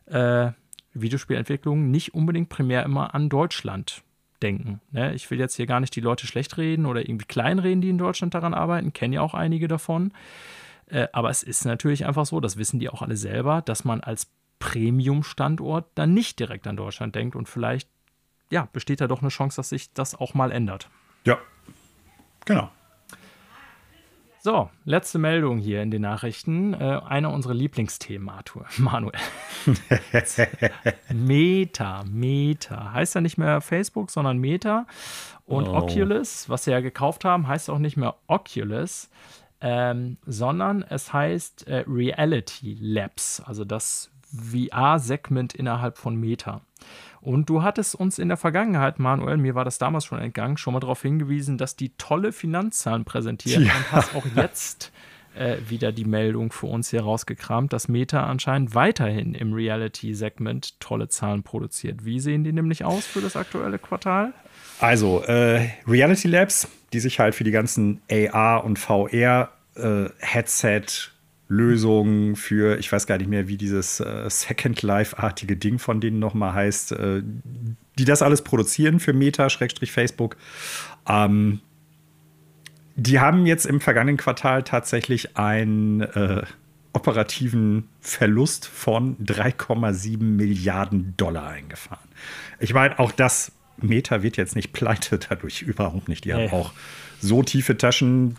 äh, 0.07 0.53
Videospielentwicklung 0.95 1.91
nicht 1.91 2.15
unbedingt 2.15 2.49
primär 2.49 2.83
immer 2.85 3.15
an 3.15 3.29
Deutschland 3.29 4.03
denken. 4.43 4.81
Ne? 4.91 5.15
Ich 5.15 5.31
will 5.31 5.39
jetzt 5.39 5.57
hier 5.57 5.67
gar 5.67 5.81
nicht 5.81 5.95
die 5.97 6.01
Leute 6.01 6.27
schlecht 6.27 6.59
reden 6.59 6.87
oder 6.87 7.01
irgendwie 7.01 7.27
kleinreden, 7.27 7.81
die 7.81 7.91
in 7.91 7.99
Deutschland 7.99 8.35
daran 8.35 8.55
arbeiten, 8.55 8.93
kenne 8.93 9.17
ja 9.17 9.21
auch 9.23 9.35
einige 9.35 9.69
davon. 9.69 10.13
Äh, 10.87 11.09
aber 11.13 11.31
es 11.31 11.43
ist 11.43 11.65
natürlich 11.65 12.05
einfach 12.07 12.27
so, 12.27 12.41
das 12.41 12.57
wissen 12.57 12.81
die 12.81 12.89
auch 12.89 13.03
alle 13.03 13.17
selber, 13.17 13.63
dass 13.63 13.85
man 13.85 14.01
als 14.01 14.29
Premium-Standort 14.59 15.87
dann 15.95 16.15
nicht 16.15 16.39
direkt 16.39 16.67
an 16.67 16.77
Deutschland 16.77 17.15
denkt 17.15 17.35
und 17.35 17.49
vielleicht 17.49 17.89
ja, 18.51 18.69
besteht 18.73 19.01
da 19.01 19.09
doch 19.09 19.23
eine 19.23 19.31
Chance, 19.31 19.57
dass 19.57 19.71
sich 19.71 19.93
das 19.95 20.15
auch 20.15 20.35
mal 20.35 20.53
ändert. 20.53 20.91
Ja, 21.25 21.39
genau. 22.45 22.71
So, 24.45 24.69
letzte 24.85 25.21
Meldung 25.21 25.59
hier 25.59 25.83
in 25.83 25.93
den 25.93 26.03
Nachrichten. 26.03 26.75
Äh, 26.75 27.01
einer 27.07 27.31
unserer 27.31 27.55
Lieblingsthemen, 27.55 28.29
Arthur. 28.29 28.67
Manuel. 28.77 29.15
Meta, 31.15 32.03
Meta. 32.11 32.93
Heißt 32.93 33.15
ja 33.15 33.21
nicht 33.21 33.39
mehr 33.39 33.61
Facebook, 33.61 34.11
sondern 34.11 34.39
Meta. 34.39 34.89
Und 35.47 35.69
oh. 35.69 35.77
Oculus, 35.77 36.49
was 36.49 36.65
sie 36.65 36.73
ja 36.73 36.81
gekauft 36.81 37.25
haben, 37.25 37.47
heißt 37.47 37.71
auch 37.71 37.79
nicht 37.79 37.97
mehr 37.97 38.17
Oculus, 38.27 39.11
ähm, 39.61 40.17
sondern 40.27 40.83
es 40.83 41.13
heißt 41.13 41.69
äh, 41.69 41.85
Reality 41.87 42.77
Labs, 42.81 43.41
also 43.41 43.65
das 43.65 44.11
VR-Segment 44.33 45.55
innerhalb 45.55 45.99
von 45.99 46.17
Meta. 46.17 46.63
Und 47.23 47.49
du 47.49 47.63
hattest 47.63 47.95
uns 47.95 48.19
in 48.19 48.29
der 48.29 48.37
Vergangenheit, 48.37 48.99
Manuel, 48.99 49.37
mir 49.37 49.55
war 49.55 49.65
das 49.65 49.79
damals 49.79 50.05
schon 50.05 50.19
entgangen, 50.19 50.57
schon 50.57 50.75
mal 50.75 50.81
darauf 50.81 51.03
hingewiesen, 51.03 51.57
dass 51.57 51.77
die 51.77 51.91
tolle 51.97 52.33
Finanzzahlen 52.33 53.05
präsentieren 53.05 53.65
ja. 53.65 53.73
und 53.73 53.93
hast 53.93 54.15
auch 54.17 54.27
jetzt 54.37 54.93
äh, 55.37 55.59
wieder 55.69 55.93
die 55.93 56.05
Meldung 56.05 56.51
für 56.51 56.67
uns 56.67 56.91
hier 56.91 57.03
rausgekramt, 57.03 57.73
dass 57.73 57.87
Meta 57.87 58.27
anscheinend 58.27 58.75
weiterhin 58.75 59.35
im 59.35 59.53
Reality-Segment 59.53 60.81
tolle 60.81 61.09
Zahlen 61.09 61.45
produziert. 61.45 62.05
Wie 62.05 62.19
sehen 62.19 62.43
die 62.43 62.53
nämlich 62.53 62.85
aus 62.85 63.07
für 63.07 63.21
das 63.21 63.37
aktuelle 63.37 63.79
Quartal? 63.79 64.33
Also, 64.81 65.23
äh, 65.23 65.69
Reality 65.87 66.27
Labs, 66.27 66.67
die 66.93 66.99
sich 66.99 67.21
halt 67.21 67.37
für 67.37 67.45
die 67.45 67.53
ganzen 67.53 68.01
AR 68.11 68.65
und 68.65 68.81
VR 68.81 69.53
äh, 69.77 70.07
Headset 70.19 71.12
Lösungen 71.53 72.35
für, 72.35 72.79
ich 72.79 72.91
weiß 72.91 73.07
gar 73.07 73.19
nicht 73.19 73.29
mehr, 73.29 73.47
wie 73.47 73.59
dieses 73.59 74.01
äh, 74.01 74.29
Second 74.29 74.81
Life-artige 74.83 75.57
Ding 75.57 75.79
von 75.79 76.01
denen 76.01 76.19
nochmal 76.19 76.55
heißt, 76.55 76.93
äh, 76.93 77.23
die 77.99 78.05
das 78.05 78.23
alles 78.23 78.43
produzieren 78.43 79.01
für 79.01 79.13
Meta, 79.13 79.51
Schrägstrich 79.51 79.93
Facebook. 79.93 80.37
Ähm, 81.07 81.61
die 82.97 83.21
haben 83.21 83.47
jetzt 83.47 83.67
im 83.67 83.81
vergangenen 83.81 84.17
Quartal 84.17 84.63
tatsächlich 84.63 85.37
einen 85.37 86.01
äh, 86.01 86.43
operativen 86.95 87.89
Verlust 88.01 88.67
von 88.67 89.17
3,7 89.19 90.23
Milliarden 90.23 91.15
Dollar 91.17 91.49
eingefahren. 91.49 92.09
Ich 92.61 92.73
meine, 92.73 92.99
auch 92.99 93.13
das 93.13 93.53
Meta 93.77 94.23
wird 94.23 94.37
jetzt 94.39 94.57
nicht 94.57 94.73
pleite 94.73 95.19
dadurch 95.19 95.63
überhaupt 95.63 96.09
nicht. 96.09 96.25
Die 96.25 96.33
hey. 96.33 96.49
haben 96.49 96.57
auch 96.57 96.73
so 97.21 97.43
tiefe 97.43 97.77
Taschen, 97.77 98.37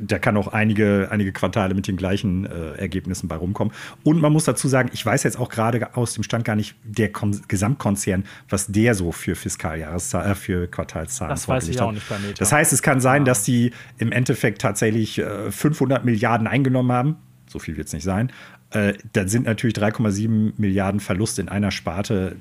da 0.00 0.18
kann 0.18 0.36
auch 0.36 0.48
einige, 0.48 1.08
einige 1.10 1.32
Quartale 1.32 1.74
mit 1.74 1.86
den 1.86 1.96
gleichen 1.96 2.46
äh, 2.46 2.72
Ergebnissen 2.72 3.28
bei 3.28 3.36
rumkommen. 3.36 3.72
Und 4.02 4.20
man 4.20 4.32
muss 4.32 4.44
dazu 4.44 4.68
sagen, 4.68 4.90
ich 4.92 5.04
weiß 5.04 5.22
jetzt 5.22 5.38
auch 5.38 5.48
gerade 5.48 5.96
aus 5.96 6.14
dem 6.14 6.22
Stand 6.22 6.44
gar 6.44 6.56
nicht, 6.56 6.74
der 6.84 7.12
Kon 7.12 7.40
Gesamtkonzern, 7.48 8.24
was 8.48 8.66
der 8.66 8.94
so 8.94 9.12
für 9.12 9.34
Fiskaljahreszahlen, 9.34 10.32
äh, 10.32 10.34
für 10.34 10.68
Quartalszahlen 10.68 11.30
Das 11.30 11.48
weiß 11.48 11.68
ich 11.68 11.80
auch 11.80 11.92
nicht 11.92 12.08
bei 12.08 12.18
Meta. 12.18 12.34
Das 12.38 12.52
heißt, 12.52 12.72
es 12.72 12.82
kann 12.82 13.00
sein, 13.00 13.22
ja. 13.22 13.26
dass 13.26 13.42
die 13.42 13.72
im 13.98 14.12
Endeffekt 14.12 14.60
tatsächlich 14.60 15.18
äh, 15.18 15.50
500 15.50 16.04
Milliarden 16.04 16.46
eingenommen 16.46 16.92
haben. 16.92 17.16
So 17.48 17.58
viel 17.58 17.76
wird 17.76 17.86
es 17.86 17.92
nicht 17.92 18.04
sein. 18.04 18.32
Äh, 18.70 18.94
dann 19.12 19.28
sind 19.28 19.46
natürlich 19.46 19.76
3,7 19.76 20.54
Milliarden 20.56 21.00
Verlust 21.00 21.38
in 21.38 21.48
einer 21.48 21.70
Sparte, 21.70 22.36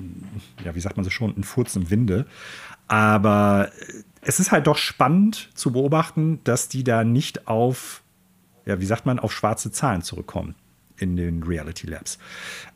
ja, 0.63 0.73
wie 0.73 0.80
sagt 0.80 0.97
man 0.97 1.03
so 1.03 1.11
schon, 1.11 1.35
ein 1.38 1.43
Furz 1.43 1.76
im 1.76 1.89
Winde. 1.89 2.26
Aber 2.88 3.69
äh, 3.80 4.03
es 4.26 4.39
ist 4.39 4.52
halt 4.52 4.68
doch 4.68 4.77
spannend 4.77 5.49
zu 5.53 5.72
beobachten, 5.72 6.39
dass 6.43 6.68
die 6.68 6.84
da 6.84 7.03
nicht 7.03 7.47
auf, 7.47 8.02
ja, 8.65 8.80
wie 8.80 8.85
sagt 8.85 9.06
man, 9.06 9.19
auf 9.19 9.31
schwarze 9.31 9.72
Zahlen 9.72 10.02
zurückkommen 10.02 10.56
in 10.97 11.15
den 11.15 11.43
Reality 11.43 11.88
Labs. 11.88 12.18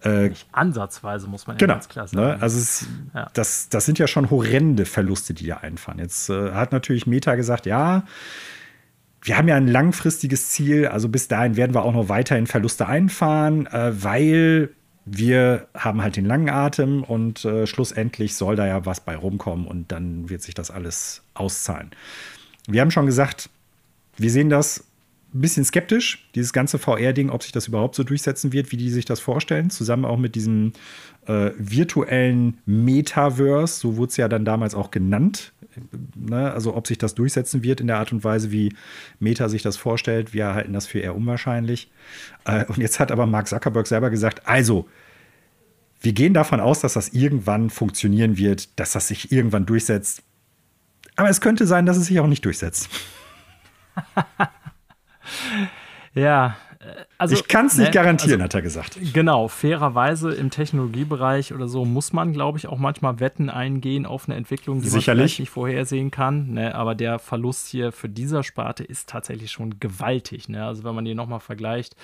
Äh, 0.03 0.29
nicht 0.29 0.47
ansatzweise, 0.51 1.27
muss 1.27 1.47
man 1.47 1.55
ja 1.55 1.59
genau, 1.59 1.73
ganz 1.73 1.89
klar 1.89 2.05
ne? 2.05 2.09
sagen. 2.09 2.27
Ne? 2.27 2.41
Also 2.41 2.59
es, 2.59 2.87
ja. 3.13 3.29
das, 3.33 3.69
das 3.69 3.85
sind 3.85 3.97
ja 3.97 4.07
schon 4.07 4.29
horrende 4.29 4.85
Verluste, 4.85 5.33
die 5.33 5.47
da 5.47 5.57
einfahren. 5.57 5.99
Jetzt 5.99 6.29
äh, 6.29 6.51
hat 6.51 6.71
natürlich 6.71 7.07
Meta 7.07 7.35
gesagt, 7.35 7.65
ja, 7.65 8.03
wir 9.21 9.37
haben 9.37 9.47
ja 9.47 9.55
ein 9.55 9.67
langfristiges 9.67 10.49
Ziel, 10.49 10.87
also 10.87 11.09
bis 11.09 11.27
dahin 11.27 11.57
werden 11.57 11.73
wir 11.73 11.83
auch 11.83 11.93
noch 11.93 12.09
weiterhin 12.09 12.47
Verluste 12.47 12.87
einfahren, 12.87 13.67
äh, 13.67 14.03
weil 14.03 14.69
wir 15.11 15.67
haben 15.73 16.01
halt 16.01 16.15
den 16.15 16.25
langen 16.25 16.49
Atem 16.49 17.03
und 17.03 17.43
äh, 17.45 17.65
schlussendlich 17.65 18.35
soll 18.35 18.55
da 18.55 18.67
ja 18.67 18.85
was 18.85 19.01
bei 19.01 19.15
rumkommen 19.15 19.67
und 19.67 19.91
dann 19.91 20.29
wird 20.29 20.41
sich 20.41 20.53
das 20.53 20.71
alles 20.71 21.23
auszahlen. 21.33 21.91
Wir 22.67 22.81
haben 22.81 22.91
schon 22.91 23.05
gesagt, 23.05 23.49
wir 24.17 24.29
sehen 24.29 24.49
das 24.49 24.83
ein 25.33 25.41
bisschen 25.41 25.63
skeptisch, 25.63 26.27
dieses 26.33 26.53
ganze 26.53 26.79
VR-Ding, 26.79 27.29
ob 27.29 27.43
sich 27.43 27.51
das 27.51 27.67
überhaupt 27.67 27.95
so 27.95 28.03
durchsetzen 28.03 28.51
wird, 28.51 28.71
wie 28.71 28.77
die 28.77 28.89
sich 28.89 29.05
das 29.05 29.19
vorstellen, 29.19 29.69
zusammen 29.69 30.05
auch 30.05 30.17
mit 30.17 30.35
diesem 30.35 30.73
äh, 31.27 31.51
virtuellen 31.57 32.57
Metaverse, 32.65 33.79
so 33.79 33.97
wurde 33.97 34.09
es 34.09 34.17
ja 34.17 34.27
dann 34.27 34.45
damals 34.45 34.73
auch 34.73 34.89
genannt. 34.89 35.53
Ne? 36.15 36.51
Also 36.51 36.75
ob 36.75 36.87
sich 36.87 36.97
das 36.97 37.13
durchsetzen 37.13 37.63
wird 37.63 37.79
in 37.79 37.87
der 37.87 37.97
Art 37.97 38.11
und 38.11 38.23
Weise, 38.23 38.51
wie 38.51 38.73
Meta 39.19 39.49
sich 39.49 39.61
das 39.61 39.77
vorstellt, 39.77 40.33
wir 40.33 40.53
halten 40.53 40.73
das 40.73 40.87
für 40.87 40.99
eher 40.99 41.15
unwahrscheinlich. 41.15 41.91
Äh, 42.45 42.65
und 42.65 42.77
jetzt 42.77 42.99
hat 42.99 43.11
aber 43.11 43.27
Mark 43.27 43.47
Zuckerberg 43.47 43.85
selber 43.85 44.09
gesagt, 44.09 44.47
also 44.47 44.87
wir 46.01 46.13
gehen 46.13 46.33
davon 46.33 46.59
aus, 46.59 46.79
dass 46.79 46.93
das 46.93 47.09
irgendwann 47.09 47.69
funktionieren 47.69 48.37
wird, 48.37 48.79
dass 48.79 48.93
das 48.93 49.07
sich 49.07 49.31
irgendwann 49.31 49.65
durchsetzt. 49.65 50.23
Aber 51.17 51.29
es 51.29 51.41
könnte 51.41 51.67
sein, 51.67 51.85
dass 51.85 51.97
es 51.97 52.07
sich 52.07 52.19
auch 52.19 52.27
nicht 52.27 52.45
durchsetzt. 52.45 52.89
ja, 56.13 56.55
äh, 56.79 56.85
also. 57.17 57.35
Ich 57.35 57.47
kann 57.47 57.67
es 57.67 57.77
nicht 57.77 57.87
ne, 57.87 57.93
garantieren, 57.93 58.41
also, 58.41 58.43
hat 58.45 58.53
er 58.55 58.61
gesagt. 58.61 58.97
Genau, 59.13 59.47
fairerweise 59.47 60.33
im 60.33 60.49
Technologiebereich 60.49 61.53
oder 61.53 61.67
so 61.67 61.85
muss 61.85 62.13
man, 62.13 62.33
glaube 62.33 62.57
ich, 62.57 62.67
auch 62.67 62.77
manchmal 62.77 63.19
Wetten 63.19 63.49
eingehen 63.49 64.05
auf 64.05 64.27
eine 64.27 64.37
Entwicklung, 64.37 64.81
die 64.81 64.89
Sicherlich. 64.89 65.07
man 65.07 65.15
vielleicht 65.17 65.39
nicht 65.39 65.49
vorhersehen 65.49 66.11
kann. 66.11 66.51
Ne? 66.51 66.75
Aber 66.75 66.95
der 66.95 67.19
Verlust 67.19 67.67
hier 67.67 67.91
für 67.91 68.09
dieser 68.09 68.43
Sparte 68.43 68.83
ist 68.83 69.09
tatsächlich 69.09 69.51
schon 69.51 69.79
gewaltig. 69.79 70.49
Ne? 70.49 70.65
Also, 70.65 70.83
wenn 70.83 70.95
man 70.95 71.05
die 71.05 71.15
nochmal 71.15 71.39
vergleicht, 71.39 71.95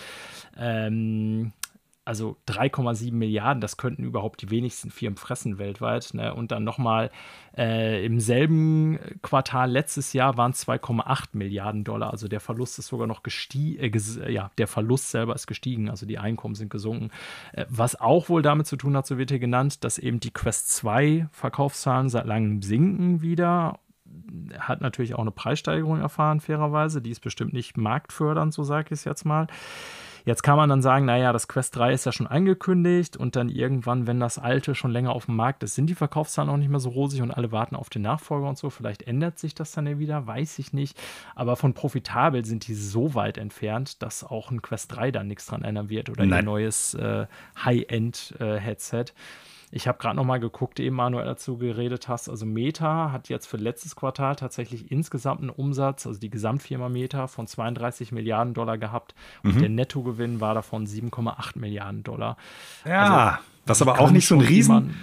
ähm, 0.57 1.53
also 2.05 2.37
3,7 2.47 3.13
Milliarden, 3.13 3.61
das 3.61 3.77
könnten 3.77 4.03
überhaupt 4.03 4.41
die 4.43 4.51
wenigsten 4.51 4.91
Firmen 4.91 5.17
fressen 5.17 5.57
weltweit. 5.57 6.13
Ne? 6.13 6.33
Und 6.33 6.51
dann 6.51 6.63
nochmal 6.63 7.09
äh, 7.57 8.05
im 8.05 8.19
selben 8.19 8.99
Quartal 9.23 9.71
letztes 9.71 10.13
Jahr 10.13 10.37
waren 10.37 10.51
es 10.51 10.67
2,8 10.67 11.29
Milliarden 11.33 11.83
Dollar. 11.83 12.11
Also 12.11 12.27
der 12.27 12.39
Verlust 12.39 12.77
ist 12.77 12.87
sogar 12.87 13.07
noch 13.07 13.23
gestiegen, 13.23 13.79
äh, 13.81 14.31
ja, 14.31 14.51
der 14.59 14.67
Verlust 14.67 15.09
selber 15.09 15.33
ist 15.33 15.47
gestiegen, 15.47 15.89
also 15.89 16.05
die 16.05 16.19
Einkommen 16.19 16.53
sind 16.53 16.69
gesunken. 16.69 17.09
Äh, 17.53 17.65
was 17.69 17.99
auch 17.99 18.29
wohl 18.29 18.43
damit 18.43 18.67
zu 18.67 18.77
tun 18.77 18.95
hat, 18.95 19.07
so 19.07 19.17
wird 19.17 19.31
hier 19.31 19.39
genannt, 19.39 19.83
dass 19.83 19.97
eben 19.97 20.19
die 20.19 20.31
Quest 20.31 20.69
2 20.75 21.27
Verkaufszahlen 21.31 22.09
seit 22.09 22.27
langem 22.27 22.61
sinken 22.61 23.21
wieder 23.21 23.79
hat 24.59 24.81
natürlich 24.81 25.15
auch 25.15 25.19
eine 25.19 25.31
Preissteigerung 25.31 25.99
erfahren, 25.99 26.39
fairerweise. 26.39 27.01
Die 27.01 27.11
ist 27.11 27.19
bestimmt 27.19 27.53
nicht 27.53 27.77
marktfördernd, 27.77 28.53
so 28.53 28.63
sage 28.63 28.87
ich 28.87 28.99
es 28.99 29.03
jetzt 29.03 29.25
mal. 29.25 29.47
Jetzt 30.25 30.41
kann 30.41 30.57
man 30.57 30.69
dann 30.69 30.81
sagen, 30.81 31.05
naja, 31.05 31.31
das 31.31 31.47
Quest 31.47 31.75
3 31.75 31.93
ist 31.93 32.05
ja 32.05 32.11
schon 32.11 32.25
angekündigt 32.25 33.15
und 33.15 33.35
dann 33.35 33.47
irgendwann, 33.47 34.07
wenn 34.07 34.19
das 34.19 34.39
alte 34.39 34.73
schon 34.73 34.89
länger 34.91 35.11
auf 35.11 35.27
dem 35.27 35.35
Markt 35.35 35.61
ist, 35.61 35.75
sind 35.75 35.87
die 35.87 35.95
Verkaufszahlen 35.95 36.49
auch 36.49 36.57
nicht 36.57 36.69
mehr 36.69 36.79
so 36.79 36.89
rosig 36.89 37.21
und 37.21 37.29
alle 37.31 37.51
warten 37.51 37.75
auf 37.75 37.89
den 37.89 38.01
Nachfolger 38.01 38.49
und 38.49 38.57
so. 38.57 38.71
Vielleicht 38.71 39.03
ändert 39.03 39.37
sich 39.37 39.53
das 39.53 39.71
dann 39.71 39.85
ja 39.85 39.99
wieder, 39.99 40.25
weiß 40.25 40.57
ich 40.57 40.73
nicht. 40.73 40.99
Aber 41.35 41.55
von 41.55 41.75
profitabel 41.75 42.43
sind 42.43 42.67
die 42.67 42.73
so 42.73 43.13
weit 43.13 43.37
entfernt, 43.37 44.01
dass 44.01 44.23
auch 44.23 44.49
ein 44.49 44.63
Quest 44.63 44.95
3 44.95 45.11
dann 45.11 45.27
nichts 45.27 45.45
dran 45.45 45.63
ändern 45.63 45.89
wird 45.89 46.09
oder 46.09 46.25
Nein. 46.25 46.39
ein 46.39 46.45
neues 46.45 46.95
äh, 46.95 47.27
High-End-Headset. 47.63 48.97
Äh, 48.99 49.13
ich 49.71 49.87
habe 49.87 49.97
gerade 49.97 50.15
noch 50.15 50.25
mal 50.25 50.39
geguckt, 50.39 50.79
eben 50.79 50.95
Manuel 50.95 51.25
dazu 51.25 51.57
geredet 51.57 52.07
hast. 52.07 52.29
Also 52.29 52.45
Meta 52.45 53.11
hat 53.11 53.29
jetzt 53.29 53.47
für 53.47 53.57
letztes 53.57 53.95
Quartal 53.95 54.35
tatsächlich 54.35 54.91
insgesamt 54.91 55.41
einen 55.41 55.49
Umsatz, 55.49 56.05
also 56.05 56.19
die 56.19 56.29
Gesamtfirma 56.29 56.89
Meta, 56.89 57.27
von 57.27 57.47
32 57.47 58.11
Milliarden 58.11 58.53
Dollar 58.53 58.77
gehabt. 58.77 59.15
Mhm. 59.43 59.51
Und 59.51 59.61
der 59.61 59.69
Nettogewinn 59.69 60.39
war 60.39 60.53
davon 60.53 60.85
7,8 60.85 61.59
Milliarden 61.59 62.03
Dollar. 62.03 62.37
Ja, 62.85 63.25
also, 63.25 63.37
was 63.65 63.81
aber 63.81 63.99
auch 63.99 64.11
nicht 64.11 64.27
so 64.27 64.35
ein 64.35 64.41
Riesen. 64.41 64.95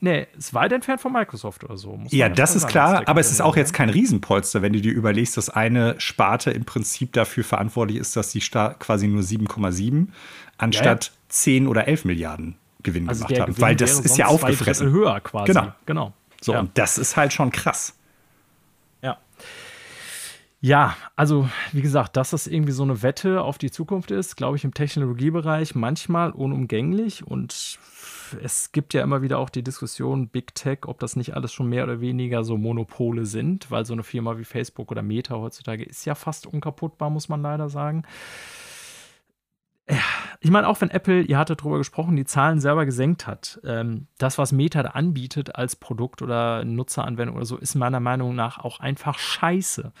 Nee, 0.00 0.26
ist 0.36 0.52
weit 0.52 0.72
entfernt 0.72 1.00
von 1.00 1.12
Microsoft 1.12 1.64
oder 1.64 1.78
so. 1.78 1.98
ja, 2.10 2.28
das 2.28 2.54
ist 2.54 2.62
sagen, 2.62 2.72
klar, 2.72 3.02
aber 3.06 3.20
es 3.20 3.30
ist 3.30 3.40
auch 3.40 3.56
jetzt 3.56 3.72
kein 3.72 3.88
Riesenpolster, 3.88 4.60
wenn 4.60 4.72
du 4.72 4.80
dir 4.80 4.92
überlegst, 4.92 5.36
dass 5.36 5.48
eine 5.48 5.98
Sparte 5.98 6.50
im 6.50 6.64
Prinzip 6.64 7.12
dafür 7.14 7.42
verantwortlich 7.42 7.98
ist, 7.98 8.14
dass 8.16 8.30
die 8.30 8.40
quasi 8.40 9.08
nur 9.08 9.22
7,7 9.22 10.08
anstatt 10.58 11.06
ja, 11.06 11.10
ja. 11.10 11.18
10 11.28 11.66
oder 11.68 11.88
11 11.88 12.04
Milliarden 12.04 12.58
Gewinn 12.84 13.08
also 13.08 13.24
gemacht 13.24 13.40
haben. 13.40 13.52
Gewinn 13.52 13.62
weil 13.62 13.76
das 13.76 13.98
ist 13.98 14.16
ja 14.16 14.26
aufgefressen. 14.26 14.90
höher 14.90 15.20
quasi. 15.20 15.52
Genau. 15.52 15.72
genau. 15.86 16.12
So, 16.40 16.52
ja. 16.52 16.60
und 16.60 16.78
das 16.78 16.98
ist 16.98 17.16
halt 17.16 17.32
schon 17.32 17.50
krass. 17.50 17.98
Ja. 19.02 19.18
Ja, 20.60 20.96
also 21.16 21.48
wie 21.72 21.82
gesagt, 21.82 22.16
dass 22.16 22.30
das 22.30 22.46
irgendwie 22.46 22.72
so 22.72 22.84
eine 22.84 23.02
Wette 23.02 23.42
auf 23.42 23.58
die 23.58 23.70
Zukunft 23.70 24.10
ist, 24.10 24.36
glaube 24.36 24.56
ich, 24.56 24.64
im 24.64 24.72
Technologiebereich 24.72 25.74
manchmal 25.74 26.30
unumgänglich 26.30 27.26
und 27.26 27.78
es 28.42 28.72
gibt 28.72 28.94
ja 28.94 29.02
immer 29.02 29.22
wieder 29.22 29.38
auch 29.38 29.50
die 29.50 29.62
Diskussion 29.62 30.28
Big 30.28 30.54
Tech, 30.54 30.80
ob 30.86 30.98
das 30.98 31.16
nicht 31.16 31.34
alles 31.34 31.52
schon 31.52 31.68
mehr 31.68 31.84
oder 31.84 32.00
weniger 32.00 32.44
so 32.44 32.56
Monopole 32.56 33.26
sind, 33.26 33.70
weil 33.70 33.84
so 33.84 33.92
eine 33.92 34.02
Firma 34.02 34.38
wie 34.38 34.44
Facebook 34.44 34.90
oder 34.90 35.02
Meta 35.02 35.36
heutzutage 35.36 35.84
ist 35.84 36.04
ja 36.04 36.14
fast 36.14 36.46
unkaputtbar, 36.46 37.10
muss 37.10 37.28
man 37.28 37.42
leider 37.42 37.68
sagen 37.68 38.04
ich 40.40 40.50
meine, 40.50 40.68
auch 40.68 40.80
wenn 40.80 40.90
Apple, 40.90 41.22
ihr 41.22 41.38
hattet 41.38 41.60
darüber 41.60 41.78
gesprochen, 41.78 42.16
die 42.16 42.24
Zahlen 42.24 42.60
selber 42.60 42.84
gesenkt 42.84 43.26
hat, 43.26 43.60
ähm, 43.64 44.06
das, 44.18 44.38
was 44.38 44.52
Meta 44.52 44.82
da 44.82 44.90
anbietet 44.90 45.56
als 45.56 45.76
Produkt 45.76 46.22
oder 46.22 46.64
Nutzeranwendung 46.64 47.36
oder 47.36 47.46
so, 47.46 47.56
ist 47.56 47.74
meiner 47.74 48.00
Meinung 48.00 48.34
nach 48.34 48.58
auch 48.58 48.80
einfach 48.80 49.18
scheiße. 49.18 49.92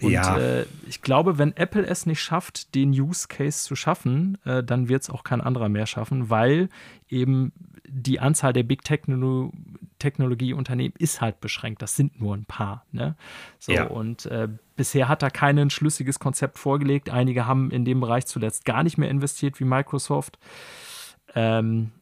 Und 0.00 0.10
ja. 0.10 0.38
äh, 0.38 0.66
ich 0.88 1.02
glaube, 1.02 1.38
wenn 1.38 1.56
Apple 1.56 1.86
es 1.86 2.06
nicht 2.06 2.22
schafft, 2.22 2.74
den 2.74 2.90
Use 2.90 3.28
Case 3.28 3.64
zu 3.64 3.76
schaffen, 3.76 4.38
äh, 4.44 4.62
dann 4.62 4.88
wird 4.88 5.02
es 5.02 5.10
auch 5.10 5.24
kein 5.24 5.40
anderer 5.40 5.68
mehr 5.68 5.86
schaffen, 5.86 6.30
weil 6.30 6.68
eben 7.08 7.52
die 7.92 8.20
Anzahl 8.20 8.52
der 8.52 8.62
Big 8.62 8.84
Techno 8.84 9.52
Technologieunternehmen 9.98 10.94
ist 10.98 11.20
halt 11.20 11.40
beschränkt. 11.40 11.82
Das 11.82 11.94
sind 11.94 12.20
nur 12.20 12.34
ein 12.34 12.46
paar. 12.46 12.86
Ne? 12.90 13.16
So, 13.58 13.72
ja. 13.72 13.84
und 13.84 14.24
äh, 14.26 14.48
bisher 14.74 15.08
hat 15.08 15.22
er 15.22 15.30
kein 15.30 15.68
schlüssiges 15.68 16.18
Konzept 16.18 16.58
vorgelegt. 16.58 17.10
Einige 17.10 17.46
haben 17.46 17.70
in 17.70 17.84
dem 17.84 18.00
Bereich 18.00 18.24
zuletzt 18.26 18.64
gar 18.64 18.82
nicht 18.82 18.96
mehr 18.96 19.10
investiert 19.10 19.60
wie 19.60 19.64
Microsoft. 19.64 20.38
Ähm, 21.34 21.92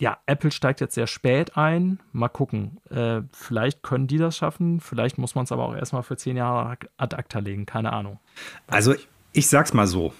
ja, 0.00 0.18
Apple 0.26 0.50
steigt 0.50 0.80
jetzt 0.80 0.94
sehr 0.96 1.06
spät 1.06 1.56
ein. 1.56 2.00
Mal 2.12 2.28
gucken. 2.28 2.80
Äh, 2.90 3.22
vielleicht 3.32 3.82
können 3.82 4.08
die 4.08 4.18
das 4.18 4.36
schaffen. 4.36 4.80
Vielleicht 4.80 5.16
muss 5.16 5.36
man 5.36 5.44
es 5.44 5.52
aber 5.52 5.64
auch 5.64 5.76
erstmal 5.76 6.02
für 6.02 6.16
zehn 6.16 6.36
Jahre 6.36 6.76
ad 6.96 7.14
acta 7.14 7.38
legen. 7.38 7.66
Keine 7.66 7.92
Ahnung. 7.92 8.18
also, 8.66 8.94
ich 9.32 9.48
sag's 9.48 9.72
mal 9.72 9.86
so. 9.86 10.12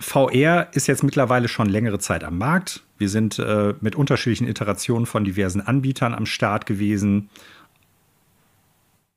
VR 0.00 0.68
ist 0.72 0.86
jetzt 0.86 1.02
mittlerweile 1.02 1.48
schon 1.48 1.68
längere 1.68 1.98
Zeit 1.98 2.24
am 2.24 2.38
Markt. 2.38 2.82
Wir 2.98 3.08
sind 3.08 3.38
äh, 3.38 3.74
mit 3.80 3.94
unterschiedlichen 3.94 4.48
Iterationen 4.48 5.06
von 5.06 5.24
diversen 5.24 5.60
Anbietern 5.60 6.14
am 6.14 6.26
Start 6.26 6.66
gewesen. 6.66 7.30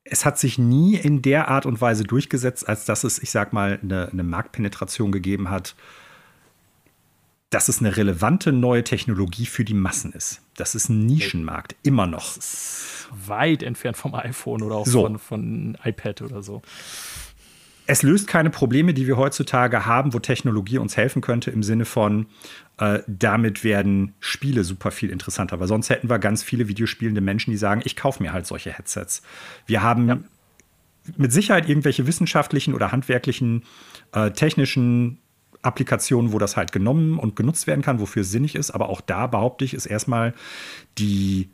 Es 0.03 0.23
hat 0.23 0.37
sich 0.37 0.57
nie 0.57 0.95
in 0.95 1.21
der 1.21 1.49
Art 1.49 1.65
und 1.65 1.81
Weise 1.81 2.03
durchgesetzt, 2.03 2.67
als 2.67 2.85
dass 2.85 3.03
es, 3.03 3.19
ich 3.19 3.31
sag 3.31 3.53
mal, 3.53 3.79
eine, 3.81 4.09
eine 4.11 4.23
Marktpenetration 4.23 5.11
gegeben 5.11 5.49
hat, 5.49 5.75
dass 7.49 7.69
es 7.69 7.79
eine 7.79 7.95
relevante 7.95 8.51
neue 8.51 8.83
Technologie 8.83 9.45
für 9.45 9.63
die 9.63 9.73
Massen 9.73 10.13
ist. 10.13 10.41
Das 10.55 10.75
ist 10.75 10.89
ein 10.89 11.05
Nischenmarkt, 11.05 11.75
immer 11.81 12.05
noch. 12.05 12.37
Weit 13.25 13.63
entfernt 13.63 13.97
vom 13.97 14.13
iPhone 14.15 14.61
oder 14.61 14.75
auch 14.75 14.85
so. 14.85 15.03
von, 15.03 15.17
von 15.19 15.77
iPad 15.83 16.21
oder 16.21 16.43
so 16.43 16.61
es 17.87 18.03
löst 18.03 18.27
keine 18.27 18.49
Probleme, 18.49 18.93
die 18.93 19.07
wir 19.07 19.15
heutzutage 19.15 19.85
haben, 19.85 20.13
wo 20.13 20.19
Technologie 20.19 20.77
uns 20.77 20.97
helfen 20.97 21.21
könnte, 21.21 21.51
im 21.51 21.63
Sinne 21.63 21.85
von, 21.85 22.27
äh, 22.79 22.99
damit 23.07 23.63
werden 23.63 24.13
Spiele 24.19 24.65
super 24.65 24.91
viel 24.91 25.09
interessanter. 25.09 25.59
Weil 25.61 25.69
sonst 25.69 25.89
hätten 25.89 26.09
wir 26.09 26.19
ganz 26.19 26.43
viele 26.43 26.67
videospielende 26.67 27.21
Menschen, 27.21 27.51
die 27.51 27.57
sagen, 27.57 27.81
ich 27.85 27.95
kaufe 27.95 28.21
mir 28.21 28.33
halt 28.33 28.45
solche 28.45 28.71
Headsets. 28.71 29.21
Wir 29.65 29.81
haben 29.81 30.09
ja. 30.09 30.17
mit 31.15 31.31
Sicherheit 31.31 31.69
irgendwelche 31.69 32.05
wissenschaftlichen 32.07 32.73
oder 32.73 32.91
handwerklichen, 32.91 33.63
äh, 34.11 34.31
technischen 34.31 35.19
Applikationen, 35.61 36.33
wo 36.33 36.39
das 36.39 36.57
halt 36.57 36.73
genommen 36.73 37.17
und 37.17 37.37
genutzt 37.37 37.67
werden 37.67 37.81
kann, 37.81 38.01
wofür 38.01 38.21
es 38.23 38.31
sinnig 38.31 38.55
ist. 38.55 38.71
Aber 38.71 38.89
auch 38.89 38.99
da 38.99 39.27
behaupte 39.27 39.63
ich, 39.63 39.73
ist 39.73 39.85
erstmal 39.85 40.33
die, 40.97 41.49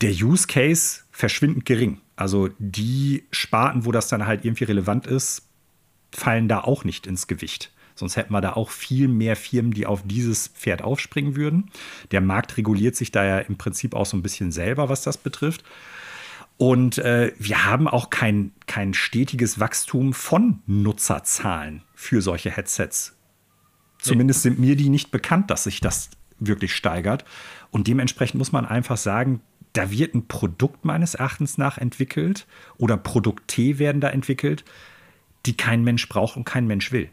der 0.00 0.12
Use 0.12 0.46
Case 0.46 1.00
verschwindend 1.16 1.64
gering. 1.64 2.02
Also 2.14 2.50
die 2.58 3.24
Sparten, 3.30 3.86
wo 3.86 3.92
das 3.92 4.08
dann 4.08 4.26
halt 4.26 4.44
irgendwie 4.44 4.64
relevant 4.64 5.06
ist, 5.06 5.48
fallen 6.12 6.46
da 6.46 6.60
auch 6.60 6.84
nicht 6.84 7.06
ins 7.06 7.26
Gewicht. 7.26 7.72
Sonst 7.94 8.16
hätten 8.16 8.34
wir 8.34 8.42
da 8.42 8.52
auch 8.52 8.68
viel 8.68 9.08
mehr 9.08 9.34
Firmen, 9.34 9.72
die 9.72 9.86
auf 9.86 10.02
dieses 10.04 10.48
Pferd 10.48 10.82
aufspringen 10.82 11.34
würden. 11.34 11.70
Der 12.10 12.20
Markt 12.20 12.58
reguliert 12.58 12.96
sich 12.96 13.12
da 13.12 13.24
ja 13.24 13.38
im 13.38 13.56
Prinzip 13.56 13.94
auch 13.94 14.04
so 14.04 14.14
ein 14.14 14.22
bisschen 14.22 14.52
selber, 14.52 14.90
was 14.90 15.00
das 15.00 15.16
betrifft. 15.16 15.64
Und 16.58 16.98
äh, 16.98 17.32
wir 17.38 17.64
haben 17.64 17.88
auch 17.88 18.10
kein, 18.10 18.52
kein 18.66 18.92
stetiges 18.92 19.58
Wachstum 19.58 20.12
von 20.12 20.60
Nutzerzahlen 20.66 21.82
für 21.94 22.20
solche 22.20 22.50
Headsets. 22.50 23.16
Zumindest 23.98 24.42
sind 24.42 24.58
mir 24.58 24.76
die 24.76 24.90
nicht 24.90 25.10
bekannt, 25.10 25.50
dass 25.50 25.64
sich 25.64 25.80
das 25.80 26.10
wirklich 26.38 26.76
steigert. 26.76 27.24
Und 27.70 27.86
dementsprechend 27.88 28.36
muss 28.36 28.52
man 28.52 28.66
einfach 28.66 28.98
sagen, 28.98 29.40
da 29.76 29.90
wird 29.90 30.14
ein 30.14 30.26
Produkt 30.26 30.84
meines 30.84 31.14
Erachtens 31.14 31.58
nach 31.58 31.78
entwickelt 31.78 32.46
oder 32.78 32.96
Produkte 32.96 33.78
werden 33.78 34.00
da 34.00 34.08
entwickelt, 34.08 34.64
die 35.44 35.56
kein 35.56 35.84
Mensch 35.84 36.08
braucht 36.08 36.36
und 36.36 36.44
kein 36.44 36.66
Mensch 36.66 36.92
will. 36.92 37.10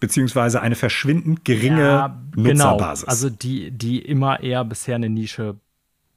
Beziehungsweise 0.00 0.62
eine 0.62 0.76
verschwindend 0.76 1.44
geringe 1.44 1.80
ja, 1.80 2.20
genau. 2.32 2.48
Nutzerbasis. 2.50 3.04
Genau. 3.04 3.10
Also 3.10 3.30
die, 3.30 3.70
die 3.70 3.98
immer 3.98 4.40
eher 4.40 4.64
bisher 4.64 4.96
eine 4.96 5.10
Nische 5.10 5.56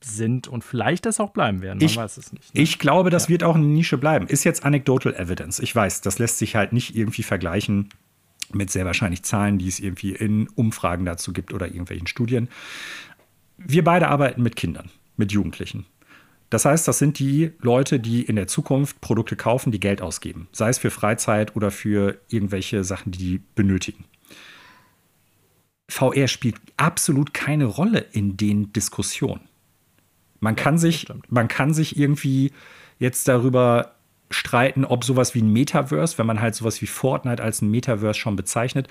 sind 0.01 0.47
und 0.47 0.63
vielleicht 0.63 1.05
das 1.05 1.19
auch 1.19 1.31
bleiben 1.31 1.61
werden. 1.61 1.79
Man 1.79 1.85
ich, 1.85 1.95
weiß 1.95 2.17
es 2.17 2.33
nicht. 2.33 2.53
Ne? 2.53 2.61
Ich 2.61 2.79
glaube, 2.79 3.09
das 3.09 3.23
ja. 3.23 3.29
wird 3.29 3.43
auch 3.43 3.55
eine 3.55 3.65
Nische 3.65 3.97
bleiben. 3.97 4.27
Ist 4.27 4.43
jetzt 4.43 4.65
anecdotal 4.65 5.13
evidence. 5.15 5.59
Ich 5.59 5.73
weiß, 5.73 6.01
das 6.01 6.19
lässt 6.19 6.37
sich 6.37 6.55
halt 6.55 6.73
nicht 6.73 6.95
irgendwie 6.95 7.23
vergleichen 7.23 7.89
mit 8.51 8.69
sehr 8.69 8.85
wahrscheinlich 8.85 9.23
Zahlen, 9.23 9.57
die 9.57 9.67
es 9.67 9.79
irgendwie 9.79 10.11
in 10.11 10.47
Umfragen 10.49 11.05
dazu 11.05 11.33
gibt 11.33 11.53
oder 11.53 11.67
irgendwelchen 11.67 12.07
Studien. 12.07 12.49
Wir 13.57 13.83
beide 13.83 14.09
arbeiten 14.09 14.43
mit 14.43 14.55
Kindern 14.55 14.89
mit 15.17 15.31
Jugendlichen. 15.31 15.85
Das 16.49 16.65
heißt, 16.65 16.87
das 16.87 16.99
sind 16.99 17.17
die 17.17 17.51
Leute, 17.61 17.99
die 17.99 18.21
in 18.21 18.35
der 18.35 18.45
Zukunft 18.45 19.01
Produkte 19.01 19.35
kaufen, 19.35 19.71
die 19.71 19.79
Geld 19.79 20.01
ausgeben. 20.03 20.47
Sei 20.51 20.69
es 20.69 20.77
für 20.77 20.91
Freizeit 20.91 21.55
oder 21.55 21.71
für 21.71 22.19
irgendwelche 22.29 22.83
Sachen, 22.83 23.11
die 23.11 23.17
die 23.17 23.41
benötigen. 23.55 24.05
VR 25.89 26.27
spielt 26.27 26.55
absolut 26.77 27.33
keine 27.33 27.65
Rolle 27.65 28.05
in 28.11 28.37
den 28.37 28.71
Diskussionen. 28.71 29.41
Man 30.39 30.55
kann, 30.55 30.77
sich, 30.77 31.07
man 31.29 31.47
kann 31.47 31.73
sich 31.73 31.97
irgendwie 31.97 32.51
jetzt 32.99 33.27
darüber 33.27 33.95
streiten, 34.29 34.85
ob 34.85 35.03
sowas 35.03 35.33
wie 35.35 35.41
ein 35.41 35.53
Metaverse, 35.53 36.17
wenn 36.17 36.27
man 36.27 36.41
halt 36.41 36.55
sowas 36.55 36.81
wie 36.81 36.87
Fortnite 36.87 37.41
als 37.41 37.61
ein 37.61 37.71
Metaverse 37.71 38.19
schon 38.19 38.35
bezeichnet, 38.35 38.87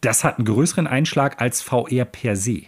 das 0.00 0.24
hat 0.24 0.38
einen 0.38 0.44
größeren 0.44 0.86
Einschlag 0.86 1.40
als 1.40 1.62
VR 1.62 2.04
per 2.04 2.36
se. 2.36 2.64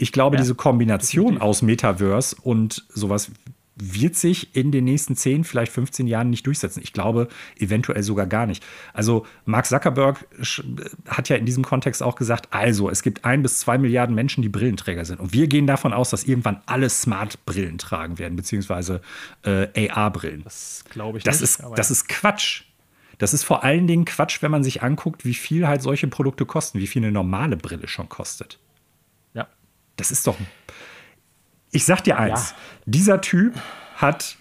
Ich 0.00 0.12
glaube, 0.12 0.36
ja, 0.36 0.42
diese 0.42 0.54
Kombination 0.54 1.34
definitiv. 1.34 1.42
aus 1.42 1.62
Metaverse 1.62 2.36
und 2.42 2.86
sowas 2.88 3.30
wird 3.76 4.14
sich 4.14 4.54
in 4.54 4.72
den 4.72 4.84
nächsten 4.84 5.16
10, 5.16 5.44
vielleicht 5.44 5.72
15 5.72 6.06
Jahren 6.06 6.30
nicht 6.30 6.46
durchsetzen. 6.46 6.80
Ich 6.82 6.92
glaube, 6.92 7.28
eventuell 7.58 8.02
sogar 8.02 8.26
gar 8.26 8.46
nicht. 8.46 8.64
Also 8.92 9.26
Mark 9.44 9.66
Zuckerberg 9.66 10.26
hat 11.08 11.28
ja 11.28 11.36
in 11.36 11.46
diesem 11.46 11.64
Kontext 11.64 12.02
auch 12.02 12.14
gesagt, 12.14 12.48
also 12.50 12.90
es 12.90 13.02
gibt 13.02 13.24
ein 13.24 13.42
bis 13.42 13.58
zwei 13.58 13.78
Milliarden 13.78 14.14
Menschen, 14.14 14.42
die 14.42 14.48
Brillenträger 14.48 15.04
sind. 15.04 15.20
Und 15.20 15.32
wir 15.32 15.46
gehen 15.46 15.66
davon 15.66 15.92
aus, 15.92 16.10
dass 16.10 16.24
irgendwann 16.24 16.60
alle 16.66 16.90
Smart-Brillen 16.90 17.78
tragen 17.78 18.18
werden, 18.18 18.36
beziehungsweise 18.36 19.00
äh, 19.44 19.88
AR-Brillen. 19.90 20.44
Das 20.44 20.84
glaube 20.90 21.18
ich 21.18 21.24
das 21.24 21.40
nicht. 21.40 21.50
Ist, 21.50 21.62
das 21.76 21.88
ja. 21.88 21.92
ist 21.92 22.08
Quatsch. 22.08 22.64
Das 23.18 23.34
ist 23.34 23.44
vor 23.44 23.64
allen 23.64 23.86
Dingen 23.86 24.06
Quatsch, 24.06 24.42
wenn 24.42 24.50
man 24.50 24.64
sich 24.64 24.82
anguckt, 24.82 25.24
wie 25.24 25.34
viel 25.34 25.68
halt 25.68 25.82
solche 25.82 26.08
Produkte 26.08 26.46
kosten, 26.46 26.78
wie 26.78 26.86
viel 26.86 27.02
eine 27.02 27.12
normale 27.12 27.56
Brille 27.56 27.86
schon 27.86 28.08
kostet. 28.08 28.58
Das 30.00 30.10
ist 30.10 30.26
doch 30.26 30.36
ich 31.72 31.84
sag 31.84 32.02
dir 32.02 32.18
eins: 32.18 32.50
ja. 32.50 32.56
Dieser 32.86 33.20
Typ 33.20 33.54
hat, 33.96 34.36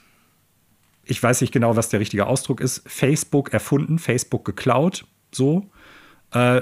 ich 1.03 1.22
weiß 1.22 1.41
nicht 1.41 1.53
genau, 1.53 1.76
was 1.76 1.90
der 1.90 1.99
richtige 1.99 2.27
Ausdruck 2.27 2.61
ist, 2.61 2.81
Facebook 2.88 3.53
erfunden, 3.53 3.99
Facebook 3.99 4.45
geklaut, 4.45 5.06
so. 5.31 5.69
Äh, 6.31 6.61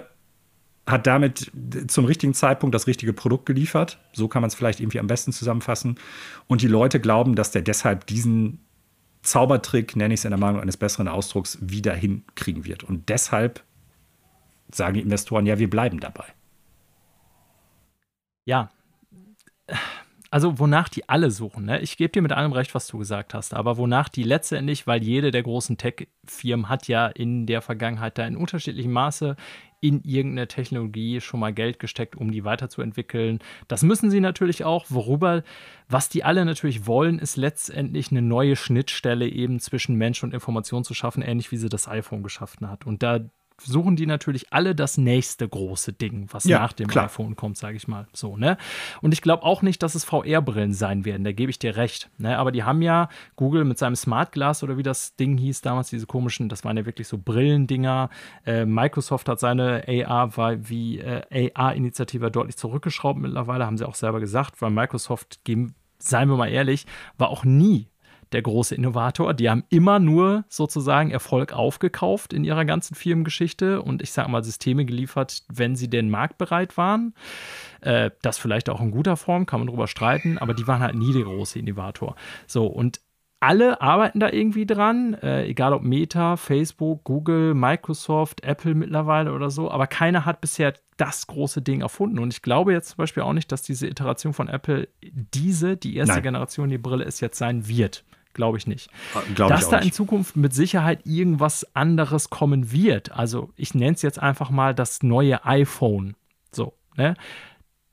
hat 0.86 1.06
damit 1.06 1.52
zum 1.88 2.06
richtigen 2.06 2.34
Zeitpunkt 2.34 2.74
das 2.74 2.88
richtige 2.88 3.12
Produkt 3.12 3.46
geliefert. 3.46 4.00
So 4.14 4.30
kann 4.30 4.42
man 4.42 4.48
es 4.48 4.56
vielleicht 4.56 4.80
irgendwie 4.80 5.02
am 5.02 5.08
besten 5.08 5.34
zusammenfassen. 5.34 6.00
Und 6.48 6.62
die 6.62 6.68
Leute 6.70 7.02
glauben, 7.02 7.36
dass 7.36 7.52
der 7.52 7.62
deshalb 7.62 8.08
diesen 8.08 8.66
Zaubertrick, 9.22 9.98
nenne 9.98 10.14
ich 10.14 10.22
es 10.22 10.24
in 10.24 10.32
der 10.32 10.40
Meinung 10.40 10.62
eines 10.62 10.78
besseren 10.78 11.10
Ausdrucks, 11.10 11.58
wieder 11.60 11.94
hinkriegen 11.94 12.64
wird. 12.64 12.86
Und 12.86 13.10
deshalb 13.10 13.66
sagen 14.74 14.94
die 14.94 15.02
Investoren, 15.02 15.46
ja, 15.46 15.60
wir 15.60 15.70
bleiben 15.70 16.00
dabei. 16.00 16.24
Ja, 18.46 18.70
also 20.30 20.60
wonach 20.60 20.90
die 20.90 21.08
alle 21.08 21.32
suchen, 21.32 21.66
ne? 21.66 21.80
ich 21.80 21.98
gebe 21.98 22.12
dir 22.12 22.22
mit 22.22 22.34
allem 22.34 22.52
recht, 22.52 22.76
was 22.76 22.88
du 22.88 22.98
gesagt 22.98 23.34
hast, 23.34 23.54
aber 23.54 23.78
wonach 23.78 24.10
die 24.10 24.24
letztendlich, 24.24 24.88
weil 24.88 25.04
jede 25.04 25.32
der 25.32 25.44
großen 25.44 25.78
Tech-Firmen 25.78 26.70
hat 26.70 26.88
ja 26.88 27.08
in 27.08 27.46
der 27.46 27.62
Vergangenheit 27.62 28.18
da 28.18 28.26
in 28.26 28.36
unterschiedlichem 28.36 28.92
Maße 28.92 29.36
in 29.80 30.02
irgendeine 30.04 30.48
Technologie 30.48 31.22
schon 31.22 31.40
mal 31.40 31.54
Geld 31.54 31.80
gesteckt, 31.80 32.16
um 32.16 32.32
die 32.32 32.44
weiterzuentwickeln. 32.44 33.40
Das 33.68 33.84
müssen 33.84 34.10
sie 34.10 34.20
natürlich 34.20 34.66
auch. 34.66 34.86
Worüber, 34.90 35.44
was 35.88 36.10
die 36.10 36.24
alle 36.24 36.46
natürlich 36.46 36.88
wollen, 36.88 37.20
ist 37.20 37.38
letztendlich 37.38 38.10
eine 38.10 38.24
neue 38.24 38.56
Schnittstelle 38.56 39.28
eben 39.28 39.60
zwischen 39.60 39.96
Mensch 39.96 40.24
und 40.24 40.34
Information 40.34 40.84
zu 40.84 40.96
schaffen, 40.96 41.22
ähnlich 41.22 41.52
wie 41.52 41.58
sie 41.58 41.70
das 41.70 41.88
iPhone 41.88 42.24
geschaffen 42.24 42.70
hat. 42.70 42.88
Und 42.88 43.04
da 43.04 43.20
suchen 43.62 43.96
die 43.96 44.06
natürlich 44.06 44.52
alle 44.52 44.76
das 44.76 44.98
nächste 44.98 45.48
große 45.48 45.94
Ding, 45.94 46.28
was 46.32 46.44
ja, 46.44 46.60
nach 46.60 46.74
dem 46.74 46.88
klar. 46.88 47.06
iPhone 47.06 47.36
kommt, 47.36 47.58
sage 47.58 47.78
ich 47.78 47.88
mal 47.88 48.08
so. 48.14 48.38
Ne? 48.38 48.58
Und 49.02 49.14
ich 49.14 49.22
glaube 49.22 49.44
auch 49.44 49.62
nicht, 49.62 49.82
dass 49.84 49.96
es 49.96 50.04
VR-Brillen 50.04 50.74
sein 50.74 51.06
werden, 51.06 51.24
da 51.24 51.32
gebe 51.32 51.50
ich 51.50 51.60
dir 51.60 51.76
recht. 51.76 52.10
Ne? 52.18 52.38
Aber 52.38 52.52
die 52.52 52.64
haben 52.64 52.82
ja 52.82 53.10
Google 53.36 53.64
mit 53.66 53.78
seinem 53.78 53.96
Smart 53.96 54.32
Glass 54.32 54.64
oder 54.64 54.78
wie 54.78 54.84
das 54.84 55.16
Ding 55.16 55.38
hieß 55.38 55.62
damals, 55.62 55.90
diese 55.90 56.06
komischen, 56.06 56.50
das 56.50 56.64
waren 56.64 56.78
ja 56.78 56.86
wirklich 56.86 57.08
so 57.08 57.18
Brillendinger. 57.18 58.10
Äh, 58.46 58.66
Microsoft 58.66 59.28
hat 59.30 59.40
seine 59.40 59.84
AR 59.88 60.38
wie 60.70 61.00
äh, 61.00 61.52
AR-Initiative 61.54 62.32
deutlich 62.32 62.58
zurückgeschraubt 62.58 63.20
mittlerweile, 63.20 63.66
haben 63.66 63.78
sie 63.78 63.88
auch 63.88 63.96
selber 63.96 64.20
gesagt, 64.20 64.62
weil 64.62 64.70
Microsoft, 64.70 65.40
seien 66.00 66.30
wir 66.30 66.38
mal 66.38 66.50
ehrlich, 66.50 66.86
war 67.18 67.30
auch 67.30 67.44
nie 67.44 67.88
der 68.32 68.42
große 68.42 68.76
Innovator. 68.76 69.34
Die 69.34 69.50
haben 69.50 69.64
immer 69.70 70.00
nur 70.00 70.46
sozusagen 70.50 71.12
Erfolg 71.12 71.54
aufgekauft 71.54 72.34
in 72.34 72.44
ihrer 72.44 72.66
ganzen 72.66 72.96
Firmengeschichte 72.96 73.82
und 73.82 74.02
ich 74.02 74.12
sage 74.12 74.30
mal 74.30 74.44
Systeme 74.44 74.86
geliefert, 74.86 75.44
wenn 75.50 75.76
sie 75.76 75.90
denn 75.90 76.10
marktbereit 76.10 76.78
waren. 76.78 77.14
Äh, 77.82 78.12
das 78.22 78.38
vielleicht 78.38 78.70
auch 78.70 78.82
in 78.82 78.92
guter 78.92 79.18
Form, 79.18 79.46
kann 79.46 79.60
man 79.60 79.68
drüber 79.68 79.88
streiten, 79.88 80.38
aber 80.38 80.54
die 80.54 80.68
waren 80.68 80.82
halt 80.82 80.96
nie 80.96 81.14
der 81.14 81.24
große 81.24 81.60
Innovator. 81.60 82.16
So, 82.48 82.68
und 82.68 83.00
alle 83.40 83.82
arbeiten 83.82 84.20
da 84.20 84.32
irgendwie 84.32 84.66
dran, 84.66 85.14
äh, 85.14 85.46
egal 85.46 85.74
ob 85.74 85.84
Meta, 85.84 86.38
Facebook, 86.38 87.04
Google, 87.04 87.54
Microsoft, 87.54 88.44
Apple 88.44 88.74
mittlerweile 88.74 89.32
oder 89.32 89.52
so, 89.52 89.70
aber 89.70 89.86
keiner 89.86 90.26
hat 90.26 90.42
bisher 90.42 90.74
das 90.98 91.28
große 91.28 91.62
Ding 91.62 91.82
erfunden. 91.82 92.18
Und 92.18 92.34
ich 92.34 92.42
glaube 92.42 92.74
jetzt 92.74 92.90
zum 92.90 92.98
Beispiel 92.98 93.22
auch 93.22 93.34
nicht, 93.34 93.52
dass 93.52 93.62
diese 93.62 93.88
Iteration 93.88 94.34
von 94.34 94.48
Apple 94.48 94.88
diese, 95.02 95.78
die 95.78 95.96
erste 95.96 96.16
Nein. 96.16 96.24
Generation, 96.24 96.70
die 96.70 96.80
Brille 96.80 97.06
es 97.06 97.20
jetzt 97.20 97.38
sein 97.38 97.68
wird. 97.68 98.04
Glaube 98.38 98.60
ich 98.60 98.68
nicht. 98.68 98.90
Ah, 99.16 99.24
glaub 99.34 99.50
Dass 99.50 99.64
ich 99.64 99.68
da 99.68 99.80
in 99.80 99.92
Zukunft 99.92 100.36
mit 100.36 100.54
Sicherheit 100.54 101.02
irgendwas 101.06 101.66
anderes 101.76 102.30
kommen 102.30 102.72
wird. 102.72 103.12
Also 103.12 103.50
ich 103.58 103.74
nenne 103.74 103.96
es 103.96 104.04
jetzt 104.04 104.20
einfach 104.22 104.52
mal 104.52 104.76
das 104.76 105.02
neue 105.02 105.44
iPhone. 105.44 106.16
So, 106.52 106.74
ne? 106.96 107.16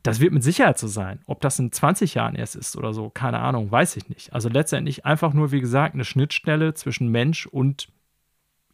Das 0.03 0.21
wird 0.21 0.35
mit 0.35 0.45
Sicherheit 0.45 0.79
so 0.79 0.87
sein. 0.87 1.21
Ob 1.27 1.41
das 1.41 1.59
in 1.59 1.73
20 1.73 2.13
Jahren 2.13 2.35
erst 2.35 2.57
ist 2.57 2.77
oder 2.77 2.93
so, 2.93 3.09
keine 3.09 3.39
Ahnung, 3.39 3.73
weiß 3.73 3.97
ich 3.97 4.11
nicht. 4.11 4.35
Also 4.35 4.51
letztendlich 4.51 5.07
einfach 5.07 5.33
nur, 5.33 5.51
wie 5.51 5.63
gesagt, 5.63 5.95
eine 5.95 6.05
Schnittstelle 6.05 6.75
zwischen 6.75 7.09
Mensch 7.09 7.47
und 7.47 7.89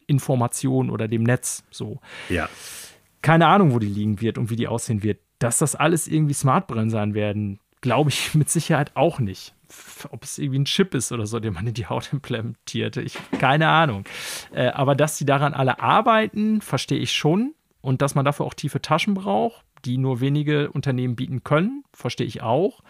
Information 0.07 0.89
oder 0.89 1.07
dem 1.07 1.23
Netz. 1.23 1.63
So. 1.71 2.01
Ja. 2.27 2.49
Keine 3.21 3.47
Ahnung, 3.47 3.71
wo 3.71 3.79
die 3.79 3.87
liegen 3.87 4.19
wird 4.19 4.37
und 4.37 4.49
wie 4.49 4.57
die 4.57 4.67
aussehen 4.67 5.03
wird. 5.03 5.19
Dass 5.39 5.57
das 5.57 5.75
alles 5.75 6.09
irgendwie 6.09 6.33
Smartbrillen 6.33 6.89
sein 6.89 7.13
werden, 7.13 7.61
glaube 7.79 8.09
ich 8.09 8.33
mit 8.35 8.49
Sicherheit 8.49 8.91
auch 8.97 9.19
nicht 9.19 9.55
ob 10.09 10.23
es 10.23 10.37
irgendwie 10.37 10.59
ein 10.59 10.65
Chip 10.65 10.93
ist 10.93 11.11
oder 11.11 11.25
so, 11.25 11.39
den 11.39 11.53
man 11.53 11.67
in 11.67 11.73
die 11.73 11.87
Haut 11.87 12.09
implementierte. 12.13 13.01
Ich, 13.01 13.17
keine 13.39 13.67
Ahnung. 13.67 14.05
Äh, 14.53 14.67
aber 14.69 14.95
dass 14.95 15.17
sie 15.17 15.25
daran 15.25 15.53
alle 15.53 15.79
arbeiten, 15.79 16.61
verstehe 16.61 16.99
ich 16.99 17.13
schon. 17.13 17.53
Und 17.81 18.01
dass 18.03 18.13
man 18.13 18.25
dafür 18.25 18.45
auch 18.45 18.53
tiefe 18.53 18.81
Taschen 18.81 19.15
braucht, 19.15 19.65
die 19.85 19.97
nur 19.97 20.21
wenige 20.21 20.71
Unternehmen 20.71 21.15
bieten 21.15 21.43
können, 21.43 21.83
verstehe 21.93 22.27
ich 22.27 22.43
auch. 22.43 22.81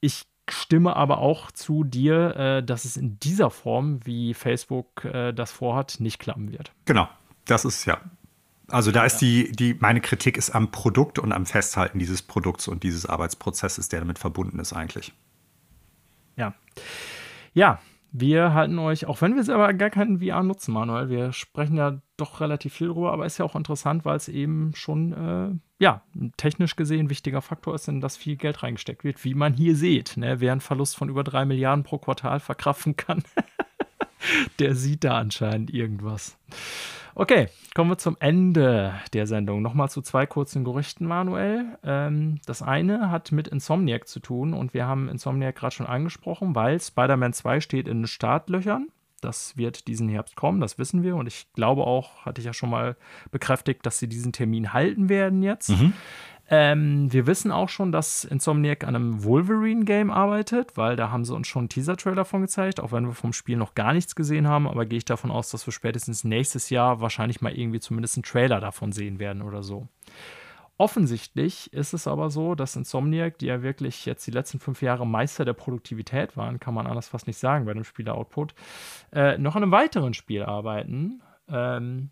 Ich 0.00 0.26
stimme 0.48 0.94
aber 0.94 1.18
auch 1.18 1.50
zu 1.50 1.84
dir, 1.84 2.36
äh, 2.36 2.62
dass 2.62 2.84
es 2.84 2.96
in 2.96 3.18
dieser 3.18 3.50
Form, 3.50 4.04
wie 4.04 4.34
Facebook 4.34 5.04
äh, 5.04 5.32
das 5.32 5.52
vorhat, 5.52 5.96
nicht 5.98 6.18
klappen 6.18 6.52
wird. 6.52 6.72
Genau, 6.84 7.08
das 7.46 7.64
ist 7.64 7.84
ja. 7.86 8.00
Also 8.68 8.92
da 8.92 9.04
ist 9.04 9.18
die, 9.18 9.52
die, 9.52 9.74
meine 9.74 10.00
Kritik 10.00 10.36
ist 10.38 10.50
am 10.50 10.70
Produkt 10.70 11.18
und 11.18 11.32
am 11.32 11.44
Festhalten 11.44 11.98
dieses 11.98 12.22
Produkts 12.22 12.66
und 12.66 12.82
dieses 12.82 13.04
Arbeitsprozesses, 13.06 13.88
der 13.88 14.00
damit 14.00 14.18
verbunden 14.18 14.58
ist 14.58 14.72
eigentlich. 14.72 15.12
Ja. 17.52 17.80
Wir 18.16 18.54
halten 18.54 18.78
euch, 18.78 19.06
auch 19.06 19.20
wenn 19.22 19.34
wir 19.34 19.42
selber 19.42 19.74
gar 19.74 19.90
keinen 19.90 20.20
VR 20.20 20.44
nutzen, 20.44 20.72
Manuel, 20.72 21.08
wir 21.08 21.32
sprechen 21.32 21.76
ja 21.76 22.00
doch 22.16 22.40
relativ 22.40 22.72
viel 22.74 22.86
drüber, 22.86 23.12
aber 23.12 23.26
ist 23.26 23.38
ja 23.38 23.44
auch 23.44 23.56
interessant, 23.56 24.04
weil 24.04 24.16
es 24.16 24.28
eben 24.28 24.70
schon, 24.76 25.12
äh, 25.12 25.82
ja, 25.82 26.02
technisch 26.36 26.76
gesehen 26.76 27.10
wichtiger 27.10 27.42
Faktor 27.42 27.74
ist, 27.74 27.88
in 27.88 28.00
das 28.00 28.16
viel 28.16 28.36
Geld 28.36 28.62
reingesteckt 28.62 29.02
wird, 29.02 29.24
wie 29.24 29.34
man 29.34 29.52
hier 29.52 29.74
sieht. 29.74 30.16
Ne? 30.16 30.38
Wer 30.38 30.52
einen 30.52 30.60
Verlust 30.60 30.96
von 30.96 31.08
über 31.08 31.24
drei 31.24 31.44
Milliarden 31.44 31.82
pro 31.82 31.98
Quartal 31.98 32.38
verkraften 32.38 32.96
kann, 32.96 33.24
der 34.60 34.76
sieht 34.76 35.02
da 35.02 35.18
anscheinend 35.18 35.74
irgendwas. 35.74 36.38
Okay, 37.16 37.46
kommen 37.74 37.90
wir 37.90 37.98
zum 37.98 38.16
Ende 38.18 38.92
der 39.12 39.26
Sendung. 39.26 39.62
Nochmal 39.62 39.88
zu 39.88 40.02
zwei 40.02 40.26
kurzen 40.26 40.64
Gerüchten, 40.64 41.06
Manuel. 41.06 41.78
Ähm, 41.84 42.40
das 42.44 42.60
eine 42.60 43.10
hat 43.10 43.30
mit 43.30 43.46
Insomniac 43.46 44.08
zu 44.08 44.18
tun 44.18 44.52
und 44.52 44.74
wir 44.74 44.86
haben 44.86 45.08
Insomniac 45.08 45.54
gerade 45.54 45.74
schon 45.74 45.86
angesprochen, 45.86 46.56
weil 46.56 46.80
Spider-Man 46.80 47.32
2 47.32 47.60
steht 47.60 47.86
in 47.86 48.06
Startlöchern. 48.08 48.88
Das 49.20 49.56
wird 49.56 49.86
diesen 49.86 50.08
Herbst 50.08 50.36
kommen, 50.36 50.60
das 50.60 50.76
wissen 50.78 51.02
wir. 51.02 51.16
Und 51.16 51.26
ich 51.26 51.46
glaube 51.54 51.84
auch, 51.84 52.26
hatte 52.26 52.40
ich 52.40 52.46
ja 52.46 52.52
schon 52.52 52.68
mal 52.68 52.96
bekräftigt, 53.30 53.86
dass 53.86 53.98
sie 53.98 54.08
diesen 54.08 54.32
Termin 54.32 54.72
halten 54.72 55.08
werden 55.08 55.42
jetzt. 55.42 55.70
Mhm. 55.70 55.94
Ähm, 56.50 57.10
wir 57.10 57.26
wissen 57.26 57.50
auch 57.50 57.70
schon, 57.70 57.90
dass 57.90 58.24
Insomniac 58.24 58.84
an 58.84 58.94
einem 58.94 59.24
Wolverine-Game 59.24 60.10
arbeitet, 60.10 60.76
weil 60.76 60.94
da 60.94 61.10
haben 61.10 61.24
sie 61.24 61.34
uns 61.34 61.48
schon 61.48 61.62
einen 61.62 61.68
Teaser-Trailer 61.70 62.24
von 62.24 62.42
gezeigt, 62.42 62.80
auch 62.80 62.92
wenn 62.92 63.06
wir 63.06 63.14
vom 63.14 63.32
Spiel 63.32 63.56
noch 63.56 63.74
gar 63.74 63.94
nichts 63.94 64.14
gesehen 64.14 64.46
haben. 64.46 64.68
Aber 64.68 64.84
gehe 64.84 64.98
ich 64.98 65.06
davon 65.06 65.30
aus, 65.30 65.50
dass 65.50 65.66
wir 65.66 65.72
spätestens 65.72 66.22
nächstes 66.22 66.68
Jahr 66.68 67.00
wahrscheinlich 67.00 67.40
mal 67.40 67.56
irgendwie 67.56 67.80
zumindest 67.80 68.16
einen 68.16 68.24
Trailer 68.24 68.60
davon 68.60 68.92
sehen 68.92 69.18
werden 69.18 69.40
oder 69.40 69.62
so. 69.62 69.88
Offensichtlich 70.76 71.72
ist 71.72 71.94
es 71.94 72.06
aber 72.08 72.30
so, 72.30 72.54
dass 72.56 72.74
Insomniac, 72.76 73.38
die 73.38 73.46
ja 73.46 73.62
wirklich 73.62 74.06
jetzt 74.06 74.26
die 74.26 74.32
letzten 74.32 74.58
fünf 74.58 74.82
Jahre 74.82 75.06
Meister 75.06 75.44
der 75.44 75.52
Produktivität 75.52 76.36
waren, 76.36 76.58
kann 76.58 76.74
man 76.74 76.86
anders 76.86 77.08
fast 77.08 77.28
nicht 77.28 77.38
sagen 77.38 77.64
bei 77.64 77.72
dem 77.72 77.84
Spieler-Output, 77.84 78.54
äh, 79.12 79.38
noch 79.38 79.54
an 79.54 79.62
einem 79.62 79.72
weiteren 79.72 80.14
Spiel 80.14 80.42
arbeiten. 80.42 81.22
Ähm, 81.48 82.10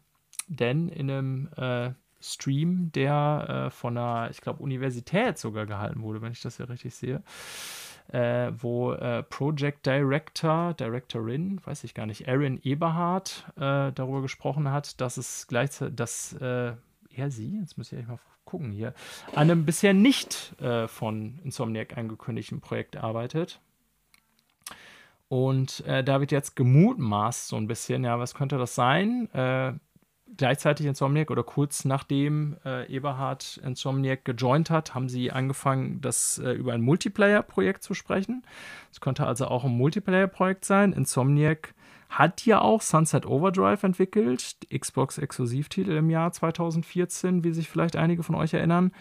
denn 0.48 0.88
in 0.88 1.10
einem 1.10 1.48
äh, 1.56 1.92
Stream, 2.22 2.90
der 2.92 3.66
äh, 3.66 3.70
von 3.70 3.96
einer, 3.96 4.30
ich 4.30 4.40
glaube, 4.40 4.62
Universität 4.62 5.38
sogar 5.38 5.66
gehalten 5.66 6.02
wurde, 6.02 6.22
wenn 6.22 6.32
ich 6.32 6.42
das 6.42 6.58
ja 6.58 6.66
richtig 6.66 6.94
sehe. 6.94 7.22
Äh, 8.08 8.52
wo 8.58 8.92
äh, 8.92 9.22
Project 9.22 9.86
Director, 9.86 10.74
Directorin, 10.74 11.60
weiß 11.64 11.84
ich 11.84 11.94
gar 11.94 12.04
nicht, 12.04 12.26
Erin 12.26 12.60
Eberhardt 12.62 13.46
äh, 13.56 13.92
darüber 13.92 14.22
gesprochen 14.22 14.70
hat, 14.70 15.00
dass 15.00 15.16
es 15.16 15.46
gleichzeitig, 15.46 15.96
dass 15.96 16.32
äh, 16.34 16.72
er 17.14 17.30
sie, 17.30 17.58
jetzt 17.60 17.78
muss 17.78 17.92
ich 17.92 18.00
echt 18.00 18.08
mal 18.08 18.18
gucken 18.44 18.72
hier, 18.72 18.92
an 19.34 19.50
einem 19.50 19.64
bisher 19.64 19.94
nicht 19.94 20.60
äh, 20.60 20.88
von 20.88 21.38
Insomniac 21.44 21.96
angekündigten 21.96 22.60
Projekt 22.60 22.96
arbeitet. 22.96 23.60
Und 25.28 25.82
da 25.86 26.20
wird 26.20 26.30
jetzt 26.30 26.56
gemutmaßt 26.56 27.48
so 27.48 27.56
ein 27.56 27.66
bisschen, 27.66 28.04
ja, 28.04 28.18
was 28.18 28.34
könnte 28.34 28.58
das 28.58 28.74
sein? 28.74 29.30
Gleichzeitig 30.36 30.86
Insomniac 30.86 31.30
oder 31.30 31.42
kurz 31.42 31.84
nachdem 31.84 32.56
äh, 32.64 32.86
Eberhard 32.92 33.60
Insomniac 33.64 34.24
gejoint 34.24 34.70
hat, 34.70 34.94
haben 34.94 35.08
sie 35.08 35.32
angefangen, 35.32 36.00
das 36.00 36.38
äh, 36.38 36.52
über 36.52 36.72
ein 36.72 36.82
Multiplayer-Projekt 36.82 37.82
zu 37.82 37.94
sprechen. 37.94 38.42
Es 38.90 39.00
könnte 39.00 39.26
also 39.26 39.46
auch 39.46 39.64
ein 39.64 39.76
Multiplayer-Projekt 39.76 40.64
sein. 40.64 40.92
Insomniac 40.92 41.74
hat 42.08 42.44
ja 42.44 42.60
auch 42.60 42.82
Sunset 42.82 43.26
Overdrive 43.26 43.82
entwickelt, 43.84 44.56
Xbox-Exklusivtitel 44.70 45.92
im 45.92 46.10
Jahr 46.10 46.30
2014, 46.30 47.42
wie 47.42 47.52
sich 47.52 47.68
vielleicht 47.68 47.96
einige 47.96 48.22
von 48.22 48.34
euch 48.34 48.52
erinnern. 48.52 48.92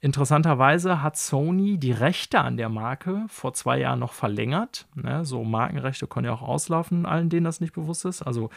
Interessanterweise 0.00 1.02
hat 1.02 1.16
Sony 1.16 1.78
die 1.78 1.92
Rechte 1.92 2.40
an 2.40 2.58
der 2.58 2.68
Marke 2.68 3.24
vor 3.28 3.54
zwei 3.54 3.78
Jahren 3.78 4.00
noch 4.00 4.12
verlängert. 4.12 4.86
Ne, 4.94 5.24
so 5.24 5.44
Markenrechte 5.44 6.06
können 6.06 6.26
ja 6.26 6.34
auch 6.34 6.42
auslaufen, 6.42 7.06
allen 7.06 7.30
denen 7.30 7.44
das 7.44 7.62
nicht 7.62 7.72
bewusst 7.72 8.04
ist. 8.04 8.20
Also 8.20 8.50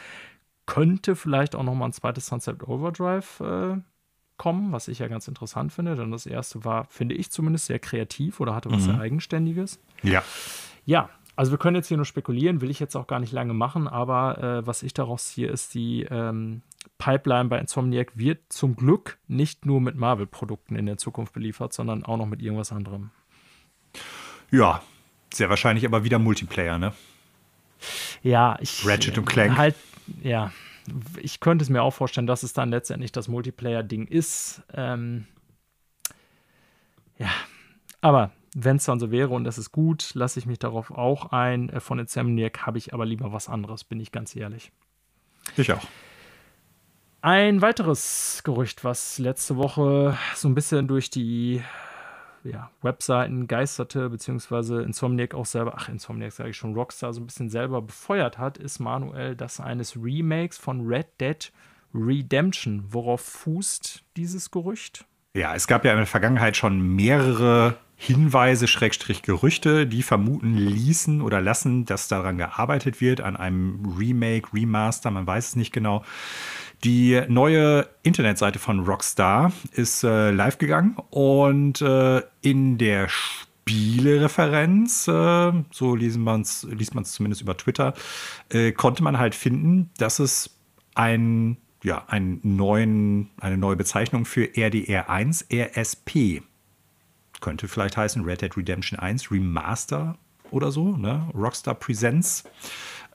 könnte 0.67 1.15
vielleicht 1.15 1.55
auch 1.55 1.63
noch 1.63 1.73
mal 1.73 1.85
ein 1.85 1.93
zweites 1.93 2.27
Sunset 2.27 2.67
Overdrive 2.67 3.39
äh, 3.39 3.81
kommen, 4.37 4.71
was 4.71 4.87
ich 4.87 4.99
ja 4.99 5.07
ganz 5.07 5.27
interessant 5.27 5.73
finde. 5.73 5.95
Denn 5.95 6.11
das 6.11 6.27
erste 6.27 6.63
war, 6.63 6.85
finde 6.85 7.15
ich 7.15 7.31
zumindest, 7.31 7.65
sehr 7.65 7.79
kreativ 7.79 8.39
oder 8.39 8.53
hatte 8.53 8.69
was 8.69 8.81
mhm. 8.81 8.91
sehr 8.91 8.99
Eigenständiges. 8.99 9.79
Ja. 10.03 10.23
Ja, 10.85 11.09
also 11.35 11.51
wir 11.51 11.57
können 11.57 11.75
jetzt 11.75 11.87
hier 11.87 11.97
nur 11.97 12.05
spekulieren, 12.05 12.61
will 12.61 12.69
ich 12.69 12.79
jetzt 12.79 12.95
auch 12.95 13.07
gar 13.07 13.19
nicht 13.19 13.31
lange 13.31 13.53
machen, 13.53 13.87
aber 13.87 14.37
äh, 14.37 14.67
was 14.67 14.83
ich 14.83 14.93
daraus 14.93 15.27
ziehe, 15.27 15.47
ist 15.47 15.73
die 15.73 16.03
ähm, 16.09 16.61
Pipeline 16.97 17.49
bei 17.49 17.59
Insomniac 17.59 18.17
wird 18.17 18.39
zum 18.49 18.75
Glück 18.75 19.17
nicht 19.27 19.65
nur 19.65 19.81
mit 19.81 19.95
Marvel-Produkten 19.95 20.75
in 20.75 20.85
der 20.85 20.97
Zukunft 20.97 21.33
beliefert, 21.33 21.73
sondern 21.73 22.03
auch 22.03 22.17
noch 22.17 22.25
mit 22.25 22.41
irgendwas 22.41 22.71
anderem. 22.71 23.11
Ja, 24.49 24.81
sehr 25.31 25.49
wahrscheinlich 25.49 25.85
aber 25.85 26.03
wieder 26.03 26.19
Multiplayer, 26.19 26.77
ne? 26.77 26.93
Ja, 28.23 28.57
ich. 28.59 28.87
Ratchet 28.87 29.17
und 29.17 29.25
Clank. 29.25 29.57
Halt, 29.57 29.75
ja. 30.21 30.51
Ich 31.21 31.39
könnte 31.39 31.63
es 31.63 31.69
mir 31.69 31.83
auch 31.83 31.91
vorstellen, 31.91 32.27
dass 32.27 32.43
es 32.43 32.53
dann 32.53 32.69
letztendlich 32.69 33.11
das 33.11 33.27
Multiplayer-Ding 33.27 34.07
ist. 34.07 34.63
Ähm, 34.73 35.25
ja, 37.17 37.29
aber 38.01 38.31
wenn 38.55 38.77
es 38.77 38.85
dann 38.85 38.99
so 38.99 39.11
wäre 39.11 39.29
und 39.29 39.43
das 39.43 39.57
ist 39.57 39.71
gut, 39.71 40.11
lasse 40.13 40.39
ich 40.39 40.45
mich 40.45 40.59
darauf 40.59 40.91
auch 40.91 41.31
ein. 41.31 41.69
Äh, 41.69 41.79
von 41.79 41.99
Insomniac 41.99 42.65
habe 42.65 42.77
ich 42.77 42.93
aber 42.93 43.05
lieber 43.05 43.31
was 43.33 43.49
anderes, 43.49 43.83
bin 43.83 43.99
ich 43.99 44.11
ganz 44.11 44.35
ehrlich. 44.35 44.71
Ich 45.57 45.71
auch. 45.71 45.85
Ein 47.21 47.61
weiteres 47.61 48.41
Gerücht, 48.43 48.83
was 48.83 49.17
letzte 49.17 49.57
Woche 49.57 50.17
so 50.35 50.47
ein 50.47 50.55
bisschen 50.55 50.87
durch 50.87 51.09
die 51.09 51.61
ja, 52.51 52.71
Webseiten 52.81 53.47
geisterte, 53.47 54.09
beziehungsweise 54.09 54.81
Insomniac 54.81 55.33
auch 55.33 55.45
selber, 55.45 55.73
ach, 55.77 55.89
Insomniac 55.89 56.31
sage 56.31 56.49
ich 56.51 56.57
schon, 56.57 56.73
Rockstar 56.73 57.13
so 57.13 57.21
ein 57.21 57.25
bisschen 57.25 57.49
selber 57.49 57.81
befeuert 57.81 58.37
hat, 58.37 58.57
ist 58.57 58.79
Manuel 58.79 59.35
das 59.35 59.59
eines 59.59 59.95
Remakes 59.95 60.57
von 60.57 60.87
Red 60.87 61.07
Dead 61.19 61.51
Redemption. 61.93 62.85
Worauf 62.89 63.21
fußt 63.21 64.03
dieses 64.15 64.51
Gerücht? 64.51 65.05
Ja, 65.33 65.55
es 65.55 65.67
gab 65.67 65.85
ja 65.85 65.91
in 65.91 65.97
der 65.97 66.07
Vergangenheit 66.07 66.57
schon 66.57 66.95
mehrere 66.95 67.77
Hinweise, 67.99 68.67
Schrägstrich 68.67 69.23
Gerüchte, 69.23 69.87
die 69.87 70.03
vermuten 70.03 70.55
ließen 70.55 71.21
oder 71.21 71.41
lassen, 71.41 71.85
dass 71.85 72.07
daran 72.07 72.37
gearbeitet 72.37 73.01
wird, 73.01 73.21
an 73.21 73.35
einem 73.35 73.95
Remake, 73.97 74.53
Remaster, 74.53 75.09
man 75.09 75.25
weiß 75.25 75.49
es 75.49 75.55
nicht 75.55 75.73
genau. 75.73 76.03
Die 76.83 77.21
neue 77.27 77.87
Internetseite 78.03 78.59
von 78.59 78.81
Rockstar 78.85 79.51
ist 79.71 80.03
äh, 80.03 80.31
live 80.31 80.57
gegangen 80.57 80.95
und 81.09 81.81
äh, 81.81 82.21
in 82.41 82.77
der 82.77 83.09
Spielereferenz, 83.09 85.07
äh, 85.07 85.51
so 85.71 85.95
liest 85.95 86.17
man 86.19 86.41
es 86.41 86.61
zumindest 87.11 87.41
über 87.41 87.57
Twitter, 87.57 87.93
äh, 88.49 88.71
konnte 88.71 89.03
man 89.03 89.17
halt 89.17 89.33
finden, 89.33 89.89
dass 89.97 90.19
es 90.19 90.51
ein 90.93 91.57
ja, 91.83 92.03
einen 92.07 92.39
neuen, 92.43 93.29
eine 93.39 93.57
neue 93.57 93.75
Bezeichnung 93.75 94.25
für 94.25 94.45
RDR1, 94.45 95.45
RSP. 95.53 96.43
Könnte 97.39 97.67
vielleicht 97.67 97.97
heißen 97.97 98.23
Red 98.23 98.41
Dead 98.41 98.57
Redemption 98.57 98.99
1 98.99 99.31
Remaster 99.31 100.17
oder 100.51 100.71
so, 100.71 100.97
ne? 100.97 101.29
Rockstar 101.33 101.75
Presents. 101.75 102.43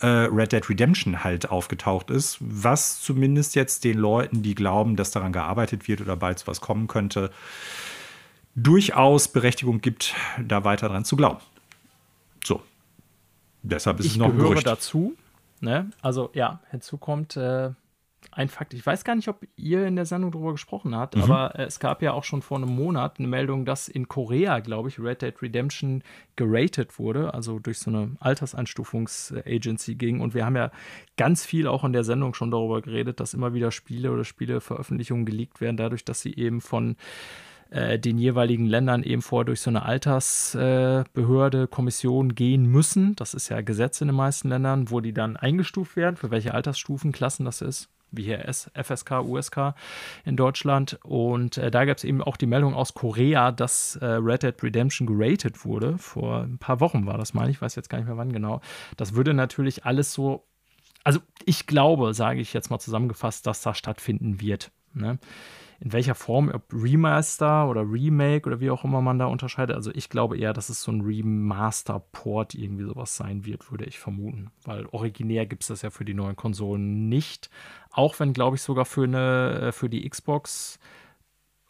Äh, 0.03 0.07
Red 0.07 0.53
Dead 0.53 0.69
Redemption 0.69 1.23
halt 1.23 1.51
aufgetaucht 1.51 2.11
ist, 2.11 2.39
was 2.41 3.01
zumindest 3.01 3.55
jetzt 3.55 3.85
den 3.85 3.99
Leuten, 3.99 4.43
die 4.43 4.55
glauben, 4.55 4.97
dass 4.97 5.13
daran 5.13 5.33
gearbeitet 5.33 5.87
wird 5.87 6.01
oder 6.01 6.17
bald 6.17 6.45
was 6.49 6.61
kommen 6.61 6.89
könnte, 6.89 7.31
durchaus 8.57 9.29
Berechtigung 9.29 9.81
gibt, 9.81 10.15
da 10.45 10.65
weiter 10.65 10.89
dran 10.89 11.05
zu 11.05 11.17
glauben. 11.17 11.41
So. 12.45 12.63
Deshalb 13.63 14.01
ist 14.01 14.07
ich 14.07 14.13
es 14.13 14.19
noch 14.19 14.31
gehöre 14.31 14.61
dazu. 14.61 15.15
Ne? 15.61 15.91
Also 16.03 16.31
ja, 16.35 16.61
hinzu 16.71 16.97
kommt, 16.97 17.37
äh, 17.37 17.71
ein 18.31 18.49
Fakt. 18.49 18.75
Ich 18.75 18.85
weiß 18.85 19.05
gar 19.05 19.15
nicht, 19.15 19.29
ob 19.29 19.47
ihr 19.57 19.87
in 19.87 19.97
der 19.97 20.07
Sendung 20.07 20.31
darüber 20.31 20.53
gesprochen 20.53 20.95
habt, 20.95 21.17
mhm. 21.17 21.23
aber 21.23 21.59
äh, 21.59 21.65
es 21.65 21.81
gab 21.81 22.03
ja 22.03 22.13
auch 22.13 22.25
schon 22.25 22.43
vor 22.43 22.59
einem 22.59 22.75
Monat 22.75 23.19
eine 23.19 23.29
Meldung, 23.29 23.65
dass 23.65 23.89
in 23.89 24.09
Korea, 24.09 24.61
glaube 24.61 24.89
ich, 24.89 24.99
Red 24.99 25.23
Dead 25.23 25.43
Redemption 25.43 26.03
geratet 26.37 26.99
wurde, 26.99 27.35
also 27.35 27.59
durch 27.59 27.79
so 27.79 27.91
eine 27.91 28.17
Alterseinstufungs-Agency 28.21 29.97
ging. 29.97 30.21
Und 30.21 30.35
wir 30.35 30.47
haben 30.47 30.57
ja 30.57 30.71
ganz 31.17 31.45
viel 31.45 31.67
auch 31.67 31.85
in 31.85 31.93
der 31.93 32.05
Sendung 32.05 32.35
schon 32.35 32.51
darüber 32.51 32.81
geredet, 32.81 33.21
dass 33.21 33.35
immer 33.35 33.55
wieder 33.55 33.71
Spiele 33.73 34.13
oder 34.13 34.25
Spieleveröffentlichungen 34.25 35.27
geleakt 35.27 35.61
werden, 35.61 35.77
dadurch, 35.77 36.05
dass 36.05 36.21
sie 36.21 36.35
eben 36.35 36.61
von 36.61 36.97
äh, 37.71 37.99
den 37.99 38.19
jeweiligen 38.19 38.67
Ländern 38.67 39.03
eben 39.03 39.23
vor 39.23 39.45
durch 39.45 39.61
so 39.61 39.71
eine 39.71 39.85
Altersbehörde, 39.85 41.63
äh, 41.63 41.67
Kommission 41.67 42.35
gehen 42.35 42.67
müssen. 42.67 43.17
Das 43.17 43.35
ist 43.35 43.49
ja 43.49 43.61
Gesetz 43.63 44.01
in 44.01 44.09
den 44.09 44.17
meisten 44.17 44.49
Ländern, 44.49 44.91
wo 44.91 45.01
die 45.01 45.13
dann 45.13 45.37
eingestuft 45.37 45.97
werden, 45.97 46.17
für 46.17 46.31
welche 46.31 46.55
Altersstufenklassen 46.55 47.45
das 47.45 47.63
ist 47.63 47.89
wie 48.13 48.23
hier 48.23 48.45
FSK, 48.45 49.23
USK 49.23 49.75
in 50.25 50.37
Deutschland. 50.37 50.99
Und 51.03 51.59
äh, 51.59 51.71
da 51.71 51.85
gab 51.85 51.97
es 51.97 52.05
eben 52.05 52.23
auch 52.23 52.37
die 52.37 52.47
Meldung 52.47 52.75
aus 52.75 52.95
Korea, 52.95 53.51
dass 53.51 53.97
äh, 53.97 54.07
Red 54.07 54.43
Dead 54.45 54.63
Redemption 54.63 55.07
geratet 55.07 55.65
wurde. 55.65 55.99
Vor 55.99 56.43
ein 56.43 56.59
paar 56.59 56.81
Wochen 56.81 57.07
war 57.07 57.19
das 57.19 57.35
mal, 57.35 57.51
ich 57.51 57.61
weiß 57.61 57.75
jetzt 57.75 57.89
gar 57.89 57.99
nicht 57.99 58.07
mehr 58.07 58.17
wann 58.17 58.33
genau. 58.33 58.61
Das 58.97 59.15
würde 59.15 59.35
natürlich 59.35 59.85
alles 59.85 60.13
so, 60.13 60.47
also 61.05 61.21
ich 61.45 61.67
glaube, 61.67 62.15
sage 62.15 62.41
ich 62.41 62.53
jetzt 62.53 62.71
mal 62.71 62.79
zusammengefasst, 62.79 63.47
dass 63.47 63.63
das 63.63 63.77
stattfinden 63.77 64.41
wird. 64.41 64.71
Ne? 64.95 65.19
In 65.83 65.93
welcher 65.93 66.15
Form, 66.15 66.49
ob 66.49 66.73
Remaster 66.73 67.69
oder 67.69 67.81
Remake 67.81 68.47
oder 68.47 68.61
wie 68.61 68.71
auch 68.71 68.85
immer 68.85 69.01
man 69.01 69.19
da 69.19 69.27
unterscheidet. 69.27 69.75
Also 69.75 69.91
ich 69.93 70.09
glaube 70.09 70.39
eher, 70.39 70.53
dass 70.53 70.69
es 70.69 70.81
so 70.81 70.93
ein 70.93 71.01
Remaster-Port 71.01 72.55
irgendwie 72.55 72.85
sowas 72.85 73.17
sein 73.17 73.45
wird, 73.45 73.73
würde 73.73 73.87
ich 73.87 73.99
vermuten. 73.99 74.53
Weil 74.65 74.87
originär 74.93 75.45
gibt 75.45 75.65
es 75.65 75.69
das 75.69 75.83
ja 75.83 75.91
für 75.91 76.05
die 76.05 76.15
neuen 76.15 76.37
Konsolen 76.37 77.09
nicht. 77.09 77.51
Auch 77.91 78.21
wenn, 78.21 78.33
glaube 78.33 78.55
ich, 78.55 78.63
sogar 78.63 78.85
für, 78.85 79.03
eine, 79.03 79.61
äh, 79.61 79.73
für 79.73 79.89
die 79.89 80.09
Xbox, 80.09 80.79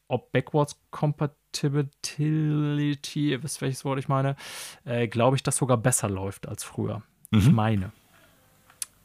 ob 0.08 0.30
Backwards 0.30 0.78
Compatibility, 0.90 3.30
ihr 3.30 3.42
wisst 3.42 3.62
welches 3.62 3.86
Wort 3.86 3.98
ich 3.98 4.08
meine, 4.08 4.36
äh, 4.84 5.08
glaube 5.08 5.36
ich, 5.36 5.42
das 5.42 5.56
sogar 5.56 5.78
besser 5.78 6.10
läuft 6.10 6.46
als 6.46 6.64
früher. 6.64 7.02
Mhm. 7.30 7.38
Ich 7.38 7.50
meine. 7.50 7.92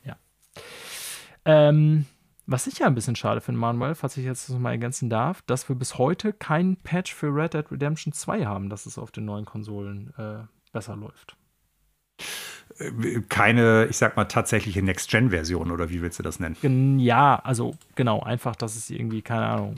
Ja. 0.04 0.18
Ähm, 1.46 2.08
was 2.48 2.66
ich 2.66 2.80
ja 2.80 2.88
ein 2.88 2.96
bisschen 2.96 3.16
schade 3.16 3.42
finde, 3.42 3.60
Manuel, 3.60 3.94
falls 3.94 4.16
ich 4.18 4.26
jetzt 4.26 4.50
das 4.50 4.58
mal 4.58 4.72
ergänzen 4.72 5.10
darf, 5.10 5.42
dass 5.44 5.68
wir 5.68 5.76
bis 5.76 5.98
heute 5.98 6.32
keinen 6.32 6.78
Patch 6.78 7.14
für 7.14 7.28
Red 7.28 7.54
Dead 7.54 7.70
Redemption 7.70 8.14
2 8.14 8.46
haben, 8.46 8.70
dass 8.70 8.86
es 8.86 8.98
auf 8.98 9.12
den 9.12 9.26
neuen 9.26 9.46
Konsolen 9.46 10.14
äh, 10.18 10.40
besser 10.72 10.96
läuft. 10.96 11.36
Äh, 12.80 13.22
keine, 13.28 13.88
ich 13.90 13.98
sag 13.98 14.16
mal, 14.16 14.26
tatsächliche 14.26 14.82
Next-Gen-Version 14.82 15.72
oder 15.72 15.90
wie 15.90 16.02
willst 16.02 16.20
du 16.20 16.24
das 16.24 16.40
nennen? 16.40 17.00
Ja, 17.00 17.36
also 17.36 17.76
genau, 17.96 18.22
einfach, 18.22 18.56
dass 18.56 18.78
es 18.78 18.90
irgendwie, 18.90 19.22
keine 19.22 19.48
Ahnung, 19.48 19.76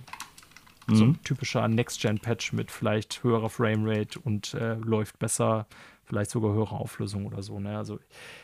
mhm. 0.87 0.95
so 0.95 1.03
ein 1.05 1.23
typischer 1.23 1.67
Next-Gen-Patch 1.67 2.53
mit 2.53 2.69
vielleicht 2.69 3.23
höherer 3.23 3.49
Framerate 3.49 4.19
und 4.19 4.53
äh, 4.53 4.75
läuft 4.75 5.17
besser, 5.17 5.65
vielleicht 6.09 6.31
sogar 6.31 6.53
höhere 6.53 6.75
Auflösung 6.75 7.27
oder 7.27 7.43
so. 7.43 7.59
Ne? 7.59 7.77
Also 7.77 7.99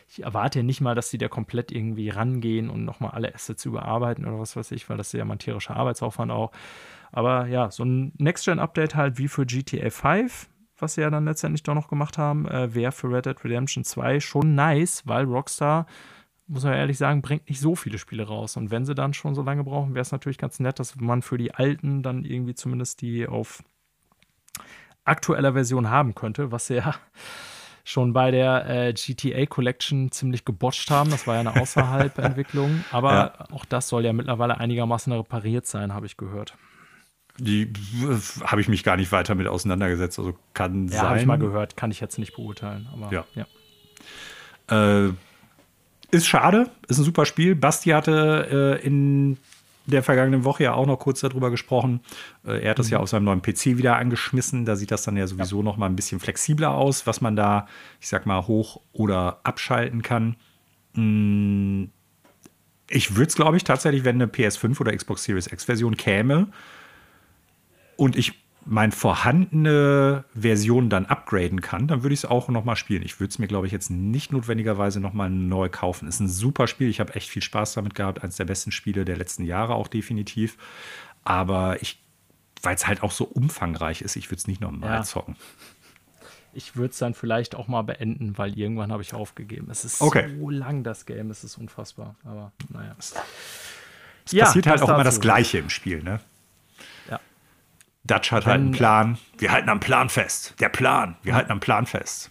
ich 0.08 0.22
erwarte 0.22 0.60
ja 0.60 0.62
nicht 0.62 0.80
mal, 0.80 0.94
dass 0.94 1.10
die 1.10 1.18
da 1.18 1.28
komplett 1.28 1.72
irgendwie 1.72 2.08
rangehen 2.08 2.70
und 2.70 2.84
nochmal 2.84 3.10
alle 3.10 3.34
Assets 3.34 3.64
überarbeiten 3.64 4.24
oder 4.24 4.38
was 4.38 4.54
weiß 4.54 4.70
ich, 4.70 4.88
weil 4.88 4.96
das 4.96 5.08
ist 5.08 5.18
ja 5.18 5.24
mal 5.24 5.36
tierischer 5.36 5.76
Arbeitsaufwand 5.76 6.30
auch. 6.30 6.52
Aber 7.10 7.46
ja, 7.46 7.70
so 7.70 7.84
ein 7.84 8.12
Next-Gen-Update 8.18 8.94
halt 8.94 9.18
wie 9.18 9.26
für 9.26 9.44
GTA 9.46 9.90
5, 9.90 10.48
was 10.78 10.94
sie 10.94 11.00
ja 11.00 11.10
dann 11.10 11.24
letztendlich 11.24 11.64
doch 11.64 11.74
noch 11.74 11.88
gemacht 11.88 12.18
haben, 12.18 12.46
äh, 12.46 12.72
wäre 12.72 12.92
für 12.92 13.10
Red 13.10 13.26
Dead 13.26 13.44
Redemption 13.44 13.82
2 13.84 14.20
schon 14.20 14.54
nice, 14.54 15.02
weil 15.06 15.24
Rockstar, 15.24 15.86
muss 16.46 16.62
man 16.62 16.74
ehrlich 16.74 16.98
sagen, 16.98 17.20
bringt 17.20 17.48
nicht 17.48 17.60
so 17.60 17.74
viele 17.74 17.98
Spiele 17.98 18.28
raus. 18.28 18.56
Und 18.56 18.70
wenn 18.70 18.84
sie 18.84 18.94
dann 18.94 19.12
schon 19.12 19.34
so 19.34 19.42
lange 19.42 19.64
brauchen, 19.64 19.94
wäre 19.94 20.02
es 20.02 20.12
natürlich 20.12 20.38
ganz 20.38 20.60
nett, 20.60 20.78
dass 20.78 20.94
man 20.96 21.22
für 21.22 21.36
die 21.36 21.52
alten 21.52 22.04
dann 22.04 22.24
irgendwie 22.24 22.54
zumindest 22.54 23.00
die 23.00 23.26
auf 23.26 23.64
aktueller 25.04 25.54
Version 25.54 25.90
haben 25.90 26.14
könnte, 26.14 26.52
was 26.52 26.68
ja 26.68 26.94
schon 27.86 28.12
bei 28.12 28.32
der 28.32 28.68
äh, 28.68 28.92
GTA 28.92 29.46
Collection 29.46 30.10
ziemlich 30.10 30.44
gebotcht 30.44 30.90
haben. 30.90 31.08
Das 31.12 31.28
war 31.28 31.34
ja 31.34 31.40
eine 31.40 31.54
Außerhalb-Entwicklung. 31.54 32.84
Aber 32.90 33.12
ja. 33.12 33.44
auch 33.52 33.64
das 33.64 33.88
soll 33.88 34.04
ja 34.04 34.12
mittlerweile 34.12 34.58
einigermaßen 34.58 35.12
repariert 35.12 35.66
sein, 35.66 35.94
habe 35.94 36.04
ich 36.04 36.16
gehört. 36.16 36.56
Die 37.38 37.72
habe 38.42 38.60
ich 38.60 38.68
mich 38.68 38.82
gar 38.82 38.96
nicht 38.96 39.12
weiter 39.12 39.36
mit 39.36 39.46
auseinandergesetzt. 39.46 40.18
Also 40.18 40.36
kann 40.52 40.88
ja, 40.88 40.94
sein. 40.94 41.08
habe 41.08 41.20
ich 41.20 41.26
mal 41.26 41.38
gehört. 41.38 41.76
Kann 41.76 41.92
ich 41.92 42.00
jetzt 42.00 42.18
nicht 42.18 42.34
beurteilen. 42.34 42.88
Aber 42.92 43.12
ja. 43.12 43.24
ja. 44.68 45.06
Äh, 45.06 45.12
ist 46.10 46.26
schade. 46.26 46.68
Ist 46.88 46.98
ein 46.98 47.04
super 47.04 47.24
Spiel. 47.24 47.54
Basti 47.54 47.90
hatte 47.90 48.80
äh, 48.82 48.84
in 48.84 49.38
der 49.86 50.02
vergangenen 50.02 50.44
Woche 50.44 50.64
ja 50.64 50.74
auch 50.74 50.86
noch 50.86 50.98
kurz 50.98 51.20
darüber 51.20 51.50
gesprochen. 51.50 52.00
Äh, 52.44 52.62
er 52.62 52.70
hat 52.70 52.78
das 52.78 52.86
mhm. 52.86 52.92
ja 52.92 52.98
auf 53.00 53.08
seinem 53.08 53.24
neuen 53.24 53.42
PC 53.42 53.78
wieder 53.78 53.96
angeschmissen. 53.96 54.64
Da 54.64 54.76
sieht 54.76 54.90
das 54.90 55.02
dann 55.04 55.16
ja 55.16 55.26
sowieso 55.26 55.58
ja. 55.58 55.62
noch 55.62 55.76
mal 55.76 55.86
ein 55.86 55.96
bisschen 55.96 56.20
flexibler 56.20 56.72
aus, 56.72 57.06
was 57.06 57.20
man 57.20 57.36
da, 57.36 57.66
ich 58.00 58.08
sag 58.08 58.26
mal, 58.26 58.46
hoch 58.46 58.80
oder 58.92 59.40
abschalten 59.44 60.02
kann. 60.02 60.36
Hm, 60.94 61.90
ich 62.88 63.16
würde 63.16 63.28
es, 63.28 63.34
glaube 63.34 63.56
ich, 63.56 63.64
tatsächlich, 63.64 64.04
wenn 64.04 64.16
eine 64.16 64.26
PS5 64.26 64.80
oder 64.80 64.96
Xbox 64.96 65.24
Series 65.24 65.46
X-Version 65.48 65.96
käme 65.96 66.48
und 67.96 68.16
ich 68.16 68.45
meine 68.68 68.92
vorhandene 68.92 70.24
Version 70.34 70.90
dann 70.90 71.06
upgraden 71.06 71.60
kann, 71.60 71.86
dann 71.86 72.02
würde 72.02 72.14
ich 72.14 72.20
es 72.20 72.24
auch 72.24 72.48
noch 72.48 72.64
mal 72.64 72.74
spielen. 72.74 73.02
Ich 73.02 73.20
würde 73.20 73.30
es 73.30 73.38
mir, 73.38 73.46
glaube 73.46 73.66
ich, 73.66 73.72
jetzt 73.72 73.90
nicht 73.90 74.32
notwendigerweise 74.32 74.98
noch 74.98 75.12
mal 75.12 75.30
neu 75.30 75.68
kaufen. 75.68 76.08
Ist 76.08 76.20
ein 76.20 76.28
super 76.28 76.66
Spiel. 76.66 76.88
Ich 76.88 76.98
habe 76.98 77.14
echt 77.14 77.30
viel 77.30 77.42
Spaß 77.42 77.74
damit 77.74 77.94
gehabt. 77.94 78.22
Eines 78.22 78.36
der 78.36 78.44
besten 78.44 78.72
Spiele 78.72 79.04
der 79.04 79.16
letzten 79.16 79.44
Jahre 79.44 79.76
auch 79.76 79.86
definitiv. 79.86 80.58
Aber 81.22 81.80
ich, 81.80 82.02
weil 82.60 82.74
es 82.74 82.88
halt 82.88 83.04
auch 83.04 83.12
so 83.12 83.24
umfangreich 83.24 84.02
ist, 84.02 84.16
ich 84.16 84.30
würde 84.30 84.38
es 84.38 84.48
nicht 84.48 84.60
noch 84.60 84.72
mal 84.72 84.86
ja. 84.86 85.02
zocken. 85.02 85.36
Ich 86.52 86.74
würde 86.74 86.90
es 86.90 86.98
dann 86.98 87.14
vielleicht 87.14 87.54
auch 87.54 87.68
mal 87.68 87.82
beenden, 87.82 88.36
weil 88.36 88.58
irgendwann 88.58 88.90
habe 88.90 89.02
ich 89.02 89.14
aufgegeben. 89.14 89.68
Es 89.70 89.84
ist 89.84 90.00
okay. 90.00 90.34
so 90.38 90.50
lang, 90.50 90.82
das 90.82 91.06
Game. 91.06 91.30
Es 91.30 91.44
ist 91.44 91.56
unfassbar. 91.56 92.16
Aber 92.24 92.50
naja. 92.68 92.96
Es 92.98 93.14
ja, 94.32 94.46
passiert 94.46 94.66
halt 94.66 94.82
auch 94.82 94.88
immer 94.88 95.04
das 95.04 95.20
Gleiche 95.20 95.58
im 95.58 95.70
Spiel, 95.70 96.02
ne? 96.02 96.20
Dutch 98.06 98.32
hat 98.32 98.46
halt 98.46 98.60
einen 98.60 98.72
Plan. 98.72 99.18
Wir 99.38 99.52
halten 99.52 99.68
am 99.68 99.80
Plan 99.80 100.08
fest. 100.08 100.54
Der 100.60 100.68
Plan. 100.68 101.16
Wir 101.22 101.34
halten 101.34 101.50
am 101.50 101.60
Plan 101.60 101.86
fest. 101.86 102.30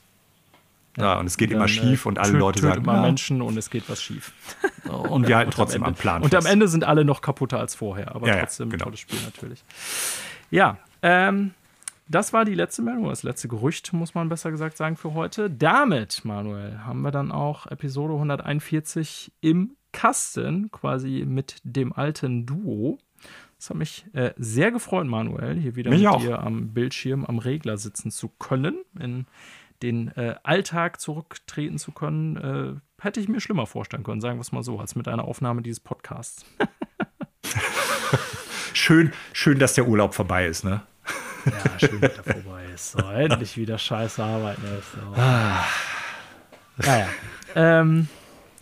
Ja, 0.97 1.19
und 1.19 1.25
es 1.25 1.37
geht 1.37 1.51
dann, 1.51 1.57
immer 1.57 1.67
schief 1.67 2.05
und 2.05 2.17
alle 2.17 2.31
töt, 2.31 2.39
Leute 2.39 2.61
sagen 2.61 2.83
immer 2.83 3.01
Menschen 3.01 3.41
und 3.41 3.57
es 3.57 3.69
geht 3.69 3.89
was 3.89 4.01
schief. 4.01 4.31
Und 4.85 5.27
wir 5.27 5.35
halten 5.35 5.51
trotzdem 5.51 5.83
am, 5.83 5.89
am, 5.89 5.95
Plan 5.95 6.21
und 6.21 6.29
fest. 6.29 6.43
Und 6.43 6.45
am 6.45 6.51
Ende 6.53 6.67
sind 6.67 6.83
alle 6.83 7.03
noch 7.03 7.21
kaputter 7.21 7.59
als 7.59 7.73
vorher, 7.73 8.15
aber 8.15 8.27
ja, 8.27 8.37
trotzdem 8.37 8.69
genau. 8.69 8.83
ein 8.83 8.85
tolles 8.85 8.99
Spiel 8.99 9.19
natürlich. 9.25 9.63
Ja, 10.51 10.77
ähm, 11.01 11.55
das 12.07 12.33
war 12.33 12.45
die 12.45 12.53
letzte 12.53 12.83
Meldung, 12.83 13.09
das 13.09 13.23
letzte 13.23 13.47
Gerücht, 13.47 13.91
muss 13.93 14.13
man 14.13 14.29
besser 14.29 14.51
gesagt 14.51 14.77
sagen, 14.77 14.95
für 14.95 15.15
heute. 15.15 15.49
Damit, 15.49 16.23
Manuel, 16.23 16.79
haben 16.85 17.01
wir 17.01 17.11
dann 17.11 17.31
auch 17.31 17.65
Episode 17.65 18.13
141 18.13 19.31
im 19.41 19.75
Kasten, 19.91 20.69
quasi 20.71 21.25
mit 21.25 21.57
dem 21.63 21.93
alten 21.93 22.45
Duo. 22.45 22.99
Es 23.57 23.69
hat 23.69 23.77
mich 23.77 24.05
äh, 24.13 24.33
sehr 24.37 24.71
gefreut, 24.71 25.07
Manuel, 25.07 25.57
hier 25.57 25.75
wieder 25.75 25.89
mich 25.89 26.01
mit 26.01 26.09
auch. 26.09 26.21
dir 26.21 26.39
am 26.39 26.73
Bildschirm, 26.73 27.25
am 27.25 27.39
Regler 27.39 27.77
sitzen 27.77 28.11
zu 28.11 28.29
können, 28.29 28.83
in 28.99 29.25
den 29.81 30.09
äh, 30.15 30.35
Alltag 30.43 30.99
zurücktreten 30.99 31.77
zu 31.77 31.91
können. 31.91 32.37
Äh, 32.37 33.03
hätte 33.03 33.19
ich 33.19 33.27
mir 33.27 33.39
schlimmer 33.39 33.65
vorstellen 33.65 34.03
können, 34.03 34.21
sagen 34.21 34.37
wir 34.37 34.41
es 34.41 34.51
mal 34.51 34.63
so, 34.63 34.79
als 34.79 34.95
mit 34.95 35.07
einer 35.07 35.23
Aufnahme 35.23 35.61
dieses 35.61 35.79
Podcasts. 35.79 36.45
schön, 38.73 39.13
schön, 39.33 39.59
dass 39.59 39.73
der 39.73 39.87
Urlaub 39.87 40.13
vorbei 40.13 40.47
ist, 40.47 40.63
ne? 40.63 40.81
ja, 41.45 41.79
schön, 41.79 42.01
dass 42.01 42.17
er 42.17 42.23
vorbei 42.23 42.65
ist. 42.73 42.91
So, 42.91 42.99
endlich 42.99 43.57
wieder 43.57 43.77
scheiße 43.77 44.23
arbeiten. 44.23 44.61
So. 44.63 45.21
Ah. 45.21 45.63
Naja. 46.77 47.07
Ähm, 47.55 48.09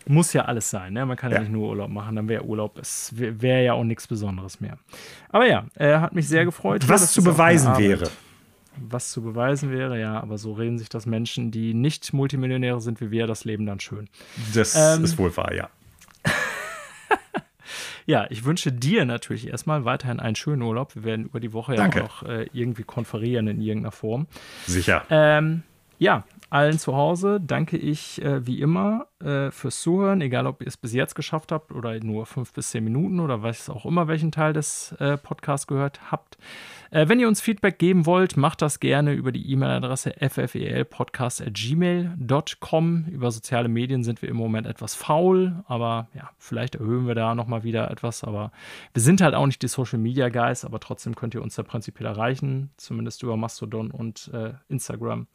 muss 0.06 0.34
ja 0.34 0.46
alles 0.46 0.70
sein, 0.70 0.94
ne? 0.94 1.06
Man 1.06 1.18
kann 1.18 1.32
ja, 1.32 1.38
ja 1.38 1.44
nicht 1.44 1.52
nur 1.52 1.70
Urlaub 1.70 1.90
machen, 1.90 2.16
dann 2.16 2.28
wäre 2.28 2.44
Urlaub, 2.46 2.78
es 2.78 3.18
wäre 3.18 3.42
wär 3.42 3.62
ja 3.62 3.74
auch 3.74 3.84
nichts 3.84 4.08
Besonderes 4.08 4.60
mehr. 4.60 4.78
Aber 5.30 5.46
ja, 5.48 5.66
er 5.76 6.02
hat 6.02 6.14
mich 6.14 6.28
sehr 6.28 6.46
gefreut. 6.46 6.88
Was 6.88 7.14
zu 7.14 7.24
beweisen 7.24 7.78
wäre. 7.78 8.10
Was 8.76 9.12
zu 9.12 9.22
beweisen 9.22 9.72
wäre, 9.72 10.00
ja, 10.00 10.20
aber 10.20 10.38
so 10.38 10.54
reden 10.54 10.80
sich 10.80 10.90
das 10.90 11.06
Menschen, 11.06 11.52
die 11.52 11.74
nicht 11.74 12.12
Multimillionäre 12.12 12.82
sind 12.82 13.02
wie 13.02 13.12
wir, 13.12 13.28
das 13.28 13.46
Leben 13.46 13.66
dann 13.66 13.80
schön. 13.80 14.10
Das 14.54 14.76
ähm, 14.76 15.04
ist 15.04 15.18
wohl 15.18 15.36
wahr, 15.38 15.54
ja. 15.54 15.70
ja, 18.06 18.26
ich 18.32 18.46
wünsche 18.46 18.72
dir 18.72 19.06
natürlich 19.06 19.48
erstmal 19.48 19.86
weiterhin 19.86 20.20
einen 20.20 20.36
schönen 20.36 20.64
Urlaub. 20.64 20.96
Wir 20.96 21.04
werden 21.04 21.26
über 21.26 21.40
die 21.40 21.54
Woche 21.54 21.76
Danke. 21.76 22.00
ja 22.00 22.06
auch 22.06 22.24
äh, 22.24 22.48
irgendwie 22.52 22.84
konferieren 22.84 23.48
in 23.48 23.62
irgendeiner 23.62 23.92
Form. 23.92 24.26
Sicher. 24.66 25.06
Ähm, 25.12 25.62
ja, 25.98 26.24
allen 26.50 26.78
zu 26.78 26.96
Hause 26.96 27.40
danke 27.42 27.78
ich 27.78 28.22
äh, 28.22 28.46
wie 28.46 28.62
immer 28.62 29.08
äh, 29.20 29.50
fürs 29.50 29.82
Zuhören, 29.82 30.22
egal 30.22 30.46
ob 30.46 30.62
ihr 30.62 30.68
es 30.68 30.78
bis 30.78 30.94
jetzt 30.94 31.16
geschafft 31.16 31.52
habt 31.52 31.72
oder 31.72 32.00
nur 32.00 32.26
fünf 32.26 32.54
bis 32.54 32.70
zehn 32.70 32.84
Minuten 32.84 33.20
oder 33.20 33.42
was 33.42 33.70
auch 33.70 33.86
immer, 33.86 34.08
welchen 34.08 34.32
Teil 34.32 34.54
des 34.54 34.92
äh, 35.00 35.18
Podcasts 35.18 35.66
gehört 35.66 36.12
habt. 36.12 36.38
Äh, 36.94 37.10
wenn 37.10 37.20
ihr 37.20 37.28
uns 37.28 37.42
Feedback 37.42 37.78
geben 37.80 38.06
wollt, 38.06 38.38
macht 38.38 38.62
das 38.62 38.80
gerne 38.80 39.14
über 39.14 39.32
die 39.32 39.52
E-Mail-Adresse 39.52 40.14
ffelpodcast.gmail.com. 40.20 43.06
Über 43.06 43.32
soziale 43.32 43.68
Medien 43.68 44.04
sind 44.04 44.22
wir 44.22 44.30
im 44.30 44.36
Moment 44.36 44.68
etwas 44.68 44.94
faul, 44.94 45.64
aber 45.66 46.08
ja, 46.14 46.30
vielleicht 46.38 46.76
erhöhen 46.76 47.08
wir 47.08 47.16
da 47.16 47.34
nochmal 47.34 47.64
wieder 47.64 47.90
etwas. 47.90 48.24
Aber 48.24 48.52
wir 48.94 49.02
sind 49.02 49.22
halt 49.22 49.34
auch 49.34 49.48
nicht 49.48 49.64
die 49.64 49.68
Social 49.68 49.98
Media 49.98 50.30
Guys, 50.30 50.66
aber 50.66 50.80
trotzdem 50.80 51.16
könnt 51.16 51.34
ihr 51.34 51.42
uns 51.42 51.56
da 51.56 51.64
prinzipiell 51.64 52.06
erreichen, 52.06 52.70
zumindest 52.78 53.24
über 53.24 53.38
Mastodon 53.38 53.90
und 53.90 54.30
äh, 54.32 54.54
Instagram. 54.70 55.26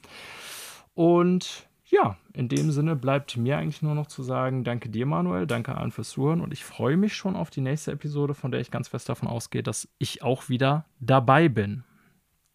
Und 0.95 1.68
ja, 1.91 2.17
in 2.33 2.49
dem 2.49 2.71
Sinne 2.71 2.97
bleibt 2.97 3.37
mir 3.37 3.59
eigentlich 3.59 3.83
nur 3.83 3.95
noch 3.95 4.07
zu 4.07 4.23
sagen, 4.23 4.65
danke 4.65 4.89
dir, 4.89 5.07
Manuel, 5.07 5.47
danke 5.47 5.75
allen 5.77 5.91
fürs 5.91 6.11
Zuhören 6.11 6.41
und 6.41 6.53
ich 6.53 6.65
freue 6.65 6.97
mich 6.97 7.15
schon 7.15 7.37
auf 7.37 7.51
die 7.51 7.61
nächste 7.61 7.93
Episode, 7.93 8.35
von 8.35 8.51
der 8.51 8.61
ich 8.61 8.71
ganz 8.71 8.89
fest 8.89 9.09
davon 9.09 9.29
ausgehe, 9.29 9.63
dass 9.63 9.89
ich 9.99 10.23
auch 10.23 10.49
wieder 10.49 10.85
dabei 11.01 11.49
bin. 11.49 11.85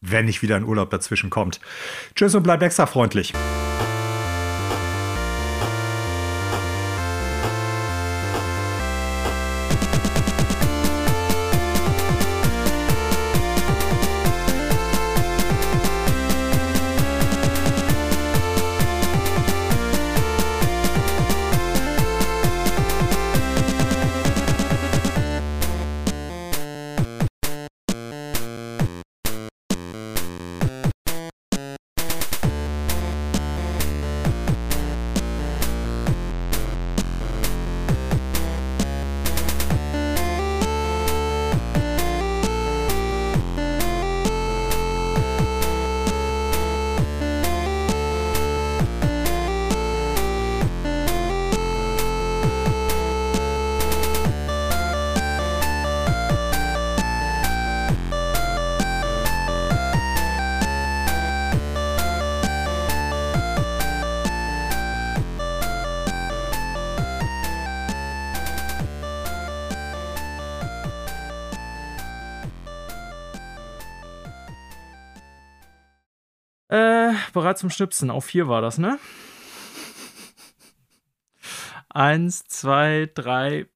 Wenn 0.02 0.26
nicht 0.26 0.42
wieder 0.42 0.56
ein 0.56 0.66
Urlaub 0.66 0.90
dazwischen 0.90 1.30
kommt. 1.30 1.62
Tschüss 2.16 2.36
und 2.36 2.44
bleib 2.44 2.62
extra 2.62 2.86
freundlich. 2.86 3.34
Bereit 77.54 77.58
zum 77.58 77.70
Schnipsen. 77.70 78.10
Auf 78.10 78.26
vier 78.26 78.48
war 78.48 78.62
das, 78.62 78.78
ne? 78.78 79.00
Eins, 81.90 82.44
zwei, 82.46 83.10
drei, 83.14 83.68